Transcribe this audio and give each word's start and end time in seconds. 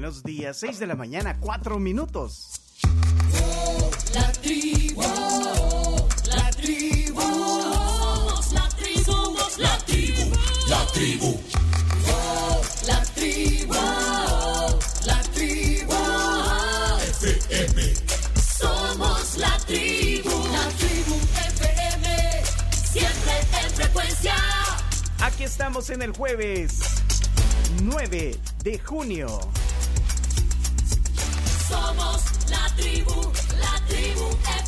buenos 0.00 0.22
días. 0.22 0.56
6 0.56 0.78
de 0.78 0.86
la 0.86 0.94
mañana, 0.94 1.36
4 1.40 1.78
minutos. 1.78 2.58
La 4.14 4.32
tribu, 4.32 5.02
la 5.02 6.50
tribu, 6.52 7.20
somos 7.20 8.52
la 8.54 8.68
tribu, 8.70 9.04
somos 9.04 9.58
la 9.58 9.76
tribu, 9.84 10.32
la 10.70 10.86
tribu. 10.86 11.40
La 12.86 13.02
tribu, 13.14 13.74
la 15.04 15.22
tribu, 15.34 15.94
FM. 17.20 17.94
Somos 18.58 19.36
la 19.36 19.58
tribu, 19.66 20.30
la 20.50 20.66
tribu 20.78 21.14
FM, 21.58 22.42
siempre 22.90 23.32
en 23.62 23.70
frecuencia. 23.72 24.34
Aquí 25.18 25.44
estamos 25.44 25.90
en 25.90 26.00
el 26.00 26.12
jueves 26.12 26.78
9 27.82 28.40
de 28.64 28.78
junio. 28.78 29.40
Tribu, 32.80 33.32
la 33.60 33.72
tribu 33.88 34.26
FM. 34.44 34.59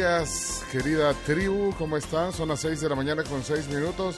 Días, 0.00 0.64
querida 0.72 1.12
tribu, 1.26 1.74
¿cómo 1.76 1.94
están? 1.98 2.32
Son 2.32 2.48
las 2.48 2.60
6 2.60 2.80
de 2.80 2.88
la 2.88 2.94
mañana 2.94 3.22
con 3.22 3.44
6 3.44 3.68
minutos. 3.68 4.16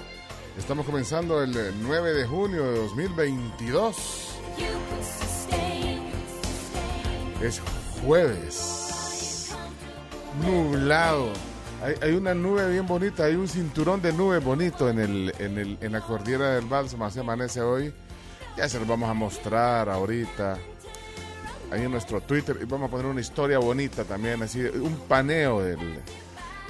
Estamos 0.57 0.87
comenzando 0.87 1.43
el 1.43 1.57
eh, 1.57 1.73
9 1.83 2.13
de 2.13 2.25
junio 2.25 2.63
de 2.63 2.79
2022. 2.83 3.97
You 4.59 4.65
can 4.65 5.03
sustain, 5.03 6.13
sustain. 6.63 7.43
Es 7.43 7.61
jueves. 8.01 9.57
Nublado. 10.41 11.31
Hay, 12.01 12.13
una 12.13 12.33
nube 12.33 12.71
bien 12.71 12.87
bonita, 12.87 13.25
hay 13.25 13.35
un 13.35 13.49
cinturón 13.49 14.01
de 14.01 14.13
nube 14.13 14.39
bonito 14.39 14.89
en, 14.89 15.01
el, 15.01 15.35
en, 15.41 15.91
la 15.93 16.01
cordillera 16.01 16.55
del 16.55 16.67
Bálsamo, 16.67 17.07
así 17.07 17.19
amanece 17.19 17.61
hoy. 17.61 17.93
Ya 18.57 18.69
se 18.69 18.79
los 18.79 18.87
vamos 18.87 19.11
a 19.11 19.15
mostrar 19.15 19.89
ahorita. 19.89 20.59
Ahí 21.73 21.85
en 21.85 21.91
nuestro 21.91 22.21
Twitter. 22.21 22.59
Y 22.61 22.67
vamos 22.67 22.89
a 22.89 22.91
poner 22.91 23.07
una 23.07 23.21
historia 23.21 23.59
bonita 23.59 24.05
también, 24.05 24.43
así, 24.43 24.61
un 24.61 24.95
paneo 25.09 25.63
del, 25.63 25.79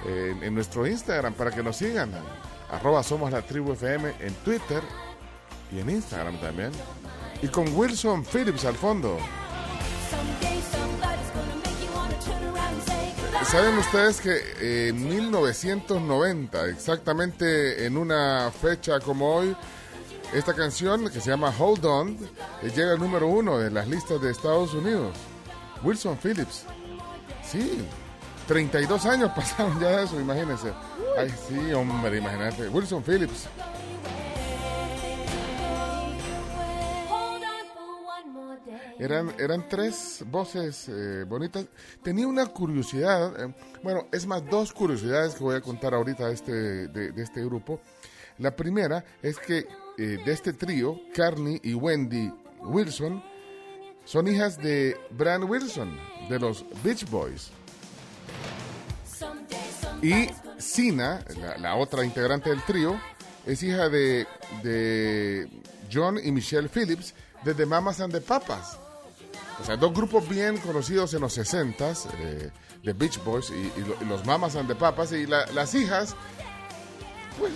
eh, 0.06 0.36
en 0.40 0.54
nuestro 0.54 0.86
Instagram 0.86 1.34
para 1.34 1.50
que 1.50 1.62
nos 1.62 1.76
sigan. 1.76 2.12
Arroba 2.70 3.02
somos 3.02 3.32
la 3.32 3.42
tribu 3.42 3.72
FM 3.72 4.14
en 4.20 4.32
Twitter 4.44 4.80
y 5.72 5.80
en 5.80 5.90
Instagram 5.90 6.40
también. 6.40 6.70
Y 7.42 7.48
con 7.48 7.74
Wilson 7.74 8.24
Phillips 8.24 8.64
al 8.64 8.76
fondo. 8.76 9.18
¿Saben 13.44 13.76
ustedes 13.76 14.20
que 14.20 14.36
eh, 14.60 14.88
en 14.90 15.08
1990, 15.08 16.68
exactamente 16.68 17.84
en 17.84 17.96
una 17.96 18.50
fecha 18.50 19.00
como 19.00 19.34
hoy, 19.34 19.56
esta 20.32 20.54
canción 20.54 21.10
que 21.10 21.20
se 21.20 21.30
llama 21.30 21.52
Hold 21.58 21.84
On 21.84 22.08
eh, 22.62 22.72
llega 22.74 22.92
al 22.92 22.98
número 22.98 23.26
uno 23.26 23.58
de 23.58 23.70
las 23.70 23.86
listas 23.86 24.20
de 24.20 24.30
Estados 24.30 24.72
Unidos? 24.72 25.14
Wilson 25.82 26.16
Phillips. 26.16 26.64
Sí, 27.44 27.84
32 28.48 29.04
años 29.06 29.30
pasaron 29.36 29.78
ya 29.78 29.88
de 29.88 30.04
eso, 30.04 30.18
imagínense. 30.18 30.72
Ay, 31.18 31.28
sí, 31.48 31.72
hombre, 31.72 32.18
imagínate. 32.18 32.68
Wilson 32.68 33.02
Phillips. 33.02 33.46
Eran, 38.98 39.34
eran 39.38 39.68
tres 39.68 40.24
voces 40.26 40.88
eh, 40.88 41.24
bonitas. 41.24 41.66
Tenía 42.02 42.26
una 42.26 42.46
curiosidad, 42.46 43.38
eh, 43.38 43.54
bueno, 43.82 44.06
es 44.12 44.26
más, 44.26 44.48
dos 44.48 44.72
curiosidades 44.72 45.34
que 45.34 45.44
voy 45.44 45.56
a 45.56 45.60
contar 45.60 45.92
ahorita 45.92 46.28
de 46.28 46.34
este, 46.34 46.52
de, 46.88 47.12
de 47.12 47.22
este 47.22 47.44
grupo. 47.44 47.80
La 48.38 48.54
primera 48.54 49.04
es 49.20 49.38
que 49.38 49.66
eh, 50.02 50.18
de 50.24 50.32
este 50.32 50.52
trío, 50.52 50.98
Carney 51.14 51.60
y 51.62 51.74
Wendy 51.74 52.32
Wilson, 52.60 53.22
son 54.04 54.26
hijas 54.28 54.58
de 54.58 54.96
Brian 55.10 55.44
Wilson, 55.44 55.96
de 56.28 56.38
los 56.40 56.64
Beach 56.82 57.08
Boys. 57.08 57.50
Y 60.02 60.28
Sina, 60.58 61.24
la, 61.58 61.76
otra 61.76 62.04
integrante 62.04 62.50
del 62.50 62.62
trío, 62.64 63.00
es 63.46 63.62
hija 63.62 63.88
de, 63.88 64.26
de 64.62 65.48
John 65.92 66.18
y 66.22 66.32
Michelle 66.32 66.68
Phillips 66.68 67.14
de 67.44 67.54
The 67.54 67.66
Mamas 67.66 68.00
and 68.00 68.12
the 68.12 68.20
Papas. 68.20 68.78
O 69.60 69.64
sea, 69.64 69.76
dos 69.76 69.92
grupos 69.92 70.28
bien 70.28 70.56
conocidos 70.58 71.14
en 71.14 71.20
los 71.20 71.36
60s, 71.38 72.08
eh, 72.18 72.50
The 72.84 72.92
Beach 72.92 73.22
Boys 73.22 73.50
y 73.50 74.04
los 74.06 74.24
Mamas 74.26 74.56
and 74.56 74.68
the 74.68 74.74
Papas. 74.74 75.12
Y 75.12 75.26
la- 75.26 75.46
las 75.52 75.74
hijas, 75.76 76.16
pues, 77.38 77.52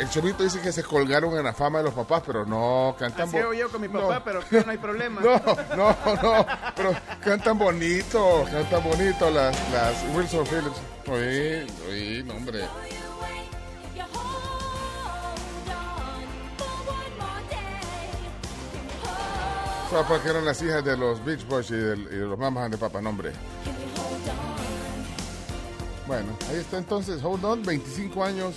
el 0.00 0.08
chomito 0.10 0.42
dice 0.42 0.60
que 0.60 0.72
se 0.72 0.82
colgaron 0.82 1.36
en 1.36 1.44
la 1.44 1.52
fama 1.52 1.78
de 1.78 1.84
los 1.84 1.94
papás, 1.94 2.22
pero 2.26 2.44
no 2.46 2.94
cantan 2.98 3.28
Así 3.28 3.36
hago 3.36 3.52
yo 3.54 3.70
con 3.70 3.80
mi 3.80 3.88
no. 3.88 4.00
papá, 4.08 4.22
pero 4.24 4.40
que 4.48 4.64
no 4.64 4.70
hay 4.72 4.78
problema. 4.78 5.20
No, 5.76 5.76
no, 5.76 6.22
no, 6.22 6.46
pero 6.74 6.92
cantan 7.22 7.58
bonito, 7.58 8.44
cantan 8.50 8.82
bonito 8.82 9.30
las, 9.30 9.56
las 9.72 9.94
Wilson 10.14 10.46
Phillips. 10.46 10.80
Oye, 11.08 11.66
oye, 11.88 12.22
no, 12.24 12.34
hombre. 12.34 12.64
hold, 12.64 12.68
Fue 19.90 20.04
porque 20.04 20.28
eran 20.30 20.44
las 20.44 20.62
hijas 20.62 20.84
de 20.84 20.96
los 20.96 21.24
Beach 21.24 21.46
Boys 21.48 21.70
y, 21.70 21.74
del- 21.74 22.08
y 22.12 22.16
de 22.16 22.26
los 22.26 22.38
Mamas 22.38 22.70
de 22.70 22.78
Papá, 22.78 23.00
no, 23.00 23.10
on? 23.10 23.32
Bueno, 26.06 26.36
ahí 26.48 26.56
está 26.58 26.78
entonces, 26.78 27.22
Hold 27.22 27.44
On, 27.44 27.62
25 27.62 28.24
años. 28.24 28.54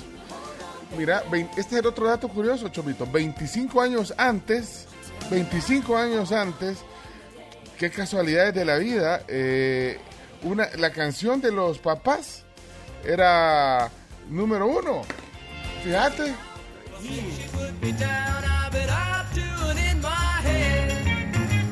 Mira, 0.98 1.24
este 1.58 1.76
es 1.76 1.82
el 1.82 1.86
otro 1.88 2.08
dato 2.08 2.28
curioso, 2.28 2.68
Chomito. 2.70 3.06
25 3.08 3.82
años 3.82 4.14
antes, 4.18 4.88
25 5.30 5.96
años 5.98 6.32
antes, 6.32 6.80
qué 7.78 7.90
casualidades 7.90 8.54
de 8.54 8.66
la 8.66 8.78
vida, 8.78 9.24
eh, 9.28 10.00
una, 10.44 10.70
la 10.78 10.92
canción 10.92 11.42
de 11.42 11.52
los 11.52 11.80
papás 11.80 12.44
era 13.04 13.90
número 14.30 14.68
uno. 14.68 15.02
Fíjate. 15.84 16.36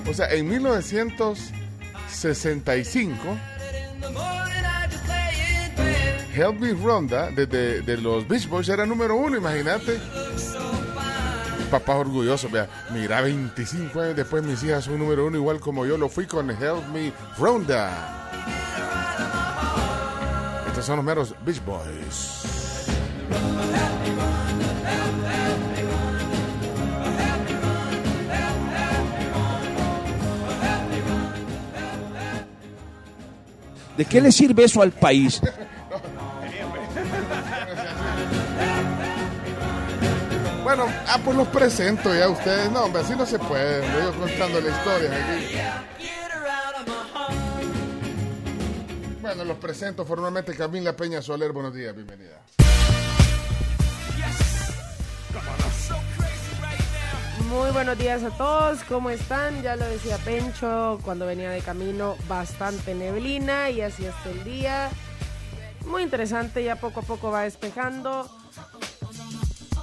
O 0.09 0.13
sea, 0.13 0.29
en 0.31 0.50
1965, 0.50 3.38
Help 6.33 6.59
Me 6.59 6.73
Ronda 6.73 7.29
de, 7.31 7.45
de- 7.45 7.97
los 7.97 8.27
Beach 8.27 8.47
Boys 8.47 8.69
era 8.69 8.85
número 8.85 9.15
uno, 9.15 9.37
imagínate. 9.37 9.99
Papá 11.69 11.95
orgulloso, 11.95 12.49
vea, 12.49 12.67
mira, 12.91 13.21
25 13.21 13.99
años 14.01 14.15
después 14.15 14.43
mis 14.43 14.61
hijas 14.63 14.85
son 14.85 14.99
número 14.99 15.25
uno, 15.27 15.37
igual 15.37 15.59
como 15.59 15.85
yo 15.85 15.97
lo 15.97 16.09
fui 16.09 16.25
con 16.25 16.49
Help 16.49 16.87
Me 16.93 17.13
Ronda. 17.37 18.29
Estos 20.67 20.85
son 20.85 20.97
los 20.97 21.05
meros 21.05 21.33
Beach 21.45 21.61
Boys. 21.65 22.41
¿De 33.97 34.05
qué 34.05 34.21
le 34.21 34.31
sirve 34.31 34.63
eso 34.63 34.81
al 34.81 34.91
país? 34.91 35.41
Bueno, 40.73 40.88
ah, 41.06 41.19
pues 41.21 41.35
los 41.35 41.50
presento 41.50 42.15
ya 42.15 42.23
a 42.23 42.29
ustedes. 42.29 42.71
No, 42.71 42.85
hombre, 42.85 43.01
así 43.01 43.13
no 43.13 43.25
se 43.25 43.38
puede. 43.38 43.85
Yo 43.94 44.18
contando 44.18 44.62
la 44.62 44.69
historia 44.69 45.09
aquí. 45.12 46.07
Bueno, 49.21 49.44
los 49.44 49.57
presento 49.57 50.06
formalmente. 50.06 50.56
Camila 50.56 50.95
Peña 50.95 51.21
Soler, 51.21 51.51
buenos 51.51 51.73
días, 51.73 51.94
bienvenida. 51.94 52.41
Muy 57.50 57.71
buenos 57.71 57.97
días 57.97 58.24
a 58.24 58.29
todos, 58.29 58.81
¿cómo 58.85 59.09
están? 59.09 59.62
Ya 59.63 59.75
lo 59.75 59.83
decía 59.83 60.17
Pencho 60.19 61.01
cuando 61.03 61.25
venía 61.25 61.50
de 61.50 61.59
camino, 61.59 62.15
bastante 62.29 62.95
neblina 62.95 63.69
y 63.71 63.81
así 63.81 64.06
hasta 64.06 64.29
el 64.29 64.45
día. 64.45 64.89
Muy 65.85 66.03
interesante, 66.03 66.63
ya 66.63 66.77
poco 66.77 67.01
a 67.01 67.03
poco 67.03 67.29
va 67.29 67.41
despejando. 67.44 68.40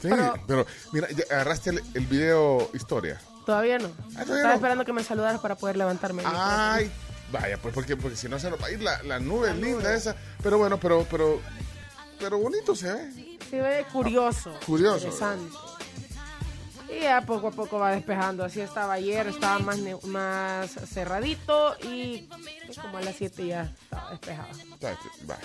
Sí, 0.03 0.09
Pero- 0.09 0.35
pero 0.47 0.67
mira, 0.93 1.09
ya 1.11 1.25
agarraste 1.31 1.71
el, 1.71 1.83
el 1.95 2.07
video 2.07 2.71
historia. 2.75 3.21
Todavía 3.47 3.79
no. 3.79 3.89
Ah, 3.89 3.93
todavía 4.07 4.23
Estaba 4.37 4.49
no. 4.49 4.55
esperando 4.55 4.85
que 4.85 4.93
me 4.93 5.03
saludaras 5.05 5.41
para 5.41 5.55
poder 5.57 5.77
levantarme. 5.77 6.23
Ay, 6.27 6.91
vaya, 7.33 7.57
pues 7.59 7.73
porque, 7.75 7.97
porque 7.97 8.17
si 8.17 8.29
no 8.29 8.39
se 8.39 8.51
nos 8.51 8.61
va 8.63 8.67
a 8.67 8.71
ir 8.71 8.83
la, 8.83 9.03
la 9.05 9.19
nube 9.19 9.55
linda 9.55 9.95
esa. 9.95 10.15
Pero 10.43 10.59
bueno, 10.59 10.79
pero, 10.79 11.07
pero, 11.11 11.41
pero 12.19 12.39
bonito 12.39 12.77
se 12.77 12.93
ve. 12.93 13.39
Se 13.49 13.61
ve 13.61 13.87
curioso. 13.93 14.53
Curioso. 14.67 15.07
Interesante. 15.07 15.57
Y 16.91 17.01
ya 17.03 17.21
poco 17.23 17.49
a 17.49 17.51
poco 17.51 17.79
va 17.79 17.91
despejando. 17.93 18.45
Así 18.45 18.61
estaba 18.61 18.95
ayer, 18.95 19.27
estaba 19.29 19.59
más, 19.61 19.79
ne- 19.79 19.97
más 20.05 20.71
cerradito 20.71 21.75
y 21.83 22.29
como 22.83 22.99
a 22.99 23.01
las 23.03 23.17
7 23.17 23.47
ya 23.47 23.63
estaba 23.85 24.11
despejado. 24.11 24.49
Vaya. 25.27 25.39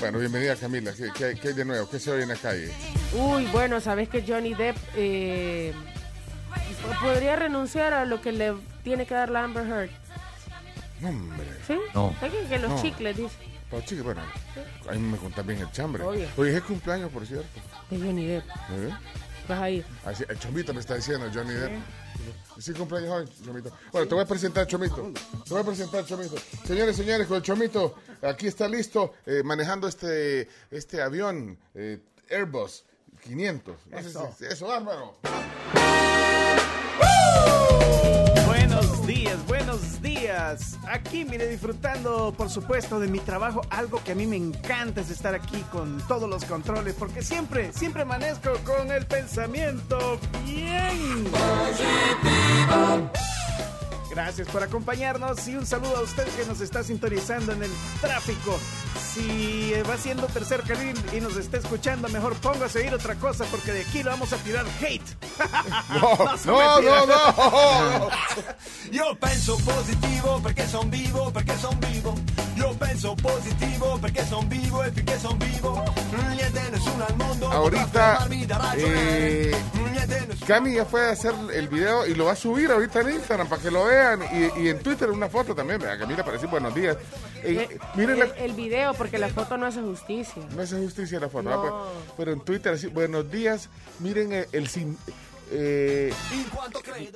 Bueno, 0.00 0.18
bienvenida 0.18 0.56
Camila. 0.56 0.92
¿Qué, 0.92 1.10
qué, 1.16 1.34
qué 1.40 1.48
hay 1.48 1.54
de 1.54 1.64
nuevo? 1.64 1.88
¿Qué 1.88 1.98
se 1.98 2.10
oye 2.10 2.22
en 2.22 2.28
la 2.30 2.36
calle? 2.36 2.72
Uy, 3.14 3.46
bueno, 3.52 3.80
sabes 3.80 4.08
que 4.08 4.22
Johnny 4.26 4.54
Depp 4.54 4.76
eh, 4.96 5.74
podría 7.02 7.36
renunciar 7.36 7.92
a 7.92 8.04
lo 8.04 8.20
que 8.20 8.32
le 8.32 8.54
tiene 8.82 9.06
que 9.06 9.14
dar 9.14 9.30
la 9.30 9.44
Amber 9.44 9.66
Heard. 9.66 9.90
No, 11.00 11.08
hombre. 11.08 11.46
¿Sí? 11.66 11.76
No. 11.94 12.14
Que, 12.20 12.30
que 12.48 12.58
los 12.58 12.70
No. 12.70 12.82
chicles, 12.82 13.16
dice. 13.16 13.34
Pero 13.70 13.82
chico, 13.84 14.04
bueno, 14.04 14.20
a 14.88 14.92
mí 14.92 14.98
me 14.98 15.16
contás 15.18 15.46
bien 15.46 15.60
el 15.60 15.70
chambre. 15.70 16.02
Obvio. 16.02 16.28
Oye, 16.36 16.56
es 16.56 16.62
cumpleaños, 16.62 17.10
por 17.10 17.26
cierto. 17.26 17.46
De 17.90 17.98
Johnny 17.98 18.26
Depp. 18.26 18.44
¿Eh? 18.48 18.90
Vas 19.48 19.60
ahí. 19.60 19.84
Así, 20.04 20.24
el 20.28 20.38
Chomito 20.38 20.74
me 20.74 20.80
está 20.80 20.94
diciendo, 20.96 21.26
Johnny 21.32 21.54
Depp. 21.54 21.72
Sí, 22.58 22.72
cumpleaños 22.72 23.10
hoy, 23.10 23.28
Chomito. 23.44 23.70
Bueno, 23.92 24.08
te 24.08 24.14
voy 24.14 24.24
a 24.24 24.26
presentar, 24.26 24.66
Chomito. 24.66 25.12
Te 25.44 25.50
voy 25.54 25.60
a 25.62 25.64
presentar, 25.64 26.04
Chomito. 26.04 26.34
Señores, 26.66 26.96
señores, 26.96 27.26
con 27.26 27.36
el 27.38 27.42
Chomito, 27.42 27.94
aquí 28.22 28.46
está 28.46 28.68
listo, 28.68 29.12
eh, 29.26 29.42
manejando 29.44 29.88
este, 29.88 30.48
este 30.70 31.02
avión 31.02 31.58
eh, 31.74 31.98
Airbus 32.30 32.84
500. 33.22 33.76
No 33.86 34.00
sé 34.02 34.08
Eso. 34.08 34.34
si- 34.38 34.44
eso, 34.46 34.66
bárbaro. 34.68 35.16
Buenos 38.46 39.06
días, 39.06 39.46
buenos 39.46 40.00
días. 40.02 40.78
Aquí, 40.88 41.24
mire, 41.24 41.46
disfrutando, 41.48 42.32
por 42.36 42.48
supuesto, 42.50 42.98
de 43.00 43.08
mi 43.08 43.18
trabajo. 43.20 43.60
Algo 43.70 44.02
que 44.04 44.12
a 44.12 44.14
mí 44.14 44.26
me 44.26 44.36
encanta 44.36 45.00
es 45.00 45.10
estar 45.10 45.34
aquí 45.34 45.60
con 45.72 46.00
todos 46.06 46.28
los 46.28 46.44
controles, 46.44 46.94
porque 46.98 47.22
siempre, 47.22 47.72
siempre 47.72 48.02
amanezco 48.02 48.52
con 48.64 48.90
el 48.90 49.06
pensamiento 49.06 50.18
bien. 50.44 51.24
Gracias 54.10 54.48
por 54.48 54.62
acompañarnos 54.62 55.46
y 55.46 55.54
un 55.54 55.64
saludo 55.64 55.96
a 55.98 56.02
usted 56.02 56.26
que 56.36 56.44
nos 56.44 56.60
está 56.60 56.82
sintonizando 56.82 57.52
en 57.52 57.62
el 57.62 57.70
tráfico. 58.00 58.58
Si 59.14 59.72
va 59.88 59.96
siendo 59.96 60.26
tercer 60.26 60.62
carril 60.62 60.96
y 61.12 61.20
nos 61.20 61.36
está 61.36 61.58
escuchando, 61.58 62.08
mejor 62.08 62.34
póngase 62.36 62.78
a 62.78 62.82
oír 62.82 62.94
otra 62.94 63.14
cosa 63.14 63.44
porque 63.50 63.72
de 63.72 63.82
aquí 63.82 64.02
lo 64.02 64.10
vamos 64.10 64.32
a 64.32 64.36
tirar 64.38 64.66
hate. 64.80 65.02
No, 66.46 66.80
no, 66.80 66.82
no, 66.82 67.06
no. 67.06 68.08
Io 68.92 69.16
penso 69.18 69.56
positivo 69.58 70.40
perché 70.42 70.66
son 70.66 70.90
vivo, 70.90 71.30
perché 71.32 71.56
son 71.58 71.78
vivo. 71.80 72.14
Io 72.56 72.74
penso 72.74 73.14
positivo 73.16 73.98
perché 74.00 74.24
son 74.26 74.48
vivo 74.48 74.84
e 74.84 74.92
finché 74.92 75.18
son 75.18 75.38
vivo. 75.38 75.84
Ahorita, 77.50 78.26
eh. 78.76 79.54
Cami 80.46 80.74
ya 80.74 80.84
fue 80.84 81.08
a 81.08 81.10
hacer 81.10 81.34
el 81.52 81.68
video 81.68 82.06
y 82.06 82.14
lo 82.14 82.26
va 82.26 82.32
a 82.32 82.36
subir 82.36 82.70
ahorita 82.70 83.00
en 83.00 83.10
Instagram 83.10 83.48
para 83.48 83.62
que 83.62 83.70
lo 83.70 83.90
vean. 84.00 84.20
Y, 84.56 84.62
y 84.62 84.68
en 84.68 84.78
Twitter 84.80 85.10
una 85.10 85.28
foto 85.28 85.54
también. 85.54 85.78
Vea, 85.80 85.98
Camila, 85.98 86.22
para 86.24 86.32
decir 86.34 86.48
buenos 86.48 86.74
días. 86.74 86.96
Eh, 87.42 87.68
Eh, 87.70 87.78
miren 87.96 88.20
el, 88.22 88.28
la, 88.28 88.34
el 88.36 88.52
video, 88.52 88.94
porque 88.94 89.18
la 89.18 89.28
foto 89.28 89.56
no 89.56 89.66
hace 89.66 89.80
justicia. 89.80 90.42
No 90.54 90.62
hace 90.62 90.76
justicia 90.76 91.18
la 91.20 91.28
foto, 91.28 91.48
No. 91.50 91.54
¿ah? 91.54 91.62
pero, 91.62 92.14
pero 92.16 92.32
en 92.32 92.40
Twitter, 92.40 92.72
así, 92.74 92.86
buenos 92.88 93.30
días, 93.30 93.68
miren 93.98 94.32
el, 94.32 94.46
el 94.52 94.68
sin- 94.68 94.96
eh, 95.52 96.12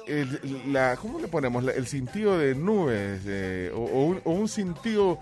el- 0.07 0.73
la, 0.73 0.97
¿cómo 0.97 1.21
le 1.21 1.29
ponemos? 1.29 1.63
La- 1.65 1.73
el 1.73 1.87
cintillo 1.87 2.37
de 2.37 2.55
nubes, 2.55 3.21
eh, 3.27 3.71
o, 3.75 3.79
o 3.79 4.05
un, 4.07 4.21
o 4.25 4.31
un 4.33 4.49
cintillo, 4.49 5.19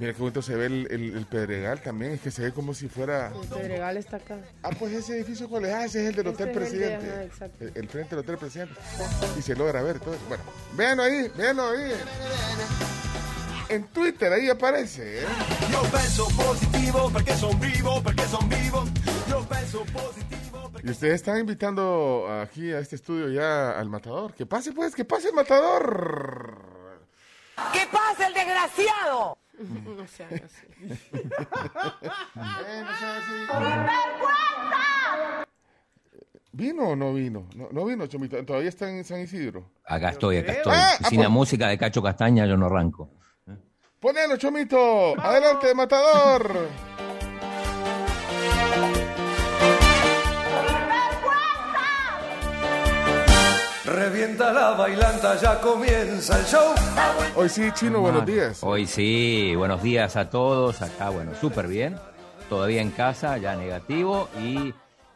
mira 0.00 0.12
qué 0.12 0.18
bonito 0.18 0.42
se 0.42 0.54
ve 0.54 0.66
el, 0.66 0.88
el- 0.90 1.16
el 1.16 1.26
Pedregal 1.26 1.80
también, 1.80 2.12
es 2.12 2.20
que 2.20 2.30
se 2.30 2.42
ve 2.42 2.52
como 2.52 2.74
si 2.74 2.88
fuera, 2.88 3.32
El 3.34 3.48
Pedregal 3.48 3.96
está 3.96 4.16
acá. 4.18 4.38
ah, 4.62 4.70
pues 4.78 4.92
ese 4.92 5.16
edificio 5.16 5.48
cuál 5.48 5.64
es, 5.64 5.72
ah, 5.74 5.84
ese 5.84 6.02
es 6.02 6.08
el 6.10 6.16
del 6.16 6.26
Este 6.28 6.42
Hotel 6.44 6.62
es 6.62 6.72
el 6.72 6.78
de- 6.78 6.86
Presidente, 6.88 7.30
ajá, 7.34 7.50
el, 7.60 7.72
el 7.74 7.88
frente 7.88 8.10
del 8.16 8.24
Hotel 8.24 8.38
Presidente, 8.38 8.74
y 9.38 9.42
se 9.42 9.54
logra 9.56 9.82
ver 9.82 9.98
todo 10.00 10.14
eso. 10.14 10.24
Bueno, 10.28 10.42
véanlo 10.74 11.02
ahí, 11.04 11.30
véanlo 11.36 11.68
ahí. 11.70 11.92
En 13.68 13.84
Twitter 13.88 14.32
ahí 14.32 14.48
aparece, 14.48 15.22
¿eh? 15.22 15.26
Io 15.72 15.82
penso 15.90 16.28
positivo 16.36 17.10
perché 17.10 17.34
son 17.36 17.58
vivo, 17.58 18.00
perché 18.00 18.24
son 18.28 18.48
vivo. 18.48 18.84
Io 19.28 19.40
penso 19.48 19.84
positivo 19.86 20.70
Y 20.84 20.90
ustedes 20.90 21.14
están 21.14 21.40
invitando 21.40 22.28
aquí 22.42 22.70
a 22.72 22.78
este 22.78 22.94
estudio 22.94 23.28
ya 23.28 23.72
al 23.76 23.88
matador. 23.88 24.34
Que 24.34 24.46
pase 24.46 24.70
pues, 24.72 24.94
que 24.94 25.04
pase 25.04 25.30
el 25.30 25.34
matador. 25.34 26.58
¡Que 27.72 27.86
pase 27.90 28.26
el 28.28 28.34
desgraciado! 28.34 29.36
No 29.96 30.06
sean 30.06 30.34
así. 30.34 30.66
Eh, 30.84 30.92
no 32.82 32.92
si- 33.26 33.46
¿Vino 36.52 36.88
o 36.88 36.96
no 36.96 37.12
vino? 37.12 37.48
No, 37.54 37.68
no 37.70 37.84
vino, 37.84 38.06
Chomito. 38.06 38.42
Todavía 38.44 38.70
está 38.70 38.88
en 38.88 39.04
San 39.04 39.20
Isidro. 39.20 39.70
Acá 39.84 40.10
estoy, 40.10 40.38
acá 40.38 40.52
estoy. 40.52 40.72
Ah, 40.74 40.96
Y 41.00 41.04
sin 41.04 41.20
ah, 41.20 41.24
la 41.24 41.28
música 41.28 41.68
de 41.68 41.76
Cacho 41.76 42.02
Castaña 42.02 42.46
yo 42.46 42.56
no 42.56 42.66
arranco. 42.66 43.10
Ponelo, 44.00 44.36
Chomito. 44.36 45.18
Adelante, 45.20 45.74
matador. 45.74 46.68
Revienta 53.86 54.52
la 54.52 54.72
bailanta, 54.72 55.36
ya 55.36 55.60
comienza 55.60 56.36
el 56.40 56.44
show. 56.44 56.74
Hoy 57.36 57.48
sí, 57.48 57.70
Chino, 57.72 58.00
buenos 58.00 58.26
días. 58.26 58.58
Hoy 58.62 58.84
sí, 58.84 59.54
buenos 59.56 59.80
días 59.80 60.16
a 60.16 60.28
todos. 60.28 60.82
Acá, 60.82 61.10
bueno, 61.10 61.30
súper 61.40 61.68
bien. 61.68 61.96
Todavía 62.48 62.82
en 62.82 62.90
casa, 62.90 63.38
ya 63.38 63.54
negativo 63.54 64.28
y 64.40 64.74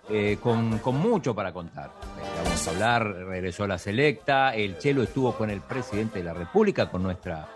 eh, 0.09 0.39
con, 0.41 0.79
con 0.79 0.97
mucho 0.97 1.35
para 1.35 1.53
contar. 1.53 1.87
Eh, 2.21 2.43
vamos 2.45 2.67
a 2.67 2.71
hablar, 2.71 3.13
regresó 3.27 3.67
la 3.67 3.77
selecta, 3.77 4.55
el 4.55 4.79
Chelo 4.79 5.03
estuvo 5.03 5.35
con 5.37 5.51
el 5.51 5.61
presidente 5.63 6.21
de 6.21 6.27
la 6.27 6.33
República, 6.35 6.89
con 6.89 7.03
nuestra, 7.03 7.49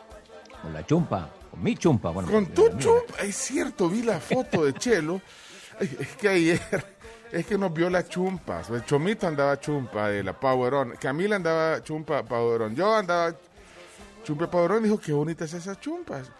con 0.62 0.73
la 0.73 0.85
chumpa, 0.85 1.28
con 1.49 1.62
mi 1.62 1.76
chumpa. 1.76 2.11
Bueno, 2.11 2.28
Con 2.28 2.47
tu 2.47 2.68
chumpa. 2.76 3.23
Es 3.23 3.37
cierto, 3.37 3.88
vi 3.88 4.02
la 4.02 4.18
foto 4.18 4.64
de 4.64 4.75
Chelo. 4.75 5.21
Es 5.80 6.16
que 6.16 6.28
ayer, 6.28 6.61
es 7.34 7.46
que 7.46 7.58
nos 7.58 7.72
vio 7.72 7.90
la 7.90 8.06
chumpa. 8.06 8.62
El 8.70 8.84
Chomito 8.84 9.26
andaba 9.26 9.58
chumpa 9.60 10.08
de 10.08 10.22
la 10.22 10.32
Powerón. 10.38 10.94
Camila 11.00 11.36
andaba 11.36 11.82
chumpa 11.82 12.22
Powerón. 12.22 12.74
Yo 12.74 12.94
andaba 12.94 13.34
chumpa 14.24 14.50
Powerón. 14.50 14.82
Dijo, 14.82 14.98
qué 14.98 15.12
bonitas 15.12 15.52
esas 15.52 15.80
chumpas. 15.80 16.30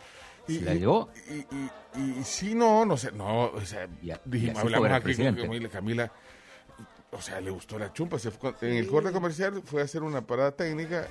Y, 0.47 0.59
¿Se 0.59 0.65
la 0.65 0.75
llevó? 0.75 1.09
Y, 1.31 1.33
y, 1.57 1.71
y, 1.97 2.19
y 2.21 2.25
sí, 2.25 2.55
no, 2.55 2.85
no 2.85 2.97
sé, 2.97 3.13
no, 3.13 3.45
o 3.47 3.61
sea, 3.63 3.87
dijimos, 4.25 4.33
y 4.33 4.51
así 4.51 4.61
hablamos 4.61 4.91
aquí 4.91 5.15
con. 5.15 5.35
Camila, 5.37 5.69
Camila, 5.71 6.13
o 7.13 7.21
sea, 7.23 7.41
le 7.41 7.51
gustó 7.51 7.79
la 7.79 7.93
chumpa. 7.93 8.19
Se 8.19 8.31
fue 8.31 8.53
con- 8.53 8.69
en 8.69 8.77
el 8.77 8.87
corte 8.87 9.11
comercial 9.11 9.63
fue 9.65 9.81
a 9.81 9.85
hacer 9.85 10.03
una 10.03 10.21
parada 10.21 10.53
técnica 10.53 11.07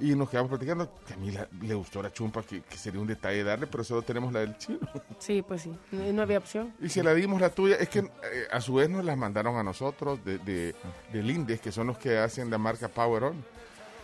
y 0.00 0.14
nos 0.14 0.30
quedamos 0.30 0.48
platicando. 0.50 0.92
Camila 1.08 1.48
le 1.60 1.74
gustó 1.74 2.02
la 2.02 2.12
chumpa, 2.12 2.42
que, 2.42 2.62
que 2.62 2.76
sería 2.76 3.00
un 3.00 3.06
detalle 3.06 3.44
darle, 3.44 3.66
pero 3.66 3.84
solo 3.84 4.02
tenemos 4.02 4.32
la 4.32 4.40
del 4.40 4.56
chino. 4.56 4.80
Sí, 5.18 5.42
pues 5.42 5.62
sí. 5.62 5.76
No, 5.92 6.12
no 6.12 6.22
había 6.22 6.38
opción. 6.38 6.74
Y 6.80 6.88
se 6.88 7.02
la 7.02 7.14
dimos 7.14 7.40
la 7.40 7.50
tuya. 7.50 7.76
Es 7.76 7.88
que 7.88 8.00
eh, 8.00 8.48
a 8.50 8.60
su 8.60 8.74
vez 8.74 8.88
nos 8.88 9.04
las 9.04 9.16
mandaron 9.16 9.56
a 9.56 9.62
nosotros 9.62 10.24
de, 10.24 10.38
de, 10.38 10.74
del 11.12 11.30
Indes, 11.30 11.60
que 11.60 11.72
son 11.72 11.88
los 11.88 11.98
que 11.98 12.18
hacen 12.18 12.50
la 12.50 12.58
marca 12.58 12.88
Power 12.88 13.24
On. 13.24 13.44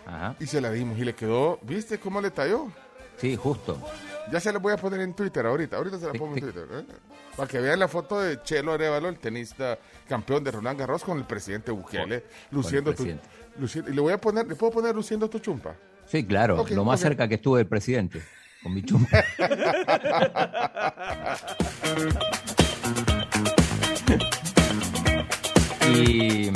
Ajá. 0.06 0.36
Y 0.38 0.46
se 0.46 0.60
la 0.60 0.70
dimos 0.70 0.98
y 0.98 1.04
le 1.04 1.14
quedó, 1.14 1.58
¿viste 1.62 1.98
cómo 1.98 2.20
le 2.20 2.30
talló? 2.30 2.68
Sí, 3.16 3.34
justo. 3.34 3.80
Ya 4.30 4.40
se 4.40 4.52
la 4.52 4.58
voy 4.58 4.72
a 4.72 4.76
poner 4.76 5.00
en 5.00 5.14
Twitter 5.14 5.46
ahorita. 5.46 5.76
Ahorita 5.76 5.98
se 5.98 6.06
la 6.06 6.12
pongo 6.12 6.34
en 6.34 6.40
Twitter. 6.40 6.68
¿eh? 6.70 6.84
Para 7.36 7.48
que 7.48 7.60
vean 7.60 7.78
la 7.78 7.88
foto 7.88 8.20
de 8.20 8.42
Chelo 8.42 8.72
Arevalo, 8.72 9.08
el 9.08 9.18
tenista 9.18 9.78
campeón 10.08 10.44
de 10.44 10.50
Roland 10.50 10.78
Garros, 10.78 11.02
con 11.02 11.18
el 11.18 11.24
presidente 11.24 11.70
Bukele, 11.70 12.24
luciendo 12.50 12.94
presidente. 12.94 13.26
Luci- 13.60 13.84
y 13.88 13.92
le 13.92 14.00
voy 14.00 14.12
a 14.12 14.20
poner, 14.20 14.46
¿le 14.46 14.54
puedo 14.54 14.72
poner 14.72 14.94
luciendo 14.94 15.28
tu 15.28 15.38
chumpa? 15.38 15.74
Sí, 16.06 16.24
claro, 16.24 16.64
lo 16.70 16.84
más 16.84 17.00
cerca 17.00 17.26
que 17.28 17.34
estuve 17.36 17.58
del 17.58 17.66
presidente, 17.66 18.22
con 18.62 18.74
mi 18.74 18.82
chumpa. 18.82 19.24
y 25.94 26.50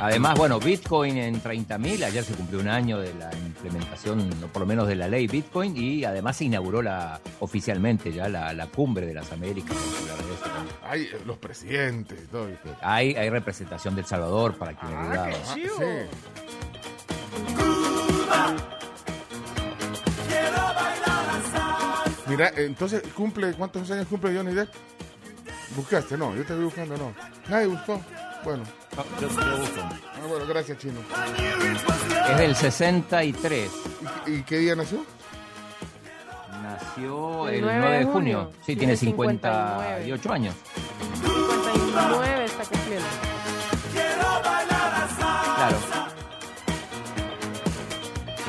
además, 0.00 0.38
bueno, 0.38 0.58
Bitcoin 0.60 1.16
en 1.18 1.42
30.000, 1.42 2.04
ayer 2.04 2.24
se 2.24 2.34
cumplió 2.34 2.60
un 2.60 2.68
año 2.68 2.98
de 2.98 3.12
la 3.14 3.30
implementación, 3.34 4.28
o 4.42 4.46
por 4.48 4.60
lo 4.60 4.66
menos 4.66 4.86
de 4.88 4.94
la 4.96 5.08
ley 5.08 5.26
Bitcoin, 5.26 5.76
y 5.76 6.04
además 6.04 6.36
se 6.36 6.44
inauguró 6.44 6.82
la, 6.82 7.20
oficialmente 7.40 8.12
ya 8.12 8.28
la, 8.28 8.52
la 8.52 8.66
cumbre 8.66 9.06
de 9.06 9.14
las 9.14 9.30
Américas. 9.32 9.76
vamos 9.76 9.94
a 9.96 10.00
hablar 10.12 10.26
de 10.26 10.34
eso 10.34 10.44
también. 10.44 10.76
Ay, 10.84 11.02
eh, 11.12 11.22
los 11.26 11.36
presidentes. 11.38 12.28
todo. 12.28 12.48
Hay, 12.82 13.14
hay 13.14 13.30
representación 13.30 13.94
del 13.96 14.04
Salvador 14.06 14.56
para 14.56 14.74
quienes 14.74 14.96
Ah, 14.98 15.04
dudaban. 15.08 15.30
qué 15.32 15.38
chido. 15.62 15.76
sí. 15.78 15.84
Mira, 22.28 22.52
entonces, 22.56 23.02
cumple, 23.14 23.52
¿cuántos 23.54 23.90
años 23.90 24.06
cumple 24.06 24.36
Johnny 24.36 24.52
Depp? 24.54 24.68
¿Buscaste? 25.74 26.16
No, 26.18 26.34
yo 26.34 26.44
te 26.44 26.54
vi 26.54 26.64
buscando, 26.64 26.96
no. 26.96 27.14
Nadie 27.48 27.66
buscó. 27.68 28.00
Bueno, 28.44 28.62
busco. 29.20 29.40
ah, 29.40 30.26
bueno, 30.28 30.46
gracias, 30.46 30.78
Chino. 30.78 31.00
Es 32.30 32.38
del 32.38 32.54
63. 32.56 33.70
¿Y, 34.26 34.30
y 34.32 34.42
qué 34.42 34.58
día 34.58 34.74
nació? 34.76 35.04
Nació 36.62 37.48
El 37.48 37.54
el 37.56 37.60
9 37.62 37.78
9 37.80 37.98
de 37.98 38.04
junio. 38.04 38.12
junio. 38.12 38.50
Sí, 38.64 38.76
Tiene 38.76 38.96
tiene 38.96 38.96
59. 38.96 40.04
58 40.04 40.32
años. 40.32 40.54
59 41.14 42.44
está 42.44 42.64
cumpliendo. 42.64 43.06
Claro. 45.56 45.76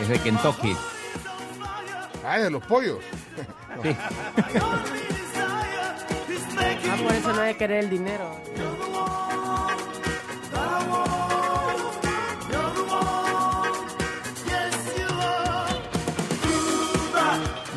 Es 0.01 0.08
de 0.10 0.19
Kentucky. 0.19 0.77
Ah, 2.25 2.38
de 2.39 2.50
los 2.51 2.63
pollos. 2.65 3.00
Sí. 3.81 3.96
Ah, 6.91 6.98
por 7.01 7.13
eso 7.13 7.34
no 7.34 7.41
hay 7.41 7.53
que 7.53 7.58
querer 7.60 7.84
el 7.86 7.89
dinero. 7.89 8.36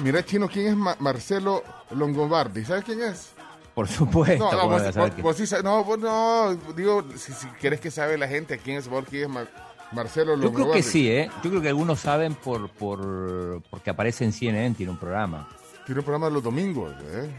Mira, 0.03 0.25
Chino, 0.25 0.49
¿quién 0.49 0.67
es 0.67 0.77
Ma- 0.77 0.97
Marcelo 0.99 1.63
Longobardi? 1.93 2.65
¿Sabes 2.65 2.85
quién 2.85 3.03
es? 3.03 3.31
Por 3.75 3.89
supuesto. 3.89 4.45
No, 4.45 4.53
no, 4.53 4.59
¿cómo 4.63 4.71
vos, 4.77 5.17
vos- 5.23 5.37
sí 5.37 5.47
no, 5.63 5.85
vos 5.85 5.99
no, 5.99 6.55
digo, 6.77 7.05
si, 7.17 7.33
si 7.33 7.47
quieres 7.61 7.81
que 7.81 7.91
sabe 7.91 8.19
la 8.19 8.29
gente 8.29 8.59
quién 8.59 8.79
es 8.79 8.89
quién 9.07 9.25
es 9.25 9.29
Ma- 9.29 9.47
Marcelo 9.93 10.33
Yo 10.35 10.43
Longobardi. 10.45 10.63
creo 10.71 10.73
que 10.75 10.83
sí, 10.83 11.09
¿eh? 11.11 11.31
Yo 11.45 11.51
creo 11.51 11.63
que 11.63 11.69
algunos 11.69 12.01
saben 12.01 12.35
por, 12.35 12.69
por 12.71 13.63
porque 13.71 13.91
aparece 13.91 14.25
en 14.25 14.33
CNN, 14.33 14.75
tiene 14.75 14.91
un 14.93 14.99
programa. 14.99 15.49
Tiene 15.87 16.01
un 16.01 16.05
programa 16.05 16.29
los 16.31 16.43
domingos, 16.43 16.93
¿eh? 17.13 17.31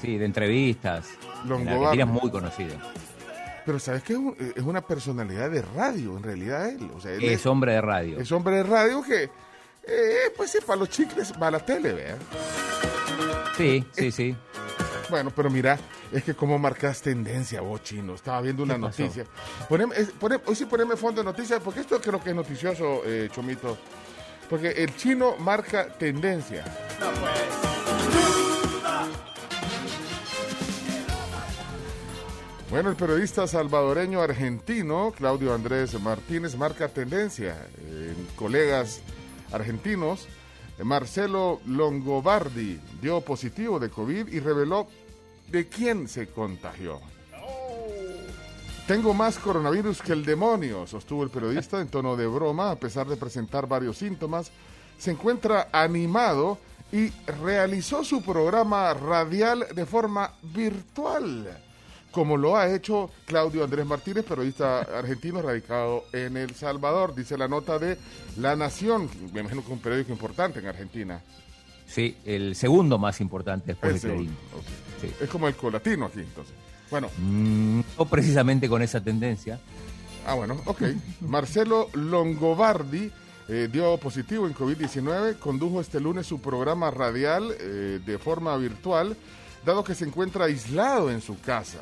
Sí, 0.00 0.16
de 0.18 0.24
entrevistas. 0.24 1.06
En 1.44 1.48
Longobardi. 1.50 1.84
Argentina 1.84 2.04
es 2.16 2.22
muy 2.22 2.30
conocido. 2.30 2.74
Pero 3.64 3.78
¿sabes 3.78 4.02
qué? 4.02 4.12
Es 4.14 4.18
un- 4.18 4.36
es 4.56 4.62
una 4.62 4.80
personalidad 4.80 5.50
de 5.50 5.62
radio, 5.62 6.16
en 6.16 6.22
realidad, 6.22 6.68
él. 6.68 6.90
O 6.96 7.00
sea, 7.00 7.12
él 7.12 7.22
Es 7.24 7.46
hombre 7.46 7.72
de 7.74 7.80
radio. 7.80 8.18
es 8.20 8.32
hombre 8.32 8.56
de 8.56 8.62
radio 8.64 9.02
que, 9.02 9.24
eh, 9.84 10.32
pues 10.36 10.50
sí, 10.50 10.58
para 10.66 10.80
los 10.80 10.88
chicles, 10.90 11.32
va 11.40 11.46
a 11.48 11.50
la 11.52 11.60
tele, 11.60 11.92
¿vea? 11.92 12.16
Sí, 13.56 13.84
sí, 13.92 14.10
sí. 14.10 14.36
Bueno, 15.10 15.30
pero 15.34 15.50
mira, 15.50 15.78
es 16.10 16.24
que 16.24 16.34
cómo 16.34 16.58
marcas 16.58 17.02
tendencia 17.02 17.60
vos, 17.60 17.82
chino. 17.82 18.14
Estaba 18.14 18.40
viendo 18.40 18.62
una 18.62 18.78
noticia. 18.78 19.26
Poneme, 19.68 19.94
es- 19.96 20.12
hoy 20.46 20.56
sí 20.56 20.64
poneme 20.64 20.96
fondo 20.96 21.20
de 21.20 21.24
noticias, 21.26 21.60
porque 21.62 21.80
esto 21.80 22.00
creo 22.00 22.22
que 22.22 22.30
es 22.30 22.36
noticioso, 22.36 23.02
eh, 23.04 23.28
Chomito. 23.30 23.76
Porque 24.48 24.70
el 24.70 24.96
chino 24.96 25.36
marca 25.38 25.86
tendencia. 25.98 26.64
Bueno, 32.72 32.88
el 32.88 32.96
periodista 32.96 33.46
salvadoreño 33.46 34.22
argentino 34.22 35.12
Claudio 35.14 35.52
Andrés 35.52 36.00
Martínez 36.00 36.56
marca 36.56 36.88
tendencia 36.88 37.54
en 37.86 38.26
colegas 38.34 39.02
argentinos. 39.52 40.26
Marcelo 40.82 41.60
Longobardi 41.66 42.80
dio 43.02 43.20
positivo 43.20 43.78
de 43.78 43.90
COVID 43.90 44.28
y 44.28 44.40
reveló 44.40 44.86
de 45.48 45.68
quién 45.68 46.08
se 46.08 46.28
contagió. 46.28 46.98
Tengo 48.86 49.12
más 49.12 49.38
coronavirus 49.38 50.00
que 50.00 50.14
el 50.14 50.24
demonio, 50.24 50.86
sostuvo 50.86 51.24
el 51.24 51.28
periodista 51.28 51.78
en 51.78 51.88
tono 51.88 52.16
de 52.16 52.26
broma, 52.26 52.70
a 52.70 52.76
pesar 52.76 53.06
de 53.06 53.18
presentar 53.18 53.66
varios 53.66 53.98
síntomas. 53.98 54.50
Se 54.96 55.10
encuentra 55.10 55.68
animado 55.72 56.56
y 56.90 57.10
realizó 57.42 58.02
su 58.02 58.22
programa 58.22 58.94
radial 58.94 59.66
de 59.74 59.84
forma 59.84 60.32
virtual, 60.42 61.61
como 62.12 62.36
lo 62.36 62.56
ha 62.56 62.72
hecho 62.72 63.10
Claudio 63.26 63.64
Andrés 63.64 63.84
Martínez, 63.86 64.24
periodista 64.24 64.80
argentino 64.82 65.42
radicado 65.42 66.04
en 66.12 66.36
El 66.36 66.54
Salvador, 66.54 67.14
dice 67.14 67.36
la 67.36 67.48
nota 67.48 67.78
de 67.78 67.98
La 68.38 68.54
Nación, 68.54 69.08
me 69.32 69.40
imagino 69.40 69.62
que 69.62 69.66
es 69.68 69.72
un 69.72 69.80
periódico 69.80 70.12
importante 70.12 70.60
en 70.60 70.66
Argentina. 70.66 71.20
Sí, 71.86 72.16
el 72.24 72.54
segundo 72.54 72.98
más 72.98 73.20
importante 73.20 73.68
después 73.68 73.96
Es, 73.96 74.02
de 74.02 74.08
Clarín. 74.08 74.36
Sí. 75.00 75.10
Es 75.20 75.28
como 75.28 75.48
el 75.48 75.56
colatino 75.56 76.06
aquí, 76.06 76.20
entonces. 76.20 76.54
Bueno, 76.90 77.08
Mm, 77.18 77.80
no 77.98 78.04
precisamente 78.04 78.68
con 78.68 78.82
esa 78.82 79.02
tendencia. 79.02 79.58
Ah, 80.26 80.34
bueno, 80.34 80.60
ok. 80.66 80.82
Marcelo 81.22 81.88
Longobardi 81.94 83.10
eh, 83.48 83.68
dio 83.72 83.96
positivo 83.98 84.46
en 84.46 84.54
COVID-19, 84.54 85.38
condujo 85.38 85.80
este 85.80 86.00
lunes 86.00 86.26
su 86.26 86.40
programa 86.40 86.90
radial 86.90 87.54
eh, 87.58 87.98
de 88.04 88.18
forma 88.18 88.56
virtual, 88.56 89.16
dado 89.64 89.82
que 89.82 89.94
se 89.94 90.04
encuentra 90.04 90.44
aislado 90.44 91.10
en 91.10 91.20
su 91.20 91.40
casa. 91.40 91.80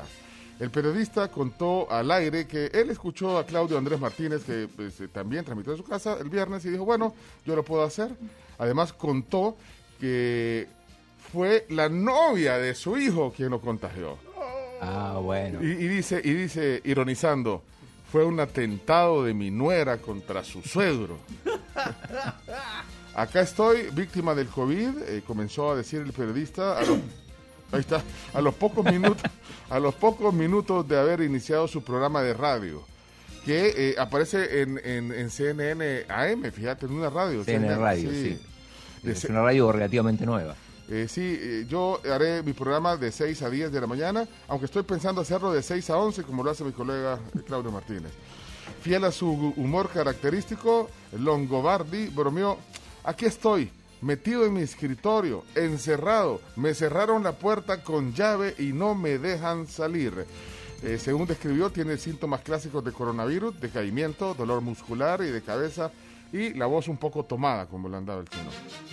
El 0.61 0.69
periodista 0.69 1.27
contó 1.27 1.91
al 1.91 2.11
aire 2.11 2.45
que 2.45 2.67
él 2.67 2.91
escuchó 2.91 3.39
a 3.39 3.47
Claudio 3.47 3.79
Andrés 3.79 3.99
Martínez, 3.99 4.43
que 4.43 4.69
pues, 4.75 5.01
eh, 5.01 5.07
también 5.07 5.43
transmitió 5.43 5.73
en 5.73 5.79
su 5.79 5.83
casa 5.83 6.17
el 6.21 6.29
viernes, 6.29 6.63
y 6.65 6.69
dijo, 6.69 6.85
bueno, 6.85 7.15
yo 7.47 7.55
lo 7.55 7.65
puedo 7.65 7.81
hacer. 7.81 8.11
Además 8.59 8.93
contó 8.93 9.57
que 9.99 10.67
fue 11.33 11.65
la 11.69 11.89
novia 11.89 12.59
de 12.59 12.75
su 12.75 12.95
hijo 12.95 13.33
quien 13.35 13.49
lo 13.49 13.59
contagió. 13.59 14.19
Ah, 14.79 15.19
bueno. 15.19 15.63
Y, 15.63 15.71
y 15.71 15.87
dice, 15.87 16.21
y 16.23 16.31
dice, 16.31 16.79
ironizando, 16.83 17.63
fue 18.11 18.23
un 18.23 18.39
atentado 18.39 19.23
de 19.23 19.33
mi 19.33 19.49
nuera 19.49 19.97
contra 19.97 20.43
su 20.43 20.61
suegro. 20.61 21.17
Acá 23.15 23.41
estoy, 23.41 23.89
víctima 23.93 24.35
del 24.35 24.47
COVID, 24.47 24.99
eh, 25.07 25.23
comenzó 25.25 25.71
a 25.71 25.75
decir 25.75 26.01
el 26.01 26.13
periodista. 26.13 26.77
A 26.77 26.83
los, 26.83 26.99
ahí 27.71 27.79
está, 27.81 28.01
a 28.33 28.41
los 28.41 28.53
pocos 28.55 28.85
minutos, 28.85 29.23
a 29.69 29.79
los 29.79 29.93
pocos 29.95 30.33
minutos 30.33 30.87
de 30.87 30.99
haber 30.99 31.21
iniciado 31.21 31.67
su 31.67 31.83
programa 31.83 32.21
de 32.21 32.33
radio, 32.33 32.83
que 33.45 33.73
eh, 33.75 33.95
aparece 33.97 34.61
en, 34.61 34.79
en, 34.83 35.11
en 35.11 35.29
CNN 35.29 36.05
AM, 36.09 36.51
fíjate, 36.51 36.85
en 36.85 36.91
una 36.93 37.09
radio. 37.09 37.43
CNN 37.43 37.75
Radio, 37.75 38.09
sí. 38.11 38.39
De 39.03 39.13
Es 39.13 39.23
una 39.25 39.41
radio 39.41 39.71
relativamente 39.71 40.25
nueva. 40.25 40.55
eh, 40.89 41.07
sí, 41.09 41.37
eh, 41.41 41.65
yo 41.67 41.99
haré 42.11 42.43
mi 42.43 42.53
programa 42.53 42.97
de 42.97 43.11
6 43.11 43.41
a 43.41 43.49
10 43.49 43.71
de 43.71 43.81
la 43.81 43.87
mañana, 43.87 44.27
aunque 44.47 44.65
estoy 44.65 44.83
pensando 44.83 45.21
hacerlo 45.21 45.51
de 45.51 45.63
6 45.63 45.89
a 45.89 45.97
11, 45.97 46.23
como 46.23 46.43
lo 46.43 46.51
hace 46.51 46.63
mi 46.63 46.71
colega 46.71 47.17
Claudio 47.47 47.71
Martínez. 47.71 48.11
Fiel 48.83 49.03
a 49.05 49.11
su 49.11 49.53
humor 49.57 49.89
característico, 49.89 50.89
Longobardi 51.17 52.07
bromeó, 52.07 52.57
aquí 53.03 53.25
estoy, 53.25 53.71
metido 54.01 54.45
en 54.45 54.53
mi 54.53 54.61
escritorio, 54.61 55.43
encerrado, 55.55 56.41
me 56.55 56.73
cerraron 56.73 57.23
la 57.23 57.33
puerta 57.33 57.83
con 57.83 58.13
llave 58.13 58.55
y 58.57 58.73
no 58.73 58.95
me 58.95 59.17
dejan 59.17 59.67
salir. 59.67 60.25
Eh, 60.83 60.97
según 60.97 61.27
describió, 61.27 61.69
tiene 61.69 61.97
síntomas 61.97 62.41
clásicos 62.41 62.83
de 62.83 62.91
coronavirus, 62.91 63.59
decaimiento, 63.59 64.33
dolor 64.33 64.61
muscular 64.61 65.21
y 65.21 65.27
de 65.27 65.41
cabeza, 65.41 65.91
y 66.33 66.53
la 66.53 66.65
voz 66.65 66.87
un 66.87 66.97
poco 66.97 67.25
tomada, 67.25 67.67
como 67.67 67.89
le 67.89 67.97
andaba 67.97 68.21
el 68.21 68.29
chino. 68.29 68.49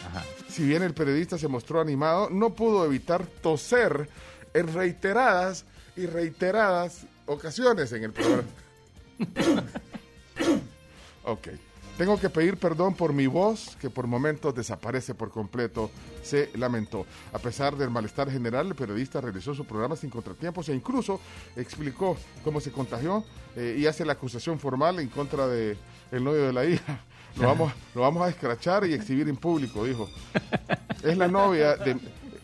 Ajá. 0.07 0.25
Si 0.49 0.67
bien 0.67 0.83
el 0.83 0.93
periodista 0.93 1.39
se 1.39 1.49
mostró 1.49 1.81
animado, 1.81 2.29
no 2.31 2.51
pudo 2.51 2.85
evitar 2.85 3.25
toser 3.27 4.09
en 4.53 4.75
reiteradas 4.75 5.65
y 5.97 6.07
reiteradas 6.07 7.07
ocasiones 7.27 7.93
en 7.93 8.05
el 8.05 8.13
programa. 8.13 8.49
ok. 11.25 11.49
Tengo 11.99 12.17
que 12.17 12.31
pedir 12.31 12.57
perdón 12.59 12.95
por 12.95 13.13
mi 13.13 13.27
voz, 13.27 13.77
que 13.81 13.91
por 13.91 14.07
momentos 14.07 14.55
desaparece 14.55 15.17
por 15.17 15.33
completo, 15.33 15.91
se 16.23 16.49
lamentó. 16.55 17.05
A 17.33 17.41
pesar 17.41 17.77
del 17.77 17.91
malestar 17.91 18.31
general, 18.31 18.69
el 18.69 18.77
periodista 18.77 19.21
realizó 19.21 19.53
su 19.53 19.65
programa 19.65 19.97
sin 19.97 20.09
contratiempos 20.09 20.69
e 20.69 20.77
incluso 20.77 21.21
explicó 21.57 22.17
cómo 22.45 22.61
se 22.61 22.71
contagió 22.71 23.25
eh, 23.57 23.77
y 23.81 23.87
hace 23.87 24.05
la 24.05 24.13
acusación 24.13 24.61
formal 24.61 25.01
en 25.01 25.09
contra 25.09 25.49
de 25.49 25.77
el 26.13 26.23
novio 26.23 26.45
de 26.45 26.53
la 26.53 26.65
hija. 26.67 27.01
Lo 27.35 27.47
vamos, 27.49 27.73
lo 27.97 28.03
vamos 28.03 28.23
a 28.23 28.29
escrachar 28.29 28.87
y 28.87 28.95
exhibir 28.95 29.29
en 29.29 29.37
público, 29.37 29.85
dijo. 29.85 30.09
Es 31.03 31.19
la 31.19 31.27
novia 31.27 31.75
de. 31.75 31.97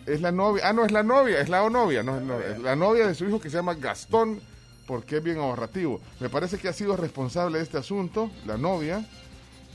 Es 0.04 0.20
la 0.20 0.32
novia. 0.32 0.64
Ah, 0.68 0.72
no, 0.72 0.84
es 0.84 0.90
la 0.90 1.04
novia. 1.04 1.40
Es 1.40 1.48
la 1.48 1.70
novia. 1.70 2.02
No, 2.02 2.20
no, 2.20 2.40
es 2.40 2.58
la 2.58 2.74
novia 2.74 3.06
de 3.06 3.14
su 3.14 3.24
hijo 3.24 3.40
que 3.40 3.50
se 3.50 3.56
llama 3.56 3.74
Gastón, 3.74 4.40
porque 4.84 5.18
es 5.18 5.22
bien 5.22 5.38
ahorrativo. 5.38 6.00
Me 6.18 6.28
parece 6.28 6.58
que 6.58 6.66
ha 6.66 6.72
sido 6.72 6.96
responsable 6.96 7.58
de 7.58 7.64
este 7.64 7.78
asunto. 7.78 8.32
La 8.46 8.58
novia 8.58 9.06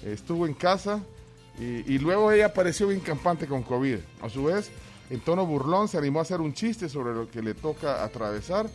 estuvo 0.04 0.46
en 0.48 0.54
casa 0.54 1.02
y, 1.60 1.94
y 1.94 2.00
luego 2.00 2.32
ella 2.32 2.48
apareció 2.48 2.88
bien 2.88 3.00
campante 3.02 3.48
con 3.48 3.64
COVID. 3.64 3.98
A 4.22 4.30
su 4.30 4.46
vez, 4.46 4.70
en 5.10 5.20
tono 5.20 5.46
burlón, 5.46 5.88
se 5.88 5.98
animó 5.98 6.20
a 6.20 6.22
hacer 6.22 6.40
un 6.42 6.54
chiste 6.54 6.88
sobre 6.90 7.14
lo 7.14 7.30
que 7.30 7.42
le 7.42 7.54
toca 7.54 8.04
atravesar 8.04 8.70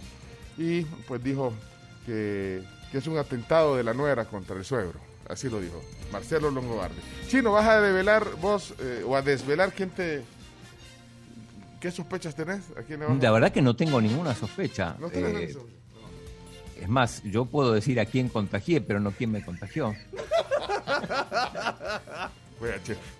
y 0.58 0.82
pues 1.06 1.22
dijo 1.22 1.52
que, 2.06 2.62
que 2.92 2.98
es 2.98 3.06
un 3.06 3.16
atentado 3.18 3.76
de 3.76 3.84
la 3.84 3.94
nuera 3.94 4.24
contra 4.26 4.56
el 4.56 4.64
suegro. 4.64 4.98
Así 5.28 5.48
lo 5.48 5.58
dijo 5.60 5.82
Marcelo 6.12 6.50
Longobardi. 6.50 7.00
Chino, 7.28 7.52
vas 7.52 7.66
a 7.66 7.80
develar 7.80 8.36
vos 8.42 8.74
eh, 8.78 9.02
o 9.06 9.16
a 9.16 9.22
desvelar 9.22 9.72
quién 9.72 9.90
te... 9.90 10.22
¿Qué 11.80 11.90
sospechas 11.90 12.34
tenés? 12.34 12.60
¿A 12.78 12.82
quién 12.82 13.00
le 13.00 13.14
La 13.16 13.30
verdad 13.30 13.52
que 13.52 13.60
no 13.62 13.76
tengo 13.76 14.00
ninguna 14.00 14.34
sospecha. 14.34 14.96
¿No 14.98 15.08
tenés 15.10 15.34
Eh, 15.34 15.44
eso? 15.44 15.66
Es 16.80 16.88
más, 16.88 17.22
yo 17.24 17.44
puedo 17.46 17.72
decir 17.72 17.98
a 18.00 18.06
quién 18.06 18.28
contagié, 18.28 18.80
pero 18.80 19.00
no 19.00 19.10
quién 19.12 19.30
me 19.32 19.44
contagió. 19.44 19.94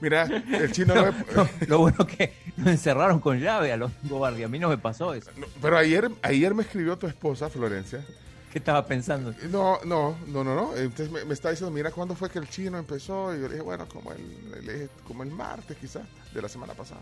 Mira, 0.00 0.22
el 0.24 0.72
chino 0.72 0.94
no 0.94 1.04
me- 1.60 1.66
Lo 1.66 1.78
bueno 1.80 2.06
que 2.06 2.32
lo 2.56 2.70
encerraron 2.70 3.18
con 3.20 3.38
llave 3.40 3.72
a 3.72 3.76
los 3.76 3.90
Gobardi. 4.04 4.42
A 4.44 4.48
mí 4.48 4.58
no 4.58 4.68
me 4.68 4.78
pasó 4.78 5.12
eso. 5.14 5.30
no, 5.36 5.46
Pero 5.60 5.76
ayer, 5.76 6.10
ayer 6.22 6.54
me 6.54 6.62
escribió 6.62 6.96
tu 6.96 7.06
esposa, 7.06 7.50
Florencia. 7.50 8.04
¿Qué 8.52 8.58
estaba 8.58 8.86
pensando? 8.86 9.34
No, 9.50 9.80
no, 9.84 10.16
no, 10.28 10.44
no, 10.44 10.54
no. 10.54 10.76
Entonces 10.76 11.10
me, 11.10 11.24
me 11.24 11.34
está 11.34 11.50
diciendo, 11.50 11.72
mira, 11.74 11.90
¿cuándo 11.90 12.14
fue 12.14 12.30
que 12.30 12.38
el 12.38 12.48
chino 12.48 12.78
empezó? 12.78 13.34
Y 13.34 13.40
yo 13.40 13.48
le 13.48 13.54
dije, 13.54 13.62
bueno, 13.62 13.86
como 13.88 14.12
el, 14.12 14.64
le 14.64 14.72
dije, 14.72 14.88
como 15.06 15.24
el 15.24 15.30
martes 15.30 15.76
quizás, 15.78 16.04
de 16.32 16.40
la 16.40 16.48
semana 16.48 16.72
pasada. 16.72 17.00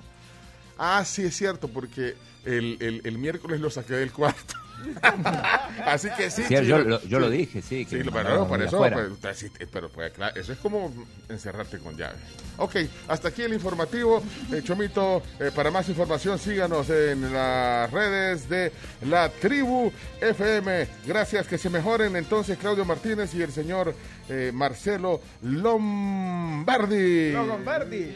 Ah, 0.79 1.05
sí, 1.05 1.23
es 1.25 1.37
cierto, 1.37 1.69
porque 1.69 2.15
el, 2.47 2.79
el, 2.81 3.03
el 3.05 3.19
miércoles 3.19 3.61
lo 3.61 3.69
saqué 3.71 3.95
del 3.95 4.11
cuarto. 4.13 4.55
Así 5.87 6.09
que 6.17 6.31
sí. 6.31 6.45
Sí, 6.49 6.55
yo, 6.65 6.79
lo, 6.79 7.03
yo 7.03 7.19
lo 7.21 7.31
sí. 7.31 7.37
dije, 7.37 7.63
sí. 7.63 7.85
Sí, 7.85 7.87
que 7.87 7.97
me 7.99 8.05
pero 8.05 8.15
mandaron 8.15 8.39
no, 8.41 8.49
por 8.49 8.63
eso, 8.63 8.79
pues, 8.79 9.39
sí, 9.39 9.51
pero 9.71 9.89
pues, 9.89 10.13
claro, 10.13 10.39
eso 10.39 10.53
es 10.53 10.59
como 10.59 10.93
encerrarte 11.29 11.79
con 11.79 11.97
llave. 11.97 12.17
Ok, 12.59 12.77
hasta 13.09 13.29
aquí 13.29 13.43
el 13.43 13.53
informativo. 13.55 14.23
Eh, 14.53 14.63
Chomito, 14.63 15.23
eh, 15.41 15.51
para 15.55 15.71
más 15.71 15.89
información 15.89 16.39
síganos 16.39 16.91
en 16.91 17.33
las 17.33 17.91
redes 17.91 18.49
de 18.49 18.73
la 19.07 19.29
tribu 19.29 19.91
FM. 20.21 20.87
Gracias, 21.07 21.47
que 21.47 21.59
se 21.59 21.71
mejoren 21.71 22.17
entonces 22.17 22.59
Claudio 22.59 22.85
Martínez 22.85 23.35
y 23.35 23.43
el 23.43 23.53
señor 23.53 23.95
eh, 24.29 24.51
Marcelo 24.53 25.21
Lombardi. 25.43 27.33
Lombardi. 27.33 28.15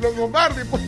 Lombardi, 0.00 0.64
pues. 0.70 0.82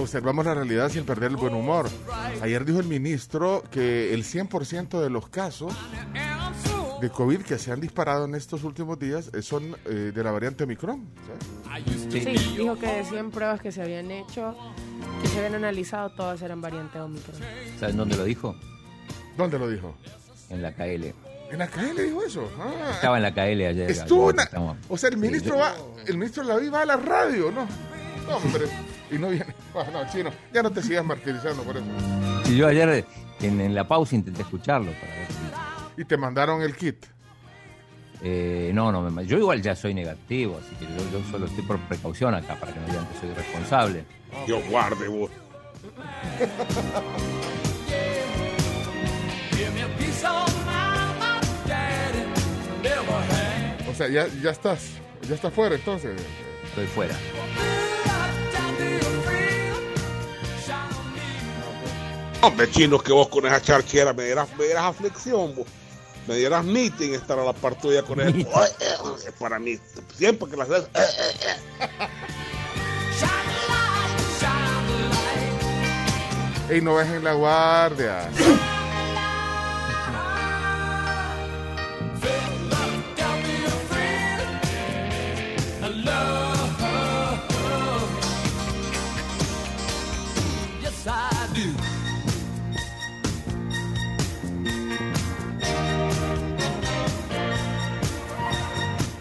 Observamos 0.00 0.44
la 0.46 0.54
realidad 0.54 0.88
sin 0.90 1.04
perder 1.04 1.30
el 1.30 1.36
buen 1.36 1.54
humor. 1.54 1.88
Ayer 2.42 2.64
dijo 2.64 2.80
el 2.80 2.86
ministro 2.86 3.62
que 3.70 4.14
el 4.14 4.24
100% 4.24 5.00
de 5.00 5.10
los 5.10 5.28
casos 5.28 5.72
de 7.00 7.10
COVID 7.10 7.42
que 7.42 7.58
se 7.58 7.70
han 7.70 7.80
disparado 7.80 8.24
en 8.24 8.34
estos 8.34 8.64
últimos 8.64 8.98
días 8.98 9.30
eh, 9.32 9.42
son 9.42 9.76
eh, 9.86 10.12
de 10.14 10.24
la 10.24 10.32
variante 10.32 10.64
Omicron. 10.64 11.06
Sí, 12.10 12.20
dijo 12.56 12.76
que 12.78 12.86
de 12.86 13.04
100 13.04 13.30
pruebas 13.30 13.60
que 13.60 13.70
se 13.70 13.82
habían 13.82 14.10
hecho, 14.10 14.56
que 15.22 15.28
se 15.28 15.38
habían 15.38 15.54
analizado, 15.54 16.10
todas 16.10 16.42
eran 16.42 16.60
variante 16.60 16.98
Omicron. 17.00 17.36
¿Sabes 17.78 17.96
dónde 17.96 18.16
lo 18.16 18.24
dijo? 18.24 18.56
¿Dónde 19.36 19.58
lo 19.58 19.68
dijo? 19.68 19.94
En 20.50 20.62
la 20.62 20.72
KL. 20.72 21.14
En 21.50 21.58
la 21.58 21.66
le 21.94 22.02
dijo 22.02 22.22
eso. 22.24 22.50
Ah, 22.58 22.90
Estaba 22.94 23.16
en 23.16 23.22
la 23.22 23.32
KL 23.32 23.38
ayer. 23.66 23.90
estuvo 23.90 24.24
ayer 24.24 24.30
en 24.30 24.36
la- 24.36 24.42
estamos- 24.42 24.76
O 24.88 24.98
sea, 24.98 25.08
el 25.08 25.14
Sí, 25.14 25.20
ministro 25.20 25.54
yo- 25.54 25.60
va, 25.60 25.74
el 26.06 26.18
ministro 26.18 26.42
de 26.42 26.48
la 26.52 26.58
vida 26.58 26.70
va 26.72 26.82
a 26.82 26.86
la 26.86 26.96
radio, 26.96 27.50
¿no? 27.52 27.66
No, 28.28 28.36
hombre. 28.36 28.66
Y 29.10 29.18
no 29.18 29.28
viene. 29.30 29.54
No, 29.74 30.10
chino, 30.12 30.30
ya 30.52 30.62
no 30.62 30.70
te 30.70 30.82
sigas 30.82 31.04
martirizando 31.04 31.62
por 31.62 31.76
eso. 31.76 31.86
Y 32.46 32.56
yo 32.56 32.66
ayer 32.66 33.04
en, 33.40 33.60
en 33.60 33.74
la 33.74 33.86
pausa 33.86 34.14
intenté 34.16 34.42
escucharlo 34.42 34.92
para 34.92 35.14
ver 35.14 35.26
si- 35.96 36.02
Y 36.02 36.04
te 36.04 36.16
mandaron 36.16 36.62
el 36.62 36.76
kit. 36.76 37.06
Eh, 38.20 38.70
no, 38.74 38.90
no, 38.90 39.08
me- 39.10 39.24
yo 39.26 39.38
igual 39.38 39.62
ya 39.62 39.76
soy 39.76 39.94
negativo, 39.94 40.58
así 40.58 40.74
que 40.76 40.84
yo, 40.86 41.10
yo 41.20 41.30
solo 41.30 41.46
estoy 41.46 41.62
por 41.64 41.78
precaución 41.80 42.34
acá 42.34 42.56
para 42.58 42.72
que 42.74 42.80
no 42.80 42.86
digan 42.86 43.06
que 43.06 43.18
soy 43.20 43.32
responsable. 43.32 44.04
Dios 44.46 44.62
guarde 44.68 45.06
vos. 45.08 45.30
O 53.90 53.94
sea, 53.94 54.08
ya, 54.08 54.26
ya 54.42 54.50
estás, 54.50 54.90
ya 55.28 55.34
estás 55.34 55.52
fuera 55.52 55.74
entonces. 55.74 56.20
Estoy 56.68 56.86
fuera. 56.86 57.14
Hombre, 62.40 62.70
chinos, 62.70 63.02
que 63.02 63.12
vos 63.12 63.28
con 63.28 63.44
esa 63.46 63.60
charquera 63.60 64.12
me 64.12 64.24
dieras, 64.24 64.48
me 64.56 64.64
dieras 64.64 64.84
aflicción, 64.84 65.54
vos. 65.56 65.66
Me 66.26 66.36
dieras 66.36 66.64
meeting 66.64 67.14
estar 67.14 67.38
a 67.38 67.44
la 67.44 67.52
par 67.52 67.74
tuya 67.74 68.02
con 68.02 68.20
él. 68.20 68.34
Meeting. 68.34 68.52
Para 69.38 69.58
mí, 69.58 69.78
siempre 70.14 70.48
que 70.50 70.56
las 70.56 70.68
ves. 70.68 70.84
eh, 70.94 71.00
eh, 71.18 71.56
eh. 71.80 71.88
Ey, 76.74 76.82
no 76.82 76.94
bajen 76.94 77.24
la 77.24 77.32
guardia. 77.32 78.28
Love. 86.04 86.47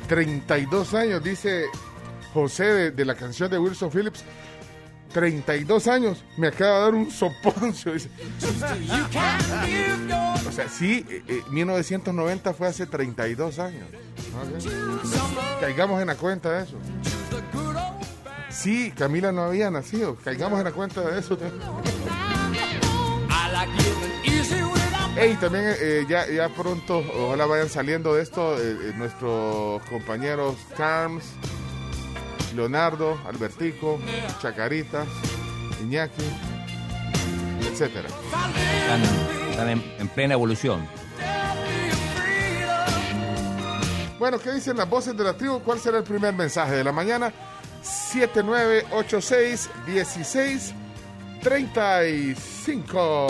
32 0.08 0.93
años, 0.93 1.24
dice 1.24 1.65
José 2.34 2.91
de, 2.91 3.06
la 3.06 3.15
canción 3.15 3.50
de 3.50 3.60
Wilson 3.60 3.91
Phillips. 3.91 4.24
32 5.13 5.88
años, 5.88 6.24
me 6.38 6.48
acaba 6.48 6.76
de 6.76 6.82
dar 6.82 6.93
un 6.96 7.10
soponcio. 7.10 7.93
O 10.48 10.52
sea, 10.52 10.67
sí, 10.70 11.06
eh, 11.10 11.24
eh, 11.28 11.41
1990 11.50 12.54
fue 12.54 12.67
hace 12.67 12.86
32 12.86 13.60
años. 13.60 13.88
Caigamos 15.62 16.02
en 16.02 16.08
la 16.08 16.15
cuenta 16.15 16.52
de 16.52 16.63
eso. 16.65 16.78
Sí, 18.50 18.91
Camila 18.96 19.32
no 19.32 19.43
había 19.43 19.72
nacido. 19.72 20.15
Caigamos 20.24 20.60
en 20.60 20.65
la 20.65 20.72
cuenta 20.72 21.02
de 21.02 21.20
eso. 21.20 21.38
Hey, 25.19 25.36
también 25.41 25.65
eh, 25.80 26.06
ya, 26.08 26.30
ya 26.30 26.47
pronto, 26.49 26.99
ojalá 26.99 27.47
vayan 27.47 27.69
saliendo 27.69 28.13
de 28.13 28.21
esto 28.21 28.56
eh, 28.56 28.77
eh, 28.80 28.93
nuestros 28.95 29.82
compañeros 29.89 30.56
Carms, 30.77 31.23
Leonardo, 32.56 33.19
Albertico, 33.25 33.99
Chacarita, 34.39 35.08
Iñaki, 35.82 36.21
etcétera. 37.62 38.08
Están, 38.10 39.01
están 39.49 39.69
en, 39.69 39.84
en 39.97 40.08
plena 40.08 40.36
evolución. 40.36 40.88
Bueno, 44.19 44.38
¿qué 44.38 44.51
dicen 44.51 44.77
las 44.77 44.88
voces 44.88 45.17
de 45.17 45.23
la 45.23 45.34
tribu? 45.34 45.62
¿Cuál 45.62 45.80
será 45.80 45.97
el 45.97 46.03
primer 46.03 46.36
mensaje 46.36 46.75
de 46.75 46.84
la 46.84 46.91
mañana? 46.91 47.34
7986 47.82 49.67
16 49.88 50.75
35. 51.41 53.27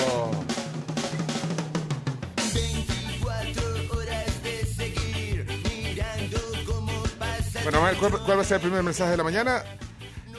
Bueno, 7.69 7.85
a 7.85 7.89
ver, 7.89 7.97
¿cuál, 7.99 8.11
cuál 8.23 8.37
va 8.37 8.41
a 8.43 8.45
ser 8.45 8.55
el 8.55 8.61
primer 8.61 8.81
mensaje 8.81 9.11
de 9.11 9.17
la 9.17 9.23
mañana? 9.25 9.61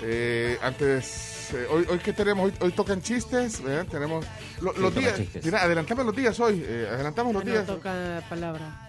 Eh, 0.03 0.59
antes, 0.62 1.51
eh, 1.53 1.67
hoy, 1.71 1.85
hoy 1.91 1.99
que 1.99 2.14
tenemos, 2.14 2.47
hoy, 2.47 2.55
hoy 2.61 2.73
tocan 2.73 3.03
chistes, 3.03 3.62
¿verdad? 3.62 3.85
tenemos 3.91 4.25
lo- 4.62 4.73
los 4.73 4.95
días. 4.95 5.21
Mira, 5.45 5.62
adelantamos 5.62 6.07
los 6.07 6.17
días 6.17 6.41
hoy, 6.41 6.64
eh, 6.67 6.88
adelantamos 6.91 7.35
los 7.35 7.45
No 7.45 7.51
días. 7.51 7.67
toca 7.67 8.23
palabra. 8.31 8.88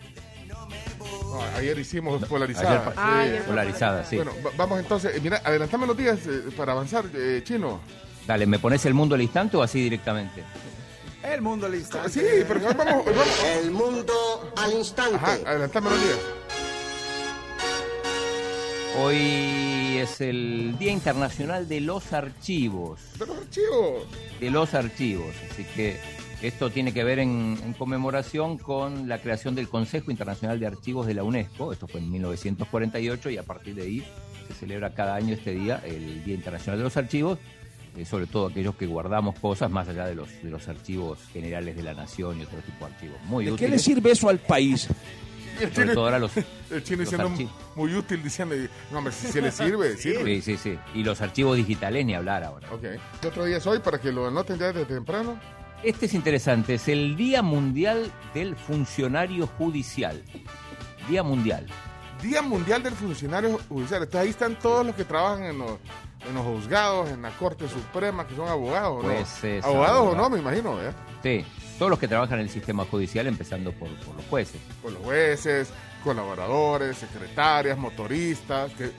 No, 0.99 1.41
ayer 1.57 1.77
hicimos 1.79 2.23
polarizada. 2.27 2.79
Ayer- 2.79 2.93
Ah, 2.95 3.11
sí. 3.23 3.27
ayer 3.29 3.37
fue 3.39 3.47
Polarizada, 3.47 4.05
sí. 4.05 4.15
Bueno, 4.15 4.31
va- 4.45 4.51
vamos 4.55 4.79
entonces, 4.79 5.17
eh, 5.17 5.19
mira, 5.21 5.41
adelantame 5.43 5.85
los 5.85 5.97
días 5.97 6.19
eh, 6.25 6.43
para 6.55 6.71
avanzar, 6.71 7.05
eh, 7.13 7.41
chino. 7.43 7.81
Dale, 8.25 8.45
¿me 8.45 8.57
pones 8.57 8.85
el 8.85 8.93
mundo 8.93 9.15
al 9.15 9.21
instante 9.21 9.57
o 9.57 9.63
así 9.63 9.81
directamente? 9.83 10.45
El 11.23 11.41
mundo 11.41 11.65
al 11.65 11.75
instante. 11.75 12.09
Sí, 12.09 12.21
pero 12.47 12.61
vamos. 12.61 13.05
El 13.61 13.71
mundo 13.71 14.53
al 14.55 14.71
instante. 14.71 15.15
Ajá, 15.17 15.33
adelantame 15.45 15.89
los 15.89 16.01
días. 16.01 16.17
Hoy 19.01 19.97
es 19.97 20.19
el 20.19 20.75
Día 20.77 20.91
Internacional 20.91 21.69
de 21.69 21.79
los 21.79 22.11
Archivos. 22.11 22.99
De 23.17 23.25
los 23.25 23.37
archivos. 23.37 24.03
De 24.41 24.51
los 24.51 24.73
archivos. 24.73 25.33
Así 25.49 25.63
que 25.75 25.97
esto 26.41 26.69
tiene 26.69 26.91
que 26.93 27.05
ver 27.05 27.19
en, 27.19 27.57
en 27.63 27.73
conmemoración 27.73 28.57
con 28.57 29.07
la 29.07 29.19
creación 29.21 29.55
del 29.55 29.69
Consejo 29.69 30.11
Internacional 30.11 30.59
de 30.59 30.67
Archivos 30.67 31.07
de 31.07 31.13
la 31.13 31.23
UNESCO. 31.23 31.71
Esto 31.71 31.87
fue 31.87 32.01
en 32.01 32.11
1948 32.11 33.29
y 33.29 33.37
a 33.37 33.43
partir 33.43 33.75
de 33.75 33.83
ahí 33.83 34.03
se 34.49 34.53
celebra 34.53 34.93
cada 34.93 35.15
año 35.15 35.33
este 35.33 35.51
día, 35.55 35.81
el 35.85 36.23
Día 36.25 36.35
Internacional 36.35 36.77
de 36.79 36.83
los 36.83 36.97
Archivos. 36.97 37.39
eh, 37.97 38.03
sobre 38.05 38.27
todo 38.27 38.47
aquellos 38.47 38.75
que 38.75 38.85
guardamos 38.85 39.39
cosas 39.39 39.71
más 39.71 39.87
allá 39.87 40.05
de 40.07 40.15
los, 40.15 40.29
de 40.43 40.49
los 40.49 40.67
archivos 40.67 41.19
generales 41.31 41.75
de 41.75 41.83
la 41.83 41.93
nación 41.93 42.37
y 42.39 42.43
otro 42.43 42.59
tipo 42.59 42.85
de 42.85 42.93
archivos. 42.93 43.17
Muy 43.25 43.45
¿De 43.45 43.49
qué 43.51 43.53
útiles. 43.55 43.71
le 43.71 43.79
sirve 43.79 44.11
eso 44.11 44.27
al 44.29 44.39
país? 44.39 44.87
Sobre 45.73 45.93
todo 45.93 46.05
ahora 46.05 46.19
los, 46.19 46.31
El 46.71 46.83
chino 46.83 47.03
los 47.03 47.13
archivos. 47.13 47.53
muy 47.75 47.95
útil, 47.95 48.23
diciendo, 48.23 48.55
no, 48.91 48.97
hombre, 48.97 49.13
si 49.13 49.27
se 49.27 49.41
le 49.41 49.51
sirve, 49.51 49.97
sirve. 49.97 50.41
Sí, 50.41 50.57
sí, 50.57 50.57
sí. 50.57 50.79
Y 50.93 51.03
los 51.03 51.21
archivos 51.21 51.57
digitales 51.57 52.05
ni 52.05 52.15
hablar 52.15 52.43
ahora. 52.43 52.67
Ok. 52.71 52.83
¿Qué 53.21 53.27
otro 53.27 53.45
día 53.45 53.57
es 53.57 53.67
hoy 53.67 53.79
para 53.79 53.99
que 53.99 54.11
lo 54.11 54.27
anoten 54.27 54.57
ya 54.57 54.67
desde 54.67 54.85
temprano? 54.85 55.39
Este 55.83 56.07
es 56.07 56.13
interesante, 56.13 56.73
es 56.73 56.89
el 56.89 57.15
Día 57.15 57.41
Mundial 57.41 58.11
del 58.33 58.55
Funcionario 58.57 59.47
Judicial. 59.47 60.21
Día 61.07 61.23
Mundial. 61.23 61.67
Día 62.21 62.41
Mundial 62.41 62.83
del 62.83 62.93
Funcionario 62.93 63.57
Judicial. 63.69 64.03
Entonces 64.03 64.21
ahí 64.21 64.29
están 64.29 64.59
todos 64.59 64.85
los 64.85 64.93
que 64.93 65.05
trabajan 65.05 65.45
en 65.45 65.57
los, 65.57 65.71
en 66.27 66.35
los 66.35 66.45
juzgados, 66.45 67.09
en 67.09 67.21
la 67.21 67.29
Corte 67.31 67.69
Suprema, 67.69 68.27
que 68.27 68.35
son 68.35 68.49
abogados, 68.49 69.03
¿no? 69.03 69.09
Pues, 69.09 69.43
es 69.43 69.63
abogados 69.63 70.13
o 70.13 70.15
no, 70.17 70.29
me 70.29 70.39
imagino, 70.39 70.75
¿verdad? 70.75 70.95
Sí, 71.23 71.45
todos 71.79 71.89
los 71.89 71.97
que 71.97 72.09
trabajan 72.09 72.39
en 72.39 72.45
el 72.45 72.51
sistema 72.51 72.85
judicial, 72.85 73.25
empezando 73.25 73.71
por, 73.71 73.89
por 73.99 74.15
los 74.15 74.25
jueces. 74.25 74.61
Con 74.83 74.93
los 74.93 75.01
jueces, 75.01 75.69
colaboradores, 76.03 76.97
secretarias, 76.97 77.77
motoristas, 77.77 78.71
que 78.73 78.85
eh, 78.85 78.91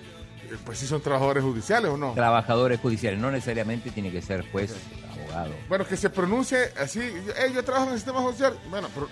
pues 0.65 0.79
sí 0.79 0.87
son 0.87 1.03
trabajadores 1.03 1.45
judiciales 1.45 1.91
o 1.91 1.99
no. 1.99 2.13
Trabajadores 2.15 2.81
judiciales, 2.81 3.21
no 3.21 3.31
necesariamente 3.31 3.91
tiene 3.91 4.11
que 4.11 4.23
ser 4.23 4.51
juez, 4.51 4.75
abogado. 5.13 5.55
Bueno, 5.69 5.87
que 5.87 5.97
se 5.97 6.09
pronuncie 6.09 6.73
así. 6.81 7.01
Eh, 7.01 7.53
yo 7.55 7.63
trabajo 7.63 7.89
en 7.89 7.93
el 7.93 7.99
sistema 7.99 8.21
judicial. 8.21 8.59
Bueno, 8.71 8.89
pero 8.95 9.09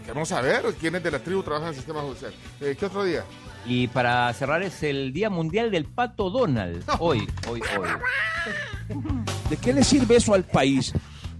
queremos 0.00 0.28
saber 0.28 0.62
quiénes 0.80 1.02
de 1.02 1.10
la 1.10 1.18
tribu 1.18 1.42
trabajan 1.42 1.68
en 1.68 1.70
el 1.70 1.76
sistema 1.76 2.00
judicial. 2.02 2.32
Eh, 2.60 2.76
¿Qué 2.78 2.86
otro 2.86 3.02
día? 3.02 3.24
Y 3.66 3.88
para 3.88 4.32
cerrar 4.32 4.62
es 4.62 4.80
el 4.84 5.12
Día 5.12 5.28
Mundial 5.28 5.72
del 5.72 5.86
Pato 5.86 6.30
Donald. 6.30 6.84
Hoy, 7.00 7.28
hoy, 7.48 7.60
hoy. 7.76 7.88
¿De 9.50 9.56
qué 9.56 9.72
le 9.72 9.82
sirve 9.82 10.16
eso 10.16 10.32
al 10.32 10.44
país? 10.44 10.94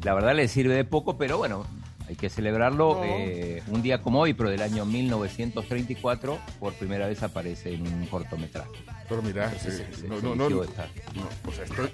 La 0.05 0.15
verdad 0.15 0.35
le 0.35 0.49
sirve 0.49 0.75
de 0.75 0.85
poco, 0.85 1.17
pero 1.19 1.39
bueno, 1.39 1.67
hay 2.09 2.15
que 2.17 2.29
celebrarlo. 2.31 2.95
No. 2.95 3.05
eh, 3.05 3.63
un 3.69 3.83
día 3.83 4.01
como 4.01 4.21
hoy, 4.21 4.33
pero 4.35 4.49
del 4.51 4.63
año 4.63 4.85
1934, 4.85 6.39
por 6.61 6.73
primera 6.75 7.07
vez 7.09 7.23
aparece 7.23 7.75
en 7.75 7.83
un 7.87 8.07
cortometraje. 8.07 8.71
Pero 9.09 9.23
mira, 9.23 9.45
Entonces, 9.47 9.81
eh, 9.81 9.87
se- 9.95 10.09
no, 10.09 10.17
se 10.17 10.23
no, 10.23 10.35
no, 10.35 10.47
eligió 10.47 10.57
no, 10.65 10.71
esta. 10.71 10.89
o 11.47 11.53
sea, 11.53 11.65
estoy, 11.65 11.91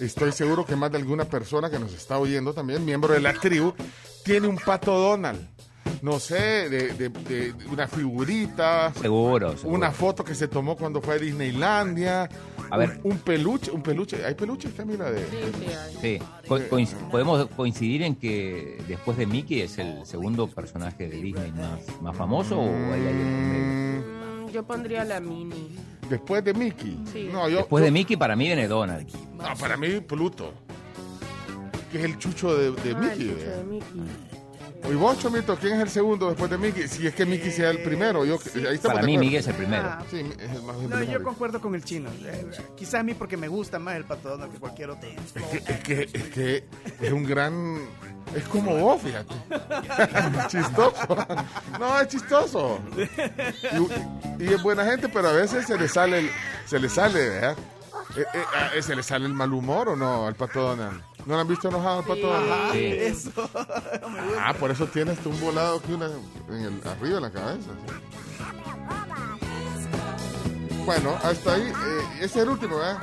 estoy 0.00 0.32
seguro 0.32 0.64
que 0.66 0.76
más 0.76 0.90
de 0.92 0.98
alguna 0.98 1.24
persona 1.24 1.70
que 1.70 1.78
nos 1.78 1.92
está 1.94 2.18
oyendo 2.18 2.52
también, 2.52 2.84
miembro 2.84 3.14
de 3.14 3.20
la 3.20 3.32
tribu, 3.34 3.72
tiene 4.24 4.46
un 4.46 4.56
pato 4.56 4.92
Donald. 4.98 5.40
No 6.02 6.18
sé, 6.18 6.68
de, 6.70 6.92
de- 6.94 7.08
de 7.10 7.54
una 7.70 7.86
figurita, 7.86 8.90
Seguro, 8.94 9.56
seguro. 9.56 9.76
una 9.76 9.90
foto 9.90 10.24
que 10.24 10.34
se 10.34 10.48
tomó 10.48 10.74
cuando 10.76 11.02
fue 11.02 11.16
a 11.16 11.18
Disneylandia, 11.18 12.26
A 12.70 12.76
ver. 12.78 13.00
un, 13.04 13.12
un 13.12 13.18
peluche, 13.18 13.70
un 13.70 13.82
peluche, 13.82 14.24
¿hay 14.24 14.34
peluches, 14.34 14.72
Camila? 14.74 15.10
De, 15.10 15.18
Sí, 15.20 15.36
sí, 15.58 15.66
hay. 15.72 16.18
Sí, 16.18 16.24
co- 16.48 16.58
coinc- 16.58 17.10
podemos 17.10 17.46
coincidir 17.48 18.02
en 18.02 18.14
que 18.16 18.82
después 18.88 19.18
de 19.18 19.26
Mickey 19.26 19.60
es 19.60 19.76
el 19.76 20.06
segundo 20.06 20.46
personaje 20.48 21.06
de 21.06 21.16
Disney 21.20 21.52
más, 21.52 21.80
más 22.00 22.16
famoso 22.16 22.58
o 22.58 22.64
hay 22.64 23.06
alguien? 23.06 23.98
Mm, 24.46 24.50
Yo 24.52 24.62
pondría 24.62 25.04
la 25.04 25.20
mini. 25.20 25.76
después 26.08 26.42
de 26.42 26.54
Mickey. 26.54 26.98
Sí. 27.12 27.28
No, 27.30 27.46
yo, 27.50 27.58
Después 27.58 27.84
de 27.84 27.90
Mickey 27.90 28.16
para 28.16 28.36
mí 28.36 28.46
viene 28.46 28.66
Donald. 28.68 29.06
no, 29.36 29.54
para 29.60 29.76
mí 29.76 30.00
Pluto, 30.00 30.54
que 31.92 31.98
es 31.98 32.04
el 32.04 32.16
chucho 32.18 32.56
de, 32.56 32.70
de 32.70 32.92
Ah, 32.96 32.98
Mickey. 33.00 33.28
el 33.28 33.34
chucho 33.36 33.50
de 33.50 33.64
Mickey. 33.64 34.29
Y 34.88 34.94
vos, 34.94 35.18
Chomito, 35.18 35.56
¿quién 35.56 35.74
es 35.74 35.80
el 35.82 35.90
segundo 35.90 36.28
después 36.28 36.50
de 36.50 36.58
Mickey? 36.58 36.88
Si 36.88 37.06
es 37.06 37.14
que 37.14 37.24
Mickey 37.26 37.50
sea 37.52 37.70
el 37.70 37.82
primero. 37.82 38.24
Yo, 38.24 38.38
ahí 38.54 38.74
estamos 38.74 38.94
Para 38.96 39.02
mí. 39.06 39.18
Mickey 39.18 39.36
es 39.36 39.46
el 39.46 39.54
primero. 39.54 39.84
Ah, 39.88 40.02
Sí, 40.10 40.18
es 40.38 40.50
el 40.50 40.62
más 40.62 40.76
No, 40.78 41.02
yo 41.02 41.22
concuerdo 41.22 41.60
con 41.60 41.74
el 41.74 41.84
chino. 41.84 42.10
Eh, 42.24 42.50
quizá 42.76 43.00
a 43.00 43.02
mí 43.02 43.14
porque 43.14 43.36
me 43.36 43.46
gusta 43.46 43.78
más 43.78 43.96
el 43.96 44.04
pato 44.04 44.30
Donald 44.30 44.52
que 44.52 44.58
cualquier 44.58 44.90
otro. 44.90 45.08
Es 45.08 45.32
que, 45.44 45.72
es 45.72 45.80
que, 45.80 46.08
es 46.12 46.24
que 46.30 46.64
es 47.00 47.12
un 47.12 47.24
gran... 47.24 47.78
Es 48.34 48.44
como 48.44 48.76
vos, 48.76 49.00
fíjate. 49.02 49.34
chistoso. 50.48 51.26
No, 51.78 52.00
es 52.00 52.08
chistoso. 52.08 52.80
Y, 54.38 54.44
y 54.44 54.48
es 54.54 54.62
buena 54.62 54.84
gente, 54.86 55.08
pero 55.08 55.28
a 55.28 55.32
veces 55.32 55.66
se 55.66 55.76
le 55.78 55.88
sale, 55.88 56.20
el- 56.20 56.30
se 56.66 56.78
le 56.78 56.88
sale, 56.88 57.28
¿verdad? 57.28 57.56
Eh, 57.58 57.62
eh, 58.16 58.24
ah, 58.54 58.70
¿Se 58.80 58.94
le 58.96 59.02
sale 59.02 59.26
el 59.26 59.34
mal 59.34 59.52
humor 59.52 59.88
o 59.90 59.96
no 59.96 60.26
al 60.26 60.34
Pato 60.34 60.60
Donald? 60.60 61.00
¿No 61.26 61.34
lo 61.34 61.40
han 61.40 61.48
visto 61.48 61.68
enojado 61.68 61.98
al 62.00 62.04
Pato 62.04 62.26
Donald? 62.26 62.72
Sí. 62.72 62.84
Eso. 62.86 63.50
Ah, 64.38 64.54
por 64.58 64.70
eso 64.70 64.86
tienes 64.86 65.18
tú 65.20 65.30
un 65.30 65.40
volado 65.40 65.78
aquí 65.78 65.92
una, 65.92 66.06
en 66.48 66.54
el, 66.64 66.80
arriba 66.88 67.14
de 67.16 67.20
la 67.20 67.30
cabeza. 67.30 67.70
Bueno, 70.84 71.16
hasta 71.22 71.54
ahí. 71.54 71.62
eh, 71.68 72.02
ese 72.16 72.24
es 72.24 72.36
el 72.36 72.48
último, 72.48 72.76
¿verdad? 72.78 72.98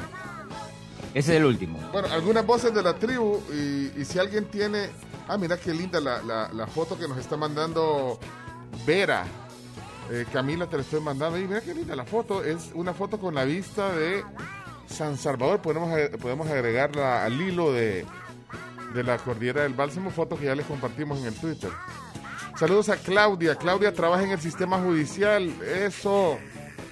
Ese 1.13 1.33
es 1.33 1.37
el 1.39 1.45
último. 1.45 1.79
Bueno, 1.91 2.07
algunas 2.11 2.45
voces 2.45 2.73
de 2.73 2.81
la 2.83 2.93
tribu 2.97 3.39
y, 3.51 3.91
y 4.01 4.05
si 4.05 4.19
alguien 4.19 4.45
tiene... 4.45 4.89
Ah, 5.27 5.37
mira 5.37 5.57
qué 5.57 5.73
linda 5.73 5.99
la, 5.99 6.21
la- 6.21 6.49
la 6.53 6.67
foto 6.67 6.97
que 6.97 7.07
nos 7.07 7.17
está 7.17 7.35
mandando 7.37 8.19
Vera. 8.85 9.25
Eh, 10.09 10.25
Camila, 10.31 10.67
te 10.67 10.77
la 10.77 10.83
estoy 10.83 11.01
mandando. 11.01 11.37
Y 11.37 11.47
mira 11.47 11.61
qué 11.61 11.73
linda 11.73 11.95
la 11.95 12.05
foto. 12.05 12.43
Es 12.43 12.71
una 12.73 12.93
foto 12.93 13.19
con 13.19 13.35
la 13.35 13.43
vista 13.45 13.91
de 13.93 14.23
San 14.87 15.17
Salvador. 15.17 15.61
Podemos, 15.61 15.91
podemos 16.21 16.47
agregarla 16.47 17.23
al 17.23 17.39
hilo 17.39 17.71
de, 17.71 18.05
de 18.93 19.03
la 19.03 19.17
cordillera 19.17 19.63
del 19.63 19.73
Bálsamo. 19.73 20.09
Foto 20.09 20.37
que 20.37 20.45
ya 20.45 20.55
les 20.55 20.65
compartimos 20.65 21.19
en 21.19 21.25
el 21.25 21.35
Twitter. 21.35 21.69
Saludos 22.57 22.89
a 22.89 22.97
Claudia. 22.97 23.55
Claudia 23.55 23.93
trabaja 23.93 24.23
en 24.23 24.31
el 24.31 24.39
sistema 24.39 24.79
judicial. 24.79 25.53
Eso. 25.61 26.37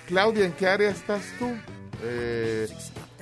Claudia, 0.07 0.45
¿en 0.45 0.53
qué 0.53 0.67
área 0.67 0.91
estás 0.91 1.23
tú? 1.39 1.47
Eh, 2.03 2.67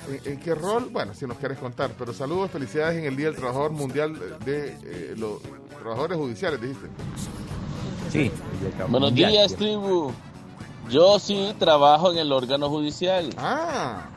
¿en, 0.08 0.32
en 0.32 0.40
qué 0.40 0.54
rol? 0.54 0.90
Bueno, 0.90 1.14
si 1.14 1.26
nos 1.26 1.38
quieres 1.38 1.58
contar. 1.58 1.92
Pero 1.98 2.12
saludos, 2.12 2.50
felicidades 2.50 2.98
en 2.98 3.04
el 3.04 3.16
Día 3.16 3.26
del 3.26 3.36
Trabajador 3.36 3.70
Mundial 3.70 4.38
de 4.44 4.76
eh, 4.84 5.14
los 5.16 5.40
Trabajadores 5.80 6.18
Judiciales, 6.18 6.60
dijiste. 6.60 6.88
Sí. 8.12 8.30
Buenos 8.88 9.14
días, 9.14 9.56
tribu. 9.56 10.12
Yo 10.90 11.18
sí 11.18 11.54
trabajo 11.58 12.12
en 12.12 12.18
el 12.18 12.30
órgano 12.30 12.68
judicial. 12.68 13.30
Ah. 13.38 14.10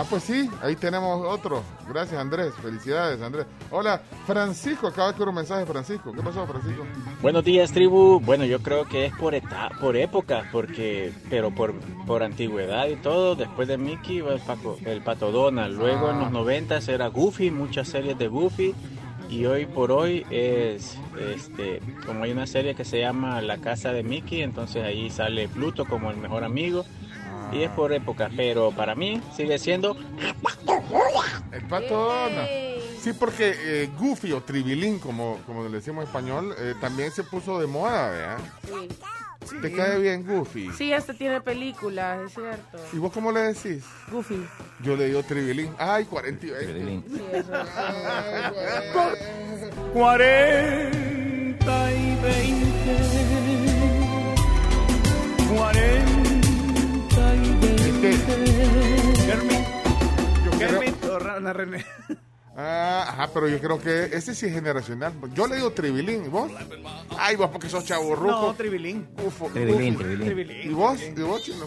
Ah, 0.00 0.04
pues 0.08 0.22
sí, 0.22 0.48
ahí 0.62 0.76
tenemos 0.76 1.26
otro. 1.26 1.60
Gracias, 1.88 2.20
Andrés. 2.20 2.54
Felicidades, 2.62 3.20
Andrés. 3.20 3.46
Hola, 3.68 4.00
Francisco. 4.28 4.86
Acaba 4.86 5.12
de 5.12 5.20
un 5.24 5.34
mensaje, 5.34 5.66
Francisco. 5.66 6.12
¿Qué 6.12 6.22
pasó, 6.22 6.46
Francisco? 6.46 6.84
Buenos 7.20 7.42
días, 7.42 7.72
tribu. 7.72 8.20
Bueno, 8.20 8.44
yo 8.44 8.60
creo 8.62 8.84
que 8.84 9.06
es 9.06 9.12
por 9.16 9.34
eta 9.34 9.70
por 9.80 9.96
época, 9.96 10.48
porque, 10.52 11.12
pero 11.28 11.50
por, 11.50 11.74
por 12.06 12.22
antigüedad 12.22 12.86
y 12.86 12.94
todo. 12.94 13.34
Después 13.34 13.66
de 13.66 13.76
Mickey, 13.76 14.20
va 14.20 14.34
el, 14.34 14.40
Paco- 14.40 14.78
el 14.84 15.02
Pato 15.02 15.32
Donald. 15.32 15.76
Luego 15.76 16.10
en 16.12 16.20
los 16.20 16.30
noventas 16.30 16.86
era 16.86 17.08
Goofy, 17.08 17.50
muchas 17.50 17.88
series 17.88 18.16
de 18.16 18.28
Goofy. 18.28 18.76
Y 19.28 19.46
hoy 19.46 19.66
por 19.66 19.90
hoy 19.90 20.24
es, 20.30 20.96
este, 21.34 21.82
como 22.06 22.22
hay 22.22 22.30
una 22.30 22.46
serie 22.46 22.76
que 22.76 22.84
se 22.84 23.00
llama 23.00 23.42
La 23.42 23.58
Casa 23.58 23.92
de 23.92 24.04
Mickey, 24.04 24.42
entonces 24.42 24.84
ahí 24.84 25.10
sale 25.10 25.48
Pluto 25.48 25.84
como 25.86 26.10
el 26.12 26.16
mejor 26.18 26.44
amigo. 26.44 26.86
Y 27.52 27.62
es 27.62 27.70
por 27.70 27.92
época, 27.92 28.30
pero 28.36 28.70
para 28.72 28.94
mí 28.94 29.20
sigue 29.36 29.58
siendo 29.58 29.96
El 31.52 31.62
pato 31.68 31.94
Donald. 31.94 32.48
Sí, 33.00 33.12
porque 33.12 33.54
eh, 33.56 33.88
Goofy 33.98 34.32
o 34.32 34.42
Tribilín, 34.42 34.98
como, 34.98 35.38
como 35.46 35.64
le 35.64 35.70
decimos 35.70 36.02
en 36.02 36.08
español, 36.08 36.54
eh, 36.58 36.74
también 36.80 37.10
se 37.12 37.22
puso 37.24 37.58
de 37.60 37.66
moda, 37.66 38.10
¿verdad? 38.10 38.38
Sí. 39.48 39.56
¿Te 39.62 39.72
cae 39.72 39.98
bien 39.98 40.26
Goofy? 40.26 40.68
Sí, 40.76 40.92
este 40.92 41.14
tiene 41.14 41.40
película, 41.40 42.20
es 42.26 42.34
cierto. 42.34 42.76
¿Y 42.92 42.98
vos 42.98 43.10
cómo 43.12 43.32
le 43.32 43.40
decís? 43.40 43.82
Goofy. 44.10 44.46
Yo 44.82 44.94
le 44.94 45.06
digo 45.06 45.22
Tribilín. 45.22 45.70
Ay, 45.78 46.04
40 46.04 46.44
y 46.46 46.50
20. 46.50 46.66
Tribilín. 46.72 47.04
Sí, 47.08 47.22
eso. 47.32 47.52
Ay, 47.54 48.52
güey. 48.52 49.92
40 49.94 51.92
y 51.92 52.16
20. 52.20 52.68
40 55.56 56.12
y 56.12 56.16
20. 56.16 56.18
Es 56.18 56.22
que- 56.22 56.27
Kermit. 59.26 59.66
yo 60.44 60.58
Kermit 60.58 61.04
o 61.04 61.18
Rana 61.18 61.52
René. 61.52 61.84
Ah, 62.56 63.04
ajá, 63.08 63.30
pero 63.32 63.48
yo 63.48 63.60
creo 63.60 63.78
que 63.80 64.04
ese 64.16 64.34
sí 64.34 64.46
es 64.46 64.52
generacional. 64.52 65.12
Yo 65.34 65.46
le 65.46 65.56
digo 65.56 65.70
Tribilín. 65.72 66.24
¿Y 66.24 66.28
vos? 66.28 66.50
Ay, 67.16 67.36
vos 67.36 67.50
porque 67.50 67.68
sos 67.68 67.84
chavo 67.84 68.16
No, 68.16 68.54
Tribilín. 68.54 69.06
Ufo, 69.24 69.46
Tribilín. 69.48 69.96
Tribilín. 69.96 70.26
Tribilín. 70.26 70.70
¿Y 70.70 70.74
vos? 70.74 71.00
¿Y 71.00 71.20
vos, 71.22 71.42
chino? 71.42 71.66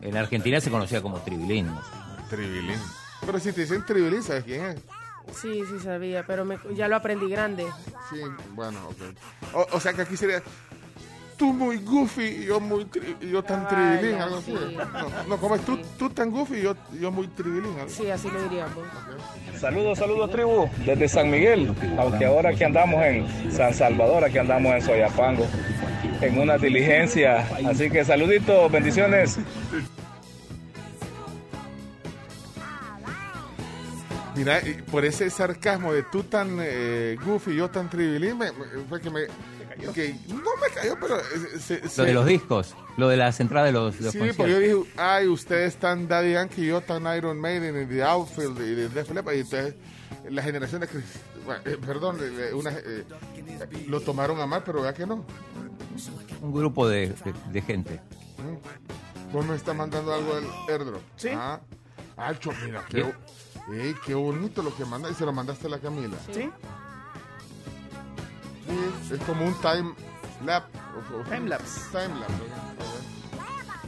En 0.00 0.16
Argentina 0.16 0.60
se 0.60 0.70
conocía 0.70 1.00
como 1.00 1.18
Tribilín. 1.20 1.68
Tribilín. 2.28 2.78
Pero 3.24 3.38
si 3.38 3.52
te 3.52 3.60
dicen 3.62 3.84
Tribilín, 3.86 4.22
¿sabes 4.22 4.42
quién 4.44 4.64
es? 4.64 4.76
Sí, 5.40 5.62
sí 5.70 5.78
sabía, 5.80 6.26
pero 6.26 6.44
me- 6.44 6.58
ya 6.74 6.88
lo 6.88 6.96
aprendí 6.96 7.28
grande. 7.28 7.64
Sí, 8.10 8.20
bueno, 8.54 8.80
ok. 8.88 9.54
O, 9.54 9.76
o 9.76 9.80
sea 9.80 9.92
que 9.92 10.02
aquí 10.02 10.16
sería 10.16 10.42
tú 11.36 11.52
muy 11.52 11.78
goofy 11.78 12.22
y 12.24 12.44
yo 12.46 12.60
muy 12.60 12.84
tri- 12.84 13.16
y 13.20 13.30
yo 13.30 13.42
tan 13.42 13.66
Ay, 13.68 13.98
tribilín, 13.98 14.18
no, 14.18 14.24
algo 14.24 14.36
así. 14.36 14.52
sí. 14.56 14.76
No, 14.76 15.24
no, 15.28 15.36
como 15.38 15.54
es 15.56 15.62
tú, 15.64 15.78
tú 15.98 16.10
tan 16.10 16.30
goofy 16.30 16.56
y 16.58 16.62
yo, 16.62 16.76
yo 17.00 17.10
muy 17.10 17.26
tribilín. 17.28 17.72
algo 17.78 17.88
Sí, 17.88 18.10
así 18.10 18.28
lo 18.30 18.42
diríamos. 18.42 18.74
Saludos, 19.58 19.98
saludos 19.98 20.30
tribu, 20.30 20.68
desde 20.86 21.08
San 21.08 21.30
Miguel, 21.30 21.74
aunque 21.98 22.24
ahora 22.26 22.50
aquí 22.50 22.64
andamos 22.64 23.02
en 23.04 23.52
San 23.52 23.72
Salvador, 23.74 24.24
aquí 24.24 24.38
andamos 24.38 24.72
en 24.74 24.82
Soyapango, 24.82 25.46
en 26.20 26.38
una 26.38 26.58
diligencia, 26.58 27.46
así 27.68 27.88
que 27.90 28.04
saluditos, 28.04 28.70
bendiciones. 28.70 29.38
Mira, 34.34 34.60
y 34.66 34.80
por 34.90 35.04
ese 35.04 35.28
sarcasmo 35.28 35.92
de 35.92 36.04
tú 36.04 36.22
tan 36.22 36.56
eh, 36.60 37.16
goofy 37.24 37.50
y 37.52 37.56
yo 37.56 37.68
tan 37.68 37.90
me- 38.34 38.50
me- 38.52 38.64
fue 38.88 39.00
que 39.00 39.10
me... 39.10 39.20
que 39.92 40.14
no 40.28 40.50
me 40.60 40.68
cayó, 40.74 40.96
pero... 41.00 41.18
eh, 41.18 41.22
se- 41.60 41.80
Lo 41.80 41.88
se- 41.88 42.02
de 42.04 42.12
los 42.14 42.26
discos, 42.26 42.74
lo 42.96 43.08
de 43.08 43.16
las 43.16 43.40
entradas 43.40 43.68
de 43.68 43.72
los, 43.72 43.96
de 43.98 44.04
los 44.04 44.12
Sí, 44.12 44.18
conciertos. 44.18 44.36
porque 44.36 44.52
yo 44.52 44.58
dije, 44.82 44.92
ay, 44.96 45.28
ustedes 45.28 45.76
tan 45.76 46.08
Daddy 46.08 46.32
Yankee 46.32 46.62
y 46.62 46.66
yo 46.68 46.80
tan 46.80 47.04
Iron 47.16 47.38
Maiden 47.40 47.82
y 47.82 47.86
The 47.86 48.02
Outfield 48.04 48.58
y 48.60 48.74
de 48.74 48.88
Def 48.88 49.10
Leppard", 49.10 49.34
y 49.36 49.40
entonces 49.40 49.74
la 50.30 50.42
generación 50.42 50.80
de... 50.82 50.88
Chris- 50.88 51.04
bueno, 51.44 51.60
eh, 51.64 51.76
perdón, 51.84 52.18
eh, 52.20 52.52
una, 52.54 52.70
eh, 52.70 53.04
lo 53.88 54.00
tomaron 54.00 54.40
a 54.40 54.46
mal, 54.46 54.62
pero 54.64 54.80
vea 54.82 54.94
que 54.94 55.04
no. 55.06 55.24
Un 56.40 56.52
grupo 56.52 56.88
de, 56.88 57.08
de- 57.08 57.34
de 57.52 57.62
gente. 57.62 58.00
Vos 59.32 59.44
me 59.46 59.56
está 59.56 59.72
mandando 59.74 60.12
algo 60.14 60.34
del 60.36 60.44
airdrop. 60.68 61.00
Sí. 61.16 61.30
Ah, 61.32 61.60
ah, 62.16 62.32
cho- 62.38 62.52
mira, 62.64 62.84
qué, 62.88 63.00
ey, 63.74 63.94
qué 64.06 64.14
bonito 64.14 64.62
lo 64.62 64.74
que 64.76 64.84
manda. 64.84 65.10
Y 65.10 65.14
se 65.14 65.24
lo 65.24 65.32
mandaste 65.32 65.66
a 65.66 65.70
la 65.70 65.78
Camila. 65.78 66.16
¿Sí? 66.32 66.50
Sí, 68.66 69.14
es 69.14 69.20
como 69.22 69.44
un 69.46 69.54
time 69.60 69.92
lap. 70.44 70.64
lapse. 71.48 71.80
Time 71.90 72.20
lapse. 72.20 72.34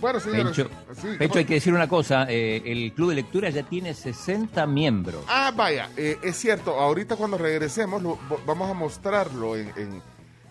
Bueno, 0.01 0.21
señores. 0.21 0.45
Pencho, 0.45 0.71
sí, 0.95 1.03
Pencho, 1.17 1.29
¿cómo- 1.29 1.39
hay 1.39 1.45
que 1.47 1.55
decir 1.55 1.73
una 1.73 1.89
cosa, 1.89 2.27
eh, 2.29 2.63
el 2.67 2.93
Club 2.93 3.11
de 3.11 3.15
Lectura 3.17 3.49
ya 3.51 3.63
tiene 3.63 3.95
60 3.95 4.67
miembros. 4.67 5.25
Ah, 5.29 5.53
vaya, 5.57 5.89
eh, 5.97 6.19
es 6.23 6.37
cierto. 6.37 6.79
Ahorita 6.79 7.17
cuando 7.17 7.39
regresemos 7.39 8.03
lo- 8.03 8.19
vamos 8.45 8.71
a 8.71 8.75
mostrarlo 8.75 9.57
en, 9.57 9.73
en- 9.77 10.03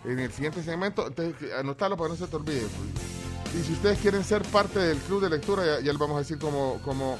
en 0.05 0.19
el 0.19 0.31
siguiente 0.31 0.63
segmento. 0.63 1.05
Entonces, 1.07 1.51
anotalo 1.53 1.95
para 1.97 2.07
que 2.13 2.19
no 2.19 2.25
se 2.25 2.29
te 2.31 2.35
olvide. 2.35 2.61
pues. 2.61 3.53
Y 3.55 3.63
si 3.67 3.73
ustedes 3.73 3.99
quieren 3.99 4.23
ser 4.23 4.41
parte 4.43 4.79
del 4.79 4.97
club 4.97 5.21
de 5.21 5.29
lectura, 5.29 5.63
ya, 5.63 5.75
ya 5.79 5.91
les 5.91 5.97
vamos 5.99 6.15
a 6.15 6.19
decir 6.19 6.39
como, 6.39 6.79
como 6.83 7.19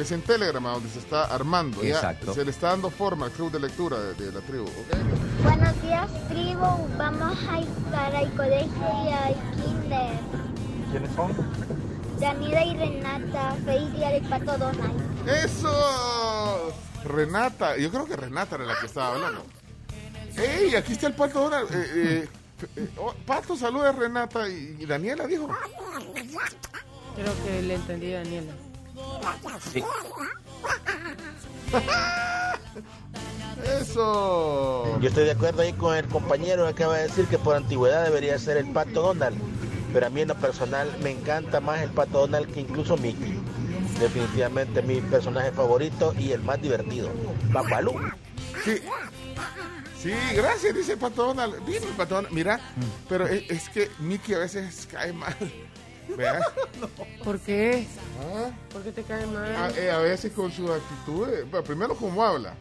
que 0.00 0.04
es 0.04 0.12
en 0.12 0.22
Telegram, 0.22 0.64
a 0.66 0.70
donde 0.70 0.88
se 0.88 0.98
está 0.98 1.24
armando. 1.24 1.82
ya. 1.82 1.96
Exacto. 1.96 2.32
se 2.32 2.42
le 2.42 2.50
está 2.52 2.68
dando 2.68 2.88
forma 2.88 3.26
al 3.26 3.32
club 3.32 3.52
de 3.52 3.60
lectura 3.60 3.98
de, 4.00 4.14
de 4.14 4.32
la 4.32 4.40
tribu. 4.40 4.64
Buenos 5.42 5.82
días, 5.82 6.08
tribu. 6.30 6.88
Vamos 6.96 7.38
a 7.46 7.60
ir 7.60 7.68
para 7.90 8.22
el 8.22 8.30
colegio 8.32 8.86
y 9.04 9.12
al 9.12 9.34
kinder. 9.56 10.18
¿Quiénes 10.90 11.10
son? 11.14 11.36
Daniela 12.18 12.64
y 12.64 12.76
Renata, 12.78 13.56
feliz 13.66 13.92
día 13.92 14.08
del 14.08 14.22
pato 14.26 14.56
Donald. 14.56 15.28
¡Eso! 15.28 16.72
Renata, 17.04 17.76
yo 17.76 17.90
creo 17.90 18.06
que 18.06 18.16
Renata 18.16 18.54
era 18.54 18.64
la 18.64 18.80
que 18.80 18.86
estaba 18.86 19.16
hablando. 19.16 19.44
¡Ey! 20.34 20.76
Aquí 20.76 20.94
está 20.94 21.08
el 21.08 21.14
pato 21.14 21.40
Donald. 21.42 21.70
Eh, 21.74 21.90
eh, 21.94 22.28
eh, 22.76 22.88
oh, 22.96 23.12
pato, 23.26 23.54
saluda 23.54 23.90
a 23.90 23.92
Renata 23.92 24.48
y, 24.48 24.76
y 24.78 24.86
Daniela 24.86 25.26
dijo. 25.26 25.46
Creo 27.16 27.44
que 27.44 27.60
le 27.60 27.74
entendí 27.74 28.14
a 28.14 28.20
Daniela. 28.20 28.69
Sí. 29.72 29.82
¡Eso! 33.80 34.98
Yo 35.00 35.08
estoy 35.08 35.24
de 35.24 35.32
acuerdo 35.32 35.62
ahí 35.62 35.72
con 35.72 35.96
el 35.96 36.06
compañero 36.08 36.64
que 36.64 36.70
acaba 36.70 36.96
de 36.96 37.04
decir 37.04 37.26
que 37.26 37.38
por 37.38 37.56
antigüedad 37.56 38.04
debería 38.04 38.38
ser 38.38 38.56
el 38.56 38.70
Pato 38.72 39.02
Donald. 39.02 39.36
Pero 39.92 40.06
a 40.06 40.10
mí 40.10 40.20
en 40.22 40.28
lo 40.28 40.36
personal 40.36 40.88
me 41.02 41.10
encanta 41.10 41.60
más 41.60 41.82
el 41.82 41.90
Pato 41.90 42.20
Donald 42.20 42.52
que 42.52 42.60
incluso 42.60 42.96
Mickey. 42.96 43.38
Definitivamente 43.98 44.82
mi 44.82 45.00
personaje 45.00 45.50
favorito 45.52 46.14
y 46.18 46.32
el 46.32 46.42
más 46.42 46.60
divertido. 46.62 47.10
Papalú. 47.52 47.94
Sí. 48.64 48.80
Sí, 50.00 50.14
gracias, 50.34 50.74
dice 50.74 50.96
pato 50.96 51.26
Donald. 51.26 51.62
Dime, 51.66 51.86
pato 51.94 52.14
Donald. 52.14 52.34
Mira, 52.34 52.58
pero 53.06 53.26
es, 53.26 53.50
es 53.50 53.68
que 53.68 53.90
Mickey 53.98 54.34
a 54.34 54.38
veces 54.38 54.88
cae 54.90 55.12
mal. 55.12 55.36
¿Verdad? 56.16 56.42
¿Por 57.24 57.38
qué? 57.40 57.86
Ah, 58.20 58.50
¿Por 58.72 58.82
qué 58.82 58.92
te 58.92 59.02
cae 59.02 59.26
mal? 59.26 59.44
a, 59.56 59.70
eh, 59.70 59.90
a 59.90 59.98
veces 59.98 60.32
con 60.32 60.50
sus 60.50 60.70
actitudes. 60.70 61.50
Bueno, 61.50 61.64
primero, 61.64 61.94
cómo 61.96 62.24
habla. 62.24 62.54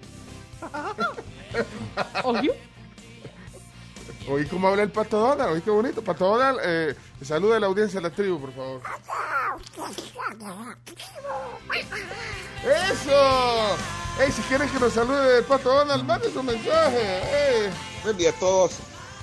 Obvio. 2.23 2.53
Oí 4.29 4.45
cómo 4.45 4.67
habla 4.67 4.83
el 4.83 4.91
pato 4.91 5.17
Donald. 5.19 5.53
Oí 5.53 5.61
qué 5.61 5.69
bonito. 5.71 6.03
Pato 6.03 6.25
Donald, 6.25 6.59
eh, 6.63 6.95
saluda 7.23 7.57
a 7.57 7.59
la 7.59 7.67
audiencia 7.67 7.99
de 7.99 8.09
la 8.09 8.15
tribu, 8.15 8.39
por 8.39 8.53
favor. 8.53 8.81
¡Eso! 12.63 13.75
¡Ey, 14.19 14.31
si 14.31 14.41
quieren 14.43 14.69
que 14.69 14.79
nos 14.79 14.93
salude 14.93 15.39
el 15.39 15.45
pato 15.45 15.73
Donald, 15.73 16.03
mande 16.03 16.29
su 16.31 16.43
mensaje! 16.43 17.21
¡Ey! 17.63 17.69
Buen 18.03 18.17
día 18.17 18.31
a 18.31 18.33
todos. 18.33 18.79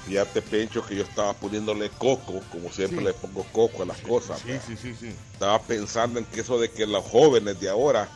Fíjate, 0.06 0.40
Pencho, 0.40 0.86
que 0.86 0.94
yo 0.94 1.02
estaba 1.02 1.32
poniéndole 1.34 1.90
coco, 1.90 2.40
como 2.52 2.70
siempre 2.70 2.98
Sí. 3.00 3.04
le 3.06 3.12
pongo 3.14 3.44
coco 3.52 3.82
a 3.82 3.86
las 3.86 3.98
cosas. 3.98 4.40
Sí, 4.40 4.52
sí, 4.64 4.76
sí, 4.80 4.94
sí. 4.98 5.12
Estaba 5.32 5.60
pensando 5.60 6.18
en 6.20 6.24
que 6.26 6.40
eso 6.42 6.60
de 6.60 6.70
que 6.70 6.86
los 6.86 7.04
jóvenes 7.04 7.58
de 7.60 7.68
ahora 7.68 8.08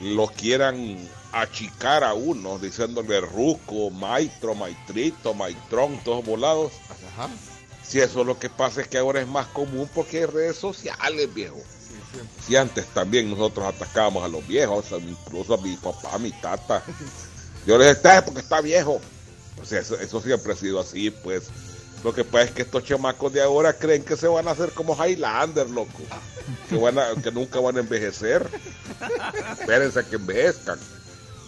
lo 0.00 0.26
quieran 0.28 0.96
achicar 1.32 2.02
a 2.02 2.14
uno, 2.14 2.58
diciéndole 2.58 3.20
ruco, 3.20 3.90
maestro, 3.90 4.54
maestrito, 4.54 5.34
maestrón, 5.34 5.98
todos 6.02 6.24
volados. 6.24 6.72
Ajá. 7.14 7.28
Si 7.86 8.00
eso 8.00 8.20
es 8.22 8.26
lo 8.26 8.38
que 8.38 8.48
pasa 8.48 8.80
es 8.80 8.88
que 8.88 8.96
ahora 8.96 9.20
es 9.20 9.28
más 9.28 9.46
común 9.48 9.88
porque 9.94 10.18
hay 10.20 10.26
redes 10.26 10.56
sociales, 10.56 11.32
viejo. 11.34 11.58
Si 12.46 12.56
antes 12.56 12.86
también 12.86 13.30
nosotros 13.30 13.66
atacábamos 13.66 14.24
a 14.24 14.28
los 14.28 14.46
viejos, 14.46 14.86
incluso 14.92 15.54
a 15.54 15.58
mi 15.58 15.76
papá, 15.76 16.14
a 16.14 16.18
mi 16.18 16.30
tata. 16.32 16.82
Yo 17.66 17.76
le 17.78 17.84
decía, 17.86 18.16
"Está 18.18 18.24
porque 18.24 18.40
está 18.40 18.60
viejo. 18.60 19.00
O 19.60 19.64
sea, 19.64 19.80
eso, 19.80 19.94
eso 19.98 20.20
siempre 20.20 20.52
ha 20.52 20.56
sido 20.56 20.80
así, 20.80 21.10
pues. 21.10 21.44
Lo 22.04 22.12
que 22.12 22.24
pasa 22.24 22.44
es 22.46 22.50
que 22.50 22.62
estos 22.62 22.82
chamacos 22.84 23.32
de 23.32 23.40
ahora 23.42 23.74
creen 23.74 24.02
que 24.04 24.16
se 24.16 24.26
van 24.26 24.48
a 24.48 24.52
hacer 24.52 24.72
como 24.72 24.94
Highlander, 24.96 25.70
loco. 25.70 26.00
Que, 26.68 26.76
van 26.76 26.98
a- 26.98 27.14
que 27.22 27.30
nunca 27.30 27.60
van 27.60 27.76
a 27.76 27.80
envejecer. 27.80 28.44
Espérense 29.52 30.00
a 30.00 30.02
que 30.02 30.16
envejezcan. 30.16 30.78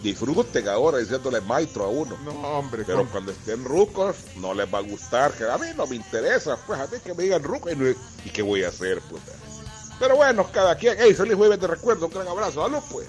Disfruten 0.01 0.67
ahora 0.69 0.99
diciéndole 0.99 1.41
maestro 1.41 1.83
a 1.85 1.89
uno. 1.89 2.15
No, 2.23 2.31
hombre. 2.31 2.83
Pero 2.85 3.05
cuando 3.09 3.31
estén 3.33 3.65
rucos, 3.65 4.15
no 4.37 4.53
les 4.53 4.71
va 4.73 4.77
a 4.77 4.81
gustar. 4.81 5.33
Que 5.33 5.43
a 5.49 5.57
mí 5.57 5.67
no 5.75 5.87
me 5.87 5.95
interesa. 5.97 6.57
Pues 6.67 6.79
a 6.79 6.85
mí 6.87 6.99
que 7.03 7.13
me 7.13 7.23
digan 7.23 7.43
ruco. 7.43 7.69
¿Y, 7.69 7.75
no- 7.75 7.89
¿y 7.89 8.29
qué 8.31 8.41
voy 8.41 8.63
a 8.63 8.69
hacer? 8.69 9.01
Pues? 9.09 9.21
Pero 9.99 10.15
bueno, 10.15 10.49
cada 10.53 10.75
quien. 10.77 10.97
¡Ey, 11.01 11.13
feliz 11.13 11.35
jueves 11.35 11.59
de 11.59 11.67
recuerdo! 11.67 12.05
Un 12.05 12.13
gran 12.13 12.27
abrazo. 12.29 12.63
¡Salud, 12.63 12.79
pues! 12.91 13.07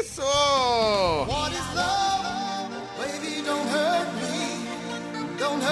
¡Eso! 0.00 1.26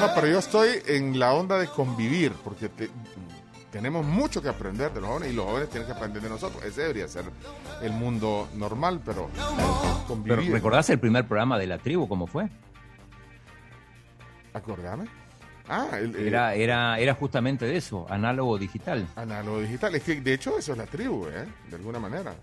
No, 0.00 0.14
pero 0.14 0.26
yo 0.26 0.38
estoy 0.38 0.68
en 0.86 1.18
la 1.18 1.32
onda 1.34 1.58
de 1.58 1.66
convivir, 1.68 2.32
porque 2.44 2.68
te- 2.68 2.90
tenemos 3.70 4.04
mucho 4.04 4.40
que 4.42 4.48
aprender 4.48 4.92
de 4.92 5.00
los 5.00 5.10
jóvenes 5.10 5.32
y 5.32 5.36
los 5.36 5.44
jóvenes 5.46 5.68
tienen 5.68 5.86
que 5.86 5.92
aprender 5.94 6.22
de 6.22 6.28
nosotros. 6.28 6.64
Ese 6.64 6.82
debería 6.82 7.06
ser 7.08 7.24
el 7.82 7.92
mundo 7.92 8.48
normal, 8.54 9.00
pero 9.04 9.28
Pero 9.34 10.04
convivir. 10.06 10.52
¿recordás 10.52 10.88
el 10.90 10.98
primer 10.98 11.26
programa 11.26 11.58
de 11.58 11.66
la 11.66 11.78
tribu 11.78 12.08
cómo 12.08 12.26
fue? 12.26 12.48
Acordame. 14.54 15.04
Ah, 15.68 15.88
el, 15.98 16.16
el 16.16 16.26
Era, 16.28 16.54
era, 16.54 16.98
era 16.98 17.14
justamente 17.14 17.64
de 17.64 17.76
eso, 17.76 18.06
análogo 18.10 18.58
digital. 18.58 19.06
análogo 19.14 19.60
digital. 19.60 19.94
Es 19.94 20.02
que 20.02 20.20
de 20.20 20.34
hecho 20.34 20.58
eso 20.58 20.72
es 20.72 20.78
la 20.78 20.86
tribu, 20.86 21.26
¿eh? 21.28 21.46
De 21.68 21.76
alguna 21.76 22.00
manera. 22.00 22.34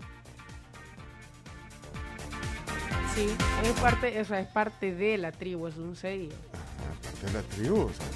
Sí, 3.18 3.26
es 3.64 3.80
parte, 3.80 4.20
o 4.20 4.24
sea, 4.24 4.38
es 4.38 4.46
parte 4.46 4.94
de 4.94 5.18
la 5.18 5.32
tribu, 5.32 5.66
es 5.66 5.76
un 5.76 5.96
sello. 5.96 6.28
Aparte 6.52 7.26
de 7.26 7.32
la 7.32 7.42
tribu. 7.42 7.80
o 7.86 7.88
sea, 7.92 8.06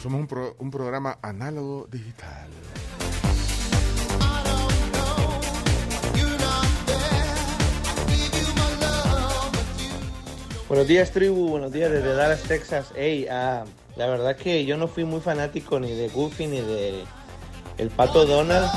somos 0.00 0.20
un, 0.20 0.28
pro- 0.28 0.54
un 0.60 0.70
programa 0.70 1.18
análogo 1.20 1.88
digital. 1.90 2.48
Buenos 10.68 10.86
días, 10.88 11.10
tribu. 11.10 11.48
Buenos 11.50 11.72
días 11.72 11.90
desde 11.90 12.14
Dallas, 12.14 12.42
Texas. 12.42 12.92
Hey, 12.96 13.26
ah, 13.30 13.64
la 13.96 14.06
verdad 14.06 14.36
que 14.36 14.64
yo 14.64 14.76
no 14.76 14.88
fui 14.88 15.04
muy 15.04 15.20
fanático 15.20 15.78
ni 15.78 15.92
de 15.92 16.08
Goofy 16.08 16.46
ni 16.46 16.60
de 16.60 17.04
El 17.76 17.90
Pato 17.90 18.24
Donald, 18.24 18.70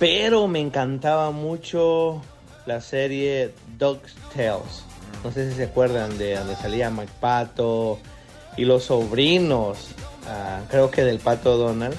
pero 0.00 0.48
me 0.48 0.58
encantaba 0.60 1.30
mucho 1.30 2.20
la 2.66 2.80
serie 2.80 3.52
Dog's 3.78 4.14
Tales. 4.34 4.84
No 5.24 5.30
sé 5.30 5.50
si 5.50 5.56
se 5.56 5.64
acuerdan 5.64 6.18
de 6.18 6.36
donde 6.36 6.56
salía 6.56 6.90
Mike 6.90 7.12
Pato 7.20 7.98
y 8.56 8.64
los 8.64 8.84
sobrinos, 8.84 9.88
ah, 10.26 10.60
creo 10.70 10.90
que 10.90 11.04
del 11.04 11.18
Pato 11.18 11.56
Donald. 11.56 11.96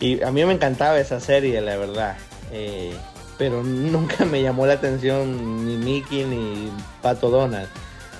Y 0.00 0.22
a 0.22 0.30
mí 0.30 0.44
me 0.44 0.52
encantaba 0.52 0.98
esa 0.98 1.20
serie, 1.20 1.60
la 1.60 1.76
verdad. 1.76 2.16
Eh, 2.50 2.94
pero 3.38 3.62
nunca 3.62 4.24
me 4.24 4.42
llamó 4.42 4.66
la 4.66 4.74
atención 4.74 5.66
ni 5.66 5.76
Mickey 5.76 6.24
ni 6.24 6.70
Pato 7.02 7.30
Donald. 7.30 7.68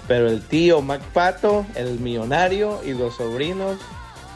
Pero 0.06 0.28
el 0.28 0.42
tío 0.42 0.82
Mac 0.82 1.00
Pato, 1.12 1.66
el 1.74 1.98
millonario 1.98 2.80
y 2.84 2.92
los 2.92 3.16
sobrinos, 3.16 3.78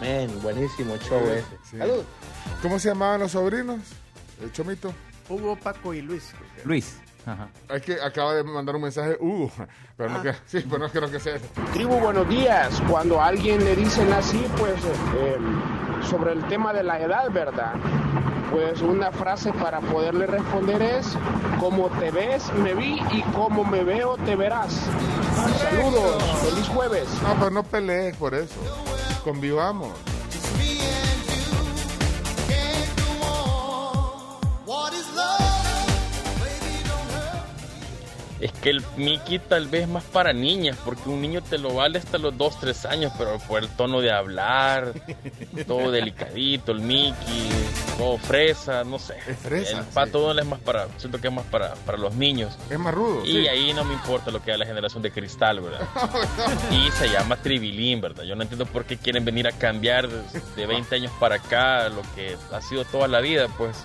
man, 0.00 0.28
buenísimo 0.42 0.96
show 0.96 1.20
ese. 1.30 1.44
Sí. 1.70 1.78
Salud. 1.78 2.02
¿Cómo 2.62 2.78
se 2.78 2.88
llamaban 2.88 3.20
los 3.20 3.32
sobrinos? 3.32 3.80
El 4.42 4.50
chomito. 4.52 4.92
Hugo, 5.28 5.56
Paco 5.56 5.92
y 5.92 6.00
Luis. 6.00 6.32
Luis. 6.64 6.96
Ajá. 7.28 7.48
Es 7.68 7.82
que 7.82 8.00
acaba 8.00 8.32
de 8.32 8.42
mandar 8.42 8.74
un 8.74 8.82
mensaje 8.82 9.18
Hugo, 9.20 9.50
pero 9.96 10.10
no 10.10 10.22
que, 10.22 10.32
sí, 10.46 10.64
pero 10.68 10.78
no 10.78 10.88
creo 10.88 11.10
que 11.10 11.20
sea. 11.20 11.36
Tribu, 11.74 12.00
buenos 12.00 12.26
días. 12.28 12.82
Cuando 12.88 13.20
a 13.20 13.26
alguien 13.26 13.62
le 13.62 13.76
dicen 13.76 14.10
así, 14.14 14.46
pues 14.56 14.82
eh, 14.84 15.36
sobre 16.08 16.32
el 16.32 16.42
tema 16.48 16.72
de 16.72 16.82
la 16.82 16.98
edad, 17.00 17.30
¿verdad? 17.30 17.74
Pues 18.50 18.80
una 18.80 19.12
frase 19.12 19.52
para 19.52 19.80
poderle 19.80 20.26
responder 20.26 20.80
es, 20.80 21.18
como 21.60 21.90
te 21.98 22.10
ves, 22.10 22.50
me 22.54 22.72
vi 22.72 22.98
y 23.10 23.20
como 23.34 23.62
me 23.62 23.84
veo, 23.84 24.16
te 24.24 24.34
verás. 24.34 24.80
Saludos, 25.58 26.22
feliz 26.48 26.66
jueves. 26.68 27.08
No, 27.22 27.34
pero 27.34 27.50
no 27.50 27.62
pelees 27.62 28.16
por 28.16 28.34
eso. 28.34 28.54
Convivamos. 29.22 29.90
Es 38.40 38.52
que 38.52 38.70
el 38.70 38.84
Mickey 38.96 39.40
tal 39.40 39.66
vez 39.66 39.82
es 39.82 39.88
más 39.88 40.04
para 40.04 40.32
niñas, 40.32 40.76
porque 40.84 41.08
un 41.08 41.20
niño 41.20 41.42
te 41.42 41.58
lo 41.58 41.74
vale 41.74 41.98
hasta 41.98 42.18
los 42.18 42.36
2, 42.36 42.60
3 42.60 42.86
años, 42.86 43.12
pero 43.18 43.38
por 43.38 43.62
el 43.62 43.68
tono 43.68 44.00
de 44.00 44.12
hablar, 44.12 44.92
todo 45.66 45.90
delicadito, 45.90 46.70
el 46.72 46.80
Mickey, 46.80 47.48
todo 47.96 48.16
fresa, 48.18 48.84
no 48.84 48.98
sé. 48.98 49.14
fresa, 49.14 49.78
el 49.78 49.84
pato 49.86 50.20
Donald 50.20 50.40
es 50.40 50.46
más 50.46 50.60
para, 50.60 50.86
siento 50.98 51.20
que 51.20 51.28
es 51.28 51.34
más 51.34 51.46
para, 51.46 51.74
para 51.74 51.98
los 51.98 52.14
niños. 52.14 52.56
Es 52.70 52.78
más 52.78 52.94
rudo. 52.94 53.24
Y 53.24 53.42
sí. 53.42 53.48
ahí 53.48 53.72
no 53.72 53.84
me 53.84 53.94
importa 53.94 54.30
lo 54.30 54.40
que 54.40 54.52
haga 54.52 54.58
la 54.58 54.66
generación 54.66 55.02
de 55.02 55.10
cristal, 55.10 55.60
¿verdad? 55.60 55.88
Y 56.70 56.90
se 56.92 57.08
llama 57.08 57.36
Tribilín, 57.36 58.00
¿verdad? 58.00 58.22
Yo 58.22 58.36
no 58.36 58.42
entiendo 58.42 58.66
por 58.66 58.84
qué 58.84 58.96
quieren 58.96 59.24
venir 59.24 59.48
a 59.48 59.52
cambiar 59.52 60.08
de, 60.08 60.22
de 60.56 60.66
20 60.66 60.94
años 60.94 61.12
para 61.18 61.36
acá 61.36 61.88
lo 61.88 62.02
que 62.14 62.36
ha 62.52 62.60
sido 62.60 62.84
toda 62.84 63.08
la 63.08 63.20
vida, 63.20 63.48
pues. 63.56 63.76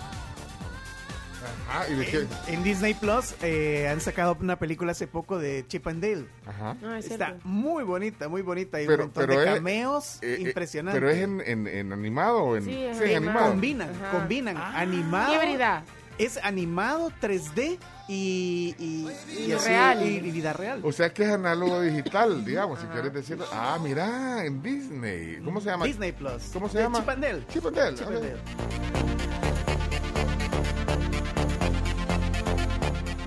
Ah, 1.70 1.86
¿y 1.90 1.96
de 1.96 2.06
qué? 2.06 2.18
En, 2.20 2.28
en 2.56 2.64
Disney 2.64 2.94
Plus 2.94 3.36
eh, 3.42 3.88
han 3.90 4.00
sacado 4.02 4.38
una 4.40 4.58
película 4.58 4.92
hace 4.92 5.08
poco 5.08 5.38
de 5.40 5.66
Chip 5.68 5.88
and 5.88 6.02
Dale. 6.02 6.26
Ajá. 6.46 6.76
Ah, 6.84 6.98
es 7.00 7.06
Está 7.12 7.28
cierto. 7.28 7.42
muy 7.48 7.84
bonita, 7.84 8.28
muy 8.30 8.42
bonita. 8.42 8.78
Hay 8.78 8.88
Pero- 8.88 9.04
un 9.04 9.08
montón 9.10 9.26
pero 9.28 9.40
de 9.40 9.48
es- 9.50 9.54
cameos 9.56 10.18
Eh, 10.22 10.36
eh, 10.40 10.42
impresionantes. 10.42 11.00
Pero 11.00 11.10
es 11.12 11.18
en, 11.24 11.42
en, 11.46 11.68
en 11.68 11.94
animado 11.94 12.44
o 12.44 12.56
en. 12.58 12.66
Sí, 12.66 12.84
es 12.84 13.00
en 13.02 13.18
animado. 13.18 13.50
Combinan, 13.50 13.90
Ajá. 13.90 14.12
combinan. 14.12 14.58
animado. 14.58 15.34
Híbrida. 15.36 15.84
Es 16.20 16.38
animado 16.44 17.12
3D 17.20 17.80
y, 18.08 18.76
y, 18.78 19.08
Y 19.48 19.52
así, 19.54 19.68
real. 19.68 20.04
y- 20.08 20.18
y 20.18 20.32
vida 20.32 20.54
real. 20.54 20.82
O 20.84 20.92
sea 20.92 21.12
que 21.12 21.24
es 21.24 21.30
análogo 21.30 21.82
digital, 21.82 22.46
digamos, 22.46 22.80
si 22.80 22.86
quieres 22.88 23.12
decirlo. 23.14 23.46
Ah, 23.52 23.80
mira, 23.82 24.46
en 24.46 24.62
Disney. 24.62 25.40
¿Cómo 25.44 25.60
se 25.60 25.72
llama? 25.72 25.86
Disney 25.86 26.12
Plus. 26.12 26.44
¿Cómo 26.54 26.70
se 26.70 26.78
De 26.78 26.84
llama? 26.84 27.00
Chip 27.00 27.66
and 27.66 27.76
Dale. 27.76 29.33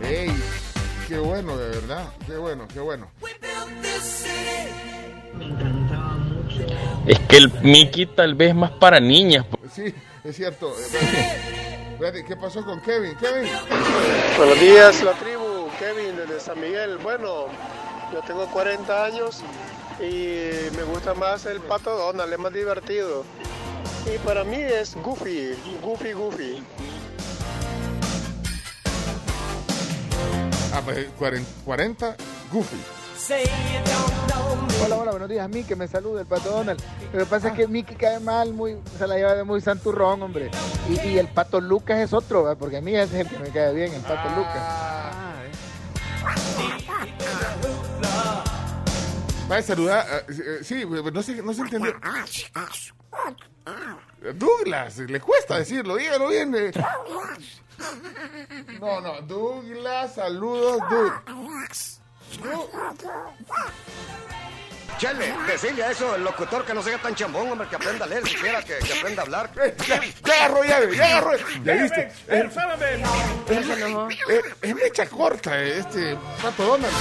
¡Ey! 0.09 0.31
¡Qué 1.09 1.19
bueno, 1.19 1.57
de 1.57 1.69
verdad! 1.69 2.13
¡Qué 2.27 2.37
bueno, 2.37 2.69
qué 2.73 2.79
bueno! 2.81 3.11
Es 7.07 7.19
que 7.21 7.37
el 7.37 7.53
Mickey 7.63 8.07
tal 8.07 8.35
vez 8.35 8.51
es 8.51 8.55
más 8.55 8.71
para 8.73 9.01
niñas. 9.01 9.45
pues. 9.51 9.73
Sí, 9.73 9.95
es 10.25 10.37
cierto. 10.37 10.73
¿Qué 12.27 12.37
pasó 12.37 12.65
con 12.65 12.81
Kevin? 12.83 13.17
Kevin. 13.17 13.51
Buenos 14.37 14.61
días, 14.61 15.03
la 15.03 15.13
tribu. 15.13 15.69
Kevin 15.79 16.17
desde 16.17 16.41
San 16.41 16.61
Miguel. 16.61 16.99
Bueno, 16.99 17.47
yo 18.13 18.21
tengo 18.27 18.47
40 18.47 19.05
años 19.05 19.43
y 20.01 20.71
me 20.77 20.83
gusta 20.85 21.15
más 21.15 21.47
el 21.47 21.61
pato 21.61 21.97
Donald, 21.97 22.33
es 22.33 22.39
más 22.39 22.53
divertido. 22.53 23.25
Y 24.13 24.19
para 24.19 24.45
mí 24.45 24.57
es 24.57 24.95
Goofy, 25.03 25.55
Goofy, 25.83 26.13
Goofy. 26.13 26.63
40, 30.81 31.51
40 31.65 32.17
Goofy. 32.53 32.77
Hola, 34.85 34.97
hola, 34.99 35.11
buenos 35.13 35.29
días. 35.29 35.49
Mickey, 35.49 35.75
me 35.77 35.89
saluda 35.89 36.21
el 36.21 36.27
pato 36.27 36.51
Donald. 36.51 36.81
Lo 37.13 37.21
que 37.21 37.27
pasa 37.27 37.49
es 37.49 37.55
que 37.55 37.67
Mickey 37.67 37.97
cae 37.97 38.21
mal, 38.21 38.53
muy, 38.53 38.77
se 38.99 39.07
la 39.07 39.17
lleva 39.17 39.35
de 39.35 39.43
muy 39.45 39.61
santurrón, 39.61 40.23
hombre. 40.23 40.51
Y, 40.89 41.01
y 41.09 41.19
el 41.19 41.29
pato 41.29 41.61
Lucas 41.61 41.99
es 42.01 42.13
otro, 42.13 42.45
¿verdad? 42.45 42.59
porque 42.59 42.77
a 42.77 42.81
mí 42.81 42.95
ese 42.95 43.21
es 43.21 43.27
el 43.27 43.29
que 43.33 43.39
me 43.43 43.49
cae 43.51 43.73
bien, 43.73 43.93
el 43.95 44.03
pato 44.03 44.29
Lucas. 44.37 44.63
Va 49.51 49.57
a 49.57 49.63
saludar. 49.63 50.07
eh, 50.11 50.25
eh, 50.29 50.59
sí, 50.63 50.85
no 51.13 51.23
se, 51.23 51.43
no 51.43 51.55
se 51.55 51.61
entendió. 51.63 51.95
Douglas, 54.35 54.99
le 54.99 55.21
cuesta 55.21 55.59
decirlo, 55.59 55.97
dígalo 55.97 56.29
bien. 56.29 56.55
eh. 56.55 56.73
No, 58.81 59.01
no, 59.01 59.21
Douglas, 59.23 60.15
saludos, 60.15 60.79
Douglas. 60.91 62.01
Chele, 64.99 65.35
decirle 65.47 65.85
a 65.85 65.91
eso 65.91 66.15
el 66.17 66.25
locutor 66.25 66.65
que 66.65 66.73
no 66.73 66.83
sea 66.83 66.97
tan 66.99 67.15
chambón, 67.15 67.51
hombre, 67.53 67.69
que 67.69 67.77
aprenda 67.77 68.07
a 68.07 68.09
leer 68.09 68.27
siquiera, 68.27 68.63
que, 68.63 68.79
que 68.79 68.93
aprenda 68.99 69.23
a 69.23 69.25
hablar. 69.27 69.51
Ya, 69.87 70.01
ya 70.25 70.35
agarró 70.45 70.65
llave, 70.65 70.97
ya. 70.97 71.23
¿Ya 71.65 71.75
viste? 71.75 72.13
Eh, 74.29 74.43
es 74.63 74.75
mecha 74.75 75.07
corta 75.07 75.61
eh, 75.63 75.79
este 75.81 76.17
Pato 76.41 76.65
Donald. 76.65 76.95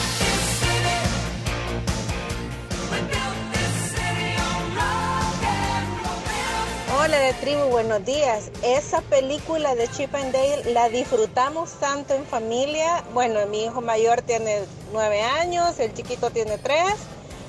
Hola 6.97 7.19
de 7.19 7.33
tribu, 7.33 7.65
buenos 7.65 8.05
días. 8.05 8.51
Esa 8.63 9.01
película 9.01 9.75
de 9.75 9.89
Chip 9.89 10.15
and 10.15 10.31
Dale 10.31 10.71
la 10.71 10.87
disfrutamos 10.87 11.71
tanto 11.73 12.13
en 12.13 12.25
familia. 12.25 13.03
Bueno, 13.13 13.45
mi 13.47 13.65
hijo 13.65 13.81
mayor 13.81 14.21
tiene 14.21 14.61
nueve 14.93 15.21
años, 15.21 15.77
el 15.79 15.93
chiquito 15.93 16.31
tiene 16.31 16.57
tres 16.57 16.95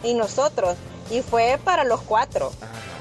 y 0.02 0.14
nosotros. 0.14 0.76
Y 1.10 1.22
fue 1.22 1.60
para 1.62 1.84
los 1.84 2.00
cuatro. 2.00 2.50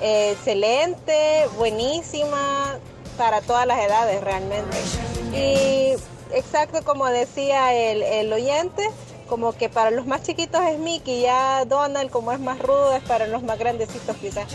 Eh, 0.02 0.32
excelente, 0.34 1.48
buenísima, 1.58 2.78
para 3.18 3.42
todas 3.42 3.66
las 3.66 3.80
edades 3.80 4.22
realmente. 4.22 4.78
Y 5.34 5.96
exacto 6.32 6.84
como 6.86 7.08
decía 7.08 7.74
el, 7.74 8.04
el 8.04 8.32
oyente, 8.32 8.88
como 9.28 9.54
que 9.54 9.68
para 9.68 9.90
los 9.90 10.06
más 10.06 10.22
chiquitos 10.22 10.62
es 10.62 10.78
Mickey, 10.78 11.24
ya 11.24 11.66
Donald 11.66 12.12
como 12.12 12.32
es 12.32 12.40
más 12.40 12.60
rudo 12.60 12.96
es 12.96 13.04
para 13.04 13.26
los 13.26 13.42
más 13.42 13.58
grandecitos 13.58 14.16
quizás. 14.18 14.46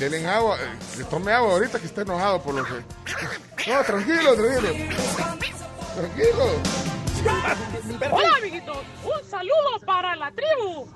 De- 0.00 0.08
Denle 0.08 0.26
agua, 0.26 0.56
eh, 0.58 0.78
que 0.96 1.04
tome 1.04 1.30
agua 1.32 1.52
ahorita 1.52 1.78
que 1.78 1.86
está 1.86 2.02
enojado 2.02 2.40
por 2.42 2.54
lo 2.54 2.64
que. 2.64 2.72
No, 3.70 3.84
tranquilo, 3.84 4.34
tranquilo. 4.34 4.94
Tranquilo. 5.94 6.46
Hola, 8.10 8.36
amiguitos. 8.38 8.78
Un 9.04 9.30
saludo 9.30 9.78
para 9.84 10.16
la 10.16 10.30
tribu. 10.32 10.88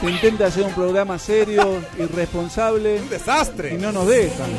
Se 0.00 0.10
intenta 0.10 0.46
hacer 0.46 0.62
un 0.64 0.72
programa 0.72 1.18
serio, 1.18 1.82
irresponsable. 1.98 3.00
Un 3.02 3.08
desastre. 3.10 3.74
Y 3.74 3.78
no 3.78 3.92
nos 3.92 4.06
dejan. 4.06 4.50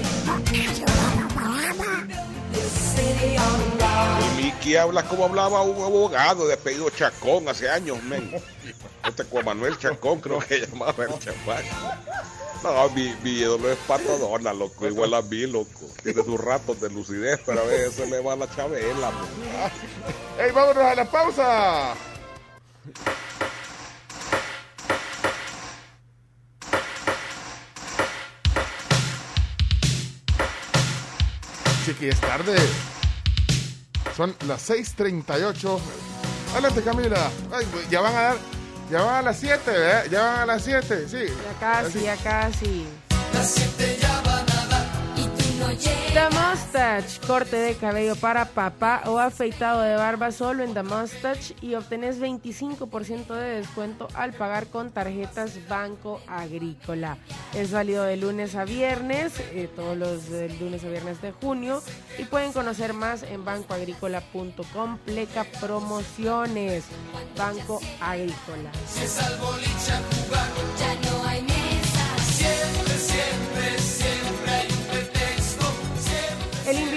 Y 4.38 4.42
Mickey 4.42 4.76
habla 4.76 5.04
como 5.04 5.26
hablaba 5.26 5.62
un 5.62 5.82
abogado 5.84 6.48
de 6.48 6.54
apellido 6.56 6.90
Chacón 6.90 7.48
hace 7.48 7.70
años, 7.70 8.02
men. 8.04 8.32
Este 9.08 9.24
Juan 9.26 9.46
Manuel 9.46 9.78
Chacón 9.78 10.20
creo 10.20 10.40
que 10.40 10.66
llamaba 10.66 11.04
el 11.04 11.20
chamaco. 11.20 11.64
No, 12.64 12.90
mi, 12.90 13.14
mi 13.22 13.32
ídolo 13.32 13.72
es 13.72 13.78
Pato 13.88 14.18
Donald, 14.18 14.58
loco, 14.58 14.88
igual 14.88 15.14
a 15.14 15.22
mí, 15.22 15.46
loco. 15.46 15.70
Tiene 16.02 16.24
sus 16.24 16.40
ratos 16.40 16.82
de 16.82 16.90
lucidez, 16.90 17.40
pero 17.46 17.62
a 17.62 17.64
veces 17.66 17.94
se 17.94 18.08
le 18.08 18.20
va 18.22 18.36
la 18.36 18.50
chabela. 18.56 19.12
pues. 19.12 20.46
¡Ey, 20.48 20.52
vámonos 20.52 20.84
a 20.84 20.96
la 20.96 21.06
pausa! 21.12 21.94
Chiqui, 31.86 32.08
es 32.08 32.20
tarde. 32.20 32.56
Son 34.18 34.36
las 34.48 34.68
6:38. 34.70 35.80
Adelante, 36.54 36.82
Camila. 36.82 37.30
Ay, 37.54 37.68
ya 37.92 38.02
van 38.02 38.16
a 38.16 38.22
dar. 38.22 38.38
Ya 38.90 39.02
van 39.04 39.16
a 39.16 39.22
las 39.22 39.40
7, 39.40 39.62
¿eh? 39.68 40.10
Ya 40.10 40.24
van 40.24 40.40
a 40.40 40.46
las 40.48 40.64
7, 40.64 41.08
sí. 41.08 41.26
Ya 41.28 41.60
casi, 41.60 42.02
ya 42.02 42.16
casi. 42.18 42.88
Las 43.34 43.52
siete 43.52 43.98
ya 44.02 44.22
The 46.28 46.36
Mustache, 46.40 47.20
corte 47.28 47.56
de 47.56 47.76
cabello 47.76 48.16
para 48.16 48.46
papá 48.46 49.04
o 49.06 49.20
afeitado 49.20 49.82
de 49.82 49.96
barba 49.96 50.32
solo 50.32 50.64
en 50.64 50.74
The 50.74 50.82
Mustache 50.82 51.54
y 51.62 51.76
obtenés 51.76 52.20
25% 52.20 53.28
de 53.28 53.58
descuento 53.58 54.08
al 54.16 54.34
pagar 54.34 54.66
con 54.68 54.90
tarjetas 54.90 55.68
Banco 55.70 56.20
Agrícola. 56.26 57.20
Es 57.54 57.72
válido 57.72 58.04
de 58.06 58.18
lunes 58.18 58.56
a 58.56 58.66
viernes, 58.66 59.34
eh, 59.52 59.70
todos 59.76 59.96
los 59.96 60.32
eh, 60.32 60.50
lunes 60.60 60.84
a 60.84 60.88
viernes 60.88 61.22
de 61.22 61.32
junio 61.32 61.84
y 62.18 62.24
pueden 62.24 62.54
conocer 62.54 62.94
más 62.94 63.22
en 63.22 63.46
bancoagrícola.com, 63.46 64.98
pleca 65.06 65.46
promociones, 65.60 66.86
Banco 67.38 67.80
Agrícola. 68.02 68.72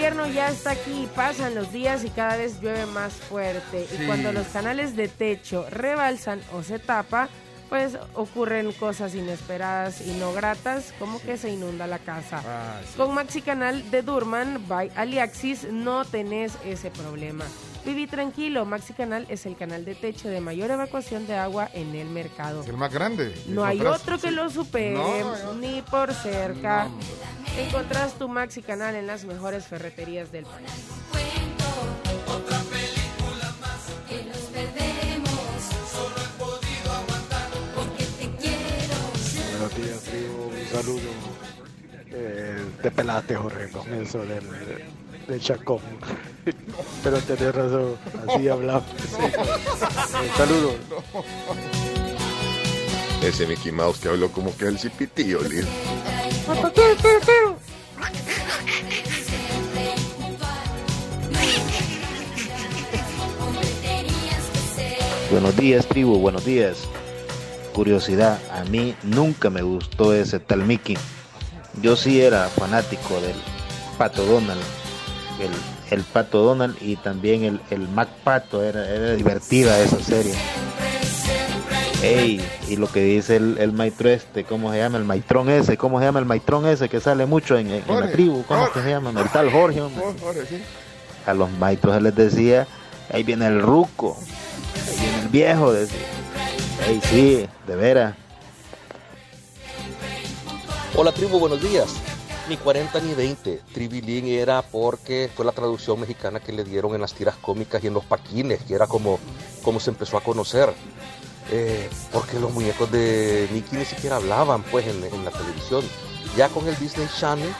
Invierno 0.09 0.33
ya 0.33 0.49
está 0.49 0.71
aquí, 0.71 1.07
pasan 1.15 1.55
los 1.55 1.71
días 1.71 2.03
y 2.03 2.09
cada 2.09 2.39
vez 2.39 2.63
llueve 2.63 2.87
más 2.87 3.13
fuerte. 3.13 3.87
Y 3.93 4.07
cuando 4.07 4.33
los 4.33 4.47
canales 4.47 4.97
de 4.97 5.07
techo 5.07 5.67
rebalsan 5.71 6.41
o 6.55 6.63
se 6.63 6.79
tapa, 6.79 7.29
pues 7.69 7.99
ocurren 8.15 8.73
cosas 8.73 9.15
inesperadas 9.15 10.01
y 10.01 10.13
no 10.13 10.33
gratas, 10.33 10.95
como 10.99 11.21
que 11.21 11.37
se 11.37 11.51
inunda 11.51 11.87
la 11.87 11.99
casa. 11.99 12.43
Con 12.97 13.13
Maxi 13.15 13.43
Canal 13.43 13.91
de 13.91 14.01
Durman 14.01 14.67
by 14.67 14.91
Aliaxis 14.97 15.71
no 15.71 16.07
tenés 16.07 16.55
ese 16.65 16.91
problema. 16.91 17.45
Viví 17.89 18.07
tranquilo, 18.07 18.67
Maxi 18.67 18.93
Canal 18.93 19.25
es 19.31 19.47
el 19.47 19.57
canal 19.57 19.87
de 19.87 19.95
techo 19.95 20.29
de 20.29 20.43
mayor 20.43 20.71
evacuación 20.71 21.27
de 21.27 21.37
agua 21.37 21.71
en 21.73 21.95
el 21.95 22.07
mercado. 22.11 22.61
Es 22.61 22.69
el 22.69 22.77
más 22.77 22.93
grande. 22.93 23.35
No 23.47 23.65
hay 23.65 23.81
otro 23.81 24.19
que 24.19 24.29
sí. 24.29 24.35
lo 24.35 24.51
supere, 24.51 24.93
No, 24.93 25.55
ni 25.55 25.81
por 25.81 26.13
cerca. 26.13 26.89
Encontrás 27.57 28.13
tu 28.19 28.29
Maxi 28.29 28.61
Canal 28.61 28.95
en 28.95 29.07
las 29.07 29.25
mejores 29.25 29.65
ferreterías 29.67 30.31
del 30.31 30.45
país. 30.45 30.69
Otra 32.27 32.59
película 32.59 33.55
más 33.59 33.87
que 34.07 34.23
nos 34.23 34.37
perdemos. 34.37 35.41
Solo 35.91 36.15
he 36.19 36.39
podido 36.39 36.93
aguantar 36.93 37.49
porque 37.75 38.05
te 38.05 38.31
quiero. 38.37 38.97
Buenos 39.51 39.77
días, 39.77 40.03
tribu. 40.03 40.43
Un 40.45 40.67
saludo. 40.71 41.11
Eh, 42.11 42.67
te 42.83 42.91
pelaste, 42.91 43.35
Jorge, 43.35 43.63
el 43.63 43.71
comienzo 43.71 44.23
del, 45.29 45.39
del 45.39 45.41
chacón. 45.41 45.81
Pero 47.03 47.19
tenés 47.19 47.55
razón, 47.55 47.97
así 48.27 48.49
hablamos. 48.49 48.85
Un 49.13 50.37
saludo. 50.37 50.75
Ese 53.23 53.47
Mickey 53.47 53.73
Mouse 53.73 53.99
que 53.99 54.09
habló 54.09 54.31
como 54.31 54.57
que 54.57 54.67
el 54.67 54.79
cipitío, 54.79 55.41
Lil. 55.43 55.67
Buenos 65.31 65.57
días, 65.57 65.87
tribu, 65.87 66.19
buenos 66.19 66.45
días. 66.45 66.79
Curiosidad, 67.75 68.41
a 68.51 68.65
mí 68.65 68.95
nunca 69.03 69.51
me 69.51 69.63
gustó 69.63 70.15
ese 70.15 70.41
tal 70.41 70.65
Mickey. 70.65 70.97
Yo 71.83 71.97
sí 71.97 72.21
era 72.21 72.49
fanático 72.49 73.21
del 73.21 73.37
Pato 73.99 74.25
Donald. 74.25 74.78
El, 75.41 75.51
el 75.99 76.05
Pato 76.05 76.43
Donald 76.43 76.77
y 76.81 76.97
también 76.97 77.45
el, 77.45 77.61
el 77.71 77.89
Mac 77.89 78.09
Pato, 78.25 78.63
era, 78.65 78.89
era 78.89 79.15
divertida 79.15 79.79
esa 79.81 80.01
serie. 80.03 80.35
Ey, 82.03 82.41
y 82.69 82.77
lo 82.77 82.87
que 82.91 83.03
dice 83.03 83.37
el, 83.37 83.57
el 83.59 83.73
maestro 83.73 84.09
este, 84.09 84.45
¿cómo 84.45 84.71
se 84.73 84.79
llama? 84.79 84.99
El 84.99 85.05
maitrón 85.05 85.49
ese, 85.51 85.77
¿cómo 85.77 85.99
se 85.99 86.05
llama 86.07 86.21
el 86.21 86.27
maitrón 86.27 86.67
ese 86.67 86.89
que 86.89 87.01
sale 87.01 87.27
mucho 87.27 87.57
en, 87.59 87.69
en- 87.71 87.83
en 87.89 88.01
la 88.01 88.11
tribu? 88.11 88.45
¿Cómo 88.47 88.61
Jorge. 88.61 88.75
que 88.75 88.83
se 88.85 88.91
llama? 88.91 89.11
El 89.21 89.29
tal 89.31 89.51
Jorge, 89.51 89.81
hombre. 89.81 90.05
Jorge, 90.21 90.41
sí. 90.49 90.63
A 91.27 91.35
los 91.35 91.51
maestros 91.53 91.95
se 91.97 92.01
les 92.01 92.15
decía, 92.15 92.67
ahí 93.13 93.23
viene 93.25 93.47
el 93.49 93.61
ruco, 93.61 94.17
ahí 94.89 94.97
viene 95.01 95.23
el 95.23 95.29
viejo, 95.29 95.73
decía. 95.73 95.99
Ey, 96.89 97.01
sí, 97.11 97.49
de 97.67 97.77
veras. 97.77 98.15
Hola 100.95 101.13
tribu, 101.13 101.39
buenos 101.39 101.61
días. 101.61 101.95
Ni 102.49 102.57
40 102.57 103.01
ni 103.01 103.15
20. 103.15 103.61
Tribilín 103.75 104.27
era 104.27 104.63
porque 104.63 105.31
fue 105.35 105.45
la 105.45 105.53
traducción 105.53 106.01
mexicana 106.01 106.41
que 106.41 106.53
le 106.53 106.65
dieron 106.65 106.95
en 106.95 107.01
las 107.03 107.13
tiras 107.13 107.37
cómicas 107.37 107.83
y 107.85 107.89
en 107.89 107.95
los 107.95 108.05
paquines, 108.05 108.63
que 108.63 108.75
era 108.75 108.87
como, 108.87 109.19
como 109.63 109.81
se 109.81 109.91
empezó 109.91 110.17
a 110.17 110.23
conocer. 110.23 110.73
Eh, 111.51 111.89
porque 112.13 112.39
los 112.39 112.53
muñecos 112.53 112.91
de 112.91 113.49
Mickey 113.53 113.79
ni 113.79 113.85
siquiera 113.85 114.17
hablaban 114.17 114.63
pues 114.65 114.87
en, 114.87 115.03
en 115.05 115.25
la 115.25 115.31
televisión. 115.31 115.83
Ya 116.37 116.49
con 116.49 116.67
el 116.69 116.77
Disney 116.79 117.07
Channel 117.19 117.53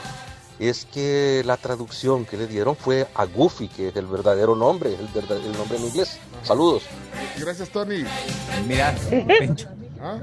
es 0.59 0.85
que 0.85 1.41
la 1.45 1.57
traducción 1.57 2.25
que 2.25 2.37
le 2.37 2.47
dieron 2.47 2.75
fue 2.75 3.07
a 3.15 3.25
Goofy, 3.25 3.67
que 3.67 3.89
es 3.89 3.95
el 3.95 4.07
verdadero 4.07 4.55
nombre, 4.55 4.89
el, 4.93 5.07
verdad- 5.13 5.37
el 5.43 5.53
nombre 5.53 5.77
en 5.77 5.85
inglés. 5.85 6.17
Saludos. 6.43 6.83
Gracias, 7.37 7.69
Tony. 7.69 8.03
Mira. 8.67 8.95
¿Ah? 10.01 10.19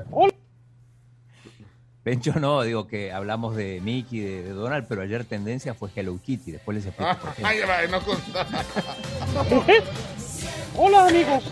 Pencho 2.06 2.34
no, 2.38 2.62
digo 2.62 2.86
que 2.86 3.12
hablamos 3.12 3.56
de 3.56 3.80
Mickey, 3.82 4.20
de, 4.20 4.44
de 4.44 4.50
Donald, 4.50 4.86
pero 4.88 5.02
ayer 5.02 5.24
tendencia 5.24 5.74
fue 5.74 5.90
Hello 5.92 6.16
Kitty. 6.22 6.52
Después 6.52 6.76
les 6.76 6.86
explico 6.86 7.16
por 7.18 7.34
qué. 7.34 7.44
Ay, 7.44 7.58
va, 7.62 7.84
no. 7.88 8.00
Hola 10.76 11.08
amigos, 11.08 11.42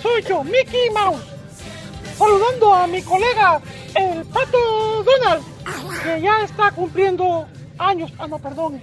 soy 0.00 0.22
yo, 0.22 0.44
Mickey 0.44 0.90
Mouse, 0.94 1.24
saludando 2.16 2.72
a 2.72 2.86
mi 2.86 3.02
colega, 3.02 3.60
el 3.96 4.24
Pato 4.26 5.02
Donald, 5.02 5.42
que 6.04 6.20
ya 6.20 6.44
está 6.44 6.70
cumpliendo 6.70 7.48
años, 7.78 8.12
ah 8.20 8.28
no, 8.28 8.38
perdón, 8.38 8.80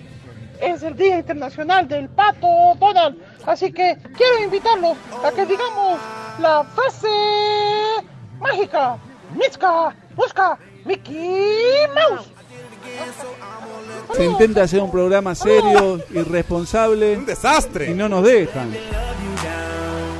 es 0.59 0.83
el 0.83 0.97
Día 0.97 1.19
Internacional 1.19 1.87
del 1.87 2.09
Pato 2.09 2.75
Donald, 2.77 3.17
así 3.45 3.71
que 3.71 3.97
quiero 4.17 4.43
invitarlos 4.43 4.97
a 5.23 5.31
que 5.31 5.45
digamos 5.45 6.01
la 6.41 6.65
frase 6.65 7.07
mágica, 8.41 8.97
Mitska, 9.33 9.95
busca 10.15 10.57
Mickey 10.85 11.87
Mouse. 11.93 12.31
Se 14.13 14.23
intenta 14.23 14.63
hacer 14.63 14.81
un 14.81 14.91
programa 14.91 15.33
serio, 15.35 15.99
irresponsable. 16.11 17.17
Un 17.17 17.25
desastre. 17.25 17.91
Y 17.91 17.93
no 17.93 18.07
nos 18.07 18.23
dejan. 18.23 18.71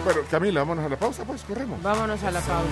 Bueno, 0.04 0.22
Camila, 0.30 0.60
vámonos 0.62 0.86
a 0.86 0.90
la 0.90 0.98
pausa, 0.98 1.24
pues 1.24 1.44
corremos. 1.44 1.82
Vámonos 1.82 2.22
a 2.24 2.32
la 2.32 2.40
pausa. 2.40 2.70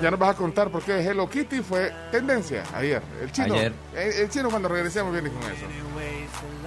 Ya 0.00 0.10
nos 0.10 0.18
vas 0.18 0.30
a 0.30 0.34
contar 0.34 0.70
por 0.70 0.82
qué 0.82 1.00
Hello 1.00 1.28
Kitty 1.28 1.60
fue 1.60 1.92
tendencia 2.10 2.64
ayer. 2.74 3.02
El 3.20 3.30
chino. 3.30 3.54
Ayer. 3.54 3.72
El, 3.94 4.12
el 4.12 4.28
chino 4.30 4.50
cuando 4.50 4.68
regresemos 4.68 5.12
viene 5.12 5.30
con 5.30 5.42
eso. 5.42 5.66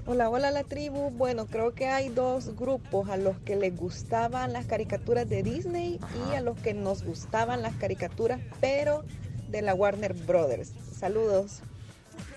Hola, 0.06 0.30
hola 0.30 0.52
la 0.52 0.64
tribu. 0.64 1.10
Bueno, 1.10 1.48
creo 1.48 1.74
que 1.74 1.88
hay 1.88 2.10
dos 2.10 2.56
grupos, 2.56 3.10
a 3.10 3.18
los 3.18 3.40
que 3.40 3.56
les 3.56 3.76
gustaban 3.76 4.54
las 4.54 4.68
caricaturas 4.68 5.28
de 5.28 5.42
Disney 5.42 6.00
y 6.30 6.36
a 6.36 6.42
los 6.42 6.60
que 6.60 6.76
nos 6.76 7.04
gustaban 7.04 7.64
las 7.64 7.74
caricaturas, 7.76 8.40
pero 8.62 9.04
de 9.50 9.64
la 9.64 9.74
Warner 9.74 10.14
Brothers. 10.14 10.74
Saludos. 10.96 11.62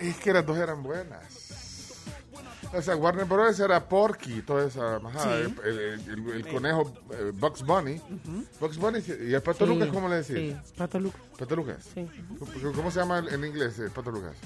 Es 0.01 0.17
que 0.17 0.33
las 0.33 0.47
dos 0.47 0.57
eran 0.57 0.83
buenas. 0.83 1.48
O 2.75 2.83
sea, 2.83 2.97
Warner 2.97 3.25
Bros. 3.25 3.59
era 3.61 3.89
Porky, 3.89 4.43
toda 4.43 4.67
esa 4.67 4.99
majada. 4.99 5.47
Sí. 5.47 5.55
El, 5.65 5.79
el- 5.79 6.01
el- 6.11 6.29
el 6.33 6.49
conejo 6.49 6.93
eh, 7.13 7.33
Bugs 7.35 7.63
Bunny. 7.65 8.01
Bugs 8.61 8.77
Bunny 8.77 8.99
y 9.27 9.33
el 9.33 9.41
Pato 9.43 9.65
Sí, 9.67 9.73
Lucas, 9.73 9.89
¿cómo 9.93 10.09
le 10.09 10.17
decís? 10.17 10.37
sí, 10.37 10.57
Pato 10.77 11.01
Lucas. 11.01 11.21
Pato 11.39 11.57
Lucas. 11.57 11.89
Sí. 11.95 12.07
¿Cómo, 12.39 12.73
cómo 12.75 12.91
se 12.91 13.01
llama 13.01 13.25
en 13.31 13.45
inglés 13.45 13.79
el 13.79 13.91
Pato 13.91 14.11
Lucas? 14.11 14.37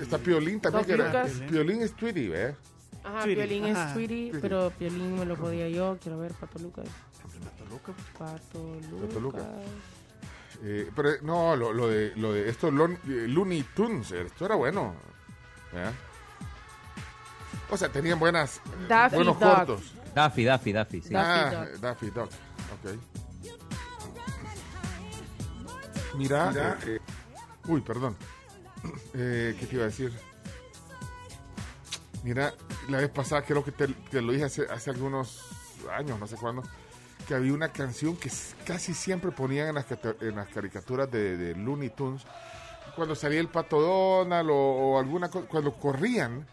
Está 0.00 0.18
Piolín 0.18 0.60
también, 0.60 0.84
que 0.84 0.92
era. 0.92 1.06
Lucas. 1.06 1.32
Piolín 1.48 1.82
es 1.82 1.92
Tweety, 1.94 2.30
¿eh? 2.32 2.54
Ajá, 3.04 3.22
Tweety. 3.24 3.40
Piolín 3.40 3.64
Ajá. 3.76 3.88
es 3.88 3.94
Tweety, 3.94 4.14
Tweety. 4.30 4.38
pero 4.40 4.70
Piolín 4.78 5.18
me 5.18 5.24
lo 5.24 5.36
podía 5.36 5.68
yo. 5.68 5.96
Quiero 6.02 6.18
ver, 6.18 6.32
Pato 6.32 6.58
Lucas. 6.58 6.86
Pato 7.22 7.64
Lucas. 7.70 7.94
Pato 8.18 9.20
Lucas. 9.20 9.42
Eh, 10.64 10.90
pero 10.94 11.10
eh, 11.10 11.18
no, 11.22 11.56
lo, 11.56 11.72
lo 11.72 11.88
de, 11.88 12.12
lo 12.16 12.32
de 12.32 12.48
esto, 12.48 12.68
eh, 12.68 13.26
Looney 13.28 13.64
Tunes, 13.74 14.12
esto 14.12 14.44
era 14.46 14.54
bueno. 14.54 14.94
¿Eh? 15.74 15.90
O 17.70 17.76
sea, 17.76 17.88
tenían 17.90 18.18
buenas, 18.18 18.58
eh, 18.58 18.60
Daffy 18.88 19.16
buenos 19.16 19.38
Duck. 19.40 19.48
cortos. 19.54 19.92
Daffy, 20.14 20.44
Daffy, 20.44 20.72
Daffy, 20.72 21.00
sí. 21.00 21.14
Ah, 21.16 21.66
Daffy 21.80 22.10
Duck. 22.10 22.28
Ok. 22.28 22.98
Mira. 26.16 26.78
eh, 26.86 27.00
uy, 27.66 27.80
perdón. 27.80 28.16
Eh, 29.14 29.56
¿Qué 29.60 29.66
te 29.66 29.76
iba 29.76 29.84
a 29.84 29.86
decir? 29.86 30.12
Mira, 32.24 32.52
la 32.88 32.98
vez 32.98 33.10
pasada 33.10 33.42
creo 33.42 33.64
que 33.64 33.70
te, 33.70 33.86
te 33.86 34.20
lo 34.20 34.32
dije 34.32 34.44
hace, 34.46 34.62
hace 34.68 34.90
algunos 34.90 35.40
años, 35.96 36.18
no 36.18 36.26
sé 36.26 36.34
cuándo, 36.36 36.62
que 37.28 37.34
había 37.36 37.52
una 37.52 37.68
canción 37.68 38.16
que 38.16 38.28
casi 38.66 38.92
siempre 38.92 39.30
ponían 39.30 39.68
en 39.68 39.74
las, 39.76 39.86
en 40.20 40.34
las 40.34 40.48
caricaturas 40.48 41.08
de, 41.12 41.36
de 41.36 41.54
Looney 41.54 41.90
Tunes, 41.90 42.22
cuando 42.94 43.14
salía 43.14 43.40
el 43.40 43.48
Pato 43.48 43.80
Donald 43.80 44.50
o, 44.50 44.54
o 44.54 44.98
alguna 44.98 45.28
cosa, 45.28 45.46
cuando 45.48 45.72
corrían, 45.72 46.46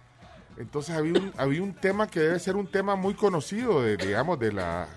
entonces 0.57 0.95
había 0.95 1.13
un, 1.13 1.33
había 1.37 1.63
un 1.63 1.73
tema 1.73 2.07
que 2.07 2.19
debe 2.19 2.39
ser 2.39 2.55
un 2.55 2.67
tema 2.67 2.95
muy 2.95 3.13
conocido, 3.13 3.81
de, 3.81 3.97
digamos, 3.97 4.39
de 4.39 4.51
la... 4.53 4.87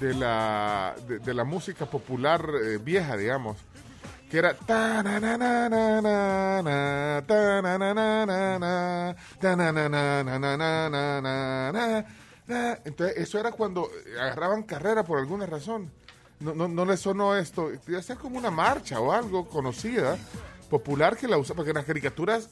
De 0.00 0.14
la, 0.14 0.96
de, 1.06 1.20
de 1.20 1.32
la 1.32 1.44
música 1.44 1.86
popular 1.86 2.44
eh, 2.60 2.78
vieja, 2.82 3.16
digamos, 3.16 3.56
que 4.28 4.38
era 4.38 4.56
entonces 12.84 13.16
eso 13.18 13.38
era 13.38 13.52
cuando 13.52 13.88
agarraban 14.18 14.64
carrera 14.64 15.04
por 15.04 15.20
alguna 15.20 15.46
razón. 15.46 15.92
No, 16.42 16.54
no, 16.54 16.68
no 16.68 16.84
le 16.84 16.96
sonó 16.96 17.36
esto, 17.36 17.70
ya 17.86 18.02
sea 18.02 18.16
como 18.16 18.36
una 18.38 18.50
marcha 18.50 19.00
o 19.00 19.12
algo 19.12 19.48
conocida, 19.48 20.16
popular 20.70 21.16
que 21.16 21.28
la 21.28 21.38
usa, 21.38 21.54
porque 21.54 21.70
en 21.70 21.76
las 21.76 21.84
caricaturas 21.84 22.48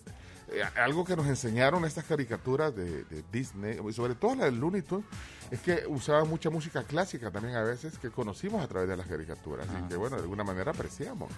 eh, 0.53 0.63
algo 0.83 1.05
que 1.05 1.15
nos 1.17 1.27
enseñaron 1.27 1.85
estas 1.85 2.05
caricaturas 2.05 2.75
de, 2.75 3.05
de 3.05 3.23
Disney, 3.33 3.79
sobre 3.93 4.15
todo 4.17 4.35
la 4.35 4.47
de 4.47 4.53
Looney 4.53 4.83
Tunes, 4.83 5.07
es 5.51 5.61
que 5.61 5.85
usaban 5.89 6.29
mucha 6.29 6.51
música 6.51 6.83
clásica 6.85 7.31
también 7.31 7.57
a 7.57 7.63
veces 7.63 7.99
que 7.99 8.11
conocimos 8.11 8.63
a 8.63 8.69
través 8.69 8.89
de 8.89 8.97
las 8.97 9.07
caricaturas 9.07 9.67
y 9.67 9.89
que 9.89 9.97
bueno, 9.97 10.17
de 10.17 10.23
alguna 10.23 10.45
manera 10.45 10.71
apreciamos. 10.73 11.29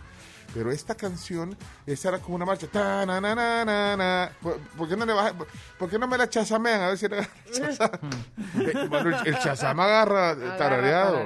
Pero 0.55 0.71
esta 0.71 0.95
canción, 0.95 1.57
esa 1.87 2.09
era 2.11 2.19
como 2.19 2.37
una 2.37 2.45
marcha. 2.45 2.67
Ta, 2.67 3.07
na, 3.07 3.21
na, 3.23 3.35
na, 3.35 3.65
na, 3.65 3.97
na. 3.97 4.33
¿Por, 4.43 4.59
por 4.77 4.87
qué 4.89 4.97
no 4.97 5.07
le 5.07 5.15
baja- 5.15 5.35
por 5.79 5.89
qué 5.89 5.99
no 5.99 6.07
me 6.07 6.19
la 6.19 6.29
chasamean? 6.29 6.81
A 6.83 6.89
ver 6.89 6.99
si 6.99 7.09
le. 7.09 7.21
Eh, 8.61 8.73
el, 9.25 9.29
el 9.29 9.39
chazam 9.39 9.79
eh, 9.79 9.83
Agarra 9.83 10.37
tarareado. 10.59 11.17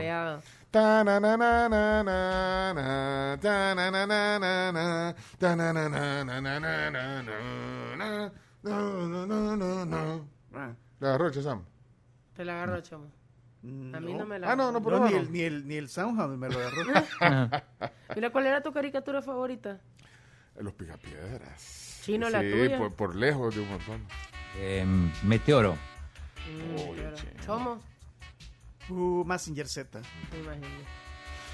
La 11.00 11.08
agarró 11.08 11.30
Chazam. 11.30 11.64
Te 12.34 12.44
la 12.44 12.62
agarró 12.62 12.80
Chamo. 12.82 13.06
A 13.62 14.00
mí 14.00 14.14
no, 14.14 14.26
me 14.26 14.38
la 14.38 14.52
Ah, 14.52 14.56
no, 14.56 14.70
no, 14.70 14.82
pero 14.82 15.00
no, 15.00 15.08
ni, 15.08 15.14
el, 15.14 15.32
ni, 15.32 15.40
el, 15.40 15.66
ni 15.66 15.76
el 15.76 15.88
Soundhound 15.88 16.38
me 16.38 16.48
lo 16.48 16.58
agarró. 16.58 16.82
Mira, 18.14 18.30
¿cuál 18.30 18.46
era 18.46 18.62
tu 18.62 18.72
caricatura 18.72 19.22
favorita? 19.22 19.80
Los 20.58 20.74
picapiedras. 20.74 22.00
Chino, 22.02 22.28
la 22.30 22.40
tuya. 22.40 22.68
Sí, 22.68 22.74
por, 22.76 22.92
por 22.94 23.16
lejos 23.16 23.54
de 23.54 23.62
un 23.62 23.68
montón. 23.70 24.06
Eh, 24.58 24.86
meteoro. 25.24 25.76
Mm, 26.52 26.90
Oye, 26.90 27.12
Chomo. 27.44 27.80
Uh, 28.88 29.22
Massinger 29.24 29.68
Z. 29.68 30.00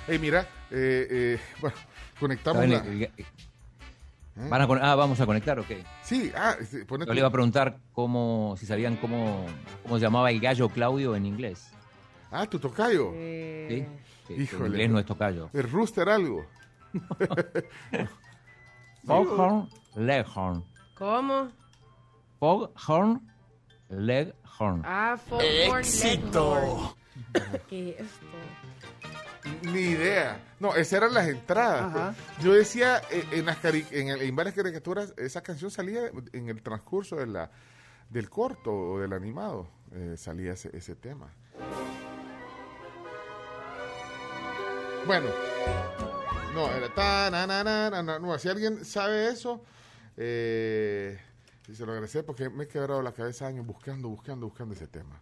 Hey, 0.06 0.18
mira, 0.18 0.40
eh, 0.70 1.06
eh, 1.10 1.40
bueno, 1.60 1.76
conectamos 2.18 2.62
¿Saben 2.62 2.72
la... 2.72 2.78
el- 2.92 3.02
el- 3.02 3.10
Van 4.48 4.62
a 4.62 4.66
con- 4.66 4.82
ah, 4.82 4.94
vamos 4.94 5.20
a 5.20 5.26
conectar, 5.26 5.58
ok. 5.58 5.70
Sí, 6.02 6.32
ah, 6.34 6.56
este, 6.58 6.86
pone 6.86 7.04
Yo 7.04 7.12
le 7.12 7.18
iba 7.20 7.28
a 7.28 7.32
preguntar 7.32 7.76
cómo, 7.92 8.54
si 8.58 8.64
sabían 8.64 8.96
cómo, 8.96 9.44
cómo 9.82 9.96
se 9.98 10.02
llamaba 10.02 10.30
el 10.30 10.40
gallo 10.40 10.70
Claudio 10.70 11.14
en 11.14 11.26
inglés. 11.26 11.68
Ah, 12.30 12.46
tu 12.46 12.58
tocayo. 12.58 13.12
Sí, 13.12 13.86
sí, 14.26 14.32
Híjole. 14.34 14.64
En 14.64 14.70
inglés 14.72 14.90
no 14.90 14.98
es 14.98 15.04
tocayo. 15.06 15.50
El 15.52 15.70
rooster 15.70 16.08
algo. 16.08 16.46
Foghorn 19.06 19.68
Leghorn. 19.96 20.64
¿Cómo? 20.96 21.48
Foghorn 22.38 23.20
Leghorn. 23.90 24.82
Ah, 24.84 25.16
Foghorn 25.28 25.80
¡Éxito! 25.80 26.54
Leghorn. 26.54 26.94
¿Qué 27.68 27.90
es 27.90 28.00
esto? 28.00 28.26
Ni 29.70 29.80
idea. 29.80 30.40
No, 30.60 30.74
esas 30.74 30.92
eran 30.94 31.14
las 31.14 31.28
entradas. 31.28 31.82
Ajá. 31.82 32.14
pues. 32.34 32.44
Yo 32.44 32.52
decía, 32.52 33.02
eh, 33.10 33.24
en, 33.32 33.46
las 33.46 33.60
cari- 33.62 33.86
en, 33.90 34.08
el- 34.08 34.22
en 34.22 34.36
varias 34.36 34.54
caricaturas, 34.54 35.12
esa 35.16 35.42
canción 35.42 35.70
salía 35.70 36.10
en 36.32 36.48
el 36.48 36.62
transcurso 36.62 37.16
de 37.16 37.26
la, 37.26 37.50
del 38.08 38.30
corto 38.30 38.72
o 38.72 38.98
del 39.00 39.12
animado. 39.12 39.68
eh, 39.92 40.14
salía 40.16 40.52
ese, 40.52 40.70
ese 40.76 40.94
tema. 40.94 41.28
Bueno. 45.06 45.28
No, 46.54 46.70
era 46.70 46.88
ta, 46.94 47.30
na, 47.30 47.46
na, 47.46 47.64
na, 47.64 47.90
na, 47.90 48.02
na. 48.02 48.18
No, 48.18 48.38
si 48.38 48.48
alguien 48.48 48.84
sabe 48.84 49.28
eso, 49.28 49.62
eh, 50.16 51.18
y 51.66 51.74
se 51.74 51.84
lo 51.86 51.92
agradeceré 51.92 52.24
porque 52.24 52.48
me 52.50 52.64
he 52.64 52.68
quebrado 52.68 53.00
la 53.02 53.12
cabeza 53.12 53.46
años 53.46 53.66
buscando, 53.66 54.08
buscando, 54.08 54.46
buscando 54.46 54.74
ese 54.74 54.86
tema. 54.86 55.18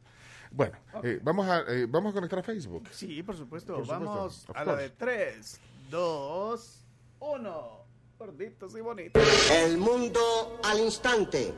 Bueno, 0.52 0.76
eh, 1.04 1.20
vamos, 1.22 1.46
a, 1.48 1.60
eh, 1.68 1.86
vamos 1.88 2.10
a 2.10 2.14
conectar 2.14 2.38
a 2.40 2.42
Facebook. 2.42 2.88
Sí, 2.90 3.22
por 3.22 3.36
supuesto. 3.36 3.74
Por 3.76 3.86
Vamos 3.86 4.46
of 4.48 4.56
a 4.56 4.64
la 4.64 4.72
course. 4.72 4.82
de 4.82 4.90
3, 4.90 5.60
2, 5.90 6.84
1. 7.20 7.80
Gorditos 8.18 8.76
y 8.76 8.80
bonitos. 8.80 9.22
El 9.50 9.78
mundo 9.78 10.20
al 10.64 10.80
instante. 10.80 11.54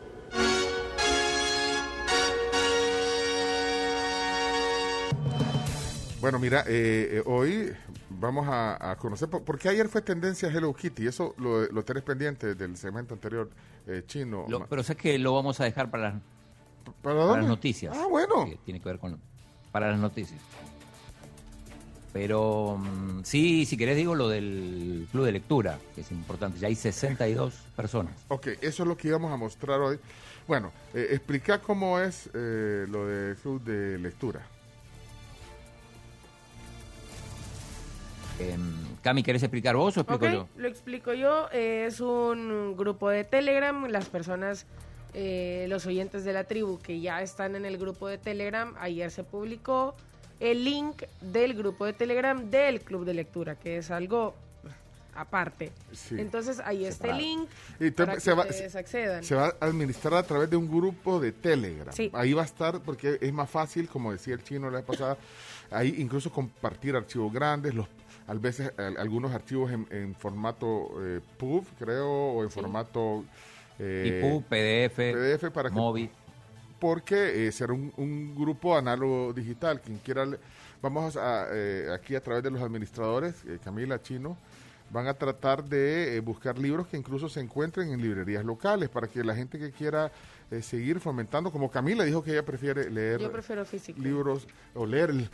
Bueno, 6.21 6.39
mira, 6.39 6.61
eh, 6.69 7.17
eh, 7.19 7.23
hoy 7.27 7.73
vamos 8.09 8.47
a, 8.49 8.93
a 8.93 8.97
conocer, 8.97 9.29
por- 9.29 9.43
porque 9.43 9.69
ayer 9.69 9.89
fue 9.89 10.03
tendencia 10.03 10.49
Hello 10.49 10.73
Kitty, 10.73 11.09
eso 11.09 11.35
lo, 11.37 11.63
lo 11.67 11.85
tenés 11.85 12.05
pendiente 12.05 12.55
del 12.55 12.77
segmento 12.77 13.15
anterior 13.15 13.51
eh, 13.89 14.05
chino. 14.07 14.47
Lo- 14.49 14.67
pero 14.69 14.85
sé 14.85 14.95
que 14.95 15.19
lo 15.19 15.35
vamos 15.35 15.59
a 15.59 15.65
dejar 15.65 15.91
para 15.91 16.11
las, 16.11 16.23
¿Para 17.03 17.25
las 17.37 17.47
noticias. 17.47 17.97
Ah, 17.97 18.07
bueno. 18.09 18.45
Que 18.47 18.57
tiene 18.65 18.81
que 18.81 18.89
ver 18.89 18.99
con... 18.99 19.19
Para 19.71 19.91
las 19.91 19.99
noticias. 19.99 20.41
Pero 22.13 22.77
mm, 22.79 23.23
sí, 23.25 23.65
si 23.65 23.77
querés 23.77 23.97
digo 23.97 24.15
lo 24.15 24.29
del 24.29 25.09
club 25.11 25.25
de 25.25 25.33
lectura, 25.33 25.79
que 25.95 26.03
es 26.03 26.11
importante. 26.11 26.59
Ya 26.59 26.69
hay 26.69 26.75
62 26.75 27.55
personas. 27.75 28.15
Ok, 28.29 28.49
eso 28.61 28.83
es 28.83 28.89
lo 28.89 28.97
que 28.97 29.09
íbamos 29.09 29.33
a 29.33 29.37
mostrar 29.37 29.81
hoy. 29.81 29.99
Bueno, 30.47 30.73
eh, 30.93 31.09
explica 31.13 31.61
cómo 31.61 31.99
es 32.01 32.29
eh, 32.35 32.87
lo 32.89 33.07
del 33.07 33.37
club 33.37 33.63
de 33.65 33.99
lectura. 33.99 34.43
Em, 38.39 38.97
Cami, 39.03 39.23
¿querés 39.23 39.43
explicar 39.43 39.77
vos 39.77 39.97
o 39.97 40.01
explico 40.01 40.27
Ok, 40.27 40.33
yo? 40.33 40.49
lo 40.57 40.69
explico 40.69 41.15
yo. 41.15 41.49
Eh, 41.53 41.87
es 41.87 42.01
un 42.01 42.77
grupo 42.77 43.09
de 43.09 43.25
Telegram. 43.25 43.87
Las 43.87 44.09
personas, 44.09 44.67
eh, 45.15 45.67
los 45.69 45.87
oyentes 45.87 46.25
de 46.25 46.33
la 46.33 46.45
tribu 46.45 46.79
que 46.79 47.01
ya 47.01 47.23
están 47.23 47.55
en 47.57 47.65
el 47.65 47.79
grupo 47.79 48.09
de 48.09 48.19
Telegram, 48.19 48.75
ayer 48.79 49.11
se 49.11 49.25
publicó 49.25 49.95
el 50.41 50.65
link 50.65 51.03
del 51.21 51.55
grupo 51.55 51.85
de 51.87 51.93
Telegram 51.93 52.51
del 52.51 52.81
club 52.81 53.05
de 53.05 53.15
lectura, 53.15 53.55
que 53.57 53.77
es 53.79 53.91
algo 53.91 54.35
aparte. 55.15 55.71
Sí. 55.93 56.17
Entonces 56.19 56.59
ahí 56.65 56.87
está 56.87 57.11
el 57.11 57.19
link 57.19 57.49
se 58.19 58.33
va- 58.33 58.45
ustedes 58.45 58.75
accedan. 58.75 59.23
Se 59.23 59.35
va 59.35 59.55
a 59.61 59.67
administrar 59.67 60.15
a 60.15 60.23
través 60.23 60.49
de 60.49 60.57
un 60.57 60.67
grupo 60.69 61.21
de 61.21 61.33
Telegram. 61.33 61.93
Sí. 61.95 62.11
Ahí 62.15 62.33
va 62.33 62.43
a 62.43 62.45
estar, 62.47 62.81
porque 62.81 63.19
es 63.21 63.33
más 63.33 63.51
fácil, 63.51 63.89
como 63.89 64.11
decía 64.13 64.35
el 64.35 64.43
chino 64.43 64.71
la 64.71 64.79
vez 64.79 64.87
pasada, 64.87 65.19
ahí 65.71 65.95
incluso 65.99 66.33
compartir 66.33 66.97
archivos 66.97 67.33
grandes, 67.33 67.75
los 67.75 67.87
a 68.27 68.35
veces 68.35 68.73
al- 68.79 68.97
algunos 68.97 69.33
archivos 69.33 69.71
en, 69.71 69.87
en 69.91 70.15
formato 70.15 70.91
eh, 71.03 71.21
PUB, 71.37 71.67
creo, 71.79 72.09
o 72.11 72.43
en 72.43 72.51
formato... 72.51 73.25
eh, 73.83 74.21
IPU, 74.23 74.43
PDF, 74.49 75.13
PDF 75.13 75.51
para 75.51 75.69
que- 75.69 75.75
móvil. 75.75 76.11
porque 76.79 77.47
eh, 77.49 77.53
será 77.53 77.73
un, 77.73 77.93
un 77.97 78.35
grupo 78.35 78.77
análogo 78.77 79.33
digital. 79.33 79.81
Quien 79.81 79.99
quiera, 79.99 80.25
le- 80.25 80.39
vamos 80.81 81.17
a, 81.17 81.47
eh, 81.53 81.89
aquí 81.93 82.15
a 82.15 82.21
través 82.21 82.43
de 82.43 82.51
los 82.51 82.61
administradores, 82.63 83.35
eh, 83.47 83.59
Camila 83.63 84.01
Chino, 84.03 84.37
van 84.91 85.07
a 85.07 85.15
tratar 85.15 85.65
de 85.65 86.17
eh, 86.17 86.21
buscar 86.21 86.59
libros 86.59 86.87
que 86.87 86.97
incluso 86.97 87.29
se 87.29 87.41
encuentren 87.41 87.91
en 87.93 88.03
librerías 88.03 88.45
locales 88.45 88.89
para 88.91 89.07
que 89.09 89.25
la 89.25 89.35
gente 89.35 89.59
que 89.59 89.71
quiera 89.71 90.11
eh, 90.51 90.61
seguir 90.61 91.01
fomentando, 91.01 91.51
como 91.51 91.71
Camila 91.71 92.05
dijo 92.05 92.23
que 92.23 92.33
ella 92.33 92.45
prefiere 92.45 92.91
leer 92.91 93.19
Yo 93.21 93.33
prefiero 93.33 93.65
físico. 93.65 93.99
libros 94.03 94.47
o 94.75 94.85
leer 94.85 95.11
el, 95.11 95.31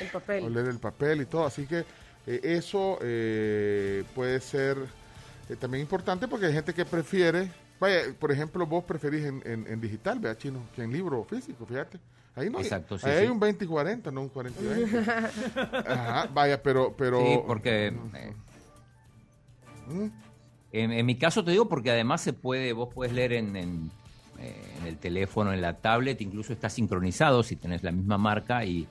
El 0.00 0.08
papel. 0.12 0.44
o 0.44 0.48
leer 0.48 0.66
el 0.68 0.78
papel 0.78 1.20
y 1.22 1.26
todo. 1.26 1.46
Así 1.46 1.64
que 1.66 1.84
eh, 2.26 2.40
eso 2.42 2.98
eh, 3.02 4.02
puede 4.16 4.40
ser 4.40 4.76
eh, 5.48 5.54
también 5.56 5.82
importante 5.82 6.26
porque 6.26 6.46
hay 6.46 6.52
gente 6.54 6.74
que 6.74 6.84
prefiere, 6.84 7.52
vaya, 7.80 7.98
por 8.18 8.32
ejemplo, 8.32 8.66
vos 8.66 8.84
preferís 8.84 9.24
en, 9.24 9.42
en- 9.44 9.66
en 9.66 9.80
digital, 9.80 10.18
vea, 10.18 10.36
chino, 10.36 10.60
que 10.74 10.82
en 10.82 10.92
libro 10.92 11.24
físico, 11.24 11.66
fíjate. 11.66 11.98
Ahí 12.34 12.50
no, 12.50 12.60
Exacto, 12.60 12.98
sí, 12.98 13.06
ahí 13.06 13.16
hay 13.16 13.24
sí. 13.26 13.30
un 13.32 13.40
20 13.40 13.64
y 13.64 13.68
40, 13.68 14.10
no 14.12 14.20
un 14.22 14.28
40 14.28 14.60
y 14.62 14.66
20. 14.66 14.98
Ajá, 15.88 16.28
vaya, 16.32 16.62
pero... 16.62 16.94
pero 16.96 17.18
Sí, 17.18 17.40
porque... 17.46 17.86
eh, 18.14 18.34
en, 20.72 20.92
en 20.92 21.06
mi 21.06 21.16
caso 21.16 21.42
te 21.44 21.50
digo 21.50 21.68
porque 21.68 21.90
además 21.90 22.20
se 22.20 22.32
puede, 22.32 22.72
vos 22.72 22.90
puedes 22.94 23.12
leer 23.12 23.32
en, 23.32 23.56
en, 23.56 23.90
eh, 24.38 24.74
en 24.80 24.86
el 24.86 24.98
teléfono, 24.98 25.52
en 25.52 25.60
la 25.62 25.78
tablet, 25.78 26.20
incluso 26.20 26.52
está 26.52 26.68
sincronizado 26.68 27.42
si 27.42 27.56
tenés 27.56 27.82
la 27.82 27.90
misma 27.90 28.18
marca 28.18 28.64
y, 28.64 28.86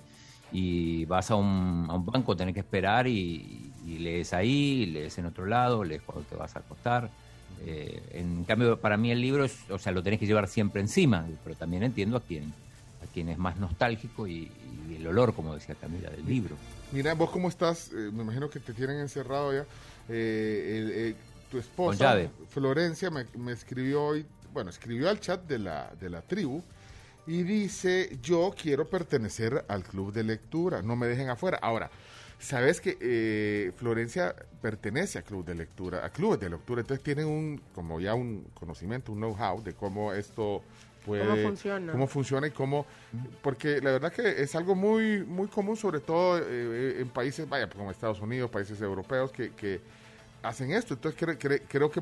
y 0.52 1.06
vas 1.06 1.30
a 1.32 1.36
un, 1.36 1.86
a 1.90 1.94
un 1.96 2.06
banco, 2.06 2.36
tenés 2.36 2.54
que 2.56 2.62
esperar 2.62 3.08
y, 3.08 3.72
y 3.86 4.00
lees 4.00 4.34
ahí, 4.34 4.88
lees 4.88 5.18
en 5.20 5.28
otro 5.28 5.46
lado, 5.46 5.84
lees 5.84 6.02
cuando 6.02 6.24
te 6.26 6.36
vas 6.36 6.56
a 6.56 6.60
acostar. 6.60 7.10
Eh, 7.66 8.02
en 8.14 8.44
cambio, 8.46 8.80
para 8.80 8.98
mí 8.98 9.12
el 9.12 9.22
libro, 9.22 9.44
es, 9.44 9.58
o 9.70 9.80
sea, 9.80 9.92
lo 9.92 10.04
tenés 10.04 10.20
que 10.20 10.26
llevar 10.28 10.48
siempre 10.48 10.82
encima, 10.82 11.26
pero 11.44 11.56
también 11.56 11.84
entiendo 11.84 12.18
a 12.18 12.22
quien, 12.22 12.54
a 13.04 13.08
quien 13.14 13.30
es 13.30 13.38
más 13.38 13.58
nostálgico 13.58 14.28
y, 14.28 14.52
y 14.90 14.96
el 14.96 15.08
olor, 15.08 15.34
como 15.34 15.54
decía 15.54 15.76
Camila, 15.76 16.10
del 16.10 16.26
libro. 16.26 16.56
Mira, 16.92 17.14
vos 17.14 17.30
cómo 17.30 17.50
estás, 17.50 17.90
Eh, 17.92 18.12
me 18.14 18.24
imagino 18.24 18.50
que 18.50 18.60
te 18.60 18.74
tienen 18.74 19.00
encerrado 19.00 19.54
ya. 19.54 19.66
Eh, 20.10 20.78
el- 20.78 20.92
eh, 20.92 21.16
tu 21.52 21.58
esposa. 21.58 22.18
Florencia, 22.50 23.10
me, 23.10 23.26
me 23.38 23.52
escribió 23.54 24.04
hoy, 24.04 24.26
bueno, 24.54 24.70
escribió 24.70 25.10
al 25.10 25.20
chat 25.20 25.42
de 25.48 25.60
la, 25.60 25.92
de 26.00 26.10
la 26.10 26.22
tribu 26.22 26.62
y 27.26 27.44
dice, 27.44 28.18
yo 28.22 28.54
quiero 28.62 28.88
pertenecer 28.90 29.66
al 29.68 29.84
club 29.84 30.14
de 30.14 30.24
lectura, 30.24 30.82
no 30.82 30.96
me 30.96 31.08
dejen 31.08 31.30
afuera. 31.30 31.60
Ahora, 31.62 31.90
sabes 32.40 32.82
que 32.82 32.98
eh, 33.02 33.72
Florencia 33.76 34.36
pertenece 34.62 35.20
a 35.20 35.22
club 35.24 35.46
de 35.46 35.56
lectura, 35.56 36.06
a 36.06 36.10
clubes 36.10 36.40
de 36.40 36.50
lectura, 36.50 36.82
entonces 36.82 37.04
tienen 37.04 37.26
un, 37.28 37.62
como 37.74 38.00
ya 38.00 38.14
un 38.14 38.46
conocimiento, 38.54 39.12
un 39.12 39.20
know-how 39.20 39.62
de 39.64 39.74
cómo 39.74 40.14
esto 40.14 40.62
puede... 41.06 41.24
¿Cómo 41.26 41.42
funciona? 41.42 41.92
cómo 41.94 42.08
funciona 42.08 42.48
y 42.48 42.52
cómo 42.52 42.86
porque 43.42 43.80
la 43.82 43.92
verdad 43.92 44.12
que 44.12 44.42
es 44.42 44.56
algo 44.56 44.76
muy 44.76 45.24
muy 45.24 45.48
común 45.48 45.78
sobre 45.78 46.00
todo 46.02 46.38
eh, 46.40 47.00
en 47.00 47.08
países 47.10 47.48
vaya 47.48 47.70
como 47.70 47.90
Estados 47.92 48.20
Unidos 48.20 48.50
países 48.52 48.82
europeos 48.82 49.32
que, 49.32 49.52
que 49.54 49.80
hacen 50.44 50.72
esto 50.72 50.96
entonces 50.96 51.20
cre- 51.22 51.38
cre- 51.38 51.62
creo 51.68 51.90
que 51.90 52.02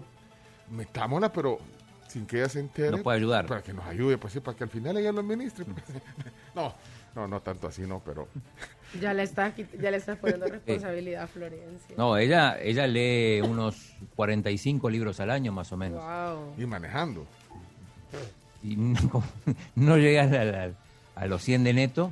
metámosla 0.71 1.31
pero 1.31 1.59
sin 2.07 2.25
que 2.25 2.38
ella 2.38 2.49
se 2.49 2.59
entere 2.61 2.91
Nos 2.91 3.01
puede 3.01 3.17
ayudar. 3.17 3.45
para 3.45 3.61
que 3.61 3.73
nos 3.73 3.86
ayude 3.86 4.17
pues 4.17 4.33
sí 4.33 4.39
para 4.39 4.57
que 4.57 4.63
al 4.63 4.69
final 4.71 4.97
ella 4.97 5.11
lo 5.11 5.19
administre 5.19 5.65
no 6.55 6.73
no 7.16 7.28
no 7.28 7.41
tanto 7.41 7.68
así 7.68 7.84
no 7.84 8.01
pero 8.05 8.28
Ya 9.01 9.13
le 9.13 9.24
estás, 9.24 9.53
ya 9.57 9.91
le 9.91 9.97
estás 9.97 10.18
poniendo 10.18 10.45
responsabilidad 10.45 11.24
a 11.24 11.28
Florencia. 11.28 11.95
No, 11.97 12.16
ella, 12.18 12.57
ella 12.61 12.88
lee 12.88 13.41
unos 13.41 13.93
45 14.16 14.89
libros 14.89 15.20
al 15.20 15.32
año 15.32 15.51
más 15.51 15.70
o 15.74 15.78
menos. 15.78 16.01
Wow. 16.01 16.53
y 16.57 16.66
manejando 16.66 17.26
Y 18.63 18.78
no, 18.78 19.22
no 19.76 19.97
llega 19.97 20.24
a, 20.24 20.28
la- 20.45 20.72
a 21.16 21.26
los 21.28 21.41
100 21.43 21.63
de 21.66 21.74
neto. 21.74 22.11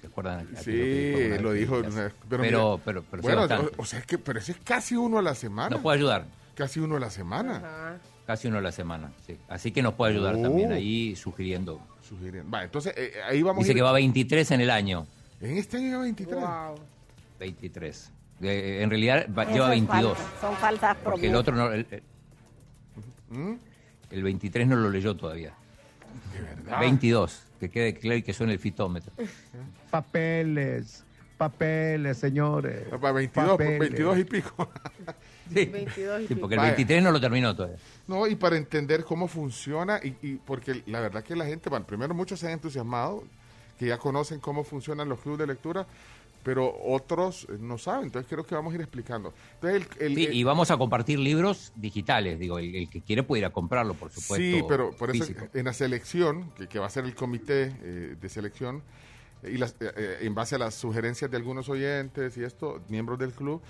¿Se 0.00 0.06
acuerdan? 0.06 0.46
sí 0.62 0.70
dijo 0.72 1.42
lo 1.42 1.52
dijo 1.52 1.76
Pero, 1.82 1.88
una- 1.92 2.12
pero, 2.28 2.42
mira, 2.42 2.82
pero, 2.84 3.04
bueno 3.22 3.44
o, 3.76 3.82
o 3.82 3.84
sea 3.84 3.98
es 3.98 4.06
que 4.06 4.16
pero 4.18 4.38
ese 4.38 4.52
es 4.52 4.58
casi 4.64 4.94
uno 4.96 5.18
a 5.18 5.22
la 5.22 5.34
semana 5.34 5.70
Nos 5.70 5.80
puede 5.80 5.98
ayudar. 5.98 6.26
casi 6.54 6.78
uno 6.80 6.96
a 6.96 7.00
la 7.00 7.10
semana 7.10 7.56
Ajá. 7.56 7.98
Casi 8.26 8.46
uno 8.46 8.58
a 8.58 8.60
la 8.60 8.70
semana. 8.70 9.10
sí. 9.26 9.36
Así 9.48 9.72
que 9.72 9.82
nos 9.82 9.94
puede 9.94 10.12
ayudar 10.12 10.36
Oh. 10.36 10.42
también 10.42 10.70
ahí 10.70 11.16
sugiriendo. 11.16 11.80
Sugiriendo 12.10 12.50
va 12.50 12.64
entonces 12.64 12.92
eh, 12.96 13.12
ahí 13.26 13.42
vamos 13.42 13.60
a 13.60 13.62
Dice 13.62 13.72
ir- 13.72 13.76
que 13.76 13.82
va 13.82 13.92
23 13.92 14.50
en 14.50 14.60
el 14.60 14.70
año. 14.70 15.06
en 15.40 15.56
este 15.56 15.76
año 15.78 15.90
ya 15.92 15.98
23 15.98 16.38
Wow. 16.40 16.74
23. 17.38 18.10
Eh, 18.42 18.80
en 18.82 18.90
realidad 18.90 19.26
va- 19.36 19.44
lleva 19.44 19.66
es 19.66 19.70
22. 19.80 20.18
falso, 20.18 20.40
Son 20.40 20.56
falsas 20.56 20.96
Porque 21.02 21.26
el 21.26 21.32
promesas. 21.32 21.40
otro 21.40 21.54
no. 21.56 21.72
El, 21.72 21.86
el- 21.90 22.02
¿Mm? 23.30 23.54
el 24.10 24.22
23 24.22 24.66
no 24.68 24.76
lo 24.76 24.90
leyó 24.90 25.16
todavía. 25.16 25.52
De 26.34 26.40
verdad. 26.42 26.80
22. 26.80 27.42
Que 27.60 27.68
quede 27.70 27.94
claro 27.94 28.16
y 28.16 28.22
que 28.22 28.32
suene 28.32 28.54
el 28.54 28.58
fitómetro. 28.58 29.12
Papeles, 29.90 31.04
papeles, 31.38 32.16
señores. 32.18 32.84
Va, 32.92 33.12
22, 33.12 33.50
Papeles. 33.50 33.78
22 33.78 34.18
y 34.18 34.24
pico. 34.24 34.70
Sí, 35.52 35.64
22 35.66 36.20
y 36.20 36.22
sí, 36.26 36.28
pico. 36.34 36.40
porque 36.40 36.54
el 36.54 36.58
Vaya. 36.60 36.70
23 36.72 37.02
no 37.02 37.10
lo 37.12 37.20
terminó 37.20 37.54
todavía. 37.54 37.76
No, 38.06 38.26
y 38.26 38.34
para 38.36 38.56
entender 38.56 39.04
cómo 39.04 39.28
funciona, 39.28 40.00
y, 40.02 40.16
y 40.22 40.34
porque 40.36 40.82
la 40.86 41.00
verdad 41.00 41.22
que 41.22 41.34
la 41.36 41.46
gente, 41.46 41.68
bueno, 41.70 41.86
primero 41.86 42.14
muchos 42.14 42.40
se 42.40 42.46
han 42.46 42.52
entusiasmado, 42.54 43.24
que 43.78 43.86
ya 43.86 43.98
conocen 43.98 44.40
cómo 44.40 44.64
funcionan 44.64 45.08
los 45.08 45.20
clubes 45.20 45.38
de 45.40 45.46
lectura, 45.46 45.86
pero 46.42 46.74
otros 46.86 47.44
eh, 47.50 47.56
no 47.60 47.76
saben, 47.76 48.04
entonces 48.04 48.26
creo 48.30 48.44
que 48.46 48.54
vamos 48.54 48.72
a 48.72 48.76
ir 48.76 48.80
explicando. 48.80 49.34
Entonces, 49.54 49.86
el, 49.98 50.06
el- 50.06 50.14
Sí, 50.16 50.24
el- 50.26 50.34
y 50.34 50.42
vamos 50.44 50.70
a 50.70 50.76
compartir 50.78 51.18
libros 51.18 51.72
digitales. 51.76 52.38
Digo, 52.38 52.58
el, 52.58 52.74
el 52.74 52.88
que 52.88 53.02
quiere 53.02 53.22
puede 53.22 53.40
ir 53.40 53.44
a 53.46 53.50
comprarlo, 53.50 53.92
por 53.94 54.10
supuesto. 54.10 54.36
sí, 54.36 54.62
pero 54.68 54.90
por 54.92 55.10
eso 55.10 55.24
físico. 55.24 55.46
en 55.52 55.64
la 55.66 55.72
selección, 55.74 56.50
que, 56.52 56.66
que 56.66 56.78
va 56.78 56.86
a 56.86 56.90
ser 56.90 57.04
el 57.04 57.14
comité 57.14 57.74
eh, 57.82 58.16
de 58.18 58.28
selección, 58.30 58.82
y 59.42 59.56
las, 59.58 59.72
eh, 59.80 59.92
eh, 59.96 60.18
en 60.22 60.34
base 60.34 60.54
a 60.54 60.58
las 60.58 60.74
sugerencias 60.74 61.30
de 61.30 61.36
algunos 61.36 61.68
oyentes 61.70 62.36
y 62.38 62.44
esto, 62.44 62.80
miembros 62.88 63.18
del 63.18 63.32
club, 63.32 63.60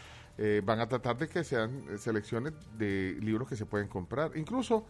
eh, 0.43 0.63
van 0.65 0.81
a 0.81 0.89
tratar 0.89 1.19
de 1.19 1.29
que 1.29 1.45
sean 1.45 1.85
eh, 1.91 1.99
selecciones 1.99 2.55
de 2.79 3.15
libros 3.21 3.47
que 3.47 3.57
se 3.57 3.67
pueden 3.67 3.89
comprar. 3.89 4.33
Incluso 4.37 4.87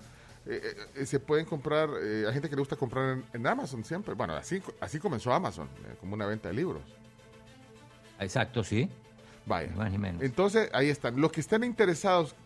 eh, 0.47 0.77
eh, 0.95 1.05
se 1.07 1.19
pueden 1.19 1.45
comprar, 1.45 1.91
eh, 2.01 2.25
hay 2.27 2.33
gente 2.33 2.49
que 2.49 2.55
le 2.55 2.61
gusta 2.61 2.77
comprar 2.77 3.15
en, 3.19 3.25
en 3.33 3.47
Amazon 3.49 3.83
siempre. 3.85 4.15
Bueno, 4.15 4.35
así, 4.35 4.63
así 4.81 5.01
comenzó 5.01 5.33
Amazon, 5.33 5.69
eh, 5.85 5.97
como 5.99 6.15
una 6.15 6.25
venta 6.25 6.49
de 6.49 6.55
libros. 6.55 6.83
Exacto, 8.21 8.63
sí. 8.63 8.89
Vaya. 9.45 9.73
Más 9.75 9.91
ni 9.91 9.99
menos. 9.99 10.23
Entonces, 10.23 10.71
ahí 10.73 10.89
están. 10.89 11.21
Los 11.21 11.33
que 11.33 11.41
estén 11.41 11.65
interesados, 11.65 12.37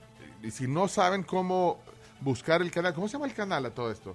y 0.43 0.51
si 0.51 0.67
no 0.67 0.89
saben 0.89 1.25
cómo 1.25 1.79
buscar 2.21 2.63
el 2.63 2.71
canal, 2.71 2.95
¿cómo 2.95 3.07
se 3.07 3.15
llama 3.15 3.27
el 3.27 3.35
canal 3.35 3.67
a 3.67 3.71
todo 3.71 3.91
esto? 3.91 4.15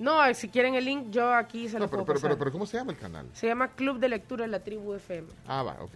No, 0.00 0.34
si 0.34 0.48
quieren 0.48 0.74
el 0.74 0.84
link, 0.84 1.10
yo 1.10 1.32
aquí 1.32 1.68
se 1.68 1.78
lo 1.78 1.86
pero, 1.86 1.90
puedo 1.90 2.04
pero, 2.06 2.14
pasar. 2.16 2.30
pero, 2.30 2.38
pero, 2.38 2.52
¿cómo 2.52 2.66
se 2.66 2.76
llama 2.76 2.90
el 2.90 2.98
canal? 2.98 3.28
Se 3.34 3.46
llama 3.46 3.68
Club 3.68 4.00
de 4.00 4.08
Lectura 4.08 4.44
de 4.44 4.50
la 4.50 4.64
Tribu 4.64 4.94
FM. 4.94 5.28
Ah, 5.46 5.62
va, 5.62 5.76
ok. 5.80 5.92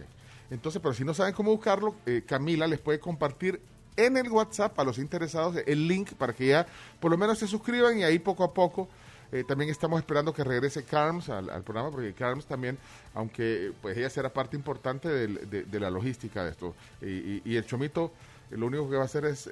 Entonces, 0.51 0.81
pero 0.81 0.93
si 0.93 1.03
no 1.03 1.13
saben 1.13 1.33
cómo 1.33 1.51
buscarlo, 1.51 1.95
eh, 2.05 2.23
Camila 2.25 2.67
les 2.67 2.79
puede 2.79 2.99
compartir 2.99 3.61
en 3.95 4.17
el 4.17 4.29
WhatsApp 4.29 4.79
a 4.79 4.83
los 4.83 4.97
interesados 4.97 5.57
el 5.65 5.87
link 5.87 6.13
para 6.13 6.33
que 6.33 6.47
ya 6.47 6.65
por 6.99 7.11
lo 7.11 7.17
menos 7.17 7.39
se 7.39 7.47
suscriban 7.47 7.97
y 7.99 8.03
ahí 8.03 8.17
poco 8.19 8.43
a 8.43 8.53
poco 8.53 8.87
eh, 9.31 9.43
también 9.47 9.69
estamos 9.69 9.99
esperando 9.99 10.33
que 10.33 10.43
regrese 10.43 10.83
Carms 10.83 11.29
al, 11.29 11.63
programa 11.63 11.91
porque 11.91 12.13
Carms 12.13 12.45
también, 12.45 12.77
aunque 13.13 13.73
pues 13.81 13.95
ella 13.97 14.09
será 14.09 14.29
parte 14.33 14.55
importante 14.55 15.07
de, 15.07 15.79
la 15.79 15.91
logística 15.91 16.43
de 16.43 16.51
esto. 16.51 16.73
Y, 17.01 17.41
y- 17.45 17.55
el 17.55 17.65
Chomito 17.65 18.11
eh, 18.49 18.57
lo 18.57 18.65
único 18.65 18.89
que 18.89 18.95
va 18.95 19.03
a 19.03 19.05
hacer 19.05 19.25
es 19.25 19.47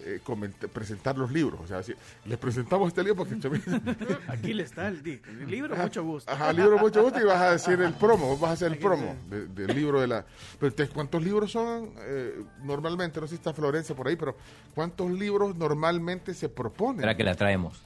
eh, 0.00 0.20
presentar 0.68 1.16
los 1.16 1.30
libros, 1.30 1.60
o 1.60 1.66
sea, 1.66 1.82
si 1.82 1.94
les 2.24 2.38
presentamos 2.38 2.88
este 2.88 3.02
libro 3.02 3.16
porque 3.16 3.34
Aquí 4.28 4.52
le 4.54 4.62
está 4.62 4.88
el, 4.88 5.02
libro, 5.46 5.74
mucho 5.76 6.04
gusto. 6.04 6.30
Ajá, 6.30 6.52
libro 6.52 6.78
mucho 6.78 7.02
gusto 7.02 7.20
y 7.20 7.24
vas 7.24 7.40
a 7.40 7.50
decir 7.52 7.80
el 7.80 7.94
promo, 7.94 8.26
vos 8.28 8.40
vas 8.40 8.50
a 8.50 8.54
hacer 8.54 8.72
el 8.72 8.78
promo 8.78 9.14
de- 9.28 9.46
del 9.46 9.74
libro 9.76 10.00
de 10.00 10.06
la... 10.06 10.24
Pero 10.60 10.72
te- 10.72 10.88
¿cuántos 10.88 11.22
libros 11.22 11.52
son 11.52 11.90
eh, 12.00 12.42
normalmente? 12.62 13.20
No 13.20 13.26
sé 13.26 13.30
si 13.30 13.36
está 13.36 13.52
Florencia 13.52 13.94
por 13.94 14.08
ahí, 14.08 14.16
pero 14.16 14.36
¿cuántos 14.74 15.10
libros 15.10 15.56
normalmente 15.56 16.34
se 16.34 16.48
proponen? 16.48 16.96
Espera 17.00 17.16
que 17.16 17.24
la 17.24 17.34
traemos. 17.34 17.80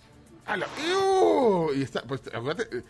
¡Iu! 0.88 1.72
Y 1.74 1.82
está, 1.82 2.02
pues 2.02 2.22
acuérdate, 2.32 2.78
eh, 2.78 2.82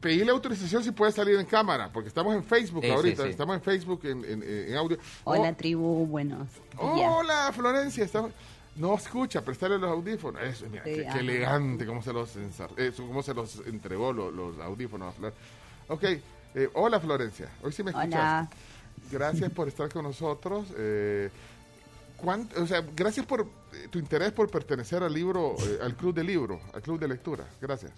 Pedirle 0.00 0.32
autorización 0.32 0.82
si 0.84 0.90
puede 0.92 1.12
salir 1.12 1.38
en 1.38 1.46
cámara, 1.46 1.90
porque 1.92 2.08
estamos 2.08 2.34
en 2.34 2.44
Facebook 2.44 2.82
Sí, 2.84 2.90
ahorita, 2.90 3.24
sí. 3.24 3.30
estamos 3.30 3.56
en 3.56 3.62
Facebook 3.62 4.00
en, 4.04 4.24
en- 4.24 4.42
en 4.42 4.76
audio. 4.76 4.98
Hola 5.24 5.52
tribu, 5.54 6.06
buenos 6.06 6.48
Oh, 6.78 6.94
días. 6.94 7.10
hola 7.14 7.50
Florencia, 7.54 8.04
estamos- 8.04 8.32
no 8.76 8.94
escucha, 8.94 9.42
prestarle 9.44 9.78
los 9.78 9.90
audífonos. 9.90 10.42
Eso, 10.42 10.66
mira, 10.70 10.84
Sí, 10.84 10.90
qué, 10.94 11.18
elegante 11.18 11.84
cómo 11.86 12.02
se 12.02 12.12
los 12.12 12.34
ensar- 12.36 12.70
eh, 12.76 12.92
cómo 12.96 13.22
se 13.22 13.34
los 13.34 13.62
entregó 13.66 14.12
lo- 14.12 14.30
los, 14.30 14.58
audífonos 14.60 15.08
a 15.08 15.12
Flor. 15.12 15.34
Ok, 15.88 16.04
eh, 16.04 16.70
hola 16.74 16.98
Florencia, 17.00 17.48
hoy 17.62 17.72
sí 17.72 17.82
me 17.82 17.90
escuchas. 17.90 18.08
Hola. 18.14 18.50
Gracias 19.10 19.50
por 19.50 19.68
estar 19.68 19.88
con 19.92 20.04
nosotros. 20.04 20.66
Eh, 20.76 21.28
¿cuán- 22.16 22.48
o 22.56 22.66
sea, 22.66 22.82
gracias 22.94 23.26
por 23.26 23.40
eh, 23.72 23.88
tu 23.90 23.98
interés 23.98 24.32
por 24.32 24.48
pertenecer 24.50 25.02
al 25.02 25.12
libro, 25.12 25.56
eh, 25.58 25.78
al 25.82 25.94
club 25.96 26.14
de 26.14 26.22
libro, 26.24 26.60
al 26.72 26.80
club 26.82 26.98
de 27.00 27.08
lectura. 27.08 27.44
Gracias. 27.60 27.92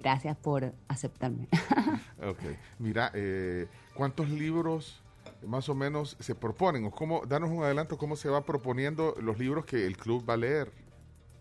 Gracias 0.00 0.36
por 0.36 0.72
aceptarme. 0.88 1.48
Ok, 2.22 2.40
mira, 2.78 3.10
eh, 3.14 3.66
¿cuántos 3.94 4.30
libros 4.30 5.02
más 5.46 5.68
o 5.68 5.74
menos 5.74 6.16
se 6.18 6.34
proponen? 6.34 6.86
O 6.86 6.90
cómo, 6.90 7.22
danos 7.26 7.50
un 7.50 7.62
adelanto, 7.62 7.98
cómo 7.98 8.16
se 8.16 8.30
va 8.30 8.42
proponiendo 8.42 9.14
los 9.20 9.38
libros 9.38 9.66
que 9.66 9.86
el 9.86 9.98
club 9.98 10.24
va 10.28 10.34
a 10.34 10.38
leer. 10.38 10.72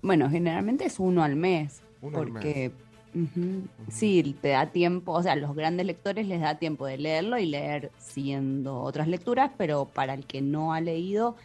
Bueno, 0.01 0.29
generalmente 0.29 0.83
es 0.83 0.99
uno 0.99 1.23
al 1.23 1.37
mes. 1.37 1.81
Uno 2.01 2.19
al 2.19 2.25
porque 2.25 2.73
ujú, 3.15 3.67
sí, 3.89 4.35
te 4.41 4.49
da 4.49 4.67
tiempo, 4.67 5.13
o 5.13 5.23
sea, 5.23 5.31
a 5.31 5.37
los 5.37 5.55
grandes 5.55 5.85
lectores 5.85 6.27
les 6.27 6.41
da 6.41 6.59
tiempo 6.59 6.85
de 6.85 6.97
leerlo 6.97 7.37
y 7.37 7.45
leer 7.45 7.91
siguiendo 7.97 8.81
otras 8.81 9.07
lecturas, 9.07 9.51
pero 9.57 9.85
para 9.85 10.13
el 10.13 10.25
que 10.25 10.41
no 10.41 10.73
ha 10.73 10.81
leído 10.81 11.37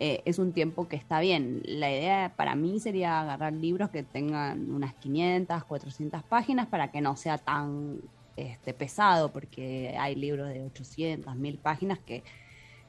eh, 0.00 0.22
es 0.24 0.38
un 0.38 0.52
tiempo 0.52 0.86
que 0.86 0.94
está 0.94 1.18
bien. 1.18 1.60
La 1.64 1.90
idea 1.90 2.32
para 2.36 2.54
mí 2.54 2.78
sería 2.78 3.20
agarrar 3.20 3.52
libros 3.52 3.90
que 3.90 4.04
tengan 4.04 4.70
unas 4.70 4.94
500, 4.94 5.64
400 5.64 6.22
páginas 6.22 6.68
para 6.68 6.92
que 6.92 7.00
no 7.00 7.16
sea 7.16 7.36
tan 7.38 8.00
este, 8.36 8.74
pesado, 8.74 9.32
porque 9.32 9.96
hay 9.98 10.14
libros 10.14 10.48
de 10.50 10.62
800, 10.62 11.34
1000 11.34 11.58
páginas 11.58 11.98
que, 11.98 12.22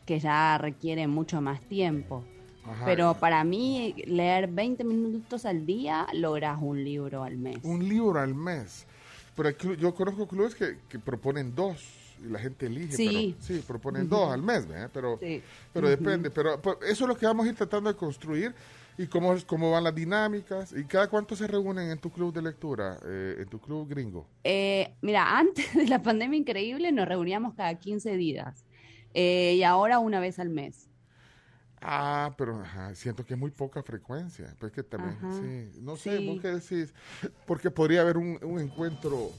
que 0.06 0.20
ya 0.20 0.60
requieren 0.60 1.10
mucho 1.10 1.42
más 1.42 1.62
tiempo. 1.62 2.24
Ajá. 2.64 2.86
Pero 2.86 3.16
para 3.16 3.44
mí, 3.44 3.96
leer 4.06 4.48
20 4.48 4.84
minutos 4.84 5.46
al 5.46 5.66
día, 5.66 6.06
logras 6.14 6.60
un 6.62 6.84
libro 6.84 7.24
al 7.24 7.38
mes. 7.38 7.58
Un 7.64 7.90
libro 7.90 8.20
al 8.20 8.36
mes. 8.36 8.86
Pero 9.36 9.50
hay 9.50 9.56
yo 9.80 9.96
conozco 9.96 10.28
clubes 10.28 10.54
que, 10.54 10.78
que 10.88 11.00
proponen 11.00 11.56
dos 11.56 11.99
y 12.24 12.30
la 12.30 12.40
gente 12.40 12.66
elige. 12.66 12.94
Sí. 12.96 13.36
Pero, 13.40 13.44
sí, 13.60 13.64
proponen 13.68 14.08
dos 14.10 14.32
al 14.32 14.42
mes, 14.42 14.68
¿verdad? 14.68 14.90
Pero, 14.94 15.18
Sí. 15.20 15.42
pero 15.74 15.90
depende. 15.90 16.30
Pero 16.32 16.56
eso 16.84 17.04
es 17.04 17.08
lo 17.08 17.18
que 17.18 17.26
vamos 17.26 17.46
a 17.46 17.50
ir 17.50 17.56
tratando 17.56 17.92
de 17.92 17.98
construir 17.98 18.54
y 18.98 19.08
cómo, 19.08 19.34
cómo 19.46 19.72
van 19.72 19.84
las 19.86 19.96
dinámicas. 19.96 20.74
¿Y 20.74 20.84
cada 20.86 21.08
cuánto 21.08 21.36
se 21.36 21.48
reúnen 21.48 21.90
en 21.90 21.98
tu 22.00 22.10
club 22.12 22.34
de 22.34 22.42
lectura, 22.42 23.00
eh, 23.06 23.38
en 23.40 23.48
tu 23.48 23.60
club 23.60 23.88
gringo? 23.90 24.28
Eh, 24.44 24.94
mira, 25.02 25.38
antes 25.40 25.74
de 25.76 25.88
la 25.88 26.02
pandemia 26.02 26.38
increíble 26.38 26.92
nos 26.92 27.08
reuníamos 27.08 27.54
cada 27.56 27.74
15 27.76 28.18
días 28.18 28.66
eh, 29.14 29.56
y 29.58 29.64
ahora 29.64 30.00
una 30.00 30.20
vez 30.20 30.38
al 30.40 30.50
mes. 30.50 30.88
Ah, 31.82 32.34
pero 32.38 32.60
ajá, 32.60 32.94
siento 32.94 33.26
que 33.26 33.36
es 33.36 33.40
muy 33.40 33.52
poca 33.52 33.82
frecuencia. 33.82 34.54
Pues 34.60 34.74
que 34.74 34.84
también, 34.84 35.16
Ajá. 35.18 35.32
sí. 35.40 35.80
No 35.80 35.96
sé, 35.96 36.18
Sí. 36.18 36.28
¿vos 36.28 36.42
qué 36.42 36.50
decís? 36.50 36.94
Porque 37.48 37.72
podría 37.72 38.02
haber 38.02 38.18
un, 38.18 38.38
un 38.44 38.60
encuentro. 38.60 39.32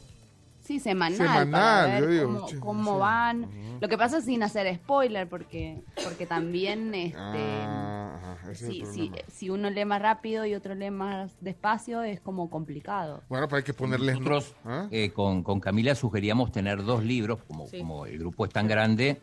Sí, 0.70 0.78
semanal. 0.78 1.16
Semanal, 1.16 1.50
para 1.50 1.86
ver 1.86 2.00
yo 2.04 2.08
digo, 2.10 2.46
cómo, 2.46 2.60
cómo 2.60 2.92
sí. 2.94 3.00
van. 3.00 3.46
Lo 3.80 3.88
que 3.88 3.98
pasa 3.98 4.18
es 4.18 4.24
sin 4.24 4.40
hacer 4.44 4.72
spoiler, 4.76 5.28
porque, 5.28 5.82
porque 6.04 6.26
también 6.26 6.94
este, 6.94 7.18
Ah, 7.18 8.36
si, 8.54 8.84
si, 9.26 9.50
uno 9.50 9.68
lee 9.68 9.84
más 9.84 10.00
rápido 10.00 10.46
y 10.46 10.54
otro 10.54 10.76
lee 10.76 10.92
más 10.92 11.32
despacio, 11.40 12.04
es 12.04 12.20
como 12.20 12.48
complicado. 12.50 13.20
Bueno, 13.28 13.48
pues 13.48 13.62
hay 13.62 13.64
que 13.64 13.74
ponerles. 13.74 14.20
Nosotros 14.20 14.54
¿Ah? 14.64 14.86
eh, 14.92 15.10
con, 15.10 15.42
con 15.42 15.58
Camila 15.58 15.96
sugeríamos 15.96 16.52
tener 16.52 16.84
dos 16.84 17.02
libros, 17.02 17.40
como, 17.48 17.66
Sí. 17.66 17.78
como 17.80 18.06
el 18.06 18.20
grupo 18.20 18.44
es 18.44 18.52
tan 18.52 18.68
grande, 18.68 19.20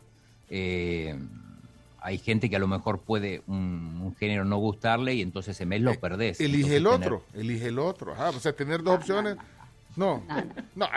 eh, 0.50 1.18
hay 2.02 2.18
gente 2.18 2.50
que 2.50 2.56
a 2.56 2.58
lo 2.58 2.68
mejor 2.68 3.00
puede 3.00 3.42
un, 3.46 4.00
un 4.02 4.14
género 4.16 4.44
no 4.44 4.58
gustarle 4.58 5.14
y 5.14 5.22
entonces 5.22 5.56
ese 5.56 5.64
mes 5.64 5.80
lo 5.80 5.94
perdés. 5.98 6.40
Eh, 6.40 6.44
Elige 6.44 6.76
el 6.76 6.84
tener- 6.84 6.94
otro, 7.12 7.22
elige 7.32 7.68
el 7.68 7.78
otro. 7.78 8.12
Ajá, 8.12 8.28
o 8.30 8.38
sea, 8.40 8.52
tener 8.52 8.82
dos 8.82 8.96
opciones. 8.98 9.36
No, 9.36 9.42
no, 9.42 9.48
ah, 10.28 10.44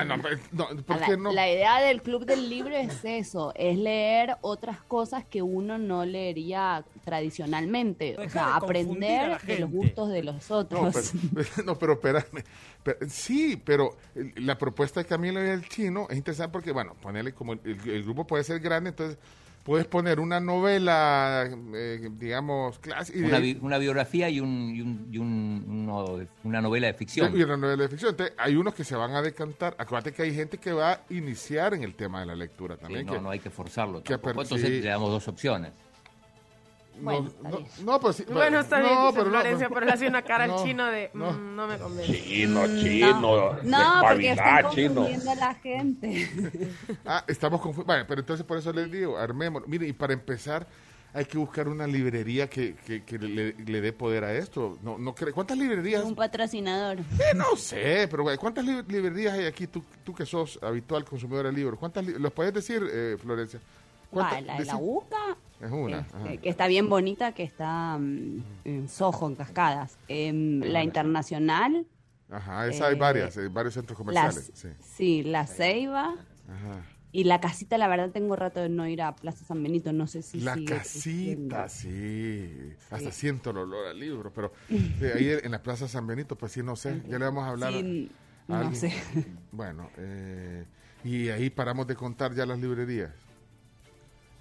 no, 0.05 0.21
pues, 0.21 0.39
no, 0.51 0.67
¿por 0.85 0.99
la, 0.99 1.05
qué 1.05 1.17
no? 1.17 1.31
la 1.31 1.49
idea 1.49 1.79
del 1.81 2.01
club 2.01 2.25
del 2.25 2.49
libro 2.49 2.75
es 2.75 3.03
eso, 3.03 3.51
es 3.55 3.77
leer 3.77 4.35
otras 4.41 4.81
cosas 4.83 5.25
que 5.25 5.41
uno 5.41 5.77
no 5.77 6.05
leería 6.05 6.83
tradicionalmente, 7.03 8.17
o 8.17 8.29
sea, 8.29 8.55
aprender 8.55 9.41
de 9.41 9.59
los 9.59 9.71
gustos 9.71 10.09
de 10.09 10.23
los 10.23 10.51
otros. 10.51 11.13
No, 11.13 11.29
pero, 11.33 11.49
no, 11.65 11.75
pero 11.79 11.93
espérame. 11.93 12.43
Pero- 12.83 12.97
sí, 13.09 13.61
pero 13.63 13.97
el- 14.15 14.33
la 14.45 14.57
propuesta 14.57 14.99
de 15.01 15.05
Camilo 15.05 15.43
y 15.45 15.49
el 15.49 15.67
chino 15.67 16.07
es 16.09 16.17
interesante 16.17 16.51
porque, 16.51 16.71
bueno, 16.71 16.95
ponerle 17.01 17.33
como 17.33 17.53
el, 17.53 17.59
el- 17.65 17.89
el 17.89 18.03
grupo 18.03 18.25
puede 18.27 18.43
ser 18.43 18.59
grande, 18.59 18.89
entonces 18.91 19.17
puedes 19.63 19.85
poner 19.87 20.19
una 20.19 20.39
novela, 20.39 21.49
eh, 21.73 22.09
digamos, 22.13 22.79
clásica. 22.79 23.19
una, 23.19 23.39
bi- 23.39 23.57
una 23.61 23.77
biografía 23.77 24.29
y, 24.29 24.39
un, 24.39 24.73
y, 24.75 24.81
un- 24.81 25.07
y 25.11 25.17
un- 25.17 25.65
uno 25.67 26.19
una 26.43 26.61
novela 26.61 26.87
de 26.87 26.93
ficción. 26.93 27.37
Y 27.37 27.43
una 27.43 27.57
novela 27.57 27.83
de 27.83 27.89
ficción. 27.89 28.11
Entonces, 28.11 28.35
hay 28.37 28.55
unos 28.55 28.73
que 28.73 28.83
se 28.83 28.95
van 28.95 29.11
a 29.15 29.21
decantar. 29.21 29.75
Acuérdate 29.77 30.13
que 30.13 30.23
hay 30.23 30.33
gente 30.33 30.57
que 30.57 30.73
va 30.73 30.91
a 30.93 31.01
iniciar 31.09 31.73
en 31.73 31.83
el 31.83 31.95
tema 31.95 32.21
de 32.21 32.25
la 32.27 32.35
lectura 32.35 32.75
Sí, 32.75 32.81
también. 32.81 33.05
no, 33.05 33.13
que- 33.13 33.21
no 33.21 33.29
hay 33.29 33.39
que 33.39 33.49
forzarlo. 33.49 34.03
que 34.03 34.13
tampoco. 34.13 34.41
Entonces 34.41 34.67
sí. 34.67 34.81
le 34.81 34.89
damos 34.89 35.09
dos 35.09 35.27
opciones. 35.27 35.71
No, 37.01 37.11
Bueno, 37.11 37.27
está 37.27 37.49
no, 37.49 37.57
bien. 37.57 37.69
no, 37.85 37.99
pues 37.99 38.15
sí, 38.15 38.25
Bueno, 38.31 38.59
está 38.59 38.79
bien, 38.79 38.93
no, 38.93 39.01
dice 39.07 39.13
pero 39.19 39.25
no, 39.31 39.39
Florencia, 39.39 39.69
pero 39.69 39.85
le 39.85 39.91
hace 39.91 40.07
una 40.07 40.21
cara 40.21 40.47
no, 40.47 40.57
al 40.59 40.63
chino 40.65 40.85
de 40.85 41.09
no. 41.13 41.31
"Mm, 41.31 41.55
no 41.55 41.67
me 41.67 41.77
convence. 41.77 42.13
Chino, 42.23 42.61
Mm, 42.67 42.77
chino. 42.79 43.57
No, 43.63 44.01
porque 44.07 44.31
están 44.31 44.69
chino. 44.71 44.93
confundiendo 44.95 45.31
a 45.31 45.35
la 45.35 45.53
gente. 45.55 46.27
Ah, 47.05 47.23
estamos 47.27 47.59
confundidos. 47.61 47.87
Bueno, 47.87 48.05
pero 48.07 48.21
entonces 48.21 48.45
por 48.45 48.57
eso 48.57 48.71
les 48.71 48.91
digo, 48.91 49.17
armémoslo. 49.17 49.67
Mire, 49.67 49.87
y 49.87 49.93
para 49.93 50.13
empezar, 50.13 50.67
hay 51.13 51.25
que 51.25 51.37
buscar 51.37 51.67
una 51.67 51.85
librería 51.87 52.49
que, 52.49 52.73
que, 52.85 53.03
que 53.03 53.19
le, 53.19 53.53
le 53.53 53.81
dé 53.81 53.91
poder 53.91 54.23
a 54.23 54.33
esto. 54.33 54.77
No, 54.81 54.97
no 54.97 55.13
cre- 55.13 55.33
¿Cuántas 55.33 55.57
librerías? 55.57 56.03
Un 56.03 56.15
patrocinador. 56.15 56.99
Eh, 56.99 57.35
no 57.35 57.55
sé, 57.57 58.07
pero 58.09 58.23
güey, 58.23 58.37
¿cuántas 58.37 58.63
li- 58.65 58.83
librerías 58.87 59.33
hay 59.33 59.45
aquí? 59.45 59.67
Tú, 59.67 59.83
tú 60.05 60.13
que 60.13 60.25
sos 60.25 60.57
habitual 60.61 61.03
consumidor 61.03 61.47
de 61.47 61.51
libros. 61.53 61.77
¿Cuántas 61.79 62.05
li- 62.05 62.13
¿Los 62.17 62.31
puedes 62.31 62.53
decir, 62.53 62.81
eh, 62.89 63.17
Florencia? 63.21 63.59
¿Cuántas? 64.11 64.43
la 64.43 64.57
de 64.57 64.65
la 64.65 64.77
UCA, 64.77 65.37
Es 65.61 65.71
una. 65.71 65.99
este, 65.99 66.37
que 66.39 66.49
está 66.49 66.67
bien 66.67 66.89
bonita, 66.89 67.33
que 67.33 67.43
está 67.43 67.97
mm, 67.97 68.43
en 68.65 68.89
Soho, 68.89 69.27
en 69.27 69.35
Cascadas. 69.35 69.97
Em, 70.07 70.59
la 70.61 70.83
Internacional, 70.83 71.85
Ajá, 72.29 72.67
esa 72.67 72.87
hay 72.87 72.95
eh, 72.95 72.99
varias, 72.99 73.37
hay 73.37 73.47
varios 73.47 73.73
centros 73.73 73.97
comerciales. 73.97 74.51
Sí. 74.53 74.69
sí, 74.79 75.23
la 75.23 75.47
Ceiba. 75.47 76.15
Ajá. 76.47 76.85
Y 77.13 77.25
la 77.25 77.41
casita, 77.41 77.77
la 77.77 77.89
verdad, 77.89 78.09
tengo 78.11 78.37
rato 78.37 78.61
de 78.61 78.69
no 78.69 78.87
ir 78.87 79.01
a 79.01 79.13
Plaza 79.13 79.43
San 79.43 79.61
Benito, 79.61 79.91
no 79.91 80.07
sé 80.07 80.21
si 80.21 80.39
La 80.39 80.57
casita, 80.65 81.67
sí. 81.67 82.73
Hasta 82.89 83.11
siento 83.11 83.49
el 83.49 83.57
olor 83.57 83.87
al 83.87 83.99
libro, 83.99 84.31
pero 84.33 84.53
eh, 84.69 85.11
ahí 85.15 85.29
en 85.43 85.51
la 85.51 85.61
Plaza 85.61 85.89
San 85.89 86.07
Benito, 86.07 86.37
pues 86.37 86.53
sí, 86.53 86.63
no 86.63 86.77
sé. 86.77 87.01
Ya 87.09 87.19
le 87.19 87.25
vamos 87.25 87.43
a 87.43 87.49
hablar. 87.49 87.73
Sí, 87.73 88.09
a 88.47 88.51
no 88.53 88.55
alguien. 88.59 88.75
sé. 88.75 88.93
Bueno, 89.51 89.89
eh, 89.97 90.65
y 91.03 91.27
ahí 91.29 91.49
paramos 91.49 91.85
de 91.85 91.95
contar 91.95 92.33
ya 92.33 92.45
las 92.45 92.59
librerías. 92.59 93.11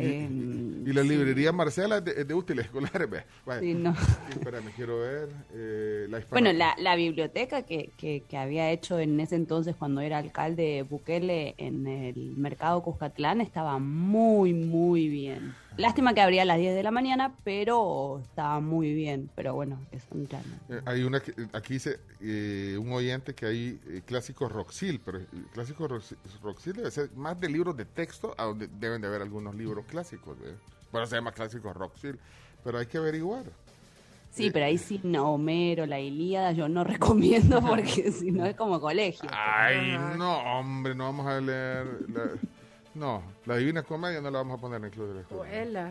Y, 0.01 0.07
Em, 0.07 0.87
y 0.89 0.93
la 0.93 1.03
librería 1.03 1.53
Marcela 1.53 1.99
es 1.99 2.05
de, 2.05 2.25
de 2.25 2.35
útiles 2.35 2.65
escolares. 2.67 3.09
ve. 3.11 3.23
Bueno, 3.45 3.61
Sí, 3.61 3.75
no. 3.75 3.95
Espérame, 4.31 4.71
quiero 4.75 4.99
ver. 5.01 5.29
eh, 5.53 6.07
la 6.09 6.19
hispano- 6.19 6.31
Bueno, 6.31 6.53
la, 6.53 6.75
la 6.79 6.97
biblioteca 6.97 7.63
que, 7.63 7.91
que, 7.97 8.25
que 8.29 8.37
había 8.37 8.71
hecho 8.71 8.99
en 8.99 9.19
ese 9.21 9.37
entonces 9.37 9.77
cuando 9.77 10.01
era 10.01 10.19
alcalde 10.19 10.85
Bukele 10.89 11.55
en 11.59 11.87
el 11.87 12.35
mercado 12.37 12.83
Cuscatlán 12.83 13.41
estaba 13.41 13.79
muy, 13.79 14.53
muy 14.55 15.09
bien. 15.09 15.55
Lástima 15.77 16.13
que 16.15 16.21
abría 16.21 16.43
a 16.43 16.45
las 16.45 16.59
10 16.59 16.75
de 16.75 16.83
la 16.83 16.91
mañana, 16.91 17.35
pero 17.45 18.21
estaba 18.23 18.61
muy 18.61 18.93
bien. 18.93 19.31
Pero 19.35 19.55
bueno, 19.55 19.79
eso 19.93 20.07
ya 20.29 20.41
no. 20.69 20.77
Eh, 20.77 20.83
hay 20.85 21.03
una 21.03 21.21
que, 21.21 21.33
aquí 21.53 21.75
dice 21.75 22.01
eh, 22.21 22.77
un 22.79 22.93
oyente 22.93 23.35
que 23.35 23.47
hay 23.47 23.81
eh, 23.89 24.03
clásicos 24.05 24.51
Roxil, 24.53 25.01
pero 25.05 25.19
eh, 25.19 25.27
clásicos 25.53 25.91
Roxil, 25.91 26.19
Roxil 26.43 26.73
debe 26.75 26.91
ser 26.91 27.11
más 27.17 27.39
de 27.41 27.49
libros 27.49 27.77
de 27.77 27.85
texto, 27.87 28.35
a 28.37 28.45
donde 28.45 28.67
deben 28.69 29.01
de 29.01 29.09
haber 29.09 29.23
algunos 29.23 29.55
libros 29.55 29.87
clásicos. 29.87 30.39
¿ve? 30.41 30.55
Bueno, 30.93 31.07
se 31.07 31.17
llama 31.17 31.33
clásicos 31.33 31.75
Roxil, 31.77 32.19
pero 32.65 32.79
hay 32.79 32.87
que 32.87 32.99
averiguar. 32.99 33.45
Sí, 34.33 34.51
pero 34.53 34.67
ahí 34.67 34.79
sí, 34.79 35.01
no, 35.03 35.33
Homero, 35.35 35.87
la 35.87 35.99
Ilíada, 35.99 36.53
yo 36.53 36.69
no 36.69 36.85
recomiendo 36.85 37.61
porque 37.61 38.13
si 38.13 38.31
no 38.31 38.45
es 38.47 38.55
como 38.55 38.81
colegio. 38.81 39.29
Ay, 39.33 39.97
no, 40.17 40.39
hombre, 40.59 40.95
no 40.95 41.05
vamos 41.05 41.27
a 41.27 41.41
leer. 41.41 41.87
la- 42.13 42.31
no, 42.93 43.23
la 43.51 43.57
Divina 43.57 43.83
Comedia 43.83 44.21
no 44.21 44.31
la 44.31 44.39
vamos 44.39 44.59
a 44.59 44.61
poner 44.61 44.79
en 44.79 44.85
el 44.85 44.91
Club 44.93 45.09
de 45.09 45.15
Lectura. 45.15 45.41
Abuela. 45.43 45.91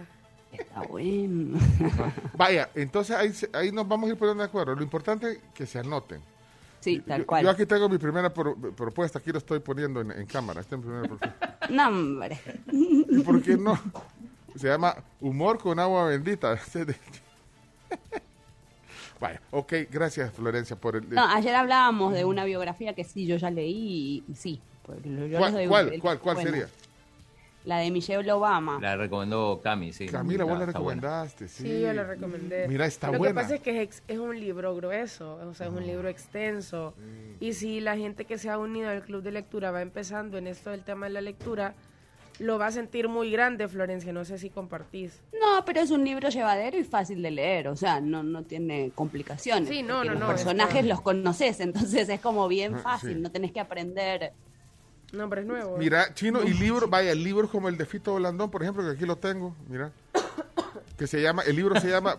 Está 0.54 0.82
bueno. 0.84 1.60
Vaya, 2.38 2.70
entonces 2.74 3.14
ahí, 3.16 3.34
se- 3.34 3.50
ahí 3.54 3.72
nos 3.72 3.86
vamos 3.88 4.10
a 4.10 4.14
ir 4.14 4.18
poniendo 4.18 4.42
de 4.42 4.48
acuerdo. 4.48 4.74
Lo 4.76 4.82
importante 4.82 5.32
es 5.34 5.40
que 5.54 5.66
se 5.68 5.78
anoten. 5.80 6.22
Sí, 6.80 7.02
tal 7.02 7.22
Yo- 7.22 7.28
cual. 7.28 7.44
Yo 7.44 7.50
aquí 7.50 7.66
tengo 7.66 7.90
mi 7.90 7.98
primera 7.98 8.34
pro- 8.34 8.56
propuesta, 8.56 9.20
aquí 9.20 9.32
lo 9.34 9.38
estoy 9.40 9.60
poniendo 9.60 10.00
en, 10.02 10.12
en 10.12 10.26
cámara. 10.26 10.62
Esta 10.62 10.76
es 10.76 10.80
mi 10.82 10.86
primera 10.88 11.08
propuesta. 11.08 11.58
No, 11.70 11.88
hombre. 11.90 12.40
¿Y 12.72 13.20
por 13.26 13.42
qué 13.44 13.58
no? 13.58 13.78
Se 14.56 14.68
llama 14.70 14.96
Humor 15.20 15.60
con 15.60 15.78
agua 15.80 16.06
bendita. 16.06 16.58
Vaya, 19.20 19.42
ok, 19.52 19.74
gracias 19.92 20.32
Florencia 20.34 20.78
por 20.78 20.96
el... 20.96 21.10
No, 21.10 21.28
ayer 21.28 21.54
hablábamos 21.54 22.14
de 22.14 22.24
una 22.24 22.46
biografía 22.46 22.94
que 22.96 23.04
sí, 23.04 23.26
yo 23.28 23.36
ya 23.36 23.52
leí 23.52 24.24
y, 24.28 24.32
y 24.32 24.36
sí. 24.36 24.62
yo 24.88 25.38
¿Cuál, 25.38 25.54
doy 25.54 25.68
cuál, 25.68 25.94
el- 25.94 26.02
cuál, 26.02 26.20
cuál 26.20 26.36
bueno, 26.38 26.50
sería? 26.52 26.68
La 27.66 27.78
de 27.80 27.92
Michelle 27.92 28.32
Obama. 28.32 28.80
La 28.82 28.96
recomendó 28.96 29.60
Cami, 29.62 29.92
sí. 29.92 30.08
Camila, 30.08 30.44
vos 30.46 30.54
la 30.54 30.58
buena. 30.60 30.72
recomendaste, 30.72 31.48
sí. 31.50 31.64
Sí, 31.64 31.82
yo 31.82 31.92
la 31.94 32.04
recomendé. 32.06 32.68
Mira, 32.68 32.86
está 32.86 33.12
Lo 33.12 33.18
buena. 33.18 33.34
que 33.34 33.42
pasa 33.42 33.56
es 33.56 33.62
que 33.62 33.72
es, 33.72 33.84
ex- 33.84 34.04
es 34.08 34.18
un 34.18 34.40
libro 34.40 34.74
grueso, 34.76 35.36
o 35.46 35.54
sea, 35.54 35.68
es 35.68 35.74
un 35.74 35.86
libro 35.86 36.08
extenso. 36.08 36.94
Y 37.42 37.54
si 37.54 37.82
la 37.82 37.98
gente 37.98 38.24
que 38.26 38.38
se 38.38 38.50
ha 38.50 38.58
unido 38.58 38.90
al 38.90 39.04
club 39.04 39.22
de 39.24 39.32
lectura 39.32 39.72
va 39.72 39.82
empezando 39.82 40.38
en 40.38 40.48
esto 40.48 40.70
del 40.72 40.84
tema 40.84 41.08
de 41.08 41.14
la 41.14 41.22
lectura, 41.22 41.74
lo 42.40 42.58
va 42.58 42.68
a 42.68 42.72
sentir 42.72 43.10
muy 43.10 43.30
grande, 43.30 43.68
Florencia. 43.68 44.14
No 44.14 44.24
sé 44.24 44.38
si 44.38 44.50
compartís. 44.50 45.20
No, 45.34 45.66
pero 45.66 45.82
es 45.82 45.92
un 45.92 46.06
libro 46.06 46.30
llevadero 46.30 46.78
y 46.80 46.86
fácil 46.86 47.22
de 47.22 47.32
leer, 47.32 47.68
o 47.68 47.76
sea, 47.76 48.00
no, 48.00 48.24
no 48.24 48.44
tiene 48.44 48.92
complicaciones. 48.96 49.68
Sí, 49.68 49.84
no, 49.84 50.06
no, 50.06 50.12
Los 50.12 50.20
no, 50.22 50.28
personajes 50.28 50.76
está- 50.78 50.88
los 50.88 51.02
conoces, 51.02 51.60
entonces 51.60 52.08
es 52.08 52.22
como 52.22 52.48
bien 52.48 52.76
Ah, 52.76 52.80
fácil, 52.80 53.16
sí. 53.16 53.20
no 53.20 53.30
tenés 53.30 53.52
que 53.52 53.60
aprender. 53.60 54.32
Nombres 55.14 55.46
nuevos. 55.46 55.80
Mira, 55.80 56.14
chino, 56.14 56.44
y 56.44 56.54
libro, 56.54 56.88
vaya, 56.88 57.14
libros 57.16 57.50
como 57.50 57.70
el 57.70 57.78
de 57.78 57.86
Fito 57.86 58.16
Blandón, 58.16 58.52
por 58.52 58.62
ejemplo, 58.62 58.84
que 58.84 58.92
aquí 58.92 59.06
lo 59.06 59.16
tengo, 59.16 59.56
mira, 59.68 59.92
que 60.98 61.08
se 61.08 61.22
llama, 61.22 61.42
el 61.44 61.56
libro 61.56 61.80
se 61.80 61.90
llama 61.90 62.18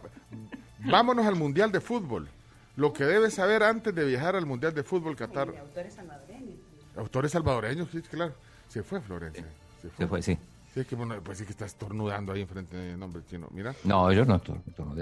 Vámonos 0.81 1.27
al 1.27 1.37
Mundial 1.37 1.71
de 1.71 1.81
Fútbol. 1.81 2.29
Lo 2.77 2.93
que 2.93 3.05
debes 3.05 3.35
saber 3.35 3.63
antes 3.63 3.95
de 3.95 4.05
viajar 4.05 4.37
al 4.37 4.47
Mundial 4.47 4.75
de 4.75 4.83
Fútbol 4.83 5.15
Qatar. 5.17 5.49
autores 5.57 5.95
salvadoreños. 5.95 6.59
Autores 6.97 7.33
salvadoreños, 7.33 7.89
sí, 7.93 8.01
claro. 8.03 8.35
Se 8.69 8.83
fue 8.83 9.01
Florencia. 9.01 9.45
Se 9.83 9.89
fue, 9.89 9.97
Se 9.99 10.07
fue, 10.07 10.23
sí. 10.23 10.39
Sí, 10.73 10.81
es 10.81 10.87
que 10.87 10.95
bueno, 10.95 11.17
pues 11.23 11.39
sí 11.39 11.45
que 11.45 11.51
está 11.51 11.67
estornudando 11.67 12.33
ahí 12.33 12.43
enfrente 12.43 12.77
del 12.77 12.99
nombre 12.99 13.23
chino. 13.29 13.49
Mira. 13.51 13.75
No, 13.85 14.13
yo 14.13 14.25
no 14.25 14.41
no. 14.47 14.95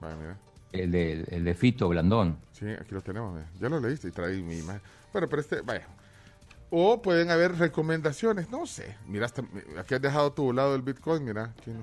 Vaya, 0.00 0.16
mira. 0.16 0.36
El 0.72 0.90
de, 0.92 1.24
el 1.28 1.44
de 1.44 1.54
Fito 1.54 1.88
Blandón. 1.88 2.38
Sí, 2.52 2.66
aquí 2.68 2.94
lo 2.94 3.00
tenemos. 3.00 3.34
mira. 3.34 3.48
Ya 3.60 3.68
lo 3.68 3.80
leíste 3.80 4.08
y 4.08 4.10
traí 4.12 4.42
mi 4.42 4.58
imagen. 4.58 4.80
Bueno, 5.12 5.28
pero 5.28 5.42
este, 5.42 5.60
vaya. 5.62 5.86
O 6.70 7.00
pueden 7.00 7.30
haber 7.30 7.56
recomendaciones, 7.56 8.50
no 8.50 8.66
sé. 8.66 8.96
Mira, 9.06 9.26
hasta, 9.26 9.42
aquí 9.78 9.94
has 9.94 10.02
dejado 10.02 10.32
tu 10.32 10.52
lado 10.52 10.72
del 10.72 10.82
Bitcoin, 10.82 11.24
mira, 11.24 11.54
chino. 11.64 11.82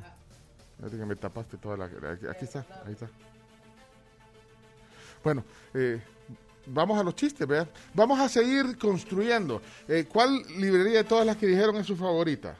Fíjate 0.77 0.97
que 0.97 1.05
me 1.05 1.15
tapaste 1.15 1.57
toda 1.57 1.77
la... 1.77 1.85
Aquí, 1.85 2.27
aquí 2.29 2.45
está, 2.45 2.65
ahí 2.85 2.91
está. 2.93 3.07
Bueno, 5.23 5.43
eh, 5.73 6.01
vamos 6.65 6.99
a 6.99 7.03
los 7.03 7.15
chistes, 7.15 7.47
¿verdad? 7.47 7.69
Vamos 7.93 8.19
a 8.19 8.27
seguir 8.27 8.77
construyendo. 8.77 9.61
Eh, 9.87 10.05
¿Cuál 10.11 10.43
librería 10.57 10.97
de 10.99 11.03
todas 11.05 11.25
las 11.25 11.37
que 11.37 11.47
dijeron 11.47 11.77
es 11.77 11.87
su 11.87 11.95
favorita? 11.95 12.55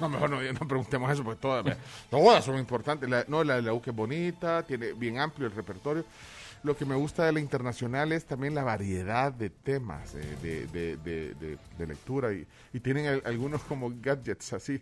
No, 0.00 0.08
mejor 0.10 0.30
no, 0.30 0.40
no 0.42 0.68
preguntemos 0.68 1.10
eso, 1.12 1.24
porque 1.24 1.40
todas, 1.40 1.76
todas 2.10 2.44
son 2.44 2.58
importantes. 2.58 3.08
La- 3.08 3.24
no, 3.28 3.42
la 3.44 3.56
de 3.56 3.62
la 3.62 3.72
U 3.72 3.80
que 3.80 3.90
es 3.90 3.96
bonita, 3.96 4.62
tiene 4.64 4.92
bien 4.92 5.18
amplio 5.18 5.46
el 5.46 5.54
repertorio. 5.54 6.04
Lo 6.62 6.76
que 6.76 6.84
me 6.84 6.94
gusta 6.94 7.24
de 7.24 7.32
la 7.32 7.40
internacional 7.40 8.12
es 8.12 8.24
también 8.24 8.54
la 8.54 8.62
variedad 8.62 9.32
de 9.32 9.50
temas 9.50 10.14
eh, 10.14 10.36
de, 10.42 10.66
de- 10.68 10.96
de- 10.98 11.34
de- 11.34 11.58
de 11.76 11.86
lectura 11.86 12.32
y, 12.32 12.46
y 12.72 12.78
tienen 12.80 13.06
al- 13.06 13.22
algunos 13.24 13.62
como 13.62 13.92
gadgets 14.00 14.52
así. 14.52 14.80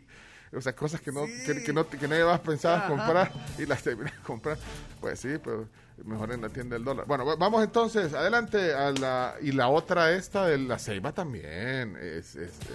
O 0.52 0.60
sea, 0.60 0.74
cosas 0.74 1.00
que 1.00 1.10
no, 1.12 1.24
que, 1.24 1.62
que 1.64 1.72
no, 1.72 1.88
que 1.88 2.08
no 2.08 2.14
llevabas 2.16 2.40
pensadas 2.40 2.80
Ajá. 2.80 2.88
comprar 2.88 3.32
y 3.56 3.64
las 3.66 3.82
terminas 3.82 4.12
comprando. 4.26 4.62
Pues 5.00 5.20
sí, 5.20 5.28
pero 5.42 5.68
mejor 6.04 6.32
en 6.32 6.42
la 6.42 6.48
tienda 6.50 6.74
del 6.74 6.84
dólar. 6.84 7.06
Bueno, 7.06 7.24
va- 7.24 7.36
vamos 7.36 7.62
entonces, 7.62 8.12
adelante 8.14 8.74
a 8.74 8.90
la... 8.90 9.34
Y 9.40 9.52
la 9.52 9.68
otra 9.68 10.12
esta 10.12 10.46
de 10.46 10.58
la 10.58 10.78
ceiba 10.78 11.12
también. 11.12 11.96
Es, 11.96 12.34
es, 12.36 12.50
eh, 12.60 12.74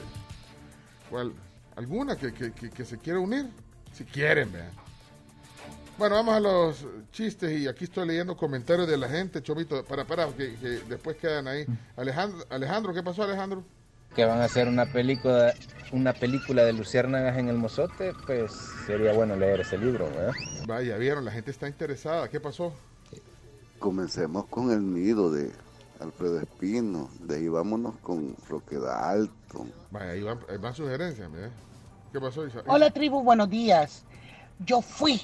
¿Cuál? 1.10 1.34
¿Alguna 1.76 2.16
que, 2.16 2.34
que, 2.34 2.53
que- 2.53 2.70
que 2.72 2.86
se 2.86 2.97
quiera 2.97 3.20
unir? 3.20 3.49
Si 3.93 4.03
quieren, 4.06 4.51
vean. 4.51 4.72
Bueno, 5.98 6.16
vamos 6.16 6.36
a 6.36 6.39
los 6.39 6.86
chistes 7.12 7.58
y 7.60 7.68
aquí 7.68 7.86
estoy 7.86 8.08
leyendo 8.08 8.36
comentarios 8.36 8.88
de 8.88 8.98
la 8.98 9.08
gente, 9.08 9.41
Chomito. 9.41 9.84
Para, 9.86 10.06
para, 10.06 10.28
que, 10.28 10.56
que 10.56 10.68
después 10.89 11.16
quedan 11.18 11.48
ahí. 11.48 11.66
Alejandro, 11.96 12.46
Alejandro, 12.50 12.93
¿qué 12.93 13.02
pasó, 13.02 13.24
Alejandro? 13.24 13.64
que 14.16 14.26
van 14.26 14.39
a 14.39 14.46
hacer 14.46 14.68
una 14.70 14.86
película 14.86 15.54
una 15.91 16.14
película 16.14 16.64
de 16.64 16.74
luciérnagas 16.74 17.38
en 17.38 17.50
el 17.50 17.58
mozote, 17.58 18.14
pues 18.26 18.52
sería 18.86 19.14
bueno 19.14 19.36
leer 19.36 19.60
ese 19.60 19.78
libro, 19.78 20.06
¿verdad? 20.06 20.34
Vaya, 20.66 20.98
vieron, 20.98 21.26
la 21.26 21.32
gente 21.32 21.52
está 21.52 21.68
interesada. 21.68 22.28
¿Qué 22.30 22.39
pasó? 22.39 22.74
Comencemos 23.78 24.46
con 24.46 24.72
el 24.72 24.93
nido 24.93 25.32
de 25.32 25.52
Alfredo 26.00 26.39
Espino. 26.39 27.10
De 27.20 27.36
ahí 27.36 27.48
vámonos 27.50 27.96
con 28.02 28.36
Roque 28.50 28.78
Dalton. 28.78 29.72
Vaya, 29.91 30.12
ahí 30.12 30.24
van, 30.24 30.39
ahí 30.50 30.58
van 30.58 30.74
sugerencias, 30.74 31.30
mira. 31.30 31.52
¿Qué 32.12 32.20
pasó, 32.20 32.48
Isa? 32.48 32.64
Hola 32.68 32.89
tribu, 32.91 33.22
buenos 33.22 33.50
días. 33.50 34.06
Yo 34.60 34.82
fui, 34.82 35.22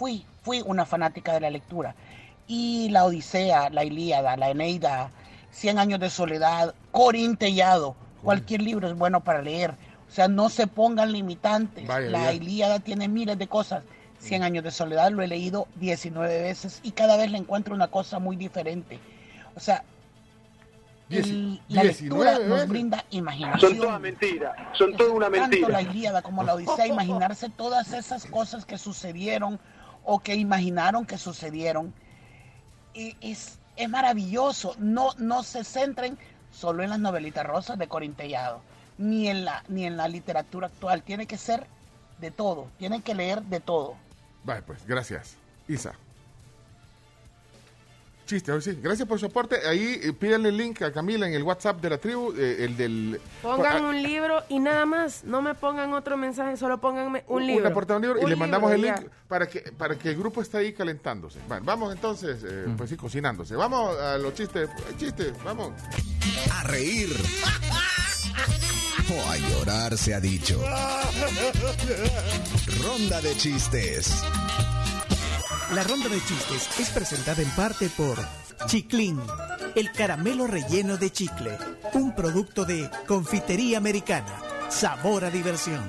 fui, 0.00 0.24
fui 0.42 0.62
una 0.64 0.86
fanática 0.86 1.34
de 1.34 1.40
la 1.40 1.50
lectura. 1.50 1.94
Y 2.48 2.88
la 2.88 3.04
Odisea, 3.04 3.68
la 3.68 3.84
Ilíada, 3.84 4.34
la 4.38 4.48
Eneida, 4.50 5.10
Cien 5.52 5.78
años 5.78 5.98
de 6.00 6.08
soledad, 6.10 6.74
Corintellado, 6.92 7.96
cualquier 8.22 8.62
libro 8.62 8.86
es 8.88 8.94
bueno 8.96 9.20
para 9.20 9.42
leer. 9.42 9.72
O 10.08 10.12
sea, 10.12 10.26
no 10.28 10.48
se 10.48 10.66
pongan 10.68 11.12
limitantes. 11.12 11.86
Vaya, 11.86 12.08
la 12.08 12.24
ya. 12.26 12.32
Ilíada 12.32 12.78
tiene 12.80 13.08
miles 13.08 13.36
de 13.36 13.46
cosas. 13.48 13.82
Cien 14.18 14.42
años 14.42 14.64
de 14.64 14.70
soledad 14.70 15.10
lo 15.10 15.22
he 15.22 15.26
leído 15.26 15.66
19 15.76 16.40
veces 16.42 16.80
y 16.82 16.92
cada 16.92 17.16
vez 17.16 17.30
le 17.30 17.38
encuentro 17.38 17.74
una 17.74 17.88
cosa 17.88 18.18
muy 18.20 18.36
diferente. 18.36 18.98
O 19.56 19.60
sea, 19.60 19.82
el- 21.10 21.60
la 21.68 21.82
19 21.82 22.30
lectura 22.32 22.48
nos 22.48 22.68
brinda 22.68 23.04
imaginación. 23.10 23.72
Son 23.72 23.80
todas 23.80 24.00
mentiras, 24.00 24.52
son 24.78 24.96
toda 24.96 25.10
una 25.12 25.26
Tanto 25.30 25.40
mentira. 25.48 25.68
la 25.68 25.82
Ilíada 25.82 26.22
como 26.22 26.44
la 26.44 26.54
Odisea, 26.54 26.86
imaginarse 26.86 27.48
todas 27.50 27.92
esas 27.92 28.24
cosas 28.26 28.64
que 28.64 28.78
sucedieron 28.78 29.58
o 30.12 30.18
que 30.18 30.34
imaginaron 30.34 31.06
que 31.06 31.16
sucedieron. 31.18 31.94
Es, 32.94 33.60
es 33.76 33.88
maravilloso. 33.88 34.74
No, 34.80 35.10
no 35.18 35.44
se 35.44 35.62
centren 35.62 36.18
solo 36.50 36.82
en 36.82 36.90
las 36.90 36.98
novelitas 36.98 37.46
rosas 37.46 37.78
de 37.78 37.86
Corintellado, 37.86 38.60
ni 38.98 39.28
en, 39.28 39.44
la, 39.44 39.62
ni 39.68 39.84
en 39.84 39.96
la 39.96 40.08
literatura 40.08 40.66
actual. 40.66 41.04
Tiene 41.04 41.26
que 41.26 41.38
ser 41.38 41.64
de 42.20 42.32
todo, 42.32 42.66
tienen 42.76 43.02
que 43.02 43.14
leer 43.14 43.42
de 43.42 43.60
todo. 43.60 43.94
Vaya, 44.42 44.62
pues, 44.66 44.84
gracias. 44.84 45.36
Isa. 45.68 45.94
Chiste, 48.30 48.52
hoy 48.52 48.62
sí. 48.62 48.78
Gracias 48.80 49.08
por 49.08 49.18
su 49.18 49.26
aporte. 49.26 49.56
Ahí 49.66 49.98
eh, 50.04 50.12
pídanle 50.12 50.50
el 50.50 50.56
link 50.56 50.80
a 50.82 50.92
Camila 50.92 51.26
en 51.26 51.34
el 51.34 51.42
WhatsApp 51.42 51.80
de 51.80 51.90
la 51.90 51.98
tribu, 51.98 52.32
eh, 52.38 52.58
el 52.60 52.76
del... 52.76 53.20
Pongan 53.42 53.84
un 53.84 54.00
libro 54.00 54.44
y 54.48 54.60
nada 54.60 54.86
más. 54.86 55.24
No 55.24 55.42
me 55.42 55.56
pongan 55.56 55.92
otro 55.94 56.16
mensaje, 56.16 56.56
solo 56.56 56.80
pónganme 56.80 57.24
un 57.26 57.44
libro. 57.44 57.66
Una 57.66 57.74
portada 57.74 57.98
de 57.98 58.06
un 58.06 58.14
libro 58.14 58.20
y 58.20 58.24
Un 58.26 58.30
le 58.30 58.36
mandamos 58.36 58.70
el 58.70 58.82
link 58.82 59.00
para 59.26 59.48
que 59.48 59.72
para 59.76 59.98
que 59.98 60.10
el 60.10 60.16
grupo 60.16 60.42
esté 60.42 60.58
ahí 60.58 60.72
calentándose. 60.72 61.40
Bueno, 61.48 61.64
vamos 61.66 61.92
entonces, 61.92 62.44
eh, 62.44 62.66
pues 62.76 62.90
sí, 62.90 62.96
cocinándose. 62.96 63.56
Vamos 63.56 63.98
a 63.98 64.16
los 64.16 64.32
chistes. 64.32 64.70
Chistes, 64.96 65.32
vamos. 65.42 65.72
A 66.52 66.62
reír 66.68 67.08
o 69.12 69.28
a 69.28 69.36
llorar 69.38 69.98
se 69.98 70.14
ha 70.14 70.20
dicho. 70.20 70.56
Ronda 72.80 73.20
de 73.22 73.36
chistes. 73.36 74.22
La 75.74 75.84
ronda 75.84 76.08
de 76.08 76.20
chistes 76.24 76.80
es 76.80 76.90
presentada 76.90 77.40
en 77.42 77.50
parte 77.50 77.88
por 77.96 78.18
Chiclin, 78.66 79.20
el 79.76 79.92
caramelo 79.92 80.48
relleno 80.48 80.96
de 80.96 81.10
chicle, 81.10 81.56
un 81.94 82.12
producto 82.12 82.64
de 82.64 82.90
confitería 83.06 83.78
americana. 83.78 84.36
Sabor 84.68 85.24
a 85.24 85.30
diversión. 85.30 85.80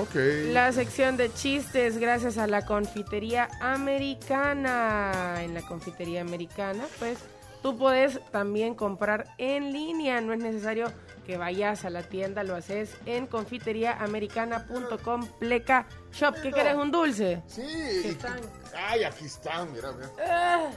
Ok. 0.00 0.16
La 0.52 0.72
sección 0.72 1.16
de 1.16 1.32
chistes 1.32 1.98
gracias 1.98 2.36
a 2.36 2.48
la 2.48 2.66
confitería 2.66 3.48
americana. 3.60 5.42
En 5.44 5.54
la 5.54 5.62
confitería 5.62 6.20
americana, 6.20 6.82
pues 6.98 7.18
tú 7.62 7.78
puedes 7.78 8.20
también 8.32 8.74
comprar 8.74 9.36
en 9.38 9.72
línea. 9.72 10.20
No 10.20 10.32
es 10.32 10.40
necesario 10.40 10.92
que 11.30 11.36
vayas 11.36 11.84
a 11.84 11.90
la 11.90 12.02
tienda, 12.02 12.42
lo 12.42 12.56
haces 12.56 12.90
en 13.06 13.28
confiteriaamericana.com 13.28 15.28
pleca 15.38 15.86
shop. 16.12 16.34
¿Qué 16.42 16.50
querés? 16.50 16.74
¿Un 16.74 16.90
dulce? 16.90 17.40
Sí. 17.46 17.62
¿Qué 17.62 18.08
están? 18.08 18.40
Ay, 18.74 19.04
aquí 19.04 19.26
están, 19.26 19.72
mira, 19.72 19.92
mira. 19.92 20.10
Ah. 20.28 20.70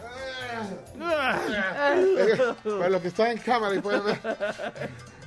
Para 2.63 2.89
los 2.89 3.01
que 3.01 3.07
están 3.07 3.31
en 3.31 3.39
cámara 3.39 3.73
y 3.73 3.79
pueden 3.79 4.05
ver. 4.05 4.19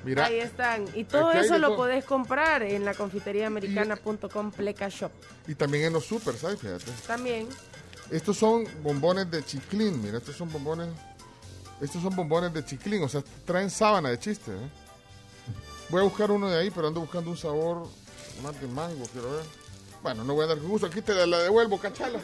Mira. 0.04 0.26
Ahí 0.26 0.38
están. 0.38 0.84
Y 0.94 1.02
todo 1.02 1.32
eso 1.32 1.58
lo 1.58 1.70
todo. 1.70 1.78
podés 1.78 2.04
comprar 2.04 2.62
en 2.62 2.84
la 2.84 2.94
confiteriaamericana.com 2.94 4.52
pleca 4.52 4.88
shop. 4.88 5.10
Y 5.48 5.56
también 5.56 5.86
en 5.86 5.92
los 5.92 6.06
super, 6.06 6.36
¿sabes? 6.36 6.60
Fíjate. 6.60 6.84
También. 7.04 7.48
Estos 8.12 8.36
son 8.36 8.64
bombones 8.84 9.28
de 9.28 9.44
chiclín, 9.44 10.00
mira, 10.00 10.18
estos 10.18 10.36
son 10.36 10.52
bombones. 10.52 10.86
Estos 11.80 12.00
son 12.00 12.14
bombones 12.14 12.54
de 12.54 12.64
chiclín, 12.64 13.02
o 13.02 13.08
sea, 13.08 13.24
traen 13.44 13.70
sábana 13.70 14.10
de 14.10 14.20
chiste, 14.20 14.52
¿eh? 14.52 14.85
Voy 15.88 16.00
a 16.00 16.04
buscar 16.04 16.30
uno 16.30 16.48
de 16.48 16.58
ahí, 16.58 16.70
pero 16.70 16.88
ando 16.88 17.00
buscando 17.00 17.30
un 17.30 17.36
sabor 17.36 17.86
más 18.42 18.60
de 18.60 18.66
mango, 18.66 19.04
quiero 19.12 19.30
ver. 19.32 19.44
Bueno, 20.02 20.24
no 20.24 20.34
voy 20.34 20.44
a 20.44 20.48
dar 20.48 20.58
gusto, 20.58 20.86
aquí 20.86 21.00
te 21.00 21.26
la 21.26 21.38
devuelvo, 21.38 21.78
cachala. 21.78 22.20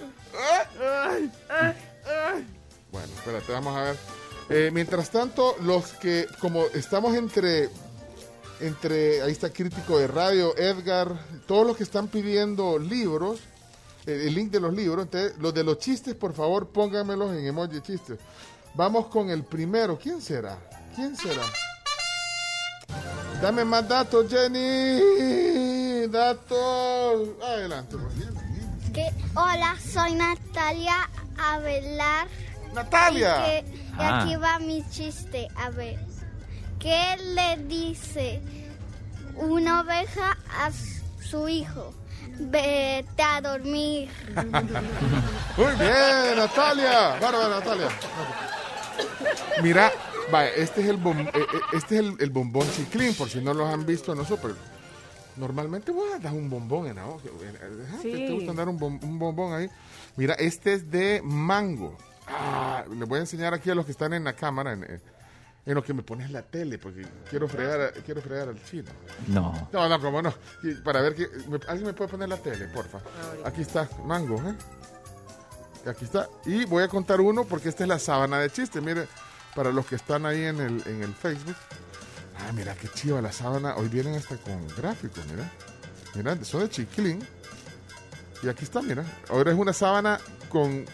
Bueno, 2.90 3.08
espérate, 3.16 3.52
vamos 3.52 3.76
a 3.76 3.82
ver. 3.82 3.96
Eh, 4.50 4.70
mientras 4.72 5.10
tanto, 5.10 5.56
los 5.62 5.92
que, 5.94 6.26
como 6.40 6.64
estamos 6.74 7.14
entre, 7.14 7.70
entre, 8.60 9.22
ahí 9.22 9.32
está 9.32 9.50
crítico 9.50 9.98
de 9.98 10.08
radio, 10.08 10.56
Edgar, 10.56 11.16
todos 11.46 11.66
los 11.66 11.76
que 11.76 11.84
están 11.84 12.08
pidiendo 12.08 12.78
libros, 12.78 13.40
el, 14.06 14.20
el 14.20 14.34
link 14.34 14.50
de 14.50 14.60
los 14.60 14.74
libros. 14.74 15.04
Entonces, 15.04 15.38
los 15.38 15.54
de 15.54 15.64
los 15.64 15.78
chistes, 15.78 16.14
por 16.14 16.34
favor, 16.34 16.68
pónganmelos 16.68 17.32
en 17.34 17.46
emoji 17.46 17.80
chistes. 17.80 18.18
Vamos 18.74 19.06
con 19.06 19.30
el 19.30 19.44
primero. 19.44 19.98
¿Quién 19.98 20.20
será? 20.20 20.58
¿Quién 20.94 21.16
será? 21.16 21.42
Dame 23.42 23.64
más 23.64 23.86
datos, 23.88 24.26
Jenny. 24.30 26.06
Datos. 26.08 27.28
Adelante. 27.44 27.96
pues. 27.96 28.92
Que, 28.94 29.10
hola, 29.34 29.74
soy 29.92 30.14
Natalia 30.14 31.08
Avelar. 31.38 32.28
Natalia. 32.72 33.36
Y, 33.38 33.42
que- 33.64 33.64
y 33.76 33.92
Ah. 33.98 34.22
aquí 34.22 34.36
va 34.36 34.58
mi 34.60 34.84
chiste. 34.90 35.48
A 35.56 35.70
ver, 35.70 35.98
¿qué 36.78 37.16
le 37.34 37.56
dice 37.66 38.40
una 39.36 39.80
oveja 39.80 40.36
a 40.58 40.70
su 41.28 41.48
hijo? 41.48 41.92
Vete 42.38 43.22
a 43.22 43.40
dormir. 43.40 44.08
Muy 45.56 45.72
bien, 45.78 46.36
Natalia. 46.36 47.16
Bárbara, 47.20 47.48
Natalia. 47.48 47.88
Mira, 49.62 49.92
vaya, 50.30 50.50
este 50.56 50.82
es 50.82 50.88
el 50.88 50.98
bom- 51.02 51.28
eh, 51.28 51.32
eh, 51.34 51.60
este 51.74 51.94
es 51.96 52.00
el, 52.00 52.16
el 52.20 52.30
bombón 52.30 52.66
chiclín, 52.72 53.14
por 53.14 53.28
si 53.28 53.40
no 53.40 53.52
los 53.54 53.68
han 53.68 53.84
visto, 53.86 54.14
no 54.14 54.24
sé, 54.24 54.36
pero 54.40 54.54
normalmente 55.36 55.90
vos 55.92 56.04
das 56.20 56.32
un 56.32 56.48
bombón 56.50 56.86
en 56.88 56.96
la 56.96 57.04
boca. 57.04 57.24
eh, 57.26 57.84
ajá, 57.88 57.96
¿Te, 58.02 58.10
te 58.10 58.26
Sí. 58.28 58.32
gusta 58.34 58.52
dar 58.52 58.68
un, 58.68 58.78
bom- 58.78 59.02
un 59.02 59.18
bombón 59.18 59.54
ahí? 59.54 59.68
Mira, 60.16 60.34
este 60.34 60.74
es 60.74 60.90
de 60.90 61.20
mango. 61.24 61.96
Ah, 62.28 62.84
les 62.88 63.08
voy 63.08 63.18
a 63.18 63.20
enseñar 63.22 63.52
aquí 63.54 63.70
a 63.70 63.74
los 63.74 63.84
que 63.84 63.92
están 63.92 64.12
en 64.12 64.24
la 64.24 64.34
cámara, 64.34 64.72
en, 64.72 64.84
eh, 64.84 65.00
en 65.66 65.74
lo 65.74 65.82
que 65.82 65.94
me 65.94 66.02
pones 66.02 66.30
la 66.30 66.42
tele, 66.42 66.78
porque 66.78 67.06
quiero 67.30 67.48
fregar, 67.48 67.92
quiero 68.04 68.20
fregar 68.20 68.48
al 68.48 68.62
chino. 68.64 68.90
No. 69.28 69.68
No, 69.72 69.88
no, 69.88 70.00
como 70.00 70.20
no. 70.22 70.32
Y 70.62 70.74
para 70.76 71.00
ver 71.00 71.14
que. 71.14 71.28
me- 71.48 71.58
¿Alguien 71.68 71.86
me 71.86 71.92
puede 71.94 72.10
poner 72.10 72.28
la 72.28 72.36
tele, 72.36 72.66
porfa? 72.66 72.98
Aquí 73.44 73.62
está, 73.62 73.88
mango, 74.04 74.36
¿eh? 74.36 74.54
Aquí 75.88 76.04
está. 76.04 76.28
Y 76.46 76.64
voy 76.64 76.82
a 76.84 76.88
contar 76.88 77.20
uno 77.20 77.44
porque 77.44 77.68
esta 77.68 77.84
es 77.84 77.88
la 77.88 77.98
sábana 77.98 78.38
de 78.38 78.50
chiste. 78.50 78.80
Mire, 78.80 79.06
para 79.54 79.70
los 79.70 79.86
que 79.86 79.96
están 79.96 80.26
ahí 80.26 80.44
en 80.44 80.60
el, 80.60 80.82
en 80.86 81.02
el 81.02 81.14
Facebook. 81.14 81.56
Ah, 82.38 82.52
mira 82.52 82.74
qué 82.74 82.88
chiva 82.88 83.20
la 83.20 83.32
sábana. 83.32 83.76
Hoy 83.76 83.88
vienen 83.88 84.14
hasta 84.14 84.36
con 84.36 84.66
gráficos, 84.76 85.24
mira. 85.26 85.50
Mira, 86.14 86.44
son 86.44 86.62
de 86.62 86.70
chiclín. 86.70 87.26
Y 88.42 88.48
aquí 88.48 88.64
está, 88.64 88.82
mira. 88.82 89.04
Ahora 89.28 89.52
es 89.52 89.58
una 89.58 89.72
sábana 89.72 90.18
con 90.48 90.84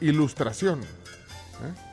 ilustración. 0.00 0.80
¿eh? 0.80 1.90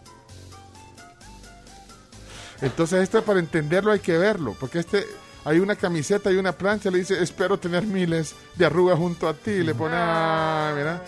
Entonces, 2.61 3.03
este 3.03 3.21
para 3.21 3.39
entenderlo 3.39 3.91
hay 3.91 3.99
que 3.99 4.17
verlo, 4.17 4.55
porque 4.59 4.79
este 4.79 5.05
hay 5.45 5.59
una 5.59 5.75
camiseta 5.75 6.31
y 6.31 6.37
una 6.37 6.51
plancha, 6.51 6.89
le 6.91 6.97
dice, 6.99 7.21
espero 7.21 7.57
tener 7.57 7.83
miles 7.83 8.35
de 8.55 8.65
arrugas 8.65 8.97
junto 8.97 9.29
a 9.29 9.33
ti, 9.33 9.63
le 9.63 9.73
pone, 9.73 9.95
ah, 9.97 10.73
mira, 10.75 11.01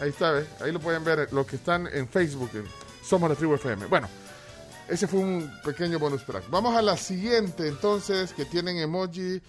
ahí 0.00 0.08
está, 0.08 0.32
¿ve? 0.32 0.46
ahí 0.60 0.72
lo 0.72 0.80
pueden 0.80 1.04
ver, 1.04 1.32
los 1.32 1.46
que 1.46 1.56
están 1.56 1.86
en 1.86 2.08
Facebook, 2.08 2.50
en 2.54 2.64
Somos 3.04 3.30
la 3.30 3.36
Tribu 3.36 3.54
FM. 3.54 3.86
Bueno, 3.86 4.08
ese 4.92 5.06
fue 5.06 5.20
un 5.20 5.50
pequeño 5.64 5.98
bonus 5.98 6.24
track. 6.26 6.50
Vamos 6.50 6.76
a 6.76 6.82
la 6.82 6.98
siguiente, 6.98 7.66
entonces, 7.66 8.34
que 8.34 8.44
tienen 8.44 8.76
emoji, 8.76 9.40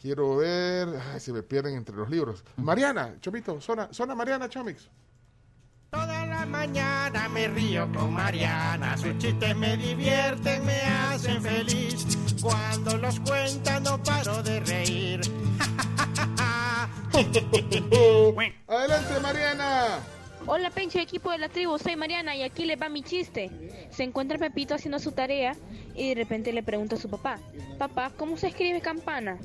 quiero 0.00 0.36
ver, 0.36 0.88
ay, 1.12 1.20
se 1.20 1.34
me 1.34 1.42
pierden 1.42 1.76
entre 1.76 1.94
los 1.94 2.08
libros. 2.08 2.42
Mariana, 2.56 3.14
Chomito, 3.20 3.60
zona, 3.60 3.92
zona 3.92 4.14
Mariana, 4.14 4.48
Chomix. 4.48 4.88
Toda 5.90 6.24
la 6.24 6.46
mañana 6.46 7.28
me 7.28 7.46
río 7.48 7.86
con 7.92 8.14
Mariana, 8.14 8.96
sus 8.96 9.18
chistes 9.18 9.54
me 9.54 9.76
divierten, 9.76 10.64
me 10.64 10.80
hacen 10.80 11.42
feliz. 11.42 12.16
Cuando 12.40 12.96
los 12.96 13.20
cuenta 13.20 13.78
no 13.80 14.02
paro 14.02 14.42
de 14.42 14.60
reír. 14.60 15.20
Adelante, 18.66 19.20
Mariana. 19.20 20.15
Hola 20.48 20.70
Pencho, 20.70 20.98
equipo 21.00 21.30
de 21.32 21.38
la 21.38 21.48
tribu, 21.48 21.76
soy 21.78 21.96
Mariana 21.96 22.36
y 22.36 22.42
aquí 22.42 22.64
les 22.66 22.80
va 22.80 22.88
mi 22.88 23.02
chiste. 23.02 23.50
Se 23.90 24.04
encuentra 24.04 24.38
Pepito 24.38 24.74
haciendo 24.76 24.98
su 25.00 25.10
tarea 25.12 25.56
y 25.94 26.10
de 26.10 26.14
repente 26.14 26.52
le 26.52 26.62
pregunta 26.62 26.94
a 26.94 26.98
su 26.98 27.10
papá, 27.10 27.38
papá, 27.78 28.12
¿cómo 28.16 28.36
se 28.36 28.46
escribe 28.48 28.80
campana? 28.80 29.38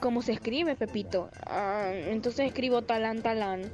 ¿Cómo 0.00 0.22
se 0.22 0.32
escribe 0.32 0.76
Pepito? 0.76 1.28
"Ah, 1.46 1.90
entonces 1.92 2.46
escribo 2.46 2.82
talán 2.82 3.20
talán. 3.22 3.62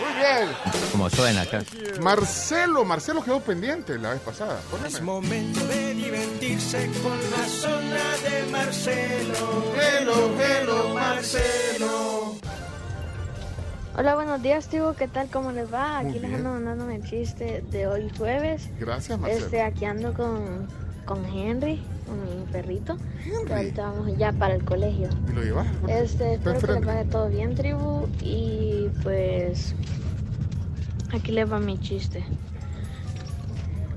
Muy 0.00 0.12
bien. 0.16 0.48
Como 0.90 1.10
suena 1.10 1.42
acá. 1.42 1.62
Marcelo, 2.00 2.84
Marcelo 2.84 3.22
quedó 3.22 3.40
pendiente 3.40 3.98
la 3.98 4.10
vez 4.10 4.20
pasada. 4.20 4.60
Es 4.86 5.00
momento 5.02 5.64
de 5.66 5.94
divertirse 5.94 6.90
con 7.02 7.18
la 7.30 7.46
zona 7.46 8.16
de 8.24 8.50
Marcelo. 8.50 9.72
Hello, 9.76 10.30
hello, 10.40 10.94
Marcelo. 10.94 12.36
Hola, 13.94 14.14
buenos 14.14 14.42
días, 14.42 14.68
tío. 14.68 14.94
¿Qué 14.96 15.06
tal? 15.06 15.28
¿Cómo 15.28 15.52
les 15.52 15.70
va? 15.70 16.00
Muy 16.00 16.12
Aquí 16.12 16.18
les 16.20 16.32
ando 16.32 16.48
mandando 16.48 16.88
el 16.88 17.04
chiste 17.04 17.62
de 17.70 17.86
hoy 17.86 18.10
jueves. 18.16 18.70
Gracias, 18.80 19.18
Marcelo. 19.18 19.44
Este, 19.44 19.60
aquí 19.60 19.84
ando 19.84 20.14
con, 20.14 20.66
con 21.04 21.22
Henry, 21.26 21.84
con 22.06 22.18
mi 22.24 22.46
perrito. 22.50 22.96
Que 23.46 23.52
ahorita 23.52 23.90
vamos 23.90 24.16
ya 24.16 24.32
para 24.32 24.54
el 24.54 24.64
colegio. 24.64 25.10
¿Y 25.28 25.32
lo 25.32 25.42
llevas? 25.42 25.66
Este, 25.88 26.34
espero 26.34 26.58
que 26.58 26.72
les 26.72 26.86
vaya 26.86 27.04
todo 27.04 27.28
bien, 27.28 27.54
tribu. 27.54 28.08
Y 28.22 28.88
pues, 29.02 29.74
aquí 31.12 31.30
les 31.30 31.52
va 31.52 31.60
mi 31.60 31.78
chiste. 31.78 32.24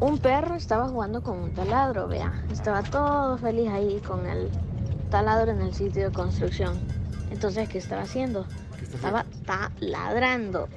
Un 0.02 0.18
perro 0.18 0.56
estaba 0.56 0.90
jugando 0.90 1.24
con 1.24 1.40
un 1.40 1.54
taladro, 1.54 2.10
vea. 2.10 2.44
Estaba 2.52 2.84
todo 2.84 3.38
feliz 3.38 3.70
ahí 3.70 4.02
con 4.06 4.26
el 4.26 4.50
taladro 5.10 5.52
en 5.54 5.62
el 5.62 5.74
sitio 5.74 6.10
de 6.10 6.14
construcción. 6.14 6.78
Entonces, 7.32 7.70
¿qué 7.70 7.78
estaba 7.78 8.02
haciendo? 8.02 8.46
Estaba 8.96 9.26
taladrando. 9.46 10.70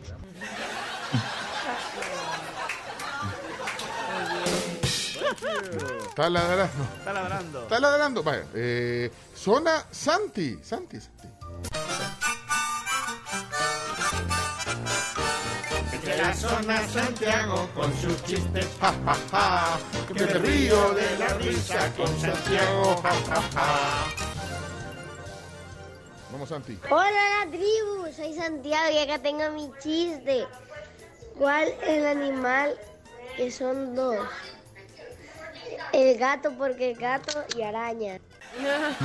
Está 6.09 6.29
ladrando. 6.29 6.83
Está 6.99 7.12
ladrando. 7.12 7.62
Está 7.62 7.81
ladrando. 7.81 8.23
Vaya, 8.23 8.45
eh, 8.55 9.11
zona 9.35 9.85
Santi. 9.91 10.59
Santi, 10.62 11.01
Santi. 11.01 11.29
De 16.05 16.16
la 16.16 16.35
zona 16.35 16.89
Santiago 16.89 17.69
con 17.75 17.93
sus 17.99 18.23
chistes, 18.25 18.66
ja, 18.81 18.93
ja, 19.05 19.16
ja. 19.31 19.79
Que 20.09 20.14
me 20.14 20.27
río 20.27 20.95
de 20.95 21.19
la 21.19 21.29
risa 21.35 21.93
con 21.97 22.09
Santiago, 22.21 23.01
ja, 23.03 23.12
ja, 23.29 23.43
ja. 23.55 24.38
Vamos, 26.31 26.49
Santi. 26.49 26.79
Hola 26.91 27.45
la 27.45 27.51
tribu, 27.51 28.12
soy 28.14 28.35
Santiago 28.35 28.91
y 28.93 28.99
acá 28.99 29.18
tengo 29.18 29.51
mi 29.51 29.70
chiste. 29.81 30.47
¿Cuál 31.39 31.68
es 31.68 31.89
el 31.89 32.07
animal 32.07 32.76
que 33.37 33.51
son 33.51 33.95
dos? 33.95 34.26
El 35.93 36.18
gato 36.18 36.53
porque 36.59 36.95
gato 36.95 37.45
y 37.57 37.62
araña. 37.62 38.20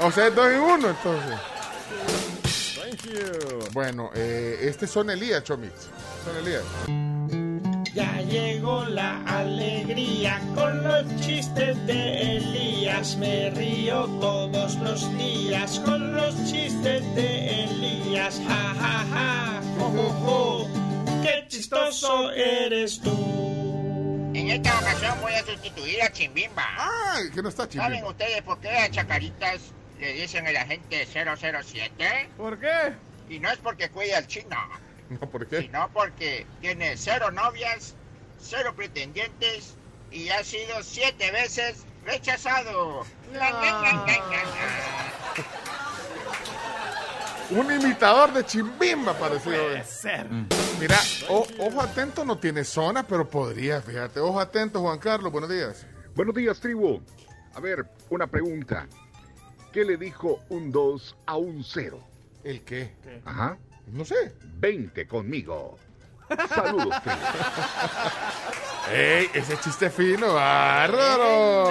O 0.00 0.10
sea, 0.10 0.26
es 0.26 0.34
dos 0.34 0.50
en 0.50 0.60
uno, 0.60 0.88
entonces. 0.88 1.38
Bueno, 3.72 4.10
eh, 4.14 4.58
este 4.62 4.86
son 4.86 5.10
Elías, 5.10 5.44
Chomix. 5.44 5.72
Son 6.24 6.36
Elías. 6.38 6.64
Ya 7.94 8.22
llegó 8.22 8.84
la 8.86 9.22
alegría 9.26 10.40
con 10.54 10.82
los 10.82 11.04
chistes 11.20 11.86
de 11.86 12.36
Elías. 12.38 13.16
Me 13.16 13.50
río 13.50 14.06
todos 14.20 14.76
los 14.76 15.18
días 15.18 15.78
con 15.80 16.14
los 16.16 16.34
chistes 16.50 17.02
de 17.14 17.64
Elías. 17.64 18.40
Ja, 18.48 18.74
ja, 18.80 19.06
ja, 19.12 19.62
jo, 19.78 19.90
jo, 19.90 20.10
jo. 20.24 20.68
Qué 21.22 21.44
chistoso 21.48 22.30
eres 22.32 22.98
tú. 23.00 24.30
En 24.34 24.48
esta 24.48 24.78
ocasión 24.78 25.20
voy 25.20 25.34
a 25.34 25.44
sustituir 25.44 26.02
a 26.02 26.10
Chimbimba. 26.10 26.64
¡Ay, 26.78 27.30
que 27.34 27.42
no 27.42 27.50
está 27.50 27.64
¿Saben 27.70 27.90
Chimbimba! 27.98 28.08
ustedes 28.08 28.42
por 28.42 28.58
qué 28.60 28.70
a 28.70 28.90
Chacaritas 28.90 29.60
le 30.00 30.14
dicen 30.14 30.46
el 30.46 30.56
agente 30.56 31.06
007? 31.06 32.30
¿Por 32.38 32.58
qué? 32.58 32.94
Y 33.28 33.38
no 33.38 33.50
es 33.50 33.58
porque 33.58 33.90
cuida 33.90 34.16
al 34.16 34.26
chino, 34.26 34.56
No, 35.20 35.28
¿por 35.30 35.46
qué? 35.46 35.60
sino 35.62 35.88
porque 35.92 36.46
tiene 36.60 36.96
cero 36.96 37.30
novias, 37.30 37.94
cero 38.40 38.72
pretendientes 38.76 39.74
y 40.10 40.28
ha 40.30 40.42
sido 40.44 40.82
siete 40.82 41.30
veces 41.30 41.84
rechazado. 42.04 43.04
La, 43.32 43.50
la, 43.50 43.60
la. 43.62 44.06
Un 47.50 47.70
imitador 47.70 48.32
de 48.32 48.44
Chimbimba 48.46 49.12
parecido. 49.18 49.62
Puede 49.62 49.84
ser. 49.84 50.26
Mira, 50.80 50.98
o- 51.28 51.46
ojo 51.58 51.82
atento 51.82 52.24
no 52.24 52.38
tiene 52.38 52.64
zona, 52.64 53.06
pero 53.06 53.28
podría, 53.28 53.82
fíjate. 53.82 54.20
Ojo 54.20 54.40
atento, 54.40 54.80
Juan 54.80 54.98
Carlos, 54.98 55.30
buenos 55.30 55.50
días. 55.50 55.86
Buenos 56.14 56.34
días, 56.34 56.58
tribu. 56.60 57.02
A 57.54 57.60
ver, 57.60 57.84
una 58.08 58.26
pregunta. 58.26 58.86
¿Qué 59.70 59.84
le 59.84 59.96
dijo 59.98 60.40
un 60.48 60.72
2 60.72 61.16
a 61.26 61.36
un 61.36 61.62
0? 61.62 62.00
¿El 62.44 62.62
qué? 62.62 62.94
Ajá. 63.24 63.58
No 63.90 64.04
sé. 64.04 64.32
20 64.58 65.06
conmigo. 65.06 65.78
Saludos. 66.48 66.94
¡Ey! 68.92 69.26
Ese 69.34 69.56
chiste 69.58 69.90
fino, 69.90 70.34
bárbaro. 70.34 71.64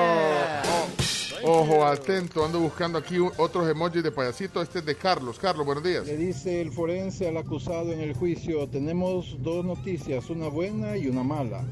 Ojo 1.43 1.85
atento. 1.85 2.45
Ando 2.45 2.59
buscando 2.59 2.97
aquí 2.97 3.17
otros 3.37 3.69
emojis 3.69 4.03
de 4.03 4.11
payasito. 4.11 4.61
Este 4.61 4.79
es 4.79 4.85
de 4.85 4.95
Carlos. 4.95 5.39
Carlos, 5.39 5.65
buenos 5.65 5.83
días. 5.83 6.05
Le 6.05 6.17
dice 6.17 6.61
el 6.61 6.71
forense 6.71 7.27
al 7.27 7.37
acusado 7.37 7.91
en 7.91 8.01
el 8.01 8.13
juicio, 8.13 8.67
tenemos 8.67 9.37
dos 9.41 9.65
noticias, 9.65 10.29
una 10.29 10.47
buena 10.47 10.97
y 10.97 11.07
una 11.07 11.23
mala. 11.23 11.63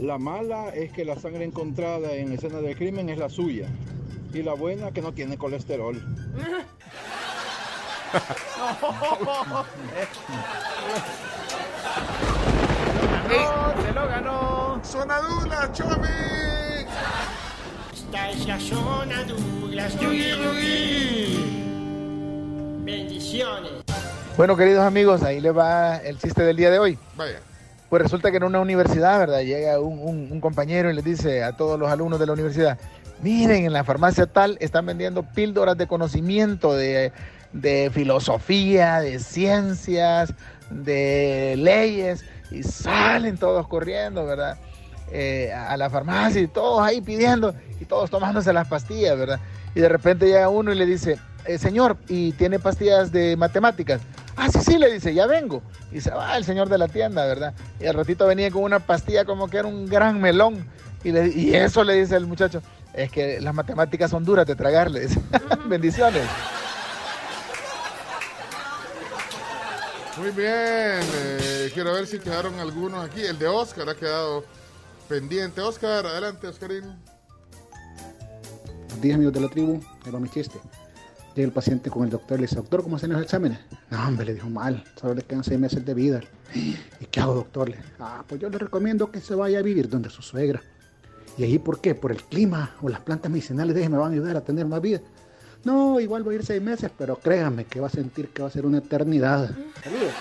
La 0.00 0.18
mala 0.18 0.70
es 0.70 0.92
que 0.92 1.04
la 1.04 1.18
sangre 1.18 1.44
encontrada 1.44 2.12
en 2.14 2.30
la 2.30 2.34
escena 2.34 2.60
del 2.60 2.76
crimen 2.76 3.08
es 3.08 3.18
la 3.18 3.28
suya. 3.28 3.68
Y 4.34 4.42
la 4.42 4.54
buena 4.54 4.90
que 4.92 5.00
no 5.00 5.12
tiene 5.12 5.38
colesterol. 5.38 5.96
ganó, 13.28 13.82
se 13.82 13.92
lo 13.92 14.08
ganó. 14.08 14.80
Zona 14.84 15.18
Dula, 15.20 15.70
Chomi. 15.72 16.08
Esta 17.92 18.30
es 18.30 18.46
la 18.46 18.60
zona 18.60 19.24
Douglas. 19.24 19.98
Yugi, 19.98 20.30
yugi. 20.30 21.62
Bendiciones. 22.84 23.72
Bueno, 24.36 24.56
queridos 24.56 24.84
amigos, 24.84 25.22
ahí 25.22 25.40
les 25.40 25.56
va 25.56 25.96
el 25.96 26.18
chiste 26.18 26.42
del 26.42 26.56
día 26.56 26.70
de 26.70 26.78
hoy. 26.78 26.98
Vaya. 27.16 27.40
Pues 27.88 28.02
resulta 28.02 28.30
que 28.30 28.36
en 28.38 28.44
una 28.44 28.60
universidad, 28.60 29.18
¿verdad? 29.18 29.40
Llega 29.40 29.80
un, 29.80 29.98
un- 29.98 30.28
un 30.32 30.40
compañero 30.40 30.90
y 30.90 30.94
les 30.94 31.04
dice 31.04 31.42
a 31.44 31.56
todos 31.56 31.78
los 31.78 31.88
alumnos 31.90 32.18
de 32.18 32.26
la 32.26 32.32
universidad, 32.32 32.78
miren, 33.22 33.64
en 33.64 33.72
la 33.72 33.84
farmacia 33.84 34.26
tal 34.26 34.56
están 34.60 34.86
vendiendo 34.86 35.22
píldoras 35.22 35.76
de 35.78 35.86
conocimiento, 35.86 36.74
de, 36.74 37.12
de 37.60 37.90
filosofía, 37.92 39.00
de 39.00 39.18
ciencias, 39.18 40.32
de 40.70 41.54
leyes, 41.58 42.24
y 42.50 42.62
salen 42.62 43.36
todos 43.38 43.66
corriendo, 43.68 44.24
¿verdad? 44.26 44.56
Eh, 45.12 45.52
a 45.52 45.76
la 45.76 45.88
farmacia 45.88 46.40
y 46.40 46.48
todos 46.48 46.82
ahí 46.82 47.00
pidiendo 47.00 47.54
y 47.80 47.84
todos 47.84 48.10
tomándose 48.10 48.52
las 48.52 48.66
pastillas, 48.68 49.16
¿verdad? 49.16 49.40
Y 49.74 49.80
de 49.80 49.88
repente 49.88 50.26
llega 50.26 50.48
uno 50.48 50.72
y 50.72 50.74
le 50.76 50.84
dice, 50.86 51.18
"Eh, 51.44 51.58
señor, 51.58 51.96
¿y 52.08 52.32
tiene 52.32 52.58
pastillas 52.58 53.12
de 53.12 53.36
matemáticas? 53.36 54.00
Ah, 54.36 54.48
sí, 54.50 54.58
sí, 54.60 54.78
le 54.78 54.92
dice, 54.92 55.14
ya 55.14 55.26
vengo. 55.26 55.62
Y 55.92 56.00
se 56.00 56.10
va 56.10 56.36
el 56.36 56.44
señor 56.44 56.68
de 56.68 56.76
la 56.78 56.88
tienda, 56.88 57.24
¿verdad? 57.24 57.54
Y 57.80 57.86
al 57.86 57.94
ratito 57.94 58.26
venía 58.26 58.50
con 58.50 58.64
una 58.64 58.80
pastilla 58.80 59.24
como 59.24 59.48
que 59.48 59.58
era 59.58 59.68
un 59.68 59.86
gran 59.86 60.20
melón. 60.20 60.66
Y, 61.04 61.12
le- 61.12 61.28
y 61.28 61.54
eso 61.54 61.84
le 61.84 61.94
dice 61.94 62.16
el 62.16 62.26
muchacho, 62.26 62.60
es 62.92 63.10
que 63.10 63.40
las 63.40 63.54
matemáticas 63.54 64.10
son 64.10 64.24
duras 64.24 64.46
de 64.46 64.56
tragarles. 64.56 65.16
Bendiciones. 65.66 66.22
Muy 70.18 70.30
bien. 70.30 70.46
eh, 70.48 71.70
quiero 71.74 71.92
ver 71.92 72.06
si 72.06 72.18
quedaron 72.18 72.58
algunos 72.58 73.04
aquí. 73.04 73.20
El 73.20 73.38
de 73.38 73.46
Oscar 73.48 73.88
ha 73.90 73.94
quedado 73.94 74.44
pendiente. 75.08 75.60
Oscar, 75.60 76.06
adelante, 76.06 76.46
Oscarín. 76.48 76.84
Buenos 78.78 79.00
días, 79.02 79.14
amigos 79.16 79.34
de 79.34 79.40
la 79.40 79.48
tribu. 79.48 79.80
Va 80.12 80.18
mi 80.18 80.30
chiste. 80.30 80.58
Llega 81.34 81.46
el 81.48 81.52
paciente 81.52 81.90
con 81.90 82.04
el 82.04 82.10
doctor 82.10 82.38
y 82.38 82.42
le 82.42 82.46
dice, 82.46 82.56
doctor, 82.56 82.82
¿cómo 82.82 82.96
hacen 82.96 83.12
los 83.12 83.20
exámenes? 83.20 83.58
No, 83.90 84.08
hombre, 84.08 84.24
le 84.24 84.34
dijo 84.34 84.48
mal. 84.48 84.82
Solo 84.98 85.14
le 85.14 85.22
quedan 85.22 85.44
seis 85.44 85.60
meses 85.60 85.84
de 85.84 85.92
vida. 85.92 86.22
¿Y 86.54 87.04
qué 87.10 87.20
hago, 87.20 87.34
doctor? 87.34 87.74
Ah, 88.00 88.24
pues 88.26 88.40
yo 88.40 88.48
le 88.48 88.56
recomiendo 88.56 89.10
que 89.10 89.20
se 89.20 89.34
vaya 89.34 89.58
a 89.58 89.62
vivir 89.62 89.90
donde 89.90 90.08
su 90.08 90.22
suegra. 90.22 90.62
¿Y 91.36 91.44
ahí 91.44 91.58
por 91.58 91.82
qué? 91.82 91.94
Por 91.94 92.10
el 92.10 92.22
clima 92.24 92.74
o 92.80 92.88
las 92.88 93.00
plantas 93.00 93.30
medicinales 93.30 93.74
de 93.74 93.82
ella 93.82 93.90
me 93.90 93.98
van 93.98 94.12
a 94.12 94.14
ayudar 94.14 94.34
a 94.38 94.40
tener 94.40 94.64
más 94.64 94.80
vida. 94.80 95.00
No, 95.66 95.98
igual 95.98 96.26
va 96.26 96.30
a 96.30 96.34
ir 96.36 96.46
seis 96.46 96.62
meses, 96.62 96.90
pero 96.96 97.16
créanme 97.16 97.64
que 97.64 97.80
va 97.80 97.88
a 97.88 97.90
sentir 97.90 98.28
que 98.28 98.40
va 98.40 98.46
a 98.46 98.52
ser 98.52 98.64
una 98.66 98.78
eternidad. 98.78 99.50
Saludos. 99.82 100.12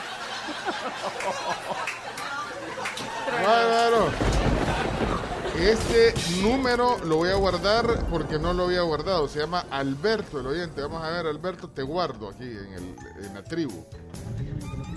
Bárbaro. 3.46 4.10
Este 5.60 6.14
número 6.42 6.98
lo 7.06 7.18
voy 7.18 7.30
a 7.30 7.36
guardar 7.36 7.86
porque 8.10 8.40
no 8.40 8.54
lo 8.54 8.64
había 8.66 8.82
guardado. 8.82 9.28
Se 9.28 9.38
llama 9.40 9.66
Alberto, 9.70 10.40
el 10.40 10.48
oyente. 10.48 10.82
Vamos 10.82 11.04
a 11.04 11.10
ver, 11.12 11.28
Alberto, 11.28 11.70
te 11.70 11.84
guardo 11.84 12.30
aquí 12.30 12.44
en, 12.44 12.74
el- 12.74 13.26
en 13.26 13.34
la 13.36 13.44
tribu. 13.44 13.86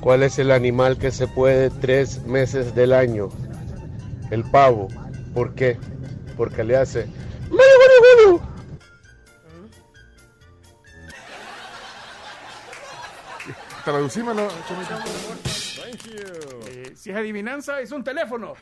¿Cuál 0.01 0.23
es 0.23 0.39
el 0.39 0.51
animal 0.51 0.97
que 0.97 1.11
se 1.11 1.27
puede 1.29 1.69
tres 1.69 2.23
meses 2.25 2.75
del 2.75 2.95
año? 2.95 3.29
El 4.31 4.45
pavo. 4.51 4.89
¿Por 5.35 5.55
qué? 5.55 5.79
Porque 6.39 6.65
le 6.65 6.77
hace... 6.79 7.07
Traducímelo, 13.93 14.49
Eh, 16.67 16.93
si 16.95 17.09
es 17.11 17.17
adivinanza, 17.17 17.81
es 17.81 17.91
un 17.91 18.05
teléfono. 18.05 18.53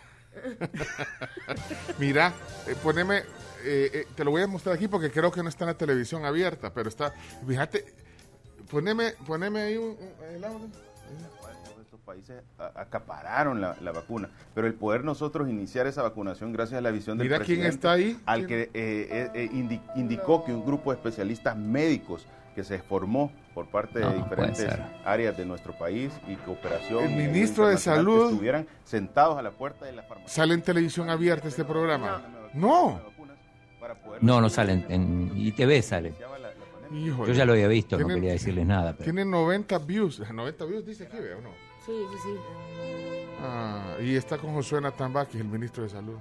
Mira, 1.98 2.32
eh, 2.68 2.76
poneme, 2.80 3.16
eh, 3.64 3.90
eh, 3.92 4.06
te 4.14 4.22
lo 4.22 4.30
voy 4.30 4.42
a 4.42 4.46
mostrar 4.46 4.76
aquí 4.76 4.86
porque 4.86 5.10
creo 5.10 5.32
que 5.32 5.42
no 5.42 5.48
está 5.48 5.64
en 5.64 5.70
la 5.70 5.76
televisión 5.76 6.24
abierta, 6.24 6.72
pero 6.72 6.88
está, 6.88 7.12
fíjate, 7.44 7.84
poneme, 8.70 9.14
poneme 9.26 9.62
ahí 9.62 9.76
un, 9.76 9.96
un- 9.98 10.34
el 10.36 10.44
audio. 10.44 10.68
estos 11.82 11.98
países 12.04 12.40
acapararon 12.76 13.60
la, 13.60 13.76
la 13.80 13.90
vacuna, 13.90 14.30
pero 14.54 14.68
el 14.68 14.74
poder 14.74 15.02
nosotros 15.02 15.48
iniciar 15.48 15.88
esa 15.88 16.02
vacunación 16.02 16.52
gracias 16.52 16.78
a 16.78 16.82
la 16.82 16.92
visión 16.92 17.18
del 17.18 17.26
Mira 17.28 17.40
quién 17.40 17.66
está 17.66 17.92
ahí. 17.94 18.16
al 18.26 18.46
que 18.46 18.70
eh, 18.74 19.48
indi- 19.52 19.82
indicó 19.96 20.44
que 20.44 20.52
un 20.52 20.64
grupo 20.64 20.92
de 20.92 20.98
especialistas 20.98 21.56
médicos 21.56 22.26
que 22.56 22.64
se 22.64 22.78
formó 22.78 23.30
por 23.54 23.66
parte 23.68 24.00
No, 24.00 24.10
de 24.10 24.16
diferentes 24.16 24.66
áreas 25.04 25.36
de 25.36 25.44
nuestro 25.44 25.76
país 25.76 26.10
y 26.26 26.36
cooperación 26.36 27.04
El 27.04 27.10
ministro 27.28 27.68
de 27.68 27.74
que 27.74 27.80
Salud- 27.82 28.30
estuvieran 28.30 28.66
sentados 28.82 29.36
a 29.38 29.42
la 29.42 29.50
puerta 29.50 29.84
de 29.84 29.92
la 29.92 30.02
farmacia 30.02 30.30
¿Sale 30.34 30.54
en 30.54 30.62
televisión 30.62 31.10
abierta 31.10 31.48
este 31.48 31.64
programa? 31.66 32.22
No. 32.54 32.98
No, 34.22 34.40
no 34.40 34.48
salen. 34.48 34.86
En 34.88 35.30
ITV 35.36 35.82
sale. 35.82 36.14
Híjole. 36.92 37.28
Yo 37.32 37.34
ya 37.36 37.44
lo 37.44 37.52
había 37.52 37.68
visto, 37.68 37.98
no 37.98 38.08
quería 38.08 38.32
decirles 38.32 38.64
nada. 38.66 38.92
Pero... 38.92 39.04
Tiene 39.04 39.24
90 39.26 39.78
views, 39.80 40.20
90 40.32 40.64
views 40.64 40.86
dice 40.86 41.04
aquí, 41.04 41.18
¿veo 41.18 41.38
o 41.38 41.42
no? 41.42 41.50
Sí, 41.84 41.92
sí, 42.10 42.18
sí. 42.24 42.30
Ah, 43.42 43.96
y 44.00 44.16
está 44.16 44.38
con 44.38 44.54
Josué 44.54 44.80
Natamba, 44.80 45.26
que 45.26 45.36
es 45.36 45.42
el 45.44 45.48
ministro 45.48 45.82
de 45.82 45.90
Salud. 45.90 46.16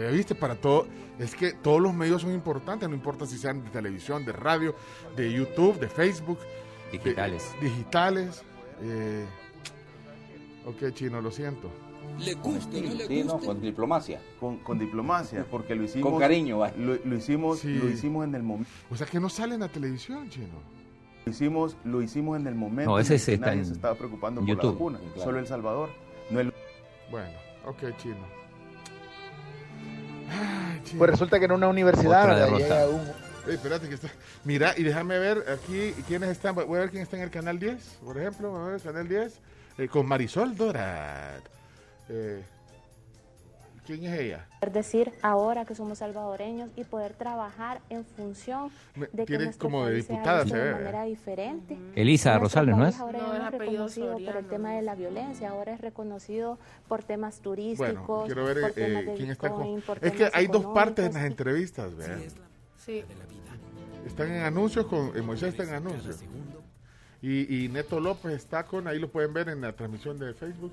Ya 0.00 0.10
viste, 0.10 0.34
para 0.34 0.54
todo, 0.56 0.86
es 1.18 1.34
que 1.34 1.52
todos 1.52 1.80
los 1.80 1.94
medios 1.94 2.22
son 2.22 2.32
importantes, 2.32 2.88
no 2.88 2.94
importa 2.94 3.26
si 3.26 3.38
sean 3.38 3.62
de 3.64 3.70
televisión, 3.70 4.24
de 4.24 4.32
radio, 4.32 4.74
de 5.16 5.32
YouTube, 5.32 5.78
de 5.78 5.88
Facebook. 5.88 6.38
de- 6.92 6.98
Digitales. 6.98 7.50
digitales. 7.60 8.42
eh, 8.82 9.24
ok, 10.66 10.92
chino, 10.94 11.20
lo 11.20 11.30
siento. 11.30 11.70
¿Le 12.20 12.34
gusta 12.34 12.76
o 12.76 12.80
no 12.80 12.94
le 12.94 13.06
Sí, 13.06 13.24
no, 13.24 13.32
gusta? 13.34 13.46
con 13.48 13.60
diplomacia. 13.60 14.20
Con, 14.38 14.58
con 14.58 14.78
diplomacia, 14.78 15.44
porque 15.50 15.74
lo 15.74 15.82
hicimos. 15.84 16.10
Con 16.10 16.20
cariño, 16.20 16.58
va. 16.58 16.70
Lo, 16.78 16.96
lo 17.04 17.16
hicimos, 17.16 17.58
Sí. 17.60 17.74
lo 17.74 17.88
hicimos 17.88 18.24
en 18.24 18.34
el 18.34 18.42
momento. 18.42 18.70
O 18.90 18.96
sea 18.96 19.06
que 19.06 19.18
no 19.20 19.28
sale 19.28 19.54
en 19.54 19.60
la 19.60 19.68
televisión, 19.68 20.28
chino. 20.30 20.46
Lo 21.24 21.32
hicimos, 21.32 21.76
lo 21.84 22.02
hicimos 22.02 22.38
en 22.38 22.46
el 22.46 22.54
momento 22.54 22.92
No, 22.92 22.98
ese 23.00 23.14
en 23.14 23.18
sí 23.20 23.26
que 23.26 23.34
está 23.34 23.46
nadie 23.46 23.58
en 23.60 23.66
se 23.66 23.72
estaba 23.72 23.94
preocupando 23.96 24.40
por 24.40 24.48
YouTube. 24.48 24.64
la 24.64 24.72
vacuna. 24.72 24.98
Claro. 25.14 25.22
Solo 25.24 25.38
El 25.40 25.46
Salvador. 25.48 25.88
No 26.30 26.38
el... 26.40 26.52
Bueno, 27.10 27.36
ok, 27.66 27.96
chino. 27.98 28.35
Ay. 30.30 30.82
Pues 30.98 31.10
resulta 31.10 31.38
que 31.38 31.44
en 31.46 31.52
una 31.52 31.68
universidad. 31.68 32.56
Llega 32.56 32.88
un, 32.88 33.02
espérate 33.50 33.88
que 33.88 33.94
está. 33.96 34.08
Mira, 34.44 34.74
y 34.76 34.82
déjame 34.82 35.18
ver 35.18 35.44
aquí 35.50 35.92
quiénes 36.06 36.30
están. 36.30 36.54
Voy 36.54 36.76
a 36.76 36.80
ver 36.80 36.90
quién 36.90 37.02
está 37.02 37.16
en 37.16 37.22
el 37.24 37.30
canal 37.30 37.58
10, 37.58 37.98
por 38.04 38.18
ejemplo. 38.18 38.50
Voy 38.50 38.60
a 38.60 38.64
ver 38.64 38.74
el 38.76 38.82
canal 38.82 39.08
10. 39.08 39.40
eh, 39.78 39.88
con 39.88 40.06
Marisol 40.06 40.56
Dorat. 40.56 41.42
Eh, 42.08 42.42
¿Quién 43.86 44.04
es 44.04 44.18
ella? 44.20 44.46
Poder 44.66 44.72
decir 44.84 45.12
ahora 45.22 45.64
que 45.64 45.76
somos 45.76 45.98
salvadoreños 45.98 46.70
y 46.74 46.82
poder 46.82 47.12
trabajar 47.12 47.80
en 47.88 48.04
función 48.04 48.70
de 48.96 49.06
que 49.08 49.24
tiene 49.26 49.44
nuestro 49.44 49.68
como 49.68 49.86
de 49.86 49.92
país 49.92 50.06
sea 50.06 50.16
diputada, 50.16 50.44
se 50.46 50.56
de 50.56 50.64
ve. 50.64 50.72
manera 50.72 51.04
diferente. 51.04 51.78
Elisa 51.94 52.30
Nuestro 52.30 52.44
Rosales, 52.44 52.76
¿no 52.76 52.86
es? 52.86 52.98
Ahora 52.98 53.18
No, 53.20 53.34
es 53.36 53.50
reconocido 53.52 54.18
por 54.18 54.36
el 54.36 54.46
tema 54.46 54.72
de 54.72 54.82
la 54.82 54.96
violencia, 54.96 55.50
ahora 55.50 55.72
es 55.72 55.80
reconocido 55.80 56.58
por 56.88 57.04
temas 57.04 57.38
turísticos, 57.40 57.94
Bueno, 57.94 58.22
quiero 58.26 58.44
ver 58.44 58.60
por 58.60 58.70
eh, 58.70 58.72
temas 58.72 59.06
de 59.06 59.14
quién 59.14 59.30
está 59.30 59.50
con. 59.50 59.76
Bitcoin, 59.76 59.98
Es 60.02 60.12
que 60.12 60.30
hay 60.32 60.46
dos 60.48 60.64
partes 60.66 61.06
en 61.06 61.14
las 61.14 61.24
entrevistas, 61.26 61.94
vean. 61.96 62.22
Sí. 62.84 63.04
Están 64.04 64.32
en 64.32 64.42
anuncios 64.42 64.86
con. 64.86 65.16
eh, 65.16 65.22
Moisés 65.22 65.50
está 65.50 65.62
en 65.62 65.74
anuncios. 65.74 66.24
Y, 67.22 67.64
y 67.64 67.68
Neto 67.68 68.00
López 68.00 68.32
está 68.32 68.64
con. 68.64 68.88
Ahí 68.88 68.98
lo 68.98 69.08
pueden 69.08 69.32
ver 69.32 69.48
en 69.48 69.60
la 69.60 69.72
transmisión 69.72 70.18
de 70.18 70.34
Facebook. 70.34 70.72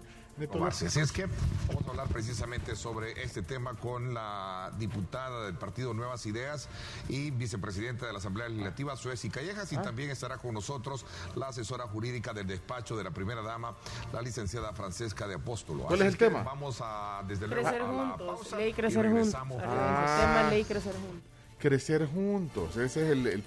Así 0.67 0.99
es 0.99 1.11
que 1.11 1.27
vamos 1.67 1.85
a 1.85 1.89
hablar 1.91 2.07
precisamente 2.07 2.75
sobre 2.75 3.21
este 3.23 3.43
tema 3.43 3.75
con 3.75 4.15
la 4.15 4.71
diputada 4.79 5.45
del 5.45 5.53
partido 5.53 5.93
Nuevas 5.93 6.25
Ideas 6.25 6.69
y 7.07 7.29
vicepresidenta 7.29 8.07
de 8.07 8.13
la 8.13 8.17
Asamblea 8.17 8.49
Legislativa, 8.49 8.95
Suezi 8.95 9.29
Callejas, 9.29 9.71
y 9.73 9.77
también 9.77 10.09
estará 10.09 10.37
con 10.39 10.55
nosotros 10.55 11.05
la 11.35 11.49
asesora 11.49 11.85
jurídica 11.87 12.33
del 12.33 12.47
despacho 12.47 12.97
de 12.97 13.03
la 13.03 13.11
primera 13.11 13.43
dama, 13.43 13.75
la 14.11 14.21
licenciada 14.23 14.73
Francesca 14.73 15.27
de 15.27 15.35
Apóstolo. 15.35 15.83
¿Cuál 15.83 16.01
es 16.01 16.07
el 16.07 16.17
que 16.17 16.25
tema? 16.25 16.41
Vamos 16.41 16.79
a, 16.81 17.21
desde 17.27 17.47
luego, 17.47 17.61
Crecer 17.63 17.81
a 17.83 17.91
la 17.91 17.93
juntos. 18.09 18.27
pausa 18.27 18.57
Ley 18.57 18.69
y 18.69 18.73
crecer 18.73 19.03
juntos. 19.03 19.13
regresamos. 19.13 19.61
El 19.61 19.69
tema 19.69 20.49
ley 20.49 20.63
crecer 20.63 20.93
juntos. 20.93 21.31
Crecer 21.59 22.07
juntos. 22.07 22.77
Ese 22.77 23.03
es 23.05 23.11
el, 23.11 23.27
el, 23.27 23.43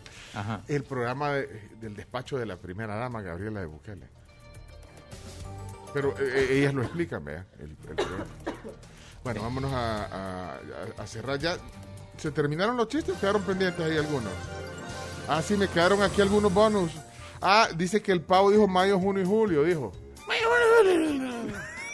el 0.68 0.84
programa 0.84 1.30
de- 1.32 1.68
del 1.80 1.96
despacho 1.96 2.38
de 2.38 2.46
la 2.46 2.56
primera 2.56 2.94
dama, 2.94 3.22
Gabriela 3.22 3.58
de 3.60 3.66
Bukele. 3.66 4.08
Pero 5.94 6.10
eh, 6.18 6.46
eh, 6.50 6.58
ellas 6.58 6.74
lo 6.74 6.82
explican, 6.82 7.24
vea. 7.24 7.46
el- 7.58 7.76
bueno, 9.24 9.42
vámonos 9.42 9.72
a, 9.72 10.04
a- 10.04 10.58
a 11.02 11.06
cerrar 11.06 11.38
ya. 11.38 11.56
¿Se 12.18 12.30
terminaron 12.30 12.76
los 12.76 12.88
chistes 12.88 13.14
o 13.16 13.20
quedaron 13.20 13.42
pendientes 13.42 13.84
ahí 13.84 13.96
algunos? 13.96 14.32
Ah, 15.28 15.42
sí, 15.42 15.56
me 15.56 15.68
quedaron 15.68 16.02
aquí 16.02 16.20
algunos 16.22 16.52
bonus. 16.52 16.92
Ah, 17.42 17.68
dice 17.76 18.00
que 18.00 18.12
el 18.12 18.20
pavo 18.22 18.50
dijo 18.50 18.66
mayo, 18.68 18.98
junio 18.98 19.22
y 19.22 19.26
julio, 19.26 19.64
dijo. 19.64 19.92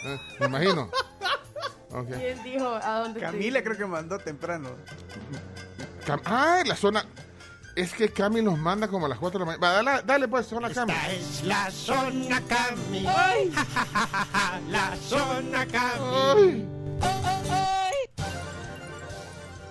Eh, 0.05 0.19
me 0.39 0.45
imagino. 0.45 0.89
Ok. 1.91 2.07
¿Quién 2.17 2.43
dijo 2.43 2.67
a 2.67 2.99
dónde 2.99 3.19
Camila 3.19 3.63
creo 3.63 3.77
que 3.77 3.85
mandó 3.85 4.17
temprano. 4.19 4.69
Cam- 6.05 6.21
ah, 6.25 6.61
la 6.65 6.75
zona. 6.75 7.05
Es 7.75 7.93
que 7.93 8.09
Cami 8.09 8.41
nos 8.43 8.57
manda 8.59 8.87
como 8.87 9.07
a 9.07 9.09
las 9.09 9.17
4 9.17 9.39
de 9.39 9.45
la 9.45 9.51
mañana. 9.57 9.67
Va, 9.67 9.83
dale, 9.83 10.03
dale 10.05 10.27
pues, 10.27 10.45
zona 10.45 10.69
Cami. 10.69 10.93
es 11.11 11.43
la 11.43 11.71
zona 11.71 12.41
Cami. 12.47 13.01
la 14.69 14.95
zona 14.97 15.65
Cami. 15.65 16.65
Ay. 17.01 17.93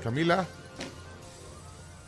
Camila. 0.03 0.45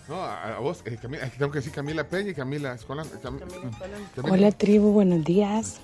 No, 0.09 0.17
a, 0.23 0.57
a 0.57 0.59
vos, 0.59 0.83
eh, 0.85 0.99
Camila, 1.01 1.25
es 1.25 1.33
que 1.33 1.39
tengo 1.39 1.53
que 1.53 1.59
decir 1.61 1.73
Camila 1.73 2.05
Peña 2.09 2.31
y 2.31 2.35
Camila 2.35 2.75
Escolán. 2.75 3.07
Cam- 3.23 3.39
Camila- 3.39 4.33
Hola 4.33 4.51
tribu, 4.53 4.93
buenos 4.93 5.25
días. 5.25 5.77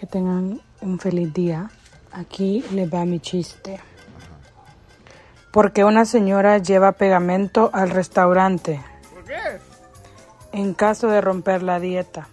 Que 0.00 0.06
tengan 0.06 0.60
un 0.80 0.98
feliz 0.98 1.32
día. 1.34 1.70
Aquí 2.12 2.64
les 2.72 2.92
va 2.92 3.04
mi 3.04 3.20
chiste. 3.20 3.78
Porque 5.54 5.84
una 5.84 6.04
señora 6.04 6.58
lleva 6.58 6.90
pegamento 6.90 7.70
al 7.72 7.90
restaurante 7.90 8.82
¿Por 9.14 9.22
qué? 9.24 9.38
en 10.50 10.74
caso 10.74 11.06
de 11.06 11.20
romper 11.20 11.62
la 11.62 11.78
dieta. 11.78 12.26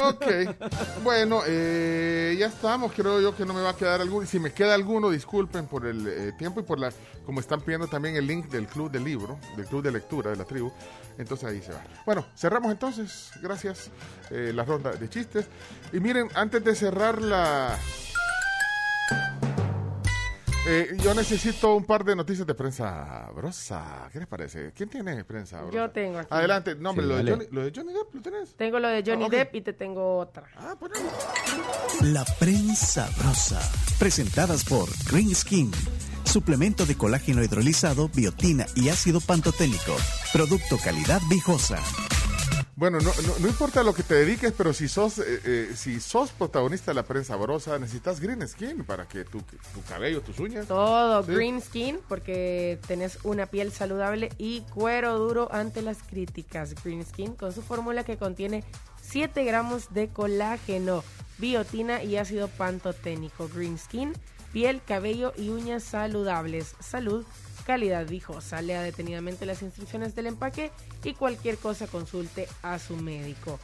Ok, 0.00 1.02
bueno, 1.02 1.42
eh, 1.46 2.36
ya 2.38 2.46
estamos. 2.46 2.92
Creo 2.92 3.20
yo 3.20 3.34
que 3.36 3.44
no 3.44 3.54
me 3.54 3.60
va 3.60 3.70
a 3.70 3.76
quedar 3.76 4.00
alguno. 4.00 4.26
Si 4.26 4.38
me 4.38 4.52
queda 4.52 4.74
alguno, 4.74 5.10
disculpen 5.10 5.66
por 5.66 5.86
el 5.86 6.06
eh, 6.06 6.32
tiempo 6.38 6.60
y 6.60 6.62
por 6.62 6.78
la. 6.78 6.92
Como 7.24 7.40
están 7.40 7.60
pidiendo 7.60 7.86
también 7.88 8.16
el 8.16 8.26
link 8.26 8.46
del 8.46 8.66
club 8.66 8.90
del 8.90 9.04
libro, 9.04 9.38
del 9.56 9.66
club 9.66 9.82
de 9.82 9.92
lectura 9.92 10.30
de 10.30 10.36
la 10.36 10.44
tribu. 10.44 10.72
Entonces 11.18 11.48
ahí 11.48 11.60
se 11.60 11.72
va. 11.72 11.82
Bueno, 12.06 12.26
cerramos 12.36 12.70
entonces. 12.72 13.30
Gracias. 13.42 13.90
eh, 14.30 14.52
la 14.54 14.64
ronda 14.64 14.92
de 14.92 15.08
chistes. 15.08 15.46
Y 15.92 16.00
miren, 16.00 16.28
antes 16.34 16.62
de 16.64 16.74
cerrar 16.74 17.20
la. 17.20 17.78
Eh, 20.70 20.96
yo 21.02 21.14
necesito 21.14 21.74
un 21.74 21.84
par 21.86 22.04
de 22.04 22.14
noticias 22.14 22.46
de 22.46 22.54
prensa 22.54 23.30
brosa. 23.34 24.10
¿Qué 24.12 24.18
les 24.18 24.28
parece? 24.28 24.70
¿Quién 24.76 24.90
tiene 24.90 25.24
prensa 25.24 25.62
brosa? 25.62 25.74
Yo 25.74 25.90
tengo 25.90 26.18
aquí. 26.18 26.28
Adelante. 26.30 26.74
No, 26.74 26.90
hombre, 26.90 27.06
Sí, 27.06 27.08
lo, 27.10 27.16
de. 27.16 27.30
Johnny, 27.30 27.44
lo 27.50 27.62
de 27.64 27.72
Johnny 27.74 27.92
Depp, 27.94 28.14
¿lo 28.14 28.20
tenés? 28.20 28.54
Tengo 28.54 28.78
lo 28.78 28.88
de 28.88 29.02
Johnny 29.06 29.24
Ah. 29.24 29.28
Depp 29.30 29.54
y 29.54 29.60
te 29.62 29.72
tengo 29.72 30.18
otra. 30.18 30.44
Ah, 30.58 30.74
La 32.02 32.24
prensa 32.38 33.08
brosa. 33.18 33.60
Presentadas 33.98 34.62
por 34.64 34.90
Green 35.10 35.34
Skin. 35.34 35.70
Suplemento 36.24 36.84
de 36.84 36.96
colágeno 36.98 37.42
hidrolizado, 37.42 38.10
biotina 38.10 38.66
y 38.76 38.90
ácido 38.90 39.20
pantoténico. 39.22 39.96
Producto 40.34 40.76
calidad 40.76 41.22
viejosa. 41.30 41.78
Bueno, 42.78 42.98
no, 43.00 43.10
no, 43.26 43.38
no 43.40 43.48
importa 43.48 43.82
lo 43.82 43.92
que 43.92 44.04
te 44.04 44.14
dediques, 44.14 44.52
pero 44.56 44.72
si 44.72 44.86
sos, 44.86 45.18
eh, 45.18 45.40
eh, 45.44 45.72
si 45.74 45.98
sos 45.98 46.30
protagonista 46.30 46.92
de 46.92 46.94
la 46.94 47.02
prensa 47.02 47.34
brosa, 47.34 47.76
necesitas 47.76 48.20
green 48.20 48.46
skin 48.46 48.84
para 48.84 49.08
que 49.08 49.24
tu, 49.24 49.40
tu 49.40 49.82
cabello, 49.88 50.20
tus 50.20 50.38
uñas. 50.38 50.68
Todo 50.68 51.24
Sí. 51.24 51.32
green 51.32 51.60
skin 51.60 51.98
porque 52.08 52.78
tenés 52.86 53.18
una 53.24 53.46
piel 53.46 53.72
saludable 53.72 54.30
y 54.38 54.60
cuero 54.72 55.18
duro 55.18 55.48
ante 55.50 55.82
las 55.82 56.04
críticas. 56.04 56.76
Green 56.84 57.04
skin 57.04 57.34
con 57.34 57.52
su 57.52 57.62
fórmula 57.62 58.04
que 58.04 58.16
contiene 58.16 58.62
7 59.02 59.42
gramos 59.42 59.92
de 59.92 60.06
colágeno, 60.10 61.02
biotina 61.38 62.04
y 62.04 62.16
ácido 62.16 62.46
pantoténico. 62.46 63.48
Green 63.52 63.76
skin, 63.76 64.12
piel, 64.52 64.80
cabello 64.86 65.32
y 65.36 65.48
uñas 65.48 65.82
saludables. 65.82 66.76
Salud, 66.78 67.24
calidad 67.68 68.06
viejosa. 68.06 68.62
Lea 68.62 68.80
detenidamente 68.82 69.44
las 69.44 69.60
instrucciones 69.62 70.14
del 70.16 70.26
empaque 70.26 70.70
y 71.04 71.12
cualquier 71.12 71.58
cosa 71.58 71.86
consulte 71.86 72.48
a 72.62 72.78
su 72.78 72.96
médico. 72.96 73.60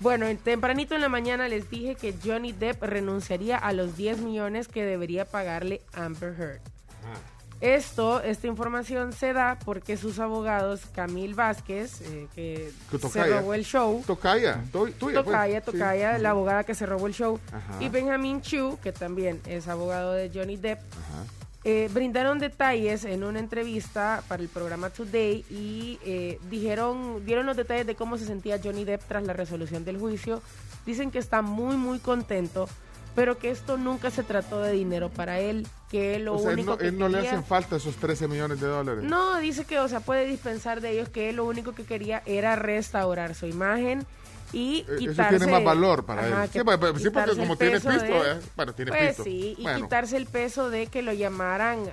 Bueno, 0.00 0.26
en- 0.26 0.36
tempranito 0.36 0.94
en 0.94 1.00
la 1.00 1.08
mañana 1.08 1.48
les 1.48 1.70
dije 1.70 1.94
que 1.96 2.14
Johnny 2.22 2.52
Depp 2.52 2.82
renunciaría 2.82 3.56
a 3.56 3.72
los 3.72 3.96
10 3.96 4.18
millones 4.18 4.68
que 4.68 4.84
debería 4.84 5.24
pagarle 5.24 5.80
Amber 5.94 6.34
Heard. 6.38 6.60
Esto, 7.60 8.22
esta 8.22 8.46
información 8.46 9.12
se 9.12 9.32
da 9.32 9.58
porque 9.64 9.96
sus 9.96 10.20
abogados, 10.20 10.82
Camil 10.94 11.34
Vázquez, 11.34 12.02
eh, 12.02 12.28
que 12.32 12.70
Que 12.88 12.98
se 13.08 13.24
robó 13.26 13.52
el 13.54 13.64
show, 13.64 14.04
Tocaya, 14.06 14.62
tuya, 14.70 14.94
pues. 15.00 15.14
Tocaya, 15.14 15.58
Sí. 15.60 15.72
Tocaya, 15.72 16.18
la 16.18 16.30
abogada 16.30 16.62
que 16.62 16.76
se 16.76 16.86
robó 16.86 17.08
el 17.08 17.14
show, 17.14 17.40
Ajá. 17.52 17.82
y 17.82 17.88
Benjamin 17.88 18.42
Chu, 18.42 18.78
que 18.80 18.92
también 18.92 19.40
es 19.46 19.66
abogado 19.66 20.12
de 20.12 20.30
Johnny 20.32 20.56
Depp, 20.56 20.78
eh, 21.64 21.88
brindaron 21.92 22.38
detalles 22.38 23.04
en 23.04 23.24
una 23.24 23.40
entrevista 23.40 24.22
para 24.28 24.42
el 24.42 24.48
programa 24.48 24.90
Today 24.90 25.44
y 25.50 25.98
eh, 26.04 26.38
dijeron, 26.48 27.24
dieron 27.26 27.46
los 27.46 27.56
detalles 27.56 27.86
de 27.86 27.96
cómo 27.96 28.16
se 28.16 28.26
sentía 28.26 28.60
Johnny 28.62 28.84
Depp 28.84 29.02
tras 29.08 29.24
la 29.24 29.32
resolución 29.32 29.84
del 29.84 29.98
juicio. 29.98 30.40
Dicen 30.86 31.10
que 31.10 31.18
está 31.18 31.42
muy, 31.42 31.76
muy 31.76 31.98
contento, 31.98 32.68
pero 33.16 33.38
que 33.38 33.50
esto 33.50 33.76
nunca 33.76 34.10
se 34.10 34.22
trató 34.22 34.60
de 34.60 34.72
dinero 34.72 35.08
para 35.10 35.40
él, 35.40 35.66
que 35.90 36.14
él 36.14 36.26
lo 36.26 36.36
O 36.36 36.38
sea, 36.38 36.52
él 36.52 36.58
único 36.58 36.70
no, 36.72 36.78
que 36.78 36.88
él 36.88 36.98
no 36.98 37.08
le 37.08 37.18
hacen 37.18 37.44
falta 37.44 37.76
esos 37.76 37.96
13 37.96 38.28
millones 38.28 38.60
de 38.60 38.68
dólares. 38.68 39.02
no, 39.02 39.38
dice 39.38 39.64
que, 39.64 39.80
o 39.80 39.88
sea, 39.88 39.98
puede 39.98 40.26
dispensar 40.26 40.80
de 40.80 40.92
ellos 40.92 41.08
que 41.08 41.28
él 41.28 41.36
lo 41.36 41.44
único 41.44 41.74
que 41.74 41.84
quería 41.84 42.22
era 42.24 42.54
restaurar 42.54 43.34
su 43.34 43.46
imagen 43.46 44.06
y 44.52 44.80
Eh, 44.88 44.96
quitarse... 44.98 45.20
Eso 45.36 45.44
tiene 45.44 45.52
más 45.52 45.64
valor 45.64 46.04
para 46.06 46.26
Ajá, 46.26 46.44
él. 46.44 46.50
que 46.50 46.58
Sí, 46.60 46.64
pues, 46.64 46.78
pues, 46.78 47.02
sí, 47.02 47.10
porque 47.10 47.30
como 47.36 47.52
el 47.52 47.58
tiene 47.58 47.80
peso 47.80 47.88
pisto, 47.90 48.22
de- 48.24 48.32
eh, 48.32 48.40
bueno, 48.56 48.74
tiene 48.74 48.90
pues 48.92 49.06
pisto. 49.08 49.24
sí, 49.24 49.54
y 49.58 49.62
Bueno. 49.62 49.84
quitarse 49.84 50.16
el 50.16 50.26
peso 50.26 50.70
de 50.70 50.86
que 50.86 51.02
lo 51.02 51.12
llamaran 51.12 51.80
eh, 51.86 51.92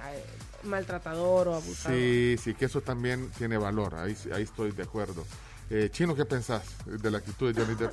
maltratador 0.64 1.48
o 1.50 1.56
abusador. 1.56 1.98
Sí, 1.98 2.36
sí, 2.42 2.54
que 2.54 2.66
eso 2.66 2.82
también 2.82 3.30
tiene 3.38 3.58
valor. 3.58 3.96
Ahí, 3.96 4.16
sí- 4.16 4.30
ahí 4.32 4.44
estoy 4.44 4.72
de 4.72 4.84
acuerdo. 4.84 5.26
Eh, 5.70 5.90
Chino, 5.92 6.16
¿qué 6.16 6.26
pensás 6.26 6.64
de 6.86 7.12
la 7.12 7.18
actitud 7.18 7.54
de 7.54 7.62
Johnny 7.62 7.76
Depp? 7.76 7.92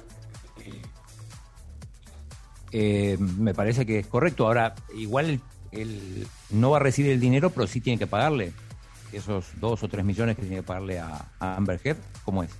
Eh, 2.72 3.18
me 3.18 3.52
parece 3.54 3.84
que 3.84 3.98
es 3.98 4.06
correcto. 4.06 4.46
Ahora, 4.46 4.74
igual 4.94 5.26
él, 5.30 5.40
él 5.72 6.26
no 6.50 6.70
va 6.70 6.78
a 6.78 6.80
recibir 6.80 7.10
el 7.12 7.20
dinero, 7.20 7.50
pero 7.50 7.66
sí 7.66 7.80
tiene 7.80 7.98
que 7.98 8.06
pagarle 8.06 8.52
esos 9.12 9.46
dos 9.60 9.82
o 9.82 9.88
tres 9.88 10.04
millones 10.04 10.36
que 10.36 10.42
tiene 10.42 10.56
que 10.56 10.62
pagarle 10.62 10.98
a, 10.98 11.26
a 11.38 11.56
Amber 11.56 11.78
Heard. 11.84 11.98
¿Cómo 12.24 12.42
es? 12.42 12.50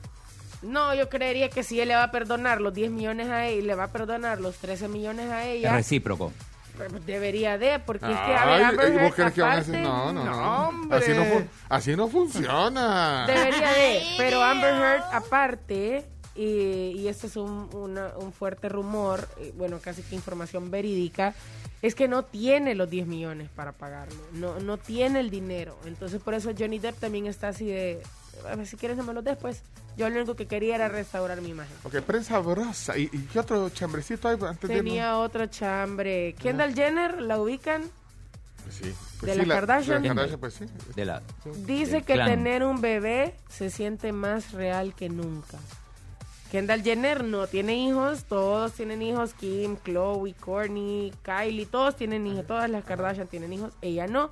No, 0.62 0.94
yo 0.94 1.08
creería 1.08 1.48
que 1.50 1.62
si 1.62 1.80
él 1.80 1.88
le 1.88 1.94
va 1.96 2.04
a 2.04 2.10
perdonar 2.10 2.60
los 2.60 2.72
10 2.72 2.90
millones 2.90 3.28
a 3.28 3.48
él 3.48 3.58
y 3.58 3.62
le 3.62 3.74
va 3.74 3.84
a 3.84 3.88
perdonar 3.88 4.40
los 4.40 4.56
13 4.58 4.88
millones 4.88 5.30
a 5.30 5.44
Es 5.46 5.56
ella, 5.58 5.72
recíproco. 5.72 6.32
pues 6.76 7.04
debería 7.06 7.58
de, 7.58 7.78
porque 7.80 8.06
es 8.06 8.12
que 8.18 8.34
a 8.34 8.44
ver, 8.46 8.54
Ay, 8.54 8.62
Amber 8.62 8.88
¿y 8.88 8.92
vos 8.92 9.02
Heard, 9.02 9.14
crees 9.14 9.32
que 9.34 9.42
van 9.42 9.58
a? 9.74 9.78
No, 9.82 10.12
no, 10.12 10.24
no. 10.24 10.68
hombre. 10.68 10.98
Así 10.98 11.10
no, 11.12 11.24
así 11.68 11.96
no 11.96 12.08
funciona. 12.08 13.24
Debería 13.26 13.72
de, 13.72 14.02
pero 14.16 14.42
Amber 14.42 14.74
Heard 14.74 15.02
aparte, 15.12 16.04
y, 16.34 16.44
y 16.96 17.08
este 17.08 17.26
es 17.26 17.36
un, 17.36 17.68
una- 17.74 18.12
un 18.16 18.32
fuerte 18.32 18.68
rumor, 18.68 19.28
bueno, 19.54 19.78
casi 19.82 20.02
que 20.02 20.14
información 20.14 20.70
verídica, 20.70 21.34
es 21.82 21.94
que 21.96 22.06
no 22.08 22.22
tiene 22.24 22.74
los 22.74 22.88
10 22.88 23.06
millones 23.08 23.50
para 23.54 23.72
pagarlo, 23.72 24.16
no, 24.32 24.60
no 24.60 24.76
tiene 24.78 25.18
el 25.20 25.28
dinero. 25.30 25.76
Entonces 25.84 26.22
por 26.22 26.34
eso 26.34 26.50
Johnny 26.56 26.78
Depp 26.78 26.98
también 27.00 27.26
está 27.26 27.48
así 27.48 27.66
de, 27.66 28.00
si 28.64 28.76
quieres 28.76 28.96
no 28.96 29.04
me 29.04 29.12
los 29.12 29.24
des, 29.24 29.36
pues 29.36 29.62
yo 29.96 30.08
lo 30.08 30.16
único 30.16 30.34
que 30.36 30.46
quería 30.46 30.74
era 30.76 30.88
restaurar 30.88 31.40
mi 31.40 31.50
imagen. 31.50 31.74
Ok, 31.84 31.96
prensa 32.00 32.38
brosa. 32.38 32.96
¿Y, 32.96 33.10
y 33.12 33.18
qué 33.32 33.38
otro 33.38 33.68
chambrecito 33.70 34.28
hay 34.28 34.36
antes 34.46 34.68
de 34.68 34.76
Tenía 34.76 35.18
otro 35.18 35.46
chambre. 35.46 36.34
Kendall 36.40 36.74
Jenner, 36.74 37.20
¿la 37.22 37.38
ubican? 37.40 37.82
Pues 38.62 38.76
sí. 38.76 38.94
¿De 39.26 39.34
sí, 39.34 39.38
las 39.44 39.48
Kardashian? 39.48 40.02
de 40.02 40.08
las 40.08 40.16
Kardashian, 40.16 40.40
pues 40.40 40.54
sí. 40.54 40.64
De 40.94 41.04
la, 41.04 41.22
Dice 41.66 42.02
que 42.02 42.14
clan. 42.14 42.28
tener 42.28 42.64
un 42.64 42.80
bebé 42.80 43.34
se 43.48 43.70
siente 43.70 44.12
más 44.12 44.52
real 44.52 44.94
que 44.94 45.08
nunca. 45.08 45.58
Kendall 46.50 46.82
Jenner 46.82 47.24
no 47.24 47.46
tiene 47.46 47.76
hijos, 47.76 48.24
todos 48.24 48.72
tienen 48.72 49.00
hijos, 49.00 49.32
Kim, 49.32 49.78
Chloe, 49.84 50.34
Kourtney, 50.34 51.12
Kylie, 51.22 51.64
todos 51.66 51.96
tienen 51.96 52.26
hijos, 52.26 52.46
todas 52.46 52.68
las 52.68 52.84
Kardashian 52.84 53.26
tienen 53.26 53.52
hijos, 53.54 53.72
ella 53.80 54.06
no. 54.06 54.30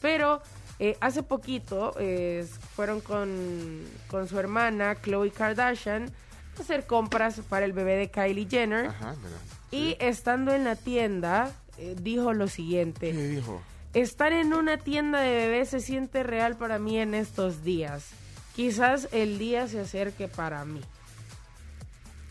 Pero 0.00 0.40
eh, 0.78 0.96
hace 1.00 1.22
poquito 1.22 1.94
eh, 1.98 2.46
fueron 2.74 3.00
con, 3.00 3.84
con 4.08 4.28
su 4.28 4.38
hermana 4.38 4.96
Chloe 5.02 5.30
Kardashian 5.30 6.12
a 6.58 6.60
hacer 6.60 6.86
compras 6.86 7.40
para 7.48 7.64
el 7.64 7.72
bebé 7.72 7.96
de 7.96 8.10
Kylie 8.10 8.46
Jenner. 8.48 8.86
Ajá, 8.86 9.14
mira. 9.22 9.36
Y 9.70 9.96
estando 10.00 10.52
en 10.52 10.64
la 10.64 10.76
tienda, 10.76 11.50
eh, 11.78 11.96
dijo 12.00 12.32
lo 12.32 12.48
siguiente. 12.48 13.12
¿Qué 13.12 13.28
dijo? 13.28 13.62
Estar 13.94 14.32
en 14.34 14.52
una 14.52 14.76
tienda 14.76 15.20
de 15.20 15.32
bebés 15.34 15.70
se 15.70 15.80
siente 15.80 16.22
real 16.22 16.56
para 16.56 16.78
mí 16.78 16.98
en 16.98 17.14
estos 17.14 17.64
días. 17.64 18.04
Quizás 18.54 19.08
el 19.12 19.38
día 19.38 19.68
se 19.68 19.80
acerque 19.80 20.28
para 20.28 20.64
mí. 20.66 20.80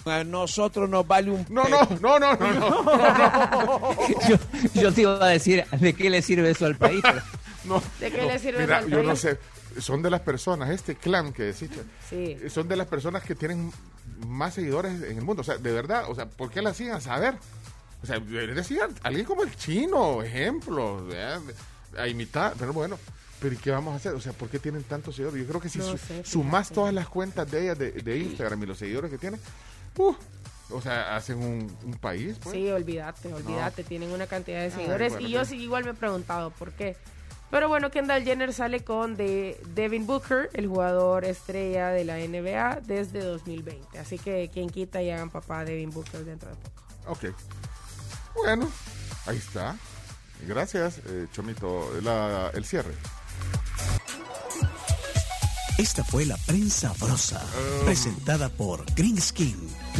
A 0.05 0.23
nosotros 0.23 0.87
nos 0.87 1.07
vale 1.07 1.31
un 1.31 1.45
No, 1.49 1.63
no, 1.67 1.79
no, 1.99 2.19
no, 2.19 2.35
no, 2.35 2.53
no. 2.53 3.91
yo, 4.29 4.37
yo 4.75 4.93
te 4.93 5.01
iba 5.01 5.25
a 5.25 5.29
decir, 5.29 5.65
¿de 5.71 5.93
qué 5.93 6.11
le 6.11 6.21
sirve 6.21 6.51
eso 6.51 6.67
al 6.67 6.75
país? 6.75 7.01
No, 7.67 7.81
¿De 7.99 8.11
qué 8.11 8.21
no. 8.21 8.27
le 8.27 8.39
sirve 8.39 8.59
Mira, 8.61 8.85
yo 8.85 9.03
no 9.03 9.15
sé. 9.15 9.37
Son 9.79 10.01
de 10.01 10.09
las 10.09 10.21
personas, 10.21 10.69
este 10.69 10.95
clan 10.95 11.33
que 11.33 11.43
decís, 11.43 11.69
Sí. 12.09 12.37
son 12.49 12.67
de 12.67 12.75
las 12.75 12.87
personas 12.87 13.23
que 13.23 13.35
tienen 13.35 13.71
más 14.27 14.53
seguidores 14.53 14.93
en 15.03 15.17
el 15.17 15.23
mundo. 15.23 15.41
O 15.41 15.45
sea, 15.45 15.57
de 15.57 15.71
verdad, 15.71 16.05
o 16.09 16.15
sea, 16.15 16.27
¿por 16.27 16.49
qué 16.49 16.61
la 16.61 16.73
siguen 16.73 16.93
a 16.93 17.01
saber? 17.01 17.35
O 18.03 18.05
sea, 18.05 18.19
decía 18.19 18.87
alguien 19.03 19.25
como 19.25 19.43
el 19.43 19.55
chino, 19.55 20.21
ejemplo, 20.23 21.05
¿verdad? 21.05 21.41
a 21.97 22.07
imitar, 22.07 22.53
pero 22.59 22.71
bueno. 22.73 22.97
Pero 23.39 23.53
¿y 23.53 23.57
qué 23.57 23.71
vamos 23.71 23.93
a 23.93 23.97
hacer? 23.97 24.13
O 24.13 24.21
sea, 24.21 24.31
¿por 24.33 24.47
qué 24.49 24.59
tienen 24.59 24.83
tantos 24.83 25.15
seguidores? 25.15 25.41
Yo 25.41 25.47
creo 25.47 25.59
que 25.61 25.69
si 25.69 25.79
No 25.79 25.91
su- 25.91 25.97
sé, 25.97 26.23
sumas 26.23 26.67
fíjate. 26.67 26.75
todas 26.75 26.93
las 26.93 27.07
cuentas 27.09 27.49
de 27.51 27.63
ellas 27.63 27.77
de, 27.77 27.91
de 27.91 28.17
Instagram 28.19 28.63
y 28.63 28.65
los 28.65 28.77
seguidores 28.77 29.11
que 29.11 29.17
tienen, 29.17 29.39
uh, 29.97 30.13
o 30.71 30.81
sea, 30.81 31.15
hacen 31.15 31.37
un, 31.39 31.77
un 31.83 31.93
país. 31.95 32.37
Pues. 32.41 32.55
Sí, 32.55 32.69
olvídate, 32.69 33.33
olvídate. 33.33 33.83
Tienen 33.83 34.11
una 34.11 34.25
cantidad 34.27 34.61
de 34.61 34.71
seguidores. 34.71 35.13
bueno, 35.13 35.27
y 35.27 35.31
yo 35.31 35.43
sí 35.45 35.57
igual 35.57 35.83
me 35.83 35.91
he 35.91 35.93
preguntado 35.95 36.51
por 36.51 36.71
qué. 36.71 36.95
Pero 37.51 37.69
bueno, 37.69 37.89
Kendall 37.91 38.23
Jenner 38.23 38.53
sale 38.53 38.83
con 38.83 39.15
de 39.15 39.61
Devin 39.75 40.05
Booker, 40.07 40.49
el 40.53 40.67
jugador 40.67 41.25
estrella 41.25 41.89
de 41.89 42.03
la 42.03 42.17
NBA, 42.17 42.81
desde 42.85 43.23
2020. 43.23 43.99
Así 43.99 44.17
que 44.17 44.49
quien 44.53 44.69
quita 44.69 45.01
y 45.01 45.09
hagan 45.11 45.29
papá 45.29 45.59
a 45.59 45.65
Devin 45.65 45.91
Booker 45.91 46.25
dentro 46.25 46.49
de 46.49 46.55
poco. 46.55 46.83
Ok. 47.07 47.25
Bueno, 48.35 48.67
ahí 49.27 49.37
está. 49.37 49.77
Gracias, 50.47 50.99
eh, 51.05 51.27
Chomito. 51.31 51.89
La- 52.01 52.51
el 52.53 52.65
cierre. 52.65 52.93
Esta 55.77 56.03
fue 56.05 56.25
la 56.25 56.37
prensa 56.47 56.93
brosa, 57.01 57.41
presentada 57.83 58.49
por 58.49 58.85
Green 58.95 59.19
Skin 59.21 59.57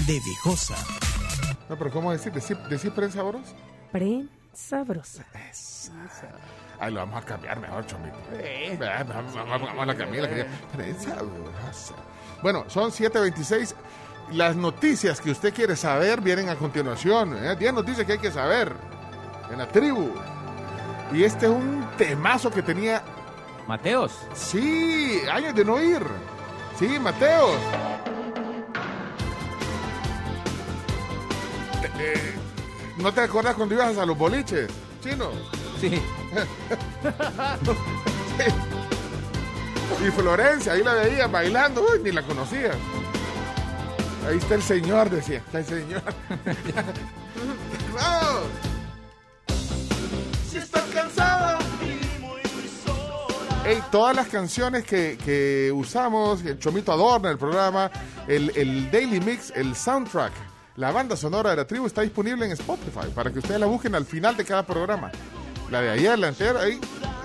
de 0.08 0.20
Viejosa. 0.22 0.76
No, 1.70 1.78
pero 1.78 1.92
¿cómo 1.92 2.12
decir? 2.14 2.32
¿Decir, 2.32 2.58
decir 2.70 2.94
prensa 2.94 3.22
boros? 3.24 3.42
Prensa 3.92 4.30
brosa. 4.86 5.24
Ahí 6.80 6.92
lo 6.94 7.00
vamos 7.02 7.24
a 7.24 7.26
cambiar 7.26 7.60
mejor, 7.60 7.86
Chomito. 7.86 8.18
Vea, 8.32 9.04
Vamos, 9.04 9.34
vamos- 9.34 9.62
vamos 9.62 9.80
a 9.84 9.86
la 9.86 9.96
Camila. 9.96 10.28
que 10.30 10.38
ya- 10.38 10.48
Prensa 10.76 11.16
brosa. 11.16 11.94
Bueno, 12.42 12.66
son 12.68 12.92
7.26. 12.92 13.76
Las 14.32 14.56
noticias 14.56 15.22
que 15.22 15.32
usted 15.32 15.54
quiere 15.54 15.76
saber 15.76 16.20
vienen 16.22 16.50
a 16.50 16.56
continuación. 16.56 17.38
¿eh? 17.46 17.56
10 17.56 17.74
noticias 17.74 18.06
que 18.06 18.14
hay 18.14 18.20
que 18.20 18.32
saber 18.32 18.74
en 19.52 19.58
la 19.60 19.68
tribu. 19.68 20.10
Y 21.14 21.24
este 21.24 21.46
es 21.46 21.52
un 21.52 21.88
temazo 21.98 22.50
que 22.52 22.62
tenía 22.64 23.04
Mateos. 23.68 24.12
Sí, 24.34 25.22
años 25.32 25.54
de 25.56 25.64
no 25.66 25.82
ir. 25.82 26.02
Sí, 26.78 27.00
Mateos. 27.00 27.56
¿No 33.06 33.14
te 33.14 33.22
acuerdas 33.22 33.54
cuando 33.54 33.76
ibas 33.76 33.96
a 34.00 34.06
los 34.08 34.18
boliches, 34.18 34.68
chino? 35.04 35.30
Sí. 35.80 36.02
Y 40.04 40.10
Florencia, 40.10 40.74
ahí 40.74 40.84
la 40.84 40.96
veía 40.96 41.28
bailando, 41.28 41.86
uy, 41.88 42.00
ni 42.04 42.12
la 42.12 42.24
conocía. 42.24 42.72
Ahí 44.28 44.38
está 44.38 44.56
el 44.56 44.64
señor, 44.64 45.12
decía, 45.12 45.38
está 45.38 45.60
el 45.60 45.66
señor. 45.66 46.02
¡Vamos! 47.94 48.48
Si 50.50 50.58
estás 50.58 50.86
cansado. 50.92 51.60
Ey, 53.66 53.84
todas 53.92 54.16
las 54.16 54.30
canciones 54.30 54.84
que, 54.84 55.20
que 55.24 55.72
usamos, 55.72 56.44
el 56.44 56.58
Chomito 56.58 56.92
adorna 56.92 57.30
el 57.30 57.38
programa, 57.38 57.92
el, 58.28 58.52
el 58.56 58.90
Daily 58.90 59.20
Mix, 59.20 59.54
el 59.56 59.76
soundtrack, 59.76 60.34
la 60.78 60.92
banda 60.92 61.16
sonora 61.16 61.52
de 61.52 61.56
la 61.56 61.66
tribu 61.66 61.88
está 61.88 62.02
disponible 62.02 62.46
en 62.46 62.52
Spotify 62.52 63.08
para 63.14 63.32
que 63.32 63.40
ustedes 63.40 63.60
la 63.60 63.66
busquen 63.66 63.96
al 63.96 64.06
final 64.06 64.36
de 64.36 64.44
cada 64.44 64.64
programa. 64.64 65.12
La 65.72 65.82
de 65.82 65.90
ayer, 65.90 66.20
la 66.20 66.28
entera, 66.28 66.62
ahí 66.62 66.80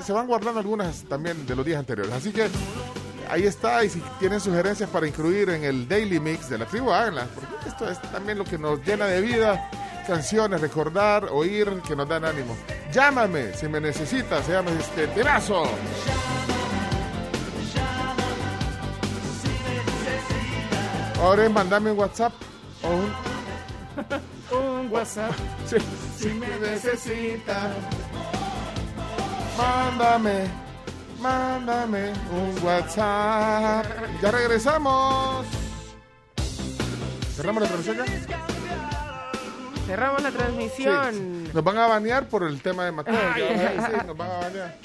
se 0.05 0.12
van 0.12 0.27
guardando 0.27 0.60
algunas 0.60 1.02
también 1.05 1.47
de 1.47 1.56
los 1.56 1.66
días 1.66 1.78
anteriores. 1.78 2.12
Así 2.12 2.32
que 2.32 2.48
ahí 3.28 3.44
está, 3.44 3.85
y 3.85 3.90
si 3.90 4.01
tienen 4.18 4.40
sugerencias 4.40 4.89
para 4.89 5.06
incluir 5.06 5.51
en 5.51 5.64
el 5.64 5.89
Daily 5.89 6.20
Mix 6.20 6.48
de 6.48 6.59
la 6.59 6.66
tribu, 6.66 6.93
háganlas, 6.93 7.27
porque 7.35 7.68
esto 7.68 7.90
es 7.90 8.01
también 8.12 8.39
lo 8.39 8.44
que 8.44 8.56
nos 8.56 8.85
llena 8.86 9.06
de 9.06 9.20
vida. 9.20 9.70
Canciones, 10.06 10.60
recordar, 10.60 11.27
oír, 11.31 11.82
que 11.86 11.94
nos 11.94 12.09
dan 12.09 12.24
ánimo. 12.24 12.56
Llámame 12.93 13.52
si 13.55 13.68
me 13.68 13.81
necesitas, 13.81 14.44
se 14.47 14.52
llama 14.52 14.70
este 14.70 15.06
temazo. 15.09 15.64
Ahora 21.20 21.48
mandame 21.51 21.93
un 21.93 21.98
WhatsApp 21.98 22.32
o 22.82 22.89
un, 22.89 23.31
Un 24.53 24.89
WhatsApp. 24.91 25.33
Sí. 25.67 25.77
Si 26.19 26.29
me 26.29 26.47
necesitas. 26.59 27.71
Mándame, 29.59 30.47
mándame 31.21 32.12
un 32.33 32.65
WhatsApp. 32.65 33.85
Ya 34.23 34.31
regresamos. 34.31 35.47
¿Cerramos 37.37 37.62
la 37.62 37.69
transmisión 37.69 38.07
ya? 38.07 38.47
Cerramos 39.87 40.23
la 40.23 40.31
Sí. 40.31 40.37
transmisión. 40.37 41.53
Nos 41.53 41.65
van 41.65 41.79
a 41.79 41.87
banear 41.87 42.29
por 42.29 42.45
el 42.45 42.61
tema 42.62 42.85
de 42.85 42.93
Mateo. 42.93 43.15
Ay, 43.35 43.43
Ya, 43.43 43.69
ay, 43.69 43.77
sí, 43.79 43.93
ay. 44.01 44.07
nos 44.07 44.17
van 44.17 44.31
a 44.31 44.35
banear. 44.39 44.77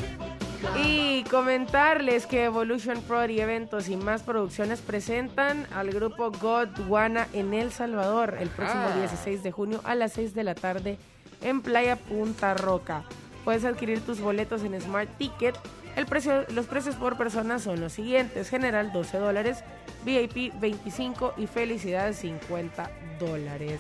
Y 0.73 1.23
comentarles 1.25 2.25
que 2.25 2.45
Evolution 2.45 3.01
Pro 3.01 3.25
y 3.29 3.39
Eventos 3.39 3.87
y 3.89 3.95
más 3.95 4.23
producciones 4.23 4.81
presentan 4.81 5.65
al 5.73 5.89
grupo 5.91 6.31
Godwana 6.31 7.27
en 7.33 7.53
El 7.53 7.71
Salvador 7.71 8.37
el 8.39 8.49
próximo 8.49 8.83
Ah. 8.93 8.97
16 8.99 9.41
de 9.43 9.51
junio 9.51 9.81
a 9.83 9.95
las 9.95 10.13
6 10.13 10.33
de 10.33 10.43
la 10.43 10.55
tarde 10.55 10.97
en 11.41 11.61
Playa 11.61 11.95
Punta 11.95 12.53
Roca. 12.55 13.03
Puedes 13.43 13.63
adquirir 13.63 14.01
tus 14.01 14.19
boletos 14.19 14.63
en 14.63 14.79
Smart 14.81 15.09
Ticket. 15.17 15.55
El 15.95 16.05
precio, 16.07 16.45
los 16.49 16.65
precios 16.65 16.95
por 16.95 17.17
persona 17.17 17.59
son 17.59 17.79
los 17.79 17.93
siguientes: 17.93 18.49
General 18.49 18.91
12 18.91 19.17
dólares, 19.17 19.63
VIP 20.03 20.51
25 20.59 21.35
y 21.37 21.47
Felicidad 21.47 22.11
50 22.13 22.89
dólares. 23.19 23.79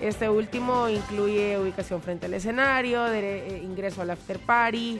Este 0.00 0.28
último 0.30 0.88
incluye 0.88 1.58
ubicación 1.58 2.00
frente 2.00 2.26
al 2.26 2.34
escenario, 2.34 3.04
dere- 3.06 3.44
eh, 3.46 3.60
ingreso 3.62 4.02
al 4.02 4.10
after 4.10 4.38
party, 4.38 4.98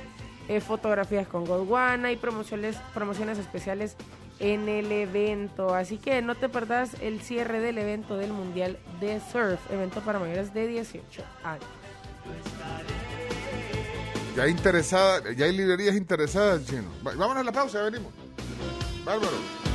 eh, 0.56 0.60
fotografías 0.60 1.26
con 1.26 1.44
Godwana 1.44 2.12
y 2.12 2.16
promociones, 2.16 2.76
promociones 2.92 3.38
especiales 3.38 3.96
en 4.38 4.68
el 4.68 4.92
evento. 4.92 5.74
Así 5.74 5.98
que 5.98 6.20
no 6.20 6.34
te 6.34 6.48
perdás 6.48 6.96
el 7.00 7.22
cierre 7.22 7.60
del 7.60 7.78
evento 7.78 8.16
del 8.16 8.32
Mundial 8.32 8.78
de 9.00 9.20
Surf, 9.32 9.60
evento 9.70 10.00
para 10.00 10.18
mayores 10.18 10.52
de 10.52 10.66
18 10.66 11.22
años. 11.44 11.64
Ya 14.36 14.48
interesada, 14.48 15.32
ya 15.32 15.46
hay 15.46 15.56
librerías 15.56 15.94
interesadas, 15.94 16.66
chino. 16.66 16.88
Vámonos 17.02 17.38
a 17.38 17.44
la 17.44 17.52
pausa, 17.52 17.78
ya 17.78 17.84
venimos. 17.84 18.12
Bárbaro. 19.04 19.71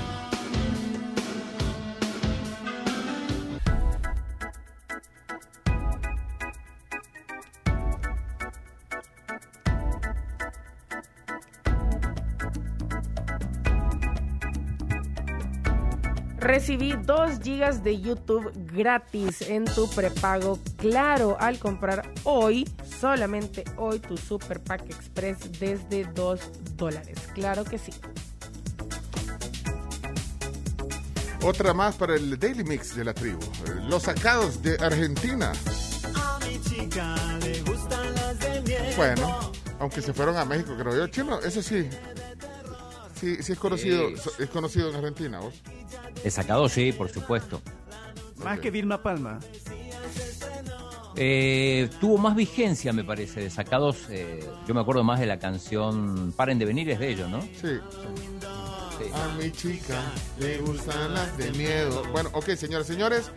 Recibí 16.47 16.93
2 16.93 17.41
gigas 17.43 17.83
de 17.83 17.99
YouTube 17.99 18.53
gratis 18.71 19.41
en 19.41 19.65
tu 19.65 19.89
prepago 19.89 20.57
Claro 20.77 21.35
al 21.41 21.59
comprar 21.59 22.09
hoy, 22.23 22.65
solamente 23.01 23.65
hoy, 23.75 23.99
tu 23.99 24.15
Super 24.15 24.61
Pack 24.61 24.85
Express 24.85 25.39
desde 25.59 26.05
2 26.05 26.39
dólares. 26.77 27.17
Claro 27.33 27.65
que 27.65 27.77
sí. 27.77 27.91
Otra 31.43 31.73
más 31.73 31.95
para 31.95 32.15
el 32.15 32.39
Daily 32.39 32.63
Mix 32.63 32.95
de 32.95 33.03
la 33.03 33.13
tribu. 33.13 33.41
Los 33.89 34.03
sacados 34.03 34.63
de 34.63 34.77
Argentina. 34.77 35.51
A 36.15 36.39
mi 36.47 36.61
chica 36.61 37.13
le 37.41 37.61
gustan 37.63 38.15
las 38.15 38.39
de. 38.39 38.93
Bueno, 38.95 39.51
aunque 39.79 40.01
se 40.01 40.13
fueron 40.13 40.37
a 40.37 40.45
México, 40.45 40.77
creo 40.79 40.95
yo. 40.95 41.07
Chino, 41.07 41.41
eso 41.41 41.61
sí. 41.61 41.89
Sí, 43.19 43.41
sí 43.41 43.53
es 43.53 43.59
conocido, 43.59 44.09
Sí. 44.15 44.29
es 44.43 44.49
conocido 44.49 44.89
en 44.89 44.95
Argentina, 44.95 45.39
vos. 45.39 45.55
He 46.23 46.29
sacado, 46.31 46.69
sí, 46.69 46.91
por 46.91 47.09
supuesto. 47.09 47.61
Más 48.43 48.59
que 48.59 48.69
Vilma 48.71 49.01
Palma. 49.01 49.39
Eh, 51.15 51.89
tuvo 51.99 52.17
más 52.19 52.35
vigencia, 52.35 52.93
me 52.93 53.03
parece, 53.03 53.39
de 53.41 53.49
sacados. 53.49 53.97
eh, 54.09 54.47
yo 54.67 54.73
me 54.75 54.81
acuerdo 54.81 55.03
más 55.03 55.19
de 55.19 55.25
la 55.25 55.39
canción 55.39 56.31
Paren 56.37 56.59
de 56.59 56.65
venir, 56.65 56.89
es 56.91 56.99
de 56.99 57.09
ellos, 57.09 57.29
¿no? 57.29 57.41
Sí. 57.41 57.79
A 59.13 59.27
mi 59.37 59.51
chica 59.51 60.01
le 60.39 60.59
gustan 60.59 61.13
las 61.13 61.35
de 61.37 61.51
miedo. 61.53 62.03
Bueno, 62.11 62.29
ok, 62.33 62.49
señoras 62.55 62.87
y 62.89 62.93
señores. 62.93 63.31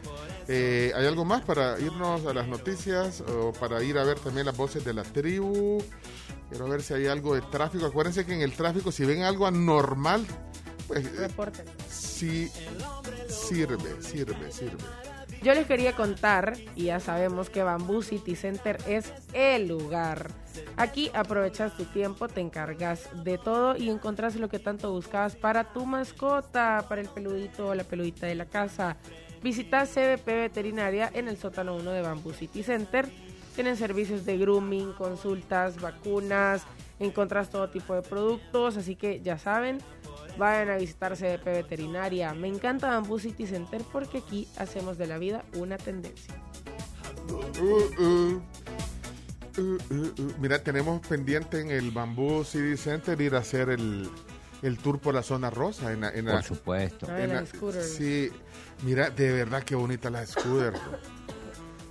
Eh, 0.53 0.93
¿Hay 0.97 1.07
algo 1.07 1.25
más 1.25 1.43
para 1.43 1.79
irnos 1.79 2.27
a 2.27 2.35
las 2.35 2.49
noticias 2.49 3.21
o 3.21 3.53
para 3.53 3.85
ir 3.85 3.97
a 3.99 4.05
ver 4.05 4.19
también 4.19 4.47
las 4.47 4.57
voces 4.57 4.85
de 4.85 4.93
la 4.93 5.05
tribu? 5.05 5.81
Quiero 6.49 6.69
ver 6.69 6.83
si 6.83 6.93
hay 6.95 7.07
algo 7.07 7.37
de 7.37 7.43
tráfico. 7.43 7.87
Acuérdense 7.87 8.27
que 8.27 8.35
en 8.35 8.43
el 8.43 8.53
tráfico, 8.53 8.91
si 8.91 9.05
ven 9.05 9.23
algo 9.23 9.47
anormal, 9.47 10.27
pues 10.89 11.07
eh, 11.07 11.29
sí 11.89 12.51
sirve, 13.29 14.03
sirve, 14.03 14.51
sirve. 14.51 14.85
Yo 15.41 15.55
les 15.55 15.69
quería 15.69 15.95
contar, 15.95 16.57
y 16.75 16.87
ya 16.87 16.99
sabemos 16.99 17.49
que 17.49 17.63
Bamboo 17.63 18.03
City 18.03 18.35
Center 18.35 18.77
es 18.89 19.13
el 19.33 19.69
lugar. 19.69 20.33
Aquí 20.77 21.13
aprovechas 21.15 21.77
tu 21.77 21.85
tiempo, 21.85 22.27
te 22.27 22.41
encargas 22.41 23.09
de 23.23 23.39
todo 23.39 23.77
y 23.77 23.89
encontrás 23.89 24.35
lo 24.35 24.49
que 24.49 24.59
tanto 24.59 24.91
buscabas 24.91 25.37
para 25.37 25.73
tu 25.73 25.87
mascota, 25.87 26.85
para 26.89 27.01
el 27.01 27.09
peludito 27.09 27.69
o 27.69 27.75
la 27.77 27.85
peludita 27.85 28.27
de 28.27 28.35
la 28.35 28.47
casa. 28.47 28.97
Visita 29.43 29.87
CBP 29.87 30.27
Veterinaria 30.27 31.11
en 31.15 31.29
el 31.29 31.37
sótano 31.39 31.75
1 31.77 31.91
de 31.93 32.03
Bamboo 32.03 32.33
City 32.33 32.63
Center 32.63 33.09
Tienen 33.55 33.77
servicios 33.77 34.25
de 34.25 34.37
grooming, 34.39 34.93
consultas, 34.93 35.81
vacunas, 35.81 36.63
encontrás 36.99 37.51
todo 37.51 37.69
tipo 37.71 37.95
de 37.95 38.03
productos, 38.03 38.77
así 38.77 38.95
que 38.97 39.21
ya 39.23 39.39
saben, 39.39 39.79
vayan 40.39 40.71
a 40.71 40.77
visitar 40.77 41.17
CDP 41.17 41.45
Veterinaria. 41.47 42.33
Me 42.33 42.49
encanta 42.49 42.89
Bamboo 42.89 43.19
City 43.19 43.47
Center 43.47 43.83
porque 43.93 44.19
aquí 44.19 44.47
hacemos 44.57 44.99
de 44.99 45.07
la 45.09 45.19
vida 45.19 45.45
una 45.57 45.77
tendencia. 45.79 46.35
Uh, 47.61 48.03
uh. 48.03 48.43
Uh, 49.59 49.61
uh, 49.63 49.79
uh. 49.91 50.33
Mira, 50.39 50.63
tenemos 50.63 51.05
pendiente 51.07 51.61
en 51.61 51.71
el 51.71 51.91
Bamboo 51.91 52.45
City 52.45 52.77
Center 52.77 53.21
ir 53.21 53.35
a 53.35 53.39
hacer 53.39 53.69
el, 53.71 54.09
el 54.63 54.79
tour 54.79 55.01
por 55.01 55.13
la 55.15 55.23
zona 55.23 55.51
rosa. 55.51 55.93
En 55.93 56.03
la- 56.03 56.11
en 56.11 56.27
la- 56.27 56.33
Por 56.35 56.45
supuesto. 56.45 57.07
Ah, 57.11 57.21
en 57.21 57.35
la-. 57.35 57.45
Sí, 57.83 58.31
mira, 58.83 59.11
de 59.11 59.33
verdad 59.33 59.63
qué 59.63 59.75
bonita 59.75 60.11
la 60.11 60.27
scooter. 60.27 60.73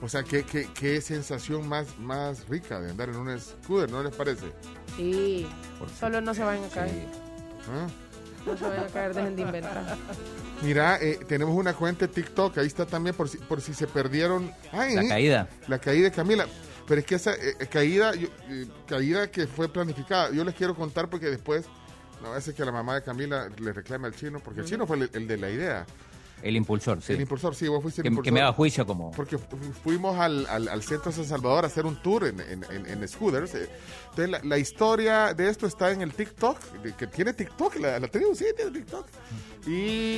O 0.02 0.07
sea, 0.07 0.24
qué, 0.24 0.44
qué, 0.44 0.70
qué 0.74 1.02
sensación 1.02 1.68
más, 1.68 1.98
más 1.99 2.48
rica 2.48 2.80
de 2.80 2.91
andar 2.91 3.10
en 3.10 3.18
una 3.18 3.38
scooter, 3.40 3.91
¿no 3.91 4.02
les 4.02 4.14
parece? 4.16 4.45
Sí, 4.95 5.48
solo 5.99 6.22
no 6.22 6.34
se 6.34 6.44
vayan 6.44 6.64
a 6.64 6.70
caer. 6.70 7.07
¿Ah? 7.70 7.88
No 8.45 8.57
se 8.57 8.64
vayan 8.66 8.86
a 8.86 8.88
caer, 8.88 9.14
dejen 9.14 9.36
de 9.36 9.41
inventar. 9.41 9.98
Mira, 10.61 10.98
eh, 11.02 11.20
tenemos 11.28 11.53
una 11.56 11.74
cuenta 11.74 12.07
de 12.07 12.14
TikTok, 12.14 12.57
ahí 12.60 12.68
está 12.68 12.86
también 12.86 13.14
por 13.16 13.28
si, 13.28 13.38
por 13.40 13.60
si 13.61 13.74
se 13.74 13.88
perdieron. 13.88 14.52
Ay, 14.72 14.95
La 14.95 15.07
caída. 15.07 15.49
La 15.68 15.80
caída 15.80 16.06
de 16.10 16.11
Camila. 16.16 16.48
Pero 16.88 17.02
es 17.02 17.06
que 17.06 17.16
esa 17.16 17.34
eh, 17.36 17.56
caída, 17.70 18.16
yo- 18.16 18.30
eh, 18.49 18.68
caída 18.88 19.30
que 19.30 19.48
fue 19.48 19.68
planificada, 19.68 20.32
yo 20.32 20.44
les 20.45 20.56
quiero 20.56 20.76
contar 20.76 21.10
porque 21.10 21.28
después, 21.28 21.66
no, 22.24 22.34
a 22.34 22.40
que 22.41 22.66
la 22.66 22.72
mamá 22.72 22.95
de 22.95 23.03
Camila 23.03 23.49
le 23.60 23.74
reclama 23.74 24.07
al 24.07 24.16
chino, 24.16 24.40
porque 24.40 24.61
el 24.61 24.66
chino 24.66 24.88
fue 24.88 24.98
el, 24.98 25.10
el 25.14 25.28
de 25.28 25.38
la 25.38 25.49
idea. 25.49 25.86
El 26.41 26.56
impulsor, 26.56 27.02
sí. 27.02 27.14
El 27.14 27.22
impulsor, 27.22 27.53
sí, 27.56 27.68
vos 27.68 27.82
fuiste 27.82 28.02
el 28.02 28.03
Que, 28.03 28.07
impulsor. 28.10 28.24
que 28.24 28.32
me 28.32 28.41
haga 28.41 28.53
juicio 28.53 28.86
como... 28.86 29.11
Porque 29.11 29.38
fu- 29.38 29.57
fuimos 29.84 30.18
al, 30.18 30.45
al, 30.48 30.68
al 30.70 30.82
centro 30.84 31.11
de 31.11 31.18
San 31.18 31.26
Salvador 31.26 31.64
a 31.66 31.68
hacer 31.68 31.86
un 31.86 32.02
tour 32.02 32.26
en, 32.26 32.40
en, 32.40 32.64
en- 32.72 32.86
en 32.86 33.07
scooters. 33.07 33.53
eh. 33.56 33.70
Entonces, 34.11 34.30
la, 34.30 34.40
la 34.44 34.57
historia 34.57 35.34
de 35.34 35.49
esto 35.49 35.68
está 35.68 35.91
en 35.91 36.02
el 36.02 36.14
TikTok, 36.14 36.57
que 36.98 37.07
tiene 37.07 37.34
TikTok, 37.34 37.76
la, 37.78 37.99
la 37.99 38.07
tribu 38.07 38.34
sí 38.36 38.45
tiene 38.56 38.72
TikTok. 38.72 39.06
Y, 39.68 39.72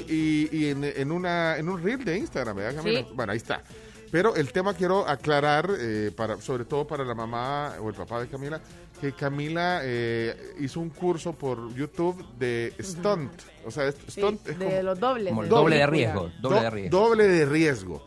y, 0.07 0.49
y 0.51 0.65
en, 0.69 0.83
en 0.83 1.11
una, 1.11 1.57
en 1.57 1.67
un 1.69 1.81
reel 1.81 2.03
de 2.05 2.17
Instagram, 2.17 2.55
¿verdad? 2.55 2.81
Sí. 2.83 3.05
Bueno, 3.13 3.31
ahí 3.31 3.37
está. 3.37 3.63
Pero 4.11 4.35
el 4.35 4.51
tema 4.51 4.73
quiero 4.73 5.07
aclarar, 5.07 5.69
eh, 5.79 6.11
para, 6.15 6.39
sobre 6.41 6.65
todo 6.65 6.85
para 6.85 7.05
la 7.05 7.15
mamá 7.15 7.75
o 7.79 7.87
el 7.89 7.95
papá 7.95 8.19
de 8.19 8.27
Camila, 8.27 8.59
que 8.99 9.13
Camila 9.13 9.79
eh, 9.83 10.53
hizo 10.59 10.79
un 10.81 10.89
curso 10.89 11.33
por 11.33 11.73
YouTube 11.73 12.23
de 12.37 12.73
stunt. 12.81 13.31
O 13.65 13.71
sea, 13.71 13.91
Sí, 13.91 13.97
stunt 14.09 14.47
es 14.47 14.59
de 14.59 14.65
como- 14.65 14.81
los 14.83 14.99
dobles. 14.99 15.29
Como 15.29 15.43
el 15.43 15.49
de 15.49 15.55
doble 15.55 15.75
de 15.77 15.87
riesgo. 15.87 16.31
Doble 16.41 16.57
Do- 16.57 16.61
de 16.63 16.69
riesgo. 16.69 16.99
doble 16.99 17.27
de 17.27 17.45
riesgo. 17.45 18.05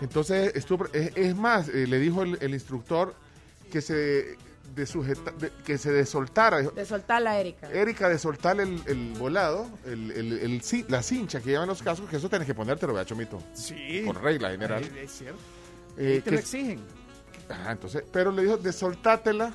Entonces, 0.00 0.52
estuvo, 0.56 0.86
es, 0.92 1.12
es 1.16 1.36
más, 1.36 1.68
eh, 1.68 1.86
le 1.86 1.98
dijo 1.98 2.22
el, 2.22 2.38
el 2.40 2.54
instructor 2.54 3.14
que 3.70 3.80
se 3.80 4.36
de 4.74 4.86
sujeta- 4.86 5.32
de- 5.32 5.50
que 5.64 5.76
se 5.78 5.92
desoltara. 5.92 6.62
De 6.62 6.84
soltar 6.86 7.20
la 7.22 7.38
Erika. 7.38 7.70
Erika, 7.70 8.08
de 8.08 8.18
soltar 8.18 8.60
el, 8.60 8.80
el 8.86 9.12
volado, 9.18 9.68
el, 9.84 10.10
el- 10.12 10.32
el 10.38 10.62
la 10.88 11.02
cincha 11.02 11.40
que 11.40 11.50
llevan 11.50 11.68
los 11.68 11.82
cascos, 11.82 12.08
que 12.08 12.16
eso 12.16 12.28
tienes 12.28 12.46
que 12.46 12.54
ponértelo, 12.54 12.94
vea, 12.94 13.04
Chomito. 13.04 13.42
Sí. 13.54 14.02
Por 14.04 14.22
regla 14.22 14.50
general. 14.50 14.82
Ay, 14.84 15.04
Es 15.04 15.12
cierto. 15.12 15.38
Eh, 15.98 16.16
Y 16.18 16.20
te 16.20 16.22
que- 16.24 16.30
lo 16.32 16.38
exigen. 16.38 16.80
Ajá, 17.48 17.72
entonces, 17.72 18.04
pero 18.12 18.32
le 18.32 18.42
dijo, 18.42 18.56
desoltátela, 18.56 19.52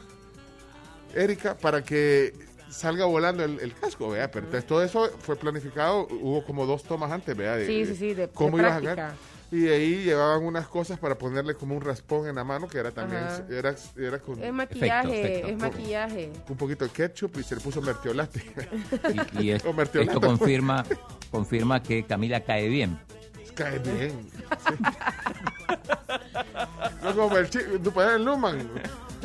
Erika, 1.16 1.58
para 1.58 1.84
que 1.84 2.34
salga 2.70 3.06
volando 3.06 3.44
el, 3.44 3.60
el 3.60 3.74
casco, 3.74 4.10
vea. 4.10 4.30
Pero 4.30 4.46
entonces 4.46 4.68
todo 4.68 4.84
eso 4.84 5.10
fue 5.22 5.36
planificado, 5.36 6.08
hubo 6.12 6.46
como 6.46 6.66
dos 6.66 6.84
tomas 6.84 7.12
antes, 7.12 7.36
vea. 7.36 7.56
de- 7.56 7.66
Sí, 7.66 7.86
sí, 7.86 7.96
sí, 7.96 8.14
de- 8.14 8.28
cómo 8.30 8.58
de 8.58 8.64
ibas 8.64 8.74
a 8.74 8.80
ganar. 8.82 9.14
Y 9.50 9.60
de 9.62 9.76
ahí 9.76 10.04
llevaban 10.04 10.44
unas 10.44 10.68
cosas 10.68 11.00
para 11.00 11.18
ponerle 11.18 11.56
como 11.56 11.74
un 11.76 11.82
raspón 11.82 12.28
en 12.28 12.36
la 12.36 12.44
mano, 12.44 12.68
que 12.68 12.80
era 12.80 12.92
también, 12.92 13.24
Ajá. 13.24 13.46
era, 13.50 13.76
era 13.98 14.20
con 14.20 14.44
Es 14.44 14.52
maquillaje, 14.52 15.22
efecto. 15.22 15.48
es 15.48 15.58
maquillaje. 15.58 16.32
un 16.50 16.58
poquito 16.58 16.84
de 16.86 16.92
ketchup 16.92 17.38
y 17.40 17.44
se 17.44 17.56
le 17.56 17.62
puso 17.62 17.82
mertiolate. 17.82 18.42
Y, 19.40 19.44
y 19.46 19.52
es- 19.52 19.64
O 19.66 19.72
mertiolate, 19.72 20.12
esto 20.12 20.20
pues. 20.20 20.38
confirma, 20.38 20.86
confirma 21.32 21.82
que 21.82 22.04
Camila 22.06 22.42
cae 22.44 22.68
bien. 22.68 23.00
Cae 23.58 23.80
bien. 23.80 24.30
sí. 24.32 24.74
No 27.04 27.16
como 27.16 27.38
el 27.38 27.50
chico, 27.50 27.66
tú 27.84 27.92
puedes 27.92 28.14
el 28.16 28.26
Luman. 28.26 28.70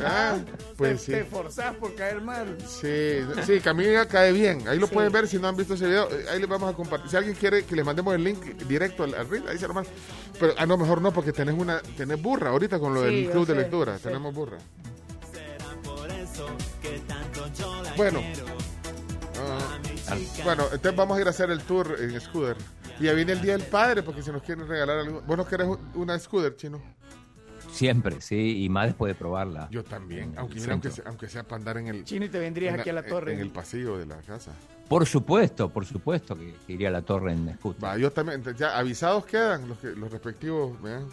Ah, 0.05 0.37
pues 0.77 1.03
sí. 1.03 1.13
Te 1.13 1.25
forzás 1.25 1.75
por 1.77 1.95
caer 1.95 2.21
mal. 2.23 2.57
Sí, 2.67 3.21
sí, 3.45 3.61
Camila 3.61 4.07
cae 4.07 4.33
bien. 4.33 4.67
Ahí 4.67 4.79
lo 4.79 4.87
Sí. 4.87 4.95
pueden 4.95 5.13
ver 5.13 5.29
si 5.29 5.39
no 5.39 5.49
han 5.49 5.57
visto 5.57 5.75
ese 5.75 5.87
video. 5.87 6.09
eh, 6.11 6.27
Ahí 6.31 6.41
les 6.41 6.49
vamos 6.49 6.73
a 6.73 6.77
compartir. 6.77 7.11
Si 7.11 7.17
alguien 7.17 7.35
quiere 7.37 7.65
que 7.65 7.77
les 7.77 7.85
mandemos 7.85 8.15
el 8.15 8.25
link 8.25 8.41
directo 8.67 9.05
al, 9.05 9.15
al 9.15 9.29
reel, 9.29 9.47
ahí 9.49 9.59
se 9.59 9.69
lo 9.69 9.75
mandan. 9.75 9.93
Pero 10.41 10.55
a 10.57 10.65
lo 10.67 10.79
mejor 10.79 11.03
no, 11.03 11.13
porque 11.13 11.33
tenés 11.33 11.55
una 11.59 11.81
tenés 11.97 12.21
burra 12.23 12.51
ahorita 12.51 12.79
con 12.79 12.95
lo 12.95 13.01
Sí, 13.07 13.07
del 13.25 13.31
club 13.31 13.47
de 13.47 13.55
lectura. 13.55 13.97
sí. 13.99 14.05
Tenemos 14.05 14.35
burra. 14.35 14.59
Por 15.85 16.11
eso 16.11 16.47
que 16.81 16.99
tanto 17.01 17.47
yo 17.59 17.83
la 17.83 17.93
Bueno. 17.95 18.21
quiero. 18.21 18.47
Ah, 20.09 20.17
bueno, 20.45 20.65
entonces 20.73 20.97
vamos 20.97 21.19
a 21.19 21.21
ir 21.21 21.27
a 21.27 21.31
hacer 21.31 21.51
el 21.51 21.61
tour 21.63 21.97
en 22.01 22.19
scooter. 22.21 22.57
Y 23.03 23.07
ya 23.07 23.15
viene 23.15 23.33
el 23.33 23.41
Día 23.41 23.57
del 23.59 23.67
Padre, 23.67 24.05
porque 24.05 24.23
si 24.23 24.31
nos 24.31 24.43
quieren 24.45 24.69
regalar 24.69 25.01
algo. 25.01 25.23
¿Vos 25.23 25.37
no 25.37 25.45
querés 25.45 25.67
un- 25.67 25.81
una 25.97 26.17
scooter, 26.21 26.55
chino? 26.55 26.81
Siempre, 27.73 28.21
sí, 28.21 28.63
y 28.63 28.69
más 28.69 28.87
después 28.87 29.11
de 29.13 29.19
probarla. 29.19 29.67
Yo 29.73 29.83
también, 29.83 30.35
aunque, 30.37 30.61
mira, 30.61 30.73
aunque, 30.75 30.91
sea, 30.93 31.05
aunque 31.09 31.29
sea 31.29 31.43
para 31.43 31.57
andar 31.57 31.79
en 31.79 31.89
el... 31.89 32.05
Chino, 32.05 32.27
y 32.27 32.29
te 32.29 32.39
vendrías 32.39 32.75
en 32.75 32.81
aquí 32.81 32.91
a 32.91 32.93
la 32.93 33.03
torre. 33.05 33.33
En 33.33 33.41
el 33.41 33.51
pasillo 33.51 33.99
de 33.99 34.07
la 34.07 34.19
casa. 34.19 34.53
Por 34.89 35.05
supuesto, 35.05 35.69
por 35.69 35.85
supuesto 35.85 36.39
que, 36.39 36.55
que 36.65 36.75
iría 36.75 36.89
a 36.89 36.93
la 36.93 37.03
torre 37.03 37.33
en 37.33 37.53
scooter. 37.57 37.83
Va, 37.83 37.97
yo 37.99 38.13
también, 38.13 38.41
ya 38.57 38.79
avisados 38.79 39.25
quedan 39.27 39.69
los, 39.69 39.79
que, 39.79 39.89
los 39.89 40.09
respectivos, 40.13 40.81
vean. 40.81 41.07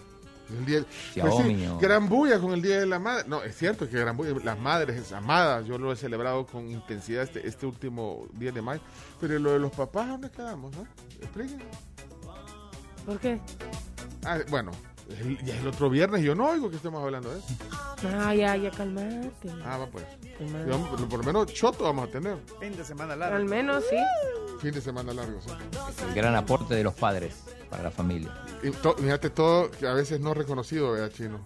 El 0.57 0.65
día, 0.65 0.83
Xiaomi 1.13 1.55
sí, 1.55 1.67
o- 1.67 1.77
gran 1.77 2.09
bulla 2.09 2.39
con 2.39 2.51
el 2.53 2.61
Día 2.61 2.79
de 2.79 2.85
la 2.85 2.97
Madre. 2.99 3.25
No, 3.27 3.43
es 3.43 3.55
cierto 3.55 3.87
que 3.89 3.97
gran 3.99 4.17
bulla, 4.17 4.33
las 4.43 4.57
madres 4.59 5.11
amadas, 5.11 5.65
yo 5.65 5.77
lo 5.77 5.91
he 5.91 5.95
celebrado 5.95 6.45
con 6.45 6.69
intensidad 6.69 7.23
este, 7.23 7.47
este 7.47 7.65
último 7.65 8.27
día 8.33 8.51
de 8.51 8.61
mayo. 8.61 8.81
Pero 9.21 9.37
lo 9.39 9.51
de 9.53 9.59
los 9.59 9.71
papás, 9.71 10.07
¿dónde 10.07 10.29
quedamos? 10.31 10.75
no? 10.75 10.87
¿Por 13.05 13.19
qué? 13.19 13.39
Ah, 14.25 14.39
bueno, 14.49 14.71
el- 15.19 15.43
ya 15.43 15.55
es 15.55 15.61
el 15.61 15.67
otro 15.67 15.89
viernes, 15.89 16.21
yo 16.23 16.35
no 16.35 16.49
oigo 16.49 16.69
que 16.69 16.75
estemos 16.75 17.01
hablando 17.03 17.31
de 17.31 17.39
eso. 17.39 17.47
No, 18.03 18.33
ya, 18.33 18.55
ya, 18.55 18.71
calmate. 18.71 19.31
Ah, 19.65 19.77
va 19.77 19.87
pues. 19.87 20.05
Vamos- 20.67 21.01
por 21.01 21.19
lo 21.19 21.23
menos 21.23 21.53
choto 21.53 21.83
vamos 21.85 22.07
a 22.07 22.11
tener. 22.11 22.37
Fin 22.59 22.75
de 22.75 22.83
semana 22.85 23.15
largo. 23.15 23.35
Al 23.35 23.45
menos 23.45 23.83
sí. 23.89 23.97
Fin 24.61 24.71
de 24.71 24.81
semana 24.81 25.13
largo, 25.13 25.39
sí. 25.41 25.49
El 26.07 26.13
gran 26.13 26.35
aporte 26.35 26.75
de 26.75 26.83
los 26.83 26.93
padres 26.93 27.35
para 27.69 27.83
la 27.83 27.91
familia. 27.91 28.31
Y 28.63 28.71
to- 28.71 28.95
fíjate 28.95 29.29
todo 29.29 29.69
que 29.71 29.87
a 29.87 29.93
veces 29.93 30.19
no 30.19 30.33
reconocido, 30.33 30.91
vea, 30.93 31.09
chino. 31.09 31.39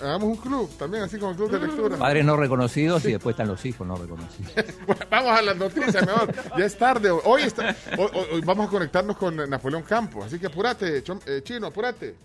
Hagamos 0.00 0.30
un 0.30 0.36
club 0.36 0.68
también, 0.78 1.04
así 1.04 1.16
como 1.16 1.30
el 1.30 1.36
club 1.36 1.50
de 1.52 1.60
lectura. 1.60 1.96
Padres 1.96 2.24
no 2.24 2.36
reconocidos 2.36 3.04
y 3.04 3.12
después 3.12 3.34
están 3.34 3.46
los 3.46 3.64
hijos 3.64 3.86
no 3.86 3.94
reconocidos. 3.96 4.52
Bueno, 4.86 5.06
vamos 5.08 5.30
a 5.38 5.42
las 5.42 5.56
noticias, 5.56 6.04
mejor. 6.06 6.34
Ya 6.58 6.64
es 6.64 6.76
tarde. 6.76 7.10
Hoy, 7.10 7.42
está, 7.42 7.76
hoy, 7.96 8.40
vamos 8.44 8.66
a 8.66 8.70
conectarnos 8.70 9.16
con 9.16 9.36
Napoleón 9.48 9.82
Campos. 9.84 10.24
Así 10.26 10.40
que 10.40 10.46
apúrate, 10.48 11.04
Chom- 11.04 11.20
eh, 11.26 11.42
chino, 11.44 11.68
apúrate. 11.68 12.16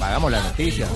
Hagamos 0.00 0.32
la 0.32 0.42
noticia. 0.42 0.88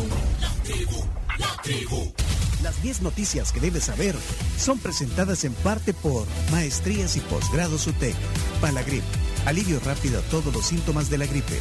Las 2.62 2.82
10 2.82 3.02
noticias 3.02 3.52
que 3.52 3.60
debes 3.60 3.84
saber 3.84 4.16
son 4.58 4.78
presentadas 4.80 5.44
en 5.44 5.52
parte 5.54 5.92
por 5.94 6.24
Maestrías 6.50 7.16
y 7.16 7.20
Posgrados 7.20 7.86
UTEC, 7.86 8.16
Palagrip, 8.60 9.04
alivio 9.46 9.80
rápido 9.84 10.18
a 10.20 10.22
todos 10.22 10.52
los 10.52 10.66
síntomas 10.66 11.08
de 11.10 11.18
la 11.18 11.26
gripe 11.26 11.58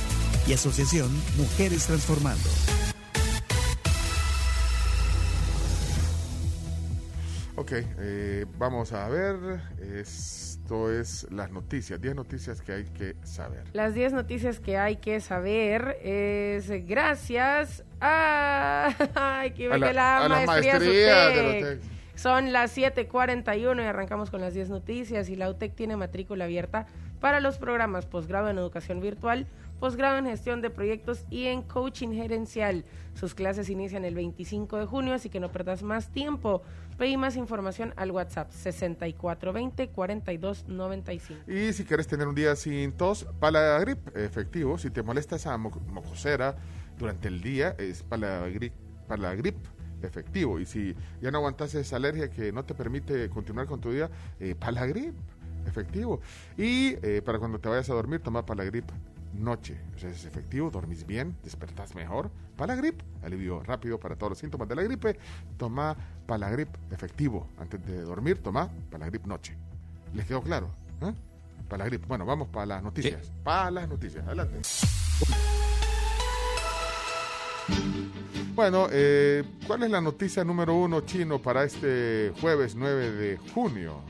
y 0.48 0.54
Asociación 0.54 1.10
Mujeres 1.38 1.86
Transformando. 1.88 2.50
Ok, 7.58 7.72
eh, 8.00 8.46
vamos 8.58 8.92
a 8.92 9.08
ver. 9.08 9.36
Esto 9.80 10.92
es 10.92 11.26
las 11.32 11.52
noticias, 11.52 12.02
10 12.02 12.16
noticias 12.16 12.62
que 12.62 12.74
hay 12.74 12.84
que 12.86 13.16
saber. 13.24 13.64
Las 13.74 13.94
10 13.94 14.12
noticias 14.14 14.60
que 14.60 14.78
hay 14.78 14.98
que 14.98 15.22
saber 15.22 15.98
es 16.04 16.68
gracias 16.88 17.84
a... 18.02 18.90
Ay, 19.16 19.52
que 19.52 19.72
A 19.72 19.78
la- 19.78 19.94
la, 19.94 20.18
a 20.26 20.28
las 20.30 20.46
maestría 20.48 20.74
maestrías 20.80 20.80
de 21.36 21.42
UTEC. 21.42 21.62
la 21.62 21.68
UTEC. 21.70 21.80
Son 22.16 22.54
las 22.54 22.78
7:41 22.78 23.82
y 23.84 23.86
arrancamos 23.86 24.30
con 24.32 24.40
las 24.42 24.54
10 24.54 24.70
noticias 24.70 25.28
y 25.30 25.36
la 25.36 25.50
UTEC 25.50 25.76
tiene 25.76 25.98
matrícula 25.98 26.46
abierta 26.46 26.88
para 27.20 27.40
los 27.40 27.58
programas 27.58 28.06
posgrado 28.06 28.50
en 28.50 28.58
educación 28.58 29.00
virtual, 29.00 29.48
posgrado 29.80 30.18
en 30.18 30.26
gestión 30.26 30.62
de 30.62 30.70
proyectos 30.70 31.26
y 31.30 31.46
en 31.48 31.62
coaching 31.62 32.10
gerencial. 32.14 32.84
Sus 33.14 33.34
clases 33.36 33.70
inician 33.70 34.06
el 34.06 34.16
25 34.16 34.78
de 34.78 34.86
junio, 34.86 35.14
así 35.14 35.30
que 35.30 35.40
no 35.40 35.52
perdas 35.52 35.84
más 35.84 36.10
tiempo. 36.12 36.62
Pedí 36.98 37.18
más 37.18 37.36
información 37.36 37.94
al 37.98 38.12
WhatsApp 38.12 38.52
6420-4295. 38.52 41.36
Y 41.48 41.74
si 41.74 41.84
quieres 41.86 42.08
tener 42.08 42.28
un 42.28 42.36
día 42.36 42.56
sin 42.56 42.92
tos, 42.94 43.26
Palagrip 43.40 44.16
efectivo. 44.16 44.78
Si 44.78 44.90
te 44.90 45.04
molesta 45.04 45.36
esa 45.36 45.58
mo- 45.58 45.82
mocosera 45.88 46.56
durante 46.98 47.28
el 47.28 47.42
día, 47.42 47.76
es 47.78 48.04
Palagrip, 48.04 48.74
Palagrip 49.08 49.56
efectivo. 50.02 50.60
Y 50.60 50.66
si 50.66 50.96
ya 51.22 51.32
no 51.32 51.38
aguantas 51.40 51.74
esa 51.76 51.96
alergia 51.96 52.30
que 52.30 52.52
no 52.52 52.64
te 52.64 52.74
permite 52.74 53.30
continuar 53.30 53.68
con 53.68 53.82
tu 53.82 53.92
día, 53.92 54.10
eh, 54.40 54.56
Palagrip 54.58 55.16
efectivo. 55.66 56.22
Y 56.58 56.96
eh, 57.02 57.22
para 57.24 57.40
cuando 57.40 57.60
te 57.60 57.70
vayas 57.70 57.90
a 57.90 57.94
dormir, 57.94 58.22
toma 58.22 58.46
Palagrip 58.46 58.90
noche. 59.34 59.78
O 59.96 60.00
sea, 60.00 60.10
es 60.10 60.26
efectivo, 60.26 60.70
dormís 60.70 61.06
bien, 61.06 61.36
despertás 61.44 61.96
mejor. 61.96 62.32
Palagrip, 62.56 63.02
alivio 63.24 63.62
rápido 63.64 64.00
para 64.00 64.16
todos 64.16 64.32
los 64.32 64.40
síntomas 64.40 64.68
de 64.68 64.76
la 64.76 64.84
gripe. 64.84 65.18
Toma 65.58 65.96
Palagrip 66.26 66.70
efectivo. 66.92 67.50
Antes 67.58 67.86
de 67.86 68.02
dormir, 68.02 68.42
toma 68.42 68.70
Palagrip 68.90 69.26
noche. 69.26 69.56
¿Les 70.14 70.26
quedó 70.26 70.42
claro? 70.42 70.70
¿Eh? 71.02 71.14
Palagrip. 71.68 72.06
Bueno, 72.08 72.26
vamos 72.26 72.48
para 72.48 72.66
las 72.66 72.84
noticias. 72.84 73.32
Para 73.44 73.72
las 73.72 73.90
noticias. 73.90 74.26
Adelante. 74.26 74.62
Bueno, 78.54 78.88
eh, 78.92 79.44
¿cuál 79.68 79.84
es 79.84 79.92
la 79.92 80.00
noticia 80.00 80.44
número 80.44 80.76
uno 80.76 81.02
chino 81.02 81.42
para 81.42 81.64
este 81.66 82.32
jueves 82.40 82.76
9 82.76 83.12
de 83.12 83.38
junio? 83.54 84.02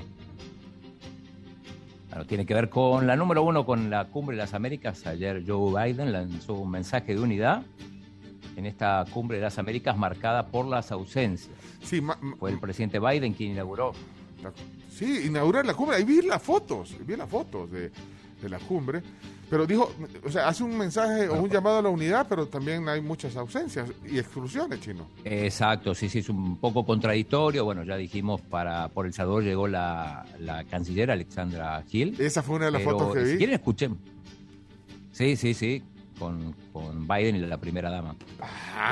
Bueno, 2.15 2.27
tiene 2.29 2.45
que 2.45 2.53
ver 2.53 2.69
con 2.69 3.05
la 3.07 3.17
número 3.17 3.43
uno, 3.43 3.65
con 3.65 3.89
la 3.89 4.05
cumbre 4.05 4.37
de 4.37 4.43
las 4.43 4.53
Américas. 4.53 5.05
Ayer 5.05 5.43
Joe 5.45 5.91
Biden 5.91 6.13
lanzó 6.13 6.53
un 6.53 6.71
mensaje 6.71 7.13
de 7.13 7.19
unidad 7.19 7.63
en 8.55 8.65
esta 8.65 9.03
cumbre 9.11 9.35
de 9.35 9.43
las 9.43 9.59
Américas 9.59 9.97
marcada 9.97 10.47
por 10.47 10.65
las 10.65 10.93
ausencias. 10.93 11.53
Sí, 11.83 12.01
Fue 12.39 12.51
el 12.51 12.59
presidente 12.61 12.99
Biden 12.99 13.33
quien 13.33 13.51
inauguró. 13.51 13.91
Sí, 14.89 15.25
inaugurar 15.25 15.65
la 15.65 15.73
cumbre. 15.73 15.97
Ahí 15.97 16.05
vi 16.05 16.21
las 16.21 16.41
fotos, 16.41 16.95
vi 17.05 17.17
las 17.17 17.29
fotos 17.29 17.69
de, 17.69 17.91
de 18.41 18.49
la 18.49 18.59
cumbre. 18.59 19.03
Pero 19.49 19.67
dijo, 19.67 19.93
o 20.23 20.31
sea, 20.31 20.47
hace 20.47 20.63
un 20.63 20.75
mensaje 20.75 21.29
o 21.29 21.35
un 21.35 21.49
llamado 21.49 21.77
a 21.77 21.81
la 21.83 21.89
unidad, 21.89 22.25
pero 22.27 22.47
también 22.47 22.89
hay 22.89 22.99
muchas 23.01 23.35
ausencias 23.35 23.89
y 24.09 24.17
exclusiones, 24.17 24.81
chino. 24.81 25.07
Exacto, 25.23 25.93
sí, 25.93 26.09
sí, 26.09 26.19
es 26.19 26.29
un 26.29 26.57
poco 26.57 26.83
contradictorio. 26.83 27.63
Bueno, 27.63 27.83
ya 27.83 27.95
dijimos, 27.95 28.41
para 28.41 28.87
por 28.89 29.05
El 29.05 29.13
Salvador 29.13 29.43
llegó 29.43 29.67
la, 29.67 30.25
la 30.39 30.63
canciller 30.63 31.11
Alexandra 31.11 31.83
Gil. 31.87 32.19
Esa 32.19 32.41
fue 32.41 32.55
una 32.55 32.65
de 32.65 32.71
las 32.71 32.81
Pero, 32.81 32.97
fotos 32.97 33.13
que 33.13 33.23
vi. 33.23 33.31
Si 33.31 33.37
quieren, 33.37 33.55
escuchen. 33.55 33.97
Sí, 35.11 35.35
sí, 35.35 35.53
sí, 35.53 35.83
con, 36.17 36.53
con 36.73 37.07
Biden 37.07 37.35
y 37.35 37.39
la 37.41 37.57
primera 37.57 37.91
dama. 37.91 38.15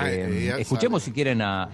Eh, 0.05 0.55
escuchemos 0.59 1.01
sabe. 1.01 1.11
si 1.11 1.15
quieren 1.15 1.41
a... 1.41 1.69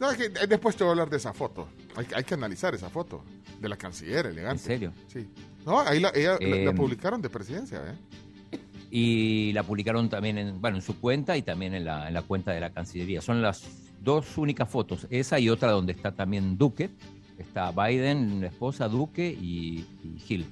No, 0.00 0.10
es 0.10 0.16
que 0.16 0.24
eh, 0.26 0.46
después 0.48 0.76
te 0.76 0.82
voy 0.84 0.90
a 0.90 0.92
hablar 0.92 1.08
de 1.08 1.18
esa 1.18 1.32
foto. 1.32 1.68
Hay, 1.94 2.06
hay 2.14 2.24
que 2.24 2.34
analizar 2.34 2.74
esa 2.74 2.90
foto 2.90 3.22
de 3.60 3.68
la 3.68 3.76
canciller 3.76 4.26
elegante. 4.26 4.60
¿En 4.60 4.66
serio? 4.66 4.92
Sí. 5.06 5.26
No, 5.66 5.80
ahí 5.80 6.00
la, 6.00 6.10
ella, 6.14 6.38
la- 6.40 6.48
la 6.48 6.70
Eh, 6.70 6.74
publicaron 6.74 7.20
de 7.20 7.28
presidencia, 7.28 7.82
¿eh? 7.84 8.58
Y 8.90 9.52
la 9.52 9.64
publicaron 9.64 10.08
también 10.08 10.38
en, 10.38 10.60
bueno, 10.60 10.76
en 10.78 10.82
su 10.82 10.98
cuenta 11.00 11.36
y 11.36 11.42
también 11.42 11.74
en 11.74 11.84
la, 11.84 12.06
en 12.08 12.14
la 12.14 12.22
cuenta 12.22 12.52
de 12.52 12.60
la 12.60 12.70
Cancillería. 12.70 13.20
Son 13.20 13.42
las 13.42 13.64
dos 14.00 14.38
únicas 14.38 14.70
fotos, 14.70 15.06
esa 15.10 15.38
y 15.40 15.48
otra 15.50 15.72
donde 15.72 15.92
está 15.92 16.12
también 16.12 16.56
Duque. 16.56 16.88
Está 17.36 17.70
Biden, 17.72 18.40
la 18.40 18.46
esposa, 18.46 18.88
Duque 18.88 19.28
y, 19.28 19.84
y 20.04 20.18
Gil. 20.20 20.46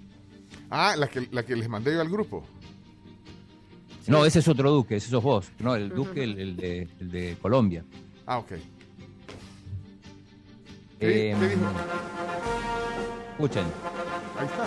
Ah, 0.68 0.96
la 0.98 1.06
que, 1.08 1.26
la 1.30 1.42
que 1.44 1.56
les 1.56 1.68
mandé 1.68 1.94
yo 1.94 2.00
al 2.00 2.10
grupo. 2.10 2.44
No, 4.06 4.26
ese 4.26 4.40
es 4.40 4.48
otro 4.48 4.70
Duque, 4.70 4.96
ese 4.96 5.08
sos 5.08 5.22
vos. 5.22 5.46
No, 5.60 5.76
el 5.76 5.88
Duque, 5.88 6.24
el, 6.24 6.38
el 6.38 6.56
de, 6.56 6.88
el 7.00 7.10
de 7.10 7.36
Colombia. 7.40 7.84
Ah, 8.26 8.38
ok. 8.38 8.52
Eh, 11.00 11.34
¿Qué 11.40 11.48
dijo? 11.48 11.62
Escuchen. 13.34 13.64
Ahí 14.38 14.46
está. 14.46 14.66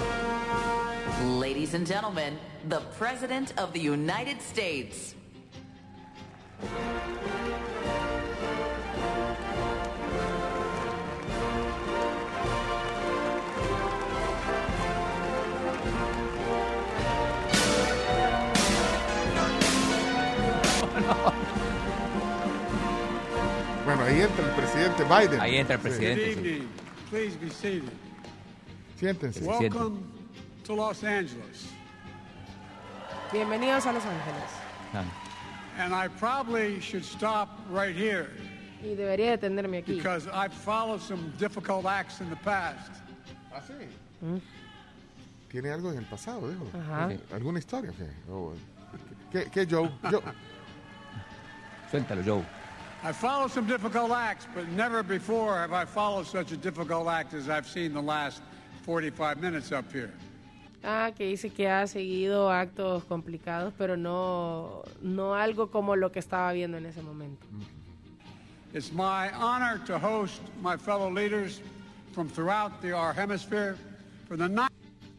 Ladies 1.39 1.73
and 1.73 1.87
gentlemen, 1.87 2.37
the 2.69 2.79
President 2.97 3.53
of 3.57 3.73
the 3.73 3.79
United 3.79 4.41
States. 4.41 5.15
Bueno, 23.85 24.03
ahí 24.03 24.21
entra 24.21 24.43
el 24.45 24.51
presidente 24.51 25.03
Biden. 25.03 25.39
Ahí 25.39 25.57
entra 25.57 25.75
el 25.75 25.81
Sí. 25.81 25.87
presidente. 25.87 26.61
Good 27.11 27.51
sí. 27.51 27.81
Siéntense. 28.99 29.41
Welcome 29.45 30.03
to 30.63 30.73
Los 30.73 31.03
Angeles. 31.03 31.67
Bienvenidos 33.31 33.85
a 33.85 33.93
Los 33.93 34.03
Ángeles. 34.03 35.05
And 35.77 35.93
I 35.93 36.07
probably 36.07 36.79
should 36.79 37.05
stop 37.05 37.59
right 37.69 37.95
here 37.95 38.29
Y 38.83 38.95
debería 38.95 39.37
detenerme 39.37 39.83
aquí. 39.83 39.97
because 39.97 40.27
I've 40.27 40.53
followed 40.53 41.01
some 41.01 41.31
difficult 41.37 41.85
acts 41.85 42.21
in 42.21 42.29
the 42.29 42.35
past. 42.37 42.91
¿Ah, 43.53 43.59
sí? 43.61 44.41
¿Tiene 45.51 45.69
algo 45.71 45.91
en 45.91 45.97
el 45.99 46.05
pasado, 46.05 46.49
dijo? 46.49 46.65
Ajá. 46.73 47.15
¿Alguna 47.33 47.59
historia? 47.59 47.91
qué? 47.91 48.07
Oh, 48.31 48.53
¿Qué, 49.31 49.49
qué 49.51 49.65
Joe? 49.69 49.91
Yo- 50.11 50.23
Suéltalo, 51.91 52.23
Joe. 52.25 52.45
I 53.03 53.11
followed 53.11 53.51
some 53.51 53.67
difficult 53.67 54.11
acts, 54.11 54.47
but 54.55 54.67
never 54.69 55.03
before 55.03 55.55
have 55.57 55.71
I 55.73 55.85
followed 55.85 56.25
such 56.25 56.51
a 56.51 56.57
difficult 56.57 57.07
act 57.07 57.33
as 57.35 57.47
I've 57.47 57.67
seen 57.67 57.93
the 57.93 58.01
last 58.01 58.41
45 58.87 59.41
minutes 59.41 59.73
up 59.73 59.85
here. 59.91 60.09
Ah, 60.81 61.11
que 61.13 61.25
dice 61.25 61.49
que 61.49 61.67
ha 61.69 61.85
seguido 61.87 62.49
actos 62.49 63.03
complicados, 63.03 63.73
pero 63.77 63.97
no, 63.97 64.83
no 65.01 65.35
algo 65.35 65.69
como 65.69 65.97
lo 65.97 66.13
que 66.13 66.19
estaba 66.19 66.53
viendo 66.53 66.77
en 66.77 66.85
ese 66.85 67.01
momento. 67.01 67.45
It's 68.73 68.93
my 68.93 69.29
honor 69.33 69.79
to 69.85 69.99
host 69.99 70.41
my 70.61 70.77
fellow 70.77 71.09
leaders 71.09 71.61
from 72.13 72.29
throughout 72.29 72.81
the, 72.81 72.93
our 72.93 73.13
hemisphere 73.13 73.75
for 74.27 74.37
the 74.37 74.47
ninth 74.47 74.71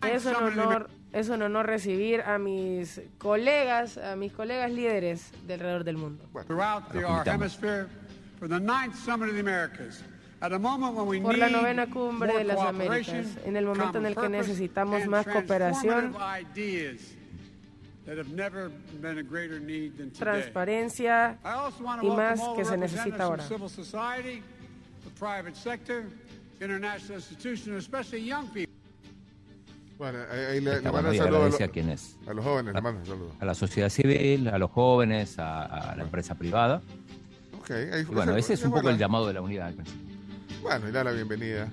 Es 0.02 0.24
un 0.24 0.36
honor, 0.36 0.88
es 1.12 1.28
un 1.28 1.42
honor 1.42 1.66
recibir 1.66 2.22
a 2.22 2.38
mis 2.38 3.00
colegas, 3.18 3.98
a 3.98 4.16
mis 4.16 4.32
colegas 4.32 4.70
líderes 4.70 5.30
de 5.46 5.54
alrededor 5.54 5.84
del 5.84 5.96
mundo. 5.98 6.24
throughout 6.46 6.90
the, 6.92 7.04
our 7.04 7.24
hemisphere 7.24 7.90
for 8.38 8.48
the 8.48 8.58
ninth 8.58 8.96
summit 8.96 9.28
of 9.28 9.34
the 9.34 9.40
Americas. 9.40 10.02
At 10.40 10.52
a 10.52 10.58
moment 10.58 10.94
when 10.94 11.06
we 11.08 11.20
Por 11.20 11.36
la 11.36 11.46
need 11.48 11.56
novena 11.56 11.86
cumbre 11.90 12.32
de 12.32 12.44
las 12.44 12.56
cooperation, 12.56 13.16
Américas, 13.16 13.44
en 13.46 13.56
el 13.56 13.66
momento 13.66 13.98
en 13.98 14.06
el 14.06 14.14
que 14.14 14.28
necesitamos 14.28 15.04
más 15.06 15.26
cooperación, 15.26 16.12
transformative 16.12 16.54
ideas 16.54 17.00
that 18.06 18.18
have 18.18 18.28
never 18.34 18.70
been 19.02 19.18
a 19.18 19.22
greater 19.22 19.60
need 19.60 19.96
than 19.96 20.10
today. 20.10 20.18
transparencia 20.20 21.38
I 21.44 21.48
also 21.54 21.82
want 21.82 22.00
to 22.02 22.06
y 22.06 22.10
welcome 22.10 22.36
más 22.36 22.56
que 22.56 22.62
the 22.62 22.68
se 22.70 22.76
necesita 22.78 23.24
ahora. 23.24 23.42
from 23.42 23.58
civil 23.58 23.68
society, 23.68 24.42
the 25.04 25.10
private 25.18 25.56
sector, 25.56 26.04
international 26.60 27.16
institutions, 27.18 27.76
especially 27.84 28.24
young 28.24 28.46
people. 28.52 28.72
Bueno, 29.98 30.20
ahí, 30.30 30.60
le, 30.60 30.80
le 30.80 30.90
bueno, 30.90 31.08
a 31.08 31.14
y 31.14 31.18
saludar 31.18 31.34
a, 31.42 31.48
lo- 31.48 31.56
a 31.56 32.30
a 32.30 32.34
los 32.34 32.44
jóvenes, 32.44 32.74
le 32.74 32.80
mandan 32.80 33.04
saludos. 33.04 33.32
A 33.40 33.44
la 33.44 33.54
sociedad 33.54 33.88
civil, 33.88 34.46
a 34.46 34.56
los 34.58 34.70
jóvenes, 34.70 35.36
a, 35.40 35.64
a 35.64 35.96
la 35.96 36.04
empresa 36.04 36.36
privada. 36.36 36.80
Ok, 37.58 37.70
ahí 37.72 38.02
Y 38.02 38.04
bueno, 38.04 38.36
ese 38.36 38.54
es 38.54 38.62
un 38.62 38.70
poco 38.70 38.88
el 38.90 38.96
llamado 38.98 39.26
de 39.26 39.32
la 39.34 39.40
unidad. 39.42 39.66
al 39.66 39.74
principio. 39.74 40.07
Bueno, 40.62 40.88
y 40.88 40.92
da 40.92 41.04
la 41.04 41.12
bienvenida. 41.12 41.70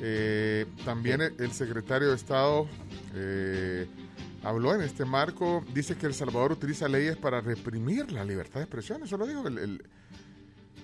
Eh, 0.00 0.66
también 0.84 1.20
el, 1.20 1.52
secretario 1.52 2.08
de 2.10 2.16
Estado 2.16 2.66
eh, 3.14 3.86
habló 4.42 4.74
en 4.74 4.82
este 4.82 5.04
marco, 5.04 5.64
dice 5.74 5.96
que 5.96 6.06
El 6.06 6.14
Salvador 6.14 6.52
utiliza 6.52 6.88
leyes 6.88 7.16
para 7.16 7.40
reprimir 7.40 8.10
la 8.10 8.24
libertad 8.24 8.56
de 8.60 8.62
expresión, 8.64 9.02
eso 9.04 9.16
lo 9.16 9.26
dijo 9.26 9.46
el, 9.48 9.58
el- 9.58 9.82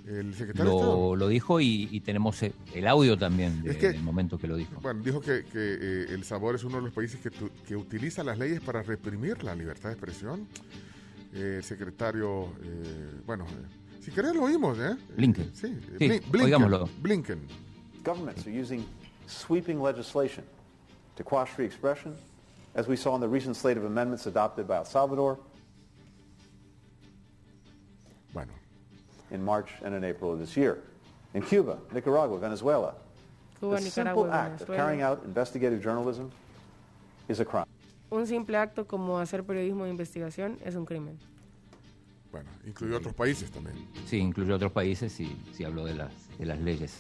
el 0.07 0.33
secretario 0.35 0.71
de 0.71 0.77
Estado. 0.79 0.95
Lo, 1.11 1.17
lo 1.17 1.29
dijo 1.29 1.61
y, 1.61 1.87
y 1.91 2.01
tenemos 2.01 2.43
eh, 2.43 2.55
el 2.75 2.87
audio 2.89 3.19
también 3.19 3.63
de- 3.63 3.73
Es 3.73 3.77
que- 3.77 3.93
del 3.93 4.03
momento 4.03 4.39
que 4.39 4.47
lo 4.47 4.57
dijo. 4.57 4.81
Bueno, 4.81 5.03
dijo 5.03 5.21
que, 5.21 5.45
que, 5.45 5.51
eh, 5.55 6.07
El 6.11 6.25
Salvador 6.25 6.55
es 6.55 6.65
uno 6.65 6.77
de 6.79 6.85
los 6.85 6.93
países 6.95 7.21
que, 7.21 7.29
tu- 7.31 7.51
que 7.67 7.77
utiliza 7.77 8.25
las 8.25 8.39
leyes 8.39 8.61
para 8.63 8.83
reprimir 8.83 9.43
la 9.45 9.55
libertad 9.55 9.91
de 9.91 9.95
expresión. 9.97 10.49
Eh, 11.35 11.57
el 11.59 11.63
secretario, 11.65 12.45
eh, 12.63 13.21
bueno, 13.27 13.45
si 14.09 14.15
querés 14.15 14.35
lo 14.35 14.45
oímos, 14.45 14.79
¿eh? 14.79 14.97
Blinken. 15.17 15.55
Sí, 15.55 15.79
Sí, 15.99 16.09
Blinken. 16.09 16.41
oigámoslo. 16.41 16.89
Blinken. 17.03 17.41
Governments 18.05 18.47
are 18.47 18.51
using 18.51 18.85
sweeping 19.27 19.81
legislation 19.83 20.45
to 21.17 21.23
quash 21.23 21.49
free 21.51 21.67
expression, 21.67 22.17
as 22.75 22.89
we 22.89 22.97
saw 22.97 23.15
in 23.15 23.21
the 23.21 23.29
recent 23.29 23.55
slate 23.57 23.77
of 23.77 23.85
amendments 23.85 24.27
adopted 24.27 24.67
by 24.67 24.77
El 24.77 24.85
Salvador. 24.87 25.39
Bueno. 28.33 28.53
In 29.31 29.45
March 29.45 29.69
and 29.85 29.95
in 29.95 30.05
April 30.05 30.33
of 30.33 30.39
this 30.39 30.57
year. 30.57 30.79
In 31.35 31.43
Cuba, 31.43 31.77
Nicaragua, 31.93 32.39
Venezuela. 32.39 32.95
Cuba, 33.61 33.77
the 33.77 33.85
Nicaragua, 33.85 34.23
simple 34.25 34.33
act 34.33 34.61
of 34.63 34.69
carrying 34.69 35.03
out 35.03 35.23
investigative 35.25 35.83
journalism 35.83 36.31
is 37.29 37.41
a 37.41 37.45
crime. 37.45 37.67
Un 38.11 38.27
simple 38.27 38.57
acto 38.57 38.87
como 38.87 39.19
hacer 39.19 39.43
periodismo 39.45 39.85
de 39.85 39.91
investigación 39.91 40.57
es 40.65 40.77
un 40.77 40.87
crimen. 40.87 41.19
Bueno, 42.31 42.51
incluyó 42.67 42.97
otros 42.99 43.15
países 43.15 43.51
también. 43.51 43.77
Sí, 44.07 44.19
incluyó 44.19 44.55
otros 44.57 44.73
países 44.73 45.19
y 45.21 45.35
sí 45.55 45.65
habló 45.65 45.85
de 45.85 45.95
las, 45.95 46.13
de 46.39 46.45
las 46.47 46.61
leyes. 46.61 46.95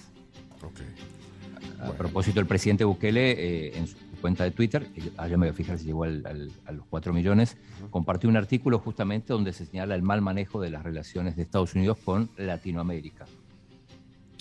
A, 1.80 1.88
a 1.88 1.92
propósito, 1.92 2.40
el 2.40 2.46
presidente 2.46 2.84
Bukele, 2.84 3.32
eh, 3.32 3.78
en 3.78 3.86
su 3.86 3.96
cuenta 4.20 4.42
de 4.44 4.50
Twitter, 4.50 4.88
ah, 5.16 5.28
ya 5.28 5.36
me 5.36 5.46
voy 5.46 5.50
a 5.50 5.52
fijar 5.52 5.78
si 5.78 5.84
llegó 5.86 6.04
al- 6.04 6.24
al- 6.26 6.50
a 6.66 6.72
los 6.72 6.86
4 6.86 7.12
millones, 7.12 7.56
compartió 7.90 8.28
un 8.28 8.36
artículo 8.36 8.78
justamente 8.80 9.32
donde 9.32 9.52
se 9.52 9.64
señala 9.66 9.94
el 9.94 10.02
mal 10.02 10.20
manejo 10.22 10.60
de 10.60 10.70
las 10.70 10.82
relaciones 10.82 11.36
de 11.36 11.42
Estados 11.42 11.74
Unidos 11.74 11.98
con 12.04 12.28
Latinoamérica. 12.36 13.26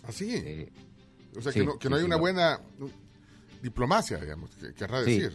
Así. 0.08 0.32
Eh, 0.34 0.72
o 1.38 1.42
sea, 1.42 1.52
sí, 1.52 1.60
que 1.60 1.66
no, 1.66 1.78
que 1.78 1.90
no 1.90 1.96
sí, 1.98 2.00
hay 2.00 2.06
sí, 2.06 2.08
una 2.08 2.16
buena 2.18 2.60
diplomacia, 3.62 4.18
digamos, 4.18 4.56
que 4.56 4.74
querrá 4.74 5.04
Sí. 5.04 5.20
decir. 5.20 5.34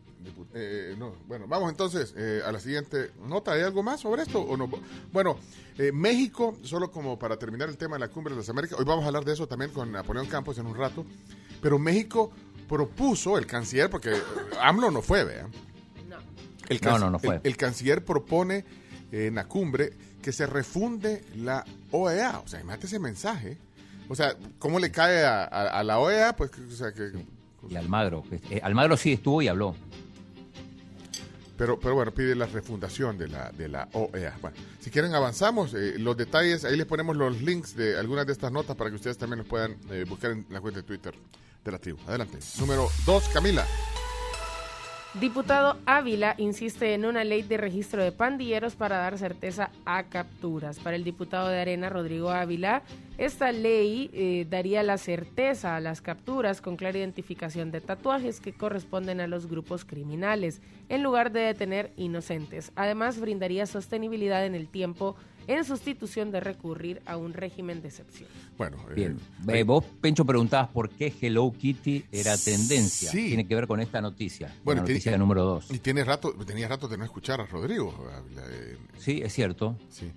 eh, 0.54 0.96
no. 0.98 1.14
Bueno, 1.28 1.46
vamos 1.48 1.70
entonces 1.72 2.14
eh, 2.18 2.42
a 2.46 2.52
la 2.52 2.60
siguiente 2.60 3.12
nota. 3.28 3.54
¿Hay 3.54 3.62
algo 3.62 3.84
más 3.84 4.00
sobre 4.02 4.24
esto? 4.24 4.42
o 4.42 4.58
no? 4.58 4.70
Bueno, 5.12 5.38
eh, 5.78 5.92
México, 5.92 6.58
solo 6.64 6.92
como 6.92 7.18
para 7.20 7.38
terminar 7.38 7.70
el 7.70 7.78
tema 7.78 7.96
de 7.96 8.02
la 8.02 8.08
cumbre 8.10 8.34
de 8.34 8.40
las 8.40 8.50
Américas, 8.50 8.78
hoy 8.80 8.86
vamos 8.86 9.04
a 9.04 9.08
hablar 9.08 9.26
de 9.26 9.34
eso 9.34 9.48
también 9.48 9.72
con 9.72 9.92
Napoleón 9.92 10.28
Campos 10.28 10.58
en 10.58 10.66
un 10.66 10.76
rato, 10.76 11.06
pero 11.62 11.78
México 11.80 12.32
propuso, 12.68 13.38
el 13.38 13.46
canciller, 13.46 13.90
porque 13.90 14.14
AMLO 14.62 14.92
no 14.92 15.02
fue, 15.02 15.24
vea. 15.26 15.48
El 16.70 16.80
No, 16.84 16.98
no, 17.00 17.10
no 17.10 17.20
fue. 17.20 17.36
El, 17.36 17.42
el 17.44 17.58
canciller 17.58 18.06
propone 18.06 18.64
eh, 19.12 19.28
en 19.28 19.36
la 19.36 19.46
cumbre 19.48 19.92
que 20.22 20.32
se 20.32 20.46
refunde 20.46 21.24
la 21.36 21.66
OEA. 21.92 22.40
O 22.40 22.48
sea, 22.48 22.62
imagínate 22.62 22.88
ese 22.88 23.00
mensaje. 23.00 23.58
O 24.08 24.16
sea, 24.16 24.36
¿cómo 24.60 24.80
le 24.80 24.92
cae 24.92 25.26
a, 25.26 25.44
a- 25.44 25.80
a 25.80 25.84
la 25.84 26.00
OEA? 26.00 26.36
Pues, 26.36 26.52
que- 26.52 26.62
o 26.62 26.72
sea, 26.72 26.94
que, 26.94 27.12
Y 27.70 27.76
Almagro. 27.76 28.24
eh, 28.50 28.62
Almagro 28.64 28.96
sí 28.96 29.12
estuvo 29.14 29.42
y 29.42 29.48
habló. 29.50 29.76
Pero, 31.62 31.80
pero 31.80 31.94
bueno, 31.94 32.12
pide 32.12 32.34
la 32.34 32.48
refundación 32.48 33.20
de 33.20 33.28
la, 33.28 33.52
de 33.52 33.68
la 33.68 33.88
OEA. 33.94 34.36
Bueno, 34.42 34.58
si 34.80 34.90
quieren 34.90 35.14
avanzamos, 35.14 35.76
eh, 35.76 35.94
los 36.00 36.18
detalles, 36.18 36.66
ahí 36.66 36.76
les 36.76 36.88
ponemos 36.88 37.16
los 37.16 37.40
links 37.40 37.76
de 37.76 38.00
algunas 38.00 38.26
de 38.26 38.34
estas 38.34 38.52
notas 38.52 38.76
para 38.76 38.90
que 38.90 38.96
ustedes 38.96 39.16
también 39.20 39.38
los 39.38 39.48
puedan 39.48 39.78
eh, 39.92 40.04
buscar 40.10 40.32
en 40.32 40.44
la 40.50 40.60
cuenta 40.60 40.80
de 40.80 40.88
Twitter 40.88 41.14
de 41.64 41.72
la 41.72 41.78
tribu. 41.78 42.00
Adelante. 42.08 42.40
Número 42.58 42.90
2, 43.06 43.30
Camila. 43.30 43.68
Diputado 45.20 45.78
Ávila 45.86 46.36
insiste 46.38 46.94
en 46.94 47.04
una 47.04 47.26
ley 47.26 47.42
de 47.42 47.58
registro 47.58 48.02
de 48.02 48.14
pandilleros 48.14 48.78
para 48.78 48.96
dar 48.98 49.18
certeza 49.18 49.70
a 49.84 50.04
capturas. 50.04 50.80
Para 50.80 50.96
el 50.96 51.04
diputado 51.04 51.50
de 51.50 51.60
Arena, 51.60 51.90
Rodrigo 51.90 52.30
Ávila, 52.30 52.82
esta 53.18 53.52
ley 53.52 54.10
eh, 54.14 54.48
daría 54.50 54.84
la 54.84 54.98
certeza 54.98 55.76
a 55.76 55.82
las 55.82 56.00
capturas 56.00 56.62
con 56.62 56.78
clara 56.78 56.98
identificación 56.98 57.72
de 57.72 57.82
tatuajes 57.82 58.40
que 58.40 58.54
corresponden 58.54 59.20
a 59.20 59.28
los 59.28 59.48
grupos 59.48 59.84
criminales, 59.84 60.62
en 60.88 61.04
lugar 61.04 61.34
de 61.34 61.42
detener 61.42 61.92
inocentes. 61.98 62.72
Además, 62.78 63.20
brindaría 63.20 63.66
sostenibilidad 63.66 64.46
en 64.46 64.56
el 64.56 64.70
tiempo 64.70 65.18
en 65.48 65.64
sustitución 65.66 66.32
de 66.32 66.40
recurrir 66.40 67.02
a 67.06 67.18
un 67.18 67.34
régimen 67.34 67.82
de 67.82 67.88
excepción. 67.90 68.30
Bueno, 68.58 68.78
Bien. 68.96 69.18
Eh, 69.48 69.64
vos, 69.64 69.84
Pencho, 70.02 70.24
preguntabas 70.26 70.70
por 70.70 70.90
qué 70.90 71.14
Hello 71.22 71.52
Kitty 71.58 72.06
era 72.12 72.38
tendencia. 72.38 73.12
Sí. 73.12 73.28
Tiene 73.30 73.48
que 73.48 73.56
ver 73.56 73.68
con 73.68 73.80
esta 73.80 74.02
noticia. 74.02 74.54
Bueno, 74.64 74.82
la 74.82 74.86
tiene- 74.86 75.00
noticia 75.00 75.18
número 75.18 75.44
2. 75.44 75.72
Y 75.72 75.80
tiene 75.80 76.04
rato, 76.04 76.34
tenía 76.46 76.68
rato 76.68 76.88
de 76.88 76.98
no 76.98 77.04
escuchar 77.06 77.42
a 77.42 77.46
Rodrigo. 77.46 77.94
Eh, 78.50 78.78
Sí, 79.00 79.22
es 79.24 79.34
cierto. 79.34 79.78
Sí. 79.90 80.12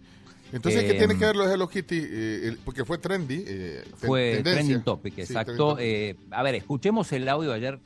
Entonces, 0.52 0.84
¿qué 0.84 0.92
Eh, 0.92 0.98
tiene 0.98 1.18
que 1.18 1.24
ver 1.24 1.34
lo 1.36 1.48
de 1.48 1.54
Hello 1.54 1.68
Kitty? 1.68 1.96
Eh, 1.98 2.40
el- 2.48 2.58
porque 2.58 2.84
fue 2.84 2.98
trendy. 2.98 3.42
eh, 3.46 3.82
Fue 3.96 4.34
tendencia. 4.36 4.52
trending 4.52 4.82
topic, 4.84 5.14
Sí, 5.14 5.20
exacto. 5.22 5.52
trending 5.52 5.68
topic. 5.68 5.84
Eh, 5.84 6.16
a 6.30 6.42
ver, 6.44 6.54
escuchemos 6.54 7.10
el 7.12 7.28
audio 7.28 7.50
de 7.50 7.56
ayer, 7.56 7.80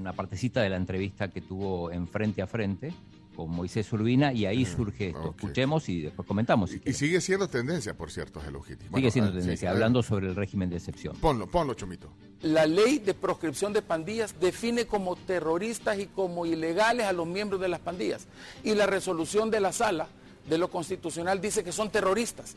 una 0.00 0.12
partecita 0.12 0.60
de 0.62 0.70
la 0.70 0.76
entrevista 0.76 1.28
que 1.28 1.40
tuvo 1.40 1.90
en 1.92 2.08
Frente 2.08 2.40
a 2.42 2.46
Frente 2.46 2.92
con 3.38 3.50
Moisés 3.50 3.92
Urbina 3.92 4.32
y 4.32 4.46
ahí 4.46 4.64
surge 4.64 5.10
esto. 5.10 5.30
Escuchemos 5.30 5.88
y 5.88 6.00
después 6.00 6.26
comentamos. 6.26 6.70
si 6.70 6.80
Y 6.84 6.92
sigue 6.92 7.20
siendo 7.20 7.46
tendencia, 7.46 7.96
por 7.96 8.10
cierto, 8.10 8.42
Hello 8.44 8.60
Kitty. 8.60 8.78
Sigue 8.78 8.90
Bueno, 8.90 9.10
siendo 9.12 9.30
ah, 9.30 9.34
tendencia, 9.34 9.70
hablando 9.70 10.02
sobre 10.02 10.26
el 10.26 10.34
régimen 10.34 10.68
de 10.68 10.76
excepción. 10.78 11.14
Ponlo, 11.20 11.46
ponlo, 11.46 11.74
Chomito. 11.74 12.10
La 12.42 12.66
ley 12.66 12.98
de 12.98 13.14
proscripción 13.14 13.72
de 13.72 13.80
pandillas 13.80 14.40
define 14.40 14.86
como 14.86 15.14
terroristas 15.14 16.00
y 16.00 16.06
como 16.06 16.46
ilegales 16.46 17.06
a 17.06 17.12
los 17.12 17.28
miembros 17.28 17.60
de 17.60 17.68
las 17.68 17.78
pandillas. 17.78 18.26
Y 18.64 18.74
la 18.74 18.86
resolución 18.86 19.52
de 19.52 19.60
la 19.60 19.70
sala 19.70 20.08
de 20.50 20.58
lo 20.58 20.68
constitucional 20.68 21.40
dice 21.40 21.62
que 21.62 21.70
son 21.70 21.90
terroristas. 21.90 22.56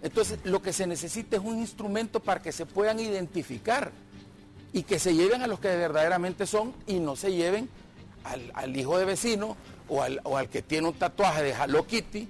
Entonces, 0.00 0.38
lo 0.44 0.62
que 0.62 0.72
se 0.72 0.86
necesita 0.86 1.38
es 1.38 1.42
un 1.42 1.58
instrumento 1.58 2.20
para 2.20 2.40
que 2.40 2.52
se 2.52 2.66
puedan 2.66 3.00
identificar 3.00 3.90
y 4.72 4.84
que 4.84 5.00
se 5.00 5.12
lleven 5.12 5.42
a 5.42 5.48
los 5.48 5.58
que 5.58 5.74
verdaderamente 5.74 6.46
son 6.46 6.72
y 6.86 7.00
no 7.00 7.16
se 7.16 7.32
lleven 7.32 7.68
al, 8.22 8.52
al 8.54 8.76
hijo 8.76 8.96
de 8.96 9.06
vecino 9.06 9.56
o 9.90 10.02
al, 10.02 10.20
o 10.24 10.36
al 10.36 10.48
que 10.48 10.62
tiene 10.62 10.88
un 10.88 10.94
tatuaje 10.94 11.42
de 11.42 11.50
Hello 11.50 11.86
Kitty 11.86 12.28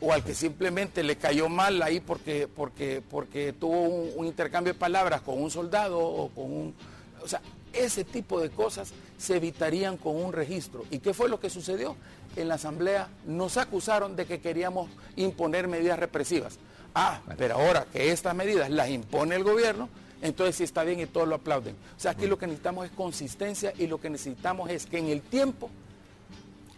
o 0.00 0.12
al 0.12 0.24
que 0.24 0.34
simplemente 0.34 1.02
le 1.02 1.16
cayó 1.16 1.48
mal 1.48 1.82
ahí 1.82 2.00
porque, 2.00 2.48
porque, 2.48 3.02
porque 3.08 3.52
tuvo 3.52 3.80
un, 3.82 4.10
un 4.16 4.26
intercambio 4.26 4.72
de 4.72 4.78
palabras 4.78 5.20
con 5.20 5.40
un 5.40 5.50
soldado 5.50 5.98
o 6.00 6.28
con 6.30 6.44
un... 6.44 6.74
O 7.22 7.28
sea, 7.28 7.40
ese 7.72 8.04
tipo 8.04 8.40
de 8.40 8.50
cosas 8.50 8.92
se 9.18 9.36
evitarían 9.36 9.96
con 9.96 10.16
un 10.16 10.32
registro. 10.32 10.84
¿Y 10.90 11.00
qué 11.00 11.12
fue 11.12 11.28
lo 11.28 11.40
que 11.40 11.50
sucedió? 11.50 11.96
En 12.36 12.48
la 12.48 12.54
Asamblea 12.54 13.08
nos 13.26 13.56
acusaron 13.56 14.16
de 14.16 14.24
que 14.24 14.40
queríamos 14.40 14.88
imponer 15.16 15.68
medidas 15.68 15.98
represivas. 15.98 16.58
Ah, 16.94 17.20
pero 17.36 17.56
ahora 17.56 17.86
que 17.92 18.12
estas 18.12 18.34
medidas 18.34 18.70
las 18.70 18.88
impone 18.88 19.36
el 19.36 19.44
gobierno, 19.44 19.88
entonces 20.22 20.56
sí 20.56 20.64
está 20.64 20.84
bien 20.84 21.00
y 21.00 21.06
todos 21.06 21.28
lo 21.28 21.34
aplauden. 21.34 21.74
O 21.96 22.00
sea, 22.00 22.12
aquí 22.12 22.26
lo 22.26 22.38
que 22.38 22.46
necesitamos 22.46 22.86
es 22.86 22.92
consistencia 22.92 23.72
y 23.76 23.86
lo 23.88 24.00
que 24.00 24.10
necesitamos 24.10 24.70
es 24.70 24.86
que 24.86 24.98
en 24.98 25.08
el 25.08 25.20
tiempo 25.20 25.70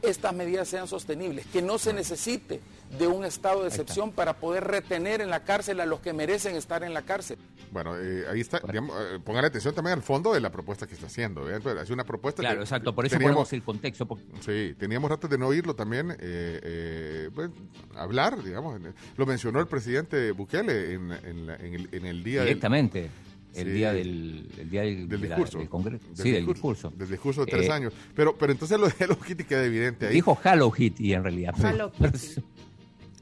estas 0.03 0.35
medidas 0.35 0.69
sean 0.69 0.87
sostenibles, 0.89 1.47
que 1.47 1.63
no 1.63 1.79
se 1.79 1.93
necesite 1.93 2.61
de 2.99 3.07
un 3.07 3.25
estado 3.25 3.63
de 3.63 3.69
excepción 3.69 4.13
para 4.13 4.35
poder 4.39 4.65
retener 4.65 5.21
en 5.21 5.31
la 5.31 5.45
cárcel 5.45 5.81
a 5.81 5.87
los 5.87 6.01
que 6.01 6.13
merecen 6.13 6.57
estar 6.57 6.83
en 6.83 6.93
la 6.95 7.03
cárcel. 7.03 7.39
Bueno, 7.71 7.97
eh, 7.97 8.25
ahí 8.29 8.41
está. 8.41 8.59
digamos, 8.67 8.97
eh, 8.99 9.19
pongan 9.25 9.45
atención 9.45 9.73
también 9.75 9.99
al 9.99 10.03
fondo 10.03 10.33
de 10.33 10.41
la 10.41 10.51
propuesta 10.51 10.87
que 10.89 10.95
está 10.95 11.07
haciendo. 11.07 11.49
¿eh? 11.49 11.61
Es 11.81 11.91
una 11.91 12.03
propuesta 12.05 12.43
Claro, 12.43 12.57
que 12.59 12.63
exacto, 12.65 12.93
por 12.95 13.07
eso 13.07 13.15
teníamos- 13.15 13.35
ponemos 13.35 13.53
el 13.53 13.63
contexto. 13.63 14.07
porque- 14.07 14.25
Sí, 14.41 14.75
teníamos 14.77 15.09
rato 15.09 15.29
de 15.29 15.39
no 15.39 15.47
oírlo 15.47 15.75
también, 15.77 16.11
eh, 16.11 16.17
eh, 16.21 17.31
pues, 17.33 17.51
hablar, 17.95 18.43
digamos. 18.43 18.81
Lo 19.17 19.27
mencionó 19.27 19.61
el 19.61 19.69
presidente 19.69 20.33
Bukele 20.33 20.95
en, 20.95 21.13
en 21.13 21.47
la- 21.47 21.57
en 21.57 21.75
el, 21.75 21.89
en 21.93 22.07
el 22.07 22.25
día 22.25 22.41
del- 22.41 22.49
Directamente. 22.49 23.09
El 23.55 23.67
Sí. 23.67 23.71
día 23.73 23.93
del, 23.93 24.49
el 24.59 24.71
día 24.71 24.83
del, 24.83 25.09
del 25.09 25.21
de 25.21 25.29
la- 25.29 25.37
discurso. 25.37 25.59
del 25.59 25.69
Congreso. 25.69 26.07
Del 26.09 26.17
sí, 26.17 26.31
del 26.31 26.47
discurso. 26.47 26.93
Del 26.97 27.09
discurso 27.11 27.45
de 27.45 27.51
tres 27.51 27.67
Eh, 27.69 27.73
años. 27.73 27.93
Pero, 28.15 28.37
pero 28.37 28.53
entonces 28.53 28.79
lo 28.79 28.87
de 28.87 28.95
Hello 29.01 29.19
Kitty 29.19 29.45
queda 29.45 29.65
evidente 29.65 30.07
ahí. 30.07 30.15
Dijo 30.15 30.39
Hello 30.45 30.71
Kitty 30.71 31.13
en 31.15 31.23
realidad. 31.25 31.55
Hello 31.59 31.91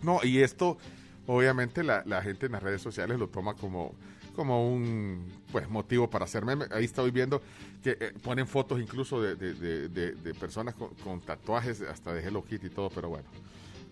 No, 0.02 0.20
y 0.22 0.38
esto, 0.38 0.78
obviamente, 1.26 1.82
la, 1.82 2.02
la 2.06 2.22
gente 2.22 2.46
en 2.46 2.52
las 2.52 2.62
redes 2.62 2.80
sociales 2.82 3.18
lo 3.18 3.28
toma 3.28 3.54
como, 3.54 3.94
como 4.36 4.70
un 4.72 5.24
pues 5.50 5.68
motivo 5.68 6.08
para 6.08 6.24
hacer 6.26 6.44
meme. 6.44 6.66
Ahí 6.70 6.84
estoy 6.84 7.10
viendo 7.10 7.42
que 7.82 7.96
eh, 7.98 8.12
ponen 8.22 8.46
fotos 8.46 8.80
incluso 8.80 9.20
de, 9.22 9.34
de- 9.34 9.54
de- 9.54 9.88
de- 9.88 10.12
de 10.12 10.34
personas 10.34 10.74
con, 10.74 10.90
con 10.96 11.20
tatuajes 11.20 11.80
hasta 11.82 12.12
de 12.12 12.22
Hello 12.22 12.44
Kitty 12.44 12.66
y 12.66 12.70
todo, 12.70 12.90
pero 12.90 13.08
bueno. 13.08 13.26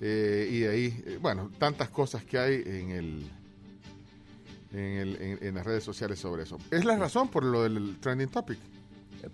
Eh, 0.00 0.48
y 0.52 0.58
de 0.60 0.68
ahí, 0.68 1.02
eh, 1.06 1.18
bueno, 1.20 1.50
tantas 1.58 1.88
cosas 1.88 2.22
que 2.24 2.38
hay 2.38 2.62
en 2.66 2.90
el 2.90 3.22
en, 4.76 4.98
el- 4.98 5.16
en- 5.22 5.38
en 5.42 5.54
las 5.54 5.64
redes 5.66 5.84
sociales 5.84 6.18
sobre 6.18 6.42
eso. 6.44 6.58
Es 6.70 6.84
la 6.84 6.96
razón 6.96 7.28
por 7.28 7.44
lo 7.44 7.62
del 7.62 7.96
trending 8.00 8.28
topic. 8.28 8.58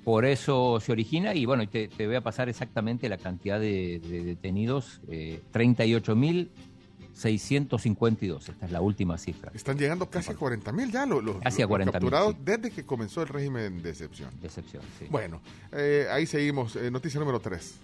Por 0.04 0.24
eso 0.24 0.78
se 0.80 0.90
origina 0.92 1.34
y 1.34 1.44
bueno, 1.44 1.68
te, 1.68 1.88
te 1.88 2.06
voy 2.06 2.16
a 2.16 2.22
pasar 2.22 2.48
exactamente 2.48 3.08
la 3.10 3.18
cantidad 3.18 3.60
de, 3.60 3.98
de 4.00 4.24
detenidos, 4.24 5.00
eh, 5.08 5.42
38.652, 5.52 8.48
esta 8.48 8.64
es 8.66 8.72
la 8.72 8.80
última 8.80 9.18
cifra. 9.18 9.52
Están 9.54 9.76
llegando 9.76 10.08
casi 10.08 10.32
a 10.32 10.36
40 10.36 10.72
mil 10.72 10.90
ya 10.90 11.04
los, 11.04 11.22
los- 11.22 11.36
Casi 11.42 11.60
a 11.60 11.66
los 11.66 11.76
40.000, 11.78 11.90
capturados 11.92 12.32
sí. 12.34 12.38
desde 12.42 12.70
que 12.70 12.84
comenzó 12.86 13.20
el 13.22 13.28
régimen 13.28 13.82
de 13.82 13.90
excepción. 13.90 14.30
De 14.40 14.46
excepción, 14.46 14.82
sí. 14.98 15.06
Bueno, 15.10 15.42
eh, 15.72 16.06
ahí 16.10 16.24
seguimos. 16.26 16.74
Eh, 16.76 16.90
noticia 16.90 17.20
número 17.20 17.38
3. 17.40 17.74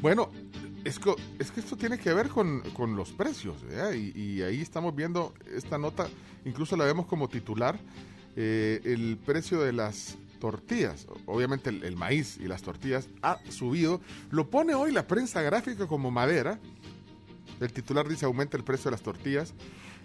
Bueno, 0.00 0.30
es 0.84 0.98
que, 0.98 1.14
es 1.38 1.50
que 1.50 1.60
esto 1.60 1.76
tiene 1.76 1.98
que 1.98 2.12
ver 2.12 2.28
con, 2.28 2.62
los 2.96 3.12
precios, 3.12 3.56
y, 3.94 4.42
ahí 4.42 4.60
estamos 4.60 4.94
viendo 4.94 5.34
esta 5.54 5.78
nota, 5.78 6.08
incluso 6.44 6.76
la 6.76 6.84
vemos 6.84 7.06
como 7.06 7.28
titular, 7.28 7.78
eh, 8.36 8.80
el 8.84 9.18
precio 9.24 9.60
de 9.60 9.72
las 9.72 10.16
tortillas, 10.40 11.06
obviamente 11.26 11.70
el, 11.70 11.96
maíz 11.96 12.38
y 12.38 12.48
las 12.48 12.62
tortillas 12.62 13.08
ha 13.22 13.38
subido, 13.48 14.00
lo 14.30 14.50
pone 14.50 14.74
hoy 14.74 14.90
la 14.90 15.06
prensa 15.06 15.40
gráfica 15.42 15.86
como 15.86 16.10
madera, 16.10 16.58
el 17.60 17.72
titular 17.72 18.08
dice 18.08 18.24
aumenta 18.24 18.56
el 18.56 18.64
precio 18.64 18.86
de 18.86 18.92
las 18.92 19.02
tortillas, 19.02 19.54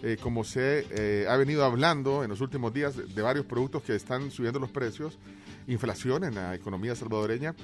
eh, 0.04 0.18
como 0.22 0.44
se 0.44 0.86
eh, 0.92 1.26
ha 1.28 1.36
venido 1.38 1.66
hablando 1.66 2.24
en 2.24 2.30
los 2.30 2.40
últimos 2.42 2.72
días 2.72 2.96
de, 2.96 3.06
de 3.06 3.22
varios 3.24 3.48
productos 3.48 3.82
que 3.82 3.96
están 3.96 4.30
subiendo 4.30 4.60
los 4.60 4.70
precios, 4.70 5.18
inflación 5.66 6.24
en 6.24 6.36
la 6.36 6.54
economía 6.54 6.96
salvadoreña, 6.96 7.56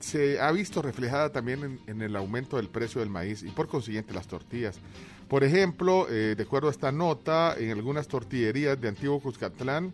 se 0.00 0.40
ha 0.40 0.50
visto 0.52 0.82
reflejada 0.82 1.30
también 1.30 1.64
en, 1.64 1.80
en 1.86 2.02
el 2.02 2.14
aumento 2.16 2.56
del 2.56 2.68
precio 2.68 3.00
del 3.00 3.10
maíz 3.10 3.42
y 3.42 3.50
por 3.50 3.68
consiguiente 3.68 4.14
las 4.14 4.26
tortillas. 4.26 4.78
Por 5.28 5.44
ejemplo, 5.44 6.06
eh, 6.10 6.34
de 6.36 6.42
acuerdo 6.42 6.68
a 6.68 6.70
esta 6.72 6.92
nota, 6.92 7.54
en 7.58 7.70
algunas 7.70 8.06
tortillerías 8.06 8.80
de 8.80 8.88
Antiguo 8.88 9.20
Cuscatlán 9.20 9.92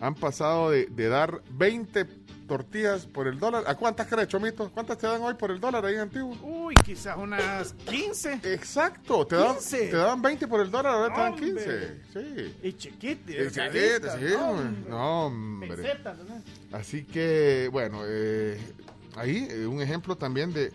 han 0.00 0.14
pasado 0.14 0.70
de, 0.70 0.86
de 0.86 1.08
dar 1.08 1.42
20 1.50 2.04
tortillas 2.46 3.06
por 3.06 3.28
el 3.28 3.38
dólar. 3.38 3.64
¿A 3.66 3.74
cuántas 3.76 4.06
crees, 4.06 4.28
Chomito? 4.28 4.70
¿Cuántas 4.70 4.98
te 4.98 5.06
dan 5.06 5.22
hoy 5.22 5.34
por 5.34 5.50
el 5.50 5.58
dólar 5.58 5.84
ahí 5.86 5.94
en 5.94 6.00
Antiguo? 6.00 6.36
Uy, 6.42 6.74
quizás 6.84 7.16
unas 7.16 7.72
15. 7.72 8.40
Exacto, 8.42 9.26
te 9.26 9.36
dan, 9.36 9.54
15. 9.54 9.88
te 9.88 9.96
dan 9.96 10.20
20 10.20 10.48
por 10.48 10.60
el 10.60 10.70
dólar, 10.70 10.94
ahora 10.94 11.14
te 11.14 11.20
dan 11.20 11.32
Hombre. 11.32 11.46
15. 11.52 12.00
Sí. 12.12 12.54
Y 12.62 13.32
delgaditas, 13.32 14.14
chiquita, 14.14 14.18
sí, 14.18 14.24
no, 14.34 14.50
hombre. 14.50 14.66
hombre. 14.66 14.90
No, 14.90 15.26
hombre. 15.26 15.76
Pesetas, 15.76 16.18
¿no? 16.18 16.76
Así 16.76 17.04
que, 17.04 17.68
bueno, 17.72 18.02
eh, 18.04 18.60
ahí 19.16 19.46
eh, 19.50 19.66
un 19.66 19.80
ejemplo 19.80 20.16
también 20.16 20.52
de... 20.52 20.72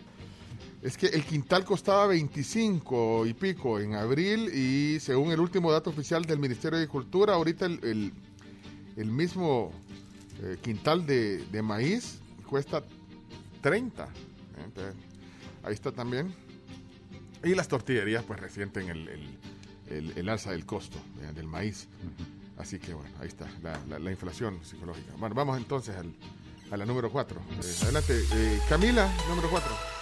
Es 0.82 0.96
que 0.96 1.06
el 1.06 1.24
quintal 1.24 1.64
costaba 1.64 2.06
25 2.06 3.26
y 3.26 3.34
pico 3.34 3.80
en 3.80 3.94
abril 3.94 4.48
y 4.54 5.00
según 5.00 5.32
el 5.32 5.40
último 5.40 5.72
dato 5.72 5.90
oficial 5.90 6.24
del 6.24 6.38
Ministerio 6.38 6.78
de 6.78 6.84
Agricultura, 6.84 7.34
ahorita 7.34 7.66
el, 7.66 7.80
el- 7.82 8.12
el 8.96 9.10
mismo 9.10 9.72
eh, 10.42 10.56
quintal 10.62 11.04
de, 11.06 11.38
de 11.52 11.62
maíz 11.62 12.18
cuesta 12.48 12.82
30. 13.60 14.08
Entonces, 14.64 14.94
ahí 15.64 15.74
está 15.74 15.90
también. 15.92 16.32
Y 17.44 17.54
las 17.54 17.68
tortillerías 17.68 18.24
pues 18.24 18.38
resienten 18.40 18.88
el, 18.88 19.08
el- 19.88 20.28
alza 20.28 20.50
del 20.52 20.64
costo 20.66 20.98
eh, 21.22 21.32
del 21.34 21.46
maíz. 21.46 21.88
Así 22.56 22.78
que 22.80 22.92
bueno, 22.94 23.10
ahí 23.20 23.28
está, 23.28 23.46
la, 23.62 23.80
la- 23.88 23.98
la 23.98 24.10
inflación 24.10 24.58
psicológica. 24.64 25.12
Bueno, 25.18 25.34
vamos 25.34 25.56
entonces 25.58 25.96
al- 25.96 26.14
a 26.70 26.76
la 26.76 26.84
número 26.84 27.10
4. 27.10 27.40
adelante, 27.84 28.14
eh, 28.34 28.58
Camila, 28.68 29.10
número 29.28 29.48
4. 29.50 29.98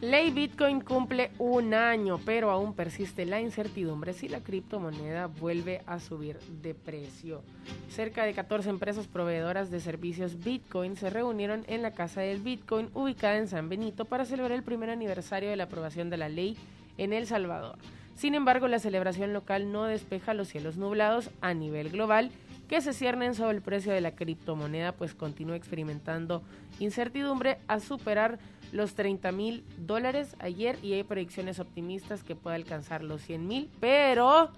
Ley 0.00 0.30
Bitcoin 0.30 0.80
cumple 0.80 1.30
un 1.38 1.74
año, 1.74 2.18
pero 2.24 2.50
aún 2.50 2.72
persiste 2.72 3.26
la 3.26 3.40
incertidumbre 3.42 4.14
si 4.14 4.28
la 4.28 4.40
criptomoneda 4.40 5.26
vuelve 5.26 5.82
a 5.86 6.00
subir 6.00 6.38
de 6.62 6.74
precio. 6.74 7.42
Cerca 7.90 8.24
de 8.24 8.32
14 8.32 8.70
empresas 8.70 9.06
proveedoras 9.06 9.70
de 9.70 9.80
servicios 9.80 10.42
Bitcoin 10.42 10.96
se 10.96 11.10
reunieron 11.10 11.64
en 11.68 11.82
la 11.82 11.90
Casa 11.90 12.22
del 12.22 12.40
Bitcoin 12.40 12.88
ubicada 12.94 13.36
en 13.36 13.48
San 13.48 13.68
Benito 13.68 14.06
para 14.06 14.24
celebrar 14.24 14.52
el 14.52 14.62
primer 14.62 14.88
aniversario 14.88 15.50
de 15.50 15.56
la 15.56 15.64
aprobación 15.64 16.08
de 16.08 16.16
la 16.16 16.30
ley 16.30 16.56
en 16.96 17.12
El 17.12 17.26
Salvador. 17.26 17.76
Sin 18.16 18.34
embargo, 18.34 18.68
la 18.68 18.78
celebración 18.78 19.34
local 19.34 19.70
no 19.70 19.84
despeja 19.84 20.32
los 20.32 20.48
cielos 20.48 20.78
nublados 20.78 21.30
a 21.42 21.52
nivel 21.52 21.90
global 21.90 22.30
que 22.70 22.80
se 22.80 22.92
ciernen 22.92 23.34
sobre 23.34 23.56
el 23.56 23.62
precio 23.62 23.92
de 23.92 24.00
la 24.00 24.12
criptomoneda, 24.12 24.92
pues 24.92 25.12
continúa 25.12 25.56
experimentando 25.56 26.44
incertidumbre 26.78 27.58
a 27.66 27.80
superar 27.80 28.38
los 28.70 28.94
30 28.94 29.32
mil 29.32 29.64
dólares 29.76 30.36
ayer 30.38 30.78
y 30.80 30.92
hay 30.92 31.02
predicciones 31.02 31.58
optimistas 31.58 32.22
que 32.22 32.36
pueda 32.36 32.54
alcanzar 32.54 33.02
los 33.02 33.22
100 33.22 33.44
mil, 33.48 33.68
pero 33.80 34.50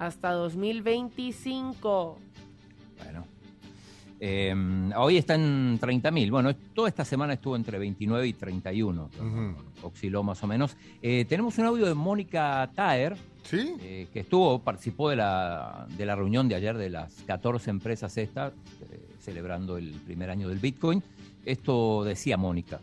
hasta 0.00 0.32
2025. 0.32 2.18
Bueno. 3.04 3.24
Eh, 4.18 4.54
hoy 4.96 5.18
está 5.18 5.36
en 5.36 5.78
30.000. 5.78 6.30
Bueno, 6.32 6.56
toda 6.56 6.88
esta 6.88 7.04
semana 7.04 7.34
estuvo 7.34 7.54
entre 7.54 7.78
29 7.78 8.26
y 8.26 8.32
31. 8.32 9.10
Osciló 9.82 10.24
más 10.24 10.42
o 10.42 10.48
menos. 10.48 10.76
Eh, 11.02 11.24
tenemos 11.28 11.56
un 11.58 11.66
audio 11.66 11.86
de 11.86 11.94
Mónica 11.94 12.68
Taer. 12.74 13.16
Eh, 13.52 14.08
que 14.12 14.20
estuvo, 14.20 14.58
participó 14.60 15.10
de 15.10 15.16
la, 15.16 15.86
de 15.96 16.06
la 16.06 16.16
reunión 16.16 16.48
de 16.48 16.54
ayer 16.54 16.76
de 16.76 16.90
las 16.90 17.12
14 17.26 17.70
empresas 17.70 18.16
estas, 18.16 18.52
eh, 18.52 19.08
celebrando 19.20 19.76
el 19.76 19.92
primer 19.92 20.30
año 20.30 20.48
del 20.48 20.58
Bitcoin. 20.58 21.02
Esto 21.44 22.04
decía 22.04 22.36
Mónica. 22.36 22.80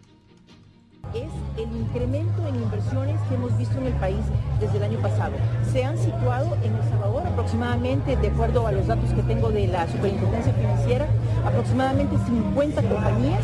es 1.15 1.31
el 1.57 1.75
incremento 1.75 2.47
en 2.47 2.55
inversiones 2.55 3.19
que 3.27 3.35
hemos 3.35 3.57
visto 3.57 3.77
en 3.79 3.87
el 3.87 3.93
país 3.93 4.23
desde 4.59 4.77
el 4.77 4.83
año 4.83 4.99
pasado. 4.99 5.33
Se 5.71 5.83
han 5.83 5.97
situado 5.97 6.55
en 6.63 6.75
El 6.75 6.83
Salvador 6.83 7.25
aproximadamente, 7.25 8.15
de 8.15 8.27
acuerdo 8.27 8.67
a 8.67 8.71
los 8.71 8.85
datos 8.85 9.11
que 9.13 9.23
tengo 9.23 9.49
de 9.49 9.67
la 9.67 9.87
Superintendencia 9.91 10.53
Financiera, 10.53 11.07
aproximadamente 11.43 12.15
50 12.27 12.81
compañías, 12.83 13.43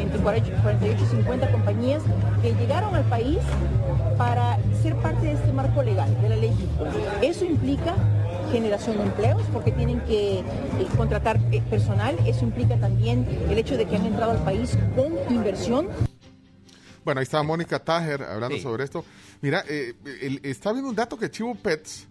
entre 0.00 0.18
48 0.20 1.02
y 1.04 1.06
50 1.16 1.52
compañías 1.52 2.02
que 2.42 2.52
llegaron 2.54 2.94
al 2.94 3.04
país 3.04 3.38
para 4.16 4.58
ser 4.82 4.96
parte 4.96 5.26
de 5.26 5.32
este 5.32 5.52
marco 5.52 5.82
legal, 5.82 6.14
de 6.22 6.28
la 6.28 6.36
ley. 6.36 6.52
Eso 7.22 7.44
implica 7.44 7.94
generación 8.52 8.96
de 8.98 9.04
empleos 9.04 9.42
porque 9.52 9.70
tienen 9.72 10.00
que 10.00 10.40
eh, 10.40 10.44
contratar 10.96 11.38
eh, 11.52 11.62
personal, 11.70 12.16
eso 12.26 12.44
implica 12.44 12.76
también 12.76 13.26
el 13.48 13.56
hecho 13.58 13.76
de 13.76 13.86
que 13.86 13.94
han 13.96 14.06
entrado 14.06 14.32
al 14.32 14.42
país 14.42 14.76
con 14.96 15.12
inversión 15.32 15.88
Bueno, 17.04 17.20
ahí 17.20 17.22
está 17.24 17.42
Mónica 17.42 17.78
Tajer 17.78 18.22
hablando 18.24 18.56
Sí. 18.56 18.62
sobre 18.62 18.84
esto. 18.84 19.04
Mira, 19.40 19.64
eh, 19.68 19.94
el- 20.20 20.40
está 20.42 20.72
viendo 20.72 20.90
un 20.90 20.96
dato 20.96 21.16
que 21.16 21.30
Chivo 21.30 21.54
Pets, 21.54 22.06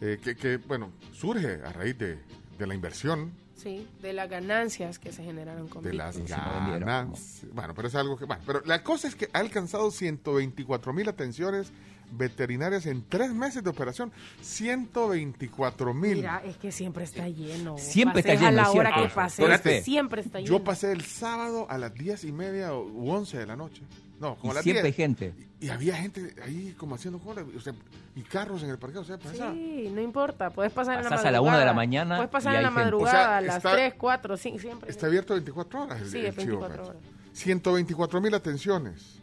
eh, 0.00 0.18
que, 0.22 0.36
que, 0.36 0.56
bueno, 0.58 0.90
surge 1.12 1.60
a 1.64 1.72
raíz 1.72 1.96
de, 1.96 2.18
de 2.58 2.66
la 2.66 2.74
inversión, 2.74 3.30
Sí, 3.56 3.88
de 4.02 4.12
las 4.12 4.28
ganancias 4.28 4.98
que 4.98 5.12
se 5.12 5.24
generaron 5.24 5.68
con 5.68 5.82
de 5.82 5.94
las 5.94 6.18
ganancias. 6.18 7.46
Bueno, 7.52 7.74
pero 7.74 7.88
es 7.88 7.94
algo 7.94 8.16
que... 8.16 8.26
Bueno, 8.26 8.42
pero 8.46 8.62
la 8.66 8.82
cosa 8.82 9.08
es 9.08 9.14
que 9.14 9.28
ha 9.32 9.38
alcanzado 9.38 9.90
124 9.90 10.92
mil 10.92 11.08
atenciones 11.08 11.72
veterinarias 12.12 12.86
en 12.86 13.04
tres 13.08 13.32
meses 13.32 13.64
de 13.64 13.70
operación. 13.70 14.12
124 14.42 15.94
mil. 15.94 16.16
Mira, 16.16 16.42
es 16.44 16.56
que 16.56 16.70
siempre 16.70 17.04
está 17.04 17.28
lleno. 17.28 17.78
Siempre 17.78 18.20
está 18.20 18.34
lleno, 18.34 18.46
a 18.46 18.50
la 18.52 18.70
hora 18.70 18.90
cierto. 18.90 19.08
que 19.08 19.14
pases, 19.14 19.38
Espérate. 19.40 19.82
siempre 19.82 20.20
está 20.20 20.38
lleno. 20.38 20.50
Yo 20.50 20.64
pasé 20.64 20.92
el 20.92 21.02
sábado 21.02 21.66
a 21.68 21.78
las 21.78 21.94
10 21.94 22.24
y 22.24 22.32
media 22.32 22.74
o 22.74 22.86
u 22.86 23.10
11 23.10 23.38
de 23.38 23.46
la 23.46 23.56
noche. 23.56 23.82
No, 24.20 24.36
como 24.36 24.48
Y 24.48 24.50
a 24.52 24.54
las 24.54 24.62
siempre 24.64 24.82
10. 24.82 24.84
hay 24.84 24.92
gente. 24.92 25.34
Y 25.60 25.68
había 25.68 25.96
gente 25.96 26.34
ahí 26.42 26.74
como 26.78 26.94
haciendo 26.94 27.18
cola, 27.18 27.44
o 27.56 27.60
sea, 27.60 27.74
y 28.14 28.22
carros 28.22 28.62
en 28.62 28.70
el 28.70 28.78
parqueo, 28.78 29.02
o 29.02 29.04
sea, 29.04 29.18
pasa. 29.18 29.52
Sí, 29.52 29.90
no 29.92 30.00
importa, 30.00 30.50
puedes 30.50 30.72
pasar 30.72 30.98
en 30.98 31.04
la 31.04 31.10
Pasás 31.10 31.24
madrugada. 31.24 31.28
a 31.28 31.32
la 31.32 31.40
una 31.42 31.58
de 31.58 31.64
la 31.66 31.72
mañana 31.74 32.16
Puedes 32.16 32.30
pasar 32.30 32.52
y 32.54 32.56
en 32.56 32.62
la 32.62 32.68
gente. 32.68 32.84
madrugada, 32.84 33.18
O 33.18 33.22
sea, 33.24 33.36
a 33.36 33.40
las 33.42 33.56
está- 33.56 33.72
3, 33.72 33.94
4, 33.98 34.36
5, 34.36 34.58
siempre. 34.58 34.90
Está 34.90 35.06
abierto 35.06 35.34
24 35.34 35.82
horas 35.82 36.00
el, 36.00 36.08
Sí, 36.10 36.18
el 36.18 36.26
es 36.26 36.36
Chivo 36.36 36.60
24 36.60 36.76
Pets. 36.76 36.88
horas. 36.88 37.02
124 37.34 38.20
mil 38.22 38.34
atenciones, 38.34 39.18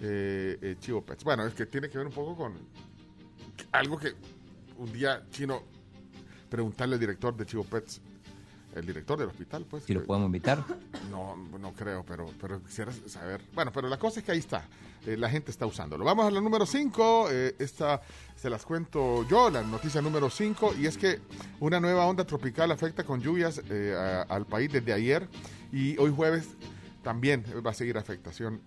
eh, 0.00 0.58
eh, 0.62 0.76
Chivo 0.80 1.02
Pets. 1.04 1.24
Bueno, 1.24 1.46
es 1.46 1.54
que 1.54 1.66
tiene 1.66 1.88
que 1.90 1.98
ver 1.98 2.06
un 2.06 2.12
poco 2.12 2.36
con 2.36 2.54
algo 3.72 3.98
que 3.98 4.14
un 4.78 4.92
día 4.92 5.22
chino 5.30 5.62
preguntarle 6.48 6.94
al 6.94 7.00
director 7.00 7.36
de 7.36 7.44
Chivo 7.46 7.64
Pets, 7.64 8.00
el 8.76 8.86
director 8.86 9.18
del 9.18 9.28
hospital, 9.28 9.64
pues. 9.68 9.84
Si 9.84 9.94
lo 9.94 10.04
podemos 10.04 10.26
invitar. 10.26 10.64
No, 11.10 11.36
no 11.58 11.72
creo, 11.72 12.04
pero, 12.06 12.26
pero 12.40 12.62
quisiera 12.62 12.92
saber. 13.06 13.40
Bueno, 13.54 13.72
pero 13.72 13.88
la 13.88 13.98
cosa 13.98 14.20
es 14.20 14.26
que 14.26 14.32
ahí 14.32 14.38
está. 14.38 14.68
eh, 15.06 15.16
la 15.16 15.28
gente 15.30 15.50
está 15.50 15.66
usándolo. 15.66 16.04
Vamos 16.04 16.26
a 16.26 16.30
la 16.30 16.40
número 16.40 16.66
5. 16.66 17.28
esta 17.58 18.00
se 18.36 18.50
las 18.50 18.64
cuento 18.64 19.26
yo, 19.28 19.50
la 19.50 19.62
noticia 19.62 20.00
número 20.02 20.28
5. 20.30 20.74
Y 20.78 20.86
es 20.86 20.96
que 20.98 21.20
una 21.60 21.80
nueva 21.80 22.06
onda 22.06 22.24
tropical 22.24 22.70
afecta 22.70 23.04
con 23.04 23.20
lluvias 23.20 23.60
eh, 23.70 23.94
a- 23.96 24.22
al 24.22 24.46
país 24.46 24.70
desde 24.72 24.92
ayer. 24.92 25.28
Y 25.72 25.96
hoy 25.98 26.12
jueves 26.14 26.48
también 27.02 27.44
va 27.64 27.70
a 27.70 27.74
seguir 27.74 27.96
afectación. 27.98 28.60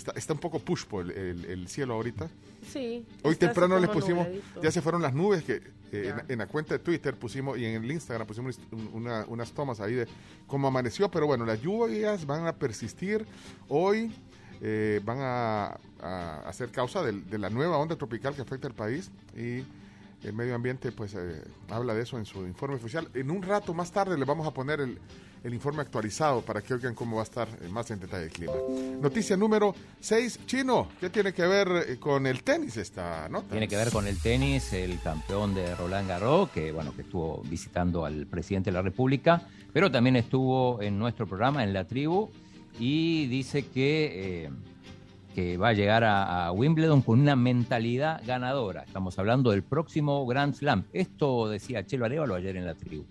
Está, 0.00 0.12
está 0.12 0.32
un 0.32 0.38
poco 0.38 0.58
pushpo 0.58 1.02
el, 1.02 1.10
el- 1.10 1.44
el 1.44 1.68
cielo 1.68 1.92
ahorita. 1.94 2.28
Sí. 2.72 3.04
Hoy 3.22 3.36
temprano 3.36 3.78
les 3.78 3.90
pusimos, 3.90 4.26
nubladito. 4.26 4.62
ya 4.62 4.70
se 4.70 4.80
fueron 4.80 5.02
las 5.02 5.12
nubes 5.12 5.42
que 5.44 5.56
eh, 5.92 6.14
en, 6.26 6.32
en 6.32 6.38
la 6.38 6.46
cuenta 6.46 6.72
de 6.74 6.78
Twitter 6.78 7.14
pusimos 7.16 7.58
y 7.58 7.66
en 7.66 7.82
el 7.84 7.90
Instagram 7.90 8.26
pusimos 8.26 8.58
un- 8.72 8.88
una- 8.94 9.26
unas 9.28 9.52
tomas 9.52 9.78
ahí 9.80 9.92
de 9.94 10.06
cómo 10.46 10.68
amaneció, 10.68 11.10
pero 11.10 11.26
bueno, 11.26 11.44
las 11.44 11.60
lluvias 11.60 12.24
van 12.24 12.46
a 12.46 12.54
persistir 12.54 13.26
hoy, 13.68 14.10
eh, 14.62 15.00
van 15.04 15.18
a, 15.20 15.78
a 16.00 16.40
hacer 16.46 16.70
causa 16.70 17.02
del- 17.02 17.28
de, 17.28 17.36
la 17.38 17.50
nueva 17.50 17.76
onda 17.76 17.94
tropical 17.96 18.34
que 18.34 18.40
afecta 18.40 18.68
al 18.68 18.74
país 18.74 19.10
y 19.36 19.64
el 20.26 20.32
medio 20.32 20.54
ambiente 20.54 20.92
pues 20.92 21.14
eh, 21.14 21.42
habla 21.68 21.92
de 21.94 22.02
eso 22.04 22.16
en 22.16 22.24
su 22.24 22.46
informe 22.46 22.76
oficial. 22.76 23.10
En 23.12 23.30
un 23.30 23.42
rato 23.42 23.74
más 23.74 23.92
tarde 23.92 24.16
les 24.16 24.26
vamos 24.26 24.46
a 24.46 24.52
poner 24.52 24.80
el, 24.80 24.98
el 25.42 25.54
informe 25.54 25.82
actualizado 25.82 26.42
para 26.42 26.60
que 26.60 26.74
oigan 26.74 26.94
cómo 26.94 27.16
va 27.16 27.22
a 27.22 27.24
estar 27.24 27.48
eh, 27.48 27.68
más 27.68 27.90
en 27.90 28.00
detalle 28.00 28.24
el 28.24 28.30
clima. 28.30 28.52
Noticia 29.00 29.36
número 29.36 29.74
6, 30.00 30.40
Chino, 30.46 30.88
¿qué 31.00 31.08
tiene 31.10 31.32
que 31.32 31.46
ver 31.46 31.68
eh, 31.88 31.96
con 31.98 32.26
el 32.26 32.42
tenis 32.42 32.76
esta 32.76 33.28
nota? 33.28 33.48
Tiene 33.50 33.68
que 33.68 33.76
ver 33.76 33.90
con 33.90 34.06
el 34.06 34.18
tenis, 34.18 34.72
el 34.72 35.00
campeón 35.00 35.54
de 35.54 35.74
Roland 35.74 36.08
Garros, 36.08 36.50
que 36.50 36.72
bueno, 36.72 36.94
que 36.94 37.02
estuvo 37.02 37.42
visitando 37.44 38.04
al 38.04 38.26
presidente 38.26 38.70
de 38.70 38.74
la 38.74 38.82
República, 38.82 39.42
pero 39.72 39.90
también 39.90 40.16
estuvo 40.16 40.82
en 40.82 40.98
nuestro 40.98 41.26
programa, 41.26 41.64
en 41.64 41.72
la 41.72 41.86
tribu, 41.86 42.30
y 42.78 43.26
dice 43.26 43.66
que, 43.66 44.44
eh, 44.44 44.50
que 45.34 45.56
va 45.56 45.68
a 45.68 45.72
llegar 45.72 46.04
a, 46.04 46.46
a 46.46 46.52
Wimbledon 46.52 47.02
con 47.02 47.20
una 47.20 47.36
mentalidad 47.36 48.22
ganadora. 48.26 48.82
Estamos 48.82 49.18
hablando 49.18 49.52
del 49.52 49.62
próximo 49.62 50.26
Grand 50.26 50.54
Slam. 50.54 50.84
Esto 50.92 51.48
decía 51.48 51.86
Chelo 51.86 52.04
Arevalo 52.04 52.34
ayer 52.34 52.56
en 52.56 52.66
la 52.66 52.74
tribu. 52.74 53.04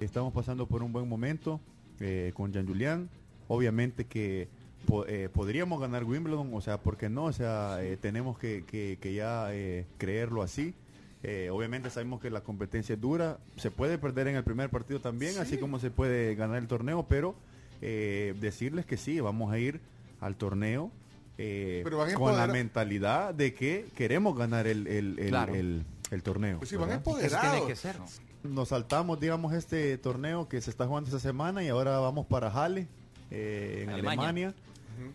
Estamos 0.00 0.32
pasando 0.32 0.66
por 0.66 0.82
un 0.82 0.92
buen 0.92 1.06
momento 1.06 1.60
eh, 2.00 2.32
con 2.34 2.52
Jean 2.52 2.66
Julián. 2.66 3.08
Obviamente 3.48 4.04
que 4.06 4.48
po- 4.86 5.06
eh, 5.06 5.28
podríamos 5.32 5.80
ganar 5.80 6.04
Wimbledon, 6.04 6.50
o 6.52 6.60
sea, 6.60 6.78
¿por 6.78 6.96
qué 6.96 7.08
no? 7.08 7.24
O 7.24 7.32
sea, 7.32 7.78
eh, 7.82 7.96
tenemos 7.96 8.38
que, 8.38 8.64
que- 8.64 8.98
que 9.00 9.14
ya 9.14 9.48
eh, 9.52 9.86
creerlo 9.98 10.42
así. 10.42 10.74
Eh, 11.22 11.50
obviamente 11.52 11.90
sabemos 11.90 12.20
que 12.20 12.30
la 12.30 12.40
competencia 12.40 12.94
es 12.94 13.00
dura, 13.00 13.38
se 13.56 13.70
puede 13.70 13.98
perder 13.98 14.28
en 14.28 14.36
el 14.36 14.44
primer 14.44 14.70
partido 14.70 15.00
también, 15.00 15.38
así 15.38 15.58
como 15.58 15.78
se 15.78 15.90
puede 15.90 16.34
ganar 16.34 16.56
el 16.56 16.66
torneo, 16.66 17.04
pero 17.08 17.34
eh, 17.82 18.34
decirles 18.40 18.86
que 18.86 18.96
sí, 18.96 19.20
vamos 19.20 19.52
a 19.52 19.58
ir 19.58 19.80
al 20.20 20.36
torneo 20.36 20.90
eh, 21.38 21.80
Pero 21.84 21.98
con 22.14 22.36
la 22.36 22.46
mentalidad 22.46 23.32
de 23.34 23.54
que 23.54 23.86
queremos 23.96 24.36
ganar 24.36 24.66
el, 24.66 24.86
el- 24.86 25.18
el- 25.18 25.28
Claro. 25.28 25.54
el- 25.54 25.84
el 26.10 26.22
torneo. 26.22 26.58
Pues 26.58 26.68
sí, 26.70 26.76
van 26.76 26.90
empoderados. 26.92 27.50
tiene 27.52 27.66
que 27.66 27.76
ser. 27.76 27.96
Nos 28.42 28.68
saltamos, 28.68 29.20
digamos, 29.20 29.52
este 29.52 29.98
torneo 29.98 30.48
que 30.48 30.60
se 30.60 30.70
está 30.70 30.86
jugando 30.86 31.08
esta 31.08 31.20
semana 31.20 31.62
y 31.62 31.68
ahora 31.68 31.98
vamos 31.98 32.26
para 32.26 32.48
Halle, 32.50 32.88
eh, 33.30 33.80
en 33.82 33.90
Alemania. 33.90 34.28
Alemania, 34.28 34.54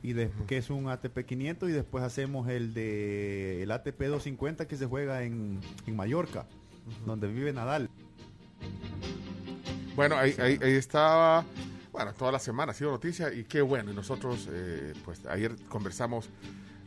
y 0.03 0.13
des- 0.13 0.31
que 0.47 0.57
es 0.57 0.69
un 0.69 0.89
ATP 0.89 1.25
500 1.25 1.69
y 1.69 1.71
después 1.71 2.03
hacemos 2.03 2.47
el 2.49 2.73
de 2.73 3.63
el 3.63 3.71
ATP 3.71 3.99
250 4.07 4.67
que 4.67 4.77
se 4.77 4.85
juega 4.85 5.23
en, 5.23 5.59
en 5.87 5.95
Mallorca, 5.95 6.45
donde 7.05 7.27
vive 7.27 7.51
Nadal. 7.51 7.89
Bueno, 9.95 10.17
ahí, 10.17 10.35
ahí, 10.39 10.59
ahí 10.61 10.73
estaba, 10.73 11.45
bueno, 11.91 12.13
toda 12.13 12.31
la 12.31 12.39
semana 12.39 12.71
ha 12.73 12.75
sido 12.75 12.91
noticia 12.91 13.33
y 13.33 13.43
qué 13.45 13.61
bueno. 13.61 13.91
Y 13.91 13.95
nosotros, 13.95 14.47
eh, 14.51 14.93
pues 15.03 15.25
ayer 15.25 15.55
conversamos, 15.69 16.29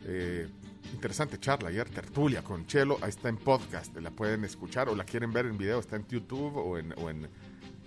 eh, 0.05 0.47
interesante 0.93 1.39
charla, 1.39 1.69
ayer 1.69 1.89
tertulia 1.89 2.43
con 2.43 2.65
Chelo, 2.65 2.97
ahí 3.01 3.09
está 3.09 3.29
en 3.29 3.37
podcast, 3.37 3.95
la 3.97 4.11
pueden 4.11 4.43
escuchar 4.45 4.89
o 4.89 4.95
la 4.95 5.03
quieren 5.03 5.31
ver 5.31 5.45
en 5.45 5.57
video, 5.57 5.79
está 5.79 5.95
en 5.95 6.05
YouTube 6.07 6.55
o 6.57 6.77
en, 6.77 6.93
o 6.97 7.09
en 7.09 7.27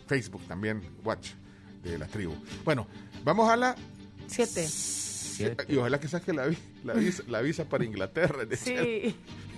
Facebook 0.07 0.43
también, 0.47 0.83
Watch 1.05 1.31
de 1.83 1.99
la 1.99 2.07
tribu. 2.07 2.35
Bueno, 2.65 2.87
vamos 3.25 3.49
a 3.51 3.57
la... 3.57 3.77
Siete. 4.27 5.65
Y 5.69 5.77
ojalá 5.77 5.99
que 5.99 6.09
saque 6.09 6.33
la, 6.33 6.47
vi- 6.47 6.59
la, 6.85 6.95
visa, 6.95 7.23
la 7.29 7.41
visa 7.41 7.65
para 7.69 7.85
Inglaterra. 7.85 8.45
de. 8.45 8.57
Sí. 8.57 9.17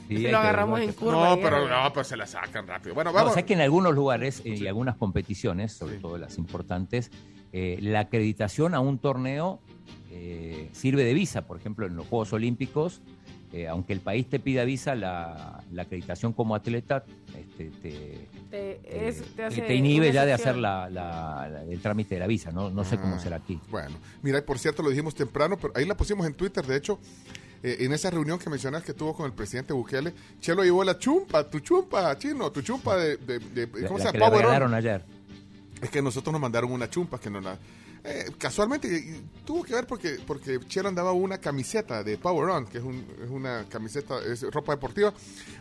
Sí, 0.08 0.16
Si 0.18 0.28
lo 0.28 0.38
agarramos 0.38 0.80
en 0.80 0.92
curva. 0.92 1.30
No, 1.30 1.40
pero 1.40 1.66
no, 1.68 1.92
pues 1.92 2.06
se 2.08 2.16
la 2.16 2.26
sacan 2.26 2.66
rápido. 2.66 2.94
Bueno, 2.94 3.10
No, 3.10 3.14
vamos. 3.14 3.30
o 3.32 3.34
sea 3.34 3.44
que 3.46 3.54
en 3.54 3.60
algunos 3.62 3.94
lugares 3.94 4.40
eh, 4.44 4.50
y 4.56 4.66
algunas 4.66 4.96
competiciones, 4.96 5.72
sobre 5.72 5.96
todo 5.98 6.18
las 6.18 6.36
importantes, 6.38 7.10
eh, 7.52 7.78
la 7.80 8.00
acreditación 8.00 8.74
a 8.74 8.80
un 8.80 8.98
torneo 8.98 9.60
eh, 10.10 10.68
sirve 10.72 11.04
de 11.04 11.14
visa. 11.14 11.46
Por 11.46 11.56
ejemplo, 11.58 11.86
en 11.86 11.96
los 11.96 12.06
Juegos 12.06 12.32
Olímpicos, 12.34 13.00
eh, 13.54 13.68
aunque 13.68 13.92
el 13.92 14.00
país 14.00 14.28
te 14.28 14.40
pida 14.40 14.64
visa, 14.64 14.94
la, 14.94 15.62
la 15.72 15.82
acreditación 15.82 16.32
como 16.32 16.54
atleta 16.54 17.04
este, 17.38 17.70
te, 17.82 18.28
Te, 18.50 19.08
es- 19.08 19.22
te 19.36 19.44
hace 19.44 19.62
te 19.62 19.74
inhibe 19.74 20.10
ya 20.12 20.24
de 20.26 20.32
hacer 20.32 20.56
la, 20.56 20.90
la- 20.90 21.48
la- 21.48 21.62
el 21.64 21.80
trámite 21.80 22.14
de 22.16 22.20
la 22.20 22.26
visa. 22.26 22.50
No, 22.50 22.68
no 22.70 22.84
sé 22.84 22.98
cómo 22.98 23.14
Ah, 23.16 23.18
será 23.20 23.36
aquí. 23.36 23.60
Bueno, 23.70 23.96
mira, 24.22 24.38
y 24.38 24.42
por 24.42 24.58
cierto, 24.58 24.82
lo 24.82 24.90
dijimos 24.90 25.14
temprano, 25.14 25.56
pero 25.56 25.72
ahí 25.76 25.84
la 25.86 25.96
pusimos 25.96 26.26
en 26.26 26.34
Twitter, 26.34 26.66
de 26.66 26.76
hecho, 26.76 26.98
eh, 27.62 27.76
en 27.80 27.92
esa 27.92 28.10
reunión 28.10 28.38
que 28.38 28.50
mencionas 28.50 28.82
que 28.82 28.92
tuvo 28.92 29.14
con 29.14 29.26
el 29.26 29.32
presidente 29.32 29.72
Bukele, 29.72 30.12
Chelo 30.40 30.64
llevó 30.64 30.82
la 30.84 30.98
chumpa, 30.98 31.48
tu 31.48 31.60
chumpa, 31.60 32.16
chino, 32.18 32.50
tu 32.50 32.60
chumpa 32.60 32.96
de, 32.96 33.16
de- 33.18 33.38
de- 33.38 33.68
¿cómo 33.86 33.98
la 33.98 34.10
se 34.10 34.18
llama? 34.18 34.76
ayer. 34.76 35.04
Es 35.80 35.90
que 35.90 36.02
nosotros 36.02 36.32
nos 36.32 36.40
mandaron 36.40 36.72
una 36.72 36.88
chumpa 36.90 37.18
que 37.20 37.30
no 37.30 37.40
la... 37.40 37.56
eh, 38.04 38.30
casualmente 38.38 39.22
tuvo 39.44 39.62
que 39.64 39.74
ver 39.74 39.86
porque 39.86 40.18
porque 40.26 40.60
Chelo 40.68 40.88
andaba 40.88 41.12
una 41.12 41.38
camiseta 41.38 42.02
de 42.04 42.18
Power 42.18 42.50
On, 42.50 42.66
que 42.66 42.78
es, 42.78 42.84
un- 42.84 43.06
es 43.22 43.30
una 43.30 43.64
camiseta, 43.68 44.18
es 44.22 44.42
ropa 44.52 44.72
deportiva. 44.74 45.12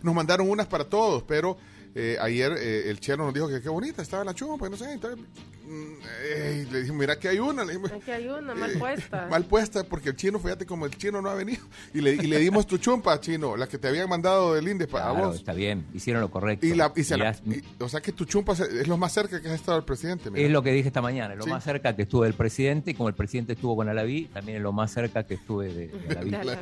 Nos 0.02 0.14
mandaron 0.14 0.50
unas 0.50 0.68
para 0.68 0.84
todos, 0.84 1.24
pero 1.24 1.58
eh, 1.96 2.18
ayer 2.22 2.52
eh, 2.58 2.90
el 2.90 3.00
Chelo 3.00 3.26
nos 3.26 3.34
dijo 3.34 3.48
que 3.48 3.62
qué 3.62 3.70
bonita 3.70 4.02
estaba 4.02 4.24
la 4.24 4.34
chumpa, 4.34 4.68
y 4.68 4.70
no 4.70 4.78
sé, 4.78 4.92
entonces 4.94 5.20
mm, 5.66 5.94
eh, 6.24 6.68
le 6.72 6.80
dijimos, 6.80 7.00
mira 7.00 7.20
que 7.20 7.28
hay 7.30 7.40
una, 7.40 7.64
le 7.64 7.74
dijimos, 7.74 7.92
Aquí 7.92 8.12
hay 8.12 8.28
una 8.28 8.54
mal 8.56 8.72
puesta. 8.80 9.28
mal 9.32 9.46
puesta 9.46 9.84
porque 9.84 10.10
el 10.10 10.16
chino, 10.16 10.40
fíjate 10.40 10.66
como 10.66 10.86
el 10.86 10.96
chino 10.98 11.22
no 11.22 11.30
ha 11.30 11.36
venido. 11.36 11.64
Y 11.94 12.02
le, 12.02 12.14
y 12.14 12.22
le 12.28 12.40
dimos 12.40 12.66
tu 12.68 12.78
chumpa, 12.78 13.20
chino, 13.20 13.56
la 13.56 13.68
que 13.68 13.78
te 13.78 13.88
habían 13.88 14.10
mandado 14.10 14.54
del 14.56 14.68
INDE 14.68 14.88
para 14.88 15.12
Claro, 15.12 15.28
vos. 15.28 15.36
está 15.38 15.54
bien, 15.54 15.86
hicieron 15.94 16.22
lo 16.22 16.32
correcto. 16.32 16.66
Y 16.66 16.74
la, 16.74 16.92
y 16.96 17.04
se 17.04 17.18
la- 17.18 17.36
y- 17.46 17.62
o 17.82 17.88
sea 17.90 18.02
que 18.02 18.12
tu 18.12 18.26
chumpa 18.26 18.54
es 18.54 18.88
lo 18.88 18.98
más 18.98 19.14
cerca 19.14 19.42
que 19.42 19.48
has 19.48 19.56
estado 19.56 19.78
el 19.78 19.84
presidente. 19.86 20.30
mira. 20.32 20.46
Es 20.46 20.52
lo 20.52 20.62
que 20.64 20.72
dije 20.72 20.88
esta 20.88 21.02
mañana, 21.02 21.36
lo 21.36 21.44
Sí. 21.44 21.50
más 21.50 21.64
cerca 21.64 21.96
que 21.96 22.04
estuve 22.04 22.26
del 22.28 22.36
presidente, 22.36 22.92
y 22.92 22.94
como 22.94 23.10
el 23.10 23.16
presidente 23.16 23.54
estuvo 23.54 23.76
con 23.76 23.88
Alaví, 23.88 24.26
también 24.34 24.58
es 24.58 24.64
lo 24.64 24.72
más 24.72 24.92
cerca 24.92 25.24
que 25.26 25.36
estuve 25.36 25.74
de, 25.74 25.88
de 25.90 26.18
Alaví. 26.38 26.60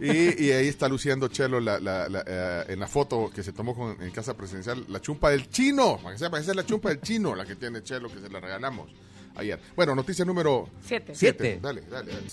y, 0.00 0.44
y 0.46 0.50
ahí 0.52 0.68
está 0.68 0.88
luciendo 0.88 1.28
Chelo 1.28 1.60
la- 1.60 1.78
la- 1.80 2.08
la, 2.08 2.24
eh, 2.26 2.64
en 2.68 2.80
la 2.80 2.86
foto 2.86 3.30
que 3.34 3.42
se 3.42 3.52
tomó 3.52 3.74
con- 3.74 4.00
en 4.00 4.10
casa 4.10 4.36
presidencial, 4.36 4.69
la 4.74 5.00
chumpa 5.00 5.30
del 5.30 5.48
chino. 5.50 5.98
Para 6.02 6.14
que 6.14 6.18
sepa, 6.18 6.38
esa 6.38 6.50
es 6.52 6.56
la 6.56 6.66
chumpa 6.66 6.88
del 6.90 7.00
chino, 7.00 7.34
la 7.34 7.44
que 7.44 7.56
tiene 7.56 7.82
Chelo, 7.82 8.08
que 8.12 8.20
se 8.20 8.28
la 8.28 8.40
regalamos 8.40 8.90
ayer. 9.36 9.58
Bueno, 9.76 9.94
noticia 9.94 10.24
número 10.24 10.68
Siete. 10.84 11.14
siete. 11.14 11.58
Dale, 11.62 11.82
dale, 11.82 12.12
dale. 12.12 12.26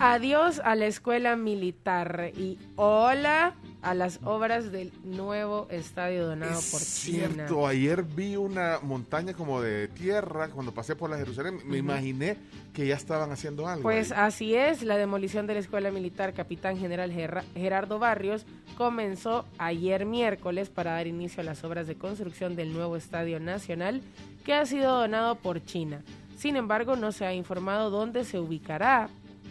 Adiós 0.00 0.60
a 0.64 0.74
la 0.74 0.86
escuela 0.86 1.36
militar 1.36 2.30
y 2.36 2.58
hola 2.76 3.54
a 3.84 3.94
las 3.94 4.20
obras 4.24 4.72
del 4.72 4.92
nuevo 5.04 5.66
estadio 5.70 6.26
donado 6.26 6.60
por 6.70 6.80
China. 6.80 7.28
Cierto, 7.28 7.66
ayer 7.66 8.02
vi 8.02 8.36
una 8.36 8.78
montaña 8.82 9.34
como 9.34 9.60
de 9.60 9.88
tierra 9.88 10.48
cuando 10.48 10.72
pasé 10.72 10.96
por 10.96 11.10
la 11.10 11.18
Jerusalén. 11.18 11.60
Me 11.66 11.78
imaginé 11.78 12.38
que 12.72 12.86
ya 12.86 12.94
estaban 12.96 13.30
haciendo 13.30 13.68
algo. 13.68 13.82
Pues 13.82 14.10
ahí. 14.10 14.18
así 14.20 14.54
es, 14.54 14.82
la 14.82 14.96
demolición 14.96 15.46
de 15.46 15.54
la 15.54 15.60
Escuela 15.60 15.90
Militar 15.90 16.32
Capitán 16.32 16.78
General 16.78 17.12
Gerardo 17.54 17.98
Barrios 17.98 18.46
comenzó 18.76 19.44
ayer 19.58 20.06
miércoles 20.06 20.70
para 20.70 20.92
dar 20.92 21.06
inicio 21.06 21.42
a 21.42 21.44
las 21.44 21.62
obras 21.62 21.86
de 21.86 21.96
construcción 21.96 22.56
del 22.56 22.72
nuevo 22.72 22.96
Estadio 22.96 23.38
Nacional 23.38 24.00
que 24.44 24.54
ha 24.54 24.64
sido 24.64 24.98
donado 24.98 25.36
por 25.36 25.62
China. 25.64 26.02
Sin 26.36 26.56
embargo, 26.56 26.96
no 26.96 27.12
se 27.12 27.26
ha 27.26 27.34
informado 27.34 27.90
dónde 27.90 28.24
se 28.24 28.38
ubicará 28.38 29.08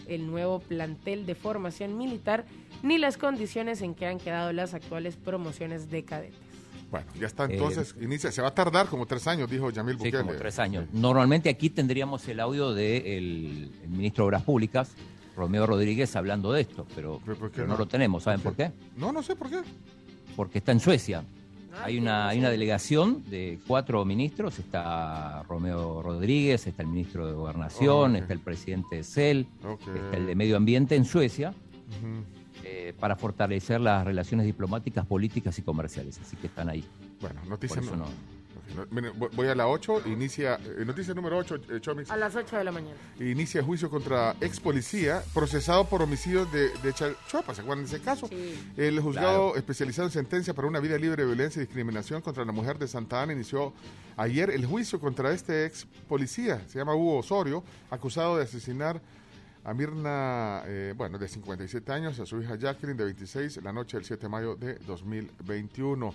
el 0.07 0.27
nuevo 0.27 0.59
plantel 0.59 1.25
de 1.25 1.35
formación 1.35 1.97
militar 1.97 2.45
ni 2.81 2.97
las 2.97 3.17
condiciones 3.17 3.81
en 3.81 3.95
que 3.95 4.05
han 4.05 4.19
quedado 4.19 4.51
las 4.53 4.73
actuales 4.73 5.15
promociones 5.15 5.89
de 5.89 6.03
cadetes. 6.03 6.35
Bueno, 6.91 7.07
ya 7.19 7.25
está 7.25 7.45
entonces, 7.45 7.95
inicia. 7.99 8.31
Se 8.31 8.41
va 8.41 8.49
a 8.49 8.53
tardar 8.53 8.85
como 8.87 9.07
tres 9.07 9.25
años, 9.25 9.49
dijo 9.49 9.71
Yamil 9.71 9.95
Sí, 9.95 10.05
Bukele. 10.05 10.23
como 10.23 10.35
tres 10.35 10.59
años. 10.59 10.85
Normalmente 10.93 11.49
aquí 11.49 11.71
tendríamos 11.71 12.27
el 12.27 12.39
audio 12.39 12.73
del 12.73 13.71
ministro 13.87 14.25
de 14.25 14.27
Obras 14.27 14.43
Públicas, 14.43 14.91
Romeo 15.35 15.65
Rodríguez, 15.65 16.15
hablando 16.15 16.51
de 16.53 16.61
esto, 16.61 16.85
pero, 16.93 17.19
pero 17.25 17.49
no? 17.65 17.73
no? 17.73 17.77
lo 17.79 17.87
tenemos. 17.87 18.23
¿Saben 18.23 18.41
por 18.41 18.55
qué? 18.55 18.71
No, 18.95 19.11
no 19.11 19.23
sé 19.23 19.35
por 19.35 19.49
qué. 19.49 19.61
Porque 20.35 20.59
está 20.59 20.71
en 20.71 20.79
Suecia. 20.79 21.23
Hay 21.81 21.97
una, 21.97 22.27
hay 22.29 22.39
una 22.39 22.49
delegación 22.49 23.23
de 23.29 23.59
cuatro 23.67 24.05
ministros, 24.05 24.59
está 24.59 25.43
Romeo 25.43 26.01
Rodríguez, 26.01 26.67
está 26.67 26.83
el 26.83 26.89
ministro 26.89 27.25
de 27.27 27.33
Gobernación, 27.33 28.15
está 28.15 28.33
el 28.33 28.39
presidente 28.39 28.97
de 28.97 29.03
CEL, 29.03 29.47
está 29.95 30.17
el 30.17 30.25
de 30.27 30.35
Medio 30.35 30.55
Ambiente 30.57 30.95
en 30.95 31.05
Suecia, 31.05 31.53
eh, 32.63 32.93
para 32.99 33.15
fortalecer 33.15 33.81
las 33.81 34.05
relaciones 34.05 34.45
diplomáticas, 34.45 35.05
políticas 35.05 35.57
y 35.59 35.61
comerciales. 35.63 36.19
Así 36.19 36.35
que 36.37 36.47
están 36.47 36.69
ahí. 36.69 36.83
Bueno, 37.19 37.41
noticia 37.47 37.75
Por 37.75 37.83
eso 37.83 37.95
no- 37.95 38.05
voy- 38.91 39.29
voy 39.35 39.47
a 39.47 39.55
la 39.55 39.67
8, 39.67 40.01
inicia, 40.07 40.55
eh, 40.55 40.83
noticia 40.85 41.13
número 41.13 41.37
8, 41.37 41.55
eh, 41.69 41.79
Chomix, 41.81 42.09
A 42.11 42.17
las 42.17 42.35
8 42.35 42.57
de 42.57 42.63
la 42.63 42.71
mañana. 42.71 42.95
inicia 43.19 43.61
juicio 43.63 43.89
contra 43.89 44.35
ex 44.41 44.59
policía 44.59 45.23
procesado 45.33 45.85
por 45.85 46.01
homicidio 46.01 46.45
de, 46.45 46.69
de 46.79 46.93
Chachuapa, 46.93 47.53
¿se 47.55 47.61
acuerdan 47.61 47.85
de 47.85 47.95
ese 47.95 48.03
caso? 48.03 48.29
El 48.77 48.99
juzgado 48.99 49.47
Claro. 49.51 49.55
especializado 49.57 50.07
en 50.07 50.11
sentencia 50.13 50.53
para 50.53 50.67
una 50.67 50.79
vida 50.79 50.97
libre 50.97 51.23
de 51.23 51.27
violencia 51.27 51.61
y 51.61 51.65
discriminación 51.65 52.21
contra 52.21 52.43
la 52.45 52.51
mujer 52.51 52.77
de 52.77 52.87
Santa 52.87 53.21
Ana 53.21 53.33
inició 53.33 53.73
ayer 54.17 54.49
el 54.49 54.65
juicio 54.65 54.99
contra 54.99 55.31
este 55.31 55.65
ex 55.65 55.85
policía, 56.07 56.61
se 56.67 56.79
llama 56.79 56.95
Hugo 56.95 57.17
Osorio, 57.19 57.63
acusado 57.89 58.37
de 58.37 58.43
asesinar 58.43 59.01
a 59.65 59.73
Mirna, 59.73 60.61
eh, 60.65 60.93
bueno, 60.97 61.17
de 61.17 61.25
57 61.29 61.89
años, 61.93 62.19
a 62.19 62.25
su 62.25 62.41
hija 62.41 62.55
Jacqueline 62.57 62.97
de 62.97 63.05
26, 63.05 63.61
la 63.63 63.71
noche 63.71 63.95
del 63.95 64.05
7 64.05 64.23
de 64.23 64.29
mayo 64.29 64.55
de 64.57 64.75
2021. 64.85 66.13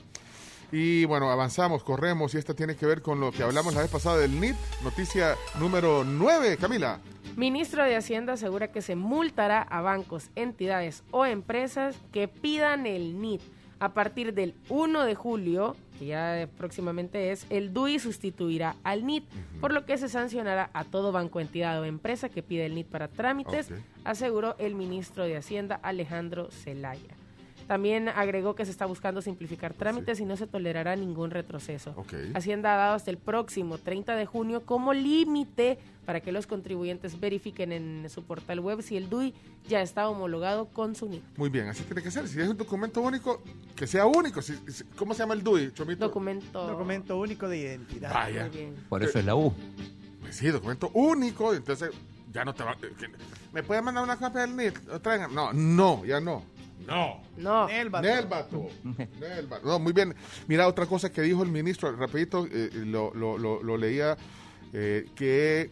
Y 0.71 1.07
bueno, 1.07 1.31
avanzamos, 1.31 1.83
corremos, 1.83 2.35
y 2.35 2.39
esta 2.39 2.55
tiene 2.55 2.77
que 2.77 2.85
ver 2.85 3.01
con 3.01 3.21
lo 3.21 3.33
que 3.33 3.43
hablamos 3.43 3.75
la 3.75 3.81
vez 3.81 3.91
pasada 3.91 4.19
del 4.19 4.39
NIT, 4.39 4.57
noticia 4.85 5.35
número 5.59 6.05
9, 6.05 6.59
Camila. 6.59 7.01
Ministro 7.37 7.85
de 7.85 7.97
Hacienda 7.97 8.35
asegura 8.35 8.69
que 8.69 8.83
se 8.83 8.97
multará 8.97 9.63
a 9.63 9.81
bancos, 9.81 10.31
entidades 10.35 11.05
o 11.11 11.25
empresas 11.25 11.97
que 12.13 12.29
pidan 12.29 12.87
el 12.87 13.21
NIT. 13.21 13.41
A 13.81 13.95
partir 13.95 14.35
del 14.35 14.55
1 14.71 15.05
de 15.05 15.15
julio, 15.15 15.77
que 15.99 16.07
ya 16.07 16.49
próximamente 16.59 17.31
es, 17.31 17.47
el 17.49 17.73
DUI 17.73 18.01
sustituirá 18.01 18.75
al 18.83 19.07
NIT, 19.07 19.25
por 19.61 19.73
lo 19.73 19.87
que 19.87 19.97
se 19.99 20.09
sancionará 20.09 20.69
a 20.73 20.83
todo 20.83 21.13
banco, 21.13 21.39
entidad 21.39 21.81
o 21.81 21.85
empresa 21.85 22.29
que 22.29 22.43
pida 22.43 22.65
el 22.65 22.75
NIT 22.75 22.89
para 22.89 23.07
trámites, 23.07 23.71
aseguró 24.05 24.57
el 24.59 24.75
ministro 24.75 25.25
de 25.25 25.37
Hacienda 25.37 25.79
Alejandro 25.81 26.51
Zelaya. 26.51 27.18
También 27.69 28.09
agregó 28.09 28.55
que 28.55 28.65
se 28.65 28.71
está 28.71 28.87
buscando 28.87 29.21
simplificar 29.23 29.75
trámites 29.75 30.19
y 30.21 30.25
no 30.25 30.37
se 30.39 30.47
tolerará 30.47 30.97
ningún 30.97 31.31
retroceso. 31.31 31.93
Ok. 31.97 32.15
Hacienda 32.35 32.73
ha 32.75 32.77
dado 32.79 32.95
hasta 32.97 33.11
el 33.11 33.19
próximo 33.19 33.77
30 33.79 34.17
de 34.17 34.25
junio 34.27 34.63
como 34.65 34.95
límite 34.95 35.79
para 36.07 36.21
que 36.21 36.33
los 36.33 36.47
contribuyentes 36.47 37.21
verifiquen 37.21 37.71
en 37.73 38.09
su 38.09 38.23
portal 38.25 38.61
web 38.61 38.81
si 38.81 38.97
el 38.97 39.11
DUI 39.11 39.35
ya 39.69 39.83
está 39.83 40.09
homologado 40.09 40.69
con 40.69 40.95
su 40.95 41.07
NIT. 41.11 41.23
Muy 41.37 41.51
bien, 41.51 41.69
así 41.69 41.83
tiene 41.83 42.03
que 42.03 42.11
ser. 42.11 42.27
Si 42.27 42.41
es 42.41 42.49
un 42.49 42.57
documento 42.57 43.03
único, 43.03 43.43
que 43.77 43.87
sea 43.87 44.07
único. 44.07 44.41
Si- 44.41 44.57
si- 44.69 44.85
¿Cómo 44.97 45.13
se 45.13 45.19
llama 45.19 45.35
el 45.35 45.43
DUI, 45.45 45.71
Chomito? 45.75 46.07
Documento. 46.07 46.67
Documento 46.67 47.19
único 47.19 47.47
de 47.51 47.59
identidad. 47.59 48.15
Vaya. 48.15 48.47
Muy 48.49 48.57
bien. 48.57 48.75
Por 48.89 49.03
eso 49.03 49.19
es 49.19 49.25
la 49.27 49.35
U. 49.35 49.53
Pues 50.23 50.35
sí, 50.37 50.47
documento 50.49 50.89
único. 50.95 51.53
Entonces, 51.53 51.91
ya 52.33 52.47
no 52.47 52.55
te 52.55 52.65
va. 52.65 52.73
eh, 52.83 52.89
¿Me 53.53 53.63
puede 53.63 53.83
mandar 53.83 54.03
una 54.05 54.17
copia 54.17 54.41
del 54.47 54.57
NIT? 54.57 54.89
¿O 54.91 55.01
traigan? 55.01 55.35
No, 55.35 55.53
no, 55.53 56.07
ya 56.07 56.19
no. 56.21 56.43
No. 56.89 57.21
No. 57.37 57.69
Nel, 57.69 57.89
vato. 57.91 58.07
Nel, 58.09 58.27
vato. 58.27 58.67
Nel, 59.21 59.47
vato. 59.47 59.67
No, 59.69 59.79
muy 59.79 59.93
bien. 59.93 60.15
Mira, 60.49 60.67
otra 60.67 60.87
cosa 60.87 61.13
que 61.13 61.23
dijo 61.23 61.43
el 61.43 61.51
ministro, 61.51 61.95
rapidito, 61.95 62.47
eh, 62.51 62.71
lo, 62.73 63.13
lo- 63.15 63.39
lo- 63.39 63.63
lo 63.63 63.77
leía, 63.77 64.17
eh, 64.73 65.07
que 65.15 65.71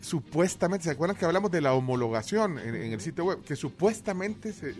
supuestamente, 0.00 0.84
¿se 0.84 0.90
acuerdan 0.90 1.16
que 1.16 1.24
hablamos 1.24 1.50
de 1.50 1.60
la 1.60 1.74
homologación 1.74 2.58
en, 2.58 2.74
en 2.74 2.92
el 2.92 3.00
sitio 3.00 3.24
web? 3.24 3.42
Que 3.44 3.56
supuestamente 3.56 4.52
se, 4.52 4.74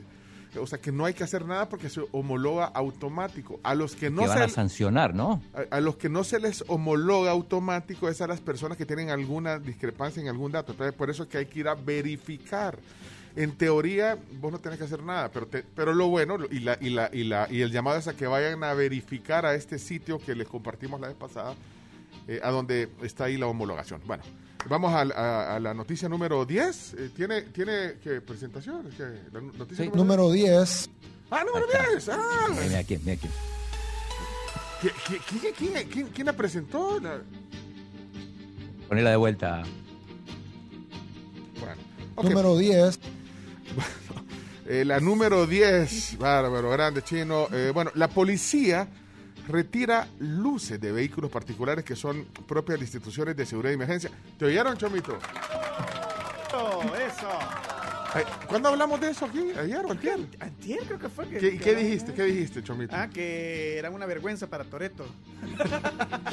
o 0.58 0.66
sea, 0.66 0.78
que 0.80 0.90
no 0.92 1.04
hay 1.04 1.14
que 1.14 1.24
hacer 1.24 1.44
nada 1.46 1.68
porque 1.68 1.88
se 1.88 2.00
homologa 2.12 2.64
automático. 2.66 3.60
A 3.62 3.74
los 3.74 3.94
que 3.94 4.10
no 4.10 4.22
que 4.22 4.28
van 4.28 4.38
se 4.38 4.44
a 4.44 4.48
sancionar, 4.48 5.14
¿no? 5.14 5.42
a, 5.70 5.76
a 5.76 5.80
los 5.80 5.96
que 5.96 6.08
no 6.08 6.24
se 6.24 6.40
les 6.40 6.64
homologa 6.68 7.30
automático 7.30 8.08
es 8.08 8.20
a 8.20 8.26
las 8.26 8.40
personas 8.40 8.76
que 8.78 8.86
tienen 8.86 9.10
alguna 9.10 9.58
discrepancia 9.58 10.20
en 10.22 10.28
algún 10.28 10.52
dato. 10.52 10.72
Entonces, 10.72 10.94
por 10.94 11.10
eso 11.10 11.22
es 11.24 11.28
que 11.28 11.38
hay 11.38 11.46
que 11.46 11.60
ir 11.60 11.68
a 11.68 11.74
verificar. 11.74 12.78
En 13.36 13.52
teoría, 13.56 14.18
vos 14.40 14.50
no 14.50 14.58
tenés 14.58 14.78
que 14.78 14.84
hacer 14.84 15.02
nada, 15.02 15.30
pero, 15.30 15.46
te- 15.46 15.62
pero 15.62 15.92
lo 15.94 16.08
bueno 16.08 16.36
y, 16.50 16.60
la, 16.60 16.76
y, 16.80 16.90
la, 16.90 17.08
y, 17.12 17.24
la, 17.24 17.46
y 17.50 17.60
el 17.62 17.70
llamado 17.70 17.96
es 17.98 18.08
a 18.08 18.14
que 18.14 18.26
vayan 18.26 18.62
a 18.64 18.74
verificar 18.74 19.46
a 19.46 19.54
este 19.54 19.78
sitio 19.78 20.18
que 20.18 20.34
les 20.34 20.48
compartimos 20.48 21.00
la 21.00 21.06
vez 21.08 21.16
pasada, 21.16 21.54
eh, 22.26 22.40
a 22.42 22.50
donde 22.50 22.88
está 23.02 23.24
ahí 23.24 23.36
la 23.36 23.46
homologación. 23.46 24.00
Bueno, 24.04 24.24
vamos 24.68 24.92
a, 24.92 25.02
a- 25.02 25.56
a 25.56 25.60
la 25.60 25.72
noticia 25.74 26.08
número 26.08 26.44
10. 26.44 26.94
Eh, 26.94 27.10
¿Tiene, 27.14 27.42
tiene 27.42 27.94
¿qué, 28.02 28.20
presentación? 28.20 28.90
¿Qué? 28.96 29.04
¿La 29.32 29.40
no- 29.40 29.52
noticia 29.52 29.84
número 29.86 30.24
Número 30.24 30.32
10. 30.32 30.90
Ah, 31.30 31.44
número 31.46 31.66
10. 31.92 32.08
Ah, 32.08 32.48
Mira 32.66 32.78
aquí, 32.80 32.98
mira 32.98 33.12
aquí. 33.12 33.28
¿Qué- 34.82 34.92
qué- 35.06 35.20
quién, 35.38 35.54
quién- 35.54 35.88
quién- 35.88 36.08
quién 36.08 36.26
la 36.26 36.32
presentó? 36.32 36.98
La- 37.00 37.20
Ponela 38.88 39.10
de 39.10 39.16
vuelta. 39.16 39.62
Bueno. 41.60 41.76
Número 42.28 42.56
10. 42.58 42.98
Eh, 44.66 44.84
la 44.84 45.00
número 45.00 45.46
10, 45.46 46.18
bárbaro, 46.18 46.70
grande 46.70 47.02
chino. 47.02 47.48
Eh, 47.52 47.70
bueno, 47.74 47.90
la 47.94 48.08
policía 48.08 48.86
retira 49.48 50.06
luces 50.20 50.80
de 50.80 50.92
vehículos 50.92 51.30
particulares 51.30 51.84
que 51.84 51.96
son 51.96 52.26
propias 52.46 52.78
de 52.78 52.84
instituciones 52.84 53.36
de 53.36 53.46
seguridad 53.46 53.72
y 53.72 53.74
emergencia. 53.74 54.10
¿Te 54.38 54.44
oyeron, 54.44 54.76
Chomito? 54.76 55.18
Eso. 56.94 57.28
Eh, 58.18 58.24
¿Cuándo 58.48 58.68
hablamos 58.70 59.00
de 59.00 59.10
eso 59.10 59.24
aquí? 59.26 59.50
¿Ayer 59.58 59.84
o 59.84 59.90
antier? 59.92 60.18
Antier 60.40 60.80
creo 60.84 60.98
que 60.98 61.08
fue. 61.08 61.28
Que, 61.28 61.38
¿Qué, 61.38 61.50
que 61.52 61.58
qué 61.58 61.70
era- 61.70 61.80
dijiste? 61.80 62.12
¿Qué 62.12 62.22
dijiste, 62.24 62.62
Chomito? 62.62 62.94
Ah, 62.96 63.08
que 63.08 63.78
era 63.78 63.90
una 63.90 64.06
vergüenza 64.06 64.48
para 64.48 64.64
Toreto. 64.64 65.06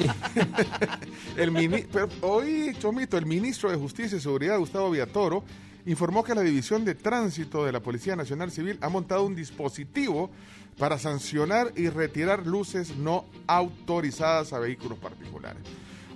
El 1.36 1.52
mini- 1.52 1.86
pero 1.92 2.08
hoy, 2.22 2.74
Chomito, 2.78 3.16
el 3.16 3.26
ministro 3.26 3.70
de 3.70 3.76
Justicia 3.76 4.18
y 4.18 4.20
Seguridad, 4.20 4.58
Gustavo 4.58 4.90
Villatoro, 4.90 5.44
informó 5.90 6.22
que 6.22 6.34
la 6.34 6.42
División 6.42 6.84
de 6.84 6.94
Tránsito 6.94 7.64
de 7.64 7.72
la 7.72 7.80
Policía 7.80 8.14
Nacional 8.16 8.50
Civil 8.50 8.78
ha 8.80 8.88
montado 8.88 9.24
un 9.24 9.34
dispositivo 9.34 10.30
para 10.78 10.98
sancionar 10.98 11.72
y 11.76 11.88
retirar 11.88 12.46
luces 12.46 12.96
no 12.96 13.24
autorizadas 13.46 14.52
a 14.52 14.58
vehículos 14.58 14.98
particulares. 14.98 15.62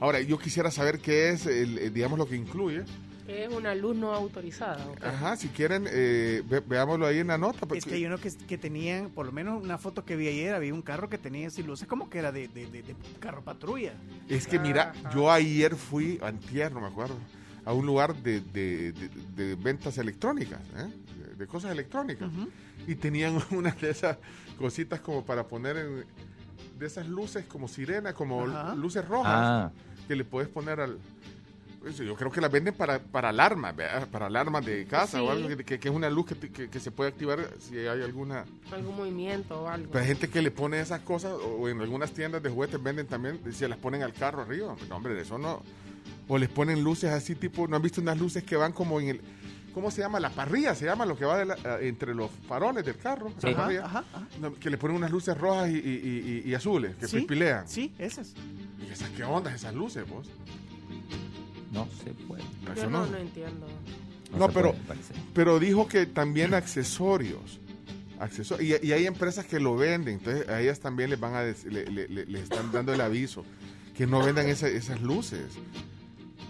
Ahora, 0.01 0.21
yo 0.21 0.39
quisiera 0.39 0.71
saber 0.71 0.99
qué 1.01 1.31
es, 1.31 1.47
el, 1.47 1.79
eh, 1.79 1.91
digamos, 1.91 2.19
lo 2.19 2.27
que 2.27 2.37
incluye. 2.37 2.85
Es 3.29 3.49
una 3.53 3.75
luz 3.75 3.97
no 3.97 4.13
autorizada. 4.13 4.85
Ajá, 5.01 5.37
si 5.37 5.49
quieren, 5.49 5.87
eh, 5.89 6.43
ve- 6.49 6.61
veámoslo 6.61 7.07
ahí 7.07 7.19
en 7.19 7.29
la 7.29 7.39
nota. 7.39 7.61
porque- 7.61 7.79
Es 7.79 7.85
que 7.85 7.95
hay 7.95 8.05
uno 8.05 8.19
que, 8.19 8.31
que 8.49 8.59
tenían, 8.59 9.11
por 9.11 9.27
lo 9.27 9.33
menos 9.33 9.63
una 9.63 9.79
foto 9.79 10.05
que 10.05 10.17
vi 10.17 10.27
ayer, 10.29 10.55
había 10.55 10.75
un 10.75 10.83
carro 10.83 11.09
que 11.09 11.19
tenía 11.19 11.47
así 11.49 11.63
luces 11.63 11.87
como 11.87 12.11
que 12.11 12.19
era 12.19 12.33
de, 12.33 12.49
de- 12.49 12.67
de- 12.67 12.83
de 12.83 12.97
carro 13.21 13.43
patrulla. 13.43 13.95
Es 14.29 14.47
que 14.49 14.59
mira, 14.59 14.93
yo 15.15 15.31
ayer 15.31 15.77
fui, 15.77 16.19
antier, 16.21 16.73
no 16.73 16.81
me 16.81 16.89
acuerdo, 16.89 17.15
a 17.65 17.73
un 17.73 17.87
lugar 17.87 18.15
de, 18.17 18.41
de- 18.41 18.93
de- 18.93 19.09
de 19.37 19.55
ventas 19.55 19.97
electrónicas, 19.99 20.61
¿eh? 20.77 20.89
de, 21.29 21.35
de 21.37 21.47
cosas 21.47 21.71
electrónicas, 21.73 22.31
y 22.87 22.95
tenían 22.97 23.39
unas 23.51 23.81
de 23.81 23.91
esas 23.91 24.19
cositas 24.59 25.01
como 25.01 25.25
para 25.25 25.47
poner 25.47 25.77
en, 25.77 26.05
de 26.79 26.87
esas 26.87 27.07
luces 27.09 27.45
como 27.47 27.69
sirena, 27.69 28.13
como 28.13 28.47
luces 28.77 29.07
rojas, 29.07 29.33
Ah. 29.35 29.71
que 30.09 30.17
le 30.17 30.25
puedes 30.25 30.49
poner 30.49 30.81
al... 30.81 30.99
pues, 31.81 31.97
Yo 31.97 32.17
creo 32.17 32.31
que 32.33 32.41
las 32.41 32.51
venden 32.51 32.75
para, 32.75 32.99
para 32.99 33.29
alarmas, 33.29 33.75
para 34.11 34.27
alarmas 34.27 34.65
de 34.67 34.85
casa 34.87 35.23
o 35.23 35.31
algo, 35.31 35.49
que, 35.65 35.79
que 35.79 35.89
es 35.89 35.95
una 35.95 36.11
luz 36.11 36.27
que, 36.27 36.51
que- 36.51 36.69
que 36.69 36.81
se 36.81 36.91
puede 36.91 37.11
activar 37.11 37.49
si 37.61 37.79
hay 37.79 38.03
alguna... 38.03 38.45
Algún 38.73 38.97
movimiento 38.97 39.63
o 39.63 39.69
algo. 39.69 39.89
Pero 39.93 40.03
hay 40.03 40.09
gente 40.09 40.29
que 40.29 40.43
le 40.43 40.51
pone 40.51 40.81
esas 40.81 41.01
cosas, 41.03 41.33
o 41.33 41.69
en 41.69 41.81
algunas 41.81 42.13
tiendas 42.13 42.43
de 42.43 42.51
juguetes 42.51 42.83
venden 42.83 43.07
también, 43.07 43.41
se 43.53 43.69
las 43.69 43.79
ponen 43.79 44.03
al 44.03 44.13
carro 44.13 44.43
arriba. 44.43 44.75
No, 44.89 44.97
hombre, 44.97 45.21
eso 45.21 45.39
no. 45.39 45.63
O 46.29 46.39
les 46.39 46.49
ponen 46.49 46.83
luces 46.85 47.11
así, 47.11 47.35
tipo, 47.35 47.67
¿no 47.69 47.77
han 47.77 47.83
visto 47.83 48.01
unas 48.01 48.19
luces 48.19 48.43
que 48.45 48.57
van 48.57 48.73
como 48.73 49.01
en 49.01 49.09
el. 49.09 49.21
¿Cómo 49.75 49.91
se 49.91 50.03
llama? 50.03 50.21
La 50.21 50.29
parrilla, 50.31 50.75
se 50.75 50.85
llama 50.85 51.07
lo 51.07 51.17
que 51.17 51.25
va 51.25 51.39
de 51.39 51.47
la- 51.47 51.55
eh, 51.55 51.89
entre 51.89 52.15
los 52.15 52.31
faroles 52.47 52.85
del 52.85 52.97
carro. 52.97 53.31
Sí. 53.39 53.47
la 53.47 53.51
Ajá, 53.51 53.63
parrilla. 53.63 53.85
ajá, 53.87 54.05
ajá. 54.13 54.27
Que 54.61 54.69
le 54.71 54.77
ponen 54.79 54.97
unas 54.99 55.11
luces 55.11 55.37
rojas 55.37 55.71
y, 55.71 55.77
y- 55.79 56.43
y- 56.45 56.51
y 56.51 56.55
azules, 56.55 56.95
que 56.97 57.09
Sí, 57.09 57.21
pipilean. 57.21 57.67
Sí, 57.67 57.93
esas. 57.99 58.35
¿Y 58.87 58.93
esas 58.93 59.09
qué 59.11 59.25
onda, 59.25 59.55
esas 59.55 59.75
luces, 59.75 60.07
vos? 60.09 60.29
No 61.73 61.89
se 62.05 62.11
puede. 62.13 62.43
Yo 62.77 62.91
no, 62.91 63.07
no. 63.07 63.13
no 63.13 63.17
entiendo. 63.19 63.67
No, 64.37 64.49
pero, 64.51 64.73
puede, 64.75 65.01
pero 65.35 65.59
dijo 65.59 65.89
que 65.89 66.07
también 66.07 66.55
accesorios. 66.55 67.59
Acceso- 68.21 68.61
y, 68.63 68.75
y 68.87 68.93
hay 68.93 69.07
empresas 69.07 69.45
que 69.47 69.59
lo 69.59 69.75
venden, 69.77 70.15
entonces 70.19 70.49
a 70.49 70.61
ellas 70.61 70.79
también 70.81 71.11
les 71.11 71.19
van 71.19 71.35
a 71.35 71.43
dec- 71.45 71.65
le, 71.65 71.87
le- 71.87 72.09
le- 72.09 72.27
le 72.27 72.41
están 72.41 72.71
dando 72.71 72.93
el 72.95 73.01
aviso 73.01 73.45
que 73.97 74.07
no 74.07 74.23
vendan 74.25 74.49
esa- 74.49 74.69
esas 74.69 75.01
luces. 75.01 75.43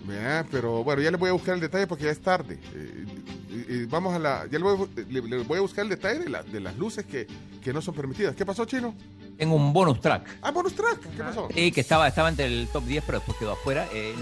Vea, 0.07 0.45
Pero 0.51 0.83
bueno, 0.83 1.01
ya 1.03 1.11
les 1.11 1.21
voy 1.21 1.31
a 1.31 1.33
buscar 1.33 1.55
el 1.55 1.61
detalle 1.61 1.87
porque 1.87 2.05
ya 2.05 2.11
es 2.11 2.21
tarde. 2.21 2.59
Eh, 2.75 3.87
vamos 3.89 4.15
a 4.15 4.19
la. 4.19 4.47
Ya 4.51 4.59
le 4.59 4.65
voy, 4.65 4.89
a- 4.97 5.01
le- 5.01 5.23
le 5.23 5.39
voy 5.45 5.59
a 5.59 5.61
buscar 5.61 5.85
el 5.85 5.91
detalle 5.91 6.19
de, 6.21 6.29
la- 6.29 6.43
de 6.43 6.61
las 6.61 6.77
luces 6.77 7.05
que, 7.07 7.27
que 7.63 7.73
no 7.73 7.81
son 7.81 7.95
permitidas. 7.95 8.35
¿Qué 8.35 8.45
pasó, 8.45 8.65
Chino? 8.65 8.95
Tengo 9.39 9.55
un 9.55 9.73
bonus 9.73 10.01
track. 10.01 10.39
Ah, 10.43 10.51
bonus 10.51 10.75
track. 10.75 11.01
¿Qué 11.17 11.23
pasó? 11.23 11.49
Sí, 11.55 11.71
que 11.73 11.81
estaba, 11.81 12.09
estaba 12.09 12.29
entre 12.29 12.47
el 12.47 12.69
top 12.73 12.85
10, 12.85 13.05
pero 13.05 13.19
después 13.19 13.37
quedó 13.39 13.53
afuera. 13.53 13.87
Eh, 13.93 14.15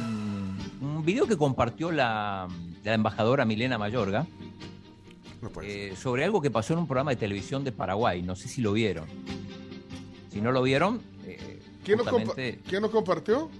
un 0.80 1.02
video 1.04 1.26
que 1.26 1.36
compartió 1.36 1.90
la, 1.92 2.46
la 2.84 2.94
embajadora 2.94 3.44
Milena 3.44 3.78
Mayorga 3.78 4.26
eh, 5.62 5.94
sobre 5.96 6.24
algo 6.24 6.40
que 6.42 6.50
pasó 6.50 6.74
en 6.74 6.80
un 6.80 6.86
programa 6.86 7.10
de 7.12 7.16
televisión 7.16 7.64
de 7.64 7.72
Paraguay. 7.72 8.22
No 8.22 8.36
sé 8.36 8.48
si 8.48 8.60
lo 8.60 8.72
vieron. 8.72 9.06
Si 10.30 10.40
no 10.40 10.52
lo 10.52 10.62
vieron, 10.62 11.00
eh, 11.26 11.60
¿Quién 11.84 11.98
justamente, 11.98 12.60
quién 12.68 12.82
nos 12.82 12.90
compartió? 12.90 13.50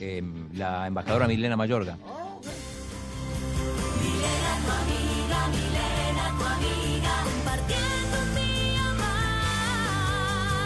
Eh, 0.00 0.22
la 0.54 0.86
embajadora 0.86 1.26
Milena 1.26 1.56
Mayorga. 1.56 1.96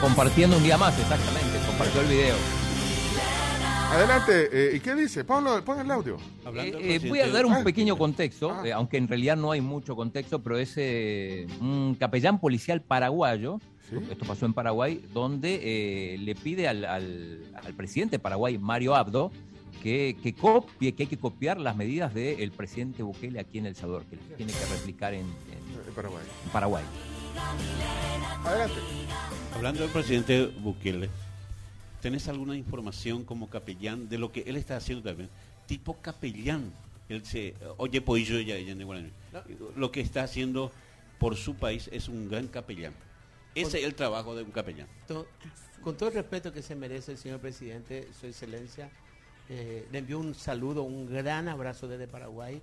Compartiendo 0.01 0.57
un 0.57 0.62
día 0.65 0.77
más, 0.77 0.99
exactamente. 0.99 1.59
Compartió 1.66 2.01
el 2.01 2.09
video. 2.09 2.35
Adelante. 3.93 4.49
eh, 4.53 4.77
¿Y 4.77 4.81
qué 4.81 4.94
dice? 4.94 5.23
Ponlo, 5.23 5.62
pon 5.65 5.78
el 5.78 5.90
audio. 5.90 6.16
Eh, 6.55 6.99
eh, 7.03 7.09
voy 7.09 7.20
a 7.20 7.28
dar 7.28 7.47
un 7.47 7.53
Ah, 7.53 7.61
pequeño 7.62 7.97
contexto, 7.97 8.65
eh, 8.65 8.73
aunque 8.73 8.97
en 8.97 9.07
realidad 9.07 9.36
no 9.36 9.53
hay 9.53 9.61
mucho 9.61 9.94
contexto, 9.94 10.43
pero 10.43 10.59
es 10.59 10.73
eh, 10.77 11.47
un 11.61 11.94
capellán 12.01 12.40
policial 12.40 12.81
paraguayo, 12.82 13.61
esto 14.10 14.24
pasó 14.27 14.47
en 14.47 14.55
Paraguay, 14.55 15.05
donde 15.12 15.60
eh, 16.14 16.19
le 16.19 16.35
pide 16.35 16.69
al, 16.69 16.85
al- 16.85 17.40
al 17.55 17.74
presidente 17.74 18.16
de 18.16 18.19
Paraguay, 18.20 18.59
Mario 18.59 18.94
Abdo, 18.94 19.31
que, 19.82 20.16
que 20.23 20.32
copie, 20.35 20.93
que 20.94 21.02
hay 21.05 21.09
que 21.09 21.16
copiar 21.19 21.59
las 21.60 21.74
medidas 21.77 22.14
del 22.14 22.52
presidente 22.52 23.02
Bukele 23.02 23.40
aquí 23.40 23.59
en 23.59 23.66
El 23.66 23.74
Salvador, 23.74 24.05
que 24.05 24.16
las 24.16 24.27
tiene 24.36 24.52
que 24.52 24.64
replicar 24.66 25.12
en, 25.14 25.20
en- 25.23 25.94
Paraguay. 25.94 26.23
en 26.44 26.51
Paraguay. 26.51 26.85
Adelante. 28.44 28.74
Hablando 29.55 29.82
del 29.82 29.90
presidente 29.90 30.47
Bukele, 30.47 31.09
¿tenés 32.01 32.28
alguna 32.28 32.56
información 32.56 33.24
como 33.24 33.48
capellán 33.51 34.09
de 34.09 34.19
lo 34.19 34.32
que 34.32 34.40
él 34.47 34.56
está 34.56 34.77
haciendo 34.77 35.02
también? 35.09 35.28
Tipo 35.66 35.94
capellán. 36.01 36.73
Él 37.09 37.24
se, 37.27 37.55
oye, 37.77 38.01
pues 38.01 38.27
yo 38.27 38.40
ya, 38.40 38.59
ya 38.59 38.74
no 38.74 38.81
igual. 38.82 39.10
Lo 39.77 39.90
que 39.90 40.01
está 40.01 40.23
haciendo 40.23 40.73
por 41.19 41.36
su 41.36 41.55
país 41.56 41.89
es 41.93 42.09
un 42.09 42.28
gran 42.28 42.47
capellán. 42.48 42.94
Ese 43.55 43.79
es 43.81 43.85
el 43.85 43.95
trabajo 43.95 44.35
de 44.35 44.43
un 44.43 44.51
capellán. 44.51 44.87
To- 45.09 45.27
Con 45.83 45.97
todo 45.97 46.09
el 46.11 46.15
respeto 46.15 46.53
que 46.53 46.62
se 46.62 46.74
merece 46.74 47.12
el 47.12 47.19
señor 47.19 47.41
presidente, 47.41 48.09
su 48.20 48.27
excelencia, 48.27 48.89
eh, 49.49 49.87
le 49.91 49.99
envío 49.99 50.19
un 50.20 50.35
saludo, 50.35 50.83
un 50.85 51.07
gran 51.12 51.49
abrazo 51.49 51.89
desde 51.89 52.07
Paraguay 52.07 52.62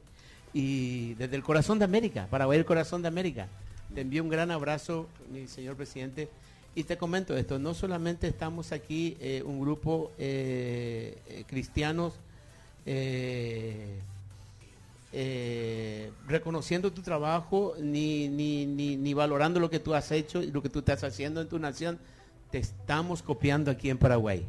y 0.53 1.14
desde 1.16 1.36
el 1.36 1.44
corazón 1.44 1.78
de 1.80 1.86
América, 1.86 2.28
Paraguay 2.32 2.57
el 2.57 2.66
corazón 2.66 3.02
de 3.02 3.07
América. 3.10 3.48
Le 3.94 4.02
envío 4.02 4.24
un 4.24 4.30
gran 4.30 4.52
abrazo, 4.52 5.07
mi 5.32 5.48
señor 5.48 5.76
presidente. 5.76 6.30
Y 6.76 6.84
te 6.84 6.98
comento 6.98 7.36
esto, 7.36 7.60
no 7.60 7.74
solamente 7.74 8.28
estamos 8.28 8.72
aquí 8.72 9.18
eh, 9.20 9.44
un 9.45 9.60
grupo 9.60 10.11
eh, 10.18 11.18
eh, 11.28 11.44
cristianos 11.48 12.14
eh, 12.86 13.99
eh, 15.11 16.11
reconociendo 16.27 16.91
tu 16.94 17.02
trabajo 17.02 17.73
ni, 17.80 18.27
ni, 18.30 18.65
ni, 18.65 18.95
ni 18.95 19.14
valorando 19.14 19.60
lo 19.60 19.69
que 19.69 19.80
tú 19.80 19.95
has 19.95 20.11
hecho 20.11 20.41
y 20.44 20.52
lo 20.52 20.61
que 20.61 20.69
tú 20.69 20.80
estás 20.80 21.03
haciendo 21.03 21.41
en 21.41 21.49
tu 21.49 21.57
nación, 21.57 21.99
te 22.52 22.60
estamos 22.60 23.22
copiando 23.22 23.72
aquí 23.72 23.90
en 23.90 23.98
Paraguay. 23.98 24.45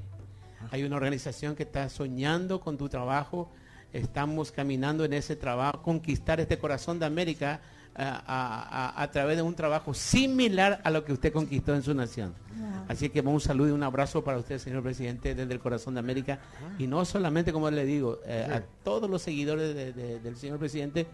Hay 0.71 0.83
una 0.83 0.97
organización 0.97 1.57
que 1.57 1.63
está 1.63 1.89
soñando 1.89 2.61
con 2.61 2.77
tu 2.77 2.89
trabajo, 2.89 3.51
estamos 3.93 4.53
caminando 4.53 5.05
en 5.05 5.15
ese 5.15 5.35
trabajo, 5.37 5.83
conquistar 5.83 6.41
este 6.41 6.59
corazón 6.59 6.99
de 6.99 7.07
América 7.07 7.61
a, 7.95 8.05
a- 8.27 8.89
a- 8.99 9.03
a 9.03 9.11
través 9.11 9.37
de 9.37 9.43
un 9.43 9.55
trabajo 9.55 9.93
similar 9.95 10.81
a 10.85 10.91
lo 10.91 11.05
que 11.05 11.13
usted 11.13 11.33
conquistó 11.33 11.75
en 11.75 11.83
su 11.83 11.95
nación. 11.95 12.35
Así 12.89 13.09
que 13.11 13.21
un 13.21 13.41
saludo 13.41 13.69
y 13.69 13.73
un 13.73 13.83
abrazo 13.83 14.23
para 14.25 14.39
usted, 14.39 14.59
señor 14.59 14.83
presidente, 14.83 15.35
desde 15.35 15.53
el 15.53 15.61
corazón 15.61 15.95
de 15.95 16.01
América. 16.01 16.41
Y 16.79 16.87
no 16.87 17.05
solamente, 17.05 17.53
como 17.53 17.71
le 17.71 17.85
digo, 17.85 18.19
eh, 18.27 18.47
a 18.51 18.63
todos 18.85 19.09
los 19.09 19.23
seguidores 19.23 19.75
de- 19.75 19.93
de- 19.93 20.19
del 20.21 20.37
señor 20.37 20.59
presidente, 20.59 21.07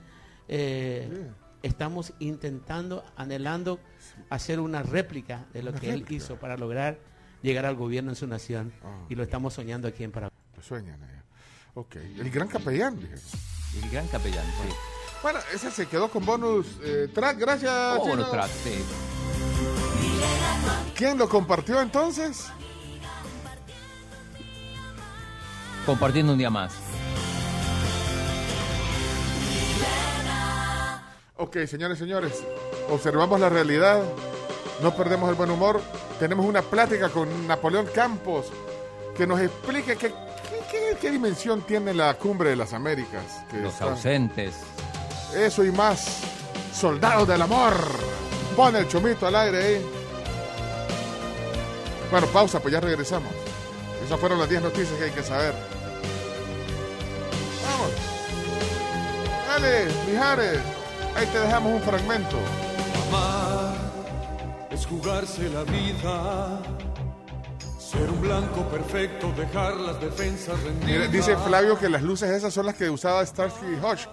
eh, 0.49 1.29
estamos 1.63 2.13
intentando, 2.19 3.05
anhelando 3.17 3.81
hacer 4.31 4.61
una 4.61 4.83
réplica 4.83 5.47
de 5.53 5.63
lo 5.63 5.71
Una 5.71 5.81
que 5.81 5.91
él 5.93 6.05
hizo 6.11 6.37
para 6.37 6.57
lograr 6.57 6.99
llegar 7.43 7.67
al 7.67 7.75
gobierno 7.77 8.11
en 8.11 8.17
su 8.17 8.27
nación. 8.27 8.73
Ah. 8.85 9.05
Y 9.09 9.15
lo 9.15 9.23
estamos 9.23 9.55
soñando 9.55 9.89
aquí 9.89 10.05
en 10.05 10.13
Paraguay. 10.13 10.37
Lo 10.57 10.63
sueñan 10.63 11.03
allá. 11.03 11.23
Ok. 11.75 11.97
El 11.97 12.31
gran 12.31 12.49
capellán, 12.49 12.99
dije. 12.99 13.15
El 13.83 13.91
gran 13.91 14.07
capellán, 14.09 14.45
sí. 14.45 14.75
Bueno, 15.23 15.39
ese 15.53 15.71
se 15.71 15.87
quedó 15.87 16.09
con 16.09 16.25
bonus 16.25 16.67
eh, 16.83 17.09
track. 17.13 17.39
Gracias. 17.39 17.73
Oh, 17.99 18.07
bonus 18.07 18.31
track, 18.31 18.51
sí. 18.63 18.85
¿Quién 20.95 21.19
lo 21.19 21.29
compartió 21.29 21.81
entonces? 21.81 22.47
Compartiendo 25.85 26.33
un 26.33 26.39
día 26.39 26.51
más. 26.51 26.75
Ok, 31.39 31.59
señores, 31.67 31.99
señores, 31.99 32.43
observamos 32.89 33.39
la 33.39 33.51
realidad, 33.51 34.03
no 34.83 34.95
perdemos 34.97 35.29
el 35.29 35.35
buen 35.35 35.51
humor, 35.51 35.83
tenemos 36.19 36.47
una 36.47 36.63
plática 36.63 37.11
con 37.11 37.47
Napoleón 37.47 37.87
Campos 37.95 38.47
que 39.17 39.27
nos 39.27 39.39
explique 39.41 39.97
qué, 39.97 40.09
qué- 40.09 40.15
qué- 40.71 40.97
qué 40.99 41.11
dimensión 41.11 41.61
tiene 41.63 41.93
la 41.93 42.15
cumbre 42.15 42.51
de 42.51 42.57
las 42.57 42.73
Américas. 42.73 43.45
que 43.51 43.59
Los 43.59 43.75
está- 43.75 43.85
ausentes. 43.91 44.55
Eso 45.35 45.65
y 45.65 45.71
más, 45.71 46.21
soldados 46.73 47.29
del 47.29 47.43
amor. 47.43 47.75
Pone 48.55 48.79
el 48.81 48.89
chomito 48.89 49.27
al 49.27 49.37
aire 49.37 49.65
ahí. 49.65 49.87
Bueno, 52.11 52.27
pausa, 52.29 52.61
pues 52.61 52.73
ya 52.73 52.81
regresamos. 52.81 53.33
Esas 54.05 54.19
fueron 54.21 54.39
las 54.39 54.49
10 54.49 54.63
noticias 54.63 54.99
que 54.99 55.05
hay 55.05 55.11
que 55.11 55.23
saber. 55.23 55.53
Vamos. 57.65 57.91
Dale, 59.49 59.87
Mijares. 60.09 60.61
Ahí 61.17 61.27
te 61.27 61.39
dejamos 61.41 61.73
un 61.73 61.83
fragmento. 61.83 62.37
Amar 63.09 63.75
es 64.71 64.87
jugarse 64.87 65.49
la 65.49 65.65
vida. 65.65 66.61
Ser 67.79 68.11
un 68.11 68.21
blanco 68.21 68.63
perfecto, 68.69 69.33
dejar 69.37 69.77
las 69.77 70.01
defensas 70.01 70.63
rendidas. 70.63 70.87
Mira, 70.87 71.07
dice 71.07 71.37
Flavio 71.37 71.79
que 71.79 71.89
las 71.89 72.03
luces 72.03 72.31
esas 72.31 72.53
son 72.53 72.67
las 72.67 72.75
que 72.75 72.91
usaba 72.91 73.25
Starsky 73.25 73.65
y 73.65 73.85
Hodge. 73.85 74.09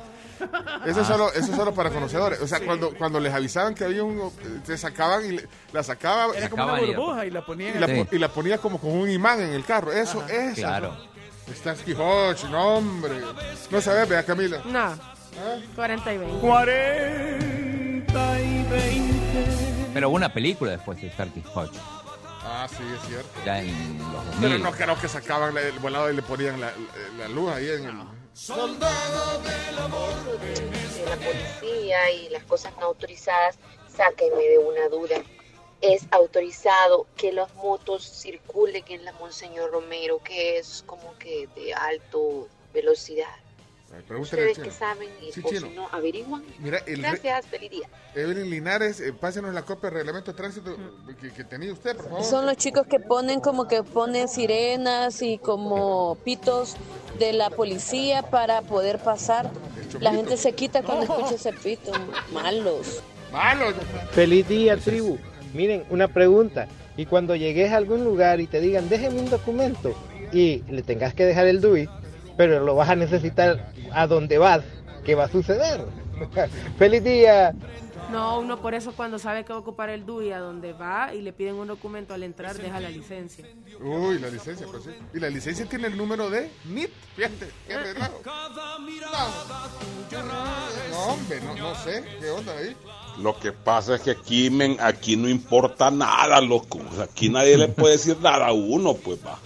Eso 0.85 0.89
es, 0.89 0.97
Ah. 0.97 1.05
solo, 1.13 1.29
eso 1.33 1.51
es 1.51 1.55
solo 1.55 1.73
para 1.73 1.89
conocedores. 1.89 2.41
O 2.41 2.47
sea, 2.47 2.59
Sí. 2.59 2.65
cuando, 2.65 2.93
cuando 2.95 3.19
les 3.19 3.33
avisaban 3.33 3.73
que 3.75 3.83
había 3.85 4.03
un... 4.03 4.31
Te 4.65 4.77
sacaban 4.77 5.25
y 5.25 5.31
le- 5.37 5.47
la 5.71 5.83
sacaban... 5.83 6.35
Era 6.35 6.49
como 6.49 6.63
una 6.65 6.79
burbuja 6.79 7.25
y 7.25 7.31
la 7.31 7.45
ponían 7.45 7.75
Y 7.75 7.79
la, 7.79 7.85
en 7.87 8.05
po- 8.05 8.15
y 8.15 8.19
la 8.19 8.27
ponía 8.29 8.57
como 8.57 8.79
con 8.79 8.91
un 8.91 9.09
imán 9.09 9.41
en 9.41 9.53
el 9.53 9.63
carro. 9.65 9.91
Eso, 9.91 10.21
Ajá. 10.21 10.33
eso. 10.33 10.55
Claro. 10.61 11.13
Starsky 11.53 11.93
Hodge, 11.93 12.45
no 12.49 12.77
hombre. 12.77 13.21
No 13.69 13.81
sabes, 13.81 14.07
vea 14.09 14.23
Camila. 14.23 14.61
No. 14.65 14.97
40 15.75 16.13
y 16.13 16.17
20. 16.17 16.39
40 16.39 18.41
y 18.41 18.63
20. 18.69 19.89
Pero 19.93 20.09
hubo 20.09 20.15
una 20.15 20.33
película 20.33 20.71
después 20.71 21.01
de 21.01 21.11
Starkey 21.11 21.43
Hodge, 21.53 21.71
Ah, 22.45 22.67
sí, 22.69 22.83
es 23.01 23.07
cierto. 23.07 23.29
ya 23.45 23.59
en 23.61 23.97
los 23.99 24.25
2000. 24.25 24.41
Pero 24.41 24.57
no 24.59 24.71
creo 24.71 24.99
que 24.99 25.07
sacaban 25.07 25.53
la- 25.55 25.61
el 25.61 25.79
volado 25.79 26.11
y 26.11 26.15
le 26.15 26.21
ponían 26.21 26.59
la, 26.59 26.71
la 27.17 27.27
luz 27.29 27.51
ahí 27.53 27.69
en 27.69 27.85
el... 27.85 27.93
Soldado 28.33 29.41
del 29.43 29.77
amor. 29.77 30.09
de 30.39 31.05
la 31.05 31.15
policía 31.17 32.11
y 32.11 32.29
las 32.29 32.43
cosas 32.45 32.75
no 32.79 32.87
autorizadas, 32.87 33.59
sáquenme 33.95 34.43
de 34.43 34.57
una 34.57 34.89
duda. 34.89 35.23
Es 35.81 36.07
autorizado 36.09 37.05
que 37.15 37.31
las 37.31 37.53
motos 37.55 38.03
circulen 38.03 38.83
en 38.87 39.05
la 39.05 39.11
Monseñor 39.13 39.71
Romero, 39.71 40.19
que 40.23 40.57
es 40.57 40.83
como 40.87 41.15
que 41.19 41.47
de 41.55 41.75
alto 41.75 42.47
velocidad. 42.73 43.42
Pregúntale 44.07 44.49
Ustedes 44.51 44.59
que 44.67 44.71
saben 44.71 45.09
y 45.21 45.31
Sí, 45.31 45.41
por 45.41 45.51
chino. 45.53 45.67
si 45.67 45.75
no 45.75 45.87
averiguan. 45.91 46.43
Mira, 46.59 46.79
el 46.87 46.95
re- 47.01 47.09
Gracias, 47.09 47.45
feliz 47.47 47.69
día. 47.71 47.89
Evelyn 48.15 48.49
Linares, 48.49 48.99
eh, 48.99 49.13
pásenos 49.13 49.53
la 49.53 49.61
copia 49.63 49.89
de 49.89 49.97
reglamento 49.97 50.31
de 50.31 50.37
tránsito 50.37 50.75
que, 51.21 51.31
que 51.31 51.43
tenía 51.43 51.71
usted, 51.71 51.95
por 51.97 52.05
favor. 52.09 52.23
Son 52.23 52.45
los 52.45 52.57
chicos 52.57 52.87
que 52.87 52.99
ponen 52.99 53.39
como 53.39 53.67
que 53.67 53.83
ponen 53.83 54.27
sirenas 54.27 55.21
y 55.21 55.37
como 55.37 56.15
pitos 56.23 56.75
de 57.19 57.33
la 57.33 57.49
policía 57.49 58.23
para 58.23 58.61
poder 58.63 58.99
pasar. 58.99 59.49
La 59.99 60.11
gente 60.13 60.37
se 60.37 60.53
quita 60.53 60.81
cuando 60.81 61.03
escucha 61.03 61.35
ese 61.35 61.53
pito. 61.53 61.91
Malos. 62.31 63.01
Malos. 63.31 63.73
Feliz 64.11 64.47
día, 64.47 64.75
tribu. 64.77 65.17
Miren, 65.53 65.85
una 65.89 66.07
pregunta. 66.07 66.67
Y 66.97 67.05
cuando 67.05 67.35
llegues 67.35 67.71
a 67.71 67.77
algún 67.77 68.03
lugar 68.03 68.39
y 68.39 68.47
te 68.47 68.59
digan, 68.59 68.89
déjeme 68.89 69.19
un 69.19 69.29
documento 69.29 69.95
y 70.31 70.63
le 70.69 70.81
tengas 70.83 71.13
que 71.13 71.25
dejar 71.25 71.47
el 71.47 71.61
DUI, 71.61 71.87
pero 72.37 72.63
lo 72.63 72.75
vas 72.75 72.89
a 72.89 72.95
necesitar 72.95 73.73
a 73.91 74.07
donde 74.07 74.37
vas, 74.37 74.61
¿qué 75.03 75.15
va 75.15 75.25
a 75.25 75.29
suceder? 75.29 75.85
¡Feliz 76.77 77.03
día! 77.03 77.53
No, 78.11 78.39
uno 78.39 78.61
por 78.61 78.75
eso 78.75 78.93
cuando 78.93 79.17
sabe 79.17 79.43
que 79.43 79.53
va 79.53 79.57
a 79.57 79.61
ocupar 79.61 79.89
el 79.89 80.05
DUI 80.05 80.31
a 80.33 80.39
donde 80.39 80.73
va 80.73 81.13
y 81.13 81.21
le 81.21 81.33
piden 81.33 81.55
un 81.55 81.67
documento 81.67 82.13
al 82.13 82.21
entrar, 82.21 82.55
deja 82.55 82.79
la 82.79 82.89
licencia. 82.89 83.45
Uy, 83.81 84.19
la 84.19 84.29
licencia, 84.29 84.67
pues 84.69 84.83
sí. 84.83 84.91
Y 85.13 85.19
la 85.19 85.29
licencia 85.29 85.65
tiene 85.65 85.87
el 85.87 85.97
número 85.97 86.29
de 86.29 86.51
NIT. 86.65 86.91
Fíjate, 87.15 87.49
qué 87.67 87.73
arreglado. 87.73 88.21
No, 90.91 90.99
hombre, 91.07 91.41
no, 91.41 91.55
no 91.55 91.75
sé. 91.75 92.03
¿Qué 92.19 92.29
onda 92.29 92.55
ahí? 92.55 92.75
Lo 93.19 93.39
que 93.39 93.51
pasa 93.51 93.95
es 93.95 94.01
que 94.01 94.11
aquí, 94.11 94.49
men, 94.49 94.77
aquí 94.79 95.15
no 95.15 95.27
importa 95.27 95.89
nada, 95.89 96.39
loco. 96.41 96.81
Aquí 97.01 97.29
nadie 97.29 97.57
le 97.57 97.69
puede 97.69 97.93
decir 97.93 98.17
nada 98.21 98.47
a 98.47 98.53
uno, 98.53 98.93
pues 98.93 99.19
va. 99.25 99.39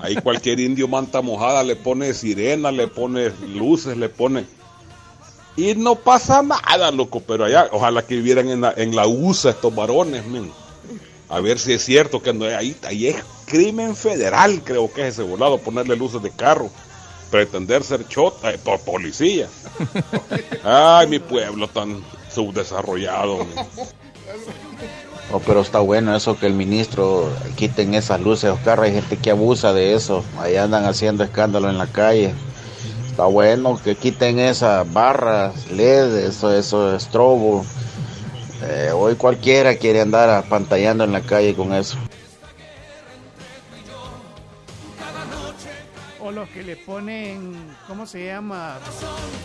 Ahí 0.00 0.16
cualquier 0.16 0.60
indio 0.60 0.88
manta 0.88 1.22
mojada 1.22 1.62
le 1.62 1.76
pone 1.76 2.14
sirena, 2.14 2.70
le 2.70 2.88
pone 2.88 3.30
luces, 3.54 3.96
le 3.96 4.08
pone... 4.08 4.46
Y 5.56 5.74
no 5.74 5.96
pasa 5.96 6.42
nada, 6.42 6.90
loco. 6.90 7.20
Pero 7.20 7.44
allá, 7.44 7.68
ojalá 7.72 8.02
que 8.06 8.16
vivieran 8.16 8.48
en 8.48 8.62
la, 8.62 8.72
en 8.76 8.96
la 8.96 9.06
USA 9.06 9.50
estos 9.50 9.74
varones, 9.74 10.26
men. 10.26 10.50
A 11.28 11.40
ver 11.40 11.58
si 11.58 11.72
es 11.72 11.84
cierto 11.84 12.22
que 12.22 12.32
no, 12.32 12.44
ahí, 12.44 12.76
ahí 12.84 13.08
es 13.08 13.16
crimen 13.46 13.96
federal, 13.96 14.62
creo 14.64 14.92
que 14.92 15.02
es 15.02 15.14
ese 15.14 15.22
volado, 15.22 15.58
ponerle 15.58 15.96
luces 15.96 16.22
de 16.22 16.30
carro. 16.30 16.70
Pretender 17.30 17.82
ser 17.82 18.06
chota 18.08 18.52
eh, 18.52 18.58
por 18.58 18.80
policía. 18.80 19.48
Ay, 20.64 21.06
mi 21.06 21.18
pueblo 21.18 21.68
tan 21.68 22.04
subdesarrollado. 22.30 23.38
men. 23.38 23.66
Oh, 25.34 25.40
pero 25.40 25.62
está 25.62 25.80
bueno 25.80 26.14
eso 26.14 26.38
que 26.38 26.46
el 26.46 26.52
ministro 26.52 27.32
quiten 27.56 27.94
esas 27.94 28.20
luces, 28.20 28.50
Oscar. 28.50 28.80
Hay 28.80 28.92
gente 28.92 29.16
que 29.16 29.30
abusa 29.30 29.72
de 29.72 29.94
eso. 29.94 30.22
Ahí 30.38 30.56
andan 30.56 30.84
haciendo 30.84 31.24
escándalo 31.24 31.70
en 31.70 31.78
la 31.78 31.86
calle. 31.86 32.34
Está 33.08 33.24
bueno 33.24 33.80
que 33.82 33.94
quiten 33.94 34.38
esas 34.38 34.92
barras, 34.92 35.70
LED, 35.70 36.26
eso, 36.26 36.52
eso, 36.52 36.94
estrobo. 36.94 37.64
Eh, 38.62 38.90
hoy 38.94 39.14
cualquiera 39.14 39.76
quiere 39.76 40.02
andar 40.02 40.28
apantallando 40.28 41.04
en 41.04 41.12
la 41.12 41.22
calle 41.22 41.54
con 41.54 41.72
eso. 41.72 41.96
Los 46.32 46.48
que 46.48 46.62
le 46.62 46.76
ponen, 46.76 47.54
¿cómo 47.86 48.06
se 48.06 48.26
llama? 48.26 48.78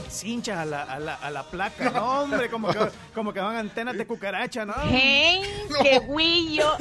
Cinchas 0.10 0.58
a 0.60 0.66
la, 0.66 0.84
a 0.84 1.00
la, 1.00 1.16
a 1.16 1.30
la 1.32 1.44
placa. 1.44 1.90
No, 1.92 2.22
hombre, 2.24 2.50
como 2.50 2.70
que, 2.70 2.80
como 3.14 3.34
que 3.34 3.40
van 3.40 3.56
antenas 3.58 3.98
de 3.98 4.08
cucaracha, 4.08 4.66
¿no? 4.66 4.74
¡Hey! 4.90 5.42
¡Qué 5.82 6.00
guillo! 6.00 6.72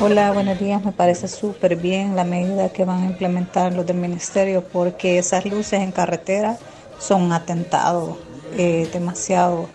Hola, 0.00 0.32
buenos 0.32 0.58
días. 0.58 0.84
Me 0.84 0.92
parece 0.92 1.28
súper 1.28 1.76
bien 1.76 2.14
la 2.16 2.24
medida 2.24 2.72
que 2.72 2.84
van 2.84 3.02
a 3.02 3.06
implementar 3.06 3.72
los 3.72 3.86
del 3.86 3.96
ministerio 3.96 4.62
porque 4.64 5.18
esas 5.18 5.44
luces 5.46 5.80
en 5.80 5.92
carretera 5.92 6.58
son 6.98 7.22
un 7.22 7.32
atentado 7.32 8.18
eh, 8.56 8.88
demasiado 8.92 9.68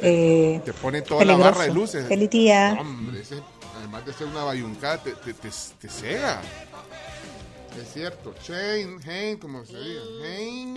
eh, 0.00 0.60
Te 0.64 0.72
ponen 0.72 1.04
toda 1.04 1.20
peligroso. 1.20 1.44
la 1.44 1.50
barra 1.50 1.64
de 1.64 1.72
luces. 1.74 2.06
Feliz 2.08 2.30
día. 2.30 2.76
Hombre, 2.80 3.20
ese, 3.20 3.36
además 3.78 4.04
de 4.06 4.12
ser 4.12 4.26
una 4.26 4.44
bayuncada, 4.44 4.98
te, 4.98 5.12
te, 5.12 5.32
te, 5.34 5.48
te 5.80 5.88
cega. 5.88 6.40
Es 7.80 7.92
cierto. 7.92 8.34
Shane, 8.44 8.98
Hein, 9.04 9.38
como 9.38 9.64
se 9.64 9.76
diga. 9.78 10.00
Hein. 10.24 10.74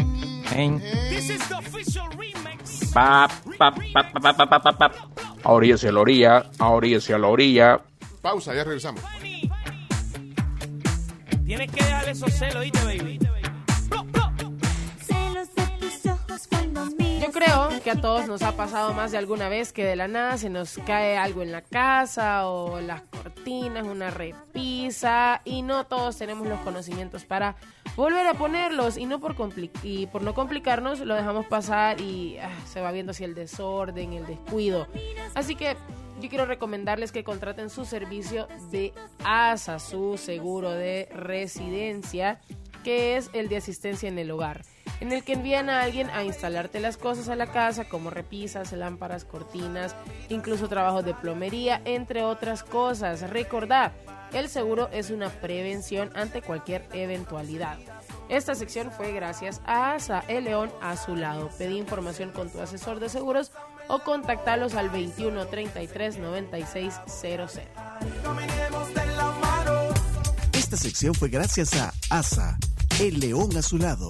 Hein. 0.51 0.81
This 1.09 1.29
is 1.29 1.47
the 1.49 1.55
official 1.55 2.07
remix. 2.11 2.91
Pa, 2.93 3.27
pa, 3.57 3.71
pa, 3.71 4.11
pa, 4.11 4.19
pa, 4.33 4.47
pa, 4.47 4.59
pa, 4.59 4.71
pa. 4.71 4.91
A 5.43 5.51
orilla 5.51 5.75
hacia 5.75 5.91
la 5.91 5.99
orilla, 5.99 6.45
a 6.57 6.69
orilla 6.69 6.97
hacia 6.97 7.17
la 7.17 7.27
orilla. 7.27 7.81
Pausa, 8.21 8.53
ya 8.55 8.63
regresamos. 8.63 9.01
Tienes 11.45 11.71
que 11.71 11.83
dejarle 11.83 12.11
esos 12.11 12.33
celos, 12.33 12.63
¿viste, 12.63 12.83
baby? 12.83 13.19
Creo 17.35 17.67
que 17.83 17.91
a 17.91 17.99
todos 17.99 18.27
nos 18.27 18.41
ha 18.43 18.55
pasado 18.55 18.93
más 18.93 19.11
de 19.11 19.17
alguna 19.17 19.49
vez 19.49 19.73
que 19.73 19.83
de 19.83 19.97
la 19.97 20.07
nada 20.07 20.37
se 20.37 20.49
nos 20.49 20.79
cae 20.85 21.17
algo 21.17 21.41
en 21.41 21.51
la 21.51 21.61
casa 21.61 22.47
o 22.47 22.79
las 22.79 23.01
cortinas, 23.01 23.85
una 23.85 24.09
repisa 24.09 25.41
y 25.43 25.61
no 25.61 25.85
todos 25.85 26.17
tenemos 26.17 26.47
los 26.47 26.61
conocimientos 26.61 27.25
para 27.25 27.57
volver 27.97 28.25
a 28.25 28.35
ponerlos 28.35 28.97
y 28.97 29.05
no 29.05 29.19
por 29.19 29.35
y 29.83 30.07
por 30.07 30.21
no 30.21 30.33
complicarnos 30.33 31.01
lo 31.01 31.13
dejamos 31.13 31.45
pasar 31.47 31.99
y 31.99 32.37
ah, 32.37 32.49
se 32.71 32.79
va 32.79 32.93
viendo 32.93 33.11
así 33.11 33.25
el 33.25 33.35
desorden, 33.35 34.13
el 34.13 34.25
descuido. 34.25 34.87
Así 35.33 35.55
que 35.55 35.75
yo 36.21 36.29
quiero 36.29 36.45
recomendarles 36.45 37.11
que 37.11 37.25
contraten 37.25 37.69
su 37.69 37.83
servicio 37.83 38.47
de 38.71 38.93
ASA, 39.25 39.79
su 39.79 40.17
seguro 40.17 40.71
de 40.71 41.09
residencia, 41.11 42.39
que 42.85 43.17
es 43.17 43.29
el 43.33 43.49
de 43.49 43.57
asistencia 43.57 44.07
en 44.07 44.19
el 44.19 44.31
hogar. 44.31 44.61
En 44.99 45.11
el 45.11 45.23
que 45.23 45.33
envían 45.33 45.69
a 45.69 45.81
alguien 45.81 46.09
a 46.09 46.23
instalarte 46.23 46.79
las 46.79 46.97
cosas 46.97 47.29
a 47.29 47.35
la 47.35 47.47
casa, 47.47 47.85
como 47.85 48.09
repisas, 48.09 48.71
lámparas, 48.71 49.25
cortinas, 49.25 49.95
incluso 50.29 50.67
trabajos 50.67 51.05
de 51.05 51.13
plomería, 51.13 51.81
entre 51.85 52.23
otras 52.23 52.63
cosas. 52.63 53.29
Recordad, 53.29 53.91
el 54.33 54.49
seguro 54.49 54.89
es 54.91 55.09
una 55.09 55.29
prevención 55.29 56.11
ante 56.15 56.41
cualquier 56.41 56.87
eventualidad. 56.93 57.77
Esta 58.27 58.55
sección 58.55 58.91
fue 58.91 59.11
gracias 59.11 59.61
a 59.65 59.93
ASA, 59.93 60.23
el 60.27 60.45
león 60.45 60.71
a 60.81 60.97
su 60.97 61.15
lado. 61.15 61.49
Pedí 61.57 61.77
información 61.77 62.31
con 62.31 62.49
tu 62.49 62.59
asesor 62.59 62.99
de 62.99 63.09
seguros 63.09 63.51
o 63.87 63.99
contactalos 63.99 64.73
al 64.73 64.89
21 64.89 65.45
33 65.45 66.17
96 66.17 66.93
00. 67.05 67.47
Esta 70.53 70.77
sección 70.77 71.13
fue 71.13 71.29
gracias 71.29 71.75
a 71.75 71.93
ASA, 72.09 72.57
el 72.99 73.19
león 73.19 73.55
a 73.55 73.61
su 73.61 73.77
lado. 73.77 74.07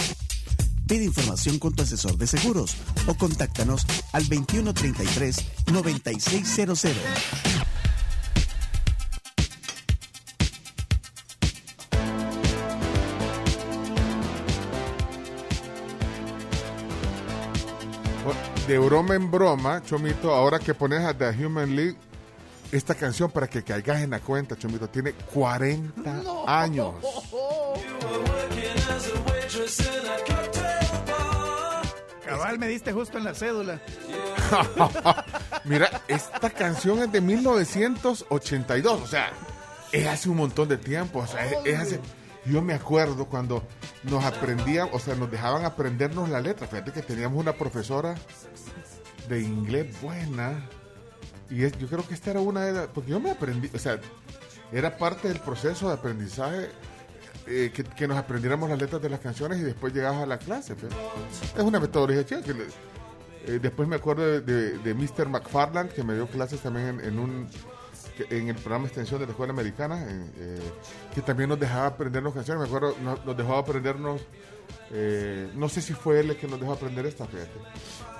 Pide 0.87 1.05
información 1.05 1.57
con 1.59 1.73
tu 1.73 1.83
asesor 1.83 2.17
de 2.17 2.27
seguros 2.27 2.75
o 3.07 3.15
contáctanos 3.15 3.85
al 4.13 4.23
2133 4.27 5.37
9600. 5.71 6.85
De 18.67 18.79
broma 18.79 19.13
en 19.13 19.29
broma, 19.29 19.83
Chomito, 19.83 20.33
ahora 20.33 20.57
que 20.57 20.73
pones 20.73 21.01
a 21.01 21.15
The 21.15 21.29
Human 21.45 21.75
League, 21.75 21.97
esta 22.75 22.93
canción 22.95 23.31
para 23.31 23.47
que 23.47 23.63
caigas 23.63 24.01
en 24.01 24.09
la 24.09 24.19
cuenta, 24.19 24.57
Chomito, 24.57 24.89
tiene 24.89 25.13
40 25.13 26.21
años. 26.45 26.95
Cabal, 32.25 32.59
me 32.59 32.67
diste 32.67 32.91
justo 32.91 33.17
en 33.17 33.23
la 33.23 33.33
cédula. 33.33 33.79
Mira, 35.63 36.01
esta 36.07 36.49
canción 36.49 37.01
es 37.03 37.11
de 37.11 37.21
1982, 37.21 39.01
o 39.01 39.07
sea, 39.07 39.31
es 39.91 40.05
hace 40.07 40.29
un 40.29 40.37
montón 40.37 40.67
de 40.67 40.77
tiempo, 40.77 41.19
o 41.19 41.27
sea, 41.27 41.45
es, 41.45 41.57
es 41.65 41.79
hace... 41.79 41.99
Yo 42.45 42.61
me 42.61 42.75
acuerdo 42.75 43.25
cuando 43.25 43.63
nos 44.03 44.23
aprendían, 44.23 44.89
o 44.91 44.99
sea, 44.99 45.15
nos 45.15 45.31
dejaban 45.31 45.65
aprendernos 45.65 46.29
la 46.29 46.41
letra. 46.41 46.67
Fíjate 46.67 46.91
que 46.91 47.01
teníamos 47.01 47.39
una 47.39 47.53
profesora 47.53 48.13
de 49.27 49.41
inglés 49.41 49.99
buena. 49.99 50.69
Y 51.49 51.63
es- 51.63 51.77
yo 51.77 51.87
creo 51.87 52.07
que 52.07 52.13
esta 52.13 52.31
era 52.31 52.39
una 52.39 52.61
de 52.65 52.71
las... 52.73 52.87
Porque 52.87 53.11
yo 53.11 53.19
me 53.19 53.31
aprendí, 53.31 53.69
o 53.73 53.79
sea, 53.79 53.99
era 54.71 54.97
parte 54.97 55.27
del 55.27 55.39
proceso 55.39 55.87
de 55.87 55.93
aprendizaje 55.93 56.69
eh, 57.47 57.71
que, 57.73 57.83
que 57.83 58.07
nos 58.07 58.17
aprendiéramos 58.17 58.69
las 58.69 58.79
letras 58.79 59.01
de 59.01 59.09
las 59.09 59.19
canciones 59.19 59.59
y 59.59 59.63
después 59.63 59.93
llegabas 59.93 60.23
a 60.23 60.25
la 60.25 60.37
clase. 60.39 60.75
fíjate. 60.75 60.95
Es 61.57 61.63
una 61.63 61.79
metodología 61.79 62.25
le- 62.53 62.65
eh, 63.47 63.59
después 63.61 63.87
me 63.87 63.95
acuerdo 63.97 64.23
de, 64.23 64.41
de- 64.41 64.77
de 64.79 64.93
Mr. 64.95 65.29
McFarland, 65.29 65.91
que 65.91 66.03
me 66.03 66.15
dio 66.15 66.25
clases 66.27 66.59
también 66.61 66.99
en, 67.01 67.19
un 67.19 67.47
en 68.31 68.47
el 68.47 68.55
programa 68.55 68.85
extensión 68.87 69.19
de 69.19 69.25
la 69.27 69.33
escuela 69.33 69.51
americana, 69.53 70.03
eh, 70.09 70.59
que 71.13 71.21
también 71.21 71.49
nos 71.49 71.59
dejaba 71.59 71.85
aprendernos 71.87 72.33
canciones. 72.33 72.61
Me 72.61 72.67
acuerdo, 72.75 72.95
nos, 73.03 73.37
dejó 73.37 73.55
aprendernos, 73.57 74.21
eh, 74.89 75.51
no 75.53 75.69
sé 75.69 75.81
si 75.81 75.93
fue 75.93 76.21
él 76.21 76.31
el 76.31 76.37
que 76.37 76.47
nos 76.47 76.59
dejó 76.59 76.73
aprender 76.73 77.05
esta, 77.05 77.25
fíjate. 77.27 77.51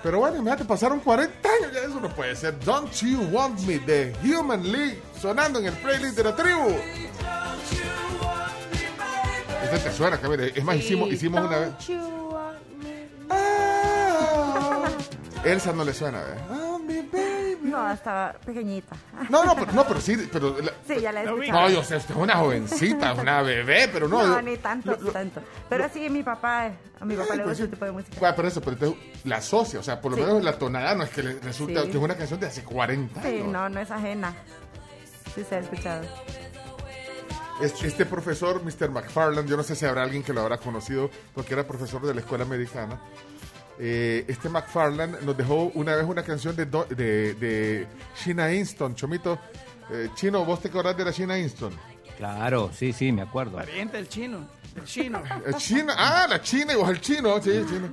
Pero 0.06 0.20
bueno, 0.20 0.36
imagínate, 0.38 0.66
pasaron 0.66 1.00
40 1.00 1.50
años, 1.50 1.74
ya 1.74 1.80
eso 1.80 2.00
no 2.00 2.14
puede 2.14 2.36
ser. 2.36 2.60
Don't 2.60 2.94
You 2.94 3.28
Want 3.32 3.60
Me, 3.62 3.80
de 3.80 4.16
Human 4.24 4.72
League, 4.72 5.02
sonando 5.20 5.58
en 5.58 5.66
el 5.66 5.74
playlist 5.74 6.16
de 6.16 6.24
la 6.24 6.36
tribu. 6.36 6.76
Este 9.64 9.80
te 9.80 9.92
suena, 9.92 10.22
que 10.22 10.30
mire, 10.30 10.54
es 10.56 10.64
más, 10.64 10.76
hicimos, 10.76 11.12
hicimos 11.12 11.42
una 11.42 11.58
vez. 11.58 11.72
Elsa 15.44 15.74
no 15.74 15.84
le 15.84 15.94
suena, 15.96 16.20
¿eh? 16.20 17.25
No, 17.76 17.92
estaba 17.92 18.34
pequeñita. 18.46 18.96
No, 19.30 19.44
no, 19.46 19.56
pero, 19.56 19.72
no, 19.74 19.86
pero 19.88 20.00
sí, 20.02 20.30
pero... 20.32 20.58
la- 20.62 20.72
Sí, 20.88 21.00
ya 21.02 21.12
la 21.12 21.22
he 21.22 21.26
escuchado. 21.26 21.62
no, 21.62 21.70
yo 21.70 21.84
sé, 21.84 21.98
usted 21.98 22.16
es 22.16 22.22
una 22.22 22.36
jovencita, 22.36 23.14
una 23.14 23.42
bebé, 23.42 23.90
pero 23.92 24.08
no... 24.08 24.26
No, 24.26 24.36
yo- 24.36 24.42
ni 24.42 24.58
tanto, 24.58 24.98
ni 25.02 25.10
tanto. 25.12 25.42
Pero 25.70 25.90
sí, 25.94 26.10
mi 26.10 26.24
papá, 26.24 26.72
a 27.00 27.06
mi 27.06 27.16
papá 27.16 27.36
le 27.36 27.44
gusta 27.44 27.64
ese 27.64 27.68
tipo 27.68 27.86
de 27.86 27.92
música. 27.92 28.18
Bueno, 28.20 28.36
pero 28.36 28.48
eso, 28.48 28.62
pero 28.62 28.74
entonces 28.74 29.00
la 29.26 29.38
asocia, 29.38 29.80
o 29.80 29.84
sea, 29.84 30.00
por 30.02 30.12
lo 30.12 30.18
Sí. 30.18 30.24
menos 30.24 30.44
la 30.44 30.58
tonada 30.58 30.96
no 30.96 31.04
es 31.04 31.10
que 31.10 31.24
le 31.24 31.40
resulta 31.40 31.82
Sí. 31.82 31.90
que 31.92 31.98
es 31.98 32.04
una 32.04 32.16
canción 32.16 32.40
de 32.40 32.48
hace 32.48 32.64
40 32.64 33.22
Sí, 33.22 33.28
años. 33.28 33.48
no, 33.48 33.70
no 33.70 33.80
es 33.80 33.92
ajena. 33.92 34.34
Sí, 35.34 35.44
se 35.48 35.56
ha 35.56 35.60
escuchado. 35.60 36.04
Es- 37.62 37.82
Este 37.84 38.06
profesor, 38.06 38.62
Mr. 38.64 38.90
McFarland, 38.92 39.48
yo 39.50 39.56
no 39.56 39.64
sé 39.64 39.76
si 39.76 39.86
habrá 39.86 40.04
alguien 40.04 40.24
que 40.24 40.34
lo 40.34 40.42
habrá 40.42 40.58
conocido, 40.58 41.10
porque 41.34 41.54
era 41.54 41.66
profesor 41.66 42.06
de 42.06 42.14
la 42.14 42.20
escuela 42.20 42.44
americana. 42.44 43.00
Eh, 43.80 44.24
este 44.28 44.48
McFarland 44.50 45.22
nos 45.24 45.36
dejó 45.36 45.72
una 45.76 45.96
vez 45.96 46.06
una 46.06 46.24
canción 46.24 46.56
de, 46.56 46.66
Do- 46.66 46.86
de, 46.90 47.34
de 47.36 47.88
Sheena 48.18 48.50
Easton, 48.52 48.96
Chomito. 48.96 49.38
Eh, 49.92 50.10
Chino, 50.16 50.44
¿vos 50.46 50.62
te 50.62 50.70
acordás 50.70 50.96
de 50.98 51.06
la 51.06 51.12
Sheena 51.12 51.38
Easton? 51.38 51.74
Claro, 52.18 52.72
sí, 52.74 52.94
sí, 52.94 53.12
me 53.12 53.22
acuerdo. 53.24 53.58
Pariente 53.58 53.98
del 53.98 54.08
chino. 54.08 54.48
Del 54.74 54.86
chino. 54.86 55.22
El 55.46 55.56
chino, 55.56 55.94
ah, 55.96 56.26
la 56.30 56.42
china, 56.42 56.74
y 56.74 56.76
vos 56.76 56.90
el 56.90 57.00
chino, 57.02 57.42
sí, 57.42 57.50
el 57.52 57.66
chino. 57.68 57.90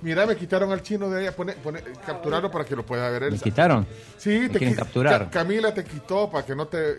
Mira, 0.00 0.26
me 0.26 0.36
quitaron 0.36 0.70
al 0.72 0.80
chino 0.82 1.08
de 1.10 1.22
ella, 1.22 1.34
pone, 1.34 1.54
pone, 1.54 1.82
capturarlo 2.06 2.50
para 2.50 2.64
que 2.64 2.76
lo 2.76 2.84
pueda 2.86 3.08
ver 3.10 3.24
él. 3.24 3.32
¿Me 3.32 3.38
quitaron? 3.38 3.86
Sí, 4.16 4.30
¿Me 4.40 4.48
quieren 4.50 4.74
qui- 4.74 4.76
capturar? 4.76 5.24
Ca- 5.24 5.30
Camila 5.30 5.74
te 5.74 5.84
quitó 5.84 6.30
para 6.30 6.46
que 6.46 6.54
no 6.54 6.66
te 6.68 6.94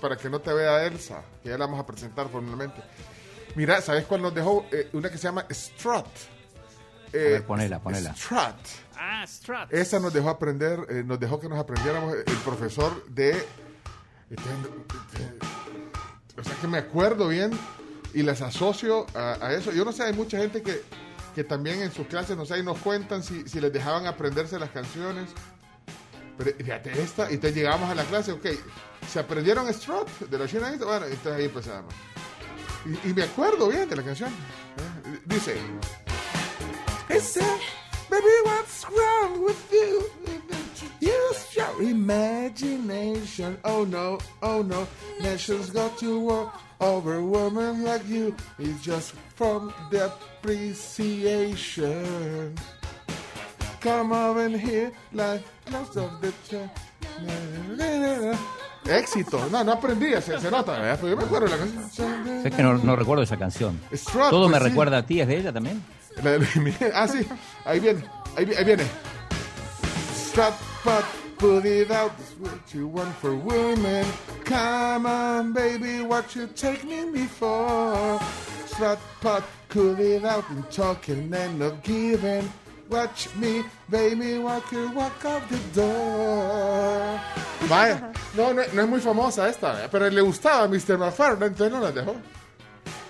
para 0.00 0.16
que 0.16 0.28
no 0.28 0.38
te 0.40 0.52
vea 0.52 0.84
Elsa, 0.84 1.22
que 1.42 1.48
ya 1.48 1.56
la 1.58 1.64
vamos 1.66 1.80
a 1.80 1.86
presentar 1.86 2.28
formalmente. 2.28 2.80
Mira, 3.54 3.80
¿sabes 3.80 4.04
cuál 4.04 4.20
nos 4.22 4.34
dejó? 4.34 4.66
Eh, 4.70 4.88
una 4.92 5.08
que 5.10 5.16
se 5.18 5.24
llama 5.24 5.46
Strut. 5.50 6.06
A 7.12 7.16
ver, 7.16 7.44
ponela, 7.44 7.78
ponela. 7.80 8.14
Strut. 8.14 8.56
Ah, 8.96 9.24
Strut. 9.26 9.72
Esa 9.72 9.98
nos 10.00 10.12
dejó 10.12 10.30
aprender, 10.30 10.86
eh, 10.88 11.02
nos 11.04 11.20
dejó 11.20 11.38
que 11.38 11.48
nos 11.48 11.58
aprendiéramos 11.58 12.14
el 12.14 12.36
profesor 12.44 13.04
de... 13.06 13.46
O 16.38 16.42
sea 16.42 16.56
que 16.60 16.66
me 16.66 16.78
acuerdo 16.78 17.28
bien 17.28 17.50
y 18.14 18.22
las 18.22 18.40
asocio 18.40 19.06
a, 19.14 19.36
a 19.44 19.52
eso. 19.52 19.72
Yo 19.72 19.84
no 19.84 19.92
sé, 19.92 20.04
hay 20.04 20.14
mucha 20.14 20.38
gente 20.38 20.62
que, 20.62 20.82
que 21.34 21.44
también 21.44 21.82
en 21.82 21.92
sus 21.92 22.06
clases, 22.06 22.36
no 22.36 22.46
sé, 22.46 22.54
ahí 22.54 22.62
nos 22.62 22.78
cuentan 22.78 23.22
si, 23.22 23.46
si 23.46 23.60
les 23.60 23.72
dejaban 23.72 24.06
aprenderse 24.06 24.58
las 24.58 24.70
canciones. 24.70 25.28
Pero 26.38 26.56
fíjate 26.56 27.02
esta, 27.02 27.30
y 27.30 27.34
entonces 27.34 27.54
llegamos 27.54 27.90
a 27.90 27.94
la 27.94 28.04
clase, 28.04 28.32
ok, 28.32 28.46
¿se 29.10 29.18
aprendieron 29.18 29.68
Strut 29.72 30.08
de 30.20 30.38
la 30.38 30.46
China? 30.46 30.72
Bueno, 30.78 31.04
entonces 31.04 31.32
ahí 31.32 31.44
empezamos. 31.44 31.92
Y, 32.86 33.10
y 33.10 33.14
me 33.14 33.24
acuerdo 33.24 33.68
bien 33.68 33.86
de 33.88 33.96
la 33.96 34.02
canción. 34.02 34.30
¿eh? 34.30 35.20
Dice... 35.26 35.56
Ese, 37.12 37.44
baby, 38.08 38.32
what's 38.44 38.86
wrong 38.88 39.44
with 39.44 39.70
you? 39.70 40.02
Use 41.00 41.54
your 41.54 41.82
imagination. 41.82 43.58
Oh 43.64 43.84
no, 43.84 44.18
oh 44.42 44.62
no. 44.62 44.88
Nations 45.20 45.68
got 45.70 45.98
to 45.98 46.18
war 46.18 46.50
over 46.80 47.16
a 47.16 47.24
woman 47.24 47.84
like 47.84 48.08
you. 48.08 48.34
It's 48.58 48.82
just 48.82 49.12
from 49.34 49.74
the 49.90 50.06
appreciation. 50.06 52.54
Come 53.82 54.12
over 54.12 54.48
here 54.48 54.90
like 55.12 55.42
close 55.66 55.94
of 55.98 56.18
the 56.22 56.32
chair. 56.48 56.70
Éxito. 58.86 59.50
No, 59.50 59.62
no 59.62 59.72
aprendí, 59.72 60.12
se, 60.22 60.40
se 60.40 60.50
nota, 60.50 60.72
¿verdad? 60.72 60.98
Pero 61.00 61.10
yo 61.10 61.16
me 61.16 61.22
acuerdo 61.24 61.46
de 61.46 61.52
la 61.52 61.58
canción. 61.58 62.46
Es 62.46 62.54
que 62.54 62.62
no, 62.62 62.74
no 62.74 62.96
recuerdo 62.96 63.22
esa 63.22 63.36
canción. 63.36 63.78
Todo 64.30 64.48
me 64.48 64.58
pues, 64.58 64.70
recuerda 64.70 64.98
a 64.98 65.06
ti, 65.06 65.20
¿es 65.20 65.28
de 65.28 65.36
ella 65.36 65.52
también? 65.52 65.82
La 66.16 66.32
de 66.32 66.38
Luis 66.38 66.56
Miguel. 66.56 66.92
Ah, 66.94 67.06
sí. 67.08 67.26
Ahí 67.64 67.80
viene. 67.80 68.02
Ahí, 68.36 68.46
ahí 68.56 68.64
viene. 68.64 68.84
Strut, 70.14 70.54
but 70.84 71.04
put 71.38 71.64
it 71.64 71.90
out. 71.90 72.16
That's 72.16 72.32
what 72.38 72.74
you 72.74 72.86
want 72.86 73.14
for 73.16 73.34
women. 73.34 74.06
Come 74.44 75.06
on, 75.06 75.52
baby, 75.52 76.02
what 76.02 76.34
you 76.34 76.46
take 76.54 76.84
me 76.84 77.04
before. 77.12 78.20
Strut, 78.66 78.98
but 79.20 79.44
put 79.68 79.98
it 80.00 80.24
out 80.24 80.48
and 80.50 80.64
talking 80.70 81.32
and 81.34 81.58
not 81.58 81.82
giving. 81.82 82.48
Watch 82.88 83.34
me, 83.36 83.62
baby, 83.88 84.38
walk 84.38 84.70
you 84.70 84.90
walk 84.90 85.24
out 85.24 85.48
the 85.48 85.58
door. 85.72 87.20
Vaya, 87.66 88.12
no, 88.36 88.52
no, 88.52 88.62
no 88.74 88.82
es 88.82 88.88
muy 88.88 89.00
famosa 89.00 89.48
esta, 89.48 89.72
¿verdad? 89.72 89.88
pero 89.90 90.10
le 90.10 90.20
gustaba 90.20 90.64
a 90.64 90.68
Mr. 90.68 90.98
McFarlane, 90.98 91.46
entonces 91.46 91.72
no 91.72 91.80
la 91.80 91.90
dejó. 91.90 92.16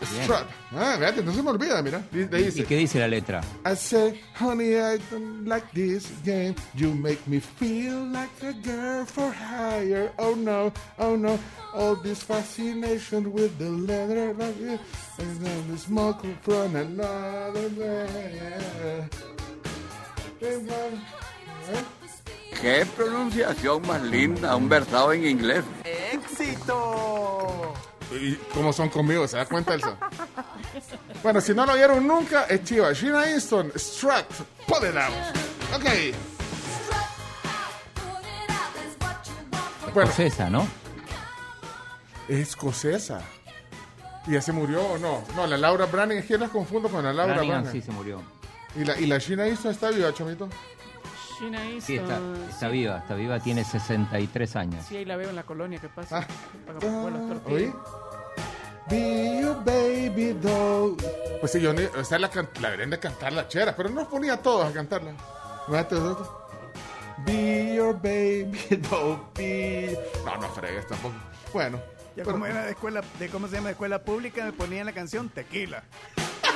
Strut. 0.05 0.47
Ah, 0.75 0.97
fíjate, 0.99 1.23
no 1.23 1.33
se 1.33 1.43
me 1.43 1.51
olvida, 1.51 1.83
mira. 1.83 2.03
Le 2.13 2.27
dice. 2.27 2.61
¿Y 2.61 2.65
qué 2.65 2.77
dice 2.77 2.99
la 2.99 3.09
letra? 3.09 3.41
I 3.65 3.75
say, 3.77 4.21
honey, 4.41 4.75
I 4.75 4.99
don't 5.11 5.47
like 5.47 5.67
this 5.73 6.11
game. 6.25 6.55
You 6.75 6.95
make 6.95 7.21
me 7.27 7.41
feel 7.41 8.07
like 8.13 8.31
a 8.43 8.53
girl 8.53 9.05
for 9.07 9.33
hire. 9.33 10.13
Oh 10.19 10.35
no, 10.35 10.73
oh 10.99 11.17
no, 11.17 11.39
all 11.75 11.97
this 12.03 12.23
fascination 12.23 13.33
with 13.33 13.57
the 13.59 13.71
leather 13.71 14.31
of 14.31 14.61
you, 14.61 14.79
and 15.19 15.41
then 15.41 15.69
the 15.71 15.79
smoke 15.79 16.25
from 16.43 16.77
another 16.77 17.71
man. 17.71 19.11
Qué 22.61 22.87
pronunciación 22.97 23.83
más 23.87 24.03
linda, 24.03 24.57
un 24.57 24.69
versado 24.69 25.13
en 25.13 25.27
inglés. 25.27 25.65
¡Éxito! 26.13 27.75
¿Y 28.21 28.35
cómo 28.53 28.73
son 28.73 28.89
conmigo? 28.89 29.27
¿Se 29.27 29.37
da 29.37 29.47
cuenta, 29.47 29.75
Elsa? 29.75 29.97
Bueno, 31.23 31.41
si 31.41 31.55
no 31.55 31.65
lo 31.67 31.75
vieron 31.75 32.07
nunca, 32.07 32.45
es 32.45 32.65
chiva. 32.65 32.93
Sheena 32.93 33.29
Easton, 33.29 33.73
Strut, 33.77 34.27
Pull 34.67 34.89
It 34.89 34.97
Out. 34.97 35.15
Ok. 35.75 35.85
Bueno. 39.95 40.11
Escocesa, 40.11 40.51
¿no? 40.51 40.67
Es 42.29 42.49
escocesa. 42.49 43.21
¿Y 44.27 44.33
ya 44.33 44.41
se 44.41 44.53
murió 44.53 44.83
o 44.83 44.99
no? 44.99 45.25
No, 45.35 45.47
la 45.47 45.57
Laura 45.57 45.87
Branigan, 45.87 46.23
es 46.23 46.29
que 46.29 46.39
las 46.39 46.51
confundo 46.51 46.89
con 46.89 47.05
la 47.05 47.13
Laura 47.13 47.35
Branigan. 47.35 47.71
sí 47.71 47.83
se 47.83 47.91
murió. 47.91 48.23
¿Y 48.77 48.85
la, 48.85 48.99
y 48.99 49.07
la 49.07 49.19
Sheena 49.19 49.47
Easton 49.47 49.73
está 49.73 49.91
viva, 49.91 50.15
Chomito? 50.15 50.49
Sheena 51.41 51.61
Sí, 51.81 51.97
está, 51.97 52.15
Easton, 52.15 52.45
está 52.49 52.69
viva, 52.69 52.99
está 52.99 53.15
viva, 53.15 53.41
tiene 53.41 53.65
63 53.65 54.57
años. 54.57 54.87
Sí, 54.89 54.97
ahí 54.97 55.05
la 55.05 55.17
veo 55.17 55.29
en 55.29 55.37
la 55.37 55.43
colonia, 55.43 55.79
¿qué 55.81 55.89
pasa? 55.89 56.21
Ah. 56.21 56.27
Las 56.73 57.53
¿Oí? 57.53 57.73
Be 58.91 59.41
your 59.41 59.63
baby 59.65 60.33
doll. 60.35 60.97
Pues 61.41 61.53
sí, 61.53 61.61
yo 61.61 61.73
ni, 61.73 61.83
o 61.85 62.05
sea, 62.05 62.19
la, 62.19 62.29
la 62.61 62.69
deberían 62.69 62.91
de 62.91 62.99
cantar 62.99 63.33
la 63.33 63.49
chera, 63.49 63.75
pero 63.75 63.89
nos 63.89 64.07
ponía 64.09 64.35
a 64.35 64.37
todos 64.37 64.67
a 64.69 64.73
cantarla. 64.73 65.13
Be 67.25 67.75
your 67.75 67.95
baby 67.95 68.59
doll. 68.91 69.19
Be... 69.35 69.99
No, 70.25 70.37
no 70.37 70.49
fregues 70.51 70.87
tampoco. 70.87 71.15
Bueno. 71.53 71.79
Ya 72.17 72.25
pero- 72.25 72.33
como 72.33 72.47
era 72.47 72.65
de 72.65 72.73
escuela, 72.73 73.03
de 73.19 73.29
cómo 73.29 73.49
se 73.49 73.55
llama, 73.57 73.69
de 73.69 73.73
escuela 73.73 74.03
pública, 74.03 74.45
me 74.45 74.53
ponían 74.53 74.85
la 74.87 74.93
canción 74.93 75.29
Tequila. 75.31 75.83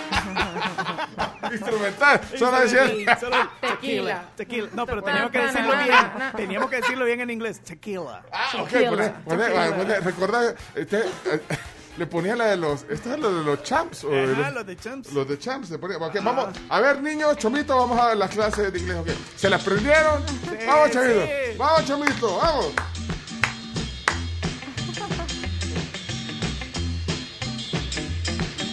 Instrumental. 1.53 2.21
Solo 2.39 2.61
decían. 2.67 3.19
Solo 3.19 3.37
tequila. 3.61 4.25
Tequila. 4.37 4.69
No, 4.75 4.87
pero 4.87 5.03
teníamos 5.03 5.31
que 5.31 5.39
decirlo 5.39 5.73
bien. 5.83 5.97
Teníamos 6.37 6.71
que 6.71 6.77
decirlo 6.77 7.05
bien 7.05 7.21
en 7.21 7.31
inglés. 7.31 7.61
Tequila. 7.61 8.23
Ah, 8.33 8.51
ok, 8.63 8.71
poné, 8.89 9.09
poné, 9.25 9.49
va, 9.51 9.77
poné, 9.77 10.01
recordá, 10.01 10.55
este, 10.75 10.99
eh, 11.01 11.41
le 11.97 12.07
ponía 12.07 12.37
la 12.37 12.47
de 12.47 12.57
los, 12.57 12.85
¿esto 12.91 13.15
es 13.15 13.19
lo 13.19 13.33
de 13.39 13.45
los 13.45 13.63
champs? 13.63 14.05
O 14.05 14.11
de 14.11 14.27
los 14.27 14.67
de 14.67 14.77
champs. 14.77 15.13
Los 15.13 15.29
de 15.29 15.39
champs, 15.39 15.71
le 15.71 15.79
ponía, 15.79 15.97
ok, 15.97 16.17
vamos, 16.23 16.49
a 16.69 16.81
ver 16.81 17.03
niños, 17.03 17.37
Chomito, 17.39 17.77
vamos 17.77 17.99
a 17.99 18.09
ver 18.09 18.17
las 18.19 18.31
clases 18.31 18.73
de 18.73 18.79
inglés, 18.79 18.99
ok. 18.99 19.09
¿Se 19.37 19.49
las 19.49 19.63
prendieron? 19.63 20.23
vamos, 20.67 20.91
Chomito, 20.91 21.21
sí. 21.23 21.57
vamos, 21.57 21.85
Chomito, 21.87 22.37
vamos. 22.37 22.67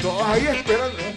Todos 0.01 0.27
ahí 0.27 0.47
esperando. 0.47 0.99
¿eh? 0.99 1.15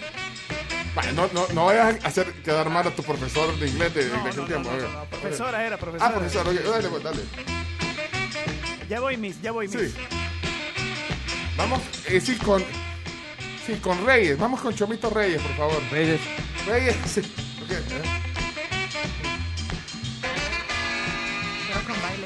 No, 1.13 1.29
no, 1.33 1.45
no 1.53 1.65
vayas 1.65 2.03
a 2.03 2.07
hacer 2.07 2.33
quedar 2.41 2.69
mal 2.69 2.87
a 2.87 2.91
tu 2.91 3.03
profesor 3.03 3.55
de 3.59 3.67
inglés 3.67 3.93
de, 3.93 4.09
de 4.09 4.15
aquel 4.15 4.45
tiempo. 4.47 4.69
Profesora 5.09 5.65
era, 5.65 5.77
profesora. 5.77 6.09
Ah, 6.09 6.13
profesor, 6.13 6.47
ok, 6.47 6.53
dale, 6.55 6.87
pues, 6.89 7.03
dale. 7.03 7.19
Ya 8.89 8.99
voy, 9.01 9.17
Miss, 9.17 9.41
ya 9.41 9.51
voy, 9.51 9.67
Miss. 9.67 9.91
Sí. 9.91 10.16
Vamos, 11.57 11.81
eh, 12.05 12.21
sí, 12.21 12.37
con. 12.37 12.63
Sí, 13.65 13.75
con 13.81 14.05
Reyes. 14.05 14.37
Vamos 14.37 14.61
con 14.61 14.73
Chomito 14.73 15.09
Reyes, 15.09 15.41
por 15.41 15.55
favor. 15.55 15.81
Reyes. 15.91 16.21
Reyes, 16.65 16.95
sí. 17.05 17.21
Ok, 17.63 17.71
¿eh? 17.71 18.17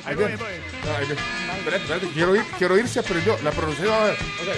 Ahí 0.03 0.15
voy, 0.15 0.25
viene. 0.25 0.35
voy. 0.37 0.51
No, 0.83 0.97
ahí 0.97 1.05
viene. 1.05 1.21
Espérate, 1.57 1.83
espérate, 1.83 2.07
quiero 2.09 2.35
ir, 2.35 2.43
quiero 2.57 2.77
ir 2.77 2.87
si 2.87 2.99
aprendió. 2.99 3.37
La 3.43 3.51
pronunciación, 3.51 3.93
a 3.93 4.03
ver. 4.03 4.13
Ok. 4.13 4.49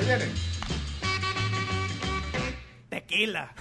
Ahí 0.00 0.06
viene. 0.06 0.26
Tequila. 2.88 3.52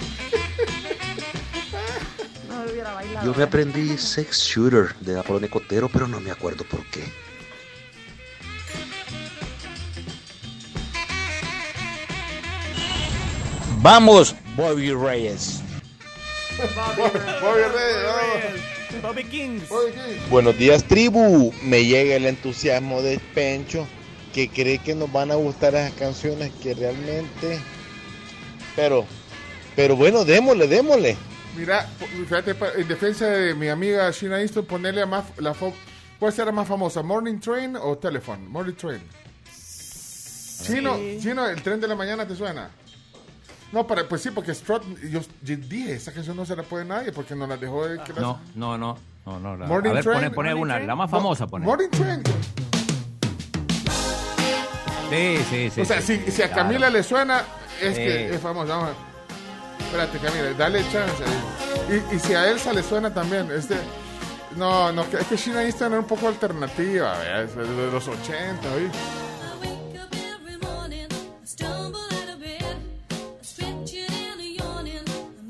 Yo 3.24 3.34
me 3.34 3.42
aprendí 3.44 3.96
Sex 3.96 4.38
Shooter 4.38 4.94
de 5.00 5.18
Apollo 5.18 5.48
Cotero, 5.50 5.88
pero 5.88 6.06
no 6.06 6.20
me 6.20 6.30
acuerdo 6.30 6.64
por 6.64 6.84
qué. 6.90 7.04
Vamos, 13.82 14.34
Bobby 14.56 14.92
Reyes. 14.92 15.60
Bobby 16.58 17.10
Reyes, 17.12 18.02
vamos. 18.04 19.02
Bobby 19.02 19.24
Kings. 19.24 19.68
Bobby 19.68 19.92
Kings. 19.92 20.30
Buenos 20.30 20.58
días, 20.58 20.84
tribu. 20.84 21.52
Me 21.62 21.84
llega 21.84 22.16
el 22.16 22.26
entusiasmo 22.26 23.00
de 23.00 23.18
Pencho 23.34 23.86
que 24.34 24.48
cree 24.48 24.78
que 24.78 24.94
nos 24.94 25.10
van 25.10 25.30
a 25.30 25.36
gustar 25.36 25.74
esas 25.74 25.92
canciones 25.92 26.52
que 26.62 26.74
realmente. 26.74 27.58
Pero, 28.76 29.06
pero 29.76 29.96
bueno, 29.96 30.24
démosle, 30.24 30.68
démosle. 30.68 31.16
Mira, 31.56 31.82
fíjate, 32.28 32.54
en 32.80 32.88
defensa 32.88 33.26
de 33.26 33.54
mi 33.54 33.68
amiga 33.68 34.10
Sheena 34.10 34.40
Easton, 34.40 34.64
ponerle 34.64 35.02
a 35.02 35.06
más. 35.06 35.24
La 35.38 35.52
fo- 35.54 35.74
¿Cuál 36.18 36.32
será 36.32 36.52
más 36.52 36.68
famosa? 36.68 37.02
¿Morning 37.02 37.38
Train 37.40 37.76
o 37.76 37.96
Telephone? 37.98 38.46
Morning 38.48 38.74
Train. 38.74 39.00
Chino, 40.62 40.96
Chino, 41.20 41.46
el 41.48 41.62
tren 41.62 41.80
de 41.80 41.88
la 41.88 41.94
mañana 41.96 42.26
te 42.26 42.36
suena. 42.36 42.70
No, 43.72 43.86
para, 43.86 44.06
pues 44.08 44.20
sí, 44.22 44.30
porque 44.30 44.54
Strut, 44.54 44.82
yo, 45.10 45.20
yo 45.42 45.56
dije, 45.56 45.94
esa 45.94 46.12
canción 46.12 46.36
no 46.36 46.44
se 46.44 46.54
la 46.54 46.62
puede 46.62 46.84
nadie 46.84 47.12
porque 47.12 47.34
no 47.34 47.46
la 47.46 47.56
dejó 47.56 47.86
de 47.86 47.98
que 48.02 48.12
la- 48.12 48.20
No, 48.20 48.40
no, 48.54 48.76
no. 48.78 48.98
no, 49.26 49.40
no 49.40 49.56
la- 49.56 49.66
Morning 49.66 49.90
a 49.90 49.94
ver, 49.94 50.04
Train. 50.04 50.16
pone, 50.18 50.30
pone 50.30 50.48
Morning 50.50 50.62
una, 50.62 50.74
Train. 50.74 50.86
la 50.86 50.94
más 50.96 51.10
Mo- 51.10 51.16
famosa 51.18 51.46
pone. 51.46 51.64
Morning 51.64 51.88
Train. 51.88 52.22
Sí, 55.10 55.38
sí, 55.50 55.70
sí. 55.70 55.80
o 55.80 55.84
sea, 55.84 56.00
sí, 56.00 56.16
si, 56.18 56.24
sí, 56.26 56.30
si 56.32 56.42
a 56.42 56.48
claro. 56.48 56.62
Camila 56.68 56.90
le 56.90 57.02
suena, 57.02 57.42
es 57.80 57.96
Sí. 57.96 58.02
que 58.02 58.34
es 58.34 58.40
famosa. 58.40 58.74
Vamos 58.76 58.84
a 58.84 58.92
ver. 58.92 59.09
Espérate, 59.90 60.20
Camila, 60.20 60.52
dale 60.52 60.84
chance. 60.92 61.24
Y, 61.88 62.14
y 62.14 62.18
si 62.20 62.32
a 62.32 62.48
Elsa 62.48 62.72
le 62.72 62.80
suena 62.80 63.12
también, 63.12 63.50
este. 63.50 63.74
No, 64.54 64.92
no, 64.92 65.02
es 65.02 65.26
que 65.26 65.36
Sheena 65.36 65.64
Easton 65.64 65.88
era 65.90 66.00
un 66.00 66.06
poco 66.06 66.28
alternativa. 66.28 67.16
Es 67.42 67.56
de 67.56 67.90
los 67.90 68.06
80, 68.06 68.72
¿oí? 68.72 68.88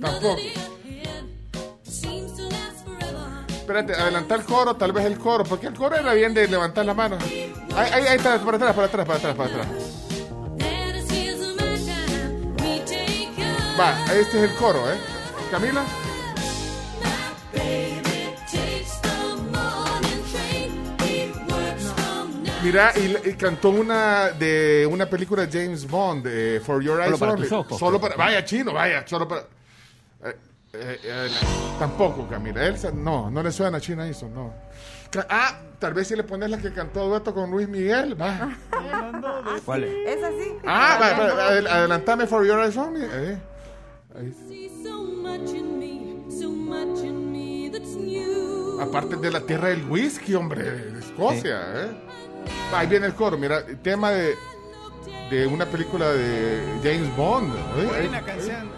Tampoco. 0.00 0.36
Espérate, 3.50 3.92
adelantar 3.92 4.40
el 4.40 4.46
coro, 4.46 4.74
tal 4.74 4.92
vez 4.92 5.04
el 5.04 5.18
coro, 5.18 5.44
porque 5.44 5.66
el 5.66 5.74
coro 5.74 5.96
era 5.96 6.14
bien 6.14 6.32
de 6.32 6.48
levantar 6.48 6.86
la 6.86 6.94
mano. 6.94 7.18
Ahí, 7.76 7.90
ahí, 7.92 8.06
ahí 8.06 8.16
está, 8.16 8.42
para 8.42 8.56
atrás, 8.56 8.74
para 8.74 8.86
atrás, 8.86 9.06
para 9.06 9.18
atrás, 9.18 9.36
para 9.36 9.50
atrás. 9.50 9.89
Va, 13.80 13.94
este 14.12 14.44
es 14.44 14.50
el 14.50 14.56
coro, 14.56 14.90
¿eh? 14.92 14.96
Camila. 15.50 15.82
Mira, 22.62 22.92
y, 22.96 23.30
y 23.30 23.34
cantó 23.34 23.70
una 23.70 24.30
de 24.32 24.86
una 24.90 25.06
película 25.08 25.46
de 25.46 25.60
James 25.62 25.88
Bond, 25.88 26.26
eh, 26.26 26.60
For 26.62 26.82
Your 26.82 27.00
Eyes 27.00 27.06
Solo 27.06 27.18
para 27.18 27.32
Only. 27.32 27.48
ojos, 27.54 27.78
Solo 27.78 28.00
para, 28.00 28.16
vaya 28.16 28.44
chino, 28.44 28.72
vaya, 28.74 29.02
solo 29.06 29.26
para. 29.26 29.40
eh, 30.24 30.36
eh, 30.74 30.98
eh, 31.02 31.28
tampoco, 31.78 32.28
Camila. 32.28 32.66
Elsa, 32.66 32.90
no, 32.92 33.30
no 33.30 33.42
le 33.42 33.50
suena 33.50 33.78
a 33.78 33.80
China 33.80 34.06
eso, 34.06 34.28
no. 34.28 34.52
Ah, 35.30 35.58
tal 35.78 35.94
vez 35.94 36.06
si 36.08 36.14
le 36.16 36.22
pones 36.22 36.50
la 36.50 36.58
que 36.58 36.70
cantó 36.72 37.08
dueto 37.08 37.32
con 37.34 37.50
Luis 37.50 37.66
Miguel, 37.66 38.20
va. 38.20 38.50
¿Cuál 39.64 39.84
es? 39.84 40.18
Es 40.18 40.22
así. 40.22 40.52
Ah, 40.66 40.98
va, 41.00 41.12
va, 41.34 41.48
adel- 41.50 41.66
adelantame 41.66 42.26
For 42.26 42.46
Your 42.46 42.60
Eyes 42.62 42.76
Only. 42.76 43.06
Aparte 48.80 49.16
de 49.16 49.30
la 49.30 49.40
tierra 49.40 49.68
del 49.68 49.84
whisky, 49.90 50.34
hombre, 50.34 50.62
de 50.62 50.98
Escocia, 51.00 51.60
¿eh? 51.84 51.90
Ahí 52.74 52.86
viene 52.86 53.06
el 53.06 53.14
coro, 53.14 53.36
mira, 53.36 53.64
tema 53.82 54.10
de, 54.10 54.34
de 55.30 55.46
una 55.46 55.66
película 55.66 56.10
de 56.12 56.62
James 56.82 57.14
Bond. 57.16 57.54
¿eh? 57.54 57.86
Buena 57.86 58.22
canción. 58.22 58.70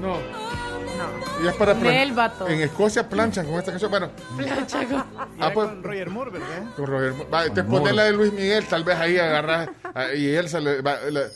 No. 0.00 0.39
Y 1.42 1.46
es 1.46 1.54
para 1.54 1.74
plan- 1.74 1.92
Del 1.94 2.12
vato. 2.12 2.46
En 2.48 2.60
Escocia 2.60 3.08
planchan 3.08 3.46
con 3.46 3.54
esta 3.56 3.70
canción. 3.72 3.90
Bueno, 3.90 4.10
Era 4.38 4.66
Ah, 5.40 5.50
pues- 5.54 5.68
con 5.68 5.82
Roger 5.82 6.10
Moore, 6.10 6.30
¿verdad? 6.32 6.74
con 6.76 6.86
Roger 6.86 7.12
Moore. 7.14 7.30
Va, 7.30 7.44
te 7.54 7.64
pones 7.64 7.94
la 7.94 8.04
de 8.04 8.12
Luis 8.12 8.32
Miguel, 8.32 8.66
tal 8.66 8.84
vez 8.84 8.96
ahí 8.98 9.18
agarras. 9.18 9.70
ah, 9.94 10.12
y 10.14 10.28
él 10.34 10.48
se 10.48 10.60
le. 10.60 10.82
va, 10.82 10.96
la- 11.10 11.28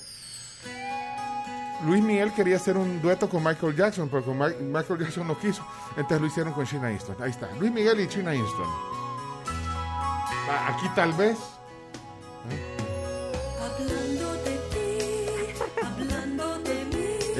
Luis 1.87 2.03
Miguel 2.03 2.33
quería 2.33 2.57
hacer 2.57 2.77
un 2.77 3.03
dueto 3.03 3.29
con 3.29 3.43
Michael 3.45 3.77
Jackson, 3.77 4.09
pero 4.09 4.25
con 4.25 4.39
Mi- 4.39 4.55
Michael 4.61 5.01
Jackson 5.01 5.27
no 5.29 5.39
quiso. 5.39 5.67
Entonces 5.97 6.21
lo 6.21 6.27
hicieron 6.27 6.53
con 6.55 6.65
Sheena 6.65 6.91
Easton. 6.91 7.17
Ahí 7.21 7.31
está. 7.31 7.49
Luis 7.59 7.73
Miguel 7.73 8.01
y 8.01 8.07
Sheena 8.07 8.33
Easton. 8.35 8.69
Va, 10.49 10.69
aquí 10.69 10.87
tal 10.95 11.13
vez. 11.13 11.37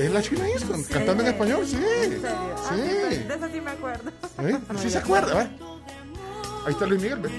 Es 0.05 0.13
la 0.13 0.21
Sheena 0.21 0.49
Easton, 0.49 0.85
cantando 0.85 1.23
en 1.23 1.29
español, 1.31 1.67
sí. 1.67 1.77
¿En 1.77 2.11
serio? 2.11 2.29
Ah, 2.29 2.57
Sí. 2.69 2.81
pues, 3.01 3.29
de 3.29 3.35
eso 3.35 3.47
sí 3.53 3.61
me 3.61 3.71
acuerdo. 3.71 4.11
¿Eh? 4.43 4.59
Sí 4.83 4.91
se 4.91 4.99
acuerda, 4.99 5.35
¿va? 5.35 5.41
Ahí 6.67 6.73
está 6.73 6.87
Luis 6.87 7.01
Miguel, 7.03 7.19
¿ve? 7.21 7.31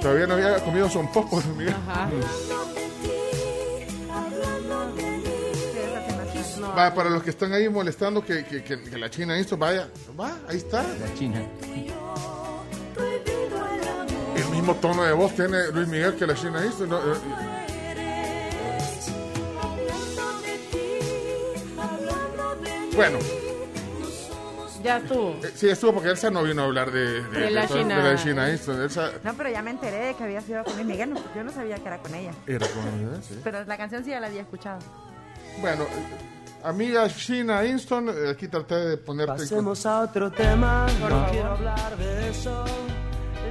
Todavía 0.00 0.26
no 0.26 0.34
había 0.34 0.56
comido 0.64 0.88
son 0.88 1.10
popos, 1.12 1.44
Luis 1.46 1.56
Miguel. 1.58 1.74
Ajá. 1.88 2.08
Sí, 6.32 6.38
sí. 6.54 6.60
No. 6.60 6.74
Va, 6.74 6.92
para 6.94 7.10
los 7.10 7.22
que 7.22 7.30
están 7.30 7.52
ahí 7.52 7.68
molestando 7.68 8.24
que, 8.24 8.44
que, 8.44 8.62
que- 8.62 8.82
que 8.82 8.98
la 8.98 9.08
China 9.10 9.38
hizo, 9.38 9.56
vaya, 9.56 9.88
va, 10.18 10.36
ahí 10.48 10.56
está. 10.58 10.82
La 10.82 11.14
China. 11.14 11.42
El 14.36 14.46
mismo 14.50 14.74
tono 14.76 15.02
de 15.04 15.12
voz 15.12 15.34
tiene 15.34 15.68
Luis 15.72 15.88
Miguel 15.88 16.14
que 16.16 16.26
la 16.26 16.34
China 16.34 16.64
hizo. 16.66 16.86
¿no? 16.86 16.98
Eh, 16.98 17.59
Bueno, 22.94 23.18
Ya 24.82 24.96
estuvo. 24.98 25.30
eh, 25.44 25.52
sí, 25.54 25.68
estuvo 25.68 25.94
porque 25.94 26.08
Elsa 26.10 26.30
no 26.30 26.42
vino 26.42 26.62
a 26.62 26.64
hablar 26.64 26.90
de, 26.90 27.22
de, 27.22 27.40
De 27.40 27.50
la 27.50 27.66
China. 27.68 27.96
de 28.02 28.12
la 28.14 28.16
China 28.22 28.48
Easton. 28.50 28.80
Elsa 28.82 29.10
No, 29.22 29.34
pero 29.34 29.50
ya 29.50 29.62
me 29.62 29.70
enteré 29.70 29.98
de 30.06 30.14
que 30.14 30.24
había 30.24 30.40
sido 30.40 30.64
con 30.64 30.74
Luis 30.74 30.86
Miguel. 30.86 31.10
no, 31.14 31.20
Yo 31.34 31.44
no 31.44 31.52
sabía 31.52 31.76
que 31.76 31.86
era 31.86 31.98
con 31.98 32.14
ella. 32.14 32.32
era 32.46 32.66
con 32.66 32.78
ella, 32.88 33.22
sí. 33.22 33.38
Pero 33.44 33.64
la 33.64 33.76
canción 33.76 34.04
sí 34.04 34.10
ya 34.10 34.20
la 34.20 34.26
había 34.28 34.42
escuchado. 34.42 34.78
Bueno, 35.60 35.84
eh, 35.84 36.64
amiga 36.64 37.08
China 37.08 37.62
Easton, 37.64 38.08
eh, 38.08 38.30
aquí 38.30 38.48
traté 38.48 38.74
de 38.76 38.96
ponerte... 38.96 39.32
en 39.32 39.38
Pasemos 39.38 39.84
a 39.86 40.00
otro 40.00 40.30
tema, 40.30 40.86
no 41.08 41.26
quiero 41.30 41.50
hablar 41.52 41.96
de 41.96 42.28
eso. 42.30 42.64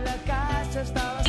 La 0.06 0.16
casa 0.26 0.82
estaba 0.82 1.20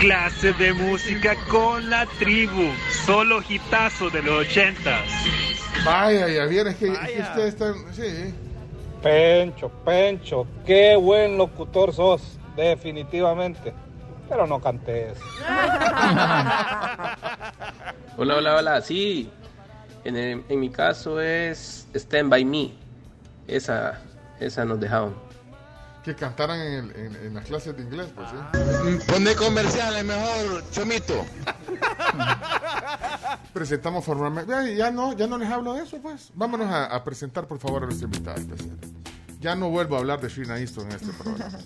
Clase 0.00 0.52
de 0.54 0.72
música 0.72 1.36
con 1.48 1.88
la 1.88 2.06
tribu. 2.18 2.70
Solo 3.06 3.40
hitazo 3.48 4.10
de 4.10 4.22
los 4.22 4.40
ochentas. 4.46 5.00
Vaya, 5.84 6.28
ya 6.28 6.44
vieron, 6.46 6.72
es 6.72 6.78
que, 6.78 6.88
es 6.88 6.98
que 6.98 7.22
ustedes 7.22 7.48
están... 7.54 7.74
Sí. 7.94 8.34
Pencho, 9.02 9.68
Pencho, 9.84 10.46
qué 10.66 10.94
buen 10.96 11.36
locutor 11.38 11.92
sos, 11.92 12.38
definitivamente. 12.56 13.72
Pero 14.28 14.46
no 14.46 14.60
cantes. 14.60 15.18
Hola, 18.16 18.36
hola, 18.36 18.56
hola. 18.56 18.80
Sí, 18.80 19.30
en, 20.04 20.16
el- 20.16 20.44
en 20.48 20.60
mi 20.60 20.70
caso 20.70 21.20
es 21.20 21.86
Stand 21.94 22.28
By 22.30 22.44
Me. 22.44 22.70
Esa, 23.48 24.00
esa 24.40 24.64
nos 24.64 24.78
dejaron. 24.80 25.14
Que 26.04 26.16
cantaran 26.16 26.58
en, 26.60 26.72
el- 26.72 26.96
en- 26.96 27.16
en 27.26 27.34
las 27.34 27.44
clases 27.44 27.76
de 27.76 27.82
inglés, 27.84 28.08
pues 28.14 28.28
sí. 28.30 28.36
Pone 29.12 29.34
comerciales 29.36 30.04
mejor, 30.04 30.64
Chomito. 30.72 31.14
Presentamos 33.52 34.04
formalmente. 34.04 34.74
Ya, 34.76 34.90
no, 34.90 35.12
ya 35.16 35.26
no 35.26 35.38
les 35.38 35.50
hablo 35.50 35.74
de 35.74 35.82
eso, 35.84 35.98
pues. 36.02 36.30
Vámonos 36.34 36.68
a, 36.68 36.86
a 36.86 37.04
presentar, 37.04 37.46
por 37.46 37.58
favor, 37.58 37.84
a 37.84 37.86
nuestra 37.86 38.06
invitada 38.06 38.36
especial. 38.36 38.76
Ya 39.40 39.54
no 39.54 39.70
vuelvo 39.70 39.96
a 39.96 40.00
hablar 40.00 40.20
de 40.20 40.28
Shina 40.28 40.58
Easton 40.58 40.86
en 40.90 40.96
este 40.96 41.12
programa. 41.12 41.58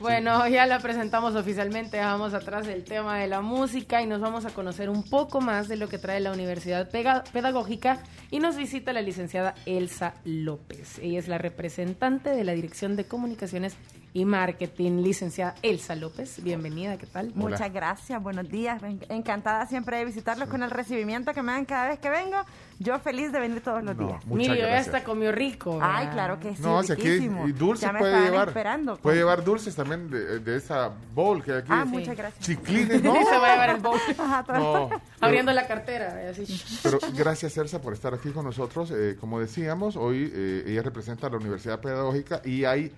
Bueno, 0.00 0.46
ya 0.48 0.66
la 0.66 0.80
presentamos 0.80 1.36
oficialmente, 1.36 1.98
dejamos 1.98 2.34
atrás 2.34 2.66
el 2.66 2.82
tema 2.82 3.18
de 3.18 3.28
la 3.28 3.40
música 3.40 4.02
y 4.02 4.06
nos 4.06 4.20
vamos 4.20 4.44
a 4.44 4.50
conocer 4.50 4.90
un 4.90 5.04
poco 5.04 5.40
más 5.40 5.68
de 5.68 5.76
lo 5.76 5.88
que 5.88 5.98
trae 5.98 6.18
la 6.18 6.32
Universidad 6.32 6.90
Pedagógica 6.90 8.02
y 8.32 8.40
nos 8.40 8.56
visita 8.56 8.92
la 8.92 9.02
licenciada 9.02 9.54
Elsa 9.66 10.14
López. 10.24 10.98
Ella 10.98 11.20
es 11.20 11.28
la 11.28 11.38
representante 11.38 12.30
de 12.30 12.42
la 12.42 12.54
Dirección 12.54 12.96
de 12.96 13.04
Comunicaciones 13.04 13.76
y 14.16 14.24
Marketing, 14.24 15.02
licenciada 15.02 15.56
Elsa 15.60 15.96
López. 15.96 16.40
Bienvenida, 16.40 16.96
¿qué 16.98 17.06
tal? 17.06 17.32
Muchas 17.34 17.72
gracias, 17.72 18.22
buenos 18.22 18.48
días. 18.48 18.80
En- 18.84 19.00
Encantada 19.08 19.66
siempre 19.66 19.96
de 19.98 20.04
visitarlos 20.04 20.48
con 20.48 20.62
el 20.62 20.70
recibimiento 20.70 21.32
que 21.34 21.42
me 21.42 21.50
dan 21.50 21.64
cada 21.64 21.88
vez 21.88 21.98
que 21.98 22.08
vengo. 22.08 22.36
Yo 22.78 22.96
feliz 23.00 23.32
de 23.32 23.40
venir 23.40 23.60
todos 23.60 23.82
los 23.82 23.98
días. 23.98 24.24
muchas 24.24 24.48
Mire, 24.48 24.56
ya 24.60 24.66
gracias. 24.68 24.94
hasta 24.94 25.04
comió 25.04 25.32
rico. 25.32 25.80
Ay, 25.82 26.06
claro 26.08 26.38
que 26.38 26.54
sí. 26.54 26.62
No, 26.62 26.80
si 26.84 26.92
aquí 26.92 27.08
y 27.08 27.52
dulce 27.52 27.86
Ya 27.86 27.92
me 27.92 27.98
puede 27.98 28.12
estaban 28.12 28.30
llevar. 28.32 28.48
esperando. 28.48 28.96
Puede 28.98 29.16
llevar 29.16 29.42
dulces 29.42 29.74
también 29.74 30.08
de, 30.08 30.38
de 30.38 30.56
esa 30.58 30.92
bowl 31.12 31.42
que 31.42 31.50
hay 31.50 31.58
aquí. 31.58 31.68
Ah, 31.70 31.84
muchas 31.84 32.16
gracias. 32.16 32.44
Chiclines, 32.44 33.02
no. 33.02 33.14
Se 33.28 33.36
va 33.38 33.48
a 33.48 33.52
llevar 33.52 33.70
el 33.70 33.80
bowl. 33.80 33.98
No, 34.48 34.90
Abriendo 35.20 35.52
la 35.52 35.66
cartera. 35.66 36.20
Así. 36.30 36.44
Pero 36.84 36.98
gracias, 37.16 37.56
Elsa, 37.58 37.80
por 37.80 37.92
estar 37.94 38.14
aquí 38.14 38.30
con 38.30 38.44
nosotros. 38.44 38.92
Eh, 38.92 39.16
como 39.18 39.40
decíamos, 39.40 39.96
hoy 39.96 40.30
eh, 40.32 40.64
ella 40.68 40.82
representa 40.82 41.26
a 41.26 41.30
la 41.30 41.38
Universidad 41.38 41.80
Pedagógica 41.80 42.40
y 42.44 42.64
hay 42.64 42.92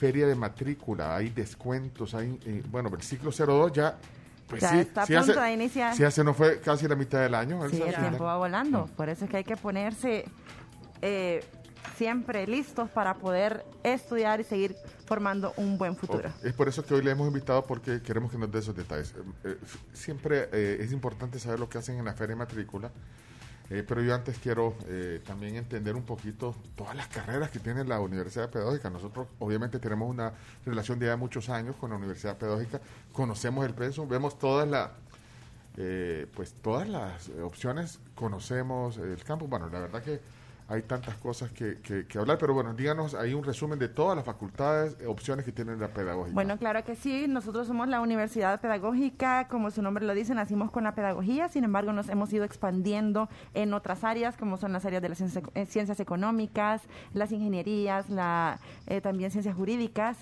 feria 0.00 0.26
de 0.26 0.34
matrícula, 0.34 1.14
hay 1.14 1.28
descuentos, 1.28 2.14
hay, 2.14 2.40
eh, 2.46 2.62
bueno, 2.70 2.90
el 2.94 3.02
ciclo 3.02 3.30
02 3.30 3.72
ya, 3.72 3.98
pues 4.48 4.62
Ya 4.62 4.70
sí, 4.70 4.78
está 4.78 5.02
a 5.02 5.06
sí 5.06 5.14
punto 5.14 5.32
hace, 5.32 5.40
de 5.40 5.52
iniciar. 5.52 5.94
sí 5.94 6.04
hace 6.04 6.24
no 6.24 6.32
fue 6.32 6.58
casi 6.60 6.88
la 6.88 6.96
mitad 6.96 7.20
del 7.20 7.34
año. 7.34 7.60
Sí, 7.68 7.82
el 7.82 7.94
tiempo 7.94 8.24
va 8.24 8.38
volando. 8.38 8.86
Por 8.96 9.10
eso 9.10 9.26
es 9.26 9.30
que 9.30 9.36
hay 9.36 9.44
que 9.44 9.58
ponerse 9.58 10.24
eh, 11.02 11.44
siempre 11.96 12.46
listos 12.46 12.88
para 12.88 13.14
poder 13.14 13.62
estudiar 13.82 14.40
y 14.40 14.44
seguir 14.44 14.74
formando 15.04 15.52
un 15.58 15.76
buen 15.76 15.94
futuro. 15.94 16.30
Es 16.42 16.54
por 16.54 16.66
eso 16.66 16.82
que 16.82 16.94
hoy 16.94 17.02
le 17.02 17.10
hemos 17.10 17.28
invitado 17.28 17.62
porque 17.66 18.00
queremos 18.00 18.30
que 18.30 18.38
nos 18.38 18.50
dé 18.50 18.58
esos 18.58 18.74
detalles. 18.74 19.12
Eh, 19.12 19.22
eh, 19.44 19.56
siempre 19.92 20.48
eh, 20.50 20.78
es 20.80 20.92
importante 20.92 21.38
saber 21.38 21.60
lo 21.60 21.68
que 21.68 21.76
hacen 21.76 21.98
en 21.98 22.06
la 22.06 22.14
feria 22.14 22.34
de 22.34 22.38
matrícula, 22.38 22.90
eh, 23.70 23.84
pero 23.86 24.02
yo 24.02 24.12
antes 24.14 24.38
quiero 24.38 24.74
eh, 24.88 25.20
también 25.24 25.54
entender 25.54 25.94
un 25.94 26.02
poquito 26.02 26.56
todas 26.74 26.96
las 26.96 27.06
carreras 27.06 27.50
que 27.50 27.60
tiene 27.60 27.84
la 27.84 28.00
Universidad 28.00 28.50
Pedagógica. 28.50 28.90
Nosotros 28.90 29.28
obviamente 29.38 29.78
tenemos 29.78 30.10
una 30.10 30.32
relación 30.66 30.98
de 30.98 31.06
ya 31.06 31.16
muchos 31.16 31.48
años 31.48 31.76
con 31.76 31.90
la 31.90 31.96
Universidad 31.96 32.36
Pedagógica, 32.36 32.80
conocemos 33.12 33.64
el 33.64 33.74
pensum, 33.74 34.08
vemos 34.08 34.38
todas 34.38 34.68
las 34.68 34.90
eh, 35.76 36.26
pues 36.34 36.52
todas 36.62 36.88
las 36.88 37.28
opciones, 37.42 38.00
conocemos 38.16 38.98
el 38.98 39.22
campo. 39.22 39.46
Bueno, 39.46 39.68
la 39.68 39.78
verdad 39.78 40.02
que 40.02 40.20
hay 40.70 40.82
tantas 40.82 41.16
cosas 41.16 41.50
que, 41.50 41.78
que- 41.80 42.06
que 42.06 42.18
hablar, 42.18 42.38
pero 42.38 42.54
bueno, 42.54 42.72
díganos 42.74 43.14
ahí 43.14 43.34
un 43.34 43.44
resumen 43.44 43.78
de 43.78 43.88
todas 43.88 44.16
las 44.16 44.24
facultades, 44.24 44.96
eh, 45.00 45.06
opciones 45.06 45.44
que 45.44 45.52
tiene 45.52 45.76
la 45.76 45.88
pedagógica. 45.88 46.32
Bueno, 46.34 46.56
claro 46.58 46.84
que 46.84 46.94
sí. 46.94 47.26
Nosotros 47.28 47.66
somos 47.66 47.88
la 47.88 48.00
Universidad 48.00 48.60
Pedagógica, 48.60 49.48
como 49.48 49.70
su 49.70 49.82
nombre 49.82 50.06
lo 50.06 50.14
dice, 50.14 50.34
nacimos 50.34 50.70
con 50.70 50.84
la 50.84 50.94
pedagogía, 50.94 51.48
sin 51.48 51.64
embargo 51.64 51.92
nos 51.92 52.08
hemos 52.08 52.32
ido 52.32 52.44
expandiendo 52.44 53.28
en 53.52 53.74
otras 53.74 54.04
áreas, 54.04 54.36
como 54.36 54.56
son 54.56 54.72
las 54.72 54.84
áreas 54.86 55.02
de 55.02 55.08
las 55.08 55.18
ciencias, 55.18 55.44
eh, 55.54 55.66
ciencias 55.66 55.98
económicas, 56.00 56.82
las 57.12 57.32
ingenierías, 57.32 58.08
la, 58.08 58.58
eh, 58.86 59.00
también 59.00 59.30
ciencias 59.30 59.54
jurídicas. 59.56 60.16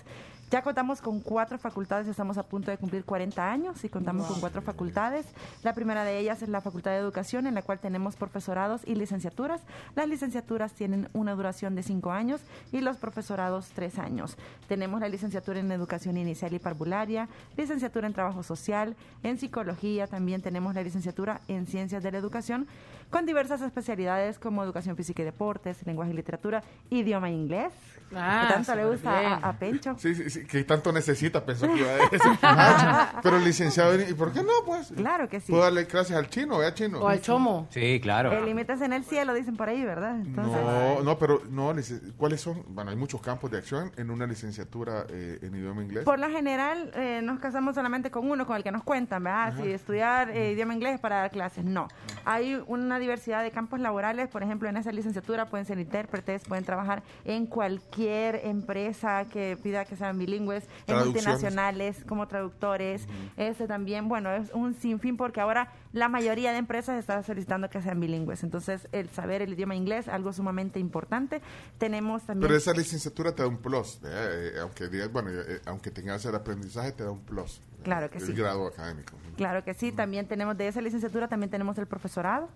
Ya 0.49 0.63
contamos 0.63 0.99
con 0.99 1.19
cuatro 1.19 1.59
facultades, 1.59 2.07
estamos 2.07 2.39
a 2.39 2.43
punto 2.43 2.71
de 2.71 2.77
cumplir 2.79 3.05
40 3.05 3.51
años 3.51 3.83
y 3.83 3.89
contamos 3.89 4.25
con 4.25 4.39
cuatro 4.39 4.63
facultades. 4.63 5.27
La 5.61 5.75
primera 5.75 6.03
de 6.03 6.17
ellas 6.17 6.41
es 6.41 6.49
la 6.49 6.59
Facultad 6.59 6.89
de 6.89 6.97
Educación, 6.97 7.45
en 7.45 7.53
la 7.53 7.61
cual 7.61 7.77
tenemos 7.77 8.15
profesorados 8.15 8.81
y 8.87 8.95
licenciaturas. 8.95 9.61
Las 9.95 10.09
licenciaturas 10.09 10.73
tienen 10.73 11.07
una 11.13 11.35
duración 11.35 11.75
de 11.75 11.83
cinco 11.83 12.11
años 12.11 12.41
y 12.71 12.81
los 12.81 12.97
profesorados 12.97 13.69
tres 13.75 13.99
años. 13.99 14.37
Tenemos 14.67 15.01
la 15.01 15.07
licenciatura 15.07 15.59
en 15.59 15.71
Educación 15.71 16.17
Inicial 16.17 16.51
y 16.51 16.57
Parvularia, 16.57 17.29
licenciatura 17.55 18.07
en 18.07 18.13
Trabajo 18.13 18.41
Social, 18.41 18.95
en 19.21 19.37
Psicología, 19.37 20.07
también 20.07 20.41
tenemos 20.41 20.73
la 20.73 20.81
licenciatura 20.81 21.41
en 21.47 21.67
Ciencias 21.67 22.01
de 22.01 22.11
la 22.11 22.17
Educación, 22.17 22.65
con 23.11 23.27
diversas 23.27 23.61
especialidades 23.61 24.39
como 24.39 24.63
Educación 24.63 24.97
Física 24.97 25.21
y 25.21 25.25
Deportes, 25.25 25.85
Lenguaje 25.85 26.11
y 26.11 26.15
Literatura, 26.15 26.63
Idioma 26.89 27.29
inglés, 27.29 27.71
Ah, 28.15 28.45
que 28.47 28.53
tanto 28.53 28.75
le 28.75 28.85
gusta 28.85 29.35
a, 29.35 29.49
a 29.49 29.53
Pencho. 29.53 29.95
Sí, 29.99 30.15
sí, 30.15 30.29
sí, 30.29 30.45
que 30.45 30.63
tanto 30.63 30.91
necesita, 30.91 31.45
pensó 31.45 31.67
que 31.67 31.77
iba 31.79 31.89
a 31.89 31.95
decir. 31.95 32.19
Ah, 32.41 33.19
Pero 33.21 33.39
licenciado, 33.39 33.95
¿y 33.99 34.13
por 34.13 34.31
qué 34.31 34.41
no? 34.41 34.51
Pues 34.65 34.91
Claro 34.95 35.29
que 35.29 35.39
sí. 35.39 35.51
puedo 35.51 35.63
darle 35.63 35.85
clases 35.87 36.15
al 36.15 36.29
chino, 36.29 36.57
¿vea 36.57 36.73
chino? 36.73 36.99
O 36.99 37.07
al 37.07 37.21
chomo. 37.21 37.67
Sí, 37.69 37.99
claro. 38.01 38.31
El 38.31 38.45
límite 38.45 38.73
es 38.73 38.81
en 38.81 38.93
el 38.93 39.03
cielo, 39.03 39.33
dicen 39.33 39.55
por 39.55 39.69
ahí, 39.69 39.83
¿verdad? 39.83 40.15
Entonces, 40.15 40.61
No, 40.61 41.01
no, 41.03 41.17
pero 41.19 41.41
no, 41.49 41.73
¿cuáles 42.17 42.41
son? 42.41 42.63
Bueno, 42.69 42.91
hay 42.91 42.97
muchos 42.97 43.21
campos 43.21 43.51
de 43.51 43.57
acción 43.57 43.91
en 43.97 44.09
una 44.09 44.25
licenciatura 44.25 45.05
eh, 45.09 45.39
en 45.41 45.55
idioma 45.55 45.83
inglés. 45.83 46.03
Por 46.03 46.19
lo 46.19 46.29
general, 46.29 46.91
eh, 46.95 47.21
nos 47.23 47.39
casamos 47.39 47.75
solamente 47.75 48.09
con 48.11 48.29
uno, 48.29 48.45
con 48.47 48.55
el 48.57 48.63
que 48.63 48.71
nos 48.71 48.83
cuentan, 48.83 49.23
¿verdad? 49.23 49.53
Si 49.61 49.69
estudiar 49.71 50.29
eh, 50.31 50.51
idioma 50.53 50.73
inglés 50.73 50.95
es 50.95 50.99
para 50.99 51.17
dar 51.17 51.31
clases. 51.31 51.63
No. 51.63 51.87
Hay 52.25 52.61
una 52.67 52.99
diversidad 52.99 53.43
de 53.43 53.51
campos 53.51 53.79
laborales. 53.79 54.27
Por 54.29 54.43
ejemplo, 54.43 54.67
en 54.69 54.77
esa 54.77 54.91
licenciatura 54.91 55.45
pueden 55.45 55.65
ser 55.65 55.79
intérpretes, 55.79 56.43
pueden 56.45 56.65
trabajar 56.65 57.03
en 57.25 57.45
cualquier 57.45 57.98
empresa 58.07 59.25
que 59.25 59.57
pida 59.61 59.85
que 59.85 59.95
sean 59.95 60.17
bilingües, 60.17 60.63
en 60.87 60.97
multinacionales, 60.97 62.03
como 62.05 62.27
traductores. 62.27 63.07
Este 63.37 63.67
también, 63.67 64.07
bueno, 64.07 64.31
es 64.31 64.51
un 64.53 64.73
sinfín 64.73 65.17
porque 65.17 65.41
ahora 65.41 65.71
la 65.91 66.09
mayoría 66.09 66.51
de 66.51 66.57
empresas 66.57 66.99
están 66.99 67.23
solicitando 67.23 67.69
que 67.69 67.81
sean 67.81 67.99
bilingües. 67.99 68.43
Entonces, 68.43 68.87
el 68.91 69.09
saber 69.09 69.41
el 69.41 69.53
idioma 69.53 69.75
inglés, 69.75 70.07
algo 70.07 70.33
sumamente 70.33 70.79
importante. 70.79 71.41
Tenemos 71.77 72.23
también... 72.23 72.47
Pero 72.47 72.57
esa 72.57 72.73
licenciatura 72.73 73.33
te 73.33 73.43
da 73.43 73.47
un 73.47 73.57
plus, 73.57 73.99
eh, 74.03 74.51
eh, 74.55 74.59
aunque 74.61 74.87
digas, 74.87 75.11
bueno, 75.11 75.31
eh, 75.31 75.61
aunque 75.65 75.91
tengas 75.91 76.25
el 76.25 76.35
aprendizaje, 76.35 76.91
te 76.91 77.03
da 77.03 77.11
un 77.11 77.21
plus. 77.21 77.61
Claro 77.83 78.09
que 78.09 78.17
el 78.17 78.25
sí. 78.25 78.33
grado 78.33 78.67
académico. 78.67 79.13
Claro 79.37 79.63
que 79.63 79.73
sí, 79.73 79.91
también 79.91 80.27
tenemos 80.27 80.57
de 80.57 80.67
esa 80.67 80.81
licenciatura, 80.81 81.27
también 81.27 81.49
tenemos 81.49 81.77
el 81.77 81.87
profesorado. 81.87 82.49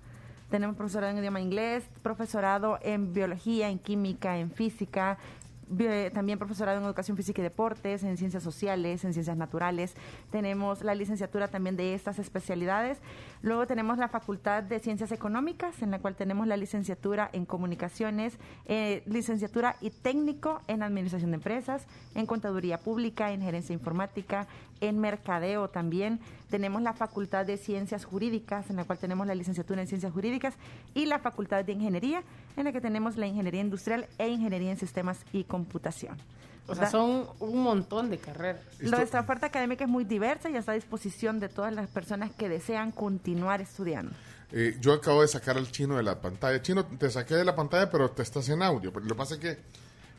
Tenemos 0.54 0.76
profesorado 0.76 1.12
en 1.14 1.18
idioma 1.18 1.42
inglés, 1.42 1.84
profesorado 2.04 2.78
en 2.84 3.12
biología, 3.12 3.70
en 3.72 3.80
química, 3.80 4.38
en 4.38 4.52
física, 4.52 5.18
bi- 5.68 6.12
también 6.14 6.38
profesorado 6.38 6.78
en 6.78 6.86
educación 6.86 7.18
física 7.18 7.42
y 7.42 7.44
deportes, 7.44 8.04
en 8.04 8.18
ciencias 8.18 8.44
sociales, 8.44 9.04
en 9.04 9.14
ciencias 9.14 9.36
naturales. 9.36 9.96
Tenemos 10.32 10.84
la 10.84 10.94
licenciatura 10.94 11.48
también 11.48 11.76
de 11.76 11.96
estas 11.96 12.20
especialidades. 12.20 13.00
Luego 13.44 13.68
tenemos 13.68 13.98
la 13.98 14.08
Facultad 14.08 14.64
de 14.64 14.80
Ciencias 14.80 15.12
Económicas, 15.12 15.82
en 15.82 15.92
la 15.92 16.00
cual 16.00 16.16
tenemos 16.16 16.48
la 16.48 16.56
licenciatura 16.56 17.30
en 17.34 17.46
comunicaciones, 17.46 18.40
eh, 18.68 19.04
licenciatura 19.06 19.76
y 19.82 19.90
técnico 19.90 20.62
en 20.68 20.82
administración 20.82 21.32
de 21.32 21.36
empresas, 21.36 21.86
en 22.16 22.26
contaduría 22.26 22.80
pública, 22.80 23.34
en 23.34 23.42
gerencia 23.42 23.74
informática, 23.74 24.48
en 24.80 24.98
mercadeo 24.98 25.68
también. 25.68 26.22
tenemos 26.50 26.84
la 26.84 26.94
Facultad 26.94 27.46
de 27.46 27.58
Ciencias 27.58 28.06
Jurídicas, 28.06 28.70
en 28.70 28.78
la 28.78 28.86
cual 28.86 29.00
tenemos 29.00 29.28
la 29.28 29.36
licenciatura 29.36 29.82
en 29.82 29.88
Ciencias 29.88 30.14
Jurídicas, 30.14 30.54
y 30.94 31.06
la 31.06 31.20
Facultad 31.20 31.66
de 31.66 31.74
Ingeniería, 31.74 32.24
en 32.56 32.64
la 32.64 32.72
que 32.72 32.80
tenemos 32.80 33.18
la 33.18 33.28
Ingeniería 33.28 33.60
Industrial 33.60 34.08
e 34.20 34.30
Ingeniería 34.30 34.72
en 34.72 34.78
Sistemas 34.78 35.26
y 35.34 35.44
Computación. 35.44 36.16
O 36.68 36.76
sea, 36.76 36.90
son 36.90 37.28
un 37.40 37.62
montón 37.62 38.10
de 38.10 38.18
carreras. 38.18 38.62
Nuestra 38.80 39.20
oferta 39.22 39.48
académica 39.48 39.84
es 39.84 39.90
muy 39.90 40.06
diversa 40.06 40.50
y 40.50 40.56
está 40.56 40.72
a 40.72 40.76
disposición 40.76 41.40
de 41.40 41.50
todas 41.50 41.74
las 41.74 41.90
personas 41.90 42.32
que 42.32 42.48
desean 42.50 42.92
continuar 42.92 43.60
estudiando. 43.62 44.14
Eh, 44.52 44.78
yo 44.80 44.94
acabo 44.94 45.22
de 45.24 45.28
sacar 45.28 45.58
al 45.58 45.70
chino 45.72 45.98
de 45.98 46.04
la 46.04 46.22
pantalla. 46.22 46.62
Chino, 46.62 46.86
te 46.86 47.10
saqué 47.10 47.36
de 47.36 47.44
la 47.44 47.56
pantalla, 47.56 47.90
pero 47.90 48.12
te 48.12 48.22
estás 48.22 48.48
en 48.50 48.62
audio. 48.64 48.94
Pero 48.94 49.06
lo 49.06 49.16
que 49.16 49.18
pasa 49.18 49.34
es 49.36 49.40
que... 49.42 49.50
eh, 49.50 49.58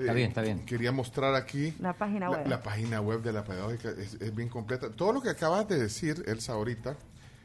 Está 0.01 0.13
bien, 0.13 0.29
está 0.29 0.43
bien. 0.43 0.67
Quería 0.67 0.93
mostrar 0.93 1.35
aquí 1.35 1.75
La 1.81 1.93
página 1.95 2.29
la, 2.29 2.37
web. 2.39 2.47
la 2.49 2.63
página 2.63 3.01
web 3.01 3.23
de 3.23 3.33
la 3.33 3.45
pedagógica. 3.45 3.91
Es, 3.91 4.15
es 4.15 4.35
bien 4.35 4.49
completa. 4.49 4.91
Todo 4.91 5.13
lo 5.13 5.23
que 5.23 5.31
acabas 5.31 5.67
de 5.69 5.79
decir, 5.79 6.23
Elsa, 6.27 6.53
ahorita, 6.55 6.97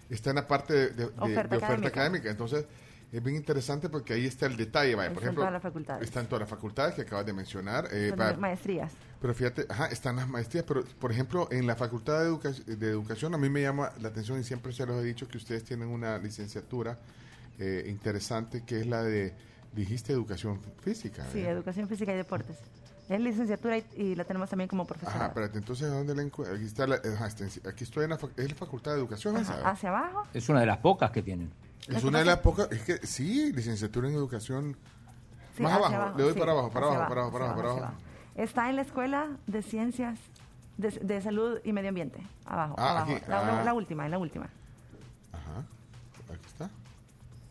está 0.09 0.31
en 0.31 0.37
la 0.37 0.47
parte 0.47 0.73
de, 0.73 0.87
de- 0.89 0.95
de- 0.95 1.03
Oferta 1.05 1.23
de 1.23 1.57
oferta 1.57 1.57
académica. 1.57 1.87
académica. 1.89 2.29
Entonces, 2.31 2.65
es 3.11 3.23
bien 3.23 3.35
interesante 3.35 3.89
porque 3.89 4.13
ahí 4.13 4.25
está 4.25 4.45
el 4.45 4.55
detalle. 4.57 4.93
Vaya, 4.95 5.13
por 5.13 5.23
ejemplo, 5.23 5.41
todas 5.41 5.53
las 5.53 5.61
facultades. 5.63 6.03
está 6.03 6.19
en 6.19 6.27
todas 6.27 6.41
las 6.41 6.49
facultades 6.49 6.93
que 6.95 7.01
acabas 7.01 7.25
de 7.25 7.33
mencionar. 7.33 7.87
eh, 7.91 8.09
Son 8.09 8.17
para- 8.17 8.37
maestrías. 8.37 8.91
pero 9.19 9.33
fíjate, 9.33 9.65
ajá, 9.67 9.87
están 9.87 10.15
las 10.17 10.27
maestrías, 10.27 10.65
pero 10.67 10.83
por 10.99 11.11
ejemplo, 11.11 11.47
en 11.51 11.65
la 11.67 11.75
Facultad 11.75 12.19
de, 12.21 12.27
Educa- 12.29 12.51
de 12.65 12.87
Educación, 12.89 13.33
a 13.33 13.37
mí 13.37 13.49
me 13.49 13.61
llama 13.61 13.91
la 13.99 14.09
atención 14.09 14.39
y 14.39 14.43
siempre 14.43 14.71
se 14.73 14.85
los 14.85 14.95
he 15.01 15.03
dicho 15.03 15.27
que 15.27 15.37
ustedes 15.37 15.63
tienen 15.63 15.87
una 15.89 16.17
licenciatura 16.19 16.97
eh, 17.57 17.85
interesante 17.89 18.63
que 18.63 18.79
es 18.79 18.87
la 18.87 19.03
de, 19.03 19.33
dijiste, 19.73 20.13
Educación 20.13 20.61
Física. 20.81 21.25
Sí, 21.31 21.39
¿verdad? 21.39 21.53
Educación 21.53 21.87
Física 21.89 22.13
y 22.13 22.15
Deportes. 22.15 22.57
Es 23.09 23.19
licenciatura 23.19 23.75
y, 23.79 23.83
y 23.97 24.15
la 24.15 24.23
tenemos 24.23 24.49
también 24.49 24.67
como 24.67 24.85
profesora. 24.85 25.15
Ajá, 25.15 25.27
espérate, 25.29 25.57
entonces, 25.57 25.87
¿a 25.89 25.95
¿dónde 25.95 26.13
la 26.15 26.21
encuentro? 26.21 26.55
Aquí 26.55 26.65
está, 26.65 26.85
la, 26.85 26.95
ajá, 26.97 27.27
en- 27.39 27.67
aquí 27.69 27.83
estoy 27.83 28.03
en 28.03 28.11
la, 28.11 28.19
fac- 28.19 28.31
es 28.37 28.49
la 28.49 28.55
Facultad 28.55 28.91
de 28.91 28.99
Educación, 28.99 29.33
¿verdad? 29.33 29.61
Hacia 29.65 29.89
abajo. 29.89 30.23
Es 30.31 30.47
una 30.47 30.59
de 30.59 30.67
las 30.67 30.77
pocas 30.77 31.09
que 31.09 31.23
tienen. 31.23 31.51
Es 31.87 32.03
una 32.03 32.19
de 32.19 32.25
las 32.25 32.39
pocas, 32.39 32.71
es 32.71 32.81
que 32.81 33.05
sí, 33.07 33.51
licenciatura 33.53 34.07
en 34.09 34.13
Educación. 34.15 34.77
Sí, 35.55 35.63
Más 35.63 35.73
abajo, 35.73 36.17
le 36.17 36.23
doy 36.23 36.33
sí, 36.33 36.39
para 36.39 36.51
abajo, 36.51 36.71
para 36.71 36.85
abajo, 36.87 36.99
para 37.09 37.21
abajo, 37.21 37.31
para 37.31 37.45
abajo, 37.45 37.57
para 37.61 37.71
hacia 37.73 37.83
abajo. 37.87 37.99
Está 38.35 38.69
en 38.69 38.75
la 38.75 38.81
Escuela 38.83 39.27
de 39.47 39.61
Ciencias 39.63 40.19
de, 40.77 40.89
de 40.91 41.21
Salud 41.21 41.59
y 41.63 41.73
Medio 41.73 41.89
Ambiente. 41.89 42.19
Abajo, 42.45 42.75
Ah, 42.77 42.91
abajo. 42.91 43.11
aquí, 43.15 43.21
La, 43.27 43.43
la- 43.43 43.61
ah. 43.61 43.63
la 43.63 43.73
última, 43.73 44.05
en 44.05 44.11
la 44.11 44.17
última. 44.19 44.49
Ajá, 45.33 45.65
aquí 46.33 46.45
está. 46.47 46.69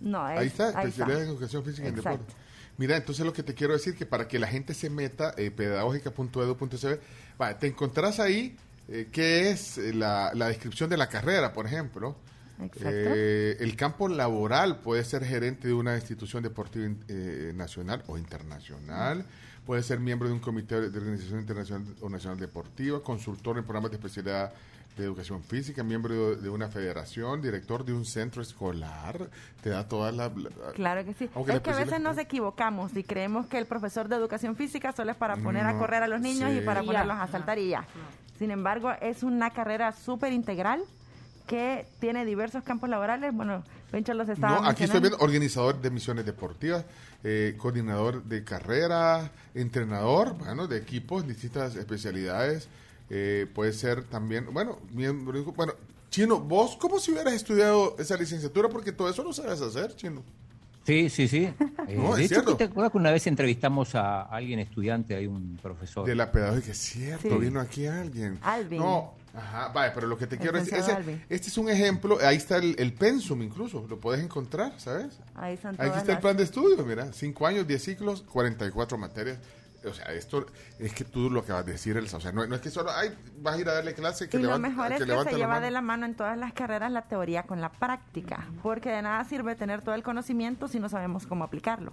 No, 0.00 0.28
es- 0.30 0.38
Ahí 0.38 0.46
está, 0.46 0.68
especialidad 0.70 1.22
en 1.22 1.28
educación 1.30 1.64
física 1.64 1.88
y 1.88 1.90
deporte. 1.90 2.32
Mira, 2.78 2.96
entonces 2.96 3.26
lo 3.26 3.32
que 3.32 3.42
te 3.42 3.54
quiero 3.54 3.72
decir 3.72 3.96
que 3.96 4.06
para 4.06 4.28
que 4.28 4.38
la 4.38 4.46
gente 4.46 4.72
se 4.72 4.88
meta, 4.88 5.34
eh, 5.36 5.50
pedagógica.edu.cb, 5.50 7.00
va, 7.40 7.58
te 7.58 7.66
encontrás 7.66 8.20
ahí 8.20 8.56
eh, 8.88 9.08
qué 9.12 9.50
es 9.50 9.78
eh, 9.78 9.92
la, 9.92 10.30
la 10.34 10.46
descripción 10.46 10.88
de 10.88 10.96
la 10.96 11.08
carrera, 11.08 11.52
por 11.52 11.66
ejemplo. 11.66 12.16
Exacto. 12.60 12.88
Eh, 12.90 13.56
el 13.60 13.76
campo 13.76 14.08
laboral 14.08 14.80
puede 14.80 15.04
ser 15.04 15.24
gerente 15.24 15.68
de 15.68 15.74
una 15.74 15.94
institución 15.94 16.42
deportiva 16.42 16.86
in- 16.86 17.04
eh, 17.08 17.52
nacional 17.54 18.02
o 18.08 18.18
internacional, 18.18 19.24
puede 19.64 19.82
ser 19.82 20.00
miembro 20.00 20.28
de 20.28 20.34
un 20.34 20.40
comité 20.40 20.90
de 20.90 20.98
organización 20.98 21.40
internacional 21.40 21.94
o 22.00 22.08
nacional 22.08 22.38
deportiva, 22.40 23.02
consultor 23.02 23.58
en 23.58 23.64
programas 23.64 23.90
de 23.92 23.96
especialidad 23.98 24.52
de 24.96 25.04
educación 25.04 25.44
física, 25.44 25.84
miembro 25.84 26.30
de, 26.30 26.36
de 26.42 26.48
una 26.48 26.66
federación, 26.66 27.40
director 27.40 27.84
de 27.84 27.92
un 27.92 28.04
centro 28.04 28.42
escolar, 28.42 29.28
te 29.62 29.70
da 29.70 29.86
toda 29.86 30.10
la... 30.10 30.28
la- 30.28 30.72
Claro 30.74 31.04
que 31.04 31.14
sí. 31.14 31.30
Aunque 31.36 31.52
es 31.52 31.60
que 31.60 31.70
a 31.70 31.76
veces 31.76 32.00
nos 32.00 32.18
equivocamos 32.18 32.96
y 32.96 33.04
creemos 33.04 33.46
que 33.46 33.58
el 33.58 33.66
profesor 33.66 34.08
de 34.08 34.16
educación 34.16 34.56
física 34.56 34.90
solo 34.90 35.12
es 35.12 35.16
para 35.16 35.36
poner 35.36 35.64
a 35.66 35.78
correr 35.78 36.02
a 36.02 36.08
los 36.08 36.20
niños 36.20 36.50
y 36.52 36.62
para 36.62 36.82
Y 36.82 36.86
ponerlos 36.86 37.16
ya. 37.16 37.22
a 37.22 37.28
saltar 37.28 37.58
y 37.60 37.68
ya. 37.68 37.86
Sin 38.40 38.50
embargo, 38.50 38.90
es 39.00 39.22
una 39.22 39.50
carrera 39.50 39.92
súper 39.92 40.32
integral 40.32 40.82
que 41.48 41.86
tiene 41.98 42.24
diversos 42.24 42.62
campos 42.62 42.88
laborales. 42.88 43.34
Bueno, 43.34 43.64
Pencho 43.90 44.14
los 44.14 44.28
estaba 44.28 44.60
No, 44.60 44.68
aquí 44.68 44.84
estoy 44.84 45.00
viendo 45.00 45.18
organizador 45.18 45.80
de 45.80 45.90
misiones 45.90 46.24
deportivas, 46.26 46.84
eh, 47.24 47.54
coordinador 47.58 48.22
de 48.22 48.44
carrera, 48.44 49.32
entrenador, 49.54 50.34
bueno, 50.38 50.66
de 50.68 50.76
equipos, 50.78 51.26
distintas 51.26 51.74
especialidades. 51.74 52.68
eh, 53.10 53.46
puede 53.54 53.72
ser 53.72 54.04
también, 54.04 54.52
bueno, 54.52 54.78
miembro, 54.92 55.42
bueno, 55.56 55.72
Chino, 56.10 56.38
vos 56.40 56.76
como 56.76 56.98
si 57.00 57.10
hubieras 57.12 57.32
estudiado 57.32 57.96
esa 57.98 58.16
licenciatura 58.18 58.68
porque 58.68 58.92
todo 58.92 59.08
eso 59.08 59.24
lo 59.24 59.32
sabes 59.32 59.62
hacer, 59.62 59.96
Chino. 59.96 60.22
Sí, 60.84 61.08
sí, 61.10 61.26
sí. 61.28 61.48
Eh, 61.88 61.96
No, 61.96 62.14
de 62.14 62.24
es 62.24 62.30
hecho, 62.30 62.42
cierto. 62.42 62.56
¿te 62.58 62.64
acuerdas 62.64 62.92
que 62.92 62.98
una 62.98 63.10
vez 63.10 63.26
entrevistamos 63.26 63.94
a 63.94 64.22
alguien 64.24 64.58
estudiante, 64.58 65.14
hay 65.16 65.26
un 65.26 65.58
profesor? 65.62 66.04
De 66.06 66.14
la 66.14 66.30
pedagogía, 66.30 66.72
es 66.72 66.78
cierto, 66.78 67.28
Sí. 67.30 67.34
vino 67.38 67.60
aquí 67.60 67.86
alguien. 67.86 68.38
Alvin. 68.42 68.78
No, 68.80 69.14
ajá, 69.38 69.68
vaya, 69.68 69.92
pero 69.94 70.06
lo 70.06 70.18
que 70.18 70.26
te 70.26 70.34
El 70.36 70.40
quiero 70.40 70.58
decir, 70.58 70.74
ese- 70.78 71.20
este 71.28 71.48
es 71.48 71.58
un 71.58 71.68
ejemplo, 71.70 72.18
ahí 72.22 72.36
está 72.36 72.56
el, 72.56 72.74
el 72.78 72.92
pensum 72.92 73.42
incluso, 73.42 73.86
lo 73.88 73.98
puedes 73.98 74.22
encontrar, 74.22 74.72
¿sabes? 74.78 75.18
Ahí 75.34 75.54
están 75.54 75.74
Aquí 75.80 75.98
está 75.98 76.12
el 76.12 76.18
plan 76.18 76.36
de 76.36 76.42
estudio, 76.44 76.84
mira, 76.84 77.12
5 77.12 77.46
años, 77.46 77.66
10 77.66 77.82
ciclos, 77.82 78.22
44 78.22 78.98
materias. 78.98 79.38
O 79.84 79.92
sea, 79.94 80.06
esto 80.06 80.44
es 80.80 80.92
que 80.92 81.04
tú 81.04 81.30
lo 81.30 81.40
acabas 81.40 81.64
de 81.64 81.72
decir, 81.72 81.96
Elsa. 81.96 82.16
O 82.16 82.20
sea, 82.20 82.32
no, 82.32 82.44
no 82.44 82.56
es 82.56 82.60
que 82.60 82.68
solo, 82.68 82.90
ay, 82.90 83.16
vas 83.40 83.54
a 83.54 83.60
ir 83.60 83.68
a 83.68 83.74
darle 83.74 83.94
clase, 83.94 84.28
que 84.28 84.36
y 84.36 84.40
lo 84.42 84.48
levante- 84.48 84.68
mejor 84.70 84.92
es 84.92 84.98
que, 84.98 85.06
levante 85.06 85.30
se 85.30 85.36
lleva 85.36 85.60
de 85.60 85.70
la 85.70 85.80
mano 85.80 86.04
en 86.04 86.14
todas 86.16 86.36
las 86.36 86.52
carreras 86.52 86.90
la 86.90 87.02
teoría 87.02 87.44
con 87.44 87.60
la 87.60 87.70
práctica, 87.70 88.48
porque 88.64 88.90
de 88.90 89.02
nada 89.02 89.22
sirve 89.24 89.54
tener 89.54 89.82
todo 89.82 89.94
el 89.94 90.02
conocimiento 90.02 90.66
si 90.66 90.80
no 90.80 90.88
sabemos 90.88 91.28
cómo 91.28 91.44
aplicarlo. 91.44 91.92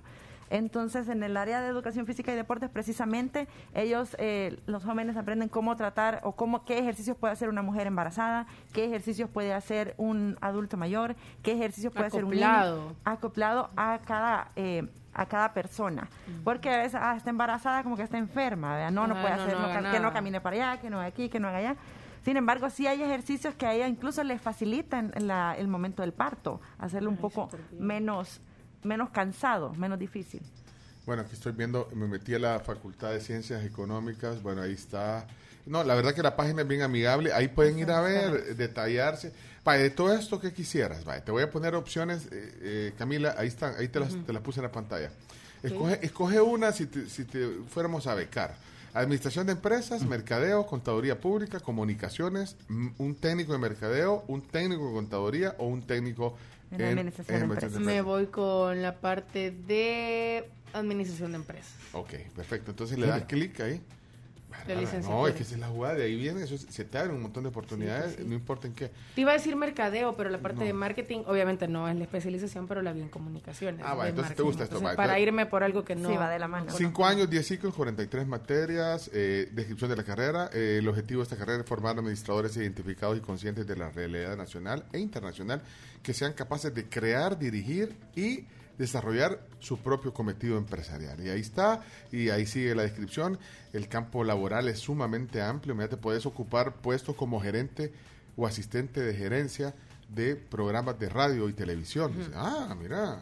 Entonces, 0.49 1.07
en 1.09 1.23
el 1.23 1.37
área 1.37 1.61
de 1.61 1.67
educación 1.67 2.05
física 2.05 2.31
y 2.31 2.35
deportes, 2.35 2.69
precisamente, 2.69 3.47
ellos, 3.73 4.15
eh, 4.19 4.59
los 4.67 4.83
jóvenes 4.83 5.17
aprenden 5.17 5.49
cómo 5.49 5.75
tratar 5.75 6.21
o 6.23 6.33
cómo, 6.33 6.65
qué 6.65 6.79
ejercicios 6.79 7.17
puede 7.17 7.33
hacer 7.33 7.49
una 7.49 7.61
mujer 7.61 7.87
embarazada, 7.87 8.45
qué 8.73 8.85
ejercicios 8.85 9.29
puede 9.29 9.53
hacer 9.53 9.95
un 9.97 10.37
adulto 10.41 10.77
mayor, 10.77 11.15
qué 11.41 11.53
ejercicios 11.53 11.91
puede 11.93 12.07
hacer 12.07 12.23
un 12.25 12.31
niño, 12.31 12.95
acoplado 13.03 13.69
a 13.75 13.99
cada 14.05 14.49
eh, 14.55 14.87
a 15.17 15.25
cada 15.27 15.53
persona. 15.53 16.09
Porque 16.43 16.69
a 16.69 16.77
veces 16.79 16.99
ah, 17.01 17.15
está 17.15 17.29
embarazada 17.29 17.83
como 17.83 17.95
que 17.95 18.03
está 18.03 18.17
enferma, 18.17 18.75
¿verdad? 18.75 18.91
No, 18.91 19.07
no 19.07 19.13
puede 19.21 19.33
no, 19.37 19.43
hacer, 19.43 19.57
no 19.57 19.91
que 19.91 19.99
no 20.01 20.11
camine 20.11 20.41
para 20.41 20.55
allá, 20.73 20.81
que 20.81 20.89
no 20.89 20.97
haga 20.97 21.07
aquí, 21.07 21.29
que 21.29 21.39
no 21.39 21.47
haga 21.47 21.59
allá. 21.59 21.75
Sin 22.25 22.35
embargo, 22.35 22.69
sí 22.69 22.85
hay 22.85 23.01
ejercicios 23.01 23.53
que 23.55 23.65
a 23.65 23.73
ella 23.73 23.87
incluso 23.87 24.23
le 24.25 24.37
facilitan 24.39 25.13
la- 25.17 25.55
el 25.57 25.69
momento 25.69 26.01
del 26.01 26.11
parto, 26.11 26.59
hacerlo 26.79 27.09
un 27.09 27.15
poco 27.17 27.49
menos, 27.79 28.41
menos 28.85 29.09
cansado, 29.09 29.73
menos 29.73 29.99
difícil. 29.99 30.41
Bueno, 31.05 31.21
aquí 31.21 31.33
estoy 31.33 31.51
viendo, 31.51 31.87
me 31.93 32.07
metí 32.07 32.33
a 32.33 32.39
la 32.39 32.59
Facultad 32.59 33.11
de 33.11 33.19
Ciencias 33.19 33.63
Económicas, 33.63 34.41
bueno, 34.41 34.61
ahí 34.61 34.73
está. 34.73 35.27
No, 35.65 35.83
la 35.83 35.95
verdad 35.95 36.13
que 36.13 36.23
la 36.23 36.35
página 36.35 36.61
es 36.61 36.67
bien 36.67 36.81
amigable, 36.81 37.33
ahí 37.33 37.47
pueden 37.47 37.77
ir 37.77 37.91
a 37.91 38.01
ver, 38.01 38.55
detallarse. 38.55 39.31
Vaya, 39.63 39.83
de 39.83 39.89
todo 39.89 40.13
esto 40.13 40.39
que 40.39 40.53
quisieras, 40.53 41.05
vaya, 41.05 41.23
te 41.23 41.31
voy 41.31 41.43
a 41.43 41.49
poner 41.49 41.75
opciones, 41.75 42.27
eh, 42.31 42.57
eh, 42.61 42.93
Camila, 42.97 43.35
ahí 43.37 43.47
están, 43.47 43.75
ahí 43.77 43.87
te 43.87 43.99
las, 43.99 44.15
te 44.25 44.33
las 44.33 44.41
puse 44.41 44.59
en 44.59 44.63
la 44.63 44.71
pantalla. 44.71 45.11
Escoge, 45.63 45.99
escoge 46.05 46.39
una 46.41 46.71
si 46.71 46.85
te, 46.85 47.09
si 47.09 47.25
te 47.25 47.49
fuéramos 47.67 48.05
a 48.07 48.13
becar. 48.13 48.55
Administración 48.93 49.45
de 49.45 49.53
empresas, 49.53 50.05
mercadeo, 50.05 50.65
contaduría 50.65 51.19
pública, 51.19 51.59
comunicaciones, 51.59 52.55
mm, 52.69 52.87
un 52.97 53.15
técnico 53.15 53.51
de 53.51 53.59
mercadeo, 53.59 54.23
un 54.27 54.41
técnico 54.41 54.87
de 54.87 54.93
contaduría 54.93 55.55
o 55.57 55.65
un 55.65 55.81
técnico 55.81 56.37
En 56.71 56.81
administración 56.81 57.37
de 57.37 57.43
administración 57.43 57.85
Me 57.85 58.01
voy 58.01 58.27
con 58.27 58.81
la 58.81 58.95
parte 58.99 59.51
de 59.51 60.49
administración 60.73 61.31
de 61.31 61.37
empresas. 61.37 61.73
Ok, 61.93 62.13
perfecto. 62.35 62.71
Entonces 62.71 62.97
le 62.97 63.07
das 63.07 63.25
clic 63.25 63.59
ahí. 63.61 63.81
Licenciatura. 64.67 65.15
No, 65.15 65.27
es 65.27 65.35
que 65.35 65.43
esa 65.43 65.53
es 65.55 65.59
la 65.59 65.67
jugada, 65.67 65.95
de 65.95 66.03
ahí 66.03 66.15
viene, 66.15 66.43
eso 66.43 66.55
es- 66.55 66.65
se 66.69 66.85
te 66.85 66.97
abren 66.97 67.15
un 67.15 67.21
montón 67.21 67.43
de 67.43 67.49
oportunidades, 67.49 68.19
no 68.25 68.33
importa 68.33 68.67
en 68.67 68.73
qué. 68.73 68.91
Te 69.15 69.21
iba 69.21 69.31
a 69.31 69.33
decir 69.35 69.55
mercadeo, 69.55 70.15
pero 70.15 70.29
la 70.29 70.39
parte 70.39 70.59
No. 70.59 70.65
de 70.65 70.73
marketing, 70.73 71.23
obviamente 71.27 71.67
no 71.67 71.87
es 71.87 71.95
la 71.95 72.03
especialización, 72.03 72.67
pero 72.67 72.81
la 72.81 72.93
vi 72.93 73.01
en 73.01 73.09
comunicaciones. 73.09 73.81
Ah, 73.85 73.93
va, 73.93 74.03
de 74.05 74.09
entonces 74.11 74.35
te 74.35 74.43
gusta 74.43 74.63
esto, 74.63 74.77
Entonces, 74.77 74.93
va, 74.93 74.95
para 74.97 75.13
entonces- 75.17 75.27
irme 75.27 75.45
por 75.45 75.63
algo 75.63 75.83
que 75.83 75.95
no. 75.95 76.09
Sí, 76.09 76.15
va 76.17 76.29
de 76.29 76.39
la 76.39 76.47
mano. 76.47 76.71
Cinco 76.71 77.05
años, 77.05 77.29
10 77.29 77.45
ciclos, 77.47 77.73
43 77.73 78.25
materias, 78.27 79.09
eh, 79.13 79.49
descripción 79.51 79.89
de 79.89 79.95
la 79.97 80.03
carrera. 80.03 80.49
Eh, 80.53 80.77
el 80.79 80.87
objetivo 80.87 81.19
de 81.19 81.23
esta 81.23 81.35
carrera 81.37 81.61
es 81.61 81.65
formar 81.69 81.97
administradores 81.97 82.55
identificados 82.57 83.17
y 83.17 83.21
conscientes 83.21 83.67
de 83.67 83.75
la 83.75 83.89
realidad 83.89 84.35
nacional 84.37 84.85
e 84.93 84.99
internacional 84.99 85.61
que 86.01 86.13
sean 86.13 86.33
capaces 86.33 86.73
de 86.73 86.85
crear, 86.87 87.37
dirigir 87.37 87.95
y 88.15 88.45
desarrollar 88.77 89.39
su 89.59 89.77
propio 89.79 90.13
cometido 90.13 90.57
empresarial. 90.57 91.19
Y 91.25 91.29
ahí 91.29 91.39
está, 91.41 91.81
y 92.11 92.29
ahí 92.29 92.45
sigue 92.45 92.75
la 92.75 92.83
descripción. 92.83 93.37
El 93.73 93.87
campo 93.87 94.23
laboral 94.23 94.67
es 94.67 94.79
sumamente 94.79 95.41
amplio. 95.41 95.75
Mira, 95.75 95.87
te 95.89 95.97
puedes 95.97 96.25
ocupar 96.25 96.73
puestos 96.73 97.15
como 97.15 97.39
gerente 97.41 97.93
o 98.37 98.45
asistente 98.47 99.01
de 99.01 99.13
gerencia 99.13 99.73
de 100.09 100.35
programas 100.35 100.99
de 100.99 101.09
radio 101.09 101.49
y 101.49 101.53
televisión. 101.53 102.13
Ah, 102.35 102.75
mira. 102.79 103.19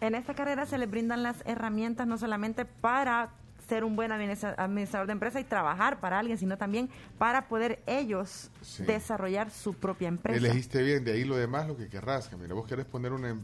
En 0.00 0.14
esta 0.14 0.34
carrera 0.34 0.64
se 0.66 0.78
les 0.78 0.90
brindan 0.90 1.22
las 1.22 1.36
herramientas 1.44 2.06
no 2.06 2.18
solamente 2.18 2.64
para 2.64 3.30
ser 3.68 3.84
un 3.84 3.96
buen 3.96 4.10
administra- 4.12 4.54
administrador 4.56 5.06
de 5.08 5.12
empresa 5.12 5.40
y 5.40 5.44
trabajar 5.44 6.00
para 6.00 6.18
alguien, 6.18 6.38
sino 6.38 6.56
también 6.56 6.88
para 7.18 7.48
poder 7.48 7.82
ellos 7.86 8.50
Sí. 8.62 8.84
desarrollar 8.84 9.50
su 9.50 9.74
propia 9.74 10.08
empresa. 10.08 10.38
Elegiste 10.38 10.82
bien, 10.82 11.04
de 11.04 11.12
ahí 11.12 11.24
lo 11.24 11.36
demás 11.36 11.66
lo 11.68 11.76
que 11.76 11.88
querrás, 11.88 12.28
Camila. 12.28 12.54
Vos 12.54 12.66
querés 12.66 12.86
poner 12.86 13.12
una, 13.12 13.28
em- 13.30 13.40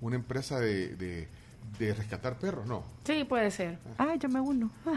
una 0.00 0.16
empresa 0.16 0.58
de, 0.60 0.96
de, 0.96 1.28
de 1.78 1.94
rescatar 1.94 2.38
perros, 2.38 2.66
¿no? 2.66 2.84
Sí, 3.04 3.24
puede 3.24 3.50
ser. 3.50 3.78
Ay, 3.98 4.18
yo 4.18 4.28
me 4.28 4.40
uno. 4.40 4.70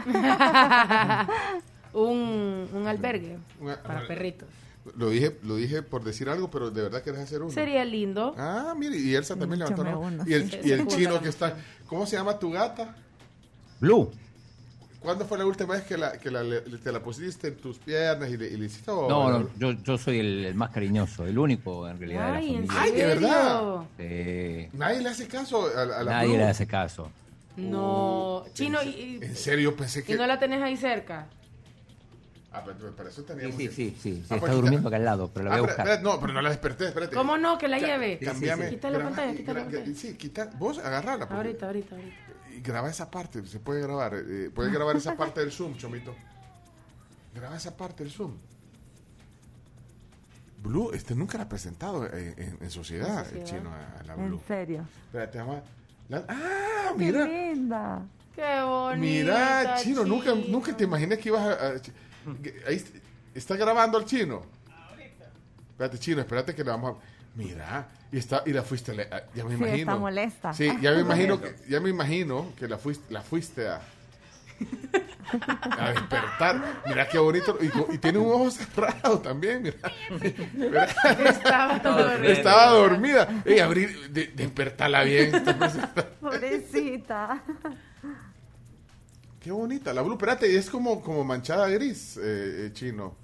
un, 1.92 2.68
un 2.72 2.86
albergue 2.86 3.38
Una- 3.60 3.82
para 3.82 4.06
perritos. 4.06 4.48
Lo 4.96 5.10
dije, 5.10 5.38
lo 5.44 5.54
dije 5.56 5.82
por 5.82 6.02
decir 6.02 6.28
algo, 6.28 6.50
pero 6.50 6.70
de 6.72 6.82
verdad 6.82 7.02
querés 7.02 7.20
hacer 7.20 7.40
uno. 7.40 7.52
Sería 7.52 7.84
lindo. 7.84 8.34
Ah, 8.36 8.74
mire, 8.76 8.96
y 8.98 9.14
Elsa 9.14 9.36
también 9.36 9.60
levantó 9.60 9.82
uno, 10.00 10.24
Y 10.26 10.32
el, 10.34 10.50
sí. 10.50 10.58
y 10.64 10.72
el 10.72 10.86
chino 10.88 11.20
que 11.22 11.28
está. 11.28 11.56
¿Cómo 11.86 12.04
se 12.04 12.16
llama 12.16 12.36
tu 12.38 12.50
gata? 12.50 12.96
Blue. 13.78 14.10
¿Cuándo 15.02 15.24
fue 15.26 15.36
la 15.38 15.44
última 15.46 15.74
vez 15.74 15.82
que, 15.84 15.96
la, 15.98 16.12
que 16.18 16.30
la- 16.30 16.42
le- 16.44 16.60
te 16.60 16.92
la 16.92 17.00
pusiste 17.00 17.48
en 17.48 17.56
tus 17.56 17.78
piernas 17.78 18.30
y 18.30 18.36
le, 18.36 18.46
y 18.48 18.56
le 18.56 18.66
hiciste? 18.66 18.90
o- 18.90 19.08
No, 19.08 19.30
no, 19.40 19.50
yo, 19.58 19.72
yo 19.72 19.98
soy 19.98 20.20
el, 20.20 20.44
el 20.46 20.54
más 20.54 20.70
cariñoso, 20.70 21.26
el 21.26 21.36
único 21.38 21.88
en 21.88 21.98
realidad 21.98 22.34
Ay, 22.36 22.52
de 22.52 22.54
¿en 22.58 22.66
la 22.68 22.72
familia. 22.72 22.82
Ay, 22.82 22.92
de 22.92 23.06
verdad. 23.06 23.80
Eh, 23.98 24.70
Nadie 24.74 25.00
le 25.00 25.08
hace 25.08 25.26
caso 25.26 25.66
a, 25.76 25.82
a 25.82 25.84
la 26.04 26.04
nadie 26.04 26.28
Blue. 26.28 26.36
le 26.38 26.44
hace 26.44 26.66
caso. 26.66 27.10
No, 27.56 28.44
chino, 28.54 28.82
y, 28.82 28.88
y- 28.88 29.18
En 29.22 29.36
serio, 29.36 29.74
pensé 29.76 30.02
que. 30.04 30.12
y 30.12 30.16
no 30.16 30.26
la 30.26 30.38
tenés 30.38 30.62
ahí 30.62 30.76
cerca. 30.76 31.26
Ah, 32.54 32.62
pero 32.64 32.94
para 32.94 33.08
eso 33.08 33.22
Sí, 33.22 33.26
teníamos. 33.26 33.56
sí, 33.56 33.68
que- 33.68 33.74
sí, 33.74 33.90
sí, 33.90 34.12
sí, 34.14 34.18
Ah, 34.30 34.34
está 34.34 34.40
pues, 34.40 34.52
durmiendo 34.52 34.78
quita- 34.80 34.88
acá 34.88 34.96
al 34.96 35.04
lado, 35.04 35.30
pero 35.32 35.46
la 35.48 35.54
Ah, 35.54 35.58
voy 35.58 35.66
a 35.66 35.70
espera, 35.70 35.84
buscar. 35.84 35.98
espera, 35.98 36.14
no, 36.14 36.20
pero 36.20 36.32
no 36.34 36.42
la 36.42 36.50
desperté, 36.50 36.84
espérate. 36.88 37.16
¿Cómo 37.16 37.38
no? 37.38 37.58
Que 37.58 37.66
la 37.68 37.78
lleve. 37.78 38.18
Cambiame. 38.18 38.68
Quita 38.68 38.90
la 38.90 38.98
graba- 38.98 39.10
pantalla, 39.16 39.36
quita 39.36 39.52
la 39.54 39.60
pantalla. 39.62 39.94
Sí, 39.94 40.14
quita. 40.16 40.50
Vos 40.58 40.78
agarrala. 40.78 41.20
porque- 41.26 41.34
Ahorita, 41.34 41.66
ahorita, 41.66 41.96
ahorita. 41.96 42.16
Y 42.54 42.60
graba 42.60 42.88
esa 42.90 43.10
parte, 43.10 43.44
se 43.46 43.58
puede 43.60 43.80
grabar. 43.82 44.14
eh, 44.14 44.50
puedes 44.54 44.72
grabar 44.72 44.96
esa 44.96 45.16
parte 45.16 45.40
del 45.40 45.50
Zoom, 45.52 45.76
Chomito. 45.76 46.14
Graba 47.34 47.56
esa 47.56 47.76
parte 47.76 48.04
del 48.04 48.12
Zoom. 48.12 48.32
Blue, 50.62 50.92
este 50.94 51.14
nunca 51.14 51.38
la 51.38 51.44
ha 51.44 51.48
presentado 51.48 52.06
en, 52.06 52.34
en- 52.38 52.58
en 52.60 52.70
sociedad, 52.70 53.26
el 53.34 53.42
chino, 53.44 53.70
a, 53.72 54.00
a 54.00 54.02
la 54.04 54.14
Blue. 54.14 54.36
En 54.38 54.46
serio. 54.46 54.86
Espérate, 55.06 55.38
vamos 55.38 55.56
a- 55.58 55.62
la- 56.08 56.24
ah, 56.28 56.92
Qué 56.96 57.04
mira. 57.04 57.24
linda. 57.26 58.02
Qué 58.34 58.62
bonita. 58.62 58.96
Mira, 58.98 59.76
chino, 59.78 60.04
nunca, 60.04 60.34
nunca 60.34 60.76
te 60.76 60.84
imaginé 60.84 61.18
que 61.18 61.28
ibas 61.30 61.42
a. 61.42 61.68
a- 61.68 61.80
que- 61.80 62.62
ahí 62.66 62.76
est- 62.76 62.94
está 63.34 63.56
grabando 63.56 63.98
el 63.98 64.04
chino. 64.04 64.42
Espérate, 65.72 65.98
chino, 65.98 66.20
espérate 66.20 66.54
que 66.54 66.62
le 66.62 66.70
vamos 66.70 66.96
a. 66.96 67.11
Mira, 67.34 67.88
y 68.12 68.18
está 68.18 68.42
y 68.44 68.52
la 68.52 68.62
fuiste, 68.62 68.92
a 68.92 69.24
ya 69.34 69.44
me 69.44 69.50
Sí, 69.50 69.56
imagino. 69.56 69.76
está 69.92 69.96
molesta. 69.96 70.52
Sí, 70.52 70.70
ya 70.80 70.92
me 70.92 71.00
imagino 71.06 71.40
que, 71.40 71.54
ya 71.68 71.80
me 71.80 71.88
imagino 71.90 72.52
que 72.58 72.68
la 72.68 72.76
fuiste, 72.78 73.12
la 73.12 73.22
fuiste 73.22 73.68
a, 73.68 73.80
a 75.78 75.90
despertar. 75.92 76.82
Mira 76.86 77.08
qué 77.08 77.18
bonito 77.18 77.58
y, 77.60 77.94
y 77.94 77.98
tiene 77.98 78.18
un 78.18 78.30
ojo 78.32 78.50
cerrado 78.50 79.18
también, 79.20 79.62
mira. 79.62 79.76
Mira. 80.52 80.84
Estaba 81.26 81.78
dormida. 81.78 82.32
Estaba 82.32 82.66
dormida. 82.72 83.42
Ey, 83.46 83.58
abrir, 83.60 84.10
de- 84.10 84.26
despertarla 84.28 85.02
bien. 85.04 85.32
Pobrecita. 86.20 87.42
Qué 89.40 89.50
bonita. 89.50 89.92
La 89.92 90.02
blue, 90.02 90.12
espérate, 90.12 90.52
y 90.52 90.56
es 90.56 90.70
como, 90.70 91.02
como 91.02 91.24
manchada 91.24 91.66
gris, 91.68 92.16
eh, 92.18 92.66
eh, 92.66 92.70
chino. 92.72 93.16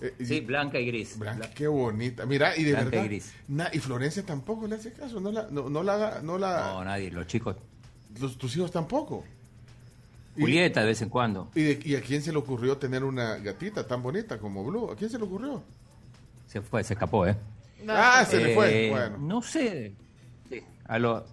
Eh, 0.00 0.14
y- 0.18 0.24
Sí, 0.26 0.40
blanca 0.40 0.78
y 0.78 0.86
gris. 0.86 1.18
Blanca, 1.18 1.50
qué 1.54 1.66
bonita. 1.68 2.26
Mira, 2.26 2.56
y 2.56 2.64
de 2.64 2.72
Blanca 2.72 2.88
y 2.88 2.90
verdad. 2.90 3.04
gris. 3.06 3.32
na- 3.48 3.70
y 3.72 3.78
Florencia 3.78 4.24
tampoco 4.24 4.66
le 4.66 4.76
hace 4.76 4.92
caso. 4.92 5.20
No 5.20 5.30
la, 5.30 5.46
no, 5.50 5.68
no 5.70 5.82
la, 5.82 5.94
haga- 5.94 6.20
no 6.22 6.36
la. 6.38 6.72
No, 6.74 6.84
nadie, 6.84 7.10
los 7.10 7.26
chicos. 7.26 7.56
los- 8.20 8.36
tus 8.38 8.56
hijos 8.56 8.70
tampoco. 8.70 9.24
Y- 10.36 10.40
Julieta 10.40 10.80
de 10.80 10.86
vez 10.86 11.00
en 11.02 11.08
cuando. 11.08 11.48
¿Y, 11.54 11.62
de- 11.62 11.80
¿Y 11.84 11.94
a 11.96 12.00
quién 12.00 12.20
se 12.22 12.32
le 12.32 12.38
ocurrió 12.38 12.76
tener 12.76 13.04
una 13.04 13.36
gatita 13.36 13.86
tan 13.86 14.02
bonita 14.02 14.38
como 14.38 14.64
Blue? 14.64 14.90
¿A 14.90 14.96
quién 14.96 15.08
se 15.10 15.16
le 15.18 15.24
ocurrió? 15.24 15.62
Se 16.48 16.60
fue, 16.60 16.82
se 16.84 16.94
escapó, 16.94 17.26
¿eh? 17.26 17.36
Ah, 17.88 18.24
se 18.28 18.38
le 18.40 18.54
fue. 18.54 18.86
Eh, 18.86 18.90
Bueno. 18.90 19.18
No 19.18 19.42
sé. 19.42 19.92
Sí, 20.50 20.60
a 20.86 20.98
lo- 20.98 21.24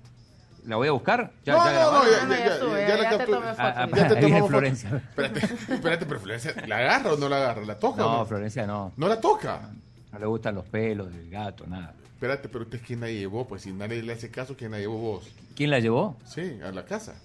¿La 0.65 0.75
voy 0.75 0.87
a 0.87 0.91
buscar? 0.91 1.31
¿Ya, 1.43 1.53
no, 1.53 1.65
ya 1.65 1.83
no, 1.83 1.91
no, 1.91 2.03
ya, 2.03 2.11
ya, 2.11 2.27
ya 2.27 2.45
ya, 2.45 2.53
estuve, 2.53 2.81
ya 2.81 2.87
ya 2.87 2.97
la 2.97 3.09
te 3.09 3.17
capturé. 3.17 3.39
Ah, 3.57 3.73
ah, 3.77 3.89
Ya 3.95 4.07
te 4.07 4.15
tomamos 4.21 4.39
foto. 4.41 4.47
Florencia. 4.49 4.89
Espérate, 5.09 5.39
espérate, 5.73 6.05
pero 6.05 6.19
Florencia, 6.19 6.53
¿la 6.67 6.77
agarra 6.77 7.13
o 7.13 7.17
no 7.17 7.29
la 7.29 7.37
agarra? 7.37 7.65
¿La 7.65 7.79
toca 7.79 8.05
o 8.05 8.09
No, 8.11 8.17
no? 8.19 8.25
Florencia 8.25 8.67
no. 8.67 8.91
¿No 8.95 9.07
la 9.07 9.19
toca? 9.19 9.69
No 10.11 10.19
le 10.19 10.25
gustan 10.27 10.55
los 10.55 10.65
pelos 10.65 11.11
del 11.11 11.29
gato, 11.29 11.65
nada. 11.67 11.93
Espérate, 12.13 12.47
pero 12.49 12.65
usted 12.65 12.79
quién 12.85 12.99
la 12.99 13.07
llevó, 13.07 13.47
pues 13.47 13.63
si 13.63 13.71
nadie 13.73 14.03
le 14.03 14.13
hace 14.13 14.29
caso, 14.29 14.55
¿quién 14.55 14.69
la 14.71 14.77
llevó 14.77 14.97
vos? 14.99 15.31
¿Quién 15.55 15.71
la 15.71 15.79
llevó? 15.79 16.17
Sí, 16.25 16.59
a 16.63 16.71
la 16.71 16.85
casa. 16.85 17.15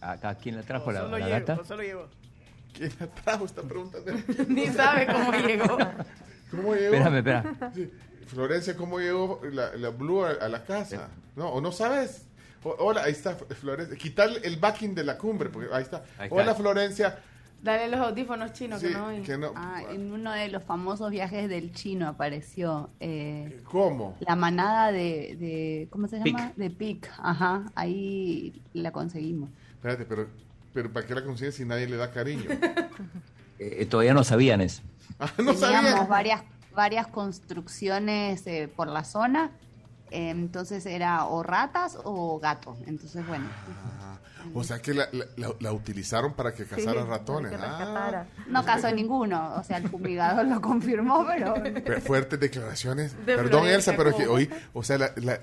Acá, 0.00 0.34
¿quién 0.36 0.56
la 0.56 0.62
trajo? 0.62 0.90
la, 0.90 1.00
Solo 1.00 1.18
la 1.18 1.26
llevo, 1.26 1.46
gata. 1.46 1.64
solo 1.64 1.82
llevo. 1.82 2.06
¿Quién 2.72 2.90
la 2.98 3.06
trajo? 3.08 3.44
Está 3.44 3.62
preguntando. 3.62 4.12
Ni 4.48 4.66
sabe 4.68 5.06
cómo 5.06 5.32
llegó. 5.32 5.76
¿Cómo 6.50 6.74
llegó? 6.74 6.94
Espérame, 6.94 7.16
espera. 7.18 7.44
Sí. 7.74 7.92
Florencia, 8.26 8.74
¿cómo 8.76 8.98
llegó 8.98 9.40
la, 9.52 9.76
la 9.76 9.90
Blue 9.90 10.24
a, 10.24 10.30
a 10.30 10.48
la 10.48 10.64
casa? 10.64 11.08
No, 11.36 11.48
¿o 11.50 11.60
no 11.60 11.70
sabes? 11.70 12.24
O- 12.64 12.76
hola, 12.78 13.02
ahí 13.04 13.12
está 13.12 13.34
Florencia. 13.34 13.96
Quitar 13.96 14.30
el 14.42 14.56
backing 14.56 14.94
de 14.94 15.04
la 15.04 15.18
cumbre, 15.18 15.48
porque 15.50 15.68
ahí 15.72 15.82
está. 15.82 16.04
Ahí 16.18 16.26
está. 16.28 16.34
Hola, 16.34 16.54
Florencia. 16.54 17.18
Dale 17.62 17.88
los 17.88 18.00
audífonos 18.00 18.52
chinos 18.52 18.80
Sí, 18.80 18.88
que 18.88 18.92
no 18.94 19.06
oyen. 19.06 19.22
que 19.22 19.38
no- 19.38 19.52
Ah, 19.54 19.82
en 19.90 20.10
uno 20.12 20.32
de 20.32 20.48
los 20.48 20.64
famosos 20.64 21.10
viajes 21.12 21.48
del 21.48 21.72
chino 21.72 22.08
apareció 22.08 22.90
eh, 22.98 23.60
¿Cómo? 23.64 24.16
la 24.20 24.34
manada 24.34 24.90
de, 24.90 25.36
de- 25.38 25.88
¿cómo 25.90 26.08
se 26.08 26.20
Pic. 26.20 26.36
llama? 26.36 26.52
De 26.56 26.70
Pic, 26.70 27.08
ajá, 27.18 27.70
ahí 27.76 28.60
la 28.72 28.90
conseguimos. 28.90 29.48
Espérate, 29.74 30.04
pero, 30.04 30.26
pero 30.74 30.92
¿para 30.92 31.06
qué 31.06 31.14
la 31.14 31.22
consigues 31.24 31.54
si 31.54 31.64
nadie 31.64 31.86
le 31.88 31.96
da 31.96 32.10
cariño? 32.10 32.44
Eh, 33.58 33.86
todavía 33.86 34.12
no 34.12 34.24
sabían 34.24 34.60
eso. 34.60 34.82
Ah, 35.20 35.26
no 35.38 35.52
Teníamos 35.54 35.90
sabía. 35.90 36.04
varias, 36.08 36.42
varias 36.74 37.06
construcciones 37.06 38.44
eh, 38.48 38.68
por 38.74 38.88
la 38.88 39.04
zona, 39.04 39.52
eh, 40.12 40.30
entonces 40.30 40.84
era 40.86 41.24
o 41.26 41.42
ratas 41.42 41.98
o 42.04 42.38
gatos, 42.38 42.78
entonces 42.86 43.26
bueno. 43.26 43.46
Ah, 44.00 44.18
o 44.54 44.64
sea 44.64 44.80
que 44.80 44.92
la, 44.94 45.08
la- 45.12 45.26
la- 45.36 45.54
la 45.60 45.72
utilizaron 45.72 46.34
para 46.34 46.52
que 46.52 46.64
cazara 46.64 47.02
Sí, 47.02 47.08
ratones. 47.08 47.52
para 47.52 47.78
que 47.78 47.84
Ah. 47.84 48.24
No 48.48 48.64
casó 48.64 48.90
ninguno, 48.92 49.54
o 49.56 49.62
sea, 49.64 49.78
el 49.78 49.88
fumigador 49.88 50.46
lo 50.46 50.60
confirmó, 50.60 51.24
pero... 51.26 51.54
Fu- 51.96 52.00
fuertes 52.06 52.38
declaraciones. 52.40 53.14
De 53.24 53.36
Perdón, 53.36 53.66
Elsa, 53.68 53.94
pero 53.96 54.10
es 54.10 54.16
que 54.16 54.26
hoy, 54.26 54.50
o 54.72 54.82
sea, 54.82 54.98
la- 54.98 55.12
la- 55.16 55.38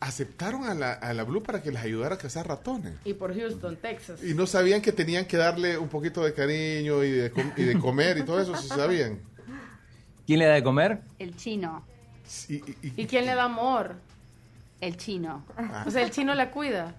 aceptaron 0.00 0.64
a 0.64 0.74
la, 0.74 0.92
a 0.92 1.14
la 1.14 1.24
Blue 1.24 1.42
para 1.42 1.62
que 1.62 1.70
les 1.72 1.82
ayudara 1.82 2.16
a 2.16 2.18
cazar 2.18 2.46
ratones. 2.46 2.92
Y 3.04 3.14
por 3.14 3.34
Houston, 3.34 3.76
Texas. 3.76 4.22
Y 4.22 4.34
no 4.34 4.46
sabían 4.46 4.82
que 4.82 4.92
tenían 4.92 5.24
que 5.24 5.36
darle 5.38 5.78
un 5.78 5.88
poquito 5.88 6.22
de 6.22 6.34
cariño 6.34 7.02
y 7.04 7.10
de, 7.10 7.30
com- 7.30 7.52
y 7.56 7.62
de 7.62 7.78
comer 7.78 8.18
y 8.18 8.22
todo 8.22 8.40
eso, 8.40 8.54
sí 8.56 8.68
sabían. 8.68 9.18
¿Quién 10.26 10.38
le 10.40 10.46
da 10.46 10.54
de 10.54 10.62
comer? 10.62 11.00
El 11.18 11.34
chino, 11.36 11.84
Y, 12.48 12.54
y- 12.54 12.78
y- 12.82 12.92
¿Y 13.02 13.06
quién 13.06 13.26
le 13.26 13.34
da 13.34 13.44
amor? 13.44 13.96
el 14.80 14.96
chino. 14.98 15.44
Ah. 15.56 15.84
O 15.86 15.90
sea, 15.90 16.02
el 16.02 16.10
chino 16.10 16.34
la 16.34 16.50
cuida. 16.50 16.94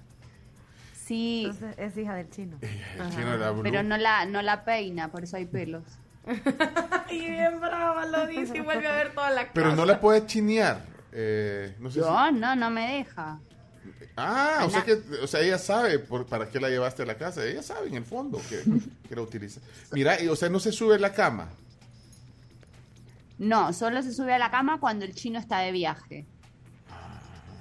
Sí, 1.05 1.43
Entonces 1.45 1.77
es 1.77 1.97
hija 1.97 2.15
del 2.15 2.29
chino. 2.31 2.57
el 2.61 3.09
chino 3.11 3.37
la 3.37 3.53
pero 3.61 3.83
no 3.83 3.95
la, 3.97 4.25
no 4.25 4.41
la 4.41 4.65
peina, 4.65 5.09
por 5.11 5.23
eso 5.23 5.37
hay 5.37 5.45
pelos. 5.45 5.83
Y 7.11 7.19
bien 7.29 7.59
brava 7.61 8.07
lo 8.07 8.25
dice 8.25 8.57
y 8.57 8.61
vuelve 8.61 8.87
a 8.87 8.95
ver 8.95 9.13
toda 9.13 9.29
la 9.29 9.41
casa. 9.43 9.51
Pero 9.53 9.75
no 9.75 9.85
la 9.85 9.99
puede 9.99 10.25
chinear. 10.25 10.81
eh, 11.11 11.75
no 11.79 11.91
sé 11.91 12.01
si- 12.01 12.05
no, 12.33 12.55
no 12.55 12.69
me 12.71 12.97
deja. 12.97 13.39
Ah, 14.17 14.63
o 14.65 14.69
sea 14.69 14.83
que 14.83 14.93
o 15.21 15.27
sea, 15.27 15.41
ella 15.41 15.57
sabe 15.59 15.99
por, 15.99 16.25
para 16.25 16.49
qué 16.49 16.59
la 16.59 16.69
llevaste 16.69 17.03
a 17.03 17.05
la 17.05 17.15
casa. 17.17 17.45
Ella 17.45 17.61
sabe 17.61 17.89
en 17.89 17.95
el 17.95 18.05
fondo 18.05 18.41
que, 18.49 18.63
que 19.07 19.15
la 19.15 19.21
utiliza. 19.21 19.59
Mira, 19.91 20.19
y, 20.21 20.27
o 20.27 20.35
sea, 20.35 20.49
no 20.49 20.59
se 20.59 20.71
sube 20.71 20.95
a 20.95 20.99
la 20.99 21.13
cama. 21.13 21.49
No, 23.37 23.73
solo 23.73 24.01
se 24.01 24.13
sube 24.13 24.33
a 24.33 24.39
la 24.39 24.49
cama 24.51 24.79
cuando 24.79 25.05
el 25.05 25.13
chino 25.13 25.39
está 25.39 25.59
de 25.59 25.71
viaje. 25.71 26.25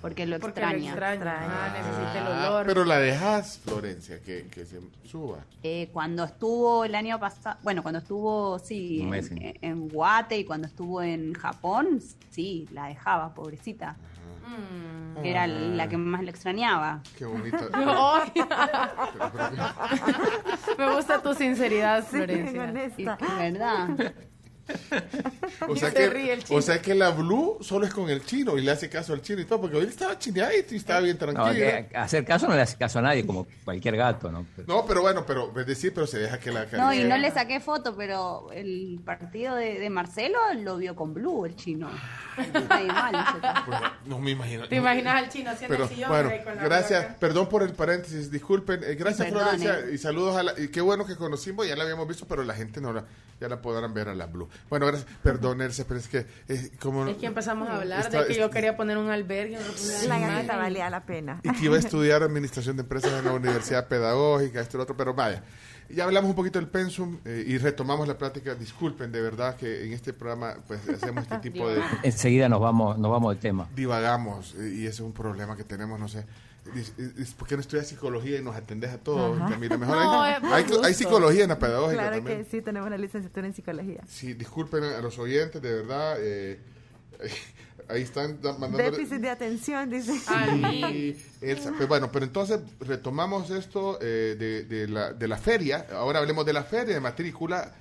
Porque 0.00 0.26
lo 0.26 0.38
Porque 0.38 0.60
lo 0.60 0.66
extraña. 0.68 0.90
extraña. 0.90 1.48
Ah, 1.50 1.72
necesita 1.72 2.18
el 2.18 2.26
Ah, 2.26 2.50
olor. 2.50 2.66
pero 2.66 2.84
la 2.84 2.98
dejas, 2.98 3.58
Florencia, 3.64 4.20
que, 4.20 4.46
que 4.48 4.66
se 4.66 4.78
suba. 5.04 5.38
Eh, 5.62 5.88
cuando 5.94 6.24
estuvo 6.24 6.84
el 6.84 6.94
año 6.94 7.18
pasado, 7.18 7.56
bueno, 7.62 7.82
cuando 7.82 8.00
estuvo, 8.00 8.58
sí, 8.58 8.98
Un 9.00 9.04
en, 9.06 9.10
mes, 9.10 9.28
sí. 9.28 9.36
en 9.62 9.88
Guate 9.88 10.36
y 10.38 10.44
cuando 10.44 10.66
estuvo 10.66 11.00
en 11.00 11.32
Japón, 11.32 12.00
sí, 12.30 12.68
la 12.72 12.88
dejaba, 12.88 13.32
pobrecita. 13.32 13.96
Mm. 14.46 15.24
Era 15.24 15.46
la 15.46 15.88
que 15.88 15.96
más 15.96 16.22
le 16.22 16.30
extrañaba. 16.30 17.00
Qué 17.16 17.24
bonita. 17.24 17.66
Ay. 17.72 18.30
Me 20.78 20.94
gusta 20.94 21.22
tu 21.22 21.34
sinceridad, 21.34 22.02
Sí, 22.04 22.16
Florencia. 22.16 22.62
Honesta. 22.64 23.18
¿Verdad? 23.38 23.88
O 25.68 25.76
sea, 25.76 25.90
se 25.90 25.94
que, 25.96 26.10
ríe 26.10 26.32
el 26.32 26.44
chino. 26.44 26.58
o 26.58 26.62
sea 26.62 26.80
que 26.80 26.94
la 26.94 27.10
Blue 27.10 27.58
solo 27.60 27.86
es 27.86 27.92
con 27.94 28.08
el 28.10 28.24
chino 28.24 28.56
y 28.58 28.62
le 28.62 28.70
hace 28.70 28.88
caso 28.88 29.12
al 29.12 29.22
chino 29.22 29.40
y 29.40 29.44
todo, 29.44 29.60
porque 29.62 29.76
hoy 29.76 29.86
estaba 29.86 30.18
chineadito 30.18 30.74
y 30.74 30.78
estaba 30.78 31.00
bien 31.00 31.16
No, 31.20 31.32
tranquilo. 31.32 31.54
que 31.54 31.88
hacer 31.94 32.24
caso 32.24 32.46
no 32.48 32.54
le 32.54 32.62
hace 32.62 32.76
caso 32.76 32.98
a 32.98 33.02
nadie, 33.02 33.26
como 33.26 33.46
cualquier 33.64 33.96
gato, 33.96 34.30
¿no? 34.30 34.46
No, 34.66 34.84
pero 34.86 35.02
bueno, 35.02 35.24
pero 35.26 35.52
es 35.58 35.66
decir, 35.66 35.92
pero 35.94 36.06
se 36.06 36.18
deja 36.18 36.38
que 36.38 36.50
la 36.52 36.66
No, 36.72 36.92
y 36.92 37.04
no 37.04 37.16
le 37.16 37.30
saqué 37.30 37.60
foto, 37.60 37.94
pero 37.96 38.50
el 38.52 39.00
partido 39.04 39.54
de, 39.54 39.78
de 39.78 39.90
Marcelo 39.90 40.38
lo 40.62 40.76
vio 40.78 40.94
con 40.96 41.14
Blue, 41.14 41.44
el 41.46 41.56
chino. 41.56 41.90
Mal. 42.68 43.24
Pues, 43.66 43.78
no 44.06 44.18
me 44.18 44.32
imagino. 44.32 44.66
¿Te 44.68 44.76
imaginas 44.76 45.22
al 45.22 45.28
chino 45.30 45.50
haciendo 45.50 45.74
Pero 45.76 45.84
el 45.88 45.90
sillón 45.94 46.10
bueno, 46.10 46.30
ahí 46.30 46.42
con 46.42 46.56
la 46.56 46.64
gracias, 46.64 47.02
boca? 47.04 47.16
perdón 47.20 47.48
por 47.48 47.62
el 47.62 47.72
paréntesis, 47.72 48.30
disculpen, 48.30 48.80
eh, 48.84 48.94
gracias 48.94 49.28
Perdone. 49.28 49.58
Florencia 49.58 49.90
y 49.92 49.98
saludos 49.98 50.36
a 50.36 50.42
la, 50.42 50.54
y 50.58 50.68
qué 50.68 50.80
bueno 50.80 51.06
que 51.06 51.16
conocimos, 51.16 51.66
ya 51.66 51.76
la 51.76 51.84
habíamos 51.84 52.06
visto, 52.08 52.26
pero 52.26 52.42
la 52.42 52.54
gente 52.54 52.80
no 52.80 52.92
la, 52.92 53.04
ya 53.40 53.48
la 53.48 53.60
podrán 53.62 53.94
ver 53.94 54.08
a 54.08 54.14
la 54.14 54.26
Blue. 54.26 54.48
Bueno, 54.70 54.86
gracias, 54.86 55.08
perdón 55.22 55.60
Elsa, 55.60 55.84
pero 55.86 56.00
es 56.00 56.08
que 56.08 56.26
eh, 56.48 56.70
como 56.80 57.06
Es 57.06 57.16
que 57.16 57.26
empezamos 57.26 57.68
a 57.68 57.76
hablar 57.78 58.00
Está- 58.00 58.22
de 58.22 58.28
que 58.28 58.34
yo 58.38 58.50
quería 58.50 58.76
poner 58.76 58.98
un 58.98 59.10
albergue. 59.10 59.58
una 59.58 60.18
La 60.18 60.18
gatita 60.18 60.56
valía 60.56 60.90
la 60.90 61.04
pena. 61.04 61.40
y 61.42 61.50
que 61.52 61.64
iba 61.66 61.76
a 61.76 61.78
estudiar 61.78 62.22
administración 62.22 62.76
de 62.76 62.82
empresas 62.82 63.12
en 63.12 63.24
la 63.24 63.32
Universidad 63.32 63.88
Pedagógica, 63.88 64.60
esto 64.60 64.76
y 64.76 64.78
lo 64.78 64.82
otro, 64.84 64.96
pero 64.96 65.14
vaya. 65.14 65.42
Ya 65.90 66.04
hablamos 66.04 66.30
un 66.30 66.34
poquito 66.36 66.58
del 66.58 66.68
pensum 66.68 67.18
eh, 67.26 67.44
y 67.46 67.58
retomamos 67.58 68.08
la 68.08 68.16
plática. 68.16 68.54
Disculpen, 68.54 69.12
de 69.12 69.20
verdad 69.20 69.54
que 69.54 69.84
en 69.84 69.92
este 69.92 70.14
programa 70.14 70.54
pues 70.66 70.80
hacemos 70.88 71.24
este 71.24 71.38
tipo 71.50 71.68
de 71.68 71.82
Enseguida 72.02 72.48
nos 72.48 72.60
vamos, 72.60 72.98
nos 72.98 73.10
vamos 73.10 73.34
de 73.34 73.40
tema. 73.40 73.68
divagamos 73.76 74.54
eh, 74.58 74.72
y 74.76 74.80
ese 74.86 74.88
es 74.88 75.00
un 75.00 75.12
problema 75.12 75.56
que 75.56 75.64
tenemos, 75.64 76.00
no 76.00 76.08
sé. 76.08 76.24
Es 77.18 77.34
porque 77.34 77.54
no 77.56 77.60
estudias 77.60 77.86
psicología 77.86 78.38
y 78.38 78.42
nos 78.42 78.56
atendes 78.56 78.90
a 78.90 78.98
todos. 78.98 79.38
Camila? 79.50 79.76
Mejor 79.76 79.96
No, 79.96 80.22
hay, 80.22 80.64
por 80.64 80.94
psicología 80.94 81.42
en 81.44 81.50
la 81.50 81.58
pedagógica 81.58 82.00
Claro 82.02 82.16
también. 82.16 82.44
que 82.44 82.50
sí, 82.50 82.62
tenemos 82.62 82.86
una 82.86 82.96
licenciatura 82.96 83.46
en 83.46 83.54
psicología. 83.54 84.00
Sí, 84.08 84.32
disculpen 84.34 84.82
a 84.84 85.00
los 85.00 85.18
oyentes, 85.18 85.60
de 85.60 85.74
verdad. 85.74 86.16
eh, 86.20 86.58
ahí 87.88 88.02
están 88.02 88.40
da- 88.40 88.52
mandando. 88.56 88.78
Déficit 88.78 89.18
de 89.20 89.30
atención, 89.30 89.90
dice. 89.90 90.18
Sí, 90.18 91.16
Elsa. 91.42 91.72
Pero 91.76 91.86
bueno, 91.86 92.10
pero 92.10 92.24
entonces 92.24 92.60
retomamos 92.80 93.50
esto 93.50 93.98
eh, 94.00 94.34
de, 94.38 94.64
de 94.64 94.88
la, 94.88 95.12
de 95.12 95.28
la 95.28 95.36
feria. 95.36 95.86
Ahora 95.92 96.18
hablemos 96.20 96.46
de 96.46 96.54
la 96.54 96.64
feria 96.64 96.94
de 96.94 97.00
matrícula, 97.00 97.72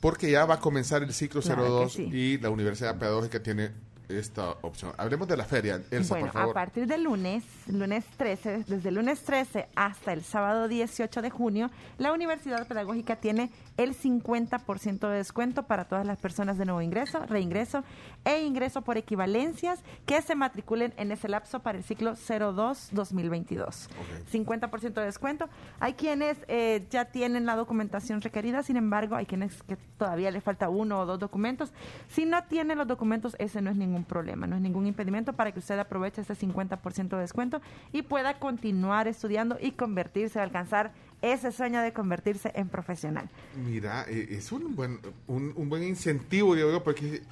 porque 0.00 0.30
ya 0.30 0.44
va 0.46 0.54
a 0.54 0.60
comenzar 0.60 1.02
el 1.02 1.12
ciclo 1.12 1.40
Claro 1.42 1.62
que 1.62 1.68
02 1.68 1.92
sí. 1.92 2.02
y 2.10 2.38
la 2.38 2.50
Universidad 2.50 2.98
Pedagógica 2.98 3.42
tiene 3.42 3.70
esta 4.08 4.50
opción. 4.62 4.92
Hablemos 4.96 5.28
de 5.28 5.36
la 5.36 5.44
feria, 5.44 5.80
Elsa, 5.90 6.14
bueno, 6.14 6.26
por 6.26 6.32
favor. 6.34 6.50
a 6.50 6.54
partir 6.54 6.86
del 6.86 7.04
lunes, 7.04 7.44
lunes 7.66 8.04
13, 8.16 8.64
desde 8.66 8.88
el 8.88 8.94
lunes 8.96 9.22
13 9.22 9.68
hasta 9.74 10.12
el 10.12 10.22
sábado 10.22 10.68
18 10.68 11.22
de 11.22 11.30
junio, 11.30 11.70
la 11.98 12.12
Universidad 12.12 12.66
Pedagógica 12.66 13.16
tiene 13.16 13.50
el 13.76 13.96
50% 13.96 15.08
de 15.08 15.16
descuento 15.16 15.64
para 15.64 15.84
todas 15.86 16.06
las 16.06 16.18
personas 16.18 16.58
de 16.58 16.64
nuevo 16.64 16.82
ingreso, 16.82 17.24
reingreso 17.26 17.84
e 18.24 18.42
ingreso 18.42 18.82
por 18.82 18.96
equivalencias 18.96 19.82
que 20.06 20.20
se 20.22 20.34
matriculen 20.34 20.92
en 20.96 21.12
ese 21.12 21.28
lapso 21.28 21.60
para 21.60 21.78
el 21.78 21.84
ciclo 21.84 22.12
02-2022. 22.12 23.88
50% 24.32 24.94
de 24.94 25.04
descuento. 25.04 25.48
Hay 25.80 25.94
quienes 25.94 26.38
eh, 26.48 26.86
ya 26.90 27.06
tienen 27.06 27.46
la 27.46 27.56
documentación 27.56 28.20
requerida, 28.20 28.62
sin 28.62 28.76
embargo, 28.76 29.16
hay 29.16 29.26
quienes 29.26 29.62
que 29.64 29.76
todavía 29.98 30.30
les 30.30 30.42
falta 30.42 30.68
uno 30.68 31.00
o 31.00 31.06
dos 31.06 31.18
documentos. 31.18 31.72
Si 32.08 32.24
no 32.24 32.42
tienen 32.44 32.78
los 32.78 32.86
documentos, 32.86 33.36
ese 33.38 33.60
no 33.60 33.70
es 33.70 33.76
ningún 33.76 34.04
problema, 34.04 34.46
no 34.46 34.56
es 34.56 34.62
ningún 34.62 34.86
impedimento 34.86 35.32
para 35.32 35.52
que 35.52 35.58
usted 35.58 35.78
aproveche 35.78 36.22
ese 36.22 36.34
50% 36.34 37.08
de 37.08 37.18
descuento 37.18 37.60
y 37.92 38.02
pueda 38.02 38.38
continuar 38.38 39.08
estudiando 39.08 39.58
y 39.60 39.72
convertirse, 39.72 40.40
alcanzar 40.40 40.92
ese 41.22 41.52
sueño 41.52 41.80
de 41.80 41.92
convertirse 41.92 42.52
en 42.54 42.68
profesional. 42.68 43.28
Mira, 43.56 44.04
eh, 44.08 44.28
es 44.30 44.52
un 44.52 44.74
buen, 44.74 45.00
un, 45.26 45.52
un 45.56 45.68
buen 45.68 45.82
incentivo, 45.82 46.54
digo 46.54 46.70
yo, 46.70 46.84
porque 46.84 47.22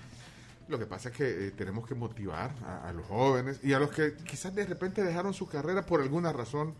lo 0.73 0.79
que 0.79 0.87
pasa 0.87 1.11
es 1.11 1.15
que 1.17 1.47
eh, 1.47 1.51
tenemos 1.53 1.87
que 1.87 1.95
motivar 1.95 2.51
a, 2.67 2.89
a 2.89 2.93
los 2.93 3.07
jóvenes 3.07 3.61
y 3.63 3.73
a 3.75 3.79
los 3.79 3.91
que 3.91 4.15
quizás 4.25 4.53
de 4.55 4.67
repente 4.67 5.05
dejaron 5.05 5.33
su 5.35 5.47
carrera 5.47 5.83
por 5.87 6.01
alguna 6.03 6.33
razón. 6.33 6.75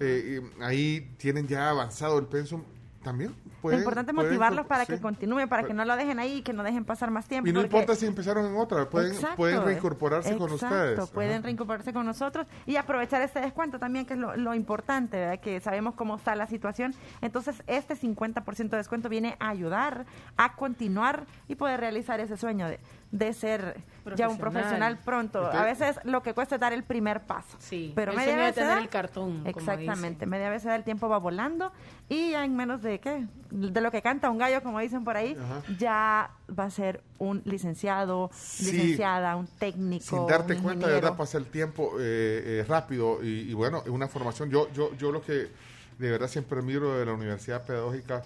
eh, 0.00 0.40
ahí 0.62 1.12
tienen 1.18 1.46
ya 1.46 1.70
avanzado 1.70 2.18
el 2.18 2.26
pensum. 2.26 2.62
También 3.04 3.30
Lo 3.30 3.60
pueden- 3.60 3.78
importante 3.80 4.10
es 4.10 4.14
pueden- 4.16 4.30
motivarlos 4.32 4.66
para 4.66 4.84
sí. 4.84 4.94
que 4.94 5.00
continúen, 5.00 5.48
para 5.48 5.62
que 5.62 5.72
no 5.72 5.84
lo 5.84 5.94
dejen 5.94 6.18
ahí 6.18 6.38
y 6.38 6.42
que 6.42 6.52
no 6.52 6.64
dejen 6.64 6.84
pasar 6.84 7.08
más 7.12 7.28
tiempo. 7.28 7.48
Y 7.48 7.52
no 7.52 7.60
porque- 7.60 7.76
importa 7.76 7.94
si 7.94 8.04
empezaron 8.04 8.46
en 8.46 8.56
otra, 8.56 8.90
pueden, 8.90 9.12
Exacto, 9.12 9.36
pueden 9.36 9.62
reincorporarse 9.64 10.36
con 10.36 10.50
ustedes. 10.50 11.08
pueden 11.10 11.34
Ajá. 11.34 11.42
reincorporarse 11.42 11.92
con 11.92 12.04
nosotros 12.04 12.48
y 12.66 12.74
aprovechar 12.74 13.22
este 13.22 13.38
descuento 13.38 13.78
también, 13.78 14.06
que 14.06 14.14
es 14.14 14.18
lo, 14.18 14.34
lo 14.36 14.54
importante, 14.56 15.18
¿verdad? 15.18 15.38
que 15.38 15.60
sabemos 15.60 15.94
cómo 15.94 16.16
está 16.16 16.34
la 16.34 16.48
situación. 16.48 16.94
Entonces, 17.20 17.62
este 17.68 17.94
50% 17.94 18.70
de 18.70 18.78
descuento 18.78 19.08
viene 19.08 19.36
a 19.38 19.50
ayudar 19.50 20.04
a 20.36 20.56
continuar 20.56 21.26
y 21.46 21.54
poder 21.54 21.78
realizar 21.78 22.18
ese 22.18 22.36
sueño 22.36 22.66
de, 22.66 22.80
de 23.12 23.32
ser 23.32 23.80
ya 24.16 24.28
un 24.28 24.36
Profesional. 24.38 24.98
pronto. 25.04 25.38
Entonces- 25.38 25.60
a 25.60 25.64
veces 25.64 26.04
lo 26.04 26.22
que 26.22 26.34
cuesta 26.34 26.56
es 26.56 26.60
dar 26.60 26.72
el 26.72 26.82
primer 26.84 27.22
paso. 27.22 27.56
Sí, 27.58 27.92
pero 27.94 28.12
el 28.12 28.16
media 28.18 28.32
sueño 28.32 28.44
vez 28.46 28.54
se 28.54 28.60
tener 28.60 28.76
da- 28.76 28.82
el 28.82 28.88
cartón, 28.88 29.36
como 29.38 29.48
Exactamente, 29.48 30.26
media 30.26 30.50
vez 30.50 30.62
se 30.62 30.68
da 30.68 30.76
el 30.76 30.84
tiempo 30.84 31.08
va 31.08 31.18
volando 31.18 31.72
y 32.08 32.30
ya 32.32 32.44
en 32.44 32.54
menos 32.56 32.82
de 32.82 33.00
qué, 33.00 33.26
de 33.50 33.80
lo 33.80 33.90
que 33.90 34.02
canta 34.02 34.28
un 34.30 34.38
gallo, 34.38 34.62
como 34.62 34.80
dicen 34.80 35.02
por 35.04 35.16
ahí, 35.16 35.36
Ajá. 35.40 35.62
ya 35.78 36.30
va 36.58 36.64
a 36.64 36.70
ser 36.70 37.02
un 37.18 37.42
licenciado, 37.44 38.30
Sí. 38.34 38.72
licenciada, 38.72 39.34
un 39.36 39.46
técnico. 39.46 40.04
Sin 40.04 40.26
darte 40.26 40.54
un 40.54 40.62
cuenta, 40.62 40.86
de 40.88 40.94
verdad, 40.94 41.16
pasa 41.16 41.38
el 41.38 41.46
tiempo 41.46 41.92
eh, 41.98 42.60
eh, 42.60 42.64
rápido 42.68 43.22
y, 43.22 43.50
y 43.50 43.54
bueno, 43.54 43.82
es 43.84 43.90
una 43.90 44.08
formación. 44.08 44.50
Yo, 44.50 44.70
yo, 44.72 44.94
yo 44.96 45.10
lo 45.10 45.22
que 45.22 45.48
de 45.98 46.10
verdad 46.10 46.28
siempre 46.28 46.60
miro 46.62 46.98
de 46.98 47.06
la 47.06 47.12
Universidad 47.14 47.64
Pedagógica, 47.64 48.22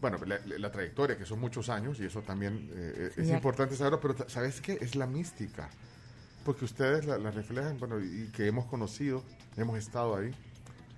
bueno, 0.00 0.18
la, 0.24 0.38
la 0.58 0.70
trayectoria, 0.70 1.16
que 1.18 1.24
son 1.26 1.40
muchos 1.40 1.68
años, 1.68 1.98
y 2.00 2.04
eso 2.06 2.22
también 2.22 2.70
eh, 2.74 3.10
es 3.16 3.26
Sí, 3.26 3.32
importante 3.32 3.74
saberlo, 3.76 4.00
pero 4.00 4.28
¿sabes 4.28 4.60
qué? 4.60 4.78
Es 4.80 4.94
la 4.94 5.06
mística. 5.06 5.68
Porque 6.44 6.64
ustedes 6.64 7.04
la, 7.04 7.18
la 7.18 7.30
reflejan, 7.30 7.78
bueno, 7.78 7.98
y 8.00 8.28
que 8.32 8.46
hemos 8.46 8.66
conocido, 8.66 9.24
hemos 9.56 9.76
estado 9.78 10.16
ahí. 10.16 10.32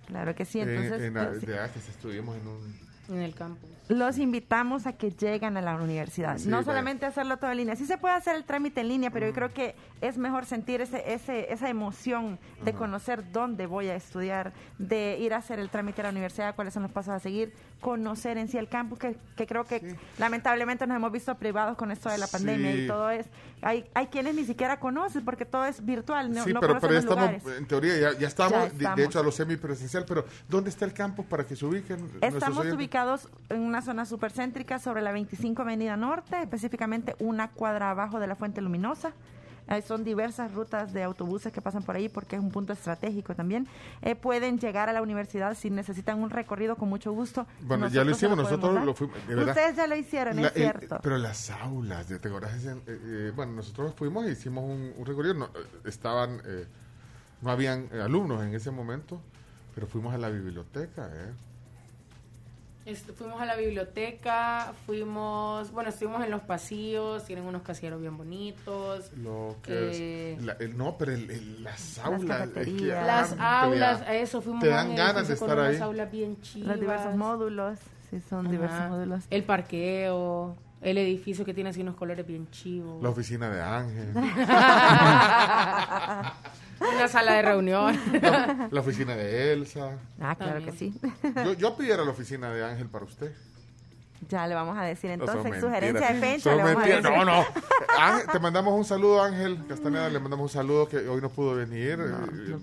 Claro 0.07 0.35
que 0.35 0.45
sí, 0.45 0.61
En- 0.61 0.69
entonces 0.69 1.03
en 1.09 1.15
la- 1.15 1.29
pues, 1.29 1.41
sí. 1.41 1.47
de 1.47 1.59
estuvimos 1.89 2.37
en 2.37 2.47
un... 2.47 2.81
En 3.09 3.19
el 3.23 3.35
campo. 3.35 3.67
Los 3.91 4.19
invitamos 4.19 4.87
a 4.87 4.93
que 4.93 5.11
lleguen 5.11 5.57
a 5.57 5.61
la 5.61 5.75
universidad. 5.75 6.39
Sí, 6.39 6.49
no 6.49 6.63
solamente 6.63 7.07
hacerlo 7.07 7.39
todo 7.39 7.51
en 7.51 7.57
línea. 7.57 7.75
Sí 7.75 7.87
se 7.87 7.99
puede 7.99 8.15
hacer 8.15 8.37
el 8.37 8.45
trámite 8.45 8.81
en 8.83 8.89
línea, 8.89 9.11
pero 9.11 9.27
yo 9.27 9.33
creo 9.33 9.53
que 9.53 9.75
es 10.01 10.17
mejor 10.17 10.47
sentir 10.47 10.81
ese, 10.81 11.13
ese, 11.13 11.53
esa 11.53 11.69
emoción 11.69 12.39
de 12.65 12.73
conocer 12.73 13.33
dónde 13.33 13.67
voy 13.67 13.89
a 13.89 13.97
estudiar, 13.97 14.53
de 14.79 15.19
ir 15.19 15.35
a 15.35 15.39
hacer 15.39 15.59
el 15.59 15.71
trámite 15.71 16.03
a 16.03 16.05
la 16.05 16.11
universidad, 16.11 16.55
cuáles 16.55 16.73
son 16.73 16.85
los 16.85 16.93
pasos 16.93 17.15
a 17.15 17.19
seguir, 17.19 17.53
conocer 17.81 18.39
en 18.39 18.47
sí 18.47 18.59
el 18.59 18.69
campus, 18.69 18.99
que, 19.01 19.17
que 19.37 19.47
creo 19.47 19.65
que 19.65 19.97
lamentablemente 20.19 20.87
nos 20.87 20.97
hemos 20.97 21.11
visto 21.11 21.35
privados 21.37 21.77
con 21.77 21.91
esto 21.91 22.09
de 22.11 22.19
la 22.19 22.29
pandemia 22.29 22.73
Sí. 22.73 22.83
y 22.83 22.87
todo 22.87 23.11
es... 23.11 23.27
Hay, 23.63 23.85
hay 23.93 24.07
quienes 24.07 24.35
ni 24.37 24.45
siquiera 24.47 24.81
conocen 24.81 25.23
porque 25.25 25.45
todo 25.45 25.67
es 25.67 25.85
virtual, 25.85 26.33
no, 26.33 26.45
sí, 26.45 26.53
no 26.55 26.61
pero, 26.61 26.81
ya 26.81 26.99
estamos, 26.99 27.31
lugares. 27.31 27.59
en 27.59 27.67
teoría, 27.67 27.99
ya, 27.99 28.19
ya 28.19 28.27
estamos, 28.29 28.79
Ya 28.79 28.95
de- 28.95 29.05
hecho, 29.05 29.21
a 29.21 29.23
lo 29.23 29.31
semipresencial, 29.33 30.05
pero 30.07 30.25
¿dónde 30.49 30.71
está 30.71 30.87
el 30.87 30.95
campus 30.95 31.27
para 31.27 31.45
que 31.45 31.55
se 31.57 31.67
ubiquen? 31.67 32.11
Estamos 32.23 32.65
ubicados 32.67 33.29
en 33.51 33.61
una 33.61 33.80
zona 33.83 34.05
supercéntrica 34.07 34.79
sobre 34.79 35.03
la 35.03 35.13
25 35.13 35.63
Avenida 35.63 35.97
Norte, 35.97 36.41
específicamente 36.43 37.15
una 37.19 37.51
cuadra 37.51 37.91
abajo 37.91 38.21
de 38.21 38.27
la 38.27 38.37
Fuente 38.37 38.61
Luminosa. 38.61 39.13
Eh, 39.69 39.83
son 39.83 40.03
diversas 40.03 40.53
rutas 40.53 40.93
de 40.93 41.05
autobuses 41.05 41.53
que 41.53 41.61
pasan 41.63 41.85
por 41.85 41.95
ahí 41.95 42.09
porque 42.09 42.35
es 42.35 42.43
un 42.43 42.51
punto 42.51 42.73
estratégico 42.73 43.37
también. 43.37 43.69
Eh, 44.03 44.17
pueden 44.17 44.59
llegar 44.59 44.89
a 44.89 44.93
la 44.93 45.01
universidad 45.01 45.55
si 45.55 45.71
necesitan 45.71 46.19
un 46.21 46.31
recorrido 46.31 46.75
con 46.75 46.89
mucho 46.89 47.13
gusto. 47.13 47.47
Bueno, 47.61 47.87
ya 47.87 48.03
lo 48.03 48.11
hicimos, 48.11 48.37
nosotros 48.37 48.85
lo 48.85 48.95
fuimos. 48.95 49.17
Ustedes 49.29 49.77
ya 49.77 49.87
lo 49.87 49.95
hicieron, 49.95 50.37
La- 50.37 50.49
es 50.49 50.57
el- 50.57 50.63
cierto. 50.63 50.99
pero 51.03 51.19
las 51.19 51.51
aulas, 51.51 52.09
¿te? 52.09 52.55
Ese, 52.57 52.73
eh, 52.73 52.79
eh, 52.89 53.33
bueno, 53.37 53.53
nosotros 53.53 53.95
fuimos 53.95 54.27
e 54.27 54.33
hicimos 54.33 54.65
un, 54.65 54.93
un 54.97 55.07
recorrido. 55.07 55.35
No, 55.35 55.45
eh, 55.47 55.51
estaban, 55.85 56.41
eh, 56.47 56.67
no 57.43 57.51
habían 57.53 57.89
eh, 57.93 58.01
alumnos 58.01 58.43
en 58.43 58.53
ese 58.55 58.73
momento, 58.73 59.21
pero 59.75 59.87
fuimos 59.87 60.13
a 60.15 60.19
la 60.19 60.31
biblioteca. 60.31 61.09
¿eh? 61.13 61.33
Fuimos 62.95 63.41
a 63.41 63.47
la 63.47 63.57
biblioteca, 63.57 64.73
fuimos, 64.87 65.71
bueno, 65.73 65.91
estuvimos 65.91 66.23
en 66.25 66.31
los 66.31 66.43
pasillos, 66.43 67.25
tienen 67.25 67.45
unos 67.45 67.63
casilleros 67.63 68.01
bien 68.01 68.17
bonitos. 68.17 69.11
Lo 69.17 69.57
que 69.63 70.35
es, 70.35 70.43
la- 70.43 70.57
el- 70.61 70.77
no, 70.77 70.97
pero 70.99 71.13
el- 71.13 71.31
el- 71.31 71.65
las 71.65 71.99
aulas. 72.01 72.21
es 72.21 72.27
que 72.27 72.29
cafeterías. 72.29 73.07
Las 73.07 73.37
aulas, 73.39 74.03
a 74.03 74.15
eso 74.15 74.41
fuimos 74.43 74.63
Te 74.63 74.69
dan 74.69 74.95
ganas 74.97 75.29
de 75.29 75.35
estar 75.35 75.57
unas 75.57 75.75
ahí. 75.77 75.81
aulas 75.81 76.11
bien 76.11 76.41
chivas. 76.41 76.69
Los 76.69 76.81
diversos 76.81 77.15
módulos, 77.17 77.79
sí, 78.11 78.21
son 78.29 78.51
diversos 78.51 78.79
Ajá. 78.79 78.89
módulos. 78.89 79.25
El 79.31 79.45
parqueo, 79.45 80.57
el 80.81 80.99
edificio 80.99 81.45
que 81.45 81.55
tiene 81.55 81.71
así 81.71 81.81
unos 81.83 81.95
colores 81.97 82.27
bien 82.27 82.49
chivos. 82.51 83.03
La 83.03 83.11
oficina 83.11 83.51
de 83.51 83.63
Ángel. 83.63 84.13
Una 86.97 87.09
sala 87.09 87.35
de 87.35 87.43
reunión. 87.43 87.99
la, 88.23 88.69
la 88.71 88.81
oficina 88.81 89.15
de 89.17 89.53
Elsa. 89.53 89.99
Ah, 90.21 90.35
claro 90.37 90.65
que 90.65 90.73
sí. 90.73 90.95
Yo, 91.45 91.53
yo 91.55 91.77
pidiera 91.77 92.05
la 92.05 92.11
oficina 92.11 92.51
de 92.51 92.65
Ángel 92.65 92.89
para 92.89 93.05
usted. 93.05 93.33
Ya 94.29 94.47
le 94.47 94.55
vamos 94.55 94.77
a 94.79 94.83
decir 94.85 95.09
No, 95.17 95.25
entonces, 95.25 95.61
sugerencia 95.61 96.09
de 96.09 96.13
mentiras. 96.15 96.21
Pencho. 96.21 96.43
Son 96.51 96.57
le 96.59 96.63
vamos 96.63 96.77
a 96.77 96.87
mentiras. 96.87 97.03
decir. 97.03 97.19
No, 97.19 97.25
no. 97.25 97.47
Ángel, 97.99 98.27
te 98.31 98.39
mandamos 98.39 98.75
un 98.75 98.85
saludo, 98.85 99.23
Ángel 99.23 99.65
Castaneda. 99.67 100.09
Le 100.11 100.19
mandamos 100.21 100.45
un 100.45 100.49
saludo 100.61 100.89
que 100.89 100.99
hoy 101.09 101.21
no 101.21 101.31
pudo 101.31 101.55
venir. 101.57 101.99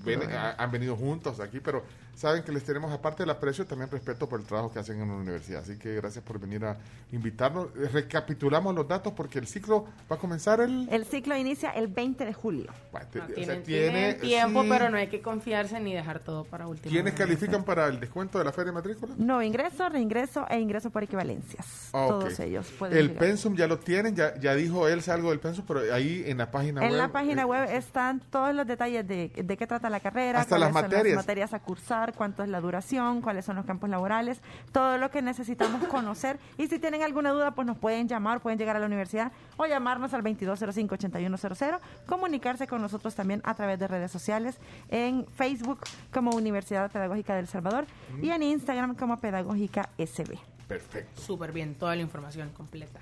Ven- 0.06 0.32
ha- 0.32 0.56
han 0.58 0.72
venido 0.72 0.96
juntos 0.96 1.40
aquí, 1.40 1.60
pero 1.60 1.84
saben 2.18 2.44
que 2.44 2.52
les 2.52 2.64
tenemos, 2.64 2.92
aparte 2.92 3.24
del 3.24 3.30
aprecio, 3.30 3.66
también 3.66 3.90
respeto 3.92 4.28
por 4.28 4.40
el 4.40 4.46
trabajo 4.46 4.72
que 4.72 4.80
hacen 4.80 5.00
en 5.02 5.08
la 5.08 5.14
universidad. 5.16 5.62
Así 5.62 5.78
que 5.78 5.96
gracias 5.96 6.24
por 6.24 6.40
venir 6.40 6.66
a 6.66 6.78
invitarnos. 7.12 7.68
Eh, 7.78 7.88
Recapitulamos 7.94 8.74
los 8.76 8.88
datos 8.88 9.14
porque 9.14 9.40
el 9.40 9.48
ciclo 9.48 9.86
va 10.12 10.16
a 10.16 10.20
comenzar 10.20 10.60
el. 10.62 10.90
El 10.92 11.06
ciclo 11.06 11.36
inicia 11.38 11.70
el 11.72 11.88
20 11.88 12.26
de 12.26 12.34
julio. 12.34 12.72
te- 13.12 13.20
o 13.22 13.26
sea, 13.26 13.36
Tienen, 13.36 13.64
tiene- 13.64 13.90
tienen 13.92 14.20
tiempo, 14.20 14.64
sí. 14.64 14.70
pero 14.70 14.90
no 14.90 14.98
hay 14.98 15.08
que 15.08 15.22
confiarse 15.22 15.80
ni 15.80 15.94
dejar 15.94 16.20
todo 16.20 16.44
para 16.44 16.68
último. 16.68 16.92
¿Quiénes 16.92 17.14
momento. 17.14 17.24
califican 17.24 17.64
para 17.64 17.88
el 17.88 18.00
descuento 18.00 18.40
de 18.40 18.44
la 18.46 18.52
feria 18.52 18.72
de 18.72 18.76
matrícula? 18.76 19.14
Nuevo 19.18 19.42
ingreso, 19.44 19.88
reingreso 19.88 20.46
e 20.50 20.60
ingreso 20.60 20.90
por 20.90 21.04
equivalencia. 21.04 21.38
conferencias. 21.38 21.90
Ah. 21.94 22.06
Todos 22.10 22.40
ellos 22.40 22.68
pueden 22.80 22.98
El 22.98 23.08
llegar. 23.10 23.20
pensum 23.20 23.56
ya 23.56 23.68
lo 23.68 23.78
tienen, 23.80 24.16
ya, 24.16 24.36
ya 24.40 24.56
dijo 24.56 24.88
él 24.88 25.02
algo 25.08 25.30
del 25.30 25.40
pensum, 25.40 25.64
pero 25.68 25.94
ahí 25.94 26.24
en 26.26 26.38
la 26.38 26.50
página 26.52 26.82
web. 26.82 26.90
En 26.92 26.98
la 26.98 27.08
página 27.12 27.42
eh, 27.44 27.46
web 27.46 27.70
están 27.72 28.20
todos 28.32 28.54
los 28.56 28.66
detalles 28.68 29.08
de, 29.08 29.30
de 29.30 29.58
qué 29.58 29.68
trata 29.68 29.90
la 29.90 30.00
carrera, 30.00 30.42
Hasta 30.42 30.58
las 30.58 30.72
materias. 30.74 31.16
las 31.16 31.26
materias 31.26 31.54
a 31.54 31.60
cursar, 31.60 32.07
cuánto 32.14 32.44
es 32.44 32.50
la 32.50 32.62
duración, 32.62 33.22
cuáles 33.22 33.46
son 33.46 33.56
los 33.56 33.66
campos 33.66 33.90
laborales, 33.90 34.40
todo 34.72 34.98
lo 34.98 35.12
que 35.12 35.22
necesitamos 35.22 35.84
conocer. 35.90 36.40
Y 36.58 36.68
si 36.68 36.80
tienen 36.80 37.04
alguna 37.04 37.32
duda, 37.32 37.52
pues 37.52 37.66
nos 37.68 37.78
pueden 37.78 38.08
llamar, 38.08 38.42
pueden 38.42 38.60
llegar 38.60 38.76
a 38.76 38.80
la 38.80 38.86
universidad 38.86 39.32
o 39.58 39.66
llamarnos 39.66 40.14
al 40.14 40.24
2205-8100, 40.24 41.80
comunicarse 42.06 42.68
con 42.68 42.82
nosotros 42.82 43.16
también 43.16 43.42
a 43.44 43.54
través 43.54 43.80
de 43.80 43.88
redes 43.88 44.12
sociales, 44.12 44.60
en 44.90 45.26
Facebook 45.28 45.80
como 46.14 46.32
Universidad 46.32 46.92
Pedagógica 46.92 47.36
del 47.36 47.48
Salvador 47.48 47.86
y 48.22 48.30
en 48.30 48.44
Instagram 48.44 48.96
como 48.96 49.18
Pedagógica 49.18 49.90
SB. 49.98 50.38
Perfecto. 50.68 51.22
Súper 51.22 51.52
bien, 51.52 51.76
toda 51.76 51.96
la 51.96 52.02
información 52.02 52.50
completa. 52.50 53.00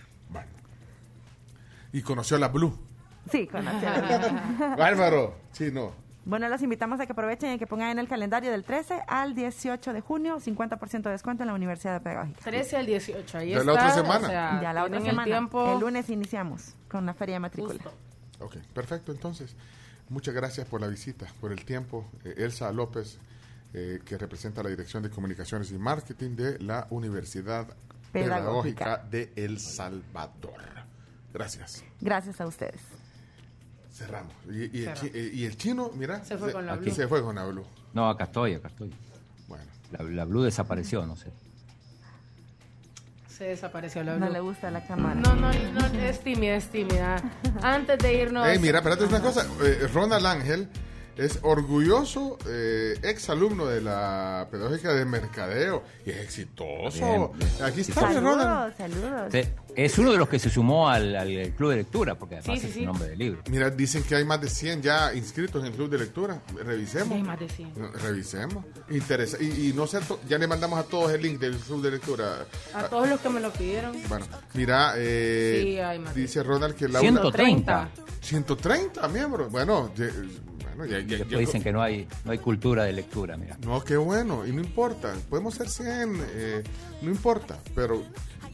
Y 1.91 2.01
conoció 2.01 2.35
a 2.35 2.39
la 2.41 2.49
Blue. 2.49 2.77
Sí, 3.31 3.47
con 3.47 3.63
la 3.63 3.71
Bárbaro. 4.77 5.35
Sí, 5.51 5.71
no. 5.71 6.04
Bueno, 6.25 6.49
los 6.49 6.61
invitamos 6.63 6.99
a 6.99 7.05
que 7.05 7.11
aprovechen 7.11 7.53
y 7.53 7.59
que 7.59 7.67
pongan 7.67 7.89
en 7.91 7.99
el 7.99 8.07
calendario 8.07 8.51
del 8.51 8.63
13 8.63 9.01
al 9.07 9.35
18 9.35 9.93
de 9.93 10.01
junio 10.01 10.37
50% 10.39 11.03
de 11.03 11.11
descuento 11.11 11.43
en 11.43 11.47
la 11.47 11.53
Universidad 11.53 12.01
Pedagógica. 12.01 12.41
13 12.43 12.77
al 12.77 12.85
18, 12.87 13.37
ahí 13.37 13.49
Ya 13.51 13.57
está. 13.59 13.65
la 13.65 13.73
otra 13.73 13.91
semana. 13.93 14.27
o 14.27 14.29
sea, 14.29 14.59
ya 14.61 14.73
la 14.73 14.83
otra 14.85 14.97
el 14.97 15.03
semana. 15.03 15.23
tiempo. 15.25 15.73
El 15.75 15.79
lunes 15.81 16.09
iniciamos 16.09 16.73
con 16.89 17.05
la 17.05 17.13
feria 17.13 17.35
de 17.35 17.39
matrícula. 17.41 17.79
Ok, 18.39 18.55
perfecto. 18.73 19.11
Entonces, 19.11 19.55
muchas 20.09 20.33
gracias 20.33 20.67
por 20.67 20.81
la 20.81 20.87
visita, 20.87 21.27
por 21.39 21.51
el 21.51 21.63
tiempo. 21.63 22.05
Eh, 22.23 22.33
Elsa 22.37 22.71
López, 22.71 23.19
eh, 23.73 23.99
que 24.03 24.17
representa 24.17 24.63
la 24.63 24.69
Dirección 24.69 25.03
de 25.03 25.11
Comunicaciones 25.11 25.69
y 25.71 25.77
Marketing 25.77 26.35
de 26.35 26.57
la 26.57 26.87
Universidad 26.89 27.67
Pedagógica, 28.11 29.01
Pedagógica. 29.01 29.05
de 29.11 29.31
El 29.35 29.59
Salvador. 29.59 30.53
Gracias. 31.33 31.83
Gracias 32.01 32.41
a 32.41 32.47
ustedes. 32.47 32.81
Cerramos. 33.95 34.33
Y, 34.49 34.51
y 34.51 34.63
el, 34.63 34.69
Cerramos. 34.71 34.99
chi- 35.01 35.11
eh, 35.13 35.31
y 35.33 35.45
el 35.45 35.57
chino, 35.57 35.91
mira, 35.95 36.23
Se 36.25 36.37
fue 36.37 36.51
con 36.51 36.65
la 36.65 36.73
aquí 36.73 36.85
Blue. 36.85 36.93
se 36.95 37.07
fue 37.07 37.21
con 37.23 37.35
la 37.35 37.45
Blue. 37.45 37.63
No, 37.93 38.09
acá 38.09 38.25
estoy, 38.25 38.53
acá 38.55 38.67
estoy. 38.67 38.93
Bueno. 39.47 39.63
La, 39.91 40.03
la 40.03 40.25
Blue 40.25 40.43
desapareció, 40.43 41.05
no 41.05 41.15
sé. 41.15 41.31
Se 43.29 43.45
desapareció 43.45 44.03
la 44.03 44.13
No 44.17 44.25
Blue. 44.27 44.33
le 44.33 44.39
gusta 44.39 44.71
la 44.71 44.85
cámara. 44.85 45.15
No, 45.15 45.35
no, 45.35 45.51
no, 45.51 45.85
es 45.99 46.19
tímida, 46.21 46.55
es 46.55 46.69
tímida. 46.69 47.21
Antes 47.61 47.99
de 47.99 48.13
irnos. 48.13 48.47
Mira, 48.59 48.79
espérate 48.79 49.03
una 49.05 49.21
cosa. 49.21 49.45
eh, 49.63 49.87
Ronald 49.93 50.25
Ángel 50.25 50.69
es 51.17 51.39
orgulloso 51.43 52.37
eh, 52.47 52.97
ex 53.03 53.29
alumno 53.29 53.65
de 53.65 53.81
la 53.81 54.47
Pedagógica 54.51 54.93
de 54.93 55.05
Mercadeo 55.05 55.83
y 56.05 56.11
es 56.11 56.17
exitoso. 56.17 57.33
Bien, 57.33 57.39
bien. 57.39 57.63
Aquí 57.63 57.81
está, 57.81 58.09
mi 58.09 58.15
Ronald. 58.19 58.75
Saludos, 58.77 59.01
saludos. 59.11 59.31
Sí, 59.31 59.41
Es 59.75 59.97
uno 59.97 60.11
de 60.11 60.17
los 60.17 60.29
que 60.29 60.39
se 60.39 60.49
sumó 60.49 60.89
al, 60.89 61.15
al 61.15 61.53
club 61.55 61.71
de 61.71 61.75
lectura, 61.77 62.15
porque 62.15 62.35
además 62.37 62.59
Sí, 62.59 62.61
sí, 62.61 62.67
es 62.67 62.73
sí. 62.75 62.79
un 62.81 62.85
nombre 62.87 63.09
de 63.09 63.15
libro. 63.17 63.41
Mira, 63.49 63.69
dicen 63.69 64.03
que 64.03 64.15
hay 64.15 64.23
más 64.25 64.39
de 64.41 64.49
100 64.49 64.81
ya 64.81 65.13
inscritos 65.13 65.61
en 65.61 65.67
el 65.67 65.73
club 65.73 65.89
de 65.89 65.97
lectura. 65.99 66.41
Revisemos. 66.63 67.09
Sí, 67.09 67.13
hay 67.15 67.23
más 67.23 67.39
de 67.39 67.49
100. 67.49 67.73
No, 67.75 67.91
Revisemos. 67.91 68.65
Interesa. 68.89 69.37
Y, 69.41 69.69
y 69.69 69.73
no 69.73 69.85
sé, 69.87 69.99
ya 70.29 70.37
le 70.37 70.47
mandamos 70.47 70.79
a 70.79 70.83
todos 70.83 71.11
el 71.11 71.21
link 71.21 71.39
del 71.39 71.55
club 71.57 71.81
de 71.81 71.91
lectura. 71.91 72.45
A 72.73 72.83
todos 72.83 73.09
los 73.09 73.19
que 73.19 73.29
me 73.29 73.39
lo 73.41 73.51
pidieron. 73.51 73.95
Bueno, 74.07 74.25
mira, 74.53 74.93
eh, 74.97 75.61
Sí, 75.63 75.79
hay 75.79 75.99
más. 75.99 76.15
dice 76.15 76.41
Ronald 76.43 76.75
que 76.75 76.87
la 76.87 76.99
130. 77.01 77.89
130 78.21 79.07
miembros. 79.09 79.51
Bueno, 79.51 79.91
ya- 79.95 80.05
bueno 80.75 80.85
ya, 80.85 80.99
ya- 80.99 81.17
Después 81.17 81.29
ya- 81.31 81.37
dicen 81.37 81.63
que 81.63 81.71
no 81.71 81.81
hay, 81.81 82.07
no 82.23 82.31
hay 82.31 82.37
cultura 82.39 82.83
de 82.85 82.93
lectura, 82.93 83.37
mira. 83.37 83.57
No, 83.65 83.83
qué 83.83 83.97
bueno, 83.97 84.45
y 84.45 84.51
no 84.51 84.61
importa, 84.61 85.13
podemos 85.29 85.53
ser 85.55 85.69
100, 85.69 86.17
eh, 86.33 86.63
no 87.01 87.11
importa, 87.11 87.59
pero 87.75 88.03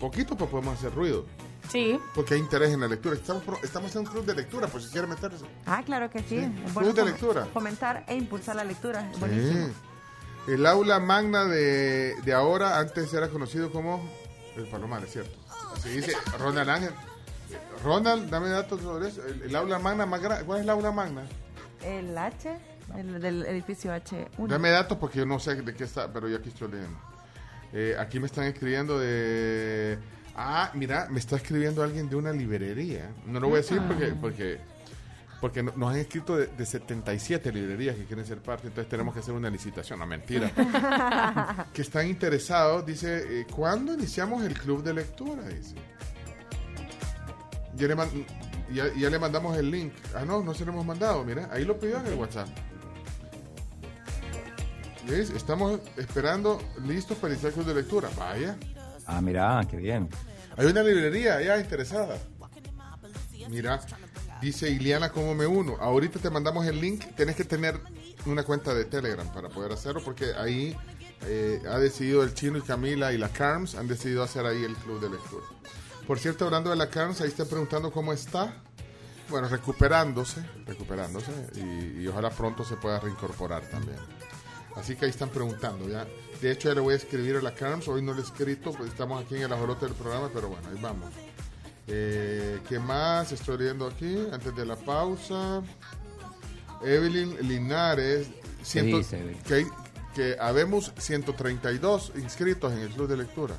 poquito 0.01 0.35
pues 0.35 0.49
podemos 0.49 0.77
hacer 0.77 0.93
ruido, 0.93 1.25
Sí. 1.69 1.97
porque 2.13 2.33
hay 2.33 2.39
interés 2.41 2.71
en 2.73 2.81
la 2.81 2.88
lectura. 2.88 3.15
Estamos, 3.15 3.43
estamos 3.63 3.95
en 3.95 3.99
un 4.01 4.05
club 4.07 4.25
de 4.25 4.35
lectura, 4.35 4.67
por 4.67 4.81
si 4.81 4.89
quiere 4.89 5.07
meterse. 5.07 5.45
Ah, 5.65 5.81
claro 5.85 6.09
que 6.09 6.19
sí. 6.23 6.38
Es 6.65 6.73
Club 6.73 6.93
de 6.93 7.05
lectura. 7.05 7.45
Fomentar 7.53 8.03
e 8.07 8.15
impulsar 8.15 8.55
la 8.57 8.63
lectura. 8.65 9.09
es 9.11 9.19
Buenísimo. 9.19 9.67
Sí. 9.67 9.73
El 10.53 10.65
aula 10.65 10.99
magna 10.99 11.45
de, 11.45 12.15
de 12.25 12.33
ahora, 12.33 12.80
antes 12.80 13.13
era 13.13 13.30
conocido 13.30 13.71
como 13.71 14.03
el 14.57 14.65
Palomar, 14.65 15.03
es 15.05 15.11
cierto. 15.13 15.38
Así 15.75 15.89
dice 15.89 16.13
Ronald 16.39 16.69
Ángel. 16.69 16.91
Ronald, 17.83 18.30
dame 18.30 18.49
datos 18.49 18.81
sobre 18.81 19.07
eso. 19.09 19.23
El, 19.25 19.43
el 19.43 19.55
aula 19.55 19.77
magna 19.80 20.05
más 20.05 20.19
grande, 20.21 20.43
¿cuál 20.45 20.59
es 20.59 20.63
el 20.63 20.69
aula 20.71 20.91
magna? 20.91 21.23
El 21.83 22.17
H, 22.17 22.57
el 22.97 23.21
del 23.21 23.45
edificio 23.45 23.91
H1. 23.93 24.47
Dame 24.47 24.69
datos 24.71 24.97
porque 24.97 25.19
yo 25.19 25.25
no 25.25 25.39
sé 25.39 25.55
de 25.55 25.73
qué 25.73 25.83
está, 25.83 26.11
pero 26.11 26.27
yo 26.27 26.38
aquí 26.38 26.49
estoy 26.49 26.69
leyendo. 26.71 26.97
Eh, 27.74 27.95
aquí 28.00 28.19
me 28.19 28.25
están 28.27 28.45
escribiendo 28.45 29.00
de... 29.00 29.98
Ah, 30.35 30.72
mira, 30.74 31.08
me 31.09 31.19
está 31.19 31.35
escribiendo 31.35 31.83
alguien 31.83 32.09
de 32.09 32.16
una 32.16 32.32
librería. 32.32 33.09
No 33.25 33.40
lo 33.40 33.48
voy 33.50 33.56
a 33.59 33.61
decir 33.61 33.82
porque 33.88 34.08
porque 34.19 34.58
porque 35.41 35.64
no- 35.64 35.74
nos 35.75 35.91
han 35.91 35.98
escrito 36.00 36.38
de, 36.38 36.48
de 36.48 36.66
77 36.66 37.51
librerías 37.51 37.95
que 37.95 38.06
quieren 38.06 38.25
ser 38.25 38.38
parte, 38.40 38.67
entonces 38.67 38.88
tenemos 38.90 39.14
que 39.14 39.22
hacer 39.22 39.33
una 39.33 39.50
licitación. 39.50 39.98
No, 40.00 40.06
mentira. 40.06 40.51
que 41.74 41.82
están 41.82 42.08
interesados, 42.08 42.85
dice, 42.85 43.41
eh, 43.41 43.48
¿cuándo 43.53 43.93
iniciamos 43.95 44.43
el 44.43 44.53
club 44.53 44.83
de 44.83 44.93
lectura? 44.93 45.41
Dice. 45.48 45.74
Ya 47.75 47.88
le, 47.88 47.95
man- 47.95 48.09
ya, 48.72 48.93
ya 48.95 49.09
le 49.09 49.17
mandamos 49.19 49.58
el 49.58 49.72
link. 49.72 49.93
Ah, 50.16 50.24
no, 50.25 50.43
no 50.43 50.53
se 50.53 50.64
lo 50.66 50.72
hemos 50.74 50.85
mandado, 50.85 51.24
mira, 51.24 51.50
ahí 51.51 51.66
lo 51.66 51.80
pidió 51.80 52.00
en 52.00 52.06
el 52.08 52.14
WhatsApp. 52.14 52.48
¿Ves? 55.07 55.31
Estamos 55.31 55.80
esperando 55.97 56.61
listos 56.85 57.17
para 57.17 57.33
iniciar 57.33 57.49
el 57.49 57.55
club 57.55 57.67
de 57.67 57.81
lectura. 57.81 58.09
Vaya. 58.17 58.57
Ah, 59.05 59.21
mira, 59.21 59.65
qué 59.69 59.77
bien. 59.77 60.09
Hay 60.57 60.65
una 60.67 60.83
librería 60.83 61.41
ya 61.41 61.57
interesada. 61.57 62.17
Mira, 63.49 63.81
dice 64.41 64.69
Iliana, 64.69 65.11
¿cómo 65.11 65.33
me 65.33 65.47
uno? 65.47 65.77
Ahorita 65.80 66.19
te 66.19 66.30
mandamos 66.30 66.65
el 66.67 66.80
link. 66.80 67.03
Tienes 67.15 67.35
que 67.35 67.43
tener 67.43 67.80
una 68.25 68.43
cuenta 68.43 68.73
de 68.73 68.85
Telegram 68.85 69.31
para 69.33 69.49
poder 69.49 69.71
hacerlo 69.71 70.01
porque 70.03 70.33
ahí 70.38 70.77
eh, 71.25 71.61
ha 71.69 71.77
decidido 71.80 72.23
el 72.23 72.33
chino 72.33 72.57
y 72.57 72.61
Camila 72.61 73.11
y 73.11 73.17
la 73.17 73.30
Carms 73.30 73.75
han 73.75 73.88
decidido 73.88 74.23
hacer 74.23 74.45
ahí 74.45 74.63
el 74.63 74.75
club 74.75 75.01
de 75.01 75.09
lectura. 75.09 75.45
Por 76.05 76.19
cierto, 76.19 76.45
hablando 76.45 76.69
de 76.69 76.75
la 76.75 76.89
Carms, 76.89 77.21
ahí 77.21 77.30
están 77.30 77.47
preguntando 77.47 77.91
cómo 77.91 78.13
está. 78.13 78.53
Bueno, 79.30 79.47
recuperándose, 79.47 80.43
recuperándose 80.65 81.31
y, 81.55 82.01
y 82.01 82.07
ojalá 82.07 82.30
pronto 82.30 82.65
se 82.65 82.75
pueda 82.75 82.99
reincorporar 82.99 83.63
también. 83.69 83.97
Así 84.75 84.95
que 84.95 85.06
ahí 85.06 85.11
están 85.11 85.30
preguntando 85.30 85.88
ya. 85.90 86.08
De 86.41 86.51
hecho, 86.51 86.69
ya 86.69 86.75
le 86.75 86.82
voy 86.82 86.93
a 86.93 86.98
escribir 86.98 87.35
a 87.35 87.41
la 87.41 87.53
Carms. 87.53 87.88
Hoy 87.88 88.01
no 88.01 88.14
le 88.14 88.22
he 88.22 88.24
escrito, 88.24 88.72
pues 88.72 88.90
estamos 88.90 89.24
aquí 89.24 89.35
en 89.35 89.43
el 89.43 89.53
ajolote 89.53 89.85
del 89.85 89.93
programa, 89.95 90.30
pero 90.33 90.50
bueno, 90.50 90.67
ahí 90.69 90.77
vamos. 90.82 91.09
Eh, 91.88 92.59
¿Qué 92.69 92.80
más 92.80 93.32
estoy 93.32 93.58
leyendo 93.58 93.85
aquí? 93.88 94.17
Antes 94.32 94.56
de 94.56 94.66
la 94.66 94.75
pausa. 94.75 95.61
Evelyn 96.83 97.38
Linares. 97.48 98.27
ciento- 98.64 98.98
dice, 98.98 99.35
que, 99.48 99.67
que 100.16 100.35
habemos 100.40 100.93
132 100.98 102.14
inscritos 102.16 102.72
en 102.74 102.80
el 102.80 102.90
club 102.90 103.08
de 103.08 103.17
lectura. 103.17 103.56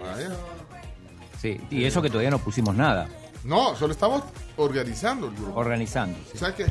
Vaya. 0.00 0.30
Sí, 1.40 1.60
y 1.70 1.84
eso 1.84 2.00
que 2.00 2.08
todavía 2.08 2.30
no 2.30 2.38
pusimos 2.38 2.74
nada, 2.74 3.06
No, 3.44 3.76
solo 3.76 3.92
estamos 3.92 4.22
organizando 4.56 5.28
el 5.28 5.34
grupo. 5.34 5.58
organizando. 5.58 6.18
O 6.34 6.38
sea 6.38 6.54
que 6.54 6.64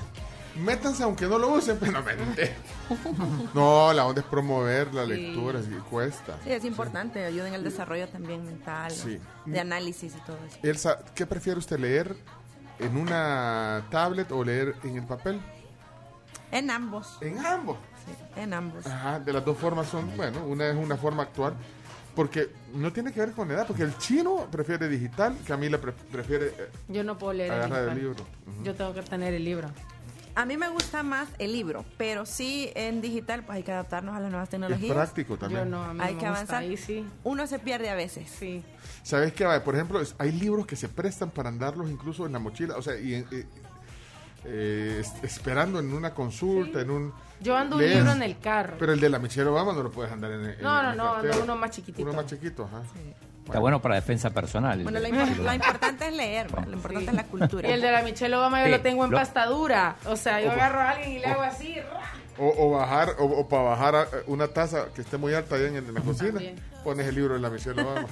métanse 0.58 1.04
aunque 1.04 1.26
no 1.28 1.38
lo 1.38 1.50
usen, 1.50 1.78
pero 1.80 1.92
no 1.94 2.04
mente. 2.04 2.56
No, 3.54 3.92
la 3.94 4.06
onda 4.06 4.22
es 4.22 4.28
promover 4.28 4.94
la 4.94 5.06
lectura, 5.06 5.60
cuesta. 5.90 6.38
Sí, 6.44 6.52
es 6.52 6.66
importante, 6.66 7.24
ayuda 7.26 7.48
en 7.48 7.54
el 7.56 7.64
desarrollo 7.64 8.08
también 8.10 8.46
mental, 8.46 8.92
Sí. 8.92 9.20
de 9.46 9.60
análisis 9.60 10.14
y 10.16 10.20
todo 10.26 10.38
eso. 10.46 10.58
Elsa, 10.64 11.00
¿qué 11.16 11.26
prefiere 11.26 11.58
usted 11.60 11.80
leer 11.80 12.16
en 12.80 12.98
una 12.98 13.86
tablet 13.90 14.32
o 14.32 14.44
leer 14.44 14.76
en 14.84 14.98
el 14.98 15.06
papel? 15.06 15.40
En 16.52 16.70
ambos. 16.70 17.18
En 17.22 17.44
ambos. 17.46 17.78
Sí, 18.06 18.42
en 18.42 18.54
ambos. 18.54 18.86
Ajá, 18.86 19.20
de 19.20 19.32
las 19.34 19.44
dos 19.46 19.58
formas 19.58 19.88
son, 19.88 20.16
bueno, 20.18 20.46
una 20.46 20.68
es 20.68 20.76
una 20.76 20.98
forma 20.98 21.24
actual, 21.24 21.54
porque 22.16 22.52
no 22.74 22.92
tiene 22.94 23.12
que 23.14 23.22
ver 23.22 23.32
con 23.32 23.48
la 23.48 23.54
edad, 23.56 23.68
porque 23.68 23.84
el 23.84 23.98
chino 23.98 24.48
prefiere 24.52 24.88
digital, 24.90 25.36
Camila 25.48 25.80
pre- 25.80 25.94
prefiere 25.94 26.48
eh, 26.48 26.70
Yo 26.90 27.04
no 27.04 27.18
puedo 27.18 27.34
leer 27.34 27.54
el 27.54 27.62
agarrar 27.62 27.90
el 27.90 27.96
libro. 28.04 28.26
Yo 28.64 28.76
tengo 28.76 28.94
que 28.94 29.02
tener 29.04 29.34
el 29.34 29.44
libro. 29.46 29.70
A 30.36 30.46
mí 30.46 30.58
me 30.58 30.68
gusta 30.70 31.04
más 31.04 31.28
el 31.38 31.54
libro, 31.54 31.86
pero 31.98 32.26
sí 32.26 32.72
en 32.74 33.02
digital 33.02 33.44
pues 33.44 33.58
hay 33.58 33.64
que 33.64 33.72
adaptarnos 33.72 34.16
a 34.16 34.20
las 34.20 34.32
nuevas 34.32 34.48
Es 34.48 34.52
tecnologías. 34.52 34.92
práctico 34.94 35.38
también. 35.38 35.66
Yo 35.66 35.70
no, 35.70 35.84
a 35.84 35.94
mí 35.94 36.00
Hay 36.02 36.14
no 36.16 36.20
que 36.20 36.26
avanzar. 36.26 36.64
Ahí 36.64 36.76
sí. 36.76 37.06
Uno 37.24 37.46
se 37.46 37.60
pierde 37.60 37.90
a 37.90 37.96
veces. 37.96 38.30
Sí. 38.30 38.64
¿Sabes 39.04 39.34
qué? 39.34 39.46
Por 39.64 39.76
ejemplo, 39.76 40.02
es- 40.02 40.16
hay 40.18 40.32
libros 40.32 40.66
que 40.66 40.76
se 40.76 40.90
prestan 40.90 41.30
para 41.30 41.50
andarlos 41.50 41.90
incluso 41.90 42.26
en 42.26 42.34
la 42.34 42.40
mochila, 42.40 42.78
o 42.78 42.82
sea, 42.82 42.98
y 43.00 43.14
en- 43.16 43.28
eh, 43.32 43.46
eh, 44.46 44.98
es- 45.02 45.24
esperando 45.24 45.80
en 45.80 45.94
una 45.94 46.14
consulta, 46.16 46.82
en 46.82 46.90
un... 46.90 47.14
Yo 47.40 47.56
ando 47.56 47.76
un 47.76 47.82
lees, 47.84 47.98
libro 47.98 48.12
en 48.14 48.24
el 48.24 48.40
carro. 48.40 48.78
Pero 48.80 48.94
el 48.94 49.00
de 49.00 49.10
la 49.10 49.20
Michelle 49.20 49.48
Obama 49.50 49.74
no 49.74 49.84
lo 49.84 49.92
puedes 49.92 50.12
andar 50.12 50.32
en, 50.32 50.46
en 50.46 50.62
No, 50.62 50.80
en 50.92 50.98
no, 50.98 51.04
no, 51.04 51.14
ando 51.16 51.44
uno 51.44 51.56
más 51.58 51.72
chiquitito. 51.72 52.02
Uno 52.02 52.14
más 52.14 52.26
chiquito, 52.26 52.64
ajá. 52.66 52.82
Está 53.46 53.60
bueno 53.60 53.82
para 53.82 53.96
defensa 53.96 54.30
personal. 54.32 54.82
Bueno, 54.84 55.00
lo, 55.00 55.08
impor- 55.08 55.36
lo 55.36 55.54
importante 55.54 56.08
es 56.08 56.14
leer, 56.14 56.48
¿verdad? 56.50 56.68
lo 56.68 56.74
importante 56.74 57.10
es 57.12 57.16
la 57.16 57.24
cultura. 57.26 57.70
Y 57.70 57.72
el 57.74 57.82
de 57.82 57.92
la 57.92 58.02
Michelle 58.02 58.36
Obama 58.36 58.60
yo 58.62 58.66
Sí, 58.66 58.72
lo 58.72 58.82
tengo 58.82 59.06
en 59.06 59.12
lo- 59.12 59.18
pastadura. 59.18 59.96
O 60.06 60.16
sea, 60.16 60.42
yo 60.42 60.52
agarro 60.52 60.80
a 60.80 60.90
alguien 60.92 61.12
y 61.14 61.20
le 61.20 61.26
hago 61.28 61.42
así. 61.42 61.76
O, 62.40 62.52
o 62.58 62.72
bajar, 62.72 63.10
o, 63.20 63.26
o 63.26 63.48
para 63.48 63.62
bajar 63.64 63.96
a- 63.96 64.08
una 64.26 64.48
taza 64.48 64.86
que 64.96 65.02
esté 65.02 65.18
muy 65.18 65.34
alta 65.36 65.56
ahí 65.56 65.66
en, 65.66 65.76
en 65.76 65.94
la 65.94 66.02
cocina, 66.02 66.32
También. 66.32 66.56
pones 66.84 67.06
el 67.06 67.14
libro 67.14 67.36
en 67.36 67.42
la 67.44 67.50
misión. 67.52 67.76
Vamos, 67.76 68.06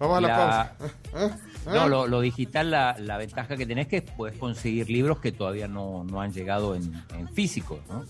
vamos 0.00 0.18
a 0.18 0.20
la, 0.20 0.28
La- 0.28 0.36
pausa. 0.36 0.72
¿Ah? 1.14 1.30
¿Ah? 1.66 1.72
No, 1.74 1.88
lo, 1.88 2.06
lo 2.08 2.20
digital, 2.20 2.70
la, 2.72 2.96
la 2.98 3.18
ventaja 3.18 3.56
que 3.56 3.66
tenés 3.66 3.86
que 3.86 4.02
puedes 4.02 4.36
conseguir 4.36 4.90
libros 4.90 5.20
que 5.20 5.30
todavía 5.32 5.68
no, 5.68 6.02
no 6.02 6.20
han 6.20 6.32
llegado 6.32 6.74
en, 6.74 6.92
en 7.16 7.28
físico, 7.28 7.78
¿no? 7.88 8.04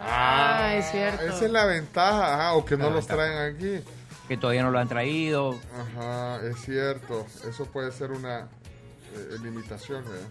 Ah, 0.00 0.74
es 0.74 0.90
cierto. 0.90 1.22
Esa 1.22 1.44
es 1.46 1.50
la 1.50 1.64
ventaja, 1.66 2.34
ajá, 2.34 2.54
o 2.54 2.64
que 2.64 2.76
no 2.76 2.90
los 2.90 3.06
ventaja. 3.06 3.16
traen 3.30 3.56
aquí. 3.56 3.84
Que 4.28 4.36
todavía 4.36 4.62
no 4.62 4.70
lo 4.70 4.78
han 4.78 4.88
traído. 4.88 5.58
Ajá, 5.78 6.40
es 6.46 6.56
cierto. 6.64 7.26
Eso 7.48 7.66
puede 7.66 7.92
ser 7.92 8.10
una 8.10 8.40
eh, 9.14 9.36
limitación. 9.42 10.02
¿verdad? 10.04 10.28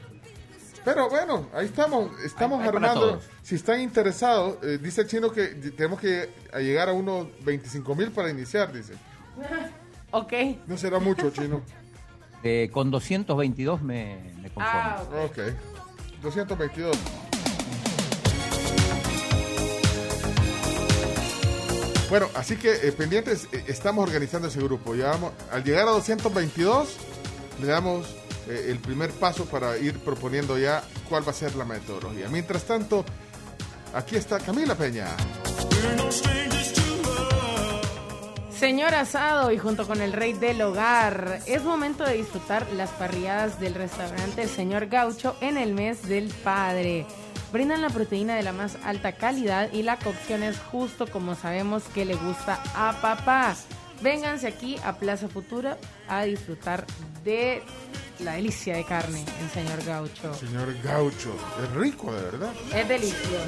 Pero 0.84 1.10
bueno, 1.10 1.48
ahí 1.54 1.66
estamos. 1.68 2.12
Estamos 2.24 2.60
Hay- 2.60 2.64
hay 2.70 2.76
armando. 2.76 3.22
Si 3.42 3.56
están 3.56 3.80
interesados, 3.82 4.58
eh, 4.64 4.80
dice 4.82 5.02
el 5.02 5.08
chino 5.08 5.32
que 5.32 5.48
tenemos 5.48 6.00
que 6.00 6.30
a 6.52 6.60
llegar 6.60 6.90
a 6.90 6.94
unos 6.94 7.28
25 7.46 7.96
mil 7.96 8.12
para 8.12 8.30
iniciar, 8.30 8.72
dice. 8.74 8.94
Ok. 10.16 10.32
No 10.68 10.78
será 10.78 11.00
mucho, 11.00 11.32
chino. 11.32 11.62
Eh, 12.44 12.70
con 12.72 12.92
222 12.92 13.82
me, 13.82 14.32
me 14.42 14.50
conformo. 14.52 14.62
Ah, 14.62 15.04
ok. 15.26 15.40
Ok. 15.40 16.22
222. 16.22 16.96
Bueno, 22.10 22.30
así 22.36 22.58
que 22.58 22.88
eh, 22.88 22.92
pendientes, 22.92 23.48
eh, 23.52 23.64
estamos 23.68 24.04
organizando 24.08 24.48
ese 24.48 24.60
grupo. 24.60 24.94
Al 25.52 25.64
llegar 25.64 25.88
a 25.88 25.92
222, 25.92 26.98
le 27.62 27.68
damos 27.68 28.08
eh, 28.48 28.68
el 28.70 28.80
primer 28.80 29.12
paso 29.12 29.46
para 29.46 29.78
ir 29.78 30.00
proponiendo 30.00 30.58
ya 30.58 30.84
cuál 31.10 31.26
va 31.26 31.32
a 31.32 31.36
ser 31.36 31.56
la 31.56 31.66
metodología. 31.66 32.28
Mientras 32.30 32.64
tanto, 32.66 33.06
aquí 33.94 34.16
está 34.16 34.40
Camila 34.40 34.76
Peña. 34.76 35.08
Señor 38.64 38.96
asado 38.96 39.52
y 39.52 39.58
junto 39.58 39.86
con 39.88 40.02
el 40.02 40.14
rey 40.14 40.34
del 40.34 40.62
hogar, 40.62 41.42
es 41.48 41.64
momento 41.64 42.06
de 42.06 42.14
disfrutar 42.14 42.66
las 42.74 42.90
parrilladas 42.92 43.60
del 43.60 43.76
restaurante 43.76 44.48
Señor 44.48 44.88
Gaucho 44.88 45.36
en 45.42 45.58
el 45.58 45.74
mes 45.74 46.08
del 46.08 46.30
padre. 46.30 47.06
Brindan 47.54 47.84
la 47.84 47.92
proteína 47.92 48.36
de 48.36 48.42
la 48.42 48.52
más 48.52 48.80
alta 48.84 49.12
calidad 49.12 49.72
y 49.72 49.84
la 49.84 50.00
cocción 50.00 50.42
es 50.42 50.58
justo 50.58 51.06
como 51.06 51.36
sabemos 51.36 51.84
que 51.94 52.04
le 52.04 52.16
gusta 52.16 52.60
a 52.74 53.00
papá. 53.00 53.56
Vénganse 54.02 54.48
aquí 54.48 54.78
a 54.84 54.94
Plaza 54.94 55.30
Futura 55.30 55.78
a 56.08 56.24
disfrutar 56.24 56.84
de 57.24 57.62
la 58.18 58.34
delicia 58.34 58.76
de 58.76 58.84
carne 58.84 59.24
en 59.40 59.50
Señor 59.52 59.86
Gaucho. 59.86 60.34
Señor 60.34 60.76
Gaucho, 60.82 61.36
es 61.64 61.72
rico, 61.76 62.12
de 62.12 62.24
verdad. 62.24 62.54
Es 62.76 62.88
delicioso. 62.88 63.46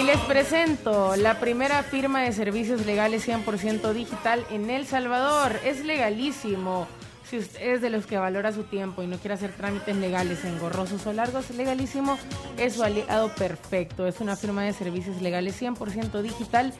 Y 0.00 0.02
les 0.02 0.18
presento 0.22 1.14
la 1.14 1.38
primera 1.38 1.84
firma 1.84 2.22
de 2.22 2.32
servicios 2.32 2.86
legales 2.86 3.28
100% 3.28 3.92
digital 3.92 4.44
en 4.50 4.68
El 4.68 4.84
Salvador. 4.84 5.60
Es 5.64 5.84
legalísimo. 5.84 6.88
Si 7.28 7.36
usted 7.36 7.60
es 7.60 7.82
de 7.82 7.90
los 7.90 8.06
que 8.06 8.16
valora 8.16 8.52
su 8.52 8.64
tiempo 8.64 9.02
y 9.02 9.06
no 9.06 9.18
quiere 9.18 9.34
hacer 9.34 9.52
trámites 9.52 9.94
legales 9.96 10.44
engorrosos 10.44 11.06
o 11.06 11.12
largos, 11.12 11.50
legalísimo 11.50 12.18
es 12.56 12.74
su 12.74 12.82
aliado 12.82 13.34
perfecto. 13.34 14.06
Es 14.06 14.20
una 14.20 14.34
firma 14.34 14.62
de 14.62 14.72
servicios 14.72 15.20
legales 15.20 15.60
100% 15.60 16.22
digital 16.22 16.72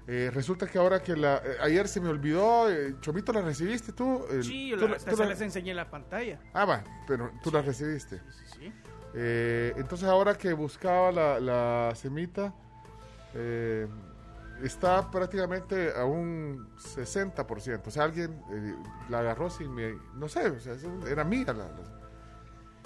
Eh, 0.09 0.31
resulta 0.33 0.67
que 0.67 0.77
ahora 0.77 1.03
que 1.03 1.17
la 1.17 1.37
eh, 1.43 1.57
ayer 1.61 1.87
se 1.89 1.99
me 1.99 2.07
olvidó, 2.07 2.71
eh, 2.71 2.95
Chomito 3.01 3.33
la 3.33 3.41
recibiste 3.41 3.91
tú. 3.91 4.23
Sí, 4.41 4.69
yo 4.69 4.77
tú 4.77 4.87
la, 4.87 4.93
la- 4.93 4.97
tú 4.99 5.17
se 5.17 5.23
la- 5.23 5.29
les 5.29 5.41
enseñé 5.41 5.71
en 5.71 5.77
la 5.77 5.89
pantalla. 5.89 6.39
Ah, 6.53 6.63
va, 6.63 6.81
pero 7.05 7.29
tú 7.43 7.51
la 7.51 7.61
recibiste. 7.61 8.19
Sí. 8.19 8.46
Eh, 9.19 9.73
entonces 9.77 10.07
ahora 10.07 10.35
que 10.37 10.53
buscaba 10.53 11.11
la, 11.11 11.39
la 11.39 11.95
semita, 11.95 12.53
eh, 13.33 13.87
está 14.61 15.09
prácticamente 15.09 15.91
a 15.95 16.05
un 16.05 16.67
60%. 16.77 17.87
O 17.87 17.89
sea, 17.91 18.03
alguien 18.03 18.39
eh, 18.51 18.75
la 19.09 19.19
agarró 19.19 19.49
sin 19.49 19.73
mi... 19.73 19.83
No 20.15 20.27
sé, 20.29 20.47
o 20.51 20.59
sea, 20.59 20.75
era 21.09 21.23
mía. 21.23 21.45
La, 21.47 21.53
la- 21.53 21.97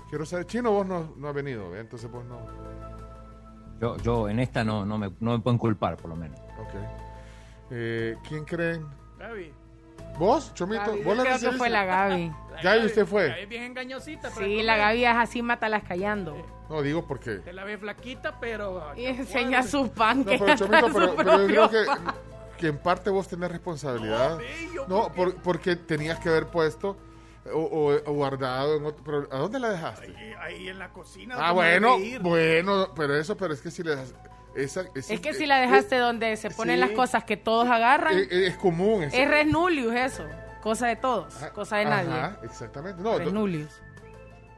quiero 0.10 0.26
saber, 0.26 0.46
Chino, 0.46 0.72
vos 0.72 0.86
no, 0.88 1.14
no 1.18 1.28
has 1.28 1.34
venido, 1.36 1.70
¿ve? 1.70 1.80
entonces 1.82 2.10
vos 2.10 2.24
no... 2.26 2.40
Yo, 3.82 3.98
yo 3.98 4.30
en 4.30 4.40
esta 4.40 4.64
no, 4.64 4.86
no, 4.86 4.98
me, 4.98 5.12
no 5.20 5.32
me 5.32 5.40
pueden 5.40 5.58
culpar, 5.58 5.98
por 5.98 6.12
lo 6.12 6.16
menos. 6.16 6.40
Ok. 6.60 6.74
Eh, 7.72 8.16
¿Quién 8.28 8.46
creen? 8.46 8.86
Gaby. 9.18 9.52
¿Vos, 10.18 10.54
Chomito? 10.54 10.84
Gaby, 10.86 11.02
¿Vos 11.04 11.18
la 11.18 11.24
creo 11.24 11.24
que 11.24 11.32
recibiste? 11.34 11.58
fue 11.58 11.70
la 11.70 11.86
Gaby. 11.86 12.32
Gaby, 12.64 12.86
usted 12.86 13.06
fue. 13.06 13.28
Gaby 13.30 13.42
es 13.42 13.50
bien 13.50 13.64
engañosita. 13.64 14.30
para 14.30 14.46
Sí, 14.46 14.62
la 14.62 14.78
Gaby 14.78 15.06
es 15.06 15.16
así, 15.16 15.42
mátalas 15.42 15.84
callando. 15.84 16.36
No, 16.70 16.82
digo 16.82 17.06
porque... 17.06 17.38
Te 17.38 17.52
la 17.54 17.64
ve 17.64 17.78
flaquita, 17.78 18.40
pero... 18.40 18.94
Y 18.96 19.06
enseña 19.06 19.64
sus 19.64 19.90
pan 19.90 20.20
No, 20.20 20.26
que 20.32 20.38
pero 20.38 20.56
Chomito, 20.56 20.88
su 20.88 20.94
pero, 20.94 21.16
pero 21.16 21.48
yo 21.48 21.48
creo 21.48 21.70
que, 21.70 21.86
pan. 21.86 22.14
que 22.58 22.68
en 22.68 22.78
parte 22.78 23.10
vos 23.10 23.28
tenés 23.28 23.52
responsabilidad. 23.52 24.38
No, 24.88 25.12
por- 25.12 25.36
porque 25.36 25.76
tenías 25.76 26.20
que 26.20 26.30
haber 26.30 26.48
puesto 26.48 26.96
o, 27.52 27.60
o- 27.60 28.10
o 28.10 28.14
guardado 28.14 28.78
en 28.78 28.86
otro... 28.86 29.04
Pero, 29.04 29.28
¿A 29.32 29.40
dónde 29.40 29.60
la 29.60 29.70
dejaste? 29.72 30.16
Ahí, 30.16 30.34
ahí 30.40 30.70
en 30.70 30.80
la 30.80 30.90
cocina. 30.94 31.36
Ah, 31.38 31.52
bueno, 31.52 31.98
bueno, 32.22 32.90
pero 32.96 33.16
eso, 33.16 33.36
pero 33.36 33.54
es 33.54 33.62
que 33.62 33.72
si 33.72 33.84
le 33.84 33.92
dejas... 33.92 34.14
Esa, 34.56 34.84
esa- 34.96 35.14
Es 35.14 35.20
que 35.22 35.34
si 35.34 35.46
la 35.46 35.60
dejaste 35.62 35.96
eh, 35.96 36.00
donde 36.00 36.36
se 36.38 36.50
ponen 36.52 36.76
sí. 36.76 36.80
las 36.82 36.92
cosas 36.92 37.24
que 37.24 37.38
todos 37.38 37.68
agarran, 37.70 38.18
eh, 38.18 38.28
eh, 38.30 38.48
es 38.48 38.58
común. 38.58 39.04
es 39.04 39.28
res 39.30 39.48
nullius 39.48 39.94
eso. 39.96 40.28
Cosa 40.62 40.88
de 40.88 40.96
todos, 40.98 41.34
cosa 41.54 41.78
de 41.78 41.86
nadie. 41.86 42.12
Ajá, 42.14 42.40
exactamente. 42.44 43.02
No, 43.02 43.18
Res 43.18 43.32
no, 43.34 43.40
nullius. 43.42 43.82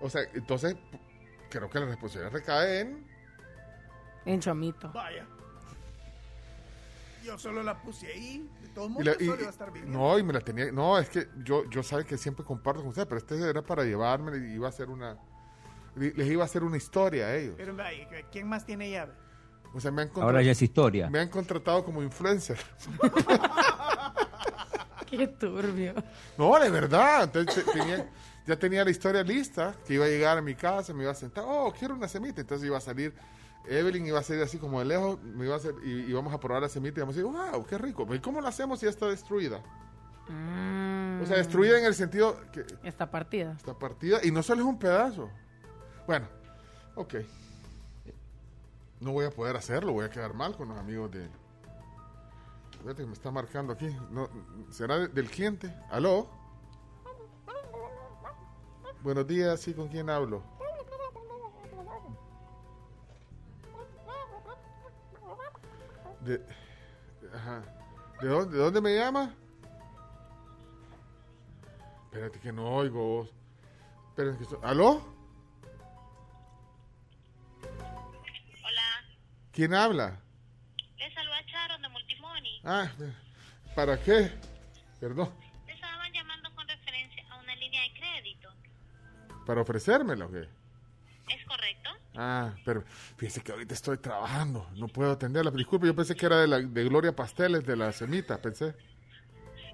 o 0.01 0.09
sea, 0.09 0.22
entonces 0.33 0.75
creo 1.49 1.69
que 1.69 1.80
la 1.80 1.85
responsabilidad 1.85 2.33
recae 2.33 2.80
en... 2.81 3.07
En 4.25 4.39
chomito. 4.41 4.91
Vaya. 4.91 5.25
Yo 7.23 7.38
solo 7.38 7.63
la 7.63 7.81
puse 7.81 8.07
ahí. 8.07 8.49
De 8.61 8.67
todos 8.69 8.89
Y 8.89 8.93
modos, 8.93 9.05
la- 9.05 9.13
y- 9.13 9.25
solo 9.27 9.39
iba 9.39 9.47
a 9.47 9.51
estar 9.51 9.72
bien. 9.72 9.91
no, 9.91 10.19
y 10.19 10.23
me 10.23 10.33
la 10.33 10.41
tenía. 10.41 10.72
No, 10.73 10.97
es 10.99 11.07
que 11.09 11.27
yo, 11.43 11.69
yo 11.69 11.83
sabe 11.83 12.03
que 12.03 12.17
siempre 12.17 12.43
comparto 12.43 12.81
con 12.81 12.89
ustedes, 12.89 13.07
pero 13.07 13.19
este 13.19 13.49
era 13.49 13.61
para 13.61 13.83
llevarme 13.85 14.38
y 14.38 14.53
iba 14.55 14.67
a 14.67 14.69
hacer 14.69 14.89
una. 14.89 15.17
Les 15.95 16.27
iba 16.27 16.41
a 16.41 16.45
hacer 16.45 16.63
una 16.63 16.75
historia 16.75 17.27
a 17.27 17.35
ellos. 17.35 17.53
Pero, 17.55 17.77
¿quién 18.31 18.47
más 18.49 18.65
tiene 18.65 18.89
llave? 18.89 19.13
O 19.73 19.79
sea, 19.79 19.91
me 19.91 20.03
han 20.03 20.11
Ahora 20.15 20.41
ya 20.41 20.51
es 20.51 20.61
historia. 20.61 21.09
Me 21.09 21.19
han 21.19 21.29
contratado 21.29 21.83
como 21.83 22.03
influencer. 22.03 22.57
Qué 25.09 25.27
turbio. 25.27 25.93
No, 26.37 26.59
de 26.59 26.69
verdad. 26.69 27.23
Entonces 27.23 27.65
tenía- 27.71 28.09
ya 28.45 28.57
tenía 28.57 28.83
la 28.83 28.91
historia 28.91 29.23
lista, 29.23 29.75
que 29.85 29.93
iba 29.93 30.05
a 30.05 30.09
llegar 30.09 30.37
a 30.37 30.41
mi 30.41 30.55
casa, 30.55 30.93
me 30.93 31.03
iba 31.03 31.11
a 31.11 31.15
sentar, 31.15 31.45
oh, 31.47 31.73
quiero 31.77 31.93
una 31.95 32.07
semita. 32.07 32.41
Entonces 32.41 32.65
iba 32.67 32.77
a 32.77 32.81
salir, 32.81 33.13
Evelyn 33.67 34.05
iba 34.07 34.19
a 34.19 34.23
salir 34.23 34.41
así 34.43 34.57
como 34.57 34.79
de 34.79 34.85
lejos, 34.85 35.21
me 35.23 35.45
iba 35.45 35.53
a 35.53 35.57
hacer, 35.57 35.75
y 35.85 36.09
íbamos 36.09 36.33
a 36.33 36.39
probar 36.39 36.61
la 36.63 36.69
semita 36.69 36.99
y 36.99 37.03
íbamos 37.03 37.15
a 37.15 37.19
decir, 37.21 37.31
wow, 37.31 37.65
qué 37.65 37.77
rico. 37.77 38.07
¿Y 38.13 38.19
cómo 38.19 38.41
la 38.41 38.49
hacemos 38.49 38.79
si 38.79 38.85
ya 38.85 38.89
está 38.89 39.07
destruida? 39.07 39.61
O 41.21 41.25
sea, 41.25 41.37
destruida 41.37 41.77
en 41.79 41.85
el 41.85 41.93
sentido 41.93 42.39
que 42.51 42.65
Está 42.83 43.11
partida. 43.11 43.53
está 43.57 43.77
partida 43.77 44.19
y 44.23 44.31
no 44.31 44.41
solo 44.41 44.61
es 44.61 44.67
un 44.67 44.79
pedazo. 44.79 45.29
Bueno, 46.07 46.27
ok. 46.95 47.15
No 49.03 49.11
voy 49.11 49.25
a 49.25 49.32
poder 49.32 49.57
hacerlo, 49.57 49.91
voy 49.91 50.06
a 50.06 50.09
quedar 50.09 50.33
mal 50.33 50.56
con 50.56 50.69
los 50.69 50.77
amigos 50.77 51.11
de... 51.11 51.30
Fíjate 52.82 53.01
que 53.03 53.06
me 53.07 53.14
está 53.14 53.32
marcando 53.32 53.73
aquí. 53.73 53.93
¿Será 54.72 54.98
de- 54.98 55.07
del 55.09 55.30
cliente? 55.30 55.73
¿Aló? 55.90 56.27
Buenos 59.01 59.27
días, 59.27 59.59
¿sí? 59.59 59.73
¿Con 59.73 59.90
quién 59.90 60.09
hablo? 60.09 60.41
De, 66.22 66.41
ajá. 67.33 67.61
¿De 68.22 68.27
dónde, 68.30 68.57
¿De 68.57 68.64
dónde 68.64 68.82
me 68.82 68.95
llama? 68.95 69.33
Espérate 72.06 72.40
que 72.40 72.51
no 72.53 72.75
oigo 72.75 72.99
vos. 73.17 73.33
Espérate 74.09 74.38
que 74.45 74.56
¿Aló? 74.65 75.01
¿Quién 79.53 79.73
habla? 79.73 80.19
les 80.98 81.14
saluda 81.14 81.41
Sharon 81.45 81.82
de 81.82 81.90
Multimoni. 81.90 82.61
Ah, 82.64 82.90
¿para 83.75 83.99
qué? 84.01 84.32
Perdón. 84.99 85.33
Les 85.67 85.75
estaban 85.75 86.11
llamando 86.14 86.53
con 86.56 86.67
referencia 86.67 87.23
a 87.30 87.40
una 87.40 87.56
línea 87.56 87.82
de 87.83 87.93
crédito. 87.93 88.49
¿Para 89.45 89.61
ofrecérmelo 89.61 90.25
o 90.27 90.32
qué? 90.32 90.48
¿Es 91.30 91.45
correcto? 91.45 91.90
Ah, 92.15 92.53
pero 92.65 92.83
fíjese 93.17 93.41
que 93.43 93.51
ahorita 93.51 93.73
estoy 93.73 93.98
trabajando, 93.98 94.69
no 94.75 94.88
puedo 94.88 95.11
atenderla. 95.11 95.51
Disculpe, 95.51 95.88
yo 95.88 95.95
pensé 95.95 96.15
que 96.15 96.25
era 96.25 96.38
de, 96.40 96.48
la, 96.48 96.59
de 96.59 96.83
Gloria 96.85 97.15
Pasteles, 97.15 97.65
de 97.65 97.75
la 97.75 97.91
semita, 97.91 98.41
pensé. 98.41 98.73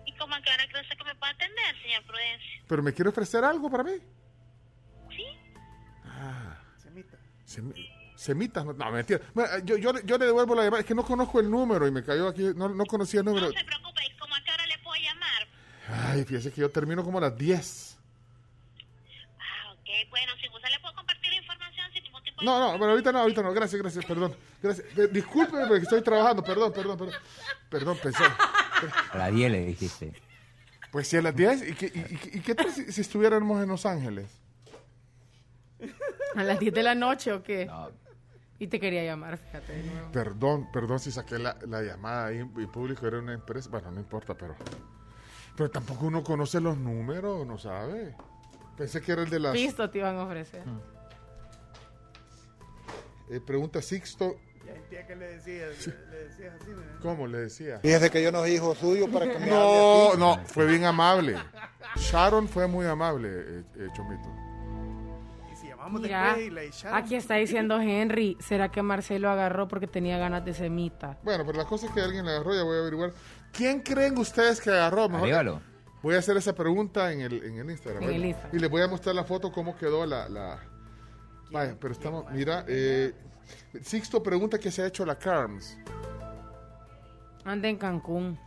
¿Y 0.05 0.13
cómo 0.17 0.33
aclara 0.35 0.65
cree 0.67 0.81
usted 0.81 0.97
que 0.97 1.03
me 1.03 1.15
puede 1.15 1.31
atender, 1.33 1.81
señor 1.83 2.03
Prudencia? 2.05 2.63
¿Pero 2.67 2.83
me 2.83 2.93
quiere 2.93 3.09
ofrecer 3.09 3.43
algo 3.43 3.69
para 3.69 3.83
mí? 3.83 3.93
¿Sí? 5.15 5.25
Ah, 6.05 6.59
Semita. 6.77 7.17
semi- 7.45 7.88
semitas, 8.19 8.65
no, 8.65 8.73
no, 8.73 8.91
mentira. 8.91 9.21
Bueno, 9.33 9.49
Yo, 9.63 9.77
yo, 9.77 9.93
le- 9.93 10.01
yo 10.05 10.17
le 10.17 10.25
devuelvo 10.25 10.53
la 10.55 10.63
llamada, 10.63 10.81
es 10.81 10.85
que 10.85 10.93
no 10.95 11.03
conozco 11.05 11.39
el 11.39 11.49
número 11.49 11.87
y 11.87 11.91
me 11.91 12.03
cayó 12.03 12.27
aquí, 12.27 12.51
no, 12.55 12.67
no 12.69 12.85
conocía 12.85 13.21
el 13.21 13.25
número. 13.25 13.47
No 13.47 13.53
se 13.57 13.63
preocupe, 13.63 14.01
¿y 14.05 14.17
cómo 14.17 14.35
a 14.35 14.43
qué 14.43 14.51
hora 14.51 14.65
le 14.67 14.77
puedo 14.79 15.01
llamar? 15.01 15.47
Ay, 16.11 16.25
fíjese 16.25 16.51
que 16.51 16.61
yo 16.61 16.69
termino 16.69 17.03
como 17.03 17.17
a 17.17 17.21
las 17.21 17.37
10. 17.37 17.97
Ah, 19.39 19.71
ok, 19.73 20.09
bueno, 20.09 20.33
si 20.41 20.47
gusta 20.49 20.69
le 20.69 20.79
puedo 20.81 20.93
compartir 20.95 21.31
la 21.31 21.37
información 21.37 21.91
sin 21.93 22.03
ningún 22.03 22.23
tipo 22.23 22.41
de... 22.41 22.45
No, 22.45 22.59
no, 22.59 22.73
pero 22.77 22.91
ahorita 22.91 23.11
no, 23.13 23.19
ahorita 23.19 23.41
no, 23.41 23.53
gracias, 23.53 23.81
gracias, 23.81 24.05
perdón. 24.05 24.35
Gracias. 24.61 24.85
Eh, 24.97 25.07
Discúlpeme 25.11 25.65
porque 25.67 25.83
estoy 25.83 26.01
trabajando, 26.01 26.43
perdón, 26.43 26.73
perdón, 26.73 26.97
perdón. 26.97 27.15
Perdón, 27.69 27.97
pensé. 28.03 28.23
A 29.13 29.17
las 29.17 29.33
10 29.33 29.51
le 29.51 29.65
dijiste. 29.65 30.13
Pues 30.91 31.07
si 31.07 31.17
a 31.17 31.21
las 31.21 31.35
10, 31.35 31.69
¿y 31.69 31.73
qué, 31.75 31.85
y, 31.85 31.99
y- 31.99 32.37
y 32.37 32.41
qué 32.41 32.53
tal 32.55 32.69
si, 32.71 32.91
si 32.91 33.01
estuviéramos 33.01 33.61
en 33.63 33.69
Los 33.69 33.85
Ángeles? 33.85 34.29
¿A 36.35 36.43
las 36.43 36.59
10 36.59 36.73
de 36.73 36.83
la 36.83 36.95
noche 36.95 37.31
o 37.31 37.41
qué? 37.43 37.69
Y 38.59 38.67
te 38.67 38.79
quería 38.79 39.03
llamar, 39.05 39.37
fíjate. 39.37 39.73
de 39.73 39.83
nuevo. 39.83 40.11
Perdón, 40.11 40.67
perdón 40.71 40.99
si 40.99 41.11
saqué 41.11 41.39
la, 41.39 41.57
la 41.67 41.81
llamada 41.81 42.25
ahí 42.27 42.39
en 42.39 42.51
en 42.59 42.71
público, 42.71 43.07
era 43.07 43.19
una 43.19 43.33
empresa, 43.33 43.69
bueno, 43.69 43.89
no 43.91 43.99
importa, 43.99 44.35
pero... 44.35 44.55
Pero 45.55 45.71
tampoco 45.71 46.05
uno 46.07 46.23
conoce 46.23 46.59
los 46.61 46.77
números, 46.77 47.45
no 47.47 47.57
sabe. 47.57 48.15
Pensé 48.77 49.01
que 49.01 49.11
era 49.13 49.23
el 49.23 49.29
de 49.29 49.39
las... 49.39 49.53
Pisto 49.53 49.89
te 49.89 49.97
iban 49.99 50.15
a 50.17 50.23
ofrecer. 50.23 50.61
Eh, 53.29 53.39
pregunta 53.41 53.81
Sixto, 53.81 54.37
Ya 54.65 54.73
entendía 54.73 55.05
que 55.07 55.15
le 55.15 55.25
decías, 55.35 55.87
le 56.09 56.17
decías 56.25 56.53
así, 56.61 56.71
¿no? 56.71 56.99
¿cómo 57.01 57.27
le 57.27 57.39
decía? 57.39 57.79
Fíjese 57.79 58.09
que 58.09 58.23
yo 58.23 58.31
no 58.31 58.39
soy 58.39 58.51
hijo 58.53 58.73
suyo 58.75 59.09
para 59.11 59.29
que 59.31 59.37
me 59.39 59.47
No, 59.47 59.55
hable 59.55 60.09
así. 60.09 60.19
no, 60.19 60.45
fue 60.47 60.65
bien 60.65 60.85
amable. 60.85 61.37
Sharon 61.95 62.47
fue 62.47 62.67
muy 62.67 62.85
amable, 62.85 63.29
eh, 63.29 63.63
eh, 63.77 63.87
Chomito. 63.95 64.29
Llamamos 65.89 66.01
Mira, 66.01 66.23
después 66.25 66.45
y 66.45 66.49
le 66.49 66.65
echaron. 66.67 66.97
aquí 66.97 67.15
está 67.15 67.35
diciendo 67.35 67.79
Henry, 67.79 68.37
¿será 68.39 68.69
que 68.69 68.81
Marcelo 68.81 69.29
agarró 69.29 69.67
porque 69.67 69.87
tenía 69.87 70.17
ganas 70.17 70.45
de 70.45 70.53
semita? 70.53 71.17
Bueno, 71.23 71.43
pero 71.45 71.57
la 71.57 71.65
cosa 71.65 71.87
es 71.87 71.91
que 71.91 72.01
alguien 72.01 72.25
le 72.25 72.31
agarró, 72.31 72.53
ya 72.53 72.63
voy 72.63 72.77
a 72.77 72.79
averiguar. 72.81 73.13
¿Quién 73.51 73.81
creen 73.81 74.17
ustedes 74.17 74.61
que 74.61 74.69
agarró? 74.69 75.09
Mejor-. 75.09 75.61
Voy 76.01 76.15
a 76.15 76.19
hacer 76.19 76.37
esa 76.37 76.53
pregunta 76.53 77.11
en 77.11 77.21
el, 77.21 77.43
en 77.43 77.57
el 77.57 77.69
Instagram. 77.71 78.03
En 78.03 78.09
el 78.11 78.25
Instagram. 78.25 78.55
Y 78.55 78.59
les 78.59 78.69
voy 78.69 78.81
a 78.81 78.87
mostrar 78.87 79.15
la 79.15 79.23
foto, 79.23 79.51
cómo 79.51 79.75
quedó 79.75 80.05
la... 80.05 80.29
la... 80.29 80.59
Vaya, 81.51 81.75
pero 81.79 81.93
estamos... 81.93 82.31
Mira, 82.31 82.63
eh, 82.67 83.13
Sixto 83.81 84.21
pregunta 84.21 84.59
que 84.59 84.71
se 84.71 84.83
ha 84.83 84.87
hecho 84.87 85.05
la 85.05 85.17
CARMS. 85.17 85.77
Anda 87.43 87.67
en 87.67 87.77
Cancún. 87.77 88.39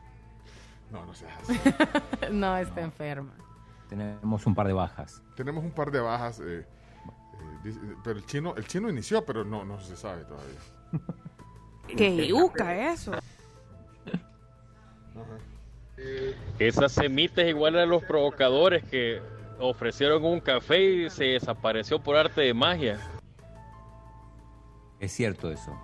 No, 0.90 1.04
no 1.04 1.14
seas 1.14 1.32
así. 1.42 1.58
no, 2.32 2.56
está 2.56 2.80
enferma. 2.80 3.34
Tenemos 3.88 4.46
un 4.46 4.54
par 4.54 4.66
de 4.66 4.72
bajas. 4.72 5.22
Tenemos 5.36 5.64
un 5.64 5.70
par 5.70 5.90
de 5.90 6.00
bajas, 6.00 6.40
eh, 6.40 6.64
pero 8.02 8.18
el 8.18 8.26
chino, 8.26 8.54
el 8.56 8.66
chino 8.66 8.90
inició, 8.90 9.24
pero 9.24 9.44
no, 9.44 9.64
no 9.64 9.80
se 9.80 9.96
sabe 9.96 10.24
todavía. 10.24 10.58
¡Qué 11.96 12.26
yuca 12.26 12.92
eso! 12.92 13.12
Esa 16.58 16.88
semita 16.88 17.42
es 17.42 17.48
igual 17.48 17.78
a 17.78 17.86
los 17.86 18.02
provocadores 18.04 18.82
que 18.84 19.20
ofrecieron 19.58 20.24
un 20.24 20.40
café 20.40 20.82
y 20.82 21.10
se 21.10 21.24
desapareció 21.24 22.02
por 22.02 22.16
arte 22.16 22.40
de 22.40 22.54
magia. 22.54 22.98
Es 24.98 25.12
cierto 25.12 25.50
eso. 25.50 25.76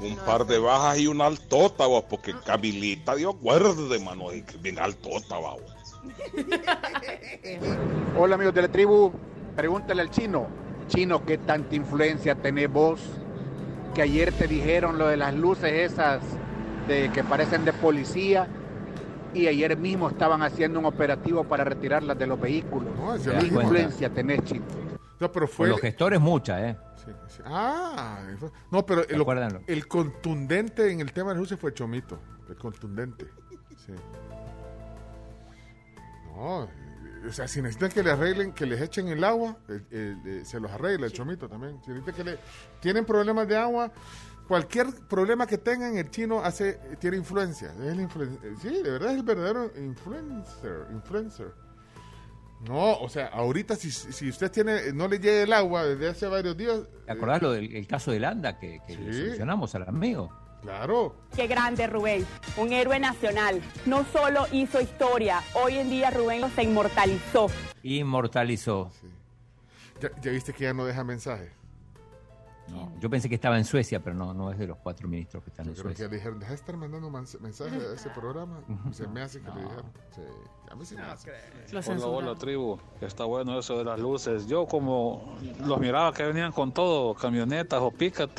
Un 0.00 0.16
par 0.16 0.44
de 0.46 0.58
bajas 0.58 0.98
y 0.98 1.06
una 1.06 1.26
altota, 1.26 1.84
porque 2.08 2.34
Camilita 2.44 3.14
dio 3.14 3.34
guarde, 3.34 4.00
mano, 4.00 4.32
y 4.32 4.42
que 4.42 4.56
bien 4.56 4.78
altota, 4.80 5.38
va. 5.38 5.56
Hola 8.18 8.34
amigos 8.34 8.54
de 8.54 8.62
la 8.62 8.68
tribu, 8.68 9.12
pregúntale 9.56 10.02
al 10.02 10.10
chino. 10.10 10.46
Chino, 10.88 11.24
¿qué 11.24 11.38
tanta 11.38 11.74
influencia 11.74 12.34
tenés 12.34 12.70
vos? 12.70 13.00
Que 13.94 14.02
ayer 14.02 14.32
te 14.32 14.46
dijeron 14.46 14.98
lo 14.98 15.08
de 15.08 15.16
las 15.16 15.34
luces 15.34 15.72
esas 15.72 16.22
de 16.88 17.10
que 17.12 17.22
parecen 17.22 17.64
de 17.64 17.72
policía 17.72 18.46
y 19.34 19.46
ayer 19.46 19.76
mismo 19.78 20.08
estaban 20.08 20.42
haciendo 20.42 20.78
un 20.78 20.86
operativo 20.86 21.44
para 21.44 21.64
retirarlas 21.64 22.18
de 22.18 22.26
los 22.26 22.40
vehículos. 22.40 22.92
No, 22.96 23.14
¿Qué 23.14 23.30
cuenta. 23.30 23.62
influencia 23.62 24.10
tenés, 24.10 24.42
chino? 24.44 24.64
No, 25.20 25.30
pero 25.30 25.46
Con 25.46 25.54
fue... 25.56 25.68
los 25.68 25.80
gestores 25.80 26.20
mucha, 26.20 26.68
¿eh? 26.68 26.76
Sí, 26.96 27.10
sí. 27.28 27.42
Ah, 27.46 28.20
no, 28.70 28.84
pero 28.84 29.02
el, 29.08 29.24
el 29.66 29.88
contundente 29.88 30.90
en 30.90 31.00
el 31.00 31.12
tema 31.12 31.32
de 31.32 31.38
luces 31.38 31.58
fue 31.58 31.72
Chomito. 31.72 32.18
El 32.48 32.56
contundente. 32.56 33.26
Sí. 33.86 33.92
No, 36.42 36.64
eh, 36.64 37.28
o 37.28 37.32
sea, 37.32 37.46
si 37.46 37.62
necesitan 37.62 37.90
que 37.90 38.02
le 38.02 38.10
arreglen, 38.10 38.52
que 38.52 38.66
les 38.66 38.80
echen 38.80 39.06
el 39.08 39.22
agua, 39.22 39.56
eh, 39.68 39.80
eh, 40.24 40.42
se 40.44 40.58
los 40.58 40.70
arregla 40.72 41.06
el 41.06 41.12
Chomito 41.12 41.48
también. 41.48 41.80
Si 41.84 41.90
necesitan 41.90 42.14
que 42.16 42.24
le, 42.32 42.38
tienen 42.80 43.04
problemas 43.04 43.46
de 43.46 43.56
agua, 43.56 43.92
cualquier 44.48 44.88
problema 45.08 45.46
que 45.46 45.58
tengan, 45.58 45.96
el 45.96 46.10
chino 46.10 46.40
hace, 46.40 46.80
tiene 46.98 47.16
influencia. 47.16 47.68
Es 47.74 47.92
el 47.92 48.00
influen- 48.00 48.38
sí, 48.60 48.82
de 48.82 48.90
verdad 48.90 49.12
es 49.12 49.18
el 49.18 49.22
verdadero 49.22 49.70
influencer. 49.78 50.86
influencer. 50.92 51.52
No, 52.68 52.94
o 52.98 53.08
sea, 53.08 53.26
ahorita 53.28 53.74
si, 53.76 53.90
si 53.90 54.28
usted 54.28 54.50
tiene, 54.50 54.92
no 54.92 55.08
le 55.08 55.18
llega 55.18 55.42
el 55.42 55.52
agua 55.52 55.84
desde 55.84 56.08
hace 56.08 56.26
varios 56.28 56.56
días. 56.56 56.80
¿Te 57.06 57.12
acordás 57.12 57.42
lo 57.42 57.52
del 57.52 57.74
el 57.74 57.86
caso 57.88 58.10
de 58.12 58.20
Landa 58.20 58.56
que, 58.58 58.80
que 58.86 58.96
le 58.96 59.12
solucionamos 59.12 59.74
al 59.74 59.88
amigo? 59.88 60.30
Claro. 60.62 61.14
Qué 61.34 61.48
grande 61.48 61.86
Rubén, 61.88 62.24
un 62.56 62.72
héroe 62.72 62.98
nacional. 63.00 63.60
No 63.84 64.04
solo 64.04 64.46
hizo 64.52 64.80
historia, 64.80 65.42
hoy 65.54 65.76
en 65.78 65.90
día 65.90 66.10
Rubén 66.10 66.48
se 66.54 66.62
inmortalizó. 66.62 67.48
Inmortalizó. 67.82 68.90
¿Ya, 70.00 70.10
ya 70.20 70.30
viste 70.30 70.52
que 70.52 70.64
ya 70.64 70.72
no 70.72 70.84
deja 70.84 71.02
mensaje? 71.02 71.50
No, 72.68 72.92
yo 73.00 73.10
pensé 73.10 73.28
que 73.28 73.34
estaba 73.34 73.58
en 73.58 73.64
Suecia, 73.64 74.00
pero 74.00 74.14
no, 74.14 74.32
no 74.32 74.50
es 74.52 74.58
de 74.58 74.68
los 74.68 74.78
cuatro 74.78 75.08
ministros 75.08 75.42
que 75.42 75.50
están 75.50 75.66
Yo 75.66 75.72
en 75.72 75.74
creo 75.74 75.88
que 75.88 75.96
Suecia. 75.96 76.08
le 76.08 76.16
dijeron, 76.16 76.38
deja 76.38 76.50
de 76.50 76.56
estar 76.56 76.76
mandando 76.76 77.10
mensajes 77.10 77.82
a 77.82 77.94
ese 77.94 78.08
programa. 78.10 78.60
Se 78.92 79.06
me 79.08 79.20
hace 79.20 79.40
que 79.40 79.50
le 79.50 79.62
dijeron. 79.62 79.84
Sí, 80.14 80.20
a 80.70 80.74
mí 80.76 80.86
sí 80.86 80.94
me 80.94 81.02
hace. 81.02 81.32
Hola, 81.90 82.06
hola 82.06 82.34
tribu, 82.36 82.78
está 83.00 83.24
bueno 83.24 83.58
eso 83.58 83.76
de 83.78 83.84
las 83.84 83.98
luces. 83.98 84.46
Yo 84.46 84.66
como 84.66 85.36
los 85.66 85.80
miraba 85.80 86.14
que 86.14 86.22
venían 86.22 86.52
con 86.52 86.72
todo, 86.72 87.14
camionetas 87.14 87.80
o 87.82 87.90
picat, 87.90 88.30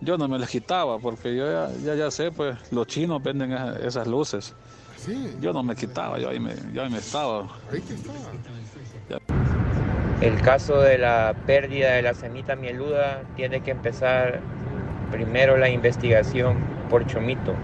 yo 0.00 0.16
no 0.18 0.28
me 0.28 0.38
las 0.38 0.48
quitaba 0.50 0.98
porque 0.98 1.34
yo 1.36 1.50
ya, 1.50 1.70
ya, 1.84 1.94
ya 1.94 2.10
sé, 2.10 2.30
pues 2.30 2.56
los 2.72 2.86
chinos 2.86 3.22
venden 3.22 3.52
esa- 3.52 3.78
esas 3.80 4.06
luces. 4.06 4.54
Sí. 4.96 5.36
Yo 5.40 5.52
no 5.52 5.62
me 5.62 5.76
quitaba, 5.76 6.18
yo 6.18 6.28
ahí 6.28 6.40
me, 6.40 6.54
yo 6.72 6.82
ahí 6.82 6.90
me 6.90 6.98
estaba. 6.98 7.42
Ahí 7.72 7.80
que 7.80 7.94
estaba. 7.94 8.18
El 10.20 10.40
caso 10.40 10.80
de 10.80 10.98
la 10.98 11.34
pérdida 11.46 11.92
de 11.92 12.02
la 12.02 12.14
semita 12.14 12.56
mieluda 12.56 13.22
tiene 13.36 13.60
que 13.62 13.70
empezar 13.70 14.40
primero 15.12 15.56
la 15.56 15.68
investigación 15.68 16.58
por 16.90 17.06
Chomito. 17.06 17.54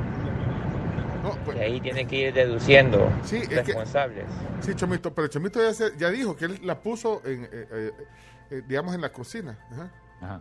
y 1.56 1.58
ahí 1.58 1.80
tiene 1.80 2.06
que 2.06 2.16
ir 2.28 2.34
deduciendo 2.34 3.10
Sí, 3.24 3.36
es 3.38 3.48
que- 3.48 3.54
responsables. 3.56 4.24
Sí, 4.60 4.74
Chomito, 4.74 5.12
pero 5.14 5.26
Chomito 5.28 5.60
ya, 5.62 5.72
se- 5.72 5.96
ya 5.96 6.10
dijo 6.10 6.36
que 6.36 6.44
él 6.44 6.60
la 6.62 6.78
puso 6.78 7.22
en, 7.24 7.44
eh, 7.44 7.48
eh, 7.52 7.90
eh, 8.50 8.62
digamos, 8.68 8.94
en 8.94 9.00
la 9.00 9.10
cocina. 9.10 9.58
Ajá. 9.72 9.90
Ajá. 10.20 10.40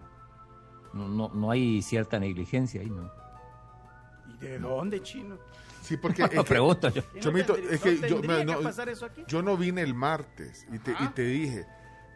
No, 0.93 1.07
no, 1.07 1.29
no 1.33 1.51
hay 1.51 1.81
cierta 1.81 2.19
negligencia 2.19 2.81
ahí, 2.81 2.89
¿no? 2.89 3.11
¿Y 4.27 4.37
de 4.37 4.59
dónde, 4.59 5.01
chino? 5.01 5.37
Sí, 5.81 5.97
porque 5.97 6.21
No, 6.21 6.27
es 6.31 6.31
que- 6.31 6.43
pregunto 6.43 6.89
yo. 6.89 7.01
Chomito, 7.19 7.57
¿No 7.57 7.69
es 7.69 7.81
que 7.81 7.97
yo, 8.09 8.21
que 8.21 8.27
me- 8.27 8.45
no, 8.45 8.61
pasar 8.61 8.89
eso 8.89 9.05
aquí? 9.05 9.23
yo 9.27 9.41
no 9.41 9.57
vine 9.57 9.81
el 9.81 9.93
martes 9.93 10.65
y 10.71 10.79
te, 10.79 10.91
y 10.99 11.07
te 11.09 11.23
dije, 11.23 11.65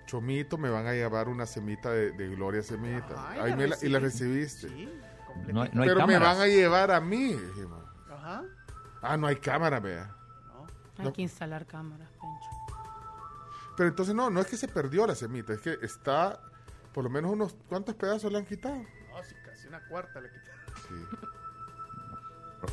Chomito, 0.05 0.57
me 0.57 0.69
van 0.69 0.87
a 0.87 0.93
llevar 0.93 1.27
una 1.27 1.45
semita 1.45 1.91
de, 1.91 2.11
de 2.11 2.27
Gloria 2.29 2.63
Semita. 2.63 3.13
Ajá, 3.13 3.43
Ahí 3.43 3.49
la 3.51 3.55
me 3.57 3.67
la- 3.67 3.77
y 3.81 3.89
la 3.89 3.99
recibiste. 3.99 4.69
No 5.51 5.63
hay- 5.63 5.69
no 5.73 5.81
hay 5.83 5.89
Pero 5.89 6.07
me 6.07 6.17
van 6.17 6.39
a 6.39 6.47
llevar 6.47 6.91
a 6.91 7.01
mí. 7.01 7.33
dijimos. 7.33 7.83
Ajá. 8.09 8.43
Ah, 9.01 9.17
no 9.17 9.27
hay 9.27 9.35
cámara, 9.35 9.79
vea. 9.79 10.15
Hay 10.97 11.05
No. 11.05 11.13
que 11.13 11.21
instalar 11.21 11.65
cámaras, 11.67 12.09
Pencho. 12.09 12.77
Pero 13.75 13.89
entonces 13.89 14.15
no, 14.15 14.29
no 14.31 14.39
es 14.41 14.47
que 14.47 14.57
se 14.57 14.67
perdió 14.67 15.05
la 15.05 15.13
semita, 15.13 15.53
es 15.53 15.61
que 15.61 15.77
está, 15.83 16.39
por 16.97 17.03
lo 17.03 17.11
menos 17.11 17.31
unos, 17.31 17.55
¿cuántos 17.69 17.93
pedazos 17.93 18.31
le 18.31 18.39
han 18.39 18.45
quitado? 18.45 18.73
No, 18.77 19.23
sí, 19.23 19.35
casi 19.45 19.67
una 19.67 19.79
cuarta 19.87 20.19
le 20.19 20.29
quitaron. 20.29 21.07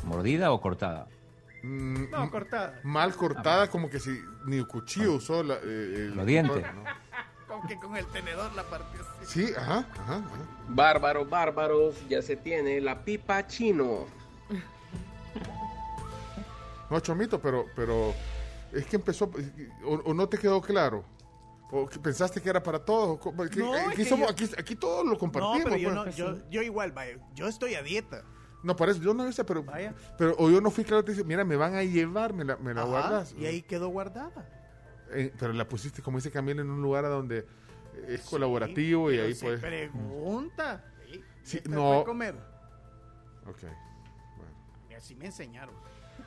¿Mordida 0.03 0.51
o 0.51 0.59
cortada? 0.59 1.05
Mm, 1.61 2.09
No, 2.09 2.31
cortada. 2.31 2.79
Mal 2.81 3.15
cortada, 3.15 3.69
como 3.69 3.87
que 3.87 3.99
si 3.99 4.19
ni 4.47 4.57
el 4.57 4.65
cuchillo 4.65 5.13
usó 5.13 5.43
la, 5.43 5.53
eh, 5.57 5.59
el- 6.07 6.15
Los 6.15 6.25
dientes. 6.25 6.63
¿no? 6.73 6.83
Como 7.47 7.67
que 7.67 7.75
con 7.77 7.95
el 7.95 8.07
tenedor 8.07 8.51
la 8.55 8.63
partió 8.63 8.99
así. 9.21 9.45
Sí, 9.45 9.53
ajá, 9.55 9.85
ajá, 9.99 10.15
ajá. 10.15 10.25
Bárbaros, 10.69 11.29
bárbaros, 11.29 11.95
ya 12.09 12.23
se 12.23 12.35
tiene 12.35 12.81
la 12.81 13.05
pipa 13.05 13.45
chino. 13.45 14.07
No, 16.89 16.99
Chomito, 16.99 17.39
pero, 17.39 17.67
pero 17.75 18.15
es 18.73 18.87
que 18.87 18.95
empezó, 18.95 19.29
o, 19.83 19.93
o 19.93 20.13
no 20.15 20.27
te 20.27 20.39
quedó 20.39 20.59
claro. 20.61 21.05
¿O 21.71 21.87
que 21.87 21.99
pensaste 21.99 22.41
que 22.41 22.49
era 22.49 22.61
para 22.61 22.79
todos? 22.79 23.09
o 23.09 23.19
cómo? 23.19 23.43
Aquí, 23.43 23.59
No, 23.59 23.75
es 23.75 23.87
aquí 23.87 23.95
que 23.97 24.05
somos- 24.05 24.27
yo- 24.27 24.31
aquí, 24.33 24.49
aquí 24.57 24.75
todos 24.75 25.05
lo 25.05 25.17
compartimos. 25.17 25.57
No, 25.59 25.63
pero 25.63 25.77
yo, 25.77 25.89
pues. 26.03 26.17
no, 26.19 26.33
yo, 26.35 26.49
yo 26.49 26.61
igual, 26.61 26.91
vaya, 26.91 27.17
yo 27.33 27.47
estoy 27.47 27.75
a 27.75 27.81
dieta. 27.81 28.23
No, 28.63 28.75
parece, 28.75 28.99
yo 28.99 29.13
no 29.13 29.31
sé, 29.31 29.43
pero, 29.43 29.63
Vaya. 29.63 29.93
pero 30.17 30.35
o 30.39 30.49
yo 30.49 30.59
no 30.61 30.71
fui 30.71 30.83
claro, 30.83 31.03
te 31.03 31.11
dice, 31.11 31.23
mira, 31.23 31.43
me 31.45 31.55
van 31.55 31.75
a 31.75 31.83
llevar, 31.83 32.33
me 32.33 32.43
la, 32.43 32.57
me 32.57 32.73
la 32.73 32.81
Ajá, 32.81 32.89
guardas. 32.89 33.35
Y 33.37 33.45
ahí 33.45 33.61
quedó 33.61 33.89
guardada. 33.89 34.49
Eh, 35.11 35.31
pero 35.39 35.53
la 35.53 35.67
pusiste, 35.67 36.01
como 36.01 36.17
dice 36.17 36.31
Camila, 36.31 36.61
en 36.61 36.69
un 36.71 36.81
lugar 36.81 37.05
a 37.05 37.09
donde 37.09 37.45
es 38.07 38.21
colaborativo 38.21 39.11
y 39.11 39.19
ahí 39.19 39.35
se 39.35 39.45
pues... 39.45 39.59
pregunta. 39.61 40.83
Sí, 41.43 41.57
¿Qué 41.57 41.61
te 41.63 41.69
no. 41.69 42.03
comer? 42.03 42.35
Ok. 43.47 43.63
Y 44.89 44.93
así 44.95 45.13
me 45.15 45.27
enseñaron. 45.27 45.75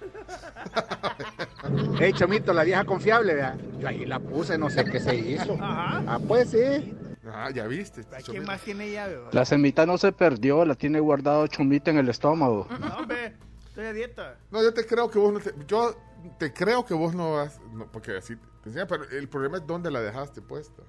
Hey, 1.99 2.13
Chomito, 2.13 2.53
la 2.53 2.65
vieja 2.65 2.85
confiable, 2.85 3.35
vea. 3.35 3.57
Yo 3.79 3.89
ahí 3.89 4.07
la 4.07 4.21
puse, 4.21 4.57
no 4.57 4.71
sé 4.71 4.85
qué 4.85 5.01
se 5.01 5.15
hizo. 5.17 5.55
Ajá. 5.55 6.03
Ah, 6.07 6.19
pues 6.27 6.51
sí. 6.51 6.95
Ah, 7.31 7.51
ya 7.51 7.67
viste. 7.67 8.05
¿Quién 8.25 8.45
más 8.45 8.63
tiene 8.63 8.91
llave? 8.93 9.21
La 9.33 9.45
semita 9.45 9.85
no 9.85 9.99
se 9.99 10.13
perdió, 10.13 10.65
la 10.65 10.75
tiene 10.75 11.01
guardado 11.01 11.47
Chomita 11.47 11.91
en 11.91 11.99
el 11.99 12.09
estómago. 12.09 12.67
No, 12.79 12.99
hombre, 12.99 13.35
estoy 13.67 13.87
a 13.87 13.93
dieta. 13.93 14.37
No, 14.51 14.63
yo 14.63 14.73
te 14.73 14.87
creo 14.87 15.11
que 15.11 15.19
vos 15.19 15.33
no 15.33 15.41
te... 15.41 15.55
Yo 15.67 15.97
te 16.39 16.53
creo 16.53 16.85
que 16.85 16.95
vos 16.95 17.15
no 17.15 17.35
vas... 17.35 17.61
no, 17.73 17.91
porque 17.91 18.17
así 18.17 18.37
te 18.63 18.69
enseñan, 18.71 18.89
pero 18.89 19.05
el 19.11 19.29
problema 19.29 19.59
es 19.59 19.67
dónde 19.67 19.91
la 19.91 20.01
dejaste 20.01 20.41
puesta. 20.41 20.83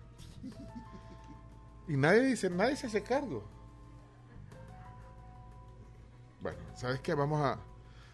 Y 1.88 1.98
nadie 1.98 2.22
dice, 2.22 2.50
nadie 2.50 2.76
se 2.76 2.88
hace 2.88 3.02
cargo. 3.02 3.44
Bueno, 6.42 6.60
¿sabes 6.76 7.00
qué? 7.02 7.14
Vamos 7.14 7.42
a... 7.42 7.60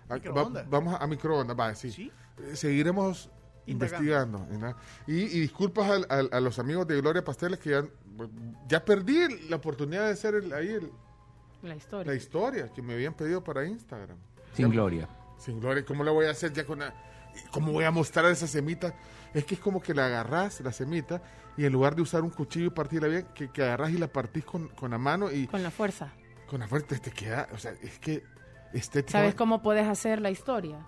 a- 0.08 0.14
va- 0.14 0.16
Microondas. 0.19 0.69
vamos 0.69 0.93
a, 0.93 0.98
a 1.03 1.08
microondas, 1.08 1.58
va, 1.59 1.75
sí. 1.75 2.11
Eh, 2.40 2.56
Seguiremos 2.56 3.30
Indagando. 3.67 4.38
investigando. 4.40 4.75
Y, 5.08 5.14
y 5.24 5.40
disculpas 5.42 5.90
al- 5.90 6.06
al- 6.09 6.30
a, 6.32 6.40
los 6.40 6.59
amigos 6.59 6.88
de 6.88 7.01
Gloria 7.01 7.24
Pasteles 7.24 7.59
que 7.59 7.72
ya, 7.72 7.84
ya 8.67 8.84
perdí 8.85 9.48
la 9.50 9.56
oportunidad 9.56 10.06
de 10.06 10.11
hacer 10.11 10.35
el- 10.35 10.53
ahí 10.53 10.67
el- 10.69 10.92
La 11.64 11.75
historia. 11.75 12.11
la 12.11 12.16
historia 12.17 12.72
que 12.74 12.82
me 12.82 12.93
habían 12.93 13.14
pedido 13.16 13.43
para 13.43 13.66
Instagram. 13.66 14.17
Sin 14.53 14.67
Ya- 14.67 14.72
gloria. 14.72 15.09
Sin 15.40 15.59
gloria. 15.59 15.84
¿Cómo 15.84 16.03
la 16.03 16.11
voy 16.11 16.25
a 16.27 16.32
hacer 16.32 16.53
ya 16.53 16.66
con 16.66 16.80
la... 16.80 16.93
¿Cómo 17.51 17.74
voy 17.74 17.84
a 17.84 17.92
mostrar 17.92 18.25
esa 18.32 18.48
semita? 18.48 18.95
Es 19.34 19.43
que 19.43 19.56
es 19.56 19.59
como 19.59 19.82
que 19.82 19.93
la 19.93 20.06
agarrás, 20.06 20.61
la 20.61 20.72
semita, 20.72 21.22
y 21.58 21.66
en 21.66 21.74
lugar 21.74 21.93
de 21.95 22.01
usar 22.03 22.22
un 22.22 22.30
cuchillo 22.30 22.67
y 22.67 22.69
partirla 22.69 23.09
bien, 23.09 23.27
que, 23.35 23.50
que 23.51 23.61
agarrás 23.64 23.92
y 23.92 23.98
la 23.98 24.08
partís 24.08 24.45
con, 24.45 24.69
con 24.69 24.92
la 24.92 24.98
mano 24.98 25.30
y 25.30 25.48
Con 25.48 25.61
la 25.61 25.72
fuerza. 25.72 26.14
con 26.48 26.61
la 26.61 26.67
fuerza 26.69 26.95
te 26.98 27.11
queda... 27.11 27.50
O 27.51 27.58
sea, 27.58 27.72
es 27.82 28.00
que. 28.00 28.24
¿Sabes 29.08 29.35
cómo 29.35 29.61
puedes 29.61 29.88
hacer 29.88 30.22
la 30.22 30.30
historia? 30.30 30.80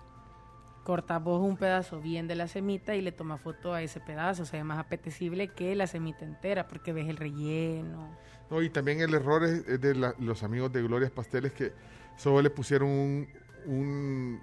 Cortas 0.84 1.22
vos 1.22 1.40
un 1.42 1.56
pedazo 1.58 2.00
bien 2.00 2.28
de 2.28 2.34
la 2.34 2.48
semita 2.48 2.94
y 2.94 3.02
le 3.02 3.12
tomas 3.12 3.40
foto 3.40 3.74
a 3.74 3.82
ese 3.82 4.00
pedazo. 4.00 4.42
O 4.44 4.46
sea, 4.46 4.58
es 4.58 4.64
más 4.64 4.78
apetecible 4.78 5.48
que 5.48 5.74
la 5.76 5.86
semita 5.86 6.24
entera 6.24 6.66
porque 6.66 6.92
ves 6.92 7.08
el 7.08 7.16
relleno. 7.18 8.16
No, 8.50 8.62
y 8.62 8.70
también 8.70 9.00
el 9.00 9.12
error 9.12 9.44
es, 9.44 9.80
de 9.80 9.94
la- 9.94 10.14
los 10.18 10.42
amigos 10.42 10.72
de 10.72 10.82
Glorias 10.82 11.10
Pasteles 11.10 11.52
que 11.52 11.72
solo 12.16 12.40
le 12.40 12.48
pusieron 12.48 12.88
un, 12.88 13.28
un- 13.66 14.40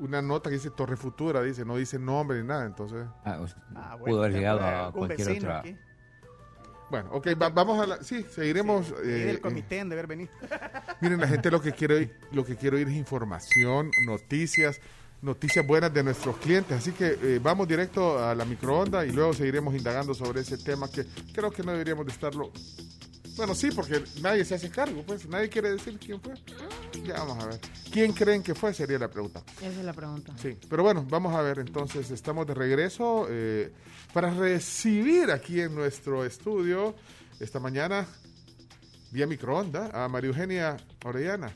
una 0.00 0.20
nota 0.20 0.50
que 0.50 0.54
dice 0.54 0.70
Torre 0.70 0.96
Futura, 0.96 1.42
dice, 1.42 1.64
no 1.64 1.76
dice 1.76 1.96
nombre 1.98 2.40
ni 2.42 2.48
nada, 2.48 2.64
entonces... 2.66 3.06
Ah, 3.24 3.38
o 3.40 3.46
sea, 3.46 3.62
Ah, 3.76 3.94
bueno, 3.94 4.06
pudo 4.16 4.24
haber 4.24 4.32
llegado 4.32 4.60
a 4.60 4.90
cualquier 4.92 5.30
otra. 5.38 5.58
aquí. 5.60 5.76
Bueno, 6.92 7.08
ok, 7.12 7.28
va- 7.40 7.48
vamos 7.48 7.80
a 7.80 7.86
la... 7.86 8.02
Sí, 8.04 8.22
seguiremos... 8.34 8.92
Eh, 9.02 9.06
del 9.06 9.36
eh, 9.36 9.40
comité 9.40 9.80
han 9.80 9.88
de 9.88 9.94
haber 9.94 10.06
venido. 10.06 10.30
Miren, 11.00 11.18
la 11.22 11.26
gente 11.26 11.50
lo 11.50 11.58
que 11.62 11.72
quiere 11.72 11.94
oír, 11.94 12.16
lo 12.32 12.44
que 12.44 12.54
quiere 12.54 12.76
oír 12.76 12.86
es 12.88 12.94
información, 12.94 13.90
noticias, 14.04 14.78
noticias 15.22 15.66
buenas 15.66 15.94
de 15.94 16.02
nuestros 16.02 16.36
clientes. 16.36 16.76
Así 16.76 16.92
que 16.92 17.16
eh, 17.22 17.40
vamos 17.42 17.66
directo 17.66 18.22
a 18.22 18.34
la 18.34 18.44
microonda 18.44 19.06
y 19.06 19.10
luego 19.10 19.32
seguiremos 19.32 19.74
indagando 19.74 20.12
sobre 20.12 20.42
ese 20.42 20.58
tema 20.58 20.86
que 20.90 21.06
creo 21.32 21.50
que 21.50 21.62
no 21.62 21.72
deberíamos 21.72 22.04
de 22.04 22.12
estarlo. 22.12 22.52
Bueno, 23.38 23.54
sí, 23.54 23.70
porque 23.70 24.04
nadie 24.20 24.44
se 24.44 24.54
hace 24.56 24.68
cargo, 24.68 25.02
pues 25.06 25.26
nadie 25.26 25.48
quiere 25.48 25.70
decir 25.70 25.98
quién 25.98 26.20
fue. 26.20 26.34
Ya 27.06 27.14
vamos 27.14 27.42
a 27.42 27.46
ver. 27.46 27.60
¿Quién 27.90 28.12
creen 28.12 28.42
que 28.42 28.54
fue? 28.54 28.74
Sería 28.74 28.98
la 28.98 29.08
pregunta. 29.08 29.42
Esa 29.62 29.68
es 29.80 29.84
la 29.86 29.94
pregunta. 29.94 30.34
Sí, 30.36 30.58
pero 30.68 30.82
bueno, 30.82 31.06
vamos 31.08 31.34
a 31.34 31.40
ver. 31.40 31.58
Entonces, 31.58 32.10
estamos 32.10 32.46
de 32.46 32.52
regreso 32.52 33.26
eh, 33.30 33.72
para 34.12 34.30
recibir 34.30 35.30
aquí 35.30 35.60
en 35.60 35.74
nuestro 35.74 36.24
estudio 36.24 36.94
esta 37.40 37.58
mañana, 37.60 38.06
vía 39.10 39.26
microonda, 39.26 39.90
a 39.92 40.08
María 40.08 40.28
Eugenia 40.28 40.76
Orellana. 41.04 41.50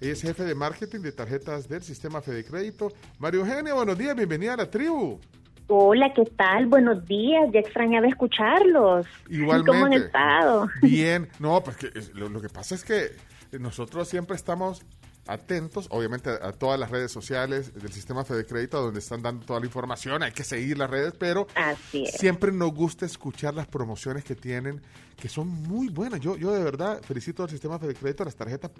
Ella 0.00 0.12
es 0.12 0.22
jefe 0.22 0.44
de 0.44 0.54
marketing 0.54 1.00
de 1.00 1.12
tarjetas 1.12 1.68
del 1.68 1.82
sistema 1.82 2.20
Fede 2.22 2.44
Crédito. 2.44 2.92
María 3.18 3.40
Eugenia, 3.40 3.74
buenos 3.74 3.98
días, 3.98 4.14
bienvenida 4.14 4.54
a 4.54 4.58
la 4.58 4.70
tribu. 4.70 5.18
Hola, 5.66 6.12
¿qué 6.14 6.24
tal? 6.36 6.66
Buenos 6.66 7.04
días, 7.06 7.50
ya 7.52 7.60
extrañaba 7.60 8.06
escucharlos. 8.06 9.06
Igualmente. 9.28 9.70
¿Cómo 9.72 9.84
han 9.86 9.92
estado? 9.92 10.68
Bien, 10.80 11.28
no, 11.40 11.62
pues 11.62 11.76
que 11.76 11.90
es- 11.98 12.14
lo, 12.14 12.28
lo 12.28 12.40
que 12.40 12.48
pasa 12.48 12.74
es 12.74 12.84
que 12.84 13.10
nosotros 13.58 14.08
siempre 14.08 14.36
estamos 14.36 14.82
atentos, 15.28 15.86
obviamente, 15.90 16.30
a, 16.30 16.48
a 16.48 16.52
todas 16.52 16.80
las 16.80 16.90
redes 16.90 17.12
sociales 17.12 17.74
del 17.74 17.92
sistema 17.92 18.24
Fede 18.24 18.44
Crédito, 18.46 18.80
donde 18.80 18.98
están 19.00 19.22
dando 19.22 19.46
toda 19.46 19.60
la 19.60 19.66
información, 19.66 20.22
hay 20.22 20.32
que 20.32 20.42
seguir 20.44 20.78
las 20.78 20.90
redes, 20.90 21.12
pero 21.18 21.46
Así 21.54 22.04
es. 22.04 22.16
siempre 22.18 22.50
nos 22.50 22.72
gusta 22.74 23.06
escuchar 23.06 23.54
las 23.54 23.66
promociones 23.66 24.24
que 24.24 24.34
tienen, 24.34 24.80
que 25.16 25.28
son 25.28 25.48
muy 25.48 25.88
buenas. 25.88 26.20
Yo, 26.20 26.36
yo 26.36 26.52
de 26.52 26.62
verdad 26.62 27.00
felicito 27.02 27.42
al 27.42 27.50
sistema 27.50 27.78
Fede 27.78 27.94
Crédito, 27.94 28.24
las 28.24 28.36
tarjetas, 28.36 28.70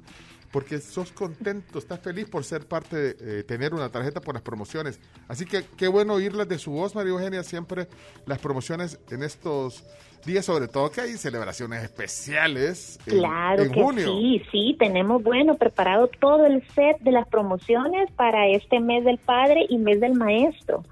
porque 0.51 0.81
sos 0.81 1.13
contento, 1.13 1.79
estás 1.79 2.01
feliz 2.01 2.29
por 2.29 2.45
ser 2.45 2.67
parte 2.67 2.97
de 2.97 3.41
eh, 3.41 3.43
tener 3.45 3.75
una 3.75 3.91
tarjeta 3.91 4.21
por 4.21 4.35
las 4.35 4.43
promociones. 4.43 4.99
Así 5.29 5.45
que 5.45 5.65
qué 5.77 5.89
bueno 5.89 6.15
oírlas 6.15 6.49
de 6.49 6.59
su 6.59 6.71
voz, 6.71 6.95
María 6.95 7.13
Eugenia, 7.13 7.43
siempre 7.43 7.89
las 8.27 8.39
promociones 8.39 8.99
en 9.11 9.23
estos 9.23 9.85
días, 10.25 10.45
sobre 10.45 10.69
todo 10.69 10.91
que 10.91 11.01
hay 11.01 11.17
celebraciones 11.17 11.83
especiales 11.83 12.99
en, 13.07 13.19
Claro 13.19 13.63
en 13.63 13.73
que 13.73 13.83
junio. 13.83 14.07
sí, 14.07 14.43
sí, 14.51 14.77
tenemos, 14.79 15.23
bueno, 15.23 15.57
preparado 15.57 16.09
todo 16.09 16.47
el 16.47 16.67
set 16.75 16.99
de 17.01 17.13
las 17.13 17.27
promociones 17.29 18.11
para 18.13 18.47
este 18.49 18.81
mes 18.81 19.05
del 19.05 19.19
padre 19.19 19.67
y 19.69 19.79
mes 19.79 20.01
del 20.01 20.15
maestro. 20.15 20.85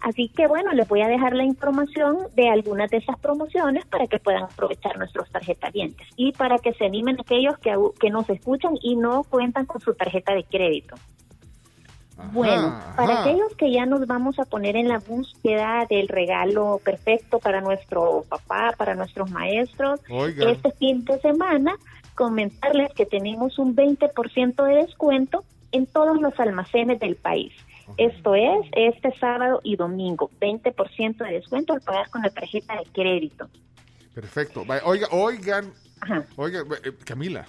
Así 0.00 0.28
que 0.28 0.46
bueno, 0.46 0.72
les 0.72 0.86
voy 0.86 1.00
a 1.00 1.08
dejar 1.08 1.34
la 1.34 1.44
información 1.44 2.18
de 2.34 2.48
algunas 2.48 2.90
de 2.90 2.98
esas 2.98 3.18
promociones 3.18 3.84
para 3.86 4.06
que 4.06 4.18
puedan 4.18 4.44
aprovechar 4.44 4.98
nuestros 4.98 5.28
tarjetavientes 5.30 6.06
y 6.16 6.32
para 6.32 6.58
que 6.58 6.72
se 6.74 6.84
animen 6.84 7.18
aquellos 7.20 7.58
que, 7.58 7.74
que 7.98 8.10
nos 8.10 8.28
escuchan 8.28 8.74
y 8.82 8.96
no 8.96 9.24
cuentan 9.24 9.66
con 9.66 9.80
su 9.80 9.94
tarjeta 9.94 10.34
de 10.34 10.44
crédito. 10.44 10.96
Bueno, 12.32 12.80
para 12.96 13.12
ajá. 13.12 13.22
aquellos 13.22 13.54
que 13.56 13.70
ya 13.70 13.84
nos 13.84 14.06
vamos 14.06 14.38
a 14.38 14.44
poner 14.44 14.76
en 14.76 14.88
la 14.88 14.98
búsqueda 14.98 15.86
del 15.88 16.08
regalo 16.08 16.80
perfecto 16.82 17.38
para 17.38 17.60
nuestro 17.60 18.24
papá, 18.28 18.74
para 18.76 18.94
nuestros 18.94 19.30
maestros, 19.30 20.00
Oiga. 20.08 20.50
este 20.50 20.70
fin 20.72 21.04
de 21.04 21.20
semana 21.20 21.76
comentarles 22.14 22.92
que 22.94 23.04
tenemos 23.04 23.58
un 23.58 23.76
20% 23.76 24.64
de 24.64 24.74
descuento 24.76 25.44
en 25.72 25.86
todos 25.86 26.20
los 26.20 26.38
almacenes 26.40 26.98
del 27.00 27.16
país. 27.16 27.52
Esto 27.98 28.34
es 28.34 28.66
este 28.72 29.12
sábado 29.18 29.60
y 29.62 29.76
domingo, 29.76 30.30
20% 30.40 31.18
de 31.18 31.32
descuento 31.32 31.74
al 31.74 31.82
pagar 31.82 32.10
con 32.10 32.22
la 32.22 32.30
tarjeta 32.30 32.76
de 32.76 32.84
crédito. 32.92 33.48
Perfecto. 34.14 34.64
Oiga, 34.84 35.08
oigan, 35.12 35.72
oiga, 36.36 36.64
eh, 36.82 36.92
Camila. 37.04 37.46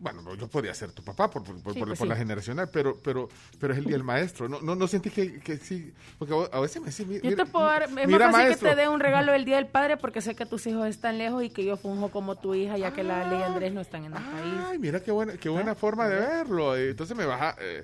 Bueno, 0.00 0.22
no, 0.22 0.34
yo 0.36 0.46
podría 0.46 0.72
ser 0.74 0.92
tu 0.92 1.02
papá 1.02 1.28
por, 1.28 1.42
por, 1.42 1.56
Sí, 1.56 1.62
por- 1.80 1.88
pues 1.88 1.98
por 1.98 2.06
la 2.06 2.14
sí. 2.14 2.20
generacional, 2.20 2.68
pero, 2.72 2.96
pero, 3.02 3.28
pero 3.58 3.72
es 3.72 3.78
el 3.80 3.84
día 3.86 3.94
del 3.94 4.04
maestro. 4.04 4.48
No, 4.48 4.60
no, 4.60 4.76
no 4.76 4.86
sentí 4.86 5.10
que, 5.10 5.40
que 5.40 5.56
sí, 5.56 5.92
porque 6.20 6.34
a 6.52 6.60
veces 6.60 6.80
me 6.80 6.88
decís, 6.90 7.04
mi- 7.06 7.16
Yo 7.16 7.30
mira, 7.30 7.44
te 7.44 7.50
puedo 7.50 7.66
dar, 7.66 7.82
es 7.82 7.90
mira, 7.90 8.06
más 8.06 8.18
fácil 8.18 8.30
maestro. 8.46 8.68
que 8.70 8.74
te 8.76 8.80
dé 8.82 8.88
un 8.88 9.00
regalo 9.00 9.32
del 9.32 9.44
Día 9.44 9.56
del 9.56 9.66
Padre 9.66 9.96
porque 9.96 10.20
sé 10.20 10.36
que 10.36 10.46
tus 10.46 10.64
hijos 10.68 10.86
están 10.86 11.18
lejos 11.18 11.42
y 11.42 11.50
que 11.50 11.64
yo 11.64 11.76
funjo 11.76 12.10
como 12.10 12.36
tu 12.36 12.54
hija 12.54 12.78
ya 12.78 12.92
que 12.92 13.02
la 13.02 13.28
ley 13.28 13.42
Andrés 13.42 13.72
no 13.72 13.80
están 13.80 14.04
en 14.04 14.12
el 14.14 14.22
país. 14.22 14.54
Ay, 14.68 14.78
mira 14.78 15.00
qué 15.00 15.10
buena, 15.10 15.32
qué 15.36 15.48
buena 15.48 15.74
forma 15.74 16.06
de 16.08 16.14
verlo. 16.20 16.76
Eh, 16.76 16.90
Entonces 16.90 17.16
me 17.16 17.26
vas 17.26 17.40
a, 17.42 17.56
eh, 17.60 17.82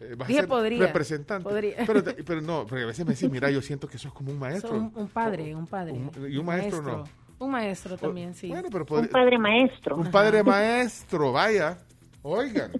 eh, 0.00 0.14
vas 0.16 0.26
a 0.26 0.28
Dije 0.28 0.40
ser 0.42 0.48
podría, 0.48 0.86
representante. 0.86 1.42
podría. 1.42 1.74
Pero, 1.84 2.04
pero 2.24 2.40
no, 2.40 2.66
porque 2.68 2.84
a 2.84 2.86
veces 2.86 3.04
me 3.04 3.14
decís, 3.14 3.28
mira, 3.28 3.50
yo 3.50 3.60
siento 3.62 3.88
que 3.88 3.98
sos 3.98 4.12
como 4.12 4.30
un 4.30 4.38
maestro. 4.38 4.70
Un, 4.76 4.92
un 4.94 5.08
padre, 5.08 5.56
un 5.56 5.66
padre. 5.66 5.94
Un- 5.94 6.30
y 6.32 6.36
un 6.36 6.46
maestro 6.46 6.82
no. 6.82 7.04
Un 7.38 7.50
maestro 7.50 7.96
también, 7.96 8.34
sí. 8.34 8.48
Bueno, 8.48 8.68
pero 8.70 8.84
Un 8.88 9.08
padre 9.08 9.38
maestro. 9.38 9.96
Un 9.96 10.10
padre 10.10 10.42
maestro, 10.42 11.32
vaya. 11.32 11.78
Oigan. 12.22 12.72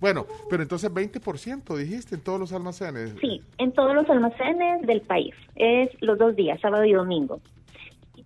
Bueno, 0.00 0.26
pero 0.50 0.62
entonces 0.62 0.92
20% 0.92 1.76
dijiste 1.76 2.16
en 2.16 2.20
todos 2.20 2.38
los 2.38 2.52
almacenes. 2.52 3.14
Sí, 3.20 3.42
en 3.58 3.72
todos 3.72 3.94
los 3.94 4.08
almacenes 4.10 4.82
del 4.82 5.00
país. 5.00 5.34
Es 5.54 5.90
los 6.00 6.18
dos 6.18 6.36
días, 6.36 6.60
sábado 6.60 6.84
y 6.84 6.92
domingo. 6.92 7.40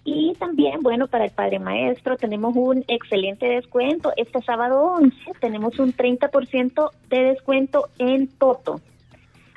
Y 0.04 0.34
también, 0.38 0.80
bueno, 0.80 1.08
para 1.08 1.26
el 1.26 1.30
padre 1.30 1.58
maestro 1.58 2.16
tenemos 2.16 2.56
un 2.56 2.84
excelente 2.88 3.46
descuento. 3.46 4.12
Este 4.16 4.40
sábado 4.42 4.94
11 4.98 5.14
tenemos 5.40 5.78
un 5.78 5.92
30% 5.92 6.90
de 7.08 7.22
descuento 7.24 7.88
en 7.98 8.28
Toto. 8.28 8.80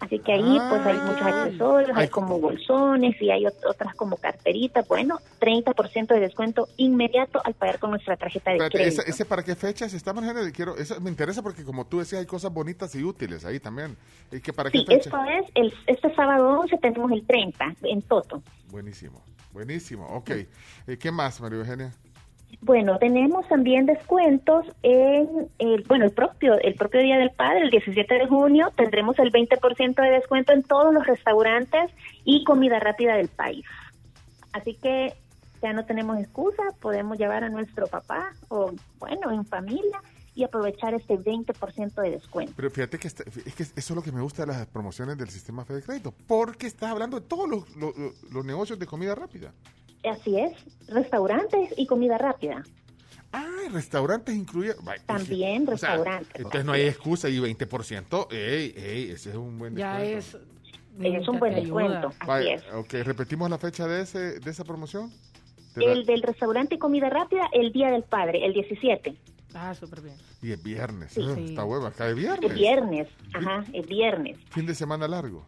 Así 0.04 0.20
que 0.20 0.34
ahí 0.34 0.58
pues 0.70 0.86
hay 0.86 0.98
muchos 0.98 1.22
accesorios, 1.22 1.98
hay 1.98 2.10
como 2.10 2.38
bolsones 2.38 3.16
y 3.22 3.32
hay 3.32 3.44
ot- 3.46 3.66
otras 3.70 3.96
como 3.96 4.18
carteritas. 4.18 4.86
Bueno, 4.86 5.18
30% 5.40 6.08
de 6.08 6.20
descuento 6.20 6.68
inmediato 6.76 7.40
al 7.46 7.54
pagar 7.54 7.80
con 7.80 7.92
nuestra 7.92 8.18
tarjeta 8.18 8.52
de 8.52 8.58
Espérate, 8.58 8.78
crédito. 8.80 9.02
¿ese, 9.02 9.10
ese 9.12 9.24
para 9.26 9.44
qué 9.44 9.56
fecha 9.56 9.88
se 9.88 9.96
está 9.96 10.12
manejando? 10.12 10.42
Quiero, 10.52 10.76
eso 10.76 11.00
me 11.00 11.10
interesa 11.10 11.42
porque 11.42 11.64
como 11.64 11.86
tú 11.88 12.00
decías, 12.00 12.20
hay 12.20 12.26
cosas 12.26 12.52
bonitas 12.54 12.94
y 12.96 13.04
útiles 13.04 13.46
ahí 13.46 13.62
también. 13.62 13.96
¿Y 14.30 14.42
que 14.42 14.52
para 14.52 14.70
qué 14.70 14.80
Sí, 14.80 14.86
fecha? 14.86 14.98
esto 15.06 15.18
es, 15.24 15.46
el, 15.56 15.74
este 15.88 16.14
sábado 16.14 16.60
11 16.60 16.78
tenemos 16.80 17.10
el 17.14 17.26
30 17.26 17.74
en 17.84 18.02
Toto. 18.02 18.44
Buenísimo, 18.70 19.24
buenísimo. 19.54 20.06
Ok. 20.08 20.32
Eh, 20.32 20.98
¿Qué 21.00 21.12
más, 21.12 21.40
María 21.40 21.60
Eugenia? 21.60 21.94
Bueno, 22.62 22.98
tenemos 22.98 23.48
también 23.48 23.86
descuentos 23.86 24.66
en 24.84 25.50
el, 25.60 25.84
bueno, 25.84 26.06
el 26.06 26.12
propio, 26.12 26.56
el 26.60 26.76
propio 26.76 27.02
Día 27.02 27.18
del 27.18 27.32
Padre, 27.32 27.64
el 27.66 27.70
17 27.70 28.14
de 28.16 28.28
junio, 28.28 28.72
tendremos 28.76 29.18
el 29.20 29.32
20% 29.32 29.96
de 30.02 30.10
descuento 30.12 30.54
en 30.54 30.64
todos 30.64 30.94
los 30.94 31.06
restaurantes 31.06 31.92
y 32.24 32.44
comida 32.44 32.80
rápida 32.80 33.16
del 33.16 33.28
país. 33.28 33.66
Así 34.54 34.76
que 34.76 35.14
ya 35.62 35.74
no 35.74 35.86
tenemos 35.86 36.20
excusa, 36.20 36.64
podemos 36.82 37.18
llevar 37.18 37.44
a 37.44 37.50
nuestro 37.50 37.88
papá 37.88 38.32
o, 38.50 38.72
bueno, 39.00 39.32
en 39.32 39.46
familia 39.46 40.02
y 40.36 40.44
aprovechar 40.44 40.94
este 40.94 41.18
20% 41.18 42.02
de 42.02 42.12
descuento. 42.12 42.54
Pero 42.56 42.70
fíjate 42.72 42.98
que 42.98 43.08
está- 43.08 43.24
es 43.24 43.54
que 43.56 43.64
eso 43.64 43.74
es 43.76 43.90
lo 43.92 44.02
que 44.02 44.12
me 44.12 44.22
gusta 44.22 44.46
de 44.46 44.52
las 44.54 44.66
promociones 44.68 45.18
del 45.18 45.30
sistema 45.30 45.64
Fede 45.64 45.82
Crédito, 45.84 46.14
porque 46.28 46.68
estás 46.68 46.92
hablando 46.92 47.20
de 47.20 47.26
todos 47.28 47.48
los, 47.50 47.76
los- 47.76 47.94
los 48.32 48.46
negocios 48.46 48.80
de 48.80 48.86
comida 48.88 49.16
rápida. 49.16 49.52
Así 50.10 50.38
es, 50.40 50.52
restaurantes 50.88 51.74
y 51.78 51.86
comida 51.88 52.18
rápida. 52.18 52.64
Ah, 53.32 53.48
restaurantes 53.72 54.36
incluye. 54.36 54.74
También 55.06 55.68
o 55.68 55.78
sea, 55.78 55.92
restaurantes. 55.96 56.36
entonces 56.36 56.66
no 56.66 56.74
hay 56.74 56.84
excusa 56.84 57.30
y 57.30 57.40
20%. 57.40 58.28
Ey, 58.32 58.74
ey, 58.78 59.12
ese 59.12 59.32
es 59.32 59.36
un 59.36 59.58
buen 59.58 59.76
Ya 59.76 59.98
descuento. 59.98 60.38
es. 60.38 60.54
Es 61.22 61.28
un 61.28 61.40
buen 61.40 61.56
descuento, 61.56 62.12
así 62.20 62.50
es. 62.50 62.64
Ok, 62.74 62.94
repetimos 63.04 63.50
la 63.50 63.58
fecha 63.58 63.88
de 63.88 64.02
ese 64.04 64.40
de 64.40 64.52
esa 64.52 64.64
promoción. 64.64 65.10
De 65.76 65.84
la- 65.88 65.92
El 65.94 66.06
del 66.06 66.22
restaurante 66.22 66.76
y 66.76 66.78
comida 66.78 67.10
rápida, 67.10 67.50
el 67.52 67.72
Día 67.72 67.90
del 67.90 68.04
Padre, 68.04 68.46
el 68.46 68.54
17. 68.54 69.16
Ah, 69.56 69.74
súper 69.74 70.02
bien. 70.02 70.16
Y 70.44 70.52
es 70.52 70.62
viernes. 70.62 71.12
Sí. 71.14 71.22
Sí. 71.36 71.46
Está 71.46 71.66
hueva, 71.66 71.92
cae 71.92 72.14
viernes. 72.14 72.52
El 72.52 72.56
viernes, 72.56 73.08
ajá, 73.34 73.64
el 73.74 73.88
viernes, 73.88 74.38
Fin 74.52 74.68
de 74.68 74.76
semana 74.76 75.08
largo. 75.08 75.44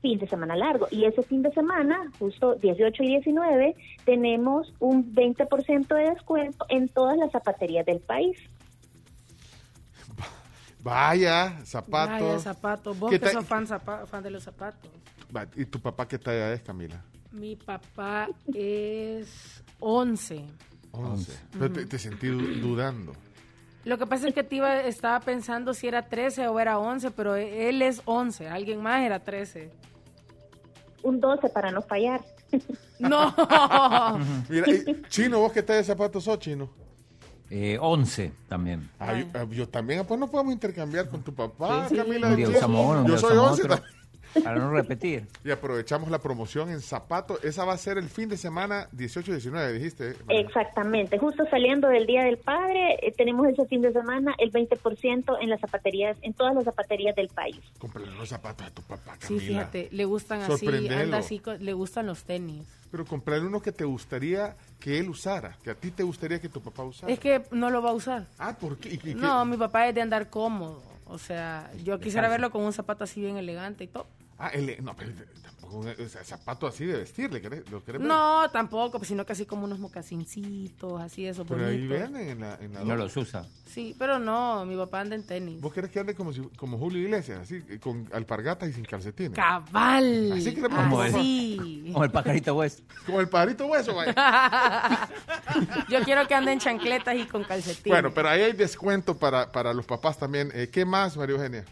Fin 0.00 0.18
de 0.18 0.26
semana 0.28 0.56
largo. 0.56 0.86
Y 0.90 1.04
ese 1.04 1.22
fin 1.22 1.42
de 1.42 1.52
semana, 1.52 2.10
justo 2.18 2.54
18 2.54 3.02
y 3.02 3.06
19, 3.08 3.76
tenemos 4.04 4.72
un 4.78 5.14
20% 5.14 5.86
de 5.94 6.10
descuento 6.10 6.64
en 6.68 6.88
todas 6.88 7.16
las 7.18 7.30
zapaterías 7.32 7.84
del 7.86 8.00
país. 8.00 8.38
Vaya, 10.82 11.60
zapatos. 11.64 12.20
Vaya, 12.20 12.38
zapatos. 12.38 12.98
Vos 12.98 13.10
¿Qué 13.10 13.20
que 13.20 13.28
sos 13.30 13.44
fan, 13.44 13.66
zapa- 13.66 14.06
fan 14.06 14.22
de 14.22 14.30
los 14.30 14.42
zapatos. 14.42 14.90
¿Y 15.54 15.66
tu 15.66 15.78
papá 15.80 16.08
qué 16.08 16.18
talla 16.18 16.52
es, 16.52 16.62
Camila? 16.62 17.02
Mi 17.32 17.54
papá 17.54 18.28
es 18.54 19.62
11. 19.78 20.44
11. 20.92 21.32
Pero 21.52 21.70
te, 21.72 21.86
te 21.86 21.98
sentí 21.98 22.28
du- 22.28 22.54
dudando. 22.60 23.12
Lo 23.84 23.96
que 23.98 24.06
pasa 24.06 24.28
es 24.28 24.34
que 24.34 24.42
te 24.42 24.56
iba, 24.56 24.80
estaba 24.82 25.20
pensando 25.20 25.72
si 25.74 25.86
era 25.86 26.08
13 26.08 26.48
o 26.48 26.58
era 26.58 26.78
11, 26.78 27.10
pero 27.12 27.36
él 27.36 27.82
es 27.82 28.02
11. 28.06 28.48
Alguien 28.48 28.82
más 28.82 29.02
era 29.02 29.20
13. 29.20 29.70
Un 31.02 31.20
12 31.20 31.48
para 31.50 31.70
no 31.70 31.82
fallar. 31.82 32.20
No. 32.98 33.34
Mira, 34.50 34.70
y- 34.70 35.02
Chino, 35.08 35.38
¿vos 35.40 35.52
qué 35.52 35.62
talla 35.62 35.78
de 35.78 35.84
zapatos 35.84 36.24
sos, 36.24 36.38
Chino? 36.38 36.68
Eh, 37.48 37.78
11 37.80 38.30
también. 38.46 38.90
Ah, 38.98 39.14
yo, 39.14 39.24
ah, 39.32 39.46
yo 39.50 39.66
también, 39.68 40.04
pues 40.06 40.20
no 40.20 40.30
podemos 40.30 40.52
intercambiar 40.52 41.08
con 41.08 41.22
tu 41.22 41.34
papá, 41.34 41.88
Sí, 41.88 41.94
sí. 41.94 42.00
Camila. 42.02 42.28
Un 42.28 42.36
día 42.36 42.46
Chino. 42.46 42.58
usamos 42.58 42.86
uno, 42.86 43.00
un 43.00 43.06
yo 43.06 43.16
soy 43.18 43.30
usamos 43.32 43.50
11 43.52 43.62
otro. 43.62 43.76
también. 43.76 43.99
Para 44.44 44.56
no 44.58 44.70
repetir. 44.72 45.26
Y 45.44 45.50
aprovechamos 45.50 46.10
la 46.10 46.18
promoción 46.20 46.68
en 46.70 46.80
zapatos. 46.80 47.42
Esa 47.42 47.64
va 47.64 47.72
a 47.72 47.78
ser 47.78 47.98
el 47.98 48.08
fin 48.08 48.28
de 48.28 48.36
semana 48.36 48.88
18-19, 48.96 49.72
dijiste. 49.72 50.14
María? 50.26 50.40
Exactamente, 50.42 51.18
justo 51.18 51.44
saliendo 51.50 51.88
del 51.88 52.06
Día 52.06 52.24
del 52.24 52.36
Padre, 52.38 52.94
eh, 53.02 53.12
tenemos 53.16 53.46
ese 53.48 53.64
fin 53.66 53.80
de 53.82 53.92
semana 53.92 54.34
el 54.38 54.52
20% 54.52 55.38
en 55.40 55.48
las 55.50 55.60
zapaterías, 55.60 56.16
en 56.22 56.34
todas 56.34 56.54
las 56.54 56.64
zapaterías 56.64 57.14
del 57.16 57.28
país. 57.28 57.56
Cómprale 57.78 58.10
los 58.12 58.28
zapatos 58.28 58.66
a 58.66 58.70
tu 58.70 58.82
papá, 58.82 59.14
Sí, 59.20 59.34
Camila. 59.36 59.40
fíjate, 59.46 59.88
le 59.92 60.04
gustan 60.04 60.40
así, 60.42 60.66
anda 60.88 61.18
así, 61.18 61.40
le 61.58 61.72
gustan 61.72 62.06
los 62.06 62.24
tenis. 62.24 62.66
Pero 62.90 63.04
comprarle 63.04 63.46
uno 63.46 63.62
que 63.62 63.72
te 63.72 63.84
gustaría 63.84 64.56
que 64.80 64.98
él 64.98 65.08
usara, 65.08 65.56
que 65.62 65.70
a 65.70 65.74
ti 65.74 65.90
te 65.90 66.02
gustaría 66.02 66.40
que 66.40 66.48
tu 66.48 66.60
papá 66.60 66.82
usara. 66.82 67.12
Es 67.12 67.18
que 67.20 67.42
no 67.52 67.70
lo 67.70 67.80
va 67.82 67.90
a 67.90 67.94
usar. 67.94 68.26
Ah, 68.38 68.56
¿por 68.58 68.76
qué? 68.78 68.94
¿Y 68.94 68.98
qué- 68.98 69.14
No, 69.14 69.44
qué? 69.44 69.50
mi 69.50 69.56
papá 69.56 69.88
es 69.88 69.94
de 69.94 70.00
andar 70.02 70.28
cómodo. 70.28 70.82
O 71.06 71.18
sea, 71.18 71.70
yo 71.84 71.98
quisiera 71.98 72.28
verlo 72.28 72.50
con 72.50 72.62
un 72.62 72.72
zapato 72.72 73.04
así 73.04 73.20
bien 73.20 73.36
elegante 73.36 73.84
y 73.84 73.86
todo. 73.88 74.06
Ah, 74.42 74.48
él, 74.54 74.74
no, 74.82 74.96
pero 74.96 75.12
tampoco, 75.42 75.80
o 75.80 76.08
sea, 76.08 76.24
zapato 76.24 76.66
así 76.66 76.86
de 76.86 76.96
vestir, 76.96 77.30
¿le 77.30 77.42
querés, 77.42 77.70
¿lo 77.70 77.84
querés 77.84 78.00
ver? 78.00 78.08
No, 78.08 78.50
tampoco, 78.50 78.98
pues, 78.98 79.08
sino 79.08 79.26
que 79.26 79.32
así 79.34 79.44
como 79.44 79.64
unos 79.66 79.78
mocasincitos, 79.78 80.98
así 81.00 81.26
esos 81.26 81.46
Pero 81.46 81.66
ahí 81.66 81.86
vienen 81.86 82.16
en 82.30 82.40
la, 82.40 82.54
en 82.56 82.72
la 82.72 82.80
No 82.84 82.96
los 82.96 83.14
usa. 83.18 83.46
Sí, 83.66 83.94
pero 83.98 84.18
no, 84.18 84.64
mi 84.64 84.76
papá 84.76 85.00
anda 85.00 85.14
en 85.14 85.24
tenis. 85.26 85.60
¿Vos 85.60 85.72
querés 85.74 85.90
que 85.90 86.00
ande 86.00 86.14
como, 86.14 86.32
si- 86.32 86.40
como 86.56 86.78
Julio 86.78 87.02
Iglesias, 87.02 87.40
así, 87.42 87.60
con 87.80 88.08
alpargatas 88.14 88.70
y 88.70 88.72
sin 88.72 88.84
calcetines? 88.86 89.32
Cabal. 89.34 90.32
Así 90.32 90.54
queremos 90.54 90.78
Como 90.78 91.04
el- 91.04 91.14
Así. 91.14 91.90
Como 91.92 92.04
el 92.04 92.10
pajarito 92.10 92.54
West. 92.54 92.80
Como 93.04 93.20
el 93.20 93.28
pajarito 93.28 93.66
hueso, 93.66 93.94
vaya. 93.94 94.14
Yo 95.88 96.00
quiero 96.02 96.26
que 96.26 96.34
ande 96.34 96.52
en 96.52 96.58
chancletas 96.60 97.14
y 97.16 97.26
con 97.26 97.44
calcetines. 97.44 97.92
Bueno, 98.00 98.12
pero 98.14 98.28
ahí 98.30 98.40
hay 98.42 98.52
descuento 98.54 99.16
para, 99.18 99.52
para 99.52 99.74
los 99.74 99.84
papás 99.86 100.18
también. 100.18 100.50
Eh, 100.54 100.68
¿Qué 100.72 100.84
más, 100.84 101.16
María 101.16 101.36
Eugenia? 101.36 101.64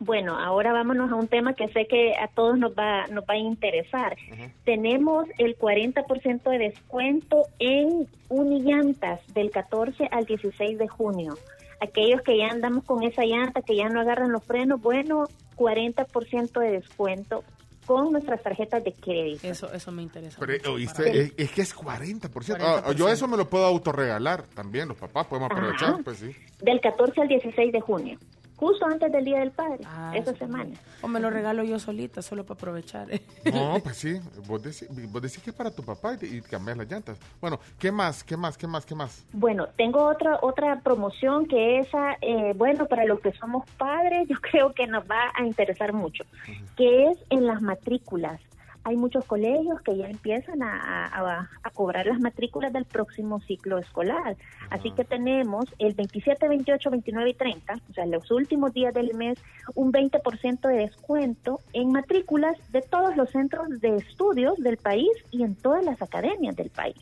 Bueno, 0.00 0.38
ahora 0.38 0.72
vámonos 0.72 1.12
a 1.12 1.14
un 1.14 1.28
tema 1.28 1.52
que 1.52 1.68
sé 1.68 1.86
que 1.86 2.14
a 2.16 2.26
todos 2.28 2.58
nos 2.58 2.72
va, 2.72 3.06
nos 3.08 3.22
va 3.24 3.34
a 3.34 3.36
interesar. 3.36 4.16
Tenemos 4.64 5.26
el 5.36 5.58
40% 5.58 6.50
de 6.50 6.58
descuento 6.58 7.42
en 7.58 8.08
unillantas 8.30 9.20
del 9.34 9.50
14 9.50 10.08
al 10.10 10.24
16 10.24 10.78
de 10.78 10.88
junio. 10.88 11.34
Aquellos 11.82 12.22
que 12.22 12.38
ya 12.38 12.48
andamos 12.48 12.84
con 12.84 13.02
esa 13.02 13.24
llanta, 13.24 13.60
que 13.60 13.76
ya 13.76 13.90
no 13.90 14.00
agarran 14.00 14.32
los 14.32 14.42
frenos, 14.42 14.80
bueno, 14.80 15.24
40% 15.56 16.60
de 16.60 16.70
descuento 16.70 17.44
con 17.84 18.12
nuestras 18.12 18.42
tarjetas 18.42 18.82
de 18.82 18.94
crédito. 18.94 19.46
Eso, 19.46 19.70
eso 19.70 19.92
me 19.92 20.02
interesa. 20.02 20.38
Pero, 20.40 20.52
mucho 20.52 20.72
oíste, 20.72 21.22
es, 21.22 21.32
es 21.36 21.50
que 21.50 21.60
es 21.60 21.76
40%. 21.76 22.56
Ah, 22.58 22.92
yo 22.96 23.08
eso 23.10 23.28
me 23.28 23.36
lo 23.36 23.50
puedo 23.50 23.66
autorregalar 23.66 24.44
también. 24.44 24.88
Los 24.88 24.96
papás 24.96 25.26
podemos 25.26 25.50
aprovechar, 25.50 25.90
Ajá. 25.90 26.00
pues 26.02 26.18
sí. 26.18 26.34
Del 26.62 26.80
14 26.80 27.20
al 27.20 27.28
16 27.28 27.72
de 27.72 27.80
junio, 27.80 28.18
justo 28.60 28.86
antes 28.86 29.10
del 29.10 29.24
Día 29.24 29.40
del 29.40 29.50
Padre, 29.50 29.78
Ah, 29.86 30.12
esa 30.14 30.34
semana. 30.34 30.76
O 31.00 31.08
me 31.08 31.18
lo 31.18 31.30
regalo 31.30 31.64
yo 31.64 31.78
solita, 31.78 32.20
solo 32.20 32.44
para 32.44 32.58
aprovechar. 32.58 33.08
No, 33.52 33.80
pues 33.82 33.96
sí. 33.96 34.20
Vos 34.46 34.62
decís, 34.62 34.86
vos 35.10 35.22
decís 35.22 35.42
que 35.42 35.50
es 35.50 35.56
para 35.56 35.70
tu 35.70 35.82
papá 35.82 36.16
y, 36.20 36.26
y 36.36 36.40
cambias 36.42 36.76
las 36.76 36.90
llantas. 36.90 37.18
Bueno, 37.40 37.58
¿qué 37.78 37.90
más? 37.90 38.22
¿Qué 38.22 38.36
más? 38.36 38.58
¿Qué 38.58 38.66
más? 38.66 38.84
¿Qué 38.84 38.94
más? 38.94 39.24
Bueno, 39.32 39.66
tengo 39.76 40.04
otra 40.04 40.38
otra 40.42 40.80
promoción 40.80 41.46
que 41.46 41.78
esa, 41.80 42.16
eh, 42.20 42.52
bueno, 42.54 42.86
para 42.86 43.04
los 43.06 43.20
que 43.20 43.32
somos 43.32 43.64
padres, 43.78 44.28
yo 44.28 44.36
creo 44.40 44.72
que 44.74 44.86
nos 44.86 45.04
va 45.04 45.32
a 45.34 45.44
interesar 45.44 45.92
mucho, 45.94 46.24
que 46.76 47.06
es 47.08 47.18
en 47.30 47.46
las 47.46 47.62
matrículas. 47.62 48.40
Hay 48.84 48.96
muchos 48.96 49.24
colegios 49.26 49.80
que 49.82 49.96
ya 49.96 50.06
empiezan 50.08 50.62
a, 50.62 51.06
a- 51.06 51.48
a 51.62 51.70
cobrar 51.70 52.06
las 52.06 52.18
matrículas 52.20 52.72
del 52.72 52.84
próximo 52.86 53.40
ciclo 53.40 53.78
escolar. 53.78 54.36
Así 54.70 54.90
que 54.92 55.04
tenemos 55.04 55.66
el 55.78 55.94
27, 55.94 56.48
28, 56.48 56.90
29 56.90 57.30
y 57.30 57.34
30, 57.34 57.74
o 57.90 57.92
sea, 57.92 58.06
los 58.06 58.30
últimos 58.30 58.72
días 58.72 58.94
del 58.94 59.14
mes, 59.14 59.38
un 59.74 59.92
20% 59.92 60.68
de 60.68 60.76
descuento 60.78 61.60
en 61.72 61.92
matrículas 61.92 62.56
de 62.72 62.80
todos 62.82 63.16
los 63.16 63.30
centros 63.30 63.68
de 63.80 63.96
estudios 63.96 64.56
del 64.58 64.76
país 64.78 65.10
y 65.30 65.42
en 65.42 65.56
todas 65.56 65.84
las 65.84 66.00
academias 66.00 66.56
del 66.56 66.70
país. 66.70 66.96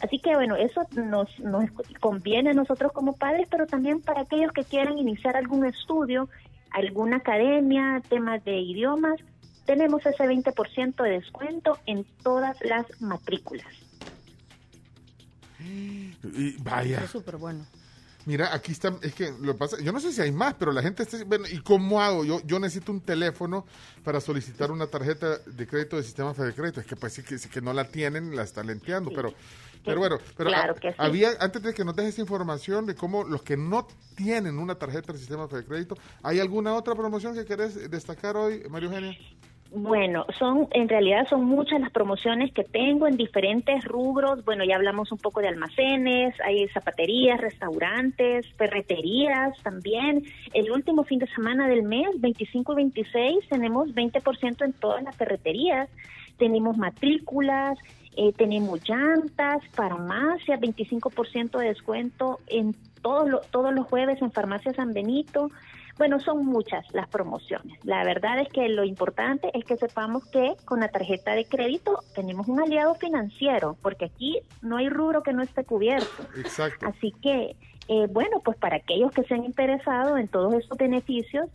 Así 0.00 0.18
que 0.18 0.34
bueno, 0.34 0.56
eso 0.56 0.82
nos, 0.96 1.38
nos 1.40 1.70
conviene 2.00 2.50
a 2.50 2.54
nosotros 2.54 2.90
como 2.92 3.12
padres, 3.14 3.46
pero 3.50 3.66
también 3.66 4.00
para 4.00 4.22
aquellos 4.22 4.50
que 4.52 4.64
quieran 4.64 4.98
iniciar 4.98 5.36
algún 5.36 5.64
estudio, 5.64 6.28
alguna 6.70 7.18
academia, 7.18 8.02
temas 8.08 8.42
de 8.44 8.58
idiomas, 8.58 9.20
tenemos 9.66 10.04
ese 10.06 10.24
20% 10.24 11.02
de 11.02 11.10
descuento 11.10 11.78
en 11.86 12.04
todas 12.22 12.56
las 12.62 12.86
matrículas. 13.00 13.66
Y 15.60 16.56
vaya. 16.62 17.02
Es 17.04 17.10
súper 17.10 17.36
bueno. 17.36 17.64
Mira, 18.24 18.54
aquí 18.54 18.70
está, 18.70 18.94
es 19.02 19.14
que 19.14 19.32
lo 19.40 19.56
pasa, 19.56 19.80
yo 19.80 19.90
no 19.90 19.98
sé 19.98 20.12
si 20.12 20.20
hay 20.20 20.30
más, 20.30 20.54
pero 20.54 20.70
la 20.70 20.80
gente 20.80 21.02
está, 21.02 21.24
bueno, 21.24 21.44
¿y 21.50 21.58
cómo 21.58 22.00
hago? 22.00 22.24
Yo, 22.24 22.40
yo 22.44 22.60
necesito 22.60 22.92
un 22.92 23.00
teléfono 23.00 23.66
para 24.04 24.20
solicitar 24.20 24.70
una 24.70 24.86
tarjeta 24.86 25.38
de 25.38 25.66
crédito 25.66 25.96
del 25.96 26.04
sistema 26.04 26.32
Fede 26.32 26.54
Crédito. 26.54 26.80
Es 26.80 26.86
que 26.86 26.94
pues 26.94 27.12
sí 27.14 27.22
que, 27.24 27.36
sí 27.38 27.48
que 27.48 27.60
no 27.60 27.72
la 27.72 27.88
tienen, 27.88 28.36
la 28.36 28.44
están 28.44 28.68
lenteando, 28.68 29.10
pero, 29.12 29.34
pero 29.84 29.98
bueno, 29.98 30.18
pero 30.36 30.50
Claro 30.50 30.76
que 30.76 30.90
sí. 30.90 30.96
había, 30.98 31.30
antes 31.40 31.62
de 31.62 31.74
que 31.74 31.84
nos 31.84 31.96
dejes 31.96 32.16
información 32.20 32.86
de 32.86 32.94
cómo 32.94 33.24
los 33.24 33.42
que 33.42 33.56
no 33.56 33.88
tienen 34.14 34.58
una 34.58 34.76
tarjeta 34.76 35.12
del 35.12 35.20
sistema 35.20 35.48
Fede 35.48 35.64
Crédito, 35.64 35.96
¿hay 36.22 36.38
alguna 36.38 36.74
otra 36.74 36.94
promoción 36.94 37.34
que 37.34 37.44
querés 37.44 37.90
destacar 37.90 38.36
hoy, 38.36 38.62
María 38.70 38.88
Eugenia? 38.88 39.18
Bueno, 39.74 40.26
son 40.38 40.68
en 40.72 40.86
realidad 40.86 41.26
son 41.30 41.46
muchas 41.46 41.80
las 41.80 41.90
promociones 41.90 42.52
que 42.52 42.62
tengo 42.62 43.06
en 43.06 43.16
diferentes 43.16 43.82
rubros. 43.86 44.44
Bueno, 44.44 44.64
ya 44.64 44.76
hablamos 44.76 45.10
un 45.12 45.18
poco 45.18 45.40
de 45.40 45.48
almacenes, 45.48 46.34
hay 46.44 46.68
zapaterías, 46.68 47.40
restaurantes, 47.40 48.46
ferreterías 48.58 49.56
también. 49.62 50.24
El 50.52 50.70
último 50.70 51.04
fin 51.04 51.20
de 51.20 51.26
semana 51.28 51.68
del 51.68 51.84
mes, 51.84 52.08
25 52.18 52.72
y 52.72 52.76
26, 52.76 53.48
tenemos 53.48 53.88
20% 53.94 54.62
en 54.62 54.74
todas 54.74 55.02
las 55.04 55.16
ferreterías. 55.16 55.88
Tenemos 56.36 56.76
matrículas, 56.76 57.78
eh, 58.14 58.34
tenemos 58.36 58.86
llantas, 58.86 59.62
farmacias, 59.72 60.60
25% 60.60 61.58
de 61.58 61.68
descuento 61.68 62.40
en 62.46 62.76
todos 63.00 63.26
los 63.26 63.50
todos 63.50 63.72
los 63.72 63.86
jueves 63.86 64.20
en 64.20 64.32
Farmacia 64.32 64.74
San 64.74 64.92
Benito. 64.92 65.50
Bueno, 65.98 66.20
son 66.20 66.44
muchas 66.46 66.84
las 66.92 67.08
promociones. 67.08 67.78
La 67.84 68.04
verdad 68.04 68.40
es 68.40 68.48
que 68.48 68.68
lo 68.68 68.84
importante 68.84 69.50
es 69.54 69.64
que 69.64 69.76
sepamos 69.76 70.24
que 70.26 70.54
con 70.64 70.80
la 70.80 70.88
tarjeta 70.88 71.34
de 71.34 71.44
crédito 71.44 72.00
tenemos 72.14 72.48
un 72.48 72.60
aliado 72.60 72.94
financiero, 72.94 73.76
porque 73.82 74.06
aquí 74.06 74.40
no 74.62 74.78
hay 74.78 74.88
rubro 74.88 75.22
que 75.22 75.32
no 75.32 75.42
esté 75.42 75.64
cubierto. 75.64 76.22
Exacto. 76.36 76.86
Así 76.86 77.12
que, 77.22 77.56
eh, 77.88 78.06
bueno, 78.10 78.40
pues 78.44 78.56
para 78.56 78.76
aquellos 78.76 79.12
que 79.12 79.22
se 79.24 79.34
han 79.34 79.44
interesado 79.44 80.16
en 80.16 80.28
todos 80.28 80.54
estos 80.54 80.78
beneficios, 80.78 81.48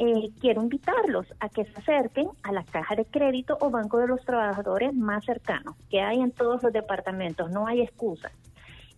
eh, 0.00 0.30
quiero 0.40 0.62
invitarlos 0.62 1.26
a 1.38 1.48
que 1.48 1.64
se 1.64 1.78
acerquen 1.78 2.28
a 2.42 2.50
la 2.50 2.64
caja 2.64 2.96
de 2.96 3.04
crédito 3.04 3.56
o 3.60 3.70
banco 3.70 3.98
de 3.98 4.08
los 4.08 4.24
trabajadores 4.24 4.92
más 4.92 5.24
cercanos, 5.24 5.76
que 5.88 6.00
hay 6.00 6.20
en 6.20 6.32
todos 6.32 6.62
los 6.64 6.72
departamentos, 6.72 7.50
no 7.50 7.68
hay 7.68 7.82
excusa. 7.82 8.32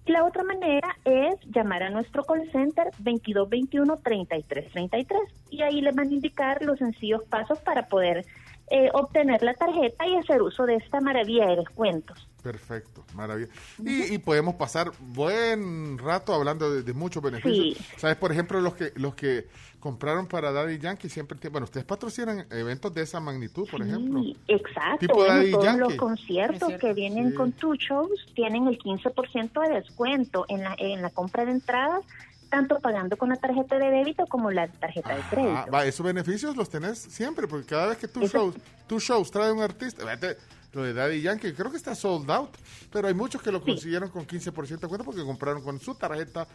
La 0.06 0.24
otra 0.24 0.44
manera 0.44 0.96
es 1.04 1.34
llamar 1.46 1.82
a 1.82 1.90
nuestro 1.90 2.24
call 2.24 2.48
center 2.52 2.86
2221-3333 3.02 5.06
y 5.50 5.62
ahí 5.62 5.80
les 5.80 5.92
van 5.94 6.08
a 6.08 6.12
indicar 6.12 6.64
los 6.64 6.78
sencillos 6.78 7.24
pasos 7.24 7.58
para 7.58 7.88
poder 7.88 8.24
eh, 8.70 8.88
obtener 8.94 9.42
la 9.42 9.54
tarjeta 9.54 10.06
y 10.06 10.16
hacer 10.16 10.42
uso 10.42 10.64
de 10.64 10.76
esta 10.76 11.00
maravilla 11.00 11.46
de 11.46 11.56
descuentos. 11.56 12.28
Perfecto, 12.40 13.04
maravilla. 13.14 13.48
Y, 13.84 14.14
y 14.14 14.18
podemos 14.18 14.54
pasar 14.54 14.92
buen 15.00 15.98
rato 15.98 16.32
hablando 16.32 16.70
de, 16.70 16.84
de 16.84 16.92
muchos 16.92 17.20
beneficios. 17.20 17.84
¿Sabes? 17.96 18.16
Por 18.16 18.30
ejemplo, 18.30 18.60
los 18.60 18.74
que 18.74 18.92
los 18.94 19.16
que 19.16 19.48
compraron 19.86 20.26
para 20.26 20.50
Daddy 20.50 20.78
Yankee 20.78 21.08
siempre 21.08 21.38
tienen... 21.38 21.52
Bueno, 21.52 21.64
ustedes 21.66 21.86
patrocinan 21.86 22.44
eventos 22.50 22.92
de 22.92 23.02
esa 23.02 23.20
magnitud, 23.20 23.68
por 23.70 23.82
ejemplo. 23.82 24.20
Sí, 24.20 24.36
exacto. 24.48 24.98
Tipo 24.98 25.14
Bueno, 25.14 25.34
Daddy 25.36 25.50
todos 25.52 25.64
Yankee. 25.64 25.80
los 25.80 25.94
conciertos 25.94 26.72
que 26.80 26.92
vienen 26.92 27.30
Sí. 27.30 27.34
con 27.36 27.52
tu 27.52 27.74
shows 27.76 28.10
tienen 28.34 28.66
el 28.66 28.78
15% 28.80 29.60
de 29.68 29.74
descuento 29.76 30.44
en 30.48 30.64
la, 30.64 30.74
en 30.78 31.02
la 31.02 31.10
compra 31.10 31.44
de 31.44 31.52
entradas, 31.52 32.02
tanto 32.50 32.80
pagando 32.80 33.16
con 33.16 33.28
la 33.28 33.36
tarjeta 33.36 33.78
de 33.78 33.90
débito 33.90 34.26
como 34.26 34.50
la 34.50 34.66
tarjeta 34.66 35.14
de 35.14 35.22
crédito. 35.30 35.54
Ah, 35.56 35.66
va, 35.72 35.84
esos 35.86 36.04
beneficios 36.04 36.56
los 36.56 36.68
tenés 36.68 36.98
siempre, 36.98 37.46
porque 37.46 37.66
cada 37.66 37.86
vez 37.86 37.98
que 37.98 38.08
tus 38.08 38.24
Eso- 38.24 38.38
shows, 38.38 38.54
tus 38.88 39.04
shows 39.04 39.30
trae 39.30 39.52
un 39.52 39.62
artista, 39.62 40.02
fíjate, 40.02 40.36
lo 40.72 40.82
de 40.82 40.92
Daddy 40.94 41.22
Yankee, 41.22 41.52
creo 41.52 41.70
que 41.70 41.76
está 41.76 41.94
sold 41.94 42.28
out, 42.30 42.50
pero 42.92 43.06
hay 43.08 43.14
muchos 43.14 43.40
que 43.40 43.50
lo 43.52 43.62
consiguieron 43.62 44.10
con 44.10 44.26
15% 44.26 44.80
de 44.80 44.88
cuenta 44.88 45.04
porque 45.04 45.22
compraron 45.22 45.62
con 45.62 45.78
su 45.80 45.94
tarjeta 45.94 46.46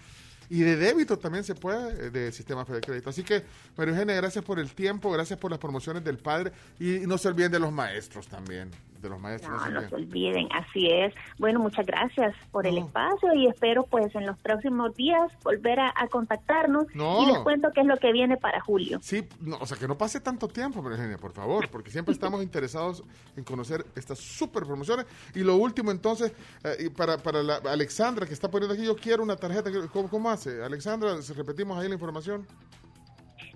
y 0.52 0.60
de 0.64 0.76
débito 0.76 1.18
también 1.18 1.46
se 1.46 1.56
puede, 1.56 2.08
eh, 2.08 2.10
de 2.10 2.32
sistema 2.34 2.66
Fede 2.66 2.82
Crédito. 2.82 3.10
Así 3.10 3.24
que, 3.24 3.42
María 3.78 3.94
Eugenia, 3.94 4.16
gracias 4.16 4.44
por 4.44 4.60
el 4.60 4.74
tiempo, 4.74 5.10
gracias 5.10 5.40
por 5.40 5.50
las 5.50 5.60
promociones 5.62 6.04
del 6.04 6.18
padre 6.18 6.52
y 6.78 7.00
no 7.08 7.18
se 7.18 7.30
olviden 7.30 7.54
de 7.54 7.60
los 7.60 7.72
maestros 7.72 8.28
también, 8.28 8.70
de 9.02 9.10
los 9.10 9.20
maestros. 9.20 9.52
No, 9.52 9.82
no 9.82 9.90
se 9.90 9.96
olviden. 9.96 10.48
así 10.54 10.88
es. 10.90 11.14
Bueno, 11.40 11.60
muchas 11.60 11.86
gracias 11.86 12.36
por 12.52 12.68
el 12.68 12.78
espacio 12.78 13.34
y 13.34 13.48
espero 13.48 13.84
pues 13.84 14.14
en 14.16 14.26
los 14.26 14.38
próximos 14.40 14.96
días 14.96 15.32
volver 15.44 15.80
a, 15.80 15.94
a 15.96 16.08
contactarnos 16.08 16.86
No. 16.94 17.24
y 17.24 17.26
les 17.28 17.40
cuento 17.40 17.70
qué 17.74 17.82
es 17.82 17.88
lo 17.88 17.98
que 17.98 18.12
viene 18.12 18.38
para 18.38 18.62
julio. 18.62 19.00
Sí, 19.02 19.28
no, 19.40 19.58
o 19.60 19.66
sea, 19.66 19.78
que 19.78 19.88
no 19.88 19.98
pase 19.98 20.20
tanto 20.20 20.48
tiempo, 20.48 20.80
Eugenia, 20.80 21.18
por 21.18 21.32
favor, 21.34 21.70
porque 21.70 21.90
siempre 21.92 22.14
estamos 22.14 22.42
interesados 22.44 23.04
en 23.36 23.44
conocer 23.44 23.86
estas 23.96 24.20
super 24.20 24.64
promociones. 24.64 25.06
Y 25.34 25.40
lo 25.40 25.56
último, 25.56 25.92
entonces, 25.92 26.34
eh, 26.64 26.90
para, 26.96 27.18
para 27.18 27.42
la 27.44 27.56
Alexandra 27.58 28.26
que 28.26 28.34
está 28.34 28.50
poniendo 28.52 28.74
aquí, 28.76 28.86
yo 28.86 28.96
quiero 28.96 29.24
una 29.24 29.36
tarjeta. 29.36 29.70
¿Cómo, 29.92 30.10
cómo 30.10 30.30
hace? 30.30 30.64
Alexandra, 30.64 31.22
si 31.22 31.34
repetimos 31.34 31.78
ahí 31.78 31.88
la 31.88 31.96
información. 31.96 32.46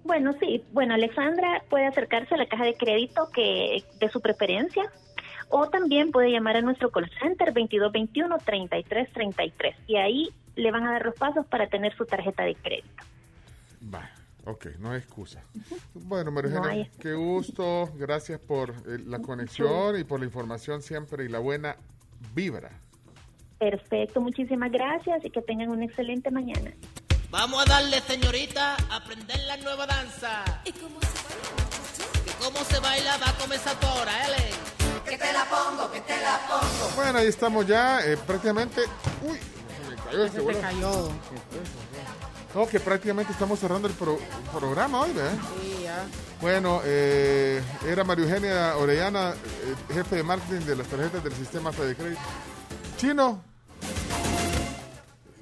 Bueno, 0.04 0.34
sí, 0.40 0.64
bueno, 0.72 0.94
Alexandra 0.94 1.64
puede 1.70 1.88
acercarse 1.88 2.36
a 2.36 2.38
la 2.38 2.46
caja 2.48 2.64
de 2.64 2.76
crédito 2.76 3.28
que 3.34 3.84
de 4.00 4.10
su 4.10 4.22
preferencia 4.22 4.84
o 5.58 5.69
también 5.69 6.11
puede 6.11 6.32
llamar 6.32 6.58
a 6.58 6.61
nuestro 6.61 6.92
call 6.92 7.09
center 7.17 7.53
2221-3333 7.53 9.74
y 9.88 9.95
ahí 9.95 10.30
le 10.58 10.69
van 10.69 10.85
a 10.85 10.92
dar 10.92 11.06
los 11.06 11.16
pasos 11.16 11.45
para 11.45 11.67
tener 11.67 11.95
su 11.95 12.06
tarjeta 12.06 12.43
de 12.43 12.56
crédito. 12.56 12.90
Va, 13.93 14.11
ok, 14.43 14.66
no 14.80 14.92
hay 14.92 14.98
excusa. 14.98 15.42
Bueno, 15.93 16.30
María 16.32 16.59
No 16.59 16.64
qué 17.00 17.14
gusto. 17.14 17.90
Gracias 17.95 18.42
por 18.42 18.72
eh, 18.72 19.00
la 19.06 19.19
conexión 19.19 19.98
y 19.98 20.03
por 20.03 20.19
la 20.19 20.25
información 20.25 20.82
siempre 20.82 21.24
y 21.24 21.30
la 21.30 21.40
buena 21.40 21.77
vibra. 22.34 22.72
Perfecto, 23.58 24.19
muchísimas 24.19 24.74
gracias 24.74 25.24
y 25.24 25.30
que 25.30 25.42
tengan 25.42 25.69
una 25.69 25.85
excelente 25.85 26.32
mañana. 26.32 26.74
Vamos 27.32 27.66
a 27.66 27.69
darle, 27.69 28.01
señorita, 28.01 28.75
a 28.90 28.98
aprender 28.98 29.40
la 29.48 29.56
nueva 29.56 29.88
danza. 29.88 30.43
¿Y 30.66 30.74
cómo 30.74 31.00
se 31.00 31.24
baila? 31.24 31.48
¿Y 32.25 32.32
cómo 32.43 32.59
se 32.66 32.77
baila? 32.82 33.16
Va 33.19 33.30
a 33.30 33.38
comenzar 33.38 33.80
por 33.80 33.90
ahora. 33.90 34.11
Que 35.08 35.17
te 35.17 35.34
la 35.34 35.45
pongo, 35.45 35.92
que 35.92 36.01
te 36.01 36.19
la 36.22 36.40
pongo. 36.48 36.92
Bueno, 36.95 37.19
ahí 37.19 37.27
estamos 37.27 37.66
ya, 37.67 38.00
eh, 38.06 38.17
prácticamente. 38.17 38.82
Uy, 39.24 39.38
se 39.38 39.90
me 39.90 39.95
cayó 40.03 40.25
este 40.25 40.53
Se 40.53 40.59
cayó. 40.61 41.09
No, 42.56 42.67
que 42.67 42.80
prácticamente 42.80 43.34
estamos 43.34 43.59
cerrando 43.59 43.88
el 43.88 43.93
pro- 43.93 44.17
programa 44.58 45.01
hoy, 45.01 45.11
¿verdad? 45.11 45.34
Sí, 45.61 45.82
ya. 45.84 46.06
Bueno, 46.42 46.82
eh, 46.85 47.61
era 47.85 48.03
María 48.06 48.24
Eugenia 48.25 48.77
Orellana, 48.77 49.32
eh, 49.32 49.93
jefe 49.93 50.16
de 50.17 50.24
marketing 50.24 50.66
de 50.66 50.75
las 50.77 50.88
tarjetas 50.88 51.24
del 51.24 51.34
sistema 51.34 51.72
Fede 51.74 51.95
Crédito. 51.95 52.22
Chino. 52.98 53.43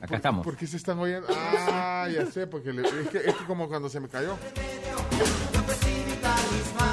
Acá 0.01 0.16
estamos. 0.17 0.43
¿Por 0.43 0.58
qué 0.58 0.66
se 0.67 0.75
están 0.77 1.00
oyendo? 1.00 1.27
Ah, 1.30 2.08
ya 2.11 2.25
sé, 2.32 2.48
porque 2.48 2.74
le- 2.74 2.82
es, 2.88 3.09
que, 3.09 3.17
es 3.19 3.35
que 3.35 3.45
como 3.45 3.67
cuando 3.69 3.90
se 3.90 4.00
me 4.00 4.09
cayó. 4.09 4.35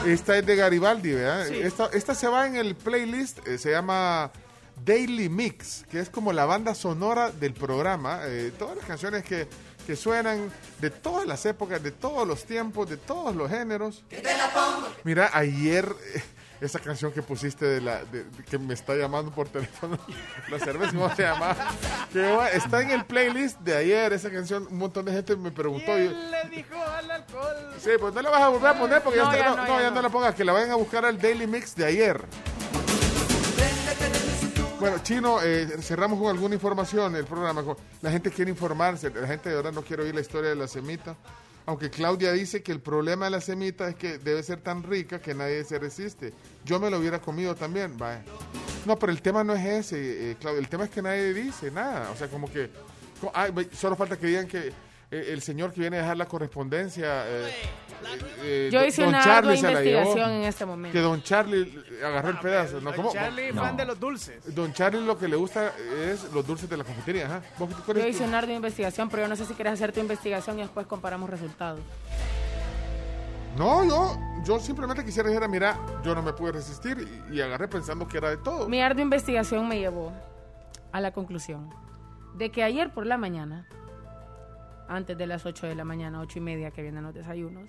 Esta 0.07 0.39
es 0.39 0.47
de 0.47 0.57
Garibaldi, 0.57 1.13
¿verdad? 1.13 1.47
Sí. 1.49 1.61
Esta, 1.61 1.87
esta 1.93 2.15
se 2.15 2.27
va 2.29 2.47
en 2.47 2.57
el 2.57 2.75
playlist, 2.75 3.47
eh, 3.47 3.59
se 3.59 3.71
llama 3.71 4.31
Daily 4.85 5.29
Mix, 5.29 5.85
que 5.91 6.01
es 6.01 6.09
como 6.09 6.33
la 6.33 6.47
banda 6.47 6.75
sonora 6.75 7.31
del 7.31 7.53
programa. 7.53 8.21
eh, 8.25 8.53
todas 8.59 8.77
las 8.77 8.87
canciones 8.87 9.25
que, 9.25 9.47
que 9.87 9.97
suenan 9.97 10.51
de 10.81 10.91
todas 10.91 11.27
las 11.27 11.45
épocas, 11.47 11.83
de 11.83 11.91
todos 11.91 12.27
los 12.27 12.45
tiempos, 12.45 12.89
de 12.89 12.97
todos 12.97 13.37
los 13.37 13.51
géneros. 13.51 14.05
Mira, 15.05 15.31
ayer 15.35 15.87
eh, 16.15 16.23
esa 16.61 16.79
canción 16.79 17.11
que 17.13 17.23
pusiste 17.23 17.65
de 17.65 17.81
la 17.81 18.05
de- 18.05 18.25
de- 18.25 18.45
que 18.45 18.59
me 18.59 18.75
está 18.75 18.95
llamando 18.95 19.31
por 19.31 19.49
teléfono, 19.49 19.99
la 20.51 20.59
cerveza, 20.59 20.93
¿cómo 20.93 21.15
se 21.15 21.23
llama? 21.23 21.57
Que 22.13 22.37
está 22.55 22.83
en 22.83 22.91
el 22.91 23.05
playlist 23.05 23.59
de 23.61 23.77
ayer 23.77 24.13
esa 24.13 24.31
canción. 24.31 24.67
Un 24.71 24.79
montón 24.79 25.05
de 25.07 25.13
gente 25.13 25.35
me 25.37 25.51
preguntó. 25.51 25.99
y 25.99 26.05
yo- 26.07 26.11
le 26.13 26.51
dijo 26.57 26.75
al 26.83 27.11
alcohol. 27.11 27.57
sí, 27.79 27.91
pues 27.99 28.13
no 28.15 28.23
la 28.23 28.31
vas 28.31 28.43
a 28.43 28.49
volver 28.49 28.69
a 28.69 28.79
poner 28.79 29.03
porque 29.03 29.19
No, 29.21 29.25
ya, 29.33 29.39
está- 29.39 29.45
ya 29.45 29.51
no, 29.51 29.57
no, 29.57 29.67
ya 29.79 29.83
ya 29.85 29.91
no. 29.91 30.03
la 30.03 30.09
pongas. 30.11 30.35
Que 30.35 30.45
la 30.45 30.53
vayan 30.53 30.71
a 30.71 30.75
buscar 30.77 31.05
al 31.05 31.19
Daily 31.21 31.47
Mix 31.47 31.75
de 31.75 31.85
ayer. 31.87 32.25
Bueno, 34.79 34.97
Chino, 35.03 35.43
eh, 35.43 35.67
cerramos 35.83 36.19
con 36.19 36.29
alguna 36.31 36.55
información 36.55 37.15
el 37.15 37.27
programa. 37.27 37.63
La 38.01 38.11
gente 38.11 38.31
quiere 38.31 38.51
informarse, 38.51 39.11
la 39.11 39.27
gente 39.27 39.51
de 39.51 39.57
verdad 39.57 39.73
no 39.73 39.83
quiere 39.83 40.03
oír 40.05 40.15
la 40.15 40.23
historia 40.23 40.49
de 40.51 40.57
la 40.57 40.67
semita. 40.67 41.15
Aunque 41.67 41.91
Claudia 41.91 42.33
dice 42.33 42.63
que 42.63 42.73
el 42.73 42.81
problema 42.81 43.27
de 43.27 43.31
la 43.33 43.41
semita 43.41 43.89
es 43.89 43.95
que 43.95 44.19
debe 44.19 44.43
ser 44.43 44.61
tan 44.61 44.83
rica 44.83 45.21
que 45.21 45.35
nadie 45.35 45.63
se 45.65 45.79
resiste. 45.79 46.33
Yo 46.65 46.81
me 46.81 46.91
lo 46.91 46.99
hubiera 46.99 47.21
comido 47.21 47.55
también, 47.55 47.97
vaya. 47.97 48.25
No, 48.87 48.99
pero 48.99 49.13
el 49.13 49.23
tema 49.23 49.45
no 49.45 49.55
es 49.55 49.65
ese, 49.65 50.31
eh, 50.31 50.37
Claudia. 50.41 50.61
El 50.61 50.69
tema 50.69 50.85
es 50.85 50.91
que 50.91 51.03
nadie 51.03 51.35
dice 51.35 51.71
nada. 51.71 52.11
O 52.11 52.17
sea, 52.17 52.29
como 52.29 52.51
que... 52.51 52.71
ay, 53.35 53.53
solo 53.73 53.95
falta 53.95 54.17
que 54.17 54.27
digan 54.27 54.49
que 54.49 54.73
el 55.11 55.43
señor 55.43 55.73
que 55.73 55.81
viene 55.81 55.99
a 55.99 56.03
dejar 56.03 56.17
la 56.17 56.27
correspondencia... 56.27 57.25
eh, 57.27 57.53
eh, 58.43 58.69
Yo 58.73 58.79
don- 58.79 58.89
hice 58.89 59.03
don 59.03 59.09
una 59.11 59.23
Charlie 59.25 59.61
la 59.61 59.69
llevó. 59.69 59.71
investigación 59.81 60.31
en 60.31 60.43
este 60.45 60.65
momento. 60.67 60.93
Que 60.97 61.01
don 61.03 61.23
Charlie 61.23 61.79
agarró 62.05 62.29
el 62.31 62.39
pedazo. 62.39 62.81
¿no? 62.81 62.95
¿Cómo? 62.95 63.13
Charlie, 63.13 63.53
No. 63.53 63.63
fan 63.63 63.77
de 63.77 63.85
los 63.85 63.99
dulces. 64.01 64.55
Don 64.55 64.73
Charlie 64.73 65.05
lo 65.05 65.19
que 65.19 65.27
le 65.29 65.37
gusta 65.37 65.73
es 66.01 66.33
los 66.33 66.47
dulces 66.47 66.71
de 66.71 66.77
la 66.77 66.85
cafetería. 66.85 67.27
Ajá. 67.27 67.43
¿Vos 67.59 67.69
cuál 67.85 67.99
es 67.99 68.05
Yo 68.05 68.09
hice 68.11 68.25
una 68.25 68.39
ardua 68.39 68.55
investigación, 68.55 69.09
pero 69.11 69.25
yo 69.25 69.29
no 69.29 69.37
sé 69.37 69.45
si 69.45 69.55
quieres 69.55 69.73
hacer 69.75 69.93
tu 69.93 70.01
investigación 70.01 70.59
y 70.59 70.63
después 70.63 70.87
comparamos 70.87 71.29
resultados. 71.29 71.81
No, 73.57 73.85
yo, 73.85 74.17
yo 74.45 74.61
simplemente 74.61 75.05
quisiera 75.05 75.29
decir, 75.29 75.47
mira, 75.49 75.77
yo 76.05 76.15
no 76.15 76.23
me 76.23 76.33
pude 76.33 76.53
resistir 76.53 76.97
y, 77.31 77.37
y 77.37 77.41
agarré 77.41 77.67
pensando 77.69 78.07
que 78.07 78.17
era 78.19 78.31
de 78.31 78.37
todo. 78.39 78.69
Mi 78.69 78.81
ardua 78.81 79.03
investigación 79.03 79.67
me 79.69 79.79
llevó 79.79 80.13
a 80.93 81.01
la 81.01 81.13
conclusión 81.13 81.69
de 82.37 82.51
que 82.51 82.63
ayer 82.63 82.93
por 82.93 83.07
la 83.07 83.19
mañana, 83.19 83.67
antes 84.91 85.17
de 85.17 85.27
las 85.27 85.47
8 85.47 85.67
de 85.69 85.75
la 85.75 85.85
mañana, 85.85 86.21
8 86.21 86.39
y 86.39 86.43
media 86.43 86.71
que 86.73 86.83
vienen 86.83 87.05
los 87.05 87.15
desayunos, 87.15 87.69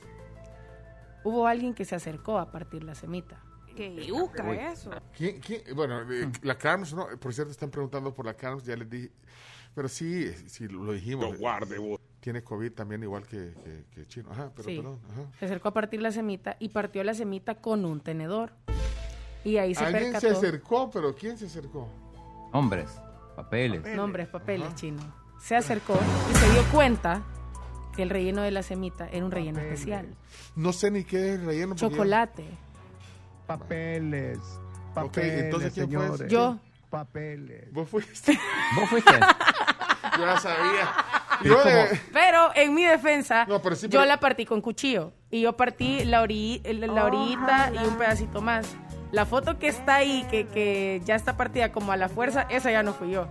hubo 1.23 1.47
alguien 1.47 1.73
que 1.73 1.85
se 1.85 1.95
acercó 1.95 2.37
a 2.39 2.51
partir 2.51 2.83
la 2.83 2.95
semita. 2.95 3.41
¿Qué 3.75 3.95
yuca 4.05 4.43
Uy. 4.49 4.57
eso? 4.57 4.91
¿Quién, 5.15 5.39
quién? 5.39 5.61
Bueno, 5.75 6.01
eh, 6.11 6.29
la 6.41 6.57
Carms, 6.57 6.93
¿no? 6.93 7.07
Por 7.19 7.33
cierto, 7.33 7.51
están 7.51 7.69
preguntando 7.71 8.13
por 8.13 8.25
la 8.25 8.33
Carms, 8.33 8.65
ya 8.65 8.75
les 8.75 8.89
dije. 8.89 9.11
Pero 9.73 9.87
sí, 9.87 10.27
sí, 10.47 10.67
lo 10.67 10.91
dijimos. 10.91 11.31
Lo 11.31 11.37
guarde, 11.37 11.77
vos. 11.77 11.99
Tiene 12.19 12.43
COVID 12.43 12.73
también, 12.73 13.01
igual 13.03 13.23
que, 13.25 13.53
que, 13.63 13.85
que 13.95 14.05
Chino. 14.07 14.29
Ajá, 14.31 14.51
pero 14.53 14.67
Sí. 14.67 14.75
perdón. 14.75 14.99
Ajá. 15.11 15.21
Se 15.39 15.45
acercó 15.45 15.69
a 15.69 15.73
partir 15.73 16.01
la 16.01 16.11
semita 16.11 16.57
y 16.59 16.69
partió 16.69 17.03
la 17.03 17.13
semita 17.13 17.55
con 17.55 17.85
un 17.85 18.01
tenedor. 18.01 18.51
Y 19.45 19.57
ahí 19.57 19.73
se 19.73 19.83
Alguien 19.85 20.11
percató. 20.11 20.27
se 20.27 20.33
acercó, 20.33 20.91
pero 20.91 21.15
¿quién 21.15 21.37
se 21.37 21.45
acercó? 21.45 21.87
Hombres, 22.51 22.99
papeles. 23.35 23.95
Nombres, 23.95 24.27
papeles 24.27 24.75
chinos. 24.75 25.05
Se 25.43 25.55
acercó 25.55 25.97
y 26.31 26.35
se 26.35 26.51
dio 26.51 26.63
cuenta 26.71 27.21
que 27.95 28.03
el 28.03 28.09
relleno 28.09 28.41
de 28.41 28.51
la 28.51 28.63
semita 28.63 29.07
era 29.11 29.25
un 29.25 29.31
relleno 29.31 29.59
especial. 29.59 30.15
No 30.55 30.71
sé 30.71 30.91
ni 30.91 31.03
qué 31.03 31.33
es 31.33 31.39
el 31.39 31.45
relleno. 31.45 31.69
porque 31.75 31.81
yo- 31.81 31.89
Chocolate. 31.89 32.45
Papeles. 33.47 34.39
Papeles, 34.93 35.43
entonces, 35.43 35.73
¿quién 35.73 35.87
fue 35.89 35.99
señores. 36.01 36.21
ese? 36.21 36.29
Yo. 36.29 36.57
Papeles. 36.89 37.71
¿Vos 37.73 37.87
fuiste? 37.89 38.37
¿Vos 38.75 38.89
fuiste? 38.89 39.11
Yo 40.17 40.25
ya 40.25 40.37
sabía. 40.39 40.93
Pero 41.41 41.55
Yo, 41.55 41.63
como- 41.63 41.99
Pero 42.11 42.51
en 42.55 42.73
mi 42.73 42.83
defensa, 42.83 43.45
pero 43.47 43.75
sí, 43.75 43.87
yo 43.87 43.99
pero- 43.99 44.05
la 44.05 44.19
partí 44.19 44.45
con 44.45 44.59
cuchillo. 44.61 45.13
Y 45.29 45.41
yo 45.41 45.55
partí 45.55 46.03
la, 46.03 46.21
ori- 46.23 46.61
la 46.73 46.87
la 46.87 47.05
orillita 47.05 47.71
y 47.73 47.77
un 47.87 47.97
pedacito 47.97 48.41
más. 48.41 48.75
La 49.11 49.25
foto 49.25 49.57
que 49.57 49.67
está 49.67 49.95
ahí, 49.95 50.25
que, 50.29 50.47
que 50.47 51.01
ya 51.05 51.15
está 51.15 51.37
partida 51.37 51.71
como 51.71 51.91
a 51.93 51.97
la 51.97 52.09
fuerza, 52.09 52.41
esa 52.49 52.71
ya 52.71 52.83
no 52.83 52.93
fui 52.93 53.11
yo. 53.11 53.27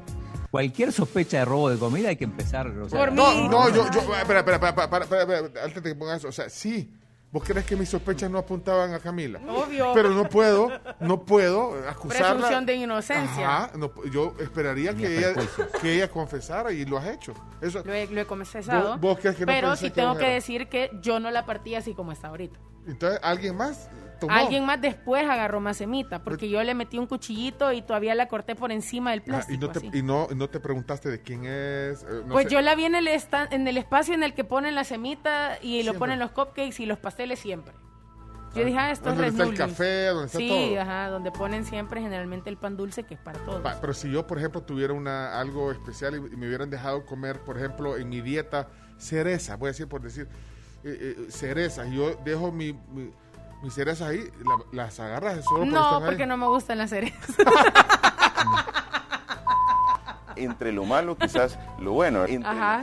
Cualquier 0.51 0.93
sospecha 0.93 1.39
de 1.39 1.45
robo 1.45 1.71
de 1.71 1.79
comida 1.79 2.09
hay 2.09 2.17
que 2.17 2.25
empezar. 2.25 2.67
o 2.67 2.89
sea, 2.89 2.99
Por 2.99 3.13
no, 3.13 3.31
mí. 3.33 3.49
no, 3.49 3.69
yo, 3.69 3.89
yo, 3.93 4.01
espera, 4.01 4.41
espera, 4.41 4.41
espera, 4.41 4.69
espera, 4.71 5.05
espera, 5.05 5.23
espera, 5.23 5.65
antes 5.65 5.83
de 5.83 5.91
que 5.91 5.95
pongas 5.95 6.25
o 6.25 6.33
sea, 6.33 6.49
sí. 6.49 6.93
¿Vos 7.33 7.45
crees 7.47 7.65
que 7.65 7.77
mis 7.77 7.89
sospechas 7.89 8.29
no 8.29 8.39
apuntaban 8.39 8.93
a 8.93 8.99
Camila? 8.99 9.39
Obvio. 9.49 9.93
Pero 9.95 10.11
no 10.11 10.29
puedo, 10.29 10.69
no 10.99 11.25
puedo 11.25 11.75
acusarla. 11.89 12.33
Presunción 12.33 12.67
de 12.67 12.75
inocencia. 12.75 13.49
Ajá, 13.67 13.71
no, 13.79 13.93
yo 14.11 14.35
esperaría 14.41 14.97
que 14.97 15.17
ella, 15.19 15.35
que 15.81 15.95
ella 15.95 16.11
confesara 16.11 16.73
y 16.73 16.85
lo 16.85 16.99
has 16.99 17.07
hecho. 17.07 17.33
Eso, 17.61 17.83
Lo 17.85 17.95
he, 17.95 18.09
lo 18.09 18.21
he 18.21 18.25
confesado. 18.27 18.91
¿Vos- 18.95 19.01
vos 19.01 19.19
crees 19.21 19.37
que 19.37 19.43
no 19.43 19.47
pero 19.47 19.77
sí 19.77 19.91
que 19.91 20.01
tengo 20.01 20.17
que 20.19 20.27
decir 20.29 20.67
que 20.69 20.91
yo 21.01 21.21
no 21.21 21.31
la 21.31 21.47
partí 21.47 21.77
así 21.77 21.95
como 21.95 22.11
está 22.11 22.27
ahorita. 22.27 22.59
Entonces, 22.91 23.21
¿alguien 23.23 23.57
más 23.57 23.89
tomó? 24.21 24.33
Alguien 24.33 24.65
más 24.67 24.81
después 24.81 25.25
agarró 25.29 25.61
más 25.61 25.77
semita, 25.79 26.23
porque 26.23 26.49
yo 26.49 26.63
le 26.63 26.75
metí 26.75 26.99
un 26.99 27.07
cuchillito 27.07 27.73
y 27.73 27.83
todavía 27.83 28.15
la 28.15 28.29
corté 28.29 28.55
por 28.55 28.71
encima 28.73 29.11
del 29.13 29.23
plástico. 29.23 29.55
y, 29.55 29.59
no 29.67 29.73
te, 29.73 29.79
así. 29.79 29.91
y 29.93 30.03
no, 30.03 30.29
no 30.35 30.49
te 30.51 30.61
preguntaste 30.61 31.09
de 31.11 31.23
quién 31.23 31.45
es. 31.47 32.03
eh, 32.03 32.23
no 32.27 32.33
pues 32.35 32.45
sé. 32.45 32.51
yo 32.55 32.61
la 32.61 32.75
vi 32.75 32.85
en 32.85 32.95
el, 32.95 33.09
esta- 33.09 33.49
en 33.51 33.67
el 33.67 33.77
espacio 33.79 34.15
en 34.15 34.23
el 34.23 34.35
que 34.35 34.45
ponen 34.45 34.75
la 34.75 34.85
semita 34.85 35.59
y 35.63 35.83
lo 35.85 35.95
ponen 35.95 36.19
los 36.19 36.31
cupcakes 36.33 36.83
y 36.83 36.87
los 36.87 36.99
pasteles 36.99 37.39
siempre. 37.39 37.73
Yo 38.53 38.63
Ah, 38.63 38.65
dije, 38.67 38.79
ah, 38.81 38.91
esto 38.91 39.11
es 39.11 39.15
donde 39.15 39.29
está 39.29 39.45
el 39.45 39.55
café, 39.55 40.07
donde 40.07 40.27
está 40.27 40.39
sí, 40.39 40.49
todo. 40.49 40.81
ajá, 40.81 41.09
donde 41.09 41.31
ponen 41.31 41.65
siempre 41.65 42.01
generalmente 42.01 42.51
el 42.51 42.57
pan 42.57 42.77
dulce 42.77 43.05
que 43.05 43.15
es 43.15 43.21
para 43.21 43.39
todos. 43.45 43.63
Pa- 43.63 43.81
pero 43.81 43.95
si 43.95 44.11
yo, 44.11 44.27
por 44.27 44.39
ejemplo, 44.39 44.61
tuviera 44.63 44.93
una, 44.93 45.39
algo 45.39 45.71
especial 45.71 46.15
y, 46.15 46.35
y 46.35 46.37
me 46.37 46.49
hubieran 46.49 46.69
dejado 46.69 47.07
comer, 47.07 47.39
por 47.39 47.57
ejemplo, 47.57 47.97
en 47.97 48.09
mi 48.09 48.21
dieta 48.21 48.69
cereza, 48.99 49.55
voy 49.57 49.69
a 49.69 49.71
decir 49.71 49.87
por 49.87 50.03
decir 50.03 50.27
eh, 50.85 51.17
eh, 51.19 51.27
cerezas, 51.31 51.91
yo 51.91 52.15
dejo 52.25 52.51
mi, 52.53 52.73
mi- 52.73 53.11
mis 53.63 53.75
cerezas 53.75 54.09
ahí, 54.09 54.31
la- 54.45 54.65
las 54.85 54.99
agarras 55.01 55.45
solo 55.45 55.61
por 55.61 55.67
no, 55.69 55.83
estar 55.85 56.03
ahí. 56.03 56.09
porque 56.09 56.27
no 56.27 56.37
me 56.37 56.47
gustan 56.47 56.79
las 56.79 56.91
cerezas. 56.91 57.37
Entre 60.37 60.73
lo 60.73 60.85
malo, 60.85 61.17
quizás 61.19 61.59
lo 61.79 61.93
bueno. 61.93 62.25
Entre- 62.25 62.49
Ajá. 62.49 62.83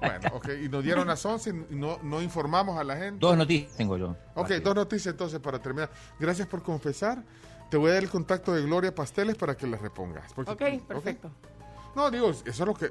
Bueno, 0.00 0.28
ok, 0.32 0.48
y 0.64 0.68
nos 0.68 0.82
dieron 0.82 1.06
las 1.06 1.24
11 1.24 1.50
y 1.70 1.74
no, 1.76 1.98
no 2.02 2.22
informamos 2.22 2.78
a 2.78 2.84
la 2.84 2.96
gente. 2.96 3.18
Dos 3.20 3.36
noticias 3.36 3.76
tengo 3.76 3.96
yo. 3.96 4.16
Ok, 4.34 4.48
dos 4.64 4.74
noticias 4.74 5.12
entonces 5.12 5.38
para 5.38 5.58
terminar. 5.60 5.90
Gracias 6.18 6.48
por 6.48 6.62
confesar. 6.62 7.22
Te 7.70 7.76
voy 7.76 7.90
a 7.90 7.94
dar 7.94 8.02
el 8.02 8.10
contacto 8.10 8.52
de 8.52 8.62
Gloria 8.62 8.92
Pasteles 8.94 9.36
para 9.36 9.56
que 9.56 9.66
las 9.66 9.80
repongas. 9.80 10.32
Porque- 10.32 10.50
ok, 10.50 10.82
perfecto. 10.88 11.30
No, 11.94 12.10
digo, 12.10 12.30
eso 12.30 12.42
es 12.46 12.58
lo 12.60 12.74
que... 12.74 12.90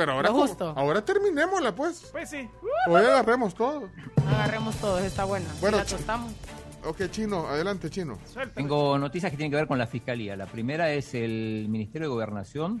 Pero 0.00 0.12
ahora, 0.12 0.28
Lo 0.30 0.34
como- 0.34 0.46
justo. 0.46 0.72
ahora 0.76 1.04
terminémosla, 1.04 1.74
pues. 1.74 2.08
Pues 2.10 2.30
sí. 2.30 2.48
Hoy 2.88 3.02
agarremos 3.04 3.54
todo. 3.54 3.90
Agarremos 4.26 4.74
todos, 4.76 5.02
está 5.02 5.24
buena. 5.26 5.46
Bueno, 5.60 5.76
la 5.76 5.84
tostamos. 5.84 6.32
Ok, 6.86 7.02
Chino, 7.10 7.46
adelante, 7.46 7.90
Chino. 7.90 8.18
Tengo 8.54 8.96
noticias 8.96 9.30
que 9.30 9.36
tienen 9.36 9.50
que 9.50 9.56
ver 9.58 9.66
con 9.66 9.76
la 9.76 9.86
fiscalía. 9.86 10.38
La 10.38 10.46
primera 10.46 10.90
es 10.90 11.12
el 11.12 11.66
Ministerio 11.68 12.08
de 12.08 12.14
Gobernación. 12.14 12.80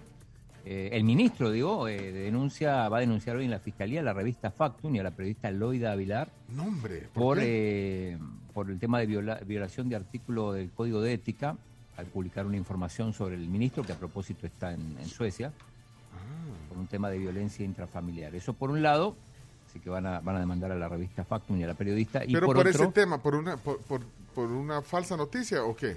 eh, 0.64 0.90
el 0.92 1.04
ministro, 1.04 1.50
digo, 1.50 1.88
eh, 1.88 2.10
denuncia, 2.12 2.88
va 2.90 2.98
a 2.98 3.00
denunciar 3.00 3.36
hoy 3.36 3.44
en 3.46 3.50
la 3.50 3.58
fiscalía 3.60 4.00
a 4.00 4.02
la 4.02 4.12
revista 4.14 4.50
Factum 4.50 4.94
y 4.94 4.98
a 4.98 5.02
la 5.02 5.10
periodista 5.10 5.50
Loida 5.50 5.92
Avilar 5.92 6.28
Nombre. 6.48 7.08
¿por 7.14 7.22
por, 7.36 7.38
eh, 7.40 8.18
por 8.54 8.70
el 8.70 8.78
tema 8.78 8.98
de 8.98 9.06
viola- 9.06 9.40
violación 9.46 9.88
de 9.90 9.96
artículo 9.96 10.52
del 10.52 10.70
Código 10.70 11.00
de 11.00 11.14
Ética 11.14 11.56
al 11.96 12.06
publicar 12.06 12.44
una 12.46 12.58
información 12.58 13.12
sobre 13.14 13.36
el 13.36 13.46
ministro 13.48 13.82
que 13.84 13.92
a 13.92 13.96
propósito 13.96 14.46
está 14.46 14.72
en, 14.74 14.96
en 15.00 15.06
Suecia 15.08 15.50
un 16.80 16.86
tema 16.86 17.10
de 17.10 17.18
violencia 17.18 17.64
intrafamiliar. 17.64 18.34
Eso 18.34 18.52
por 18.54 18.70
un 18.70 18.82
lado, 18.82 19.16
así 19.68 19.78
que 19.80 19.90
van 19.90 20.06
a, 20.06 20.20
van 20.20 20.36
a 20.36 20.40
demandar 20.40 20.72
a 20.72 20.76
la 20.76 20.88
revista 20.88 21.24
Factum 21.24 21.58
y 21.58 21.64
a 21.64 21.66
la 21.66 21.74
periodista. 21.74 22.24
Y 22.24 22.32
Pero 22.32 22.46
por, 22.46 22.56
por, 22.56 22.68
otro, 22.68 22.84
ese 22.84 22.92
tema, 22.92 23.22
por 23.22 23.34
una, 23.34 23.56
por, 23.56 23.80
por, 23.82 24.02
por 24.34 24.50
una 24.50 24.82
falsa 24.82 25.16
noticia 25.16 25.64
o 25.64 25.76
qué? 25.76 25.96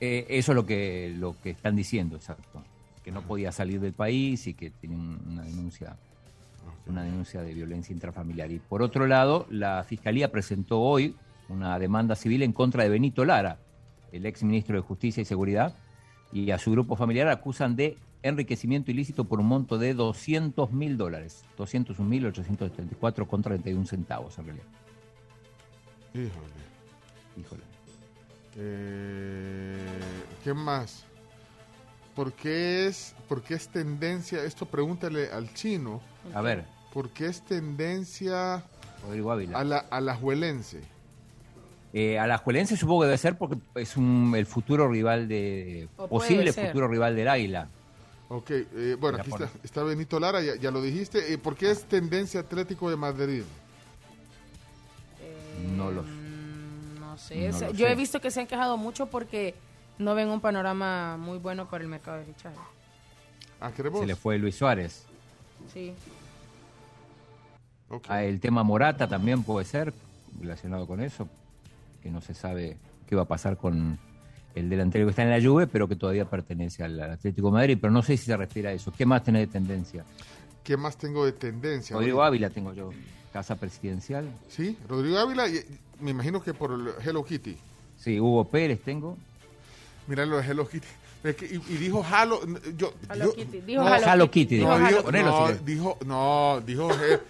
Eh, 0.00 0.26
eso 0.28 0.52
es 0.52 0.56
lo 0.56 0.64
que, 0.64 1.14
lo 1.16 1.36
que 1.42 1.50
están 1.50 1.74
diciendo, 1.74 2.16
exacto. 2.16 2.62
Que 3.02 3.10
no 3.10 3.22
podía 3.22 3.52
salir 3.52 3.80
del 3.80 3.92
país 3.92 4.46
y 4.46 4.54
que 4.54 4.70
tienen 4.70 5.18
una 5.26 5.42
denuncia, 5.42 5.96
una 6.86 7.02
denuncia 7.02 7.42
de 7.42 7.54
violencia 7.54 7.92
intrafamiliar. 7.92 8.50
Y 8.52 8.58
por 8.58 8.82
otro 8.82 9.06
lado, 9.06 9.46
la 9.50 9.82
Fiscalía 9.84 10.30
presentó 10.30 10.80
hoy 10.80 11.16
una 11.48 11.78
demanda 11.78 12.14
civil 12.14 12.42
en 12.42 12.52
contra 12.52 12.82
de 12.82 12.90
Benito 12.90 13.24
Lara, 13.24 13.58
el 14.12 14.26
ex 14.26 14.42
ministro 14.42 14.76
de 14.76 14.82
Justicia 14.82 15.20
y 15.22 15.24
Seguridad, 15.24 15.74
y 16.32 16.50
a 16.50 16.58
su 16.58 16.70
grupo 16.70 16.94
familiar 16.94 17.28
acusan 17.28 17.74
de 17.74 17.96
enriquecimiento 18.22 18.90
ilícito 18.90 19.24
por 19.24 19.40
un 19.40 19.46
monto 19.46 19.78
de 19.78 19.94
200 19.94 20.72
mil 20.72 20.96
dólares, 20.96 21.44
201.834 21.56 23.26
con 23.26 23.42
31 23.42 23.86
centavos 23.86 24.38
en 24.38 24.44
realidad. 24.46 24.66
Híjole. 26.14 26.52
Híjole. 27.36 27.62
Eh, 28.56 29.76
¿Qué 30.42 30.52
más? 30.52 31.04
¿Por 32.14 32.32
qué, 32.32 32.88
es, 32.88 33.14
¿Por 33.28 33.42
qué 33.42 33.54
es 33.54 33.68
tendencia? 33.68 34.42
Esto 34.42 34.66
pregúntale 34.66 35.30
al 35.30 35.54
chino. 35.54 36.00
A 36.34 36.40
ver. 36.40 36.64
¿Por 36.92 37.10
qué 37.10 37.26
es 37.26 37.42
tendencia 37.42 38.64
Rodrigo 39.04 39.30
Ávila. 39.30 39.58
a 39.58 39.64
la, 39.64 39.78
a 39.78 40.00
la 40.00 40.16
juelense? 40.16 40.82
Eh, 41.92 42.18
a 42.18 42.26
la 42.26 42.36
Juelense 42.36 42.76
supongo 42.76 43.02
que 43.02 43.06
debe 43.06 43.18
ser 43.18 43.38
porque 43.38 43.56
es 43.76 43.96
un, 43.96 44.34
el 44.36 44.46
futuro 44.46 44.88
rival 44.88 45.26
de. 45.26 45.88
O 45.96 46.08
posible 46.08 46.52
futuro 46.52 46.86
rival 46.86 47.16
del 47.16 47.28
Águila. 47.28 47.70
Ok, 48.30 48.50
eh, 48.50 48.96
bueno, 49.00 49.18
aquí 49.18 49.30
está, 49.30 49.50
está 49.62 49.82
Benito 49.82 50.20
Lara, 50.20 50.42
ya, 50.42 50.56
ya 50.56 50.70
lo 50.70 50.82
dijiste. 50.82 51.32
Eh, 51.32 51.38
¿Por 51.38 51.56
qué 51.56 51.70
es 51.70 51.84
tendencia 51.84 52.40
Atlético 52.40 52.90
de 52.90 52.96
Madrid? 52.96 53.42
No 55.76 55.90
lo 55.90 56.02
sé. 56.02 56.10
No 57.00 57.16
sé. 57.16 57.48
No 57.48 57.58
lo 57.58 57.72
yo 57.72 57.86
sé. 57.86 57.92
he 57.92 57.94
visto 57.94 58.20
que 58.20 58.30
se 58.30 58.40
han 58.40 58.46
quejado 58.46 58.76
mucho 58.76 59.06
porque 59.06 59.54
no 59.98 60.14
ven 60.14 60.28
un 60.28 60.40
panorama 60.40 61.16
muy 61.16 61.38
bueno 61.38 61.68
para 61.68 61.82
el 61.82 61.88
mercado 61.88 62.18
de 62.18 62.24
fichajes. 62.24 62.58
Ah, 63.60 63.72
¿queremos? 63.74 64.00
Se 64.00 64.06
le 64.06 64.14
fue 64.14 64.38
Luis 64.38 64.56
Suárez. 64.56 65.04
Sí. 65.72 65.94
Ah, 68.08 68.22
el 68.22 68.40
tema 68.40 68.62
Morata 68.62 69.08
también 69.08 69.42
puede 69.42 69.64
ser 69.64 69.94
relacionado 70.38 70.86
con 70.86 71.00
eso, 71.00 71.26
que 72.02 72.10
no 72.10 72.20
se 72.20 72.34
sabe 72.34 72.76
qué 73.06 73.16
va 73.16 73.22
a 73.22 73.28
pasar 73.28 73.56
con 73.56 73.98
el 74.54 74.68
delantero 74.68 75.06
que 75.06 75.10
está 75.10 75.22
en 75.22 75.30
la 75.30 75.40
Juve, 75.40 75.66
pero 75.66 75.86
que 75.88 75.96
todavía 75.96 76.24
pertenece 76.24 76.82
al 76.82 77.00
Atlético 77.00 77.48
de 77.48 77.52
Madrid, 77.52 77.78
pero 77.80 77.92
no 77.92 78.02
sé 78.02 78.16
si 78.16 78.24
se 78.26 78.36
refiere 78.36 78.68
a 78.68 78.72
eso. 78.72 78.92
¿Qué 78.96 79.06
más 79.06 79.22
tiene 79.22 79.40
de 79.40 79.46
tendencia? 79.46 80.04
¿Qué 80.64 80.76
más 80.76 80.96
tengo 80.96 81.24
de 81.24 81.32
tendencia? 81.32 81.94
Rodrigo 81.96 82.22
Ávila 82.22 82.50
tengo 82.50 82.72
yo, 82.74 82.90
Casa 83.32 83.56
Presidencial. 83.56 84.28
Sí, 84.48 84.76
Rodrigo 84.88 85.18
Ávila, 85.18 85.48
y- 85.48 85.64
me 86.00 86.10
imagino 86.12 86.42
que 86.42 86.54
por 86.54 86.72
el 86.72 86.88
Hello 87.04 87.24
Kitty. 87.24 87.56
Sí, 87.96 88.20
Hugo 88.20 88.44
Pérez 88.44 88.80
tengo. 88.82 89.16
Mira 90.06 90.24
lo 90.26 90.36
de 90.38 90.46
Hello 90.46 90.68
Kitty. 90.68 90.86
Es 91.24 91.34
que- 91.36 91.46
y, 91.46 91.56
y 91.56 91.76
dijo 91.78 92.04
Halo. 92.08 92.40
Yo, 92.76 92.92
Hello 93.12 93.24
yo- 93.26 93.34
Kitty, 93.34 93.60
dijo 93.62 93.82
No, 93.82 93.94
Hello, 93.96 94.06
Hello 94.12 94.30
Kitty. 94.30 94.40
Kitty, 94.46 94.56
dijo 94.58 94.68
no, 94.78 94.86
dijo 94.88 95.02
dijo, 95.02 95.10
no, 95.10 95.58
dijo, 95.64 95.98
no, 96.06 96.60
dijo, 96.64 96.90
he- 96.92 97.20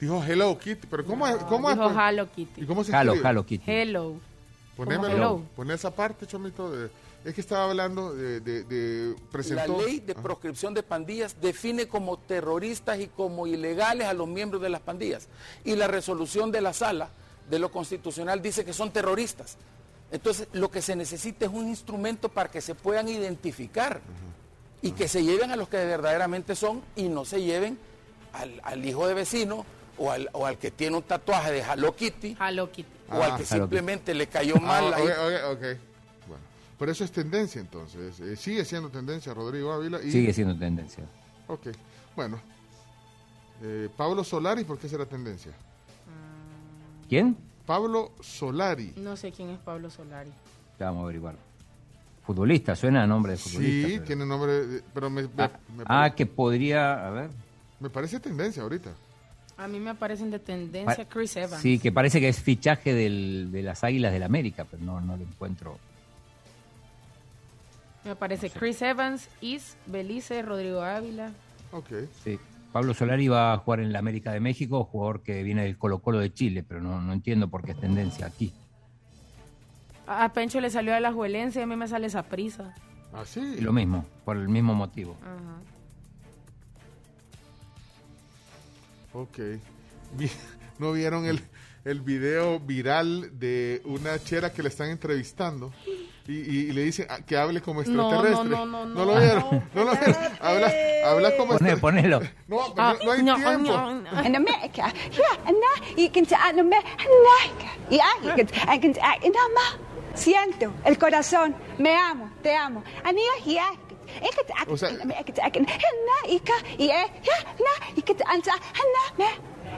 dijo 0.00 0.22
Hello 0.24 0.58
Kitty. 0.58 0.86
Pero 0.88 1.04
¿cómo 1.04 1.26
es? 1.26 1.36
¿Cómo 1.44 1.70
es? 1.70 1.76
dijo 1.76 1.90
Hello 1.90 2.26
Kitty. 2.30 2.60
¿Y 2.62 2.66
cómo 2.66 2.84
se 2.84 2.92
Hello, 2.92 3.12
escribe? 3.14 3.28
Hello 3.30 3.46
Kitty. 3.46 3.64
Hello. 3.70 4.14
Ponémelo, 4.76 5.14
hello. 5.14 5.42
poné 5.54 5.74
esa 5.74 5.90
parte, 5.94 6.26
Chomito. 6.26 6.70
de- 6.70 6.90
es 7.24 7.34
que 7.34 7.40
estaba 7.40 7.64
hablando 7.70 8.12
de, 8.14 8.40
de, 8.40 8.64
de- 8.64 9.14
presentó. 9.30 9.78
La 9.78 9.84
ley 9.84 10.00
de 10.00 10.14
proscripción 10.14 10.74
de 10.74 10.82
pandillas 10.82 11.36
define 11.40 11.86
como 11.86 12.16
terroristas 12.18 12.98
y 12.98 13.06
como 13.06 13.46
ilegales 13.46 14.08
a 14.08 14.12
los 14.12 14.26
miembros 14.26 14.60
de 14.62 14.68
las 14.70 14.80
pandillas. 14.80 15.28
Y 15.64 15.76
la 15.76 15.86
resolución 15.86 16.50
de 16.50 16.60
la 16.60 16.72
sala 16.72 17.10
de 17.48 17.58
lo 17.60 17.70
constitucional 17.70 18.42
dice 18.42 18.64
que 18.64 18.72
son 18.72 18.90
terroristas. 18.92 19.56
Entonces, 20.10 20.48
lo 20.52 20.70
que 20.70 20.82
se 20.82 20.96
necesita 20.96 21.46
es 21.46 21.52
un 21.52 21.68
instrumento 21.68 22.28
para 22.28 22.50
que 22.50 22.60
se 22.60 22.74
puedan 22.74 23.08
identificar 23.08 24.00
y 24.82 24.90
que 24.92 25.06
se 25.06 25.22
lleven 25.22 25.50
a 25.52 25.56
los 25.56 25.68
que 25.68 25.76
verdaderamente 25.76 26.56
son 26.56 26.82
y 26.96 27.08
no 27.08 27.24
se 27.24 27.40
lleven 27.42 27.78
al, 28.32 28.60
al 28.64 28.84
hijo 28.84 29.06
de 29.06 29.14
vecino 29.14 29.64
o 29.96 30.10
al, 30.10 30.28
o 30.32 30.44
al 30.44 30.58
que 30.58 30.70
tiene 30.72 30.96
un 30.96 31.02
tatuaje 31.04 31.52
de 31.52 31.60
Hello 31.60 31.94
Kitty 31.94 32.36
Hello 32.40 32.70
Kitty. 32.72 32.90
O 33.14 33.22
al 33.22 33.32
Ah, 33.32 33.36
que 33.36 33.44
simplemente 33.44 34.14
le 34.14 34.26
cayó 34.26 34.56
mal. 34.56 34.92
Ah, 34.92 34.96
ahí. 34.96 35.04
ok, 35.04 35.10
ok, 35.10 35.52
ok. 35.52 35.78
Bueno, 36.28 36.42
pero 36.78 36.92
eso 36.92 37.04
es 37.04 37.12
tendencia 37.12 37.60
entonces. 37.60 38.18
Eh, 38.20 38.36
sigue 38.36 38.64
siendo 38.64 38.88
tendencia 38.88 39.32
Rodrigo 39.34 39.72
Ávila. 39.72 40.02
Y, 40.02 40.10
Sigue 40.10 40.32
siendo 40.32 40.58
tendencia. 40.58 41.04
Ok, 41.48 41.68
bueno. 42.16 42.40
Eh, 43.62 43.88
Pablo 43.96 44.24
Solari, 44.24 44.64
¿por 44.64 44.78
qué 44.78 44.88
será 44.88 45.06
tendencia? 45.06 45.52
¿Quién? 47.08 47.36
Pablo 47.66 48.12
Solari. 48.20 48.92
No 48.96 49.16
sé 49.16 49.30
quién 49.32 49.50
es 49.50 49.58
Pablo 49.58 49.90
Solari. 49.90 50.30
Ya 50.78 50.86
vamos 50.86 51.00
a 51.00 51.04
averiguar. 51.04 51.36
Futbolista, 52.26 52.74
suena 52.76 53.02
a 53.02 53.06
nombre 53.06 53.32
de 53.32 53.38
futbolista. 53.38 53.88
Sí, 53.88 53.94
pero- 53.94 54.04
tiene 54.06 54.26
nombre, 54.26 54.52
de- 54.66 54.82
pero 54.94 55.10
me, 55.10 55.22
me- 55.22 55.28
Ah, 55.38 55.50
me 55.76 55.84
ah, 55.86 56.12
que 56.14 56.24
podría, 56.26 57.06
a 57.06 57.10
ver. 57.10 57.30
me 57.80 57.90
parece 57.90 58.18
tendencia 58.20 58.62
ahorita. 58.62 58.90
A 59.62 59.68
mí 59.68 59.78
me 59.78 59.90
aparecen 59.90 60.30
de 60.30 60.38
tendencia 60.38 61.08
Chris 61.08 61.36
Evans. 61.36 61.62
Sí, 61.62 61.78
que 61.78 61.92
parece 61.92 62.20
que 62.20 62.28
es 62.28 62.40
fichaje 62.42 62.92
del- 62.94 63.50
de 63.52 63.62
las 63.62 63.84
Águilas 63.84 64.12
del 64.12 64.22
América, 64.24 64.66
pero 64.68 64.82
no, 64.82 65.00
no 65.00 65.16
lo 65.16 65.22
encuentro. 65.22 65.78
Me 68.04 68.10
aparece 68.10 68.50
Chris 68.50 68.82
Evans, 68.82 69.28
Is, 69.40 69.76
Belice, 69.86 70.42
Rodrigo 70.42 70.82
Ávila. 70.82 71.30
Ok. 71.70 71.88
Sí. 72.24 72.38
Pablo 72.72 72.94
Solari 72.94 73.28
va 73.28 73.52
a 73.52 73.58
jugar 73.58 73.80
en 73.80 73.92
la 73.92 73.98
América 74.00 74.32
de 74.32 74.40
México, 74.40 74.82
jugador 74.84 75.22
que 75.22 75.42
viene 75.42 75.62
del 75.62 75.76
Colo 75.78 75.98
Colo 76.00 76.18
de 76.18 76.32
Chile, 76.32 76.64
pero 76.66 76.80
no, 76.80 77.00
no 77.00 77.12
entiendo 77.12 77.48
por 77.48 77.62
qué 77.64 77.72
es 77.72 77.78
tendencia 77.80 78.26
aquí. 78.26 78.52
A 80.06 80.32
Pencho 80.32 80.60
le 80.60 80.70
salió 80.70 80.94
a 80.94 81.00
la 81.00 81.12
Juelense 81.12 81.60
y 81.60 81.62
a 81.62 81.66
mí 81.66 81.76
me 81.76 81.86
sale 81.86 82.06
esa 82.08 82.24
prisa. 82.24 82.74
Ah, 83.12 83.22
sí. 83.24 83.40
Y 83.58 83.60
lo 83.60 83.72
mismo, 83.72 84.04
por 84.24 84.36
el 84.36 84.48
mismo 84.48 84.74
motivo. 84.74 85.16
Ajá. 85.22 85.60
Ok. 89.14 89.38
¿No 90.78 90.92
vieron 90.92 91.24
el, 91.26 91.40
el 91.84 92.00
video 92.00 92.58
viral 92.60 93.38
de 93.38 93.80
una 93.84 94.18
chera 94.22 94.52
que 94.52 94.62
le 94.62 94.68
están 94.68 94.90
entrevistando? 94.90 95.72
Y, 96.26 96.32
y- 96.34 96.58
y 96.68 96.72
le 96.72 96.82
dicen 96.84 97.06
ah, 97.10 97.18
que 97.26 97.36
hable 97.36 97.60
como 97.60 97.82
No, 97.82 97.92
no, 97.92 98.02
extraterrestre. 98.10 98.48
no, 98.50 98.66
no, 98.66 98.86
no. 98.86 99.04
lo 99.04 99.18
vieron? 99.20 99.64
¿No 99.74 99.84
lo 99.84 99.90
vieron? 99.92 100.16
Habla, 100.40 100.72
habla 101.04 101.36
como 101.36 101.52
extraterrestre. 101.54 101.80
ponelo. 101.80 102.20
No, 102.48 102.74
pero 102.74 102.92
no, 102.98 103.04
no 103.04 103.12
hay 103.12 103.22
no, 103.22 103.34
tiempo. 103.36 103.72
no, 103.72 103.94
no. 104.02 104.20
En 104.22 104.36
Amerika. 104.36 104.92
Ja, 105.10 105.50
na, 105.50 105.86
ik 105.96 106.12
kan 106.12 106.26
aan 106.34 106.58
Amerika. 106.58 106.94
Ja, 107.90 108.08
ik 108.22 108.46
kan, 108.46 108.74
ik 108.74 108.80
kan, 108.80 108.94
en 109.22 109.32
ama. 109.46 109.78
Siento 110.14 110.72
el 110.84 110.96
corazón. 110.98 111.54
Me 111.78 111.90
amo, 112.10 112.28
te 112.42 112.50
amo. 112.56 112.82
Ania, 113.02 113.32
ja. 113.44 113.72
O 114.68 114.76
sea-. 114.76 114.90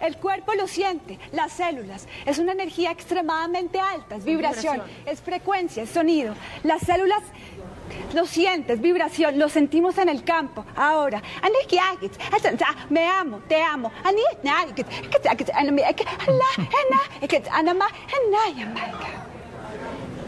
El 0.03 0.17
cuerpo 0.17 0.55
lo 0.55 0.67
siente, 0.67 1.19
las 1.33 1.53
células. 1.53 2.09
Es 2.27 2.39
una 2.39 2.53
energía 2.53 2.91
extremadamente 2.91 3.79
alta, 3.79 4.17
es 4.17 4.25
vibración, 4.25 4.75
Vibración. 4.75 5.07
es 5.07 5.21
frecuencia, 5.21 5.83
es 5.85 5.91
sonido. 5.91 6.35
Las 6.63 6.83
células 6.83 7.23
lo 8.15 8.27
sientes, 8.27 8.81
vibración, 8.81 9.39
lo 9.39 9.49
sentimos 9.49 9.99
en 9.99 10.09
el 10.09 10.25
campo. 10.25 10.65
Ahora, 10.77 11.23
me 12.91 13.07
amo, 13.07 13.41
te 13.49 13.63
amo. 13.63 13.93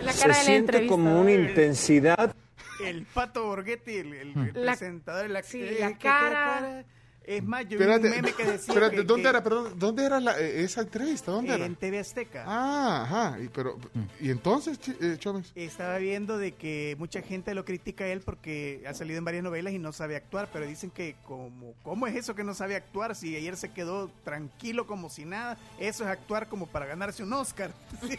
La 0.03 0.13
Se 0.13 0.21
cara 0.21 0.35
de 0.35 0.39
la 0.39 0.45
siente 0.45 0.87
como 0.87 1.21
una 1.21 1.33
intensidad. 1.33 2.35
El 2.81 3.05
pato 3.07 3.45
Borghetti, 3.47 3.97
el, 3.97 4.13
el- 4.15 4.35
La- 4.55 4.73
presentador, 4.73 5.31
la, 5.31 5.43
sí, 5.43 5.63
eh, 5.63 5.77
la 5.81 5.89
¿qué- 5.89 5.95
qué 5.99 6.09
cara. 6.09 6.85
Es 7.27 7.43
más, 7.43 7.63
yo 7.63 7.71
vi 7.71 7.75
Espérate, 7.85 8.07
un 8.07 8.11
meme 8.15 8.33
que 8.33 8.45
decía 8.45 8.73
espérate, 8.73 8.97
que- 8.97 9.03
¿dónde 9.03 9.23
que- 9.25 9.29
era? 9.31 9.43
Perdón, 9.43 9.73
¿dónde 9.77 10.05
era 10.07 10.21
la- 10.21 10.39
eh, 10.41 10.63
esa 10.63 10.83
entrevista? 10.83 11.33
¿Dónde 11.33 11.53
era? 11.55 11.67
en 11.67 11.75
TV 11.75 11.99
Azteca. 11.99 12.45
Ah, 12.47 13.03
ajá. 13.03 13.41
Y, 13.43 13.49
pero, 13.49 13.77
¿y 14.21 14.31
entonces, 14.31 14.79
chi- 14.79 14.95
eh, 15.01 15.17
Chomes? 15.19 15.51
Estaba 15.57 15.99
viendo 15.99 16.39
de 16.39 16.53
que 16.53 16.95
mucha 17.01 17.23
gente 17.23 17.53
lo 17.55 17.65
critica 17.65 18.05
a 18.05 18.09
él 18.09 18.21
porque 18.21 18.85
ha 18.87 18.95
salido 18.95 19.19
en 19.19 19.25
varias 19.25 19.43
novelas 19.43 19.73
y 19.73 19.79
no 19.81 19.93
sabe 19.93 20.15
actuar, 20.15 20.49
pero 20.53 20.67
dicen 20.67 20.91
que 20.91 21.17
como 21.25 21.75
cómo 21.83 22.07
es 22.07 22.15
eso 22.15 22.35
que 22.37 22.45
no 22.45 22.55
sabe 22.55 22.77
actuar 22.77 23.17
si 23.17 23.35
ayer 23.35 23.57
se 23.57 23.73
quedó 23.73 24.09
tranquilo 24.23 24.87
como 24.87 25.11
si 25.11 25.25
nada, 25.25 25.59
eso 25.81 26.05
es 26.05 26.11
actuar 26.11 26.49
como 26.49 26.67
para 26.69 26.87
ganarse 26.87 27.25
un 27.25 27.33
Oscar. 27.33 27.73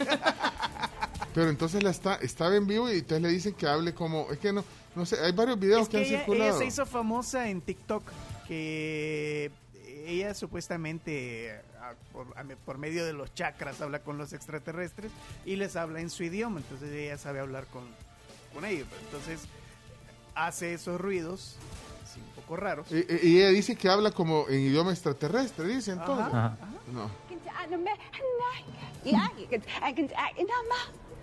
Pero 1.34 1.50
entonces 1.50 1.82
la 1.82 1.90
está, 1.90 2.16
estaba 2.16 2.56
en 2.56 2.66
vivo 2.66 2.88
y 2.90 2.98
entonces 2.98 3.22
le 3.22 3.28
dicen 3.28 3.54
que 3.54 3.66
hable 3.66 3.94
como, 3.94 4.30
es 4.32 4.38
que 4.38 4.52
no, 4.52 4.64
no 4.96 5.06
sé, 5.06 5.16
hay 5.22 5.32
varios 5.32 5.58
videos 5.58 5.82
Es 5.82 5.88
que, 5.88 5.92
que 5.92 5.98
han 5.98 6.04
ella, 6.04 6.18
circulado. 6.18 6.50
ella 6.50 6.58
se 6.58 6.64
hizo 6.66 6.86
famosa 6.86 7.48
en 7.48 7.60
TikTok 7.60 8.02
que 8.48 9.50
ella 10.06 10.32
supuestamente 10.34 11.60
por, 12.12 12.26
por 12.64 12.78
medio 12.78 13.04
de 13.04 13.12
los 13.12 13.32
chakras 13.34 13.80
habla 13.80 14.00
con 14.00 14.16
los 14.18 14.32
extraterrestres 14.32 15.12
y 15.44 15.56
les 15.56 15.76
habla 15.76 16.00
en 16.00 16.08
su 16.10 16.24
idioma, 16.24 16.60
entonces 16.60 16.90
ella 16.92 17.18
sabe 17.18 17.40
hablar 17.40 17.66
con, 17.66 17.84
con 18.54 18.64
ellos. 18.64 18.88
Entonces 19.04 19.42
hace 20.34 20.74
esos 20.74 21.00
ruidos 21.00 21.56
así 22.04 22.20
un 22.20 22.30
poco 22.42 22.56
raros. 22.56 22.86
Y, 22.90 22.96
y- 23.26 23.38
ella 23.38 23.50
dice 23.50 23.76
que 23.76 23.88
habla 23.88 24.10
como 24.10 24.48
en 24.48 24.60
idioma 24.60 24.92
extraterrestre, 24.92 25.66
dice 25.66 25.92
entonces. 25.92 26.26
Ajá, 26.26 26.56
No. 26.92 27.10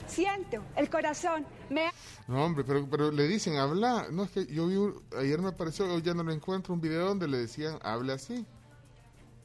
Siento 0.08 0.62
el 0.76 0.90
corazón. 0.90 1.46
Me 1.70 1.90
No, 2.28 2.46
hombre, 2.46 2.64
pero, 2.64 2.88
pero 2.90 3.12
le 3.12 3.28
dicen, 3.28 3.58
habla. 3.58 4.08
No, 4.12 4.24
es 4.24 4.32
que 4.32 4.46
yo 4.48 4.68
vi, 4.68 4.76
un- 4.76 5.02
ayer 5.18 5.40
me 5.42 5.50
apareció, 5.50 5.86
hoy 5.94 6.02
ya 6.02 6.14
no 6.14 6.24
lo 6.24 6.32
encuentro, 6.32 6.74
un 6.74 6.82
video 6.82 7.08
donde 7.08 7.28
le 7.28 7.38
decían, 7.38 7.80
hable 7.84 8.14
así. 8.14 8.46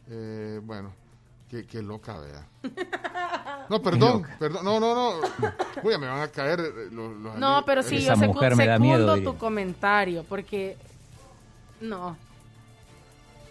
Eh, 0.08 0.60
bueno, 0.62 0.92
qué, 1.48 1.66
qué 1.66 1.82
loca, 1.82 2.18
vea. 2.18 2.47
No, 3.68 3.80
perdón, 3.80 4.26
perdón, 4.39 4.64
no, 4.64 4.80
no, 4.80 4.94
no. 4.94 5.20
Uy, 5.82 5.97
me 5.98 6.06
van 6.08 6.20
a 6.22 6.28
caer 6.28 6.60
eh, 6.60 6.89
los, 6.90 7.12
los 7.16 7.36
No, 7.36 7.47
amigos. 7.47 7.64
pero 7.66 7.82
sí, 7.82 7.97
Esa 7.97 8.14
yo 8.14 8.20
secu- 8.22 8.26
mujer 8.34 8.56
me 8.56 8.66
da 8.66 8.76
secundo 8.76 9.16
miedo, 9.16 9.32
tu 9.32 9.39
comentario, 9.39 10.24
porque 10.28 10.76
no, 11.80 12.16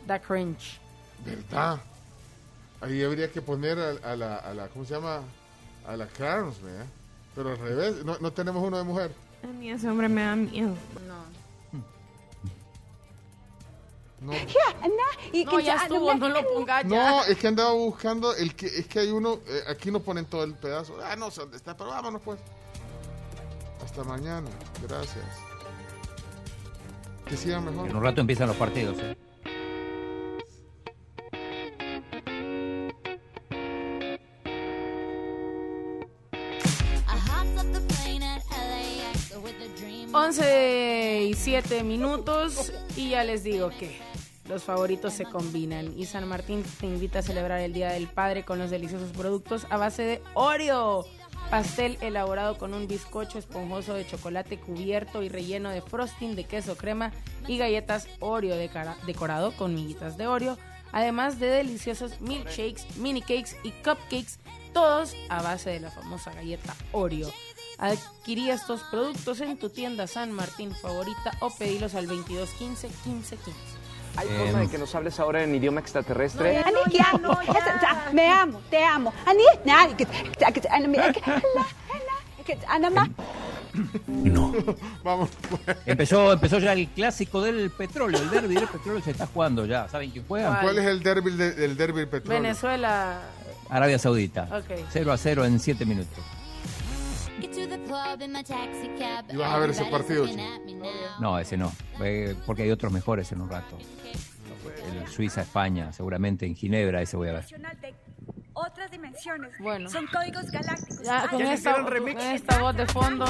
da 0.06 0.20
cringe. 0.20 0.80
¿Verdad? 1.26 1.80
Ahí 2.82 3.04
habría 3.04 3.32
que 3.32 3.42
poner 3.42 3.78
a, 3.80 4.12
a 4.12 4.16
la, 4.16 4.36
a 4.38 4.54
la, 4.54 4.68
¿cómo 4.70 4.86
se 4.86 4.94
llama? 4.94 5.22
A 5.88 5.96
la 5.98 6.08
Carnes, 6.08 6.62
vea. 6.62 6.86
Pero 7.36 7.50
al 7.52 7.58
revés, 7.58 8.04
no, 8.06 8.18
no 8.20 8.32
tenemos 8.32 8.64
uno 8.64 8.78
de 8.78 8.84
mujer. 8.84 9.12
A 9.44 9.48
mí 9.48 9.70
ese 9.72 9.90
hombre 9.90 10.10
me 10.10 10.24
da 10.24 10.36
miedo. 10.36 10.74
No. 11.08 11.20
No, 14.22 14.34
No, 15.46 15.60
ya 15.62 15.76
estuvo, 15.76 16.14
no 16.14 16.28
lo 16.30 16.44
pongas 16.54 16.84
ya. 16.84 16.90
no 16.90 17.24
es 17.24 17.38
que 17.38 17.48
andaba 17.48 17.72
buscando, 17.72 18.36
el 18.36 18.54
que 18.56 18.66
es 18.66 18.88
que 18.88 19.00
hay 19.00 19.12
uno, 19.12 19.40
eh, 19.48 19.64
aquí 19.70 19.92
no 19.92 20.02
ponen 20.02 20.26
todo 20.26 20.44
el 20.44 20.56
pedazo. 20.56 20.98
Ah, 21.04 21.16
no 21.16 21.32
sé 21.32 21.42
dónde 21.42 21.58
está, 21.58 21.78
pero 21.78 21.92
vámonos 21.92 22.22
pues. 22.22 22.40
Hasta 23.84 24.04
mañana, 24.04 24.50
gracias. 24.88 25.26
Que 27.26 27.38
sigan 27.38 27.64
mejor. 27.64 27.90
En 27.90 27.96
un 27.96 28.04
rato 28.04 28.20
empiezan 28.22 28.48
los 28.48 28.58
partidos. 28.58 28.98
¿eh? 29.00 29.16
11 40.12 41.24
y 41.26 41.34
7 41.36 41.84
minutos 41.84 42.74
y 42.96 43.10
ya 43.10 43.24
les 43.24 43.44
digo 43.44 43.70
que 43.70 44.00
los 44.48 44.64
favoritos 44.64 45.14
se 45.14 45.26
combinan 45.26 45.94
y 45.96 46.08
San 46.08 46.28
Martín 46.28 46.64
te 46.80 46.88
invita 46.88 47.20
a 47.20 47.22
celebrar 47.22 47.62
el 47.62 47.74
Día 47.74 47.92
del 47.92 48.08
Padre 48.08 48.44
con 48.44 48.58
los 48.58 48.72
deliciosos 48.72 49.12
productos 49.12 49.68
a 49.70 49.78
base 49.78 50.02
de 50.02 50.22
Oreo. 50.34 51.06
pastel 51.52 52.00
elaborado 52.02 52.58
con 52.58 52.74
un 52.74 52.88
bizcocho 52.88 53.38
esponjoso 53.38 53.94
de 53.94 54.08
chocolate 54.08 54.60
cubierto 54.60 55.22
y 55.22 55.30
relleno 55.30 55.70
de 55.70 55.84
frosting 55.84 56.36
de 56.36 56.46
queso 56.46 56.76
crema 56.76 57.12
y 57.48 57.60
galletas 57.60 58.08
Oreo 58.20 58.56
decorado 58.56 59.56
con 59.56 59.76
miguitas 59.76 60.18
de 60.18 60.26
Oreo, 60.26 60.58
además 60.92 61.40
de 61.40 61.48
deliciosos 61.48 62.20
milkshakes, 62.20 62.98
mini 62.98 63.22
cakes 63.22 63.56
y 63.64 63.70
cupcakes, 63.84 64.40
todos 64.74 65.16
a 65.30 65.44
base 65.44 65.70
de 65.70 65.82
la 65.82 65.92
famosa 65.92 66.32
galleta 66.34 66.76
Oreo. 66.94 67.30
Adquirí 67.80 68.50
estos 68.50 68.82
productos 68.92 69.40
en 69.42 69.58
tu 69.58 69.70
tienda 69.70 70.06
San 70.06 70.32
Martín 70.32 70.76
favorita 70.76 71.32
o 71.40 71.50
pedilos 71.50 71.96
al 71.96 72.08
2215 72.08 72.88
1515. 72.88 73.80
¿Hay 74.18 74.28
forma 74.28 74.60
de 74.60 74.70
que 74.70 74.78
nos 74.78 74.94
hables 74.96 75.20
ahora 75.20 75.44
en 75.44 75.56
idioma 75.56 75.80
extraterrestre? 75.80 76.64
Me 78.14 78.28
amo, 78.28 78.60
te 78.70 78.84
amo. 78.84 79.14
No. 84.08 84.54
Vamos. 85.04 85.30
Empezó, 85.86 86.34
empezó 86.34 86.60
ya 86.60 86.74
el 86.74 86.90
clásico 86.90 87.42
del 87.42 87.70
petróleo, 87.72 88.20
el 88.22 88.30
derby 88.30 88.56
del 88.56 88.68
petróleo 88.68 89.02
se 89.02 89.12
está 89.12 89.28
jugando 89.28 89.66
ya. 89.66 89.88
¿Saben 89.88 90.12
quién 90.12 90.26
juega? 90.28 90.60
¿Cuál 90.62 90.80
es 90.80 90.86
el 90.86 91.02
derby 91.02 91.32
del 91.32 91.78
derby 91.78 92.00
del 92.00 92.10
petróleo? 92.10 92.42
Venezuela. 92.42 93.22
Arabia 93.70 94.00
Saudita. 94.00 94.50
Ok. 94.52 94.80
0 94.92 95.12
a 95.12 95.18
0 95.18 95.46
en 95.46 95.60
7 95.60 95.86
minutos. 95.86 96.20
¿Y 99.32 99.36
vas 99.38 99.52
a 99.54 99.58
ver 99.60 99.70
ese 99.72 99.86
partido, 99.86 100.28
chico? 100.28 100.42
No, 101.20 101.40
ese 101.40 101.58
no. 101.58 101.72
eh, 102.04 102.36
porque 102.46 102.64
hay 102.64 102.72
otros 102.72 102.92
mejores 102.92 103.32
en 103.32 103.42
un 103.42 103.50
rato. 103.50 103.78
El 104.92 105.08
Suiza-España, 105.08 105.92
seguramente 105.92 106.46
en 106.46 106.56
Ginebra, 106.56 107.02
ese 107.02 107.18
voy 107.18 107.30
a 107.30 107.34
ver. 107.34 107.46
otras 108.54 108.92
dimensiones. 108.92 109.52
Bueno. 109.60 109.90
Son 109.90 110.06
códigos 110.08 110.50
galácticos. 110.52 111.02
Ya, 111.04 111.28
con, 111.28 111.42
esta, 111.42 111.84
con 111.84 112.08
esta 112.20 112.60
voz 112.60 112.76
de 112.76 112.86
fondo. 112.88 113.26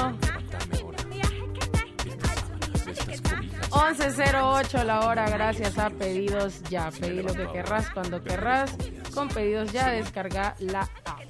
11.08 3.70 4.84
la 4.84 5.00
hora, 5.06 5.28
gracias 5.30 5.78
a 5.78 5.90
Pedidos 5.90 6.62
Ya. 6.64 6.90
Pedí 6.90 7.22
lo 7.22 7.32
que 7.34 7.46
querrás 7.52 7.88
cuando 7.90 8.22
querrás. 8.22 8.76
Con 9.14 9.28
Pedidos 9.28 9.72
Ya 9.72 9.90
descarga 9.90 10.56
la 10.58 10.82
app. 11.04 11.29